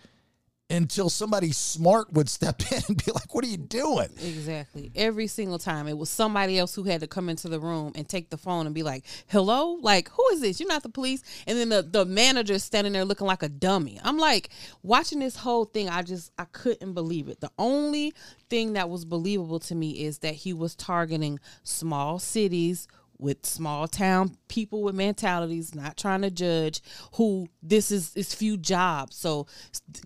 until 0.72 1.10
somebody 1.10 1.52
smart 1.52 2.11
would 2.14 2.30
step 2.30 2.61
in 2.72 2.81
and 2.88 3.06
be 3.06 3.11
like, 3.11 3.34
"What 3.34 3.43
are 3.43 3.48
you 3.48 3.57
doing?" 3.57 4.10
Exactly. 4.23 4.91
Every 4.95 5.27
single 5.27 5.60
time 5.60 5.88
it 5.88 5.98
was 5.98 6.10
somebody 6.10 6.57
else 6.57 6.73
who 6.76 6.84
had 6.84 7.02
to 7.02 7.07
come 7.07 7.30
into 7.30 7.49
the 7.49 7.60
room 7.60 7.91
and 7.95 8.07
take 8.07 8.30
the 8.30 8.38
phone 8.38 8.65
and 8.65 8.73
be 8.73 8.84
like, 8.84 9.06
"Hello? 9.27 9.77
Like, 9.81 10.10
who 10.10 10.23
is 10.34 10.41
this? 10.41 10.60
You're 10.60 10.69
not 10.69 10.84
the 10.84 10.89
police." 10.89 11.23
And 11.48 11.57
then 11.57 11.69
the 11.69 11.81
the 11.81 12.06
manager 12.06 12.57
standing 12.60 12.93
there 12.93 13.06
looking 13.06 13.27
like 13.27 13.43
a 13.43 13.49
dummy. 13.49 13.99
I'm 14.03 14.18
like, 14.18 14.49
watching 14.84 15.19
this 15.19 15.35
whole 15.35 15.65
thing, 15.65 15.89
I 15.89 16.02
just 16.02 16.31
I 16.38 16.45
couldn't 16.45 16.93
believe 16.93 17.27
it. 17.27 17.41
The 17.41 17.52
only 17.57 18.14
thing 18.49 18.73
that 18.73 18.89
was 18.89 19.06
believable 19.06 19.60
to 19.60 19.76
me 19.76 20.03
is 20.03 20.19
that 20.19 20.34
he 20.34 20.53
was 20.53 20.76
targeting 20.76 21.39
small 21.64 22.19
cities 22.19 22.88
with 23.22 23.45
small 23.45 23.88
town 23.88 24.35
people 24.48 24.81
with 24.81 24.95
mentalities, 24.95 25.73
not 25.73 25.95
trying 25.95 26.23
to 26.23 26.31
judge 26.31 26.81
who 27.14 27.48
this 27.64 27.91
is 27.91 28.14
is 28.15 28.34
few 28.34 28.57
jobs. 28.57 29.15
So 29.15 29.48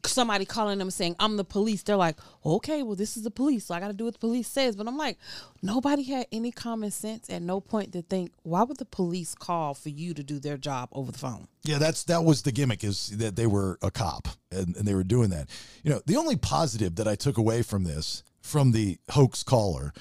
somebody 0.06 0.46
calling 0.46 0.78
them 0.78 0.92
saying, 0.92 1.16
I'm 1.20 1.38
the 1.38 1.46
police, 1.46 1.82
they're 1.82 1.96
like, 1.96 2.18
okay, 2.46 2.84
well, 2.84 2.96
this 2.96 3.18
is 3.18 3.24
the 3.24 3.32
police, 3.32 3.66
so 3.66 3.74
I 3.74 3.80
gotta 3.80 3.94
do 3.94 4.06
what 4.06 4.14
the 4.14 4.20
police 4.20 4.48
says. 4.48 4.76
But 4.76 4.88
I'm 4.88 4.98
like, 4.98 5.18
nobody 5.64 6.04
had 6.04 6.28
any 6.32 6.52
common 6.52 6.92
sense 6.92 7.30
at 7.30 7.42
no 7.42 7.62
point 7.62 7.94
to 7.94 8.02
think, 8.02 8.32
why 8.44 8.64
would 8.64 8.78
the 8.78 8.86
police 8.86 9.34
call 9.34 9.74
for 9.74 9.90
you 9.90 10.14
to 10.14 10.22
do 10.22 10.40
their 10.40 10.58
job 10.58 10.90
over 10.92 11.12
the 11.12 11.18
phone? 11.18 11.48
Yeah, 11.64 11.80
that's 11.80 12.04
that 12.04 12.24
was 12.24 12.44
the 12.44 12.52
gimmick 12.52 12.84
is 12.84 13.18
that 13.18 13.36
they 13.36 13.48
were 13.48 13.80
a 13.82 13.90
cop 13.90 14.28
and, 14.52 14.76
and 14.76 14.86
they 14.86 14.94
were 14.94 15.04
doing 15.04 15.30
that. 15.30 15.50
You 15.84 15.92
know, 15.92 16.02
the 16.06 16.18
only 16.18 16.36
positive 16.36 16.96
that 16.98 17.08
I 17.08 17.16
took 17.16 17.38
away 17.38 17.62
from 17.62 17.86
this, 17.86 18.24
from 18.42 18.74
the 18.74 19.00
hoax 19.10 19.42
caller, 19.42 19.94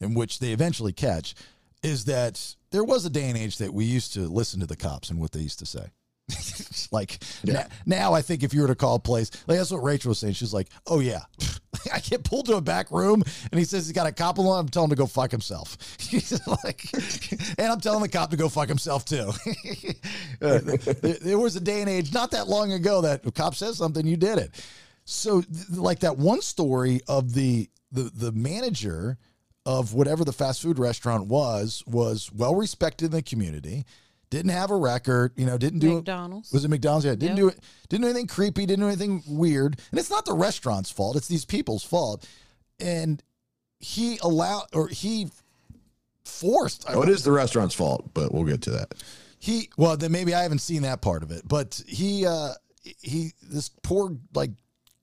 in 0.00 0.14
which 0.14 0.38
they 0.38 0.52
eventually 0.52 0.92
catch, 0.92 1.34
is 1.82 2.04
that 2.06 2.56
there 2.70 2.84
was 2.84 3.04
a 3.04 3.10
day 3.10 3.28
and 3.28 3.38
age 3.38 3.58
that 3.58 3.72
we 3.72 3.84
used 3.84 4.14
to 4.14 4.20
listen 4.20 4.60
to 4.60 4.66
the 4.66 4.76
cops 4.76 5.10
and 5.10 5.18
what 5.18 5.32
they 5.32 5.40
used 5.40 5.58
to 5.60 5.66
say. 5.66 5.90
like 6.92 7.22
na- 7.44 7.64
now, 7.86 8.12
I 8.12 8.22
think 8.22 8.42
if 8.42 8.54
you 8.54 8.62
were 8.62 8.68
to 8.68 8.74
call 8.74 8.96
a 8.96 9.00
place, 9.00 9.30
like 9.46 9.58
that's 9.58 9.70
what 9.70 9.82
Rachel 9.82 10.10
was 10.10 10.18
saying. 10.18 10.34
She's 10.34 10.54
like, 10.54 10.68
"Oh 10.86 11.00
yeah, 11.00 11.22
I 11.92 12.00
get 12.00 12.24
pulled 12.24 12.46
to 12.46 12.56
a 12.56 12.60
back 12.60 12.90
room, 12.90 13.22
and 13.50 13.58
he 13.58 13.64
says 13.64 13.86
he's 13.86 13.94
got 13.94 14.06
a 14.06 14.12
cop 14.12 14.38
along. 14.38 14.60
I'm 14.60 14.68
telling 14.68 14.86
him 14.86 14.96
to 14.96 14.96
go 14.96 15.06
fuck 15.06 15.30
himself. 15.30 15.76
He's 16.00 16.46
like, 16.46 16.84
and 17.58 17.72
I'm 17.72 17.80
telling 17.80 18.02
the 18.02 18.08
cop 18.08 18.30
to 18.30 18.36
go 18.36 18.48
fuck 18.48 18.68
himself 18.68 19.04
too. 19.04 19.30
There, 20.40 20.58
there 20.60 21.38
was 21.38 21.56
a 21.56 21.60
day 21.60 21.80
and 21.80 21.90
age 21.90 22.12
not 22.12 22.30
that 22.32 22.48
long 22.48 22.72
ago 22.72 23.02
that 23.02 23.26
a 23.26 23.30
cop 23.30 23.54
says 23.54 23.76
something, 23.76 24.06
you 24.06 24.16
did 24.16 24.38
it. 24.38 24.64
So, 25.04 25.42
like 25.70 26.00
that 26.00 26.18
one 26.18 26.40
story 26.40 27.00
of 27.08 27.34
the 27.34 27.68
the 27.92 28.10
the 28.14 28.32
manager 28.32 29.18
of 29.66 29.92
whatever 29.94 30.24
the 30.24 30.32
fast 30.32 30.62
food 30.62 30.78
restaurant 30.78 31.26
was 31.26 31.82
was 31.86 32.30
well 32.32 32.54
respected 32.54 33.06
in 33.06 33.10
the 33.12 33.22
community 33.22 33.84
didn't 34.30 34.52
have 34.52 34.70
a 34.70 34.76
record 34.76 35.32
you 35.36 35.44
know 35.44 35.58
didn't 35.58 35.80
do 35.80 35.96
McDonald's. 35.96 36.50
was 36.52 36.64
it 36.64 36.68
mcdonald's 36.68 37.04
yeah 37.04 37.12
didn't 37.14 37.36
Yep. 37.36 37.44
do 37.44 37.48
it 37.48 37.60
didn't 37.88 38.02
do 38.02 38.08
anything 38.08 38.26
creepy 38.26 38.64
didn't 38.64 38.80
do 38.84 38.88
anything 38.88 39.22
weird 39.28 39.78
and 39.90 40.00
it's 40.00 40.08
not 40.10 40.24
the 40.24 40.32
restaurant's 40.32 40.90
fault 40.90 41.14
it's 41.16 41.28
these 41.28 41.44
people's 41.44 41.84
fault 41.84 42.26
and 42.78 43.22
he 43.80 44.18
allowed 44.22 44.64
or 44.72 44.88
he 44.88 45.28
forced 46.24 46.84
Oh, 46.88 47.02
it 47.02 47.08
is 47.08 47.24
the 47.24 47.32
restaurant's 47.32 47.74
fault, 47.74 48.10
but 48.14 48.32
we'll 48.32 48.44
get 48.44 48.62
to 48.62 48.70
that. 48.70 48.94
he 49.38 49.68
well 49.76 49.96
then 49.96 50.12
maybe 50.12 50.34
i 50.34 50.42
haven't 50.42 50.60
seen 50.60 50.82
that 50.82 51.00
part 51.02 51.22
of 51.22 51.30
it 51.30 51.42
but 51.46 51.82
he 51.86 52.24
uh 52.26 52.52
he 52.82 53.32
this 53.42 53.68
poor 53.82 54.16
like 54.34 54.50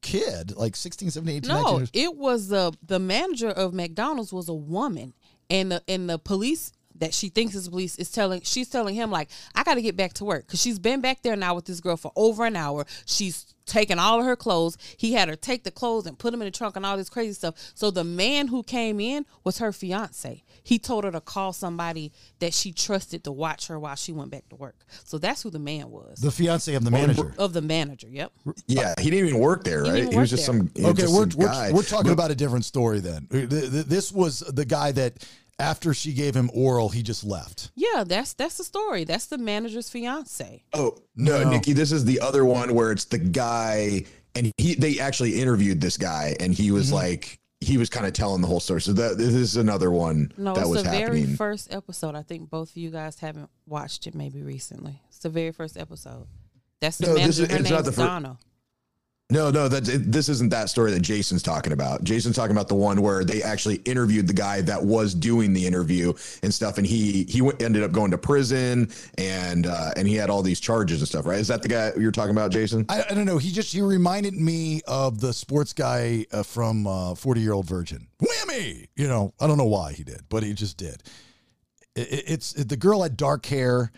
kid 0.08 0.56
like 0.56 0.76
16 0.76 1.12
17 1.12 1.38
18 1.38 1.50
19 1.50 1.64
No, 1.72 1.78
years. 1.80 1.90
it 1.94 2.16
was 2.16 2.48
the 2.48 2.74
the 2.86 3.00
manager 3.00 3.50
of 3.50 3.74
McDonald's 3.74 4.32
was 4.34 4.48
a 4.50 4.54
woman, 4.54 5.14
and 5.50 5.72
the 5.72 5.82
and 5.88 6.10
the 6.10 6.18
police 6.18 6.72
that 7.00 7.14
she 7.14 7.30
thinks 7.30 7.56
is 7.56 7.70
police 7.70 7.98
is 7.98 8.12
telling 8.12 8.42
she's 8.42 8.70
telling 8.70 8.96
him 8.96 9.12
like 9.12 9.30
I 9.56 9.64
got 9.64 9.76
to 9.76 9.82
get 9.82 9.96
back 9.96 10.14
to 10.14 10.26
work 10.26 10.46
because 10.48 10.62
she's 10.62 10.80
been 10.80 11.02
back 11.02 11.22
there 11.24 11.36
now 11.36 11.56
with 11.56 11.66
this 11.66 11.80
girl 11.80 11.98
for 11.98 12.12
over 12.16 12.46
an 12.46 12.56
hour. 12.56 12.86
She's 13.06 13.46
taken 13.66 14.00
all 14.00 14.20
of 14.20 14.26
her 14.26 14.38
clothes. 14.38 14.78
He 14.96 15.12
had 15.14 15.28
her 15.28 15.36
take 15.36 15.66
the 15.66 15.72
clothes 15.72 16.06
and 16.08 16.18
put 16.18 16.32
them 16.32 16.42
in 16.42 16.46
the 16.46 16.52
trunk 16.52 16.78
and 16.78 16.86
all 16.86 16.96
this 16.96 17.10
crazy 17.10 17.34
stuff. 17.34 17.56
So 17.76 17.92
the 17.92 18.06
man 18.06 18.48
who 18.48 18.64
came 18.64 19.02
in 19.02 19.26
was 19.44 19.58
her 19.58 19.74
fiance. 19.74 20.42
He 20.64 20.80
told 20.80 21.04
her 21.04 21.12
to 21.12 21.20
call 21.20 21.52
somebody 21.52 22.14
that 22.40 22.54
she 22.54 22.72
trusted 22.72 23.26
to 23.26 23.32
watch 23.34 23.68
her 23.68 23.78
while 23.78 23.96
she 23.96 24.14
went 24.14 24.32
back 24.32 24.48
to 24.50 24.56
work. 24.56 24.86
So 25.04 25.18
that's 25.18 25.42
who 25.44 25.50
the 25.50 25.60
man 25.60 25.92
was. 25.92 26.20
the 26.20 26.32
fiance 26.32 26.74
of 26.76 26.86
the 26.86 26.92
manager 26.92 27.34
of 27.38 27.52
the 27.52 27.62
manager. 27.62 28.08
Yep. 28.10 28.32
Yeah, 28.68 28.94
he 29.00 29.10
didn't 29.10 29.28
even 29.30 29.42
work 29.42 29.66
there, 29.66 29.84
He 29.84 29.92
didn't 29.92 29.94
right? 29.96 30.02
even 30.04 30.14
He 30.14 30.20
was 30.20 30.30
just 30.30 30.46
there. 30.48 30.56
some 30.60 30.72
Okay, 30.86 31.02
just 31.02 31.14
we're, 31.14 31.30
some 31.30 31.40
we're, 31.42 31.48
guy. 31.48 31.72
we're 31.74 31.84
talking 31.84 32.06
But- 32.08 32.14
about 32.14 32.32
a 32.32 32.36
different 32.36 32.64
story 32.64 33.00
then. 33.02 33.28
Uh, 33.30 33.36
th- 33.48 33.50
th- 33.50 33.86
This 33.86 34.14
was 34.14 34.40
the 34.40 34.64
guy 34.66 34.94
that 34.94 35.26
after 35.60 35.94
she 35.94 36.14
gave 36.14 36.36
him 36.36 36.50
oral, 36.54 36.90
he 36.90 37.02
just 37.04 37.24
left. 37.24 37.72
Yeah, 37.76 38.04
that's 38.06 38.34
that's 38.34 38.58
the 38.58 38.64
story. 38.64 39.04
That's 39.04 39.26
the 39.28 39.38
manager's 39.38 39.90
fiance. 39.90 40.64
Oh 40.74 40.98
no, 41.16 41.44
No. 41.44 41.50
Nikki, 41.50 41.74
this 41.74 41.92
is 41.92 42.06
the 42.06 42.20
other 42.20 42.46
one 42.46 42.74
where 42.74 42.92
it's 42.92 43.06
the 43.06 43.18
guy, 43.18 44.06
and 44.36 44.52
he 44.58 44.76
they 44.76 45.00
actually 45.00 45.40
interviewed 45.42 45.82
this 45.82 45.98
guy, 45.98 46.36
and 46.40 46.54
he 46.54 46.66
Mm-hmm. 46.68 46.74
was 46.76 46.92
like 46.92 47.40
he 47.60 47.78
was 47.80 47.90
kind 47.90 48.06
of 48.06 48.14
telling 48.14 48.42
the 48.42 48.48
whole 48.48 48.60
story. 48.60 48.82
So 48.82 48.94
that 48.94 49.18
this 49.18 49.34
is 49.34 49.56
another 49.56 49.90
one 49.90 50.32
No, 50.38 50.54
that 50.54 50.62
it's 50.62 50.70
was 50.70 50.84
the 50.84 50.90
very 50.92 51.20
happening. 51.22 51.36
first 51.38 51.74
episode. 51.74 52.14
I 52.14 52.22
think 52.22 52.52
both 52.52 52.70
of 52.70 52.78
you 52.78 52.92
guys 52.92 53.18
haven't 53.20 53.50
watched 53.66 54.06
it 54.06 54.14
maybe 54.14 54.44
recently. 54.44 55.02
It's 55.10 55.20
the 55.20 55.30
very 55.30 55.52
first 55.52 55.76
episode. 55.76 56.28
That's 56.82 57.00
the 57.00 57.08
No, 57.08 57.14
this 57.16 57.22
manager. 57.22 57.32
is- 57.32 57.38
Her 57.40 57.44
it's 57.46 57.54
name's 57.64 57.70
not 57.72 57.86
the 57.86 57.92
fir- 57.92 58.06
Donna. 58.06 58.38
No, 59.30 59.52
no, 59.52 59.68
that 59.68 59.84
this 59.84 60.30
isn't 60.30 60.52
that 60.52 60.70
story 60.70 60.92
that 60.92 61.02
Jason's 61.02 61.44
talking 61.44 61.74
about. 61.74 62.02
Jason's 62.06 62.38
talking 62.38 62.56
about 62.56 62.70
the 62.70 62.76
one 62.76 63.02
where 63.02 63.26
they 63.26 63.44
actually 63.44 63.76
interviewed 63.84 64.26
the 64.26 64.34
guy 64.34 64.62
that 64.62 64.82
was 64.82 65.14
doing 65.14 65.52
the 65.52 65.68
interview 65.68 66.14
and 66.44 66.54
stuff, 66.54 66.78
and 66.78 66.88
he 66.88 67.26
he 67.28 67.42
went, 67.42 67.62
ended 67.62 67.84
up 67.84 67.92
going 67.92 68.12
to 68.12 68.18
prison 68.18 68.90
and 69.18 69.68
uh, 69.68 69.92
and 69.98 70.08
he 70.08 70.16
had 70.16 70.30
all 70.30 70.42
these 70.42 70.62
charges 70.62 71.02
and 71.02 71.10
stuff. 71.10 71.26
Right? 71.26 71.40
Is 71.40 71.50
that 71.50 71.62
the 71.62 71.68
guy 71.68 71.92
you're 71.98 72.14
talking 72.14 72.32
about, 72.32 72.52
Jason? 72.52 72.86
I, 72.88 73.04
I 73.10 73.14
don't 73.14 73.26
know. 73.26 73.38
He 73.38 73.52
just 73.52 73.74
he 73.74 73.82
reminded 73.82 74.34
me 74.34 74.82
of 74.88 75.20
the 75.20 75.34
sports 75.34 75.74
guy 75.74 76.26
uh, 76.32 76.44
from 76.44 76.88
uh, 76.88 77.14
Forty 77.14 77.42
Year 77.42 77.52
Old 77.52 77.66
Virgin. 77.66 78.08
Whammy! 78.24 78.88
You 78.96 79.10
know, 79.10 79.34
I 79.42 79.48
don't 79.48 79.58
know 79.58 79.66
why 79.66 79.92
he 79.92 80.06
did, 80.06 80.22
but 80.30 80.44
he 80.44 80.54
just 80.54 80.78
did. 80.78 81.04
It, 81.98 82.14
it- 82.14 82.24
it's 82.28 82.54
the 82.54 82.78
girl 82.78 83.04
had 83.04 83.18
dark 83.18 83.46
hair, 83.46 83.92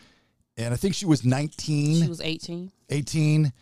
and 0.57 0.73
I 0.73 0.77
think 0.77 0.95
she 0.95 1.05
was 1.05 1.23
nineteen. 1.23 2.01
She 2.01 2.09
was 2.09 2.19
18. 2.19 2.71
18 2.89 3.53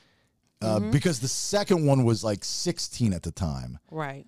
uh, 0.61 0.79
Mm-hmm. 0.79 0.91
because 0.91 1.19
the 1.19 1.27
second 1.27 1.85
one 1.85 2.03
was 2.03 2.23
like 2.23 2.43
16 2.43 3.13
at 3.13 3.23
the 3.23 3.31
time. 3.31 3.79
Right. 3.91 4.25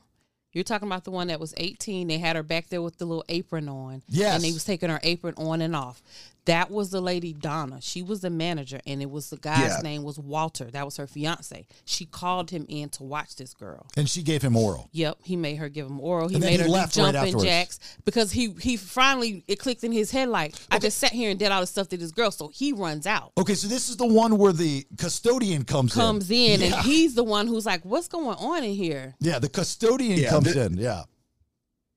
You're 0.51 0.64
talking 0.64 0.88
about 0.88 1.03
the 1.03 1.11
one 1.11 1.27
that 1.27 1.39
was 1.39 1.53
18. 1.57 2.07
They 2.07 2.18
had 2.18 2.35
her 2.35 2.41
back 2.43 2.69
there 2.69 2.81
with 2.81 2.97
the 2.97 3.06
little 3.06 3.23
apron 3.30 3.69
on. 3.69 4.01
Yes. 4.07 4.34
And 4.35 4.43
they 4.43 4.51
was 4.51 4.64
taking 4.64 4.89
her 4.89 4.99
apron 5.03 5.35
on 5.38 5.61
and 5.61 5.76
off. 5.76 6.01
That 6.49 6.71
was 6.71 6.89
the 6.89 6.99
lady 7.01 7.31
Donna. 7.34 7.80
She 7.81 8.01
was 8.01 8.21
the 8.21 8.30
manager, 8.30 8.80
and 8.85 9.01
it 9.01 9.09
was 9.09 9.30
the 9.30 9.38
guy's 9.38 9.59
Yeah. 9.77 9.81
name 9.84 10.03
was 10.03 10.17
Walter. 10.19 10.65
That 10.71 10.84
was 10.84 10.97
her 10.97 11.07
fiance. 11.07 11.65
She 11.85 12.05
called 12.05 12.49
him 12.51 12.65
in 12.67 12.89
to 12.89 13.03
watch 13.03 13.35
this 13.35 13.53
girl. 13.53 13.85
And 13.95 14.09
she 14.09 14.21
gave 14.23 14.41
him 14.41 14.55
oral. 14.55 14.89
Yep, 14.91 15.19
he 15.23 15.35
made 15.35 15.55
her 15.57 15.69
give 15.69 15.85
him 15.88 15.99
oral. 15.99 16.27
He 16.27 16.38
made 16.39 16.59
he 16.59 16.65
her 16.65 16.67
left 16.67 16.95
do 16.95 17.03
right 17.03 17.13
jumping 17.13 17.35
afterwards. 17.35 17.43
jacks 17.49 17.80
because 18.03 18.31
he 18.31 18.53
he 18.61 18.77
finally 18.77 19.43
it 19.47 19.57
clicked 19.59 19.84
in 19.84 19.91
his 19.91 20.11
head 20.11 20.30
like 20.30 20.55
I 20.71 20.80
just 20.80 20.97
sat 20.97 21.11
here 21.11 21.30
and 21.30 21.38
did 21.39 21.51
all 21.51 21.61
the 21.61 21.67
stuff 21.67 21.88
to 21.89 21.97
this 21.97 22.11
girl. 22.11 22.31
So 22.31 22.47
he 22.49 22.73
runs 22.73 23.05
out, 23.05 23.31
Okay, 23.38 23.55
so 23.55 23.67
this 23.67 23.89
is 23.89 23.97
the 23.97 24.07
one 24.07 24.38
where 24.38 24.51
the 24.53 24.85
custodian 24.97 25.63
comes, 25.65 25.93
comes 25.93 26.30
in. 26.31 26.61
in, 26.61 26.69
Yeah. 26.69 26.77
and 26.77 26.85
he's 26.85 27.13
the 27.15 27.23
one 27.23 27.47
who's 27.47 27.65
like, 27.65 27.84
"What's 27.85 28.07
going 28.07 28.38
on 28.38 28.63
in 28.63 28.73
here?" 28.73 29.15
Yeah, 29.19 29.39
the 29.39 29.49
custodian 29.49 30.17
Yeah, 30.19 30.30
comes 30.30 30.51
thi- 30.53 30.59
in. 30.59 30.77
Yeah. 30.77 31.03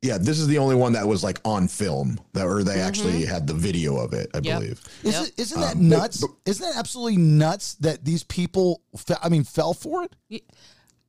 Yeah, 0.03 0.19
this 0.19 0.41
is 0.41 0.49
the 0.49 0.59
only 0.59 0.75
one 0.75 0.95
that 0.95 1.07
was 1.07 1.23
like 1.23 1.41
on 1.45 1.69
film 1.69 2.19
that, 2.33 2.45
or 2.45 2.65
they 2.65 2.81
actually 2.81 3.25
had 3.25 3.47
the 3.47 3.55
video 3.55 3.97
of 3.97 4.13
it. 4.13 4.31
I 4.35 4.39
Yep. 4.43 4.61
believe. 4.61 4.81
Is 5.05 5.15
Yep. 5.15 5.27
it, 5.29 5.35
isn't 5.39 5.61
that 5.61 5.77
Um, 5.77 5.89
nuts? 5.89 6.21
but- 6.21 6.31
isn't 6.45 6.67
that 6.69 6.77
absolutely 6.77 7.19
nuts 7.19 7.75
that 7.81 8.05
these 8.05 8.25
people, 8.25 8.83
fe- 8.97 9.15
I 9.23 9.29
mean, 9.29 9.45
fell 9.45 9.75
for 9.75 10.05
it? 10.29 10.43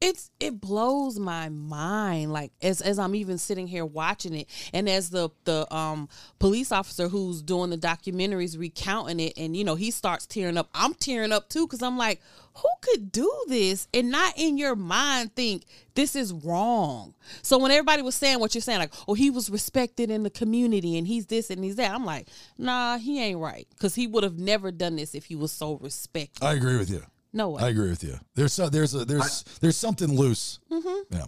It's 0.03 0.31
it 0.37 0.59
blows 0.59 1.17
my 1.17 1.47
mind 1.47 2.33
like 2.33 2.51
as 2.61 2.81
as 2.81 2.99
I'm 2.99 3.15
even 3.15 3.37
sitting 3.37 3.67
here 3.67 3.85
watching 3.85 4.35
it. 4.35 4.49
And 4.73 4.89
as 4.89 5.09
the 5.09 5.29
the 5.45 5.73
um 5.73 6.09
police 6.39 6.73
officer 6.73 7.07
who's 7.07 7.41
doing 7.41 7.69
the 7.69 7.77
documentaries 7.77 8.59
recounting 8.59 9.21
it 9.21 9.33
and 9.37 9.55
you 9.55 9.63
know 9.63 9.75
he 9.75 9.91
starts 9.91 10.25
tearing 10.25 10.57
up 10.57 10.69
I'm 10.75 10.93
tearing 10.93 11.31
up 11.31 11.47
too 11.47 11.67
cuz 11.67 11.81
I'm 11.81 11.97
like 11.97 12.21
who 12.55 12.69
could 12.81 13.11
do 13.11 13.31
this 13.47 13.87
and 13.93 14.11
not 14.11 14.33
in 14.35 14.57
your 14.57 14.75
mind 14.75 15.35
think 15.35 15.63
this 15.95 16.17
is 16.17 16.33
wrong? 16.33 17.13
So 17.41 17.57
when 17.57 17.71
everybody 17.71 18.01
was 18.01 18.15
saying 18.15 18.41
what 18.41 18.53
you're 18.53 18.61
saying 18.61 18.79
like 18.79 18.93
oh 19.07 19.13
he 19.13 19.29
was 19.29 19.49
respected 19.49 20.11
in 20.11 20.23
the 20.23 20.29
community 20.29 20.97
and 20.97 21.07
he's 21.07 21.27
this 21.27 21.49
and 21.49 21.63
he's 21.63 21.77
that 21.77 21.91
I'm 21.91 22.03
like 22.03 22.27
nah 22.57 22.97
he 22.97 23.21
ain't 23.21 23.39
right. 23.39 23.67
Cuz 23.79 23.95
he 23.95 24.05
would 24.05 24.23
have 24.23 24.37
never 24.37 24.69
done 24.69 24.97
this 24.97 25.15
if 25.15 25.25
he 25.25 25.35
was 25.35 25.53
so 25.53 25.75
respected. 25.75 26.43
I 26.43 26.53
agree 26.53 26.77
with 26.77 26.89
you. 26.89 27.05
No 27.33 27.49
way 27.49 27.63
I 27.63 27.69
agree 27.69 27.89
with 27.89 28.03
you. 28.03 28.17
There's 28.35 28.53
so, 28.53 28.69
there's 28.69 28.93
a, 28.93 29.05
there's 29.05 29.43
there's 29.61 29.75
something 29.77 30.15
loose. 30.15 30.59
Mm-hmm. 30.71 31.15
Yeah. 31.15 31.25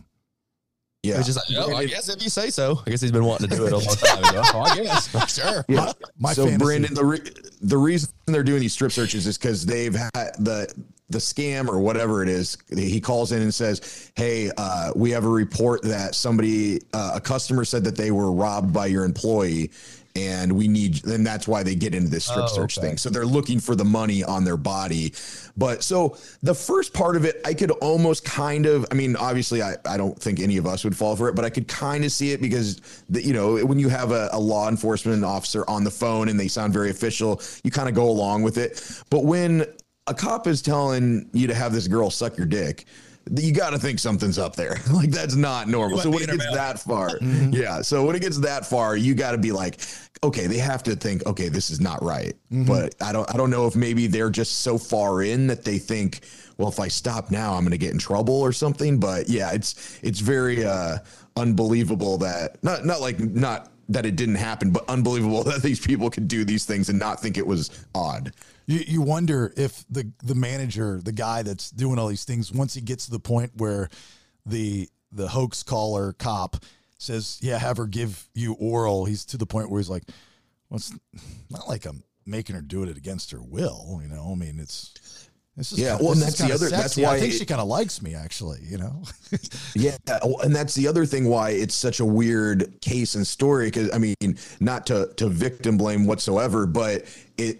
Yeah. 1.03 1.17
It's 1.19 1.27
just 1.27 1.49
like, 1.51 1.59
oh, 1.63 1.75
I 1.75 1.85
guess 1.85 2.09
if 2.09 2.21
you 2.23 2.29
say 2.29 2.49
so. 2.49 2.81
I 2.85 2.89
guess 2.89 2.99
he's 3.01 3.11
been 3.11 3.25
wanting 3.25 3.47
to 3.49 3.55
do 3.55 3.67
it 3.67 3.73
a 3.73 3.77
long 3.77 3.95
time. 3.95 4.17
He's 4.23 4.33
like, 4.33 4.55
oh, 4.55 4.61
I 4.61 4.75
guess. 4.81 5.35
Sure. 5.35 5.65
Yeah. 5.67 5.91
my 6.17 6.33
so 6.33 6.45
fantasy- 6.45 6.65
Brandon, 6.65 6.93
the 6.95 7.05
re- 7.05 7.31
the 7.61 7.77
reason 7.77 8.09
they're 8.25 8.43
doing 8.43 8.61
these 8.61 8.73
strip 8.73 8.91
searches 8.91 9.27
is 9.27 9.37
because 9.37 9.65
they've 9.65 9.93
had 9.93 10.31
the 10.39 10.73
the 11.09 11.19
scam 11.19 11.67
or 11.67 11.79
whatever 11.79 12.23
it 12.23 12.29
is. 12.29 12.57
He 12.75 12.99
calls 12.99 13.31
in 13.31 13.41
and 13.43 13.53
says, 13.53 14.11
"Hey, 14.15 14.49
uh, 14.57 14.91
we 14.95 15.11
have 15.11 15.25
a 15.25 15.29
report 15.29 15.83
that 15.83 16.15
somebody, 16.15 16.81
uh, 16.93 17.11
a 17.15 17.21
customer, 17.21 17.63
said 17.65 17.83
that 17.83 17.95
they 17.95 18.09
were 18.09 18.31
robbed 18.31 18.73
by 18.73 18.87
your 18.87 19.05
employee." 19.05 19.69
And 20.17 20.53
we 20.53 20.69
need, 20.69 21.05
and 21.05 21.27
that's 21.27 21.45
why 21.45 21.61
they 21.61 21.75
get 21.75 21.93
into 21.93 22.09
this 22.09 22.23
strip 22.23 22.45
Oh, 22.45 22.47
search 22.47 22.77
okay. 22.77 22.87
thing. 22.87 22.97
So 22.97 23.09
they're 23.09 23.25
looking 23.25 23.59
for 23.59 23.75
the 23.75 23.83
money 23.83 24.23
on 24.23 24.45
their 24.45 24.55
body. 24.55 25.13
But 25.57 25.83
so 25.83 26.17
the 26.41 26.55
first 26.55 26.93
part 26.93 27.17
of 27.17 27.25
it, 27.25 27.41
I 27.43 27.53
could 27.53 27.71
almost 27.71 28.23
kind 28.23 28.65
of, 28.65 28.85
I 28.91 28.93
mean, 28.93 29.17
obviously, 29.17 29.61
I, 29.61 29.75
I 29.85 29.97
don't 29.97 30.17
think 30.17 30.39
any 30.39 30.55
of 30.55 30.65
us 30.65 30.85
would 30.85 30.95
fall 30.95 31.17
for 31.17 31.27
it, 31.27 31.35
but 31.35 31.43
I 31.43 31.49
could 31.49 31.67
kind 31.67 32.05
of 32.05 32.13
see 32.13 32.31
it 32.31 32.41
because, 32.41 33.03
the, 33.09 33.21
you 33.21 33.33
know, 33.33 33.57
when 33.65 33.77
you 33.77 33.89
have 33.89 34.11
a, 34.11 34.29
a 34.31 34.39
law 34.39 34.69
enforcement 34.69 35.25
officer 35.25 35.69
on 35.69 35.83
the 35.83 35.91
phone 35.91 36.29
and 36.29 36.39
they 36.39 36.47
sound 36.47 36.71
very 36.71 36.91
official, 36.91 37.41
you 37.65 37.71
kind 37.71 37.89
of 37.89 37.95
go 37.95 38.09
along 38.09 38.43
with 38.43 38.57
it. 38.57 39.03
But 39.09 39.25
when 39.25 39.65
a 40.07 40.13
cop 40.13 40.47
is 40.47 40.61
telling 40.61 41.29
you 41.33 41.47
to 41.47 41.53
have 41.53 41.73
this 41.73 41.87
girl 41.87 42.09
suck 42.09 42.37
your 42.37 42.47
dick, 42.47 42.85
you 43.37 43.51
got 43.51 43.71
to 43.71 43.79
think 43.79 43.99
something's 43.99 44.37
up 44.37 44.55
there. 44.55 44.77
like 44.93 45.11
that's 45.11 45.35
not 45.35 45.67
normal. 45.67 45.99
So 45.99 46.09
when 46.09 46.23
it 46.23 46.29
gets 46.29 46.51
that 46.51 46.79
far, 46.79 47.17
yeah. 47.21 47.81
So 47.81 48.05
when 48.05 48.15
it 48.15 48.21
gets 48.21 48.37
that 48.39 48.65
far, 48.65 48.95
you 48.95 49.15
got 49.15 49.31
to 49.31 49.37
be 49.37 49.51
like, 49.51 49.79
okay, 50.23 50.47
they 50.47 50.57
have 50.57 50.83
to 50.83 50.95
think, 50.95 51.25
okay, 51.25 51.49
this 51.49 51.69
is 51.69 51.79
not 51.79 52.03
right. 52.03 52.35
But 52.51 52.95
I 53.01 53.11
don't, 53.11 53.31
I 53.33 53.37
don't 53.37 53.49
know 53.49 53.67
if 53.67 53.75
maybe 53.75 54.07
they're 54.07 54.29
just 54.29 54.59
so 54.59 54.77
far 54.77 55.23
in 55.23 55.47
that 55.47 55.63
they 55.63 55.77
think, 55.77 56.21
well, 56.57 56.69
if 56.69 56.79
I 56.79 56.87
stop 56.87 57.31
now, 57.31 57.53
I'm 57.53 57.61
going 57.61 57.71
to 57.71 57.77
get 57.77 57.91
in 57.91 57.99
trouble 57.99 58.41
or 58.41 58.53
something. 58.53 58.99
But 58.99 59.27
yeah, 59.27 59.51
it's 59.51 59.99
it's 60.01 60.19
very 60.19 60.63
uh, 60.63 60.99
unbelievable 61.35 62.17
that 62.19 62.63
not 62.63 62.85
not 62.85 63.01
like 63.01 63.19
not 63.19 63.71
that 63.89 64.05
it 64.05 64.15
didn't 64.15 64.35
happen, 64.35 64.71
but 64.71 64.83
unbelievable 64.87 65.43
that 65.45 65.61
these 65.61 65.79
people 65.79 66.09
could 66.09 66.27
do 66.27 66.43
these 66.43 66.65
things 66.65 66.89
and 66.89 66.99
not 66.99 67.21
think 67.21 67.37
it 67.37 67.45
was 67.45 67.85
odd. 67.93 68.33
You, 68.67 68.79
you 68.87 69.01
wonder 69.01 69.53
if 69.55 69.85
the 69.89 70.11
the 70.23 70.35
manager, 70.35 70.99
the 71.03 71.11
guy 71.11 71.43
that's 71.43 71.69
doing 71.71 71.99
all 71.99 72.07
these 72.07 72.25
things, 72.25 72.51
once 72.51 72.73
he 72.73 72.81
gets 72.81 73.05
to 73.05 73.11
the 73.11 73.19
point 73.19 73.51
where 73.57 73.89
the 74.45 74.89
the 75.11 75.27
hoax 75.27 75.61
caller 75.63 76.13
cop 76.13 76.57
says, 76.97 77.37
"Yeah, 77.41 77.57
have 77.59 77.77
her 77.77 77.85
give 77.87 78.27
you 78.33 78.53
oral," 78.53 79.05
he's 79.05 79.23
to 79.25 79.37
the 79.37 79.45
point 79.45 79.69
where 79.69 79.79
he's 79.79 79.89
like, 79.89 80.03
"Well, 80.69 80.77
it's 80.77 80.91
not 81.49 81.67
like 81.67 81.85
I'm 81.85 82.03
making 82.25 82.55
her 82.55 82.61
do 82.61 82.81
it 82.83 82.97
against 82.97 83.31
her 83.31 83.41
will, 83.41 83.99
you 84.01 84.07
know. 84.09 84.29
I 84.31 84.35
mean, 84.35 84.59
it's 84.59 84.93
this 85.55 85.71
is 85.71 85.79
Yeah, 85.79 85.91
kinda- 85.91 86.03
well, 86.03 86.13
and 86.13 86.21
that's 86.21 86.37
the 86.39 86.51
other- 86.51 86.69
that's 86.69 86.93
sexy. 86.95 87.05
I 87.05 87.19
think 87.19 87.33
it- 87.33 87.37
she 87.37 87.45
kind 87.45 87.61
of 87.61 87.67
likes 87.67 88.01
me, 88.01 88.13
actually. 88.15 88.61
You 88.63 88.79
know, 88.79 89.03
Yeah, 89.75 89.95
and 90.43 90.55
that's 90.55 90.73
the 90.73 90.87
other 90.87 91.05
thing 91.05 91.25
why 91.29 91.51
it's 91.51 91.75
such 91.75 91.99
a 91.99 92.05
weird 92.05 92.81
case 92.81 93.13
and 93.15 93.25
story. 93.27 93.67
Because 93.67 93.91
I 93.93 93.99
mean, 93.99 94.37
not 94.59 94.87
to 94.87 95.11
to 95.17 95.29
victim 95.29 95.77
blame 95.77 96.07
whatsoever, 96.07 96.65
but 96.65 97.05
it. 97.37 97.59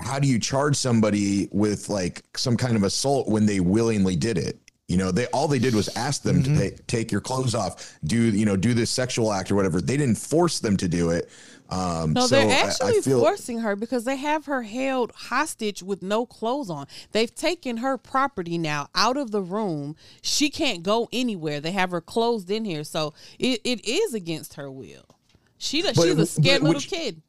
How 0.00 0.18
do 0.18 0.28
you 0.28 0.38
charge 0.38 0.76
somebody 0.76 1.48
with 1.52 1.88
like 1.88 2.22
some 2.36 2.56
kind 2.56 2.76
of 2.76 2.82
assault 2.82 3.28
when 3.28 3.46
they 3.46 3.60
willingly 3.60 4.16
did 4.16 4.36
it? 4.38 4.58
You 4.88 4.98
know, 4.98 5.10
they 5.10 5.26
all 5.28 5.48
they 5.48 5.58
did 5.58 5.74
was 5.74 5.88
ask 5.96 6.22
them 6.22 6.42
to 6.44 6.56
take, 6.56 6.86
take 6.86 7.10
your 7.10 7.20
clothes 7.20 7.54
off, 7.56 7.98
do 8.04 8.16
you 8.16 8.44
know, 8.44 8.56
do 8.56 8.72
this 8.72 8.90
sexual 8.90 9.32
act 9.32 9.50
or 9.50 9.56
whatever. 9.56 9.80
They 9.80 9.96
didn't 9.96 10.18
force 10.18 10.60
them 10.60 10.76
to 10.76 10.86
do 10.86 11.10
it. 11.10 11.28
Um, 11.68 12.12
No, 12.12 12.28
so 12.28 12.36
they're 12.36 12.46
I- 12.46 12.50
I 12.52 12.68
actually 12.68 13.00
feel- 13.02 13.18
forcing 13.18 13.58
her 13.60 13.74
because 13.74 14.04
they 14.04 14.14
have 14.14 14.44
her 14.46 14.62
held 14.62 15.10
hostage 15.10 15.82
with 15.82 16.02
no 16.02 16.24
clothes 16.24 16.70
on. 16.70 16.86
They've 17.10 17.34
taken 17.34 17.78
her 17.78 17.98
property 17.98 18.58
now 18.58 18.86
out 18.94 19.16
of 19.16 19.32
the 19.32 19.42
room. 19.42 19.96
She 20.22 20.48
can't 20.50 20.84
go 20.84 21.08
anywhere. 21.12 21.60
They 21.60 21.72
have 21.72 21.90
her 21.90 22.00
closed 22.00 22.48
in 22.52 22.64
here, 22.64 22.84
so 22.84 23.12
it, 23.40 23.60
it 23.64 23.84
is 23.88 24.14
against 24.14 24.54
her 24.54 24.70
will. 24.70 25.06
She 25.58 25.82
But 25.82 25.96
she's 25.96 26.04
it- 26.04 26.18
a 26.20 26.26
scared 26.26 26.60
but 26.60 26.66
little 26.68 26.78
which- 26.78 26.90
kid. 26.90 27.22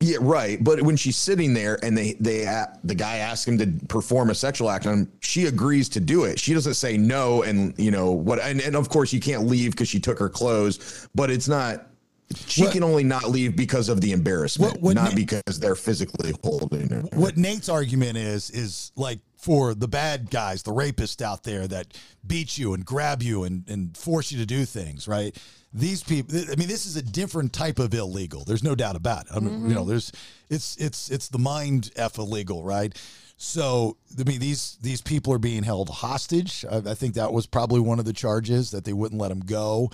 Yeah, 0.00 0.18
right. 0.20 0.62
But 0.62 0.82
when 0.82 0.96
she's 0.96 1.16
sitting 1.16 1.54
there 1.54 1.82
and 1.82 1.96
they 1.96 2.14
they 2.20 2.42
a- 2.44 2.78
the 2.84 2.94
guy 2.94 3.18
asks 3.18 3.46
him 3.48 3.56
to 3.58 3.66
perform 3.88 4.30
a 4.30 4.34
sexual 4.34 4.68
act 4.68 4.86
on 4.86 4.92
him, 4.94 5.12
she 5.20 5.46
agrees 5.46 5.88
to 5.90 6.00
do 6.00 6.24
it. 6.24 6.38
She 6.38 6.52
doesn't 6.52 6.74
say 6.74 6.96
no, 6.98 7.42
and 7.42 7.74
you 7.78 7.90
know 7.90 8.10
what? 8.12 8.38
And, 8.40 8.60
and 8.60 8.76
of 8.76 8.88
course, 8.88 9.12
you 9.12 9.20
can't 9.20 9.46
leave 9.46 9.70
because 9.70 9.88
she 9.88 10.00
took 10.00 10.18
her 10.18 10.28
clothes. 10.28 11.08
But 11.14 11.30
it's 11.30 11.48
not. 11.48 11.86
She 12.46 12.62
What- 12.64 12.72
can 12.72 12.82
only 12.82 13.04
not 13.04 13.30
leave 13.30 13.54
because 13.54 13.88
of 13.88 14.00
the 14.00 14.12
embarrassment, 14.12 14.72
What- 14.74 14.82
what 14.82 14.94
not 14.96 15.14
because 15.14 15.58
they're 15.60 15.76
physically 15.76 16.34
holding 16.42 16.88
her. 16.88 17.02
what 17.12 17.36
Nate's 17.36 17.68
argument 17.68 18.16
is 18.18 18.50
is 18.50 18.92
like 18.96 19.20
for 19.44 19.74
the 19.74 19.86
bad 19.86 20.30
guys, 20.30 20.62
the 20.62 20.72
rapists 20.72 21.20
out 21.20 21.42
there 21.42 21.66
that 21.68 21.88
beat 22.26 22.56
you 22.56 22.72
and 22.72 22.82
grab 22.82 23.22
you 23.22 23.44
and, 23.44 23.68
and 23.68 23.94
force 23.94 24.32
you 24.32 24.38
to 24.38 24.46
do 24.46 24.64
things, 24.64 25.06
right? 25.06 25.36
These 25.70 26.02
people, 26.02 26.34
I 26.50 26.56
mean, 26.56 26.66
this 26.66 26.86
is 26.86 26.96
a 26.96 27.02
different 27.02 27.52
type 27.52 27.78
of 27.78 27.92
illegal. 27.92 28.44
There's 28.44 28.64
no 28.64 28.74
doubt 28.74 28.96
about 28.96 29.26
it. 29.26 29.32
I 29.36 29.40
mean, 29.40 29.68
you 29.68 29.74
know, 29.74 29.82
mm-hmm. 29.82 29.90
there's 29.90 30.12
it's 30.48 30.78
it's 30.78 31.10
it's 31.10 31.28
the 31.28 31.38
mind 31.38 31.90
f 31.94 32.16
illegal, 32.16 32.64
right? 32.64 32.96
So 33.36 33.98
I 34.18 34.22
mean, 34.22 34.40
these 34.40 34.78
these 34.80 35.02
people 35.02 35.30
are 35.34 35.38
being 35.38 35.62
held 35.62 35.90
hostage. 35.90 36.64
I, 36.70 36.76
I 36.76 36.94
think 36.94 37.12
that 37.14 37.30
was 37.30 37.46
probably 37.46 37.80
one 37.80 37.98
of 37.98 38.06
the 38.06 38.14
charges 38.14 38.70
that 38.70 38.86
they 38.86 38.94
wouldn't 38.94 39.20
let 39.20 39.28
them 39.28 39.40
go 39.40 39.90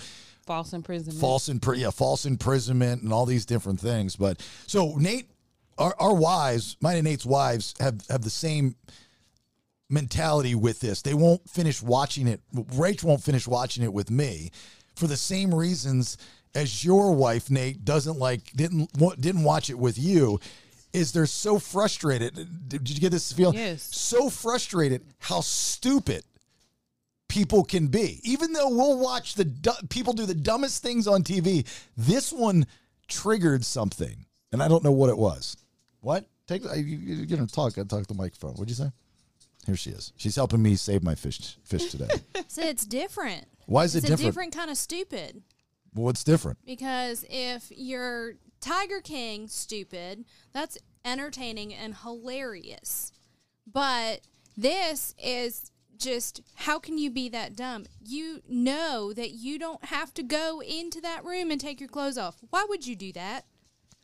False 0.47 0.73
imprisonment. 0.73 1.21
false 1.21 1.49
impri- 1.49 1.79
yeah 1.79 1.91
false 1.91 2.25
imprisonment 2.25 3.03
and 3.03 3.13
all 3.13 3.27
these 3.27 3.47
different 3.47 3.79
things 3.79 4.17
but 4.17 4.41
so 4.67 4.97
nate 4.97 5.31
our, 5.79 5.95
our 6.01 6.15
wives 6.15 6.77
mine 6.81 6.97
and 6.97 7.05
nate's 7.05 7.27
wives 7.27 7.75
have 7.79 8.01
have 8.09 8.23
the 8.23 8.31
same 8.31 8.75
mentality 9.91 10.55
with 10.55 10.81
this 10.81 11.03
they 11.03 11.15
won't 11.15 11.49
finish 11.49 11.83
watching 11.83 12.27
it 12.29 12.41
rach 12.55 13.03
won't 13.03 13.23
finish 13.23 13.47
watching 13.49 13.83
it 13.83 13.93
with 13.93 14.11
me 14.11 14.51
for 14.97 15.07
the 15.07 15.17
same 15.17 15.55
reasons 15.55 16.17
as 16.55 16.85
your 16.85 17.13
wife 17.13 17.51
nate 17.51 17.85
doesn't 17.85 18.19
like 18.19 18.53
didn't 18.55 18.89
didn't 19.21 19.43
watch 19.45 19.69
it 19.71 19.79
with 19.79 19.99
you 19.99 20.39
is 20.93 21.13
they're 21.13 21.27
so 21.27 21.59
frustrated 21.59 22.69
did 22.69 22.89
you 22.91 23.01
get 23.01 23.11
this 23.13 23.33
feel 23.33 23.55
Yes. 23.55 23.83
so 23.93 24.31
frustrated 24.31 25.03
how 25.19 25.41
stupid 25.41 26.23
people 27.29 27.63
can 27.63 27.87
be. 27.87 28.19
Even 28.25 28.53
though 28.53 28.69
we'll 28.69 28.99
watch 28.99 29.35
the 29.35 29.45
du- 29.45 29.73
people 29.89 30.13
do 30.13 30.27
the 30.27 30.35
dumbest 30.35 30.83
things 30.83 31.07
on 31.07 31.23
TV, 31.23 31.65
this 31.97 32.33
one 32.33 32.67
triggered 33.07 33.65
something, 33.65 34.27
and 34.51 34.61
I 34.61 34.67
don't 34.67 34.83
know 34.83 34.91
what 34.91 35.11
it 35.11 35.17
was. 35.17 35.57
What? 36.01 36.25
Take 36.49 36.65
you, 36.65 36.71
you- 36.83 36.99
you're 37.19 37.27
gonna 37.27 37.47
talk. 37.47 37.79
I 37.79 37.85
talk 37.85 38.03
to 38.03 38.09
the 38.09 38.15
microphone. 38.15 38.55
What'd 38.55 38.69
you 38.69 38.75
say? 38.75 38.91
Here 39.71 39.77
she 39.77 39.91
is. 39.91 40.13
She's 40.17 40.35
helping 40.35 40.63
me 40.63 40.75
save 40.75 41.05
my 41.05 41.15
fish 41.15 41.57
fish 41.63 41.93
today. 41.93 42.09
So 42.49 42.63
it's 42.63 42.85
different. 42.85 43.47
Why 43.67 43.85
is 43.85 43.95
it 43.95 44.01
different? 44.01 44.15
it's 44.15 44.23
a 44.23 44.27
different 44.27 44.57
kind 44.57 44.69
of 44.73 44.77
stupid. 44.77 45.45
Well, 45.95 46.07
what's 46.07 46.25
different? 46.25 46.59
Because 46.67 47.25
if 47.31 47.71
you're 47.71 48.35
Tiger 48.61 49.01
King 49.01 49.47
stupid, 49.47 50.25
that's 50.53 50.77
entertaining 51.05 51.73
and 51.73 51.95
hilarious. 51.95 53.13
But 53.73 54.23
this 54.57 55.15
is 55.23 55.71
just 55.97 56.41
how 56.57 56.81
can 56.81 56.99
you 56.99 57.09
be 57.09 57.29
that 57.29 57.55
dumb? 57.55 57.87
You 58.05 58.43
know 58.49 59.13
that 59.13 59.31
you 59.31 59.57
don't 59.57 59.85
have 59.85 60.13
to 60.15 60.25
go 60.25 60.61
into 60.61 61.01
that 61.03 61.25
room 61.25 61.53
and 61.53 61.61
take 61.61 61.79
your 61.79 61.89
clothes 61.89 62.19
off. 62.19 62.39
Why 62.51 62.67
would 62.69 62.85
you 62.85 62.97
do 62.97 63.13
that? 63.13 63.45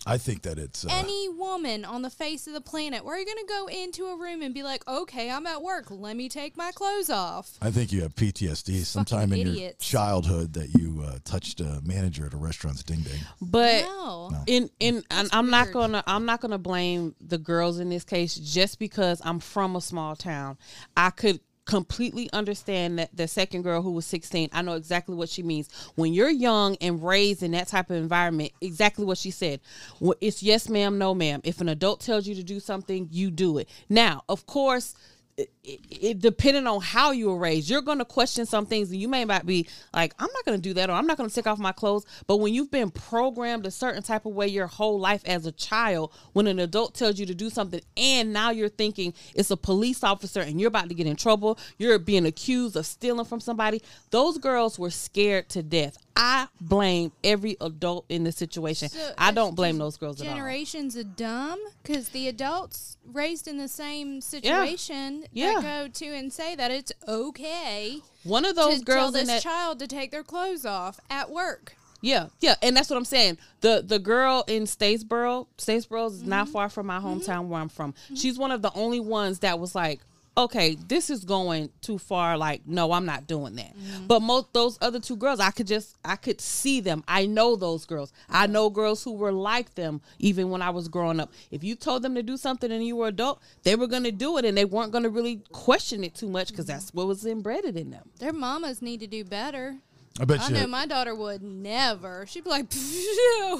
I 0.07 0.19
think 0.19 0.43
that 0.43 0.57
it's 0.59 0.85
uh, 0.85 0.89
Any 0.93 1.29
woman 1.29 1.85
on 1.85 2.03
the 2.03 2.11
face 2.11 2.47
of 2.47 2.53
the 2.53 2.61
planet, 2.61 3.05
where 3.05 3.17
are 3.17 3.19
you 3.19 3.27
going 3.27 3.39
to 3.39 3.53
go 3.53 3.67
into 3.67 4.07
a 4.07 4.17
room 4.17 4.41
and 4.41 4.55
be 4.55 4.63
like, 4.63 4.87
okay, 4.87 5.31
I'm 5.31 5.47
at 5.47 5.63
work. 5.63 5.87
Let 5.91 6.17
me 6.17 6.29
take 6.29 6.57
my 6.57 6.71
clothes 6.71 7.11
off? 7.11 7.59
I 7.61 7.73
think 7.73 7.93
you 7.93 8.03
have 8.03 8.15
PTSD 8.15 8.85
sometime 8.85 9.33
in 9.33 9.49
your 9.49 9.73
childhood 9.81 10.53
that 10.55 10.75
you 10.75 11.03
uh, 11.05 11.19
touched 11.25 11.61
a 11.61 11.81
manager 11.85 12.27
at 12.27 12.35
a 12.35 12.37
restaurant's 12.37 12.85
ding 12.85 13.01
ding. 13.01 13.21
But 13.43 13.83
No. 13.83 14.29
No. 14.31 14.45
in 14.47 14.71
in 14.79 15.03
and 15.11 15.29
I'm 15.33 15.51
not 15.51 15.73
gonna 15.73 16.05
I'm 16.07 16.25
not 16.25 16.41
gonna 16.41 16.59
blame 16.59 17.15
the 17.21 17.39
girls 17.39 17.81
in 17.81 17.89
this 17.89 18.05
case 18.05 18.37
just 18.37 18.79
because 18.79 19.21
I'm 19.25 19.41
from 19.41 19.75
a 19.75 19.81
small 19.81 20.15
town. 20.15 20.57
I 20.97 21.11
could 21.11 21.41
completely 21.67 22.31
understand 22.33 22.99
that 22.99 23.15
the 23.15 23.29
second 23.29 23.63
girl 23.63 23.83
who 23.83 23.91
was 23.91 24.07
16 24.07 24.49
i 24.53 24.63
know 24.63 24.75
exactly 24.75 25.15
what 25.15 25.29
she 25.29 25.43
means. 25.43 25.69
When 25.97 26.15
you're 26.15 26.31
young 26.31 26.77
and 26.81 27.03
raised 27.03 27.43
in 27.43 27.51
that 27.51 27.69
type 27.69 27.91
of 27.91 27.97
environment 27.97 28.53
exactly 28.61 29.05
what 29.05 29.19
she 29.19 29.31
said. 29.31 29.61
Well, 30.01 30.17
it's 30.21 30.43
yes 30.43 30.69
ma'am 30.69 30.99
no 30.99 31.15
ma'am. 31.15 31.41
If 31.45 31.61
an 31.61 31.69
adult 31.69 32.01
tells 32.01 32.27
you 32.27 32.35
to 32.37 32.43
do 32.43 32.61
something 32.61 33.09
you 33.11 33.31
do 33.31 33.59
it. 33.59 33.69
Now 33.89 34.23
of 34.29 34.47
course 34.47 34.95
it, 35.37 35.51
it, 35.63 36.19
depending 36.21 36.67
on 36.67 36.81
how 36.81 37.11
you 37.11 37.29
were 37.29 37.37
raised, 37.37 37.69
you're 37.69 37.83
going 37.83 37.99
to 37.99 38.05
question 38.05 38.47
some 38.47 38.65
things, 38.65 38.91
and 38.91 39.01
you 39.01 39.09
may 39.09 39.25
not 39.25 39.45
be 39.45 39.67
like, 39.93 40.15
"I'm 40.19 40.31
not 40.33 40.45
going 40.45 40.57
to 40.57 40.63
do 40.63 40.73
that," 40.75 40.89
or 40.89 40.95
"I'm 40.95 41.07
not 41.07 41.19
going 41.19 41.29
to 41.29 41.35
take 41.35 41.47
off 41.47 41.59
my 41.59 41.73
clothes." 41.73 42.07
But 42.27 42.39
when 42.39 42.55
you've 42.55 42.71
been 42.71 42.91
programmed 42.91 43.67
a 43.67 43.71
certain 43.71 44.03
type 44.03 44.25
of 44.25 44.33
way 44.33 44.49
your 44.49 44.67
whole 44.67 44.99
life 44.99 45.23
as 45.27 45.45
a 45.45 45.53
child, 45.53 46.13
when 46.33 46.47
an 46.47 46.59
adult 46.59 46.95
tells 46.95 47.19
you 47.19 47.27
to 47.27 47.35
do 47.35 47.51
something, 47.51 47.81
and 47.97 48.33
now 48.33 48.51
you're 48.51 48.69
thinking 48.69 49.13
it's 49.35 49.51
a 49.51 49.57
police 49.57 50.03
officer, 50.03 50.41
and 50.41 50.61
you're 50.61 50.69
about 50.69 50.89
to 50.89 50.95
get 50.95 51.07
in 51.07 51.17
trouble, 51.17 51.59
you're 51.79 51.99
being 51.99 52.27
accused 52.27 52.77
of 52.77 52.87
stealing 52.87 53.27
from 53.27 53.41
somebody. 53.41 53.83
Those 54.11 54.39
girls 54.39 54.79
were 54.79 54.91
scared 54.91 55.49
to 55.51 55.63
death. 55.63 55.99
I 56.17 56.49
blame 56.61 57.13
every 57.23 57.57
adult 57.61 58.07
in 58.09 58.25
this 58.25 58.37
situation. 58.37 58.89
So 58.89 59.13
I 59.19 59.33
don't 59.33 59.55
blame 59.55 59.77
those 59.79 59.99
girls 59.99 60.21
at 60.21 60.27
all. 60.27 60.35
Generations 60.35 60.97
are 60.97 61.05
dumb 61.05 61.59
because 61.83 62.09
the 62.09 62.27
adults 62.29 62.97
raised 63.13 63.47
in 63.47 63.59
the 63.59 63.69
same 63.69 64.21
situation, 64.21 65.27
Yeah. 65.33 65.61
can't 65.61 65.63
go 65.63 65.89
to 65.89 66.07
and 66.07 66.33
say 66.33 66.55
that 66.57 66.71
it's 66.71 66.93
okay 67.07 68.01
One 68.25 68.45
of 68.45 68.57
those 68.57 68.81
to 68.81 68.85
tell 68.85 68.95
girls 68.97 69.13
this 69.13 69.29
that 69.29 69.43
child 69.43 69.79
to 69.81 69.87
take 69.87 70.11
their 70.11 70.25
clothes 70.25 70.65
off 70.65 70.99
at 71.11 71.31
work. 71.31 71.77
Yeah, 72.01 72.29
yeah, 72.41 72.55
and 72.63 72.77
that's 72.77 72.91
what 72.91 72.97
I'm 72.97 73.05
saying. 73.05 73.39
The 73.61 73.83
the 73.85 73.99
girl 73.99 74.45
in 74.47 74.65
Statesboro, 74.65 75.47
Statesboro 75.59 76.11
is 76.11 76.23
not 76.23 76.45
mm-hmm. 76.45 76.53
far 76.53 76.69
from 76.69 76.87
my 76.87 76.99
hometown 76.99 77.41
mm-hmm. 77.41 77.49
where 77.49 77.61
I'm 77.61 77.69
from. 77.69 77.95
She's 78.15 78.39
one 78.39 78.51
of 78.51 78.63
the 78.63 78.73
only 78.75 79.01
ones 79.01 79.41
that 79.41 79.59
was 79.59 79.75
like, 79.75 80.01
okay, 80.37 80.77
this 80.89 81.11
is 81.11 81.25
going 81.25 81.71
too 81.81 81.99
far. 81.99 82.37
Like, 82.37 82.67
no, 82.67 82.93
I'm 82.93 83.07
not 83.07 83.27
doing 83.27 83.57
that. 83.57 83.77
Mm-hmm. 83.77 84.07
But 84.07 84.21
most 84.21 84.53
those 84.53 84.79
other 84.81 85.01
two 85.01 85.17
girls, 85.17 85.41
I 85.41 85.51
could 85.51 85.67
just 85.67 85.97
I 86.05 86.17
could 86.17 86.41
see 86.41 86.81
them. 86.81 87.05
I 87.09 87.27
know 87.27 87.57
those 87.57 87.87
girls. 87.87 88.13
I 88.29 88.47
know 88.47 88.71
girls 88.71 89.03
who 89.03 89.13
were 89.13 89.33
like 89.33 89.75
them 89.75 90.01
even 90.19 90.51
when 90.51 90.63
I 90.63 90.71
was 90.71 90.89
growing 90.89 91.21
up. 91.21 91.33
If 91.51 91.65
you 91.65 91.75
told 91.75 92.03
them 92.03 92.15
to 92.15 92.23
do 92.23 92.37
something 92.37 92.71
and 92.71 92.87
you 92.87 92.97
were 92.97 93.09
adult, 93.09 93.41
they 93.63 93.77
were 93.77 93.87
gonna 93.87 94.13
do 94.13 94.37
it 94.39 94.45
and 94.45 94.57
they 94.57 94.65
weren't 94.65 94.93
gonna 94.93 95.11
really 95.11 95.43
question 95.53 96.05
it 96.05 96.15
too 96.15 96.29
much 96.29 96.49
because 96.49 96.67
mm-hmm. 96.67 96.75
that's 96.75 96.95
what 96.95 97.07
was 97.07 97.25
embedded 97.25 97.77
in 97.77 97.91
them. 97.91 98.11
Their 98.19 98.33
mamas 98.33 98.83
need 98.83 99.01
to 99.01 99.07
do 99.07 99.25
better. 99.25 99.77
I 100.21 100.25
bet 100.25 100.41
I 100.41 100.49
you. 100.49 100.55
know 100.55 100.67
my 100.67 100.87
daughter 100.87 101.15
would 101.15 101.43
never. 101.43 102.27
She'd 102.27 102.45
be 102.45 102.51
like, 102.51 102.67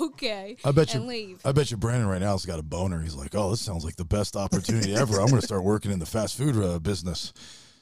okay, 0.01 0.57
I 0.65 0.71
bet 0.73 0.95
you. 0.95 1.01
and 1.01 1.09
leave. 1.09 1.41
I 1.45 1.53
bet 1.53 1.71
you 1.71 1.77
Brandon 1.77 2.09
right 2.09 2.21
now 2.21 2.33
has 2.33 2.47
got 2.47 2.59
a 2.59 2.63
boner. 2.63 3.01
He's 3.03 3.15
like, 3.15 3.35
"Oh, 3.35 3.51
this 3.51 3.61
sounds 3.61 3.85
like 3.85 3.97
the 3.97 4.05
best 4.05 4.37
opportunity 4.37 4.95
ever. 4.95 5.21
I'm 5.21 5.29
going 5.29 5.41
to 5.41 5.47
start 5.47 5.65
working 5.65 5.93
in 5.93 5.99
the 5.99 6.07
fast 6.07 6.37
food 6.37 6.57
uh, 6.57 6.79
business." 6.79 7.33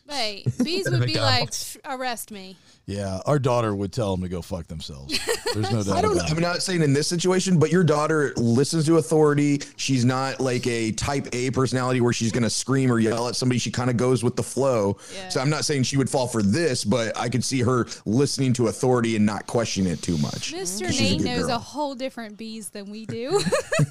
Hey, 0.09 0.45
bees 0.63 0.87
would 0.91 1.07
be 1.07 1.19
like, 1.19 1.51
arrest 1.85 2.31
me. 2.31 2.57
Yeah, 2.86 3.20
our 3.24 3.39
daughter 3.39 3.74
would 3.74 3.93
tell 3.94 4.15
them 4.15 4.23
to 4.24 4.28
go 4.28 4.43
fuck 4.43 4.66
themselves. 4.66 5.19
There's 5.55 5.70
no 5.73 5.82
doubt 5.85 5.97
I 5.97 6.02
don't. 6.02 6.12
About 6.16 6.31
I'm 6.31 6.36
it. 6.36 6.40
not 6.43 6.62
saying 6.62 6.82
in 6.82 6.93
this 6.93 7.09
situation, 7.09 7.59
but 7.59 7.70
your 7.73 7.82
daughter 7.85 8.35
listens 8.36 8.85
to 8.86 8.98
authority. 8.98 9.62
She's 9.77 10.05
not 10.05 10.39
like 10.40 10.66
a 10.66 10.93
type 10.93 11.28
A 11.32 11.51
personality 11.51 12.01
where 12.02 12.12
she's 12.12 12.31
going 12.31 12.43
to 12.43 12.51
scream 12.51 12.93
or 12.93 12.98
yell 12.98 13.28
at 13.28 13.36
somebody. 13.36 13.59
She 13.59 13.70
kind 13.70 13.89
of 13.89 13.97
goes 13.97 14.23
with 14.23 14.36
the 14.36 14.43
flow. 14.43 14.98
Yeah. 15.15 15.28
So 15.31 15.40
I'm 15.40 15.48
not 15.48 15.65
saying 15.65 15.85
she 15.85 15.97
would 15.97 16.11
fall 16.11 16.27
for 16.27 16.43
this, 16.43 16.85
but 16.85 17.16
I 17.16 17.28
could 17.31 17.43
see 17.44 17.62
her 17.62 17.86
listening 18.05 18.52
to 18.55 18.69
authority 18.69 19.16
and 19.16 19.24
not 19.24 19.47
questioning 19.47 19.90
it 19.93 20.02
too 20.02 20.19
much. 20.19 20.52
Mr. 20.52 20.89
She's 20.89 21.01
a 21.01 21.16
Nate 21.16 21.20
knows 21.24 21.47
girl. 21.47 21.56
a 21.56 21.59
whole 21.59 21.94
different 21.94 22.36
bees 22.36 22.69
than 22.69 22.90
we 22.90 23.06
do. 23.06 23.40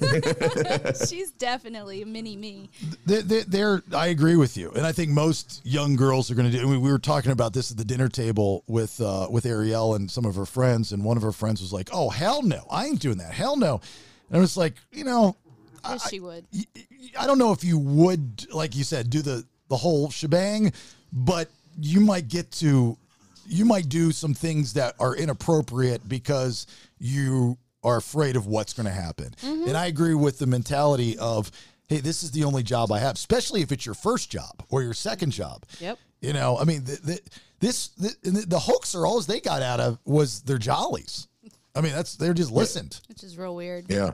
She's 1.08 1.30
definitely 1.32 2.02
a 2.02 2.06
mini 2.06 2.36
me. 2.36 2.70
They- 3.06 3.22
they- 3.22 3.42
They're, 3.42 3.82
I 3.94 4.08
agree 4.08 4.36
with 4.36 4.56
you, 4.56 4.70
and 4.76 4.86
I 4.86 4.92
think 4.92 5.10
most 5.10 5.60
young 5.64 5.96
girls 5.96 6.30
are 6.30 6.34
going 6.34 6.50
to 6.50 6.56
do. 6.58 6.68
We 6.68 6.78
we 6.78 6.90
were 6.92 6.98
talking 6.98 7.32
about 7.32 7.52
this 7.52 7.70
at 7.70 7.76
the 7.76 7.84
dinner 7.84 8.08
table 8.08 8.62
with 8.66 8.83
uh, 9.00 9.26
with 9.30 9.46
Ariel 9.46 9.94
and 9.94 10.10
some 10.10 10.24
of 10.24 10.34
her 10.36 10.46
friends, 10.46 10.92
and 10.92 11.04
one 11.04 11.16
of 11.16 11.22
her 11.22 11.32
friends 11.32 11.60
was 11.60 11.72
like, 11.72 11.90
"Oh 11.92 12.10
hell 12.10 12.42
no, 12.42 12.66
I 12.70 12.86
ain't 12.86 13.00
doing 13.00 13.18
that. 13.18 13.32
Hell 13.32 13.56
no." 13.56 13.80
And 14.28 14.38
I 14.38 14.40
was 14.40 14.56
like, 14.56 14.74
you 14.92 15.04
know, 15.04 15.36
Yes, 15.84 16.08
she 16.08 16.20
would. 16.20 16.46
I 17.18 17.26
don't 17.26 17.38
know 17.38 17.52
if 17.52 17.62
you 17.62 17.78
would, 17.78 18.46
like 18.52 18.74
you 18.74 18.84
said, 18.84 19.10
do 19.10 19.22
the 19.22 19.44
the 19.68 19.76
whole 19.76 20.10
shebang, 20.10 20.72
but 21.12 21.48
you 21.78 22.00
might 22.00 22.28
get 22.28 22.50
to, 22.52 22.96
you 23.46 23.64
might 23.64 23.88
do 23.88 24.12
some 24.12 24.34
things 24.34 24.74
that 24.74 24.94
are 24.98 25.16
inappropriate 25.16 26.08
because 26.08 26.66
you 26.98 27.58
are 27.82 27.96
afraid 27.96 28.36
of 28.36 28.46
what's 28.46 28.72
going 28.72 28.86
to 28.86 28.92
happen. 28.92 29.34
And 29.42 29.76
I 29.76 29.86
agree 29.86 30.14
with 30.14 30.38
the 30.38 30.46
mentality 30.46 31.18
of, 31.18 31.50
hey, 31.86 32.00
this 32.00 32.22
is 32.22 32.30
the 32.30 32.44
only 32.44 32.62
job 32.62 32.92
I 32.92 32.98
have, 33.00 33.14
especially 33.16 33.62
if 33.62 33.72
it's 33.72 33.84
your 33.84 33.94
first 33.94 34.30
job 34.30 34.64
or 34.70 34.82
your 34.82 34.94
second 34.94 35.32
job. 35.32 35.64
Yep. 35.80 35.98
You 36.24 36.32
know, 36.32 36.58
I 36.58 36.64
mean, 36.64 36.84
the, 36.84 36.98
the, 37.02 37.20
this 37.60 37.88
the, 37.88 38.14
the, 38.22 38.46
the 38.46 38.58
hoaxer, 38.58 39.06
all 39.06 39.20
they 39.20 39.40
got 39.40 39.62
out 39.62 39.80
of 39.80 39.98
was 40.04 40.42
their 40.42 40.58
jollies. 40.58 41.28
I 41.74 41.80
mean, 41.80 41.92
that's 41.92 42.16
they're 42.16 42.34
just 42.34 42.50
listened. 42.50 43.00
Which 43.08 43.22
is 43.22 43.36
real 43.36 43.54
weird. 43.54 43.86
Yeah. 43.88 44.12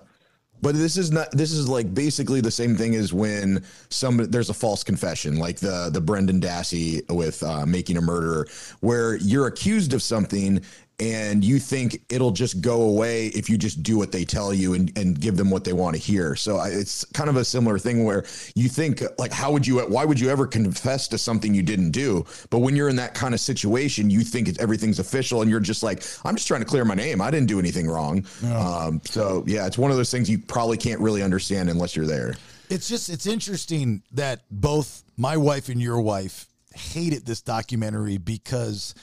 But 0.62 0.74
this 0.74 0.97
is 0.99 1.11
not 1.11 1.31
this 1.31 1.53
is 1.53 1.69
like 1.69 1.93
basically 1.95 2.41
the 2.41 2.51
same 2.51 2.77
thing 2.77 2.95
as 2.95 3.12
when 3.12 3.65
some 3.89 4.19
there's 4.19 4.51
a 4.51 4.55
false 4.55 4.85
confession, 4.85 5.37
like 5.37 5.59
the 5.59 5.89
the 5.91 6.01
Brendan 6.01 6.41
Dassey 6.41 7.09
with 7.11 7.43
uh, 7.43 7.65
making 7.65 7.97
a 7.97 8.03
murderer, 8.03 8.47
where 8.81 9.16
you're 9.16 9.47
accused 9.47 9.95
of 9.95 10.03
something 10.03 10.61
and 11.01 11.43
you 11.43 11.59
think 11.59 12.02
it'll 12.10 12.31
just 12.31 12.60
go 12.60 12.82
away 12.82 13.28
if 13.28 13.48
you 13.48 13.56
just 13.56 13.82
do 13.82 13.97
what 13.97 14.12
they 14.12 14.24
tell 14.24 14.52
you 14.52 14.74
and, 14.74 14.97
and 14.98 15.18
give 15.18 15.36
them 15.36 15.51
what 15.51 15.64
they 15.64 15.72
want 15.72 15.97
to 15.97 16.01
hear. 16.01 16.36
So 16.36 16.59
I, 16.59 16.68
it's 16.68 17.05
kind 17.06 17.31
of 17.31 17.36
a 17.36 17.44
similar 17.44 17.78
thing 17.78 18.05
where 18.05 18.24
you 18.55 18.68
think 18.68 19.02
like, 19.18 19.32
how 19.32 19.51
would 19.51 19.66
you, 19.66 19.81
why 19.81 20.05
would 20.05 20.20
you 20.20 20.28
ever 20.28 20.47
confess 20.47 21.09
to 21.09 21.18
something 21.18 21.55
you 21.55 21.62
didn't 21.62 21.93
do? 21.93 22.27
But 22.51 22.59
when 22.59 22.77
you're 22.77 22.90
in 22.90 22.97
that 22.97 23.14
kind 23.14 23.32
of 23.32 23.40
situation, 23.40 24.10
you 24.10 24.20
think 24.20 24.47
it's, 24.47 24.59
everything's 24.59 24.98
official 24.98 25.40
and 25.40 25.51
you're 25.51 25.59
just 25.59 25.82
like, 25.82 26.02
I'm 26.24 26.36
just 26.36 26.47
trying 26.47 26.60
to 26.60 26.66
clear 26.66 26.85
my 26.85 26.94
name. 26.94 27.22
I 27.22 27.31
didn't 27.31 27.48
do 27.48 27.59
anything 27.59 27.89
wrong. 27.89 28.27
Um, 28.55 29.01
so 29.05 29.43
yeah, 29.47 29.66
it's 29.66 29.78
one 29.78 29.90
of 29.90 29.97
those 29.97 30.10
things 30.10 30.28
you 30.28 30.39
probably 30.39 30.77
can't 30.77 31.01
really 31.01 31.22
understand 31.22 31.70
unless 31.70 31.97
you're 31.97 32.06
there. 32.06 32.35
It's 32.68 32.89
just 32.89 33.09
it's 33.09 33.27
interesting 33.27 34.02
that 34.12 34.43
both 34.51 35.02
my 35.16 35.36
wife 35.39 35.70
and 35.70 35.81
your 35.81 36.01
wife 36.01 36.47
hated 36.74 37.27
this 37.27 37.40
documentary 37.40 38.18
because 38.18 38.94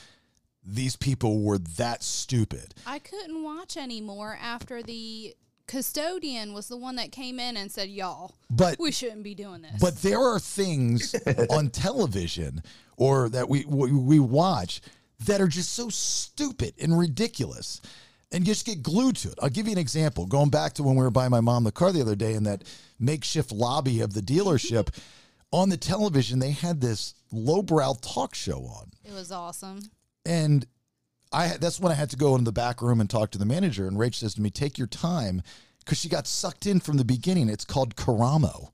these 0.70 0.96
people 0.96 1.40
were 1.42 1.58
that 1.58 2.02
stupid. 2.02 2.74
I 2.86 2.98
couldn't 2.98 3.42
watch 3.42 3.76
anymore 3.76 4.38
after 4.40 4.82
the 4.82 5.34
custodian 5.66 6.52
was 6.54 6.68
the 6.68 6.76
one 6.76 6.96
that 6.96 7.12
came 7.12 7.38
in 7.38 7.56
and 7.56 7.70
said, 7.70 7.88
"Y'all, 7.88 8.34
But- 8.50 8.78
we 8.78 8.90
shouldn't 8.92 9.22
be 9.22 9.34
doing 9.34 9.62
this." 9.62 9.80
But 9.80 10.02
there 10.02 10.20
are 10.20 10.38
things 10.38 11.14
on 11.50 11.70
television 11.70 12.62
or 12.96 13.28
that 13.30 13.48
we, 13.48 13.64
we 13.66 13.92
we 13.92 14.18
watch 14.18 14.80
that 15.26 15.40
are 15.40 15.48
just 15.48 15.72
so 15.72 15.88
stupid 15.88 16.74
and 16.80 16.98
ridiculous. 16.98 17.80
And 18.30 18.46
you 18.46 18.52
just 18.52 18.66
get 18.66 18.82
glued 18.82 19.16
to 19.16 19.28
it. 19.30 19.38
I'll 19.40 19.48
give 19.48 19.66
you 19.66 19.72
an 19.72 19.78
example. 19.78 20.26
Going 20.26 20.50
back 20.50 20.74
to 20.74 20.82
when 20.82 20.96
we 20.96 21.02
were 21.02 21.10
buying 21.10 21.30
my 21.30 21.40
mom 21.40 21.64
the 21.64 21.72
car 21.72 21.92
the 21.92 22.02
other 22.02 22.14
day 22.14 22.34
in 22.34 22.42
that 22.42 22.62
makeshift 22.98 23.50
lobby 23.52 24.02
of 24.02 24.12
the 24.12 24.20
dealership, 24.20 24.94
on 25.52 25.70
the 25.70 25.78
television, 25.78 26.38
they 26.38 26.50
had 26.50 26.82
this 26.82 27.14
lowbrow 27.32 27.94
talk 28.02 28.34
show 28.34 28.60
on. 28.66 28.90
it 29.02 29.12
was 29.14 29.32
awesome. 29.32 29.80
And 30.26 30.66
I 31.32 31.56
that's 31.60 31.78
when 31.80 31.92
I 31.92 31.94
had 31.94 32.10
to 32.10 32.16
go 32.16 32.32
into 32.34 32.44
the 32.44 32.52
back 32.52 32.80
room 32.82 33.00
and 33.00 33.08
talk 33.08 33.30
to 33.32 33.38
the 33.38 33.44
manager. 33.46 33.86
And 33.86 33.96
Rach 33.96 34.14
says 34.14 34.34
to 34.34 34.40
me, 34.42 34.50
"Take 34.50 34.78
your 34.78 34.86
time," 34.86 35.42
because 35.80 35.98
she 35.98 36.08
got 36.08 36.26
sucked 36.26 36.66
in 36.66 36.80
from 36.80 36.96
the 36.96 37.04
beginning. 37.04 37.48
It's 37.48 37.64
called 37.64 37.96
Karamo. 37.96 38.70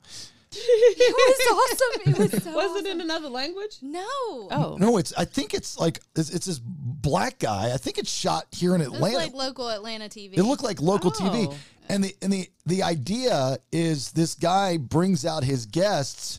It 0.57 1.15
was 1.17 1.71
awesome. 1.73 2.13
It 2.13 2.33
was 2.33 2.43
so 2.45 2.53
Was 2.55 2.85
it 2.85 2.87
in 2.89 3.01
another 3.01 3.29
language? 3.29 3.79
No. 3.83 4.05
Oh. 4.09 4.77
No, 4.79 4.99
it's 4.99 5.13
I 5.17 5.25
think 5.25 5.53
it's 5.53 5.77
like 5.79 6.01
it's, 6.15 6.31
it's 6.31 6.47
this 6.47 6.61
black 6.65 7.41
guy. 7.41 7.73
I 7.73 7.77
think 7.77 7.99
it's 7.99 8.11
shot 8.11 8.47
here 8.53 8.75
in 8.77 8.81
It 8.81 8.89
was 8.91 8.99
Atlanta. 8.99 9.17
like 9.17 9.35
local 9.35 9.69
Atlanta 9.69 10.09
TV. 10.09 10.35
it 10.39 10.45
looked 10.45 10.63
like 10.63 10.81
local 10.81 11.13
Oh. 11.17 11.21
TV. 11.21 11.55
And 11.89 12.05
the 12.05 12.15
and 12.23 12.33
the 12.33 12.49
the 12.67 12.83
idea 12.85 13.59
is 13.73 14.13
this 14.13 14.35
guy 14.37 14.77
brings 14.77 15.27
out 15.27 15.43
his 15.43 15.67
guests 15.67 16.39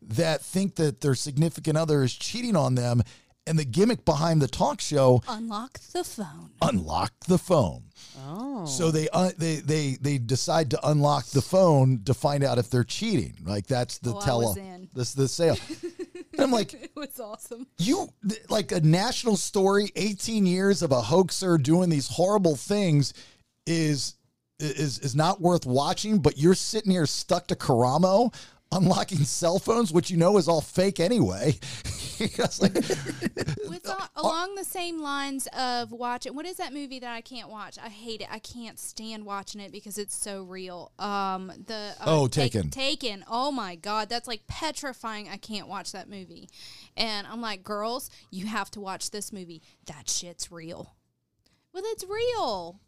that 0.00 0.42
think 0.42 0.76
that 0.76 1.00
their 1.00 1.16
significant 1.16 1.76
other 1.76 2.04
is 2.04 2.14
cheating 2.14 2.54
on 2.54 2.76
them 2.76 3.02
and 3.46 3.58
the 3.58 3.64
gimmick 3.64 4.04
behind 4.04 4.42
the 4.42 4.48
talk 4.48 4.80
show 4.80 5.22
unlock 5.28 5.78
the 5.92 6.04
phone. 6.04 6.50
unlock 6.62 7.12
the 7.28 7.38
phone. 7.38 7.84
Oh. 8.26 8.66
So 8.66 8.90
they 8.90 9.08
uh, 9.12 9.30
they 9.36 9.56
they 9.56 9.96
they 10.00 10.18
decide 10.18 10.70
to 10.70 10.88
unlock 10.88 11.26
the 11.26 11.42
phone 11.42 12.02
to 12.04 12.14
find 12.14 12.42
out 12.44 12.58
if 12.58 12.70
they're 12.70 12.84
cheating. 12.84 13.34
Like 13.44 13.66
that's 13.66 13.98
the 13.98 14.14
Oh, 14.14 14.20
tell 14.20 14.38
was 14.40 14.58
this 14.94 15.12
the 15.14 15.28
sale. 15.28 15.56
and 16.32 16.40
I'm 16.40 16.50
like, 16.50 16.72
It 16.82 16.90
was 16.96 17.20
awesome. 17.20 17.66
you 17.78 18.08
like 18.48 18.72
a 18.72 18.80
national 18.80 19.36
story 19.36 19.90
18 19.96 20.46
years 20.46 20.82
of 20.82 20.92
a 20.92 21.00
hoaxer 21.02 21.58
doing 21.58 21.88
these 21.90 22.08
horrible 22.08 22.56
things 22.56 23.12
is 23.66 24.14
is 24.58 24.98
is 25.00 25.14
not 25.14 25.38
worth 25.40 25.66
watching 25.66 26.18
but 26.18 26.38
you're 26.38 26.54
sitting 26.54 26.90
here 26.90 27.04
stuck 27.04 27.46
to 27.48 27.54
karamo 27.54 28.32
unlocking 28.72 29.18
cell 29.18 29.58
phones 29.58 29.92
which 29.92 30.10
you 30.10 30.16
know 30.16 30.36
is 30.36 30.48
all 30.48 30.60
fake 30.60 30.98
anyway 31.00 31.56
like, 32.60 32.74
With 33.68 33.86
al- 33.86 34.10
along 34.16 34.54
the 34.54 34.64
same 34.64 35.00
lines 35.00 35.46
of 35.48 35.92
watching, 35.92 36.34
what 36.34 36.46
is 36.46 36.56
that 36.56 36.72
movie 36.72 36.98
that 37.00 37.12
I 37.12 37.20
can't 37.20 37.50
watch? 37.50 37.78
I 37.82 37.88
hate 37.88 38.20
it. 38.20 38.28
I 38.30 38.38
can't 38.38 38.78
stand 38.78 39.24
watching 39.24 39.60
it 39.60 39.72
because 39.72 39.98
it's 39.98 40.14
so 40.14 40.42
real. 40.42 40.92
Um, 40.98 41.52
the 41.66 41.94
uh, 42.00 42.04
Oh, 42.06 42.26
Taken. 42.28 42.70
Taken. 42.70 43.24
Oh 43.28 43.52
my 43.52 43.74
god, 43.74 44.08
that's 44.08 44.28
like 44.28 44.46
petrifying. 44.46 45.28
I 45.28 45.36
can't 45.36 45.68
watch 45.68 45.92
that 45.92 46.08
movie. 46.08 46.48
And 46.96 47.26
I'm 47.26 47.40
like, 47.40 47.62
girls, 47.62 48.10
you 48.30 48.46
have 48.46 48.70
to 48.72 48.80
watch 48.80 49.10
this 49.10 49.32
movie. 49.32 49.62
That 49.86 50.08
shit's 50.08 50.50
real. 50.50 50.94
Well, 51.72 51.82
it's 51.86 52.04
real. 52.04 52.80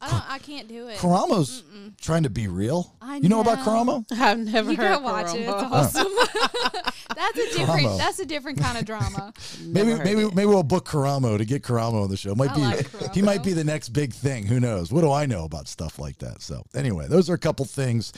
I 0.00 0.10
don't. 0.10 0.30
I 0.32 0.38
can't 0.38 0.68
do 0.68 0.88
it. 0.88 0.98
karamo's 0.98 1.62
trying 2.00 2.24
to 2.24 2.30
be 2.30 2.48
real 2.48 2.94
I 3.00 3.16
you 3.16 3.28
know 3.30 3.40
about 3.40 3.58
know. 3.58 3.64
karamo 3.64 4.04
I've 4.12 4.38
never 4.38 4.70
You 4.70 4.76
heard 4.76 5.02
gotta 5.02 5.04
watch 5.04 5.34
it. 5.34 5.40
It's 5.40 5.50
Karamo. 5.50 5.70
awesome. 5.72 6.92
that's 7.16 7.38
a 7.38 7.56
different. 7.58 7.80
Drama. 7.80 7.96
That's 7.96 8.18
a 8.18 8.26
different 8.26 8.60
kind 8.60 8.76
of 8.78 8.84
drama. 8.84 9.32
maybe 9.62 9.92
heard 9.92 10.04
maybe 10.04 10.20
it. 10.22 10.34
maybe 10.34 10.46
we'll 10.46 10.62
book 10.62 10.86
karamo 10.86 11.38
to 11.38 11.44
get 11.46 11.62
karamo 11.62 12.02
on 12.04 12.10
the 12.10 12.16
show 12.16 12.34
might 12.34 12.50
I 12.50 12.54
be 12.54 12.60
like 12.60 13.14
he 13.14 13.22
might 13.22 13.42
be 13.42 13.52
the 13.54 13.64
next 13.64 13.90
big 13.90 14.12
thing 14.12 14.44
who 14.46 14.60
knows 14.60 14.92
what 14.92 15.00
do 15.00 15.10
i 15.12 15.24
know 15.26 15.44
about 15.44 15.66
stuff 15.68 15.98
like 15.98 16.18
that 16.18 16.42
so 16.42 16.62
anyway 16.74 17.06
those 17.08 17.30
are 17.30 17.34
a 17.34 17.38
couple 17.38 17.64
things 17.64 18.12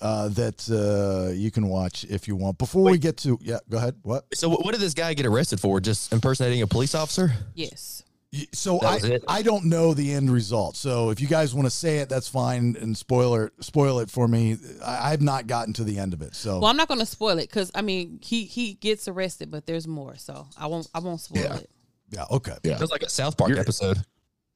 uh, 0.00 0.28
that 0.28 0.68
uh, 0.70 1.32
you 1.32 1.50
can 1.50 1.68
watch 1.68 2.04
if 2.10 2.28
you 2.28 2.36
want 2.36 2.58
before 2.58 2.82
we 2.90 2.98
get 2.98 3.16
to 3.16 3.38
yeah 3.40 3.58
go 3.70 3.78
ahead 3.78 3.94
what 4.02 4.24
So 4.34 4.48
what, 4.48 4.64
what 4.64 4.72
did 4.72 4.80
this 4.80 4.92
guy 4.94 5.14
get 5.14 5.24
arrested 5.24 5.58
for? 5.60 5.80
Just 5.80 6.12
impersonating 6.12 6.60
a 6.62 6.66
police 6.66 6.94
officer? 6.94 7.32
Yes. 7.54 8.02
Y- 8.34 8.46
So 8.52 8.80
I, 8.80 8.96
it. 8.96 9.24
I 9.28 9.42
don't 9.42 9.66
know 9.66 9.94
the 9.94 10.12
end 10.12 10.28
result. 10.30 10.76
So 10.76 11.10
if 11.10 11.20
you 11.20 11.28
guys 11.28 11.54
want 11.54 11.66
to 11.66 11.70
say 11.70 11.98
it, 11.98 12.08
that's 12.08 12.26
fine. 12.26 12.76
And 12.80 12.96
spoiler 12.96 13.52
spoil 13.60 14.00
it 14.00 14.10
for 14.10 14.26
me. 14.26 14.56
I, 14.84 15.12
I've 15.12 15.22
not 15.22 15.46
gotten 15.46 15.72
to 15.74 15.84
the 15.84 15.98
end 15.98 16.12
of 16.14 16.20
it. 16.22 16.34
So 16.34 16.58
Well, 16.58 16.66
I'm 16.70 16.76
not 16.76 16.88
going 16.88 17.00
to 17.00 17.06
spoil 17.06 17.38
it 17.38 17.48
because 17.48 17.70
I 17.74 17.82
mean 17.82 18.18
he 18.22 18.44
he 18.44 18.74
gets 18.74 19.06
arrested, 19.06 19.50
but 19.52 19.66
there's 19.66 19.86
more, 19.86 20.16
so 20.16 20.48
I 20.58 20.66
won't 20.66 20.88
I 20.94 20.98
won't 20.98 21.20
spoil 21.20 21.42
Yeah. 21.44 21.56
it. 21.58 21.70
yeah, 22.10 22.24
okay. 22.30 22.56
Yeah. 22.64 22.78
Feels 22.78 22.90
like 22.90 23.02
a 23.04 23.08
South 23.10 23.36
Park 23.36 23.50
You're- 23.50 23.60
episode. 23.60 23.98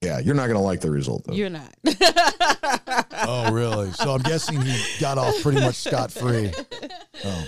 Yeah, 0.00 0.20
you're 0.20 0.36
not 0.36 0.46
gonna 0.46 0.62
like 0.62 0.80
the 0.80 0.90
result 0.92 1.24
though. 1.24 1.34
You're 1.34 1.50
not. 1.50 1.74
Oh, 3.30 3.52
really? 3.52 3.90
So 3.92 4.12
I'm 4.12 4.22
guessing 4.22 4.60
he 4.60 4.80
got 5.00 5.18
off 5.18 5.42
pretty 5.42 5.60
much 5.60 5.74
scot 5.76 6.10
free. 6.12 6.52
Oh. 7.24 7.44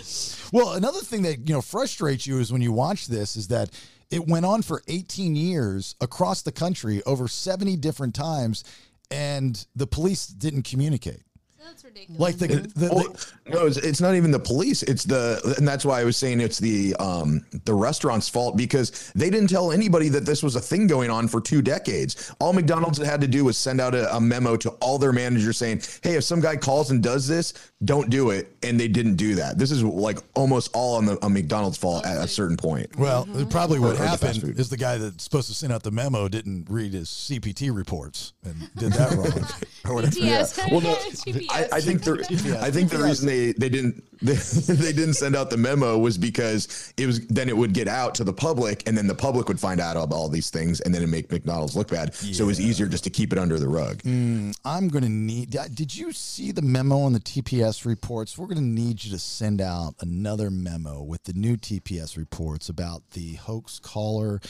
Well, 0.52 0.72
another 0.72 0.98
thing 0.98 1.22
that 1.22 1.46
you 1.48 1.54
know 1.54 1.60
frustrates 1.62 2.26
you 2.26 2.40
is 2.40 2.52
when 2.52 2.60
you 2.60 2.72
watch 2.72 3.06
this 3.06 3.36
is 3.36 3.46
that 3.48 3.70
it 4.10 4.26
went 4.26 4.44
on 4.44 4.62
for 4.62 4.82
18 4.88 5.36
years 5.36 5.94
across 6.00 6.42
the 6.42 6.52
country, 6.52 7.02
over 7.04 7.28
70 7.28 7.76
different 7.76 8.14
times, 8.14 8.64
and 9.10 9.66
the 9.74 9.86
police 9.86 10.26
didn't 10.26 10.64
communicate. 10.64 11.22
That's 11.62 11.84
ridiculous. 11.84 12.20
Like 12.20 12.38
the, 12.38 12.46
the, 12.46 12.68
the 12.74 12.88
Well, 12.94 13.16
no, 13.48 13.66
it's, 13.66 13.76
it's 13.76 14.00
not 14.00 14.14
even 14.14 14.30
the 14.30 14.38
police. 14.38 14.82
It's 14.82 15.04
the, 15.04 15.54
and 15.58 15.68
that's 15.68 15.84
why 15.84 16.00
I 16.00 16.04
was 16.04 16.16
saying 16.16 16.40
it's 16.40 16.58
the 16.58 16.94
um 16.96 17.44
the 17.64 17.74
restaurant's 17.74 18.28
fault 18.28 18.56
because 18.56 19.12
they 19.14 19.28
didn't 19.30 19.48
tell 19.50 19.70
anybody 19.70 20.08
that 20.08 20.24
this 20.24 20.42
was 20.42 20.56
a 20.56 20.60
thing 20.60 20.86
going 20.86 21.10
on 21.10 21.28
for 21.28 21.40
two 21.40 21.60
decades. 21.62 22.32
All 22.40 22.52
McDonald's 22.52 22.98
had 22.98 23.20
to 23.20 23.28
do 23.28 23.44
was 23.44 23.58
send 23.58 23.80
out 23.80 23.94
a, 23.94 24.14
a 24.16 24.20
memo 24.20 24.56
to 24.56 24.70
all 24.80 24.98
their 24.98 25.12
managers 25.12 25.58
saying, 25.58 25.82
"Hey, 26.02 26.14
if 26.16 26.24
some 26.24 26.40
guy 26.40 26.56
calls 26.56 26.90
and 26.90 27.02
does 27.02 27.28
this, 27.28 27.52
don't 27.84 28.08
do 28.10 28.30
it." 28.30 28.56
And 28.62 28.78
they 28.80 28.88
didn't 28.88 29.16
do 29.16 29.34
that. 29.36 29.58
This 29.58 29.70
is 29.70 29.82
like 29.84 30.18
almost 30.34 30.70
all 30.74 30.96
on 30.96 31.04
the 31.04 31.22
on 31.22 31.32
McDonald's 31.32 31.76
fault 31.78 32.06
at 32.06 32.16
a 32.24 32.28
certain 32.28 32.56
point. 32.56 32.96
Well, 32.96 33.26
probably 33.50 33.78
what 33.78 33.90
Or 33.90 33.92
the 33.92 33.98
fast 33.98 34.22
happened 34.22 34.40
food. 34.42 34.58
is 34.58 34.70
the 34.70 34.76
guy 34.76 34.96
that's 34.98 35.24
supposed 35.24 35.48
to 35.48 35.54
send 35.54 35.72
out 35.72 35.82
the 35.82 35.90
memo 35.90 36.28
didn't 36.28 36.66
read 36.70 36.94
his 36.94 37.08
CPT 37.08 37.74
reports 37.74 38.32
and 38.44 38.70
did 38.76 38.92
that 38.92 39.10
wrong 39.12 39.46
or 39.84 39.94
whatever. 39.94 40.18
Yes. 40.18 40.58
Well, 40.70 40.80
no, 40.82 40.94
GPS. 40.94 41.49
I, 41.50 41.68
I 41.72 41.80
think 41.80 42.02
the 42.02 42.58
I 42.60 42.70
think 42.70 42.90
the 42.90 42.98
reason 42.98 43.26
they 43.26 43.52
they 43.52 43.68
didn't 43.68 44.04
they, 44.22 44.34
they 44.34 44.92
didn't 44.92 45.14
send 45.14 45.34
out 45.34 45.48
the 45.48 45.56
memo 45.56 45.96
was 45.98 46.18
because 46.18 46.92
it 46.96 47.06
was 47.06 47.26
then 47.28 47.48
it 47.48 47.56
would 47.56 47.72
get 47.72 47.88
out 47.88 48.14
to 48.16 48.24
the 48.24 48.32
public 48.32 48.86
and 48.86 48.96
then 48.96 49.06
the 49.06 49.14
public 49.14 49.48
would 49.48 49.58
find 49.58 49.80
out 49.80 49.96
about 49.96 50.14
all 50.14 50.28
these 50.28 50.50
things 50.50 50.80
and 50.80 50.94
then 50.94 51.02
it 51.02 51.08
make 51.08 51.30
McDonald's 51.30 51.74
look 51.74 51.88
bad. 51.88 52.14
So 52.14 52.44
it 52.44 52.46
was 52.46 52.60
easier 52.60 52.86
just 52.86 53.04
to 53.04 53.10
keep 53.10 53.32
it 53.32 53.38
under 53.38 53.58
the 53.58 53.68
rug. 53.68 54.02
Hmm. 54.02 54.50
I'm 54.64 54.88
going 54.88 55.04
to 55.04 55.10
need. 55.10 55.56
Did 55.74 55.96
you 55.96 56.12
see 56.12 56.52
the 56.52 56.62
memo 56.62 57.00
on 57.00 57.12
the 57.12 57.20
TPS 57.20 57.86
reports? 57.86 58.36
We're 58.36 58.46
going 58.46 58.58
to 58.58 58.62
need 58.62 59.04
you 59.04 59.10
to 59.12 59.18
send 59.18 59.60
out 59.60 59.94
another 60.00 60.50
memo 60.50 61.02
with 61.02 61.24
the 61.24 61.32
new 61.32 61.56
TPS 61.56 62.16
reports 62.16 62.68
about 62.68 63.10
the 63.12 63.34
hoax 63.34 63.78
caller 63.78 64.40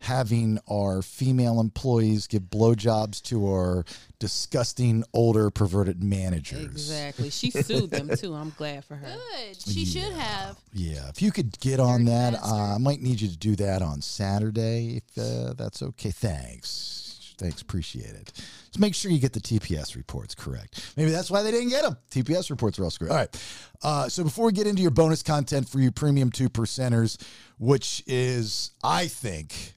having 0.00 0.58
our 0.70 1.02
female 1.02 1.60
employees 1.60 2.26
give 2.26 2.42
blowjobs 2.42 3.22
to 3.22 3.48
our 3.48 3.84
disgusting 4.18 5.04
older 5.12 5.50
perverted 5.50 6.02
managers. 6.02 6.64
exactly. 6.64 7.30
She 7.30 7.50
sued 7.50 7.90
them 7.90 8.10
too. 8.16 8.34
I'm 8.34 8.52
glad 8.56 8.84
for 8.84 8.96
her. 8.96 9.06
Good. 9.06 9.56
She 9.60 9.84
should 9.84 10.12
have. 10.12 10.56
Yeah, 10.72 11.08
if 11.08 11.20
you 11.20 11.32
could 11.32 11.58
get 11.60 11.80
on 11.80 12.04
Dirty 12.04 12.10
that, 12.10 12.34
uh, 12.42 12.74
I 12.74 12.78
might 12.78 13.00
need 13.00 13.20
you 13.20 13.28
to 13.28 13.36
do 13.36 13.56
that 13.56 13.82
on 13.82 14.00
Saturday 14.00 15.02
if 15.02 15.18
uh, 15.18 15.54
that's 15.54 15.82
okay. 15.82 16.10
Thanks. 16.10 17.34
Thanks, 17.38 17.60
appreciate 17.60 18.14
it. 18.14 18.32
Just 18.34 18.78
make 18.78 18.94
sure 18.94 19.10
you 19.10 19.18
get 19.18 19.34
the 19.34 19.40
TPS 19.40 19.94
reports 19.94 20.34
correct. 20.34 20.92
Maybe 20.96 21.10
that's 21.10 21.30
why 21.30 21.42
they 21.42 21.50
didn't 21.50 21.68
get 21.68 21.82
them. 21.82 21.96
TPS 22.10 22.48
reports 22.48 22.78
are 22.78 22.84
all 22.84 22.90
screwed. 22.90 23.10
All 23.10 23.16
right. 23.16 23.44
Uh, 23.82 24.08
so 24.08 24.24
before 24.24 24.46
we 24.46 24.52
get 24.52 24.66
into 24.66 24.80
your 24.80 24.90
bonus 24.90 25.22
content 25.22 25.68
for 25.68 25.78
you 25.78 25.92
premium 25.92 26.30
two 26.30 26.48
percenters, 26.48 27.20
which 27.58 28.02
is, 28.06 28.70
I 28.82 29.06
think, 29.06 29.74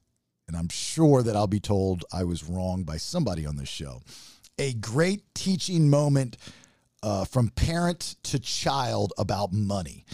and 0.50 0.58
I'm 0.58 0.68
sure 0.68 1.22
that 1.22 1.36
I'll 1.36 1.48
be 1.48 1.60
told 1.60 2.04
I 2.12 2.24
was 2.24 2.44
wrong 2.44 2.82
by 2.84 2.98
somebody 2.98 3.46
on 3.46 3.56
this 3.56 3.70
show, 3.70 4.02
a 4.58 4.74
great 4.74 5.22
teaching 5.36 5.92
moment 5.92 6.38
uh, 7.04 7.24
from 7.24 7.50
parent 7.50 8.16
to 8.24 8.40
child 8.40 9.14
about 9.20 9.54
money. 9.54 10.06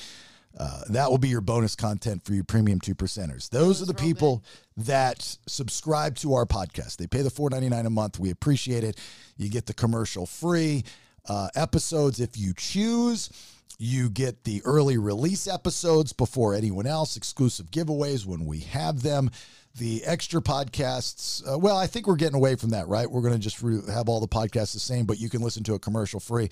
Uh, 0.57 0.81
that 0.89 1.09
will 1.09 1.17
be 1.17 1.29
your 1.29 1.41
bonus 1.41 1.73
content 1.75 2.25
for 2.25 2.33
your 2.33 2.43
premium 2.43 2.81
two 2.81 2.95
percenters. 2.95 3.49
Those 3.49 3.81
are 3.81 3.85
the 3.85 3.93
people 3.93 4.43
that 4.75 5.37
subscribe 5.47 6.15
to 6.17 6.33
our 6.33 6.45
podcast. 6.45 6.97
They 6.97 7.07
pay 7.07 7.21
the 7.21 7.29
four 7.29 7.49
ninety 7.49 7.69
nine 7.69 7.85
a 7.85 7.89
month. 7.89 8.19
We 8.19 8.29
appreciate 8.29 8.83
it. 8.83 8.99
You 9.37 9.49
get 9.49 9.65
the 9.65 9.73
commercial 9.73 10.25
free 10.25 10.83
uh, 11.27 11.47
episodes 11.55 12.19
if 12.19 12.37
you 12.37 12.53
choose. 12.55 13.29
You 13.77 14.09
get 14.09 14.45
the 14.45 14.61
early 14.63 14.97
release 14.97 15.47
episodes 15.47 16.13
before 16.13 16.53
anyone 16.53 16.87
else, 16.87 17.17
exclusive 17.17 17.71
giveaways 17.71 18.25
when 18.25 18.45
we 18.45 18.59
have 18.59 19.01
them. 19.01 19.31
The 19.77 20.03
extra 20.05 20.41
podcasts, 20.41 21.43
uh, 21.45 21.59
well, 21.59 21.77
I 21.77 21.85
think 21.85 22.07
we're 22.07 22.15
getting 22.15 22.35
away 22.35 22.55
from 22.55 22.69
that, 22.69 22.87
right? 22.87 23.09
We're 23.09 23.21
going 23.21 23.33
to 23.33 23.39
just 23.39 23.61
re- 23.61 23.81
have 23.91 24.07
all 24.07 24.21
the 24.21 24.27
podcasts 24.27 24.73
the 24.73 24.79
same, 24.79 25.05
but 25.05 25.19
you 25.19 25.29
can 25.29 25.41
listen 25.41 25.63
to 25.63 25.73
a 25.73 25.79
commercial 25.79 26.21
free. 26.21 26.49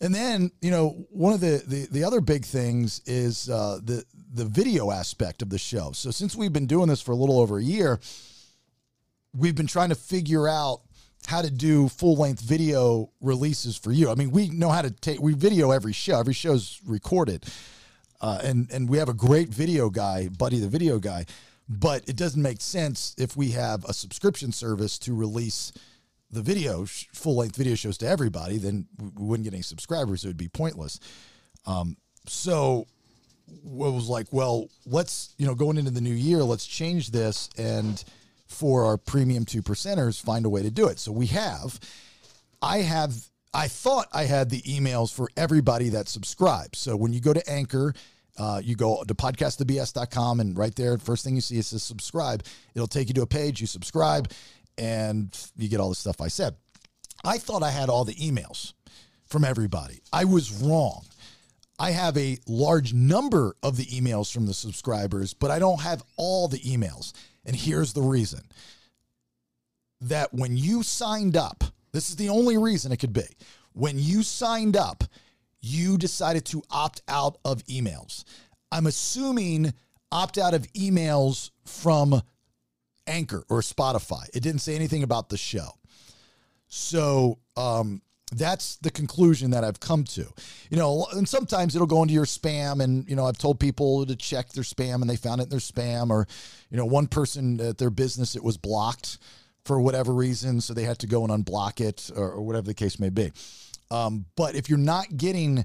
And 0.00 0.14
then, 0.14 0.50
you 0.60 0.70
know, 0.70 1.06
one 1.10 1.32
of 1.34 1.40
the 1.40 1.62
the, 1.66 1.86
the 1.90 2.04
other 2.04 2.20
big 2.20 2.44
things 2.44 3.00
is 3.06 3.48
uh, 3.48 3.80
the 3.82 4.04
the 4.32 4.44
video 4.44 4.90
aspect 4.90 5.42
of 5.42 5.50
the 5.50 5.58
show. 5.58 5.92
So 5.92 6.10
since 6.10 6.34
we've 6.34 6.52
been 6.52 6.66
doing 6.66 6.88
this 6.88 7.00
for 7.00 7.12
a 7.12 7.16
little 7.16 7.38
over 7.38 7.58
a 7.58 7.62
year, 7.62 8.00
we've 9.36 9.54
been 9.54 9.66
trying 9.66 9.90
to 9.90 9.94
figure 9.94 10.48
out 10.48 10.80
how 11.26 11.42
to 11.42 11.50
do 11.50 11.88
full 11.88 12.16
length 12.16 12.40
video 12.40 13.10
releases 13.20 13.76
for 13.76 13.92
you. 13.92 14.10
I 14.10 14.14
mean, 14.14 14.30
we 14.30 14.48
know 14.48 14.68
how 14.68 14.82
to 14.82 14.90
take 14.90 15.20
we 15.20 15.34
video 15.34 15.70
every 15.70 15.92
show. 15.92 16.18
Every 16.18 16.34
show's 16.34 16.80
recorded, 16.86 17.44
uh, 18.20 18.40
and 18.42 18.70
and 18.70 18.88
we 18.88 18.98
have 18.98 19.08
a 19.08 19.14
great 19.14 19.48
video 19.48 19.90
guy, 19.90 20.28
Buddy, 20.28 20.60
the 20.60 20.68
video 20.68 20.98
guy. 20.98 21.26
But 21.68 22.08
it 22.08 22.16
doesn't 22.16 22.42
make 22.42 22.60
sense 22.60 23.14
if 23.18 23.36
we 23.36 23.50
have 23.50 23.84
a 23.84 23.94
subscription 23.94 24.52
service 24.52 24.98
to 25.00 25.14
release 25.14 25.72
the 26.30 26.42
video 26.42 26.84
full 26.84 27.36
length 27.36 27.56
video 27.56 27.74
shows 27.74 27.96
to 27.98 28.06
everybody. 28.06 28.58
Then 28.58 28.86
we 28.98 29.26
wouldn't 29.26 29.44
get 29.44 29.54
any 29.54 29.62
subscribers. 29.62 30.24
It 30.24 30.28
would 30.28 30.36
be 30.36 30.48
pointless. 30.48 31.00
Um, 31.66 31.96
so 32.26 32.86
what 33.62 33.92
was 33.92 34.08
like, 34.08 34.26
well, 34.30 34.68
let's, 34.86 35.34
you 35.38 35.46
know, 35.46 35.54
going 35.54 35.78
into 35.78 35.90
the 35.90 36.00
new 36.00 36.14
year, 36.14 36.42
let's 36.42 36.66
change 36.66 37.10
this 37.10 37.48
and 37.56 38.02
for 38.46 38.84
our 38.84 38.96
premium 38.96 39.44
two 39.44 39.62
percenters, 39.62 40.20
find 40.20 40.46
a 40.46 40.48
way 40.48 40.62
to 40.62 40.70
do 40.70 40.86
it. 40.86 40.98
So 40.98 41.12
we 41.12 41.26
have, 41.26 41.80
I 42.62 42.78
have, 42.78 43.14
I 43.52 43.68
thought 43.68 44.08
I 44.12 44.24
had 44.24 44.50
the 44.50 44.62
emails 44.62 45.12
for 45.14 45.28
everybody 45.36 45.88
that 45.90 46.08
subscribes. 46.08 46.78
So 46.78 46.96
when 46.96 47.12
you 47.12 47.20
go 47.20 47.32
to 47.32 47.50
Anchor, 47.50 47.94
uh, 48.38 48.60
you 48.62 48.74
go 48.74 49.02
to 49.04 49.14
podcastthebs.com 49.14 50.40
and 50.40 50.58
right 50.58 50.74
there, 50.74 50.98
first 50.98 51.24
thing 51.24 51.34
you 51.34 51.40
see 51.40 51.58
is 51.58 51.68
says 51.68 51.82
subscribe. 51.82 52.44
It'll 52.74 52.88
take 52.88 53.08
you 53.08 53.14
to 53.14 53.22
a 53.22 53.26
page, 53.26 53.60
you 53.60 53.66
subscribe, 53.66 54.30
and 54.76 55.36
you 55.56 55.68
get 55.68 55.80
all 55.80 55.88
the 55.88 55.94
stuff 55.94 56.20
I 56.20 56.28
said. 56.28 56.56
I 57.24 57.38
thought 57.38 57.62
I 57.62 57.70
had 57.70 57.88
all 57.88 58.04
the 58.04 58.14
emails 58.14 58.72
from 59.26 59.44
everybody. 59.44 60.00
I 60.12 60.24
was 60.24 60.52
wrong. 60.62 61.04
I 61.78 61.90
have 61.90 62.16
a 62.16 62.38
large 62.46 62.92
number 62.92 63.56
of 63.62 63.76
the 63.76 63.86
emails 63.86 64.32
from 64.32 64.46
the 64.46 64.54
subscribers, 64.54 65.34
but 65.34 65.50
I 65.50 65.58
don't 65.58 65.80
have 65.80 66.02
all 66.16 66.48
the 66.48 66.60
emails. 66.60 67.12
And 67.44 67.56
here's 67.56 67.92
the 67.92 68.02
reason 68.02 68.40
that 70.00 70.32
when 70.32 70.56
you 70.56 70.82
signed 70.82 71.36
up, 71.36 71.64
this 71.92 72.10
is 72.10 72.16
the 72.16 72.28
only 72.28 72.58
reason 72.58 72.92
it 72.92 72.98
could 72.98 73.12
be. 73.12 73.26
When 73.72 73.98
you 73.98 74.22
signed 74.22 74.76
up, 74.76 75.04
you 75.64 75.96
decided 75.96 76.44
to 76.44 76.62
opt 76.70 77.00
out 77.08 77.38
of 77.44 77.64
emails. 77.64 78.24
I'm 78.70 78.86
assuming 78.86 79.72
opt 80.12 80.36
out 80.36 80.52
of 80.52 80.70
emails 80.74 81.50
from 81.64 82.20
Anchor 83.06 83.44
or 83.48 83.60
Spotify. 83.60 84.28
It 84.34 84.42
didn't 84.42 84.60
say 84.60 84.74
anything 84.74 85.02
about 85.02 85.30
the 85.30 85.38
show. 85.38 85.70
So 86.68 87.38
um, 87.56 88.02
that's 88.30 88.76
the 88.76 88.90
conclusion 88.90 89.52
that 89.52 89.64
I've 89.64 89.80
come 89.80 90.04
to. 90.04 90.26
You 90.68 90.76
know, 90.76 91.06
and 91.12 91.26
sometimes 91.26 91.74
it'll 91.74 91.86
go 91.86 92.02
into 92.02 92.14
your 92.14 92.26
spam, 92.26 92.82
and 92.82 93.08
you 93.08 93.16
know, 93.16 93.24
I've 93.24 93.38
told 93.38 93.58
people 93.58 94.04
to 94.04 94.16
check 94.16 94.50
their 94.50 94.64
spam, 94.64 95.00
and 95.00 95.08
they 95.08 95.16
found 95.16 95.40
it 95.40 95.44
in 95.44 95.50
their 95.50 95.60
spam, 95.60 96.10
or 96.10 96.26
you 96.70 96.76
know, 96.76 96.84
one 96.84 97.06
person 97.06 97.58
at 97.60 97.78
their 97.78 97.90
business 97.90 98.36
it 98.36 98.44
was 98.44 98.58
blocked 98.58 99.18
for 99.64 99.80
whatever 99.80 100.12
reason, 100.12 100.60
so 100.60 100.74
they 100.74 100.82
had 100.82 100.98
to 100.98 101.06
go 101.06 101.24
and 101.24 101.46
unblock 101.46 101.80
it, 101.80 102.10
or, 102.14 102.32
or 102.32 102.42
whatever 102.42 102.66
the 102.66 102.74
case 102.74 103.00
may 103.00 103.08
be. 103.08 103.32
Um, 103.90 104.26
but 104.36 104.54
if 104.54 104.68
you're 104.68 104.78
not 104.78 105.16
getting 105.16 105.64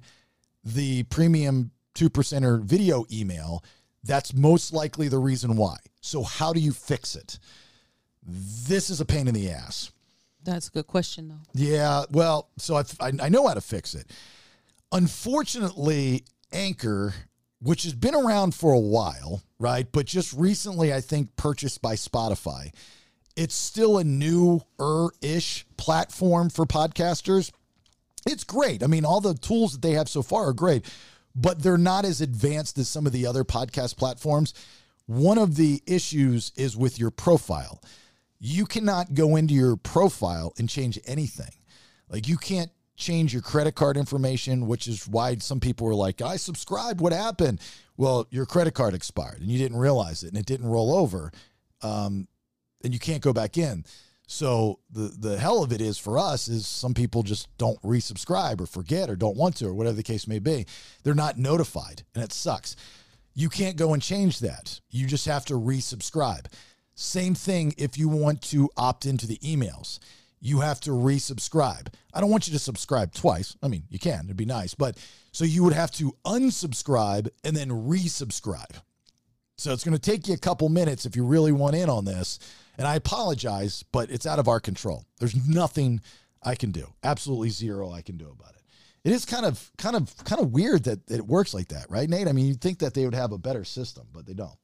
the 0.63 1.03
premium 1.03 1.71
two 1.95 2.09
percenter 2.09 2.61
video 2.61 3.05
email, 3.11 3.63
that's 4.03 4.33
most 4.33 4.73
likely 4.73 5.07
the 5.07 5.17
reason 5.17 5.55
why. 5.55 5.77
So 6.01 6.23
how 6.23 6.53
do 6.53 6.59
you 6.59 6.71
fix 6.71 7.15
it? 7.15 7.39
This 8.23 8.89
is 8.89 9.01
a 9.01 9.05
pain 9.05 9.27
in 9.27 9.33
the 9.33 9.49
ass. 9.49 9.91
That's 10.43 10.67
a 10.67 10.71
good 10.71 10.87
question 10.87 11.27
though. 11.27 11.41
Yeah, 11.53 12.03
well, 12.11 12.49
so 12.57 12.75
I've, 12.75 12.95
I 12.99 13.11
I 13.21 13.29
know 13.29 13.47
how 13.47 13.53
to 13.55 13.61
fix 13.61 13.93
it. 13.95 14.09
Unfortunately, 14.91 16.23
Anchor, 16.51 17.13
which 17.61 17.83
has 17.83 17.93
been 17.93 18.15
around 18.15 18.55
for 18.55 18.73
a 18.73 18.79
while, 18.79 19.43
right, 19.59 19.91
but 19.91 20.05
just 20.05 20.33
recently 20.33 20.93
I 20.93 21.01
think 21.01 21.35
purchased 21.35 21.81
by 21.81 21.95
Spotify. 21.95 22.73
It's 23.35 23.55
still 23.55 23.97
a 23.97 24.03
newer-ish 24.03 25.65
platform 25.77 26.49
for 26.49 26.65
podcasters. 26.65 27.51
It's 28.25 28.43
great. 28.43 28.83
I 28.83 28.87
mean, 28.87 29.05
all 29.05 29.21
the 29.21 29.33
tools 29.33 29.73
that 29.73 29.81
they 29.81 29.93
have 29.93 30.09
so 30.09 30.21
far 30.21 30.49
are 30.49 30.53
great, 30.53 30.85
but 31.35 31.61
they're 31.61 31.77
not 31.77 32.05
as 32.05 32.21
advanced 32.21 32.77
as 32.77 32.89
some 32.89 33.05
of 33.05 33.11
the 33.11 33.25
other 33.25 33.43
podcast 33.43 33.97
platforms. 33.97 34.53
One 35.05 35.37
of 35.37 35.55
the 35.55 35.81
issues 35.87 36.51
is 36.55 36.77
with 36.77 36.99
your 36.99 37.11
profile 37.11 37.81
you 38.39 38.65
cannot 38.65 39.13
go 39.13 39.35
into 39.35 39.53
your 39.53 39.75
profile 39.75 40.53
and 40.57 40.69
change 40.69 40.97
anything. 41.05 41.51
Like 42.09 42.27
you 42.27 42.37
can't 42.37 42.71
change 42.95 43.33
your 43.33 43.41
credit 43.41 43.75
card 43.75 43.97
information, 43.97 44.67
which 44.67 44.87
is 44.87 45.07
why 45.07 45.35
some 45.37 45.59
people 45.59 45.87
were 45.87 45.95
like, 45.95 46.21
I 46.21 46.37
subscribed. 46.37 47.01
What 47.01 47.13
happened? 47.13 47.59
Well, 47.97 48.27
your 48.31 48.45
credit 48.45 48.73
card 48.73 48.93
expired 48.93 49.41
and 49.41 49.49
you 49.49 49.57
didn't 49.57 49.77
realize 49.77 50.23
it 50.23 50.29
and 50.29 50.37
it 50.37 50.45
didn't 50.45 50.67
roll 50.67 50.95
over. 50.95 51.31
Um, 51.81 52.27
and 52.83 52.93
you 52.93 52.99
can't 52.99 53.21
go 53.21 53.33
back 53.33 53.57
in. 53.57 53.83
So 54.31 54.77
the 54.91 55.11
the 55.17 55.39
hell 55.39 55.63
of 55.63 55.73
it 55.73 55.81
is 55.81 55.97
for 55.97 56.19
us 56.19 56.47
is 56.47 56.67
some 56.67 56.93
people 56.93 57.23
just 57.23 57.47
don't 57.57 57.81
resubscribe 57.81 58.61
or 58.61 58.67
forget 58.67 59.09
or 59.09 59.15
don't 59.15 59.35
want 59.35 59.55
to 59.55 59.65
or 59.65 59.73
whatever 59.73 59.95
the 59.95 60.03
case 60.03 60.27
may 60.27 60.37
be. 60.37 60.67
They're 61.01 61.15
not 61.15 61.39
notified 61.39 62.03
and 62.13 62.23
it 62.23 62.31
sucks. 62.31 62.75
You 63.33 63.49
can't 63.49 63.75
go 63.75 63.91
and 63.91 64.03
change 64.03 64.37
that. 64.41 64.81
You 64.91 65.07
just 65.07 65.25
have 65.25 65.45
to 65.45 65.55
resubscribe. 65.55 66.45
Same 66.93 67.33
thing 67.33 67.73
if 67.75 67.97
you 67.97 68.07
want 68.07 68.43
to 68.43 68.69
opt 68.77 69.07
into 69.07 69.25
the 69.25 69.39
emails. 69.39 69.97
You 70.39 70.59
have 70.59 70.79
to 70.81 70.91
resubscribe. 70.91 71.87
I 72.13 72.21
don't 72.21 72.29
want 72.29 72.47
you 72.47 72.53
to 72.53 72.59
subscribe 72.59 73.15
twice. 73.15 73.57
I 73.63 73.67
mean, 73.67 73.85
you 73.89 73.97
can, 73.97 74.25
it'd 74.25 74.37
be 74.37 74.45
nice, 74.45 74.75
but 74.75 74.95
so 75.31 75.43
you 75.43 75.63
would 75.63 75.73
have 75.73 75.91
to 75.93 76.15
unsubscribe 76.23 77.29
and 77.43 77.57
then 77.57 77.69
resubscribe. 77.69 78.79
So 79.57 79.73
it's 79.73 79.83
going 79.83 79.97
to 79.97 79.99
take 79.99 80.27
you 80.27 80.35
a 80.35 80.37
couple 80.37 80.69
minutes 80.69 81.05
if 81.05 81.15
you 81.15 81.25
really 81.25 81.51
want 81.51 81.75
in 81.75 81.89
on 81.89 82.05
this. 82.05 82.37
And 82.79 82.87
I 82.87 82.95
apologize, 82.95 83.83
but 83.91 84.09
it's 84.09 84.25
out 84.25 84.39
of 84.39 84.47
our 84.47 84.61
control. 84.61 85.05
There's 85.19 85.35
nothing 85.47 85.99
I 86.41 86.55
can 86.55 86.71
do. 86.71 86.87
Absolutely 87.03 87.49
zero 87.49 87.91
I 87.91 88.01
can 88.01 88.15
do 88.15 88.29
about 88.29 88.55
it. 88.55 88.61
It 89.03 89.11
is 89.11 89.25
kind 89.25 89.45
of 89.45 89.71
kind 89.77 89.97
of 89.97 90.15
kind 90.23 90.41
of 90.41 90.51
weird 90.51 90.85
that 90.85 90.99
it 91.11 91.27
works 91.27 91.53
like 91.53 91.67
that, 91.69 91.89
right, 91.89 92.09
Nate? 92.09 92.27
I 92.27 92.31
mean, 92.31 92.45
you'd 92.45 92.61
think 92.61 92.79
that 92.79 92.93
they 92.93 93.03
would 93.03 93.15
have 93.15 93.33
a 93.33 93.37
better 93.37 93.65
system, 93.65 94.07
but 94.13 94.25
they 94.25 94.33
don't. 94.33 94.57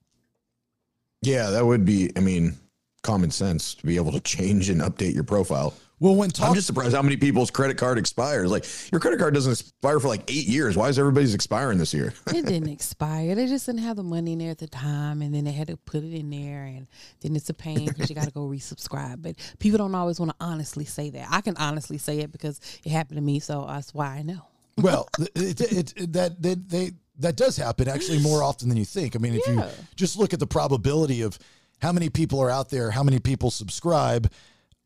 Yeah, 1.22 1.50
that 1.50 1.66
would 1.66 1.84
be, 1.86 2.12
I 2.16 2.22
mean, 2.22 2.58
common 3.04 3.32
sense 3.32 3.76
to 3.76 3.86
be 3.86 3.98
able 3.98 4.14
to 4.14 4.20
change 4.22 4.70
and 4.70 4.82
update 4.82 5.14
your 5.14 5.24
profile. 5.24 5.74
Well, 6.00 6.16
when 6.16 6.30
I'm 6.42 6.54
just 6.54 6.68
surprised 6.68 6.94
how 6.94 7.02
many 7.02 7.16
people's 7.16 7.50
credit 7.50 7.78
card 7.78 7.98
expires. 7.98 8.52
Like 8.52 8.66
your 8.92 9.00
credit 9.00 9.18
card 9.18 9.34
doesn't 9.34 9.54
expire 9.54 10.00
for 10.00 10.10
like 10.10 10.30
eight 10.30 10.46
years. 10.46 10.76
Why 10.76 10.90
is 10.90 11.00
everybody's 11.00 11.34
expiring 11.34 11.78
this 11.78 11.94
year? 11.94 12.14
It 12.28 12.46
didn't 12.46 12.68
expire. 12.68 13.34
They 13.34 13.48
just 13.48 13.66
didn't 13.66 13.82
have 13.82 13.96
the 13.96 14.04
money 14.04 14.34
in 14.34 14.40
there 14.40 14.52
at 14.52 14.58
the 14.58 14.68
time, 14.68 15.22
and 15.22 15.34
then 15.34 15.46
they 15.46 15.54
had 15.54 15.68
to 15.68 15.78
put 15.78 16.04
it 16.04 16.14
in 16.14 16.30
there, 16.30 16.64
and 16.66 16.88
then 17.22 17.36
it's 17.36 17.50
a 17.50 17.54
pain 17.54 17.86
because 17.88 18.10
you 18.10 18.16
got 18.16 18.26
to 18.26 18.32
go 18.32 18.42
resubscribe. 18.42 19.22
But 19.22 19.36
people 19.60 19.78
don't 19.78 19.96
always 19.96 20.20
want 20.20 20.32
to 20.32 20.46
honestly 20.46 20.84
say 20.84 21.12
that. 21.12 21.28
I 21.32 21.40
can 21.40 21.56
honestly 21.56 21.98
say 21.98 22.20
it 22.20 22.32
because 22.32 22.60
it 22.84 22.92
happened 22.92 23.18
to 23.18 23.24
me, 23.24 23.40
so 23.40 23.66
that's 23.66 23.94
why 23.94 24.08
I 24.08 24.22
know. 24.22 24.42
well, 24.78 25.08
it, 25.36 25.62
it, 25.62 25.94
it, 25.96 26.14
that 26.14 26.42
they, 26.42 26.56
they 26.56 26.92
that 27.20 27.38
does 27.38 27.56
happen 27.56 27.88
actually 27.88 28.20
more 28.20 28.44
often 28.44 28.68
than 28.68 28.78
you 28.78 28.84
think. 28.84 29.16
I 29.16 29.20
mean, 29.20 29.36
if 29.36 29.48
you 29.48 29.64
just 29.96 30.18
look 30.18 30.34
at 30.34 30.40
the 30.42 30.48
probability 30.48 31.22
of 31.22 31.40
how 31.82 31.94
many 31.94 32.10
people 32.10 32.42
are 32.42 32.50
out 32.50 32.70
there, 32.70 32.92
how 32.92 33.04
many 33.04 33.20
people 33.20 33.52
subscribe, 33.52 34.30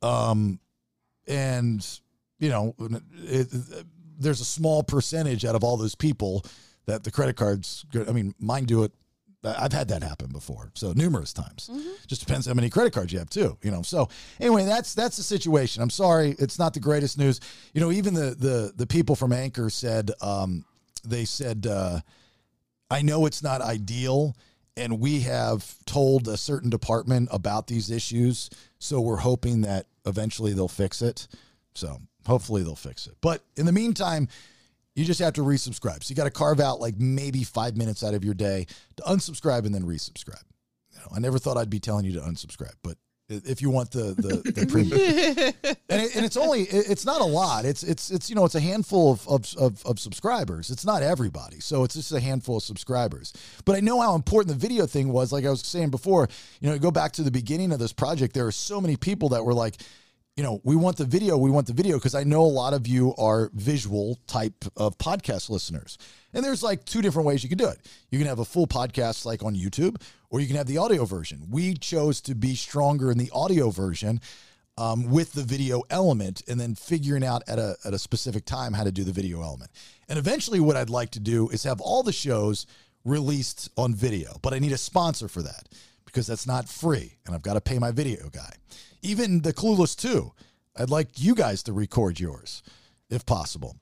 um, 0.03 0.59
and 1.30 1.85
you 2.40 2.49
know, 2.49 2.75
it, 3.14 3.48
there's 4.17 4.41
a 4.41 4.45
small 4.45 4.83
percentage 4.83 5.45
out 5.45 5.56
of 5.56 5.64
all 5.64 5.77
those 5.77 5.95
people 5.95 6.45
that 6.85 7.03
the 7.03 7.11
credit 7.11 7.35
cards. 7.35 7.85
I 7.95 8.11
mean, 8.11 8.33
mine 8.40 8.66
do 8.66 8.83
it. 8.83 8.91
I've 9.41 9.72
had 9.72 9.88
that 9.88 10.03
happen 10.03 10.33
before, 10.33 10.69
so 10.74 10.91
numerous 10.91 11.32
times. 11.32 11.69
Just 12.08 12.25
depends 12.25 12.45
how 12.45 12.53
many 12.53 12.69
credit 12.69 12.91
cards 12.91 13.14
you 13.14 13.19
have 13.19 13.30
too. 13.30 13.58
You 13.64 13.72
know. 13.72 13.83
So 13.83 14.09
anyway, 14.41 14.66
that's 14.66 14.93
that's 14.93 15.16
the 15.16 15.24
situation. 15.24 15.82
I'm 15.82 15.90
sorry, 15.90 16.35
it's 16.40 16.59
not 16.59 16.74
the 16.74 16.82
greatest 16.82 17.17
news. 17.17 17.40
You 17.74 17.80
know, 17.80 17.91
even 17.91 18.14
the 18.14 18.35
the 18.38 18.74
the 18.75 18.88
people 18.88 19.16
from 19.16 19.32
Anchor 19.32 19.69
said 19.69 20.11
um, 20.22 20.66
they 21.06 21.24
said 21.24 21.67
uh, 21.67 22.01
I 22.91 23.01
know 23.01 23.25
it's 23.25 23.41
not 23.41 23.61
ideal, 23.61 24.35
and 24.75 24.99
we 24.99 25.22
have 25.22 25.74
told 25.85 26.27
a 26.27 26.35
certain 26.35 26.69
department 26.69 27.30
about 27.32 27.67
these 27.67 27.90
issues. 27.91 28.49
So 28.80 29.01
we're 29.01 29.17
hoping 29.17 29.61
that 29.61 29.88
eventually 30.06 30.53
they'll 30.53 30.67
fix 30.67 31.01
it. 31.01 31.27
So 31.74 31.99
hopefully 32.25 32.64
they'll 32.64 32.75
fix 32.75 33.08
it. 33.08 33.16
But 33.22 33.43
in 33.56 33.66
the 33.66 33.72
meantime, 33.72 34.27
you 34.95 35.06
just 35.06 35.19
have 35.19 35.33
to 35.33 35.41
resubscribe. 35.41 36.03
So 36.03 36.11
you 36.11 36.16
got 36.16 36.25
to 36.25 36.32
carve 36.32 36.59
out 36.59 36.80
like 36.80 36.95
maybe 36.98 37.43
five 37.43 37.77
minutes 37.77 38.03
out 38.03 38.14
of 38.14 38.25
your 38.25 38.33
day 38.33 38.67
to 38.98 39.03
unsubscribe 39.03 39.66
and 39.66 39.74
then 39.74 39.83
resubscribe. 39.83 40.43
You 40.91 40.99
know, 40.99 41.08
I 41.16 41.19
never 41.19 41.40
thought 41.40 41.58
I'd 41.58 41.69
be 41.69 41.80
telling 41.80 42.06
you 42.06 42.14
to 42.14 42.19
unsubscribe, 42.19 42.75
but 42.83 42.98
if 43.30 43.61
you 43.61 43.69
want 43.69 43.91
the 43.91 44.14
the, 44.16 44.51
the 44.51 44.66
premium, 44.67 44.99
and, 45.90 46.01
it, 46.01 46.16
and 46.16 46.25
it's 46.25 46.35
only 46.38 46.61
it- 46.64 46.90
it's 46.90 47.06
not 47.06 47.22
a 47.22 47.25
lot. 47.25 47.66
It's 47.66 47.83
it's 47.83 48.09
it's 48.11 48.30
you 48.30 48.35
know 48.35 48.45
it's 48.45 48.56
a 48.56 48.59
handful 48.59 49.11
of, 49.14 49.27
of 49.27 49.45
of 49.58 49.85
of 49.85 49.99
subscribers. 49.99 50.69
It's 50.72 50.85
not 50.85 51.03
everybody, 51.03 51.59
so 51.59 51.83
it's 51.83 51.95
just 51.95 52.11
a 52.11 52.19
handful 52.19 52.58
of 52.58 52.64
subscribers. 52.64 53.33
But 53.66 53.75
I 53.75 53.80
know 53.82 54.01
how 54.01 54.16
important 54.16 54.49
the 54.59 54.67
video 54.67 54.85
thing 54.85 55.11
was. 55.11 55.32
Like 55.32 55.45
I 55.45 55.49
was 55.49 55.61
saying 55.61 55.90
before, 55.91 56.27
you 56.59 56.69
know, 56.69 56.77
go 56.80 56.91
back 56.91 57.11
to 57.14 57.24
the 57.24 57.32
beginning 57.32 57.72
of 57.72 57.80
this 57.80 57.93
project. 57.93 58.33
There 58.33 58.48
are 58.48 58.51
so 58.51 58.82
many 58.82 58.95
people 58.98 59.30
that 59.30 59.45
were 59.45 59.53
like, 59.53 59.75
you 60.35 60.43
know, 60.43 60.61
we 60.64 60.75
want 60.75 60.98
the 60.98 61.06
video, 61.06 61.38
we 61.38 61.51
want 61.51 61.67
the 61.67 61.74
video 61.74 61.98
because 61.98 62.16
I 62.16 62.24
know 62.24 62.41
a 62.41 62.48
lot 62.48 62.74
of 62.74 62.88
you 62.88 63.14
are 63.17 63.51
visual 63.53 64.17
type 64.25 64.66
of 64.77 64.98
podcast 64.98 65.49
listeners. 65.49 65.98
And 66.33 66.45
there's 66.45 66.64
like 66.64 66.85
two 66.85 67.01
different 67.01 67.27
ways 67.27 67.43
you 67.43 67.49
can 67.49 67.58
do 67.58 67.67
it. 67.67 67.80
You 68.09 68.19
can 68.19 68.27
have 68.27 68.40
a 68.40 68.45
full 68.45 68.66
podcast 68.67 69.25
like 69.25 69.43
on 69.43 69.56
YouTube, 69.56 70.01
or 70.30 70.40
you 70.40 70.48
can 70.48 70.56
have 70.56 70.67
the 70.67 70.77
audio 70.77 71.06
version. 71.06 71.48
We 71.49 71.74
chose 71.75 72.22
to 72.22 72.35
be 72.35 72.56
stronger 72.56 73.11
in 73.11 73.17
the 73.17 73.32
audio 73.33 73.69
version 73.69 74.22
um, 74.77 75.09
with 75.09 75.33
the 75.33 75.43
video 75.43 75.83
element 75.90 76.41
and 76.48 76.59
then 76.59 76.75
figuring 76.75 77.24
out 77.24 77.43
at 77.48 77.59
a, 77.59 77.75
at 77.83 77.93
a 77.93 77.99
specific 77.99 78.45
time 78.45 78.74
how 78.74 78.83
to 78.83 78.91
do 78.91 79.03
the 79.03 79.11
video 79.11 79.41
element. 79.41 79.72
And 80.08 80.17
eventually, 80.17 80.59
what 80.59 80.77
I'd 80.77 80.90
like 80.90 81.11
to 81.11 81.19
do 81.19 81.49
is 81.49 81.64
have 81.64 81.82
all 81.82 82.03
the 82.03 82.14
shows 82.14 82.66
released 83.03 83.69
on 83.77 83.93
video, 83.93 84.38
but 84.41 84.53
I 84.53 84.59
need 84.59 84.72
a 84.72 84.77
sponsor 84.77 85.27
for 85.27 85.41
that 85.41 85.67
because 86.06 86.27
that's 86.27 86.48
not 86.48 86.67
free 86.67 87.17
and 87.25 87.35
I've 87.35 87.43
got 87.43 87.53
to 87.53 87.61
pay 87.61 87.80
my 87.80 87.91
video 87.91 88.30
guy. 88.30 88.53
Even 89.01 89.41
the 89.41 89.53
Clueless 89.53 89.95
2, 89.95 90.32
I'd 90.77 90.90
like 90.90 91.22
you 91.22 91.35
guys 91.35 91.64
to 91.64 91.74
record 91.74 92.19
yours 92.19 92.64
if 93.09 93.25
possible. 93.25 93.75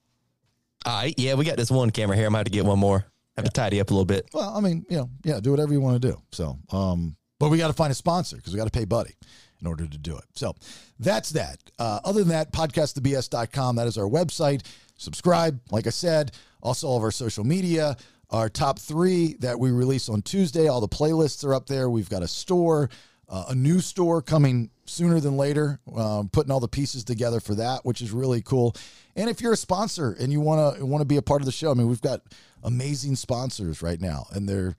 All 0.85 1.01
right. 1.01 1.13
Yeah, 1.17 1.33
we 1.35 1.45
got 1.45 1.57
this 1.57 1.71
one 1.71 1.91
camera 1.91 2.15
here. 2.15 2.25
I'm 2.25 2.33
going 2.33 2.45
to 2.45 2.49
have 2.49 2.51
to 2.51 2.51
get 2.51 2.65
one 2.65 2.79
more. 2.79 3.05
Have 3.37 3.45
to 3.45 3.51
tidy 3.51 3.79
up 3.79 3.91
a 3.91 3.93
little 3.93 4.05
bit. 4.05 4.27
Well, 4.33 4.51
I 4.55 4.59
mean, 4.61 4.85
you 4.89 4.97
know, 4.97 5.09
yeah, 5.23 5.39
do 5.39 5.51
whatever 5.51 5.71
you 5.71 5.79
want 5.79 6.01
to 6.01 6.07
do. 6.11 6.19
So, 6.31 6.57
um, 6.71 7.15
but 7.39 7.49
we 7.49 7.59
got 7.59 7.67
to 7.67 7.73
find 7.73 7.91
a 7.91 7.95
sponsor 7.95 8.35
because 8.37 8.51
we 8.51 8.57
got 8.57 8.65
to 8.65 8.71
pay 8.71 8.85
Buddy 8.85 9.13
in 9.61 9.67
order 9.67 9.85
to 9.87 9.97
do 9.97 10.17
it. 10.17 10.23
So 10.33 10.55
that's 10.99 11.29
that. 11.31 11.59
Uh, 11.77 11.99
other 12.03 12.21
than 12.21 12.29
that, 12.29 12.51
podcastthebs.com, 12.51 13.75
that 13.75 13.87
is 13.87 13.97
our 13.97 14.09
website. 14.09 14.65
Subscribe, 14.97 15.59
like 15.71 15.85
I 15.85 15.91
said, 15.91 16.31
also 16.61 16.87
all 16.87 16.97
of 16.97 17.03
our 17.03 17.11
social 17.11 17.43
media. 17.43 17.95
Our 18.29 18.49
top 18.49 18.79
three 18.79 19.35
that 19.39 19.59
we 19.59 19.71
release 19.71 20.09
on 20.09 20.21
Tuesday, 20.21 20.67
all 20.67 20.81
the 20.81 20.87
playlists 20.87 21.45
are 21.45 21.53
up 21.53 21.67
there. 21.67 21.89
We've 21.89 22.09
got 22.09 22.23
a 22.23 22.27
store, 22.27 22.89
uh, 23.29 23.45
a 23.49 23.55
new 23.55 23.79
store 23.79 24.21
coming 24.21 24.69
sooner 24.87 25.19
than 25.19 25.37
later. 25.37 25.79
Um, 25.95 26.29
putting 26.29 26.51
all 26.51 26.59
the 26.59 26.67
pieces 26.67 27.03
together 27.03 27.39
for 27.39 27.55
that, 27.55 27.85
which 27.85 28.01
is 28.01 28.11
really 28.11 28.41
cool. 28.41 28.75
And 29.15 29.29
if 29.29 29.41
you're 29.41 29.53
a 29.53 29.57
sponsor 29.57 30.15
and 30.19 30.31
you 30.31 30.39
want 30.41 30.77
to 30.77 30.85
want 30.85 31.01
to 31.01 31.05
be 31.05 31.17
a 31.17 31.21
part 31.21 31.41
of 31.41 31.45
the 31.45 31.51
show, 31.51 31.71
I 31.71 31.73
mean, 31.73 31.87
we've 31.87 32.01
got 32.01 32.21
amazing 32.63 33.15
sponsors 33.15 33.81
right 33.81 33.99
now, 33.99 34.27
and 34.31 34.47
they're 34.47 34.75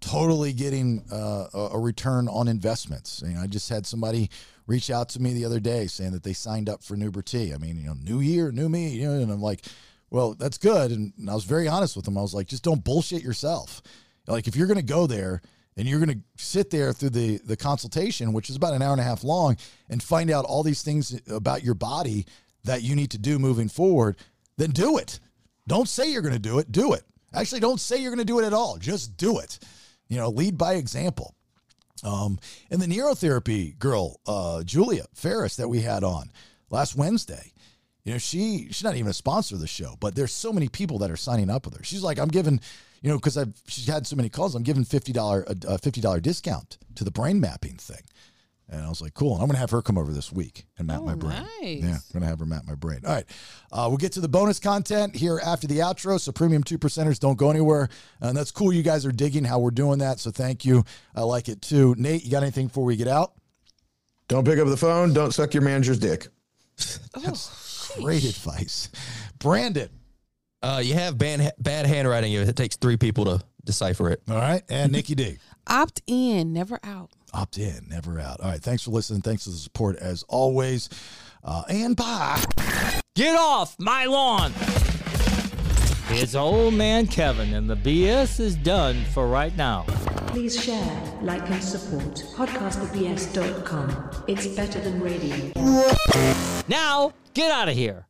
totally 0.00 0.52
getting 0.52 1.02
uh, 1.10 1.46
a 1.72 1.78
return 1.78 2.28
on 2.28 2.48
investments. 2.48 3.22
You 3.26 3.34
know, 3.34 3.40
I 3.40 3.46
just 3.46 3.68
had 3.68 3.86
somebody 3.86 4.30
reach 4.66 4.90
out 4.90 5.08
to 5.10 5.22
me 5.22 5.32
the 5.32 5.44
other 5.44 5.60
day 5.60 5.86
saying 5.86 6.12
that 6.12 6.22
they 6.22 6.32
signed 6.32 6.68
up 6.68 6.82
for 6.82 6.96
Nuber. 6.96 7.54
I 7.54 7.58
mean, 7.58 7.76
you 7.78 7.86
know, 7.86 7.94
new 7.94 8.20
year, 8.20 8.52
new 8.52 8.68
me, 8.68 8.88
you 8.88 9.06
know, 9.06 9.14
and 9.14 9.30
I'm 9.30 9.40
like, 9.40 9.64
well, 10.10 10.34
that's 10.34 10.58
good. 10.58 10.90
And 10.90 11.12
I 11.28 11.34
was 11.34 11.44
very 11.44 11.68
honest 11.68 11.96
with 11.96 12.04
them. 12.04 12.18
I 12.18 12.22
was 12.22 12.34
like, 12.34 12.46
just 12.46 12.62
don't 12.62 12.84
bullshit 12.84 13.22
yourself. 13.22 13.82
Like, 14.26 14.46
if 14.48 14.56
you're 14.56 14.66
going 14.66 14.78
to 14.78 14.82
go 14.82 15.06
there 15.06 15.42
and 15.76 15.86
you're 15.86 16.00
going 16.00 16.18
to 16.18 16.42
sit 16.42 16.70
there 16.70 16.92
through 16.92 17.10
the 17.10 17.38
the 17.44 17.56
consultation, 17.56 18.32
which 18.32 18.50
is 18.50 18.56
about 18.56 18.74
an 18.74 18.82
hour 18.82 18.92
and 18.92 19.00
a 19.00 19.04
half 19.04 19.24
long, 19.24 19.56
and 19.88 20.02
find 20.02 20.30
out 20.30 20.44
all 20.44 20.62
these 20.62 20.82
things 20.82 21.20
about 21.30 21.62
your 21.62 21.74
body 21.74 22.26
that 22.64 22.82
you 22.82 22.96
need 22.96 23.10
to 23.12 23.18
do 23.18 23.38
moving 23.38 23.68
forward, 23.68 24.16
then 24.56 24.70
do 24.70 24.98
it. 24.98 25.20
Don't 25.68 25.88
say 25.88 26.10
you're 26.10 26.22
going 26.22 26.34
to 26.34 26.40
do 26.40 26.58
it. 26.58 26.70
Do 26.70 26.92
it. 26.92 27.02
Actually, 27.34 27.60
don't 27.60 27.80
say 27.80 27.98
you're 27.98 28.10
going 28.10 28.26
to 28.26 28.32
do 28.32 28.38
it 28.38 28.44
at 28.44 28.52
all. 28.52 28.76
Just 28.78 29.16
do 29.16 29.38
it. 29.38 29.58
You 30.08 30.16
know, 30.16 30.28
lead 30.28 30.56
by 30.56 30.74
example. 30.74 31.34
Um, 32.04 32.38
and 32.70 32.80
the 32.80 32.86
neurotherapy 32.86 33.78
girl, 33.78 34.20
uh, 34.26 34.62
Julia 34.62 35.06
Ferris, 35.14 35.56
that 35.56 35.68
we 35.68 35.80
had 35.80 36.04
on 36.04 36.30
last 36.70 36.94
Wednesday, 36.94 37.52
you 38.04 38.12
know, 38.12 38.18
she 38.18 38.66
she's 38.66 38.84
not 38.84 38.94
even 38.94 39.10
a 39.10 39.14
sponsor 39.14 39.56
of 39.56 39.60
the 39.60 39.66
show, 39.66 39.96
but 39.98 40.14
there's 40.14 40.32
so 40.32 40.52
many 40.52 40.68
people 40.68 40.98
that 40.98 41.10
are 41.10 41.16
signing 41.16 41.50
up 41.50 41.64
with 41.64 41.76
her. 41.76 41.82
She's 41.82 42.02
like, 42.02 42.18
I'm 42.18 42.28
giving, 42.28 42.60
you 43.02 43.10
know, 43.10 43.16
because 43.16 43.36
I've 43.36 43.54
she's 43.68 43.86
had 43.86 44.06
so 44.06 44.16
many 44.16 44.28
calls, 44.28 44.54
I'm 44.54 44.62
giving 44.62 44.84
fifty 44.84 45.12
dollar 45.12 45.46
a 45.66 45.78
fifty 45.78 46.00
dollar 46.00 46.20
discount 46.20 46.78
to 46.96 47.04
the 47.04 47.10
brain 47.10 47.40
mapping 47.40 47.76
thing. 47.76 48.02
And 48.68 48.84
I 48.84 48.88
was 48.88 49.00
like, 49.00 49.14
cool. 49.14 49.34
And 49.34 49.42
I'm 49.42 49.46
gonna 49.46 49.60
have 49.60 49.70
her 49.70 49.80
come 49.80 49.96
over 49.96 50.12
this 50.12 50.32
week 50.32 50.66
and 50.76 50.88
map 50.88 51.02
my 51.02 51.14
brain. 51.14 51.40
nice. 51.62 51.82
Yeah, 51.82 51.94
I'm 51.94 52.00
gonna 52.12 52.26
have 52.26 52.40
her 52.40 52.46
map 52.46 52.64
my 52.66 52.74
brain. 52.74 53.00
All 53.06 53.14
right, 53.14 53.24
uh, 53.70 53.86
we'll 53.88 53.96
get 53.96 54.12
to 54.12 54.20
the 54.20 54.28
bonus 54.28 54.58
content 54.58 55.14
here 55.14 55.40
after 55.44 55.68
the 55.68 55.78
outro. 55.78 56.18
So 56.18 56.32
premium 56.32 56.64
two 56.64 56.78
percenters 56.78 57.20
don't 57.20 57.38
go 57.38 57.48
anywhere, 57.50 57.88
and 58.20 58.36
that's 58.36 58.50
cool. 58.50 58.72
You 58.72 58.82
guys 58.82 59.06
are 59.06 59.12
digging 59.12 59.44
how 59.44 59.60
we're 59.60 59.70
doing 59.70 60.00
that, 60.00 60.18
so 60.18 60.32
thank 60.32 60.64
you. 60.64 60.84
I 61.14 61.20
like 61.20 61.48
it 61.48 61.62
too. 61.62 61.94
Nate, 61.96 62.24
you 62.24 62.30
got 62.30 62.42
anything 62.42 62.66
before 62.66 62.84
we 62.84 62.96
get 62.96 63.08
out? 63.08 63.34
Don't 64.26 64.44
pick 64.44 64.58
up 64.58 64.66
the 64.66 64.76
phone. 64.76 65.12
Don't 65.12 65.32
suck 65.32 65.54
your 65.54 65.62
manager's 65.62 66.00
dick. 66.00 66.26
That's 67.14 67.92
great 68.00 68.24
advice, 68.24 68.88
Brandon. 69.38 69.90
Uh, 70.66 70.80
you 70.80 70.94
have 70.94 71.16
bad, 71.16 71.52
bad 71.60 71.86
handwriting. 71.86 72.32
It 72.32 72.56
takes 72.56 72.74
three 72.74 72.96
people 72.96 73.24
to 73.26 73.40
decipher 73.64 74.10
it. 74.10 74.20
All 74.28 74.34
right, 74.34 74.62
and 74.68 74.90
Nikki 74.90 75.14
D. 75.14 75.38
Opt 75.68 76.02
in, 76.08 76.52
never 76.52 76.80
out. 76.82 77.10
Opt 77.32 77.58
in, 77.58 77.86
never 77.88 78.18
out. 78.18 78.40
All 78.40 78.50
right. 78.50 78.60
Thanks 78.60 78.82
for 78.82 78.90
listening. 78.90 79.20
Thanks 79.20 79.44
for 79.44 79.50
the 79.50 79.56
support 79.56 79.96
as 79.96 80.24
always. 80.28 80.88
Uh, 81.44 81.62
and 81.68 81.94
bye. 81.94 82.42
Get 83.14 83.36
off 83.36 83.76
my 83.78 84.06
lawn! 84.06 84.52
It's 86.10 86.34
old 86.34 86.74
man 86.74 87.06
Kevin, 87.06 87.54
and 87.54 87.70
the 87.70 87.76
BS 87.76 88.40
is 88.40 88.56
done 88.56 89.04
for 89.14 89.28
right 89.28 89.56
now. 89.56 89.84
Please 90.28 90.60
share, 90.60 91.18
like, 91.22 91.48
and 91.48 91.62
support 91.62 92.16
podcastthebs.com. 92.34 94.10
It's 94.26 94.48
better 94.48 94.80
than 94.80 95.00
radio. 95.00 95.52
Now, 96.68 97.12
get 97.34 97.52
out 97.52 97.68
of 97.68 97.74
here. 97.76 98.04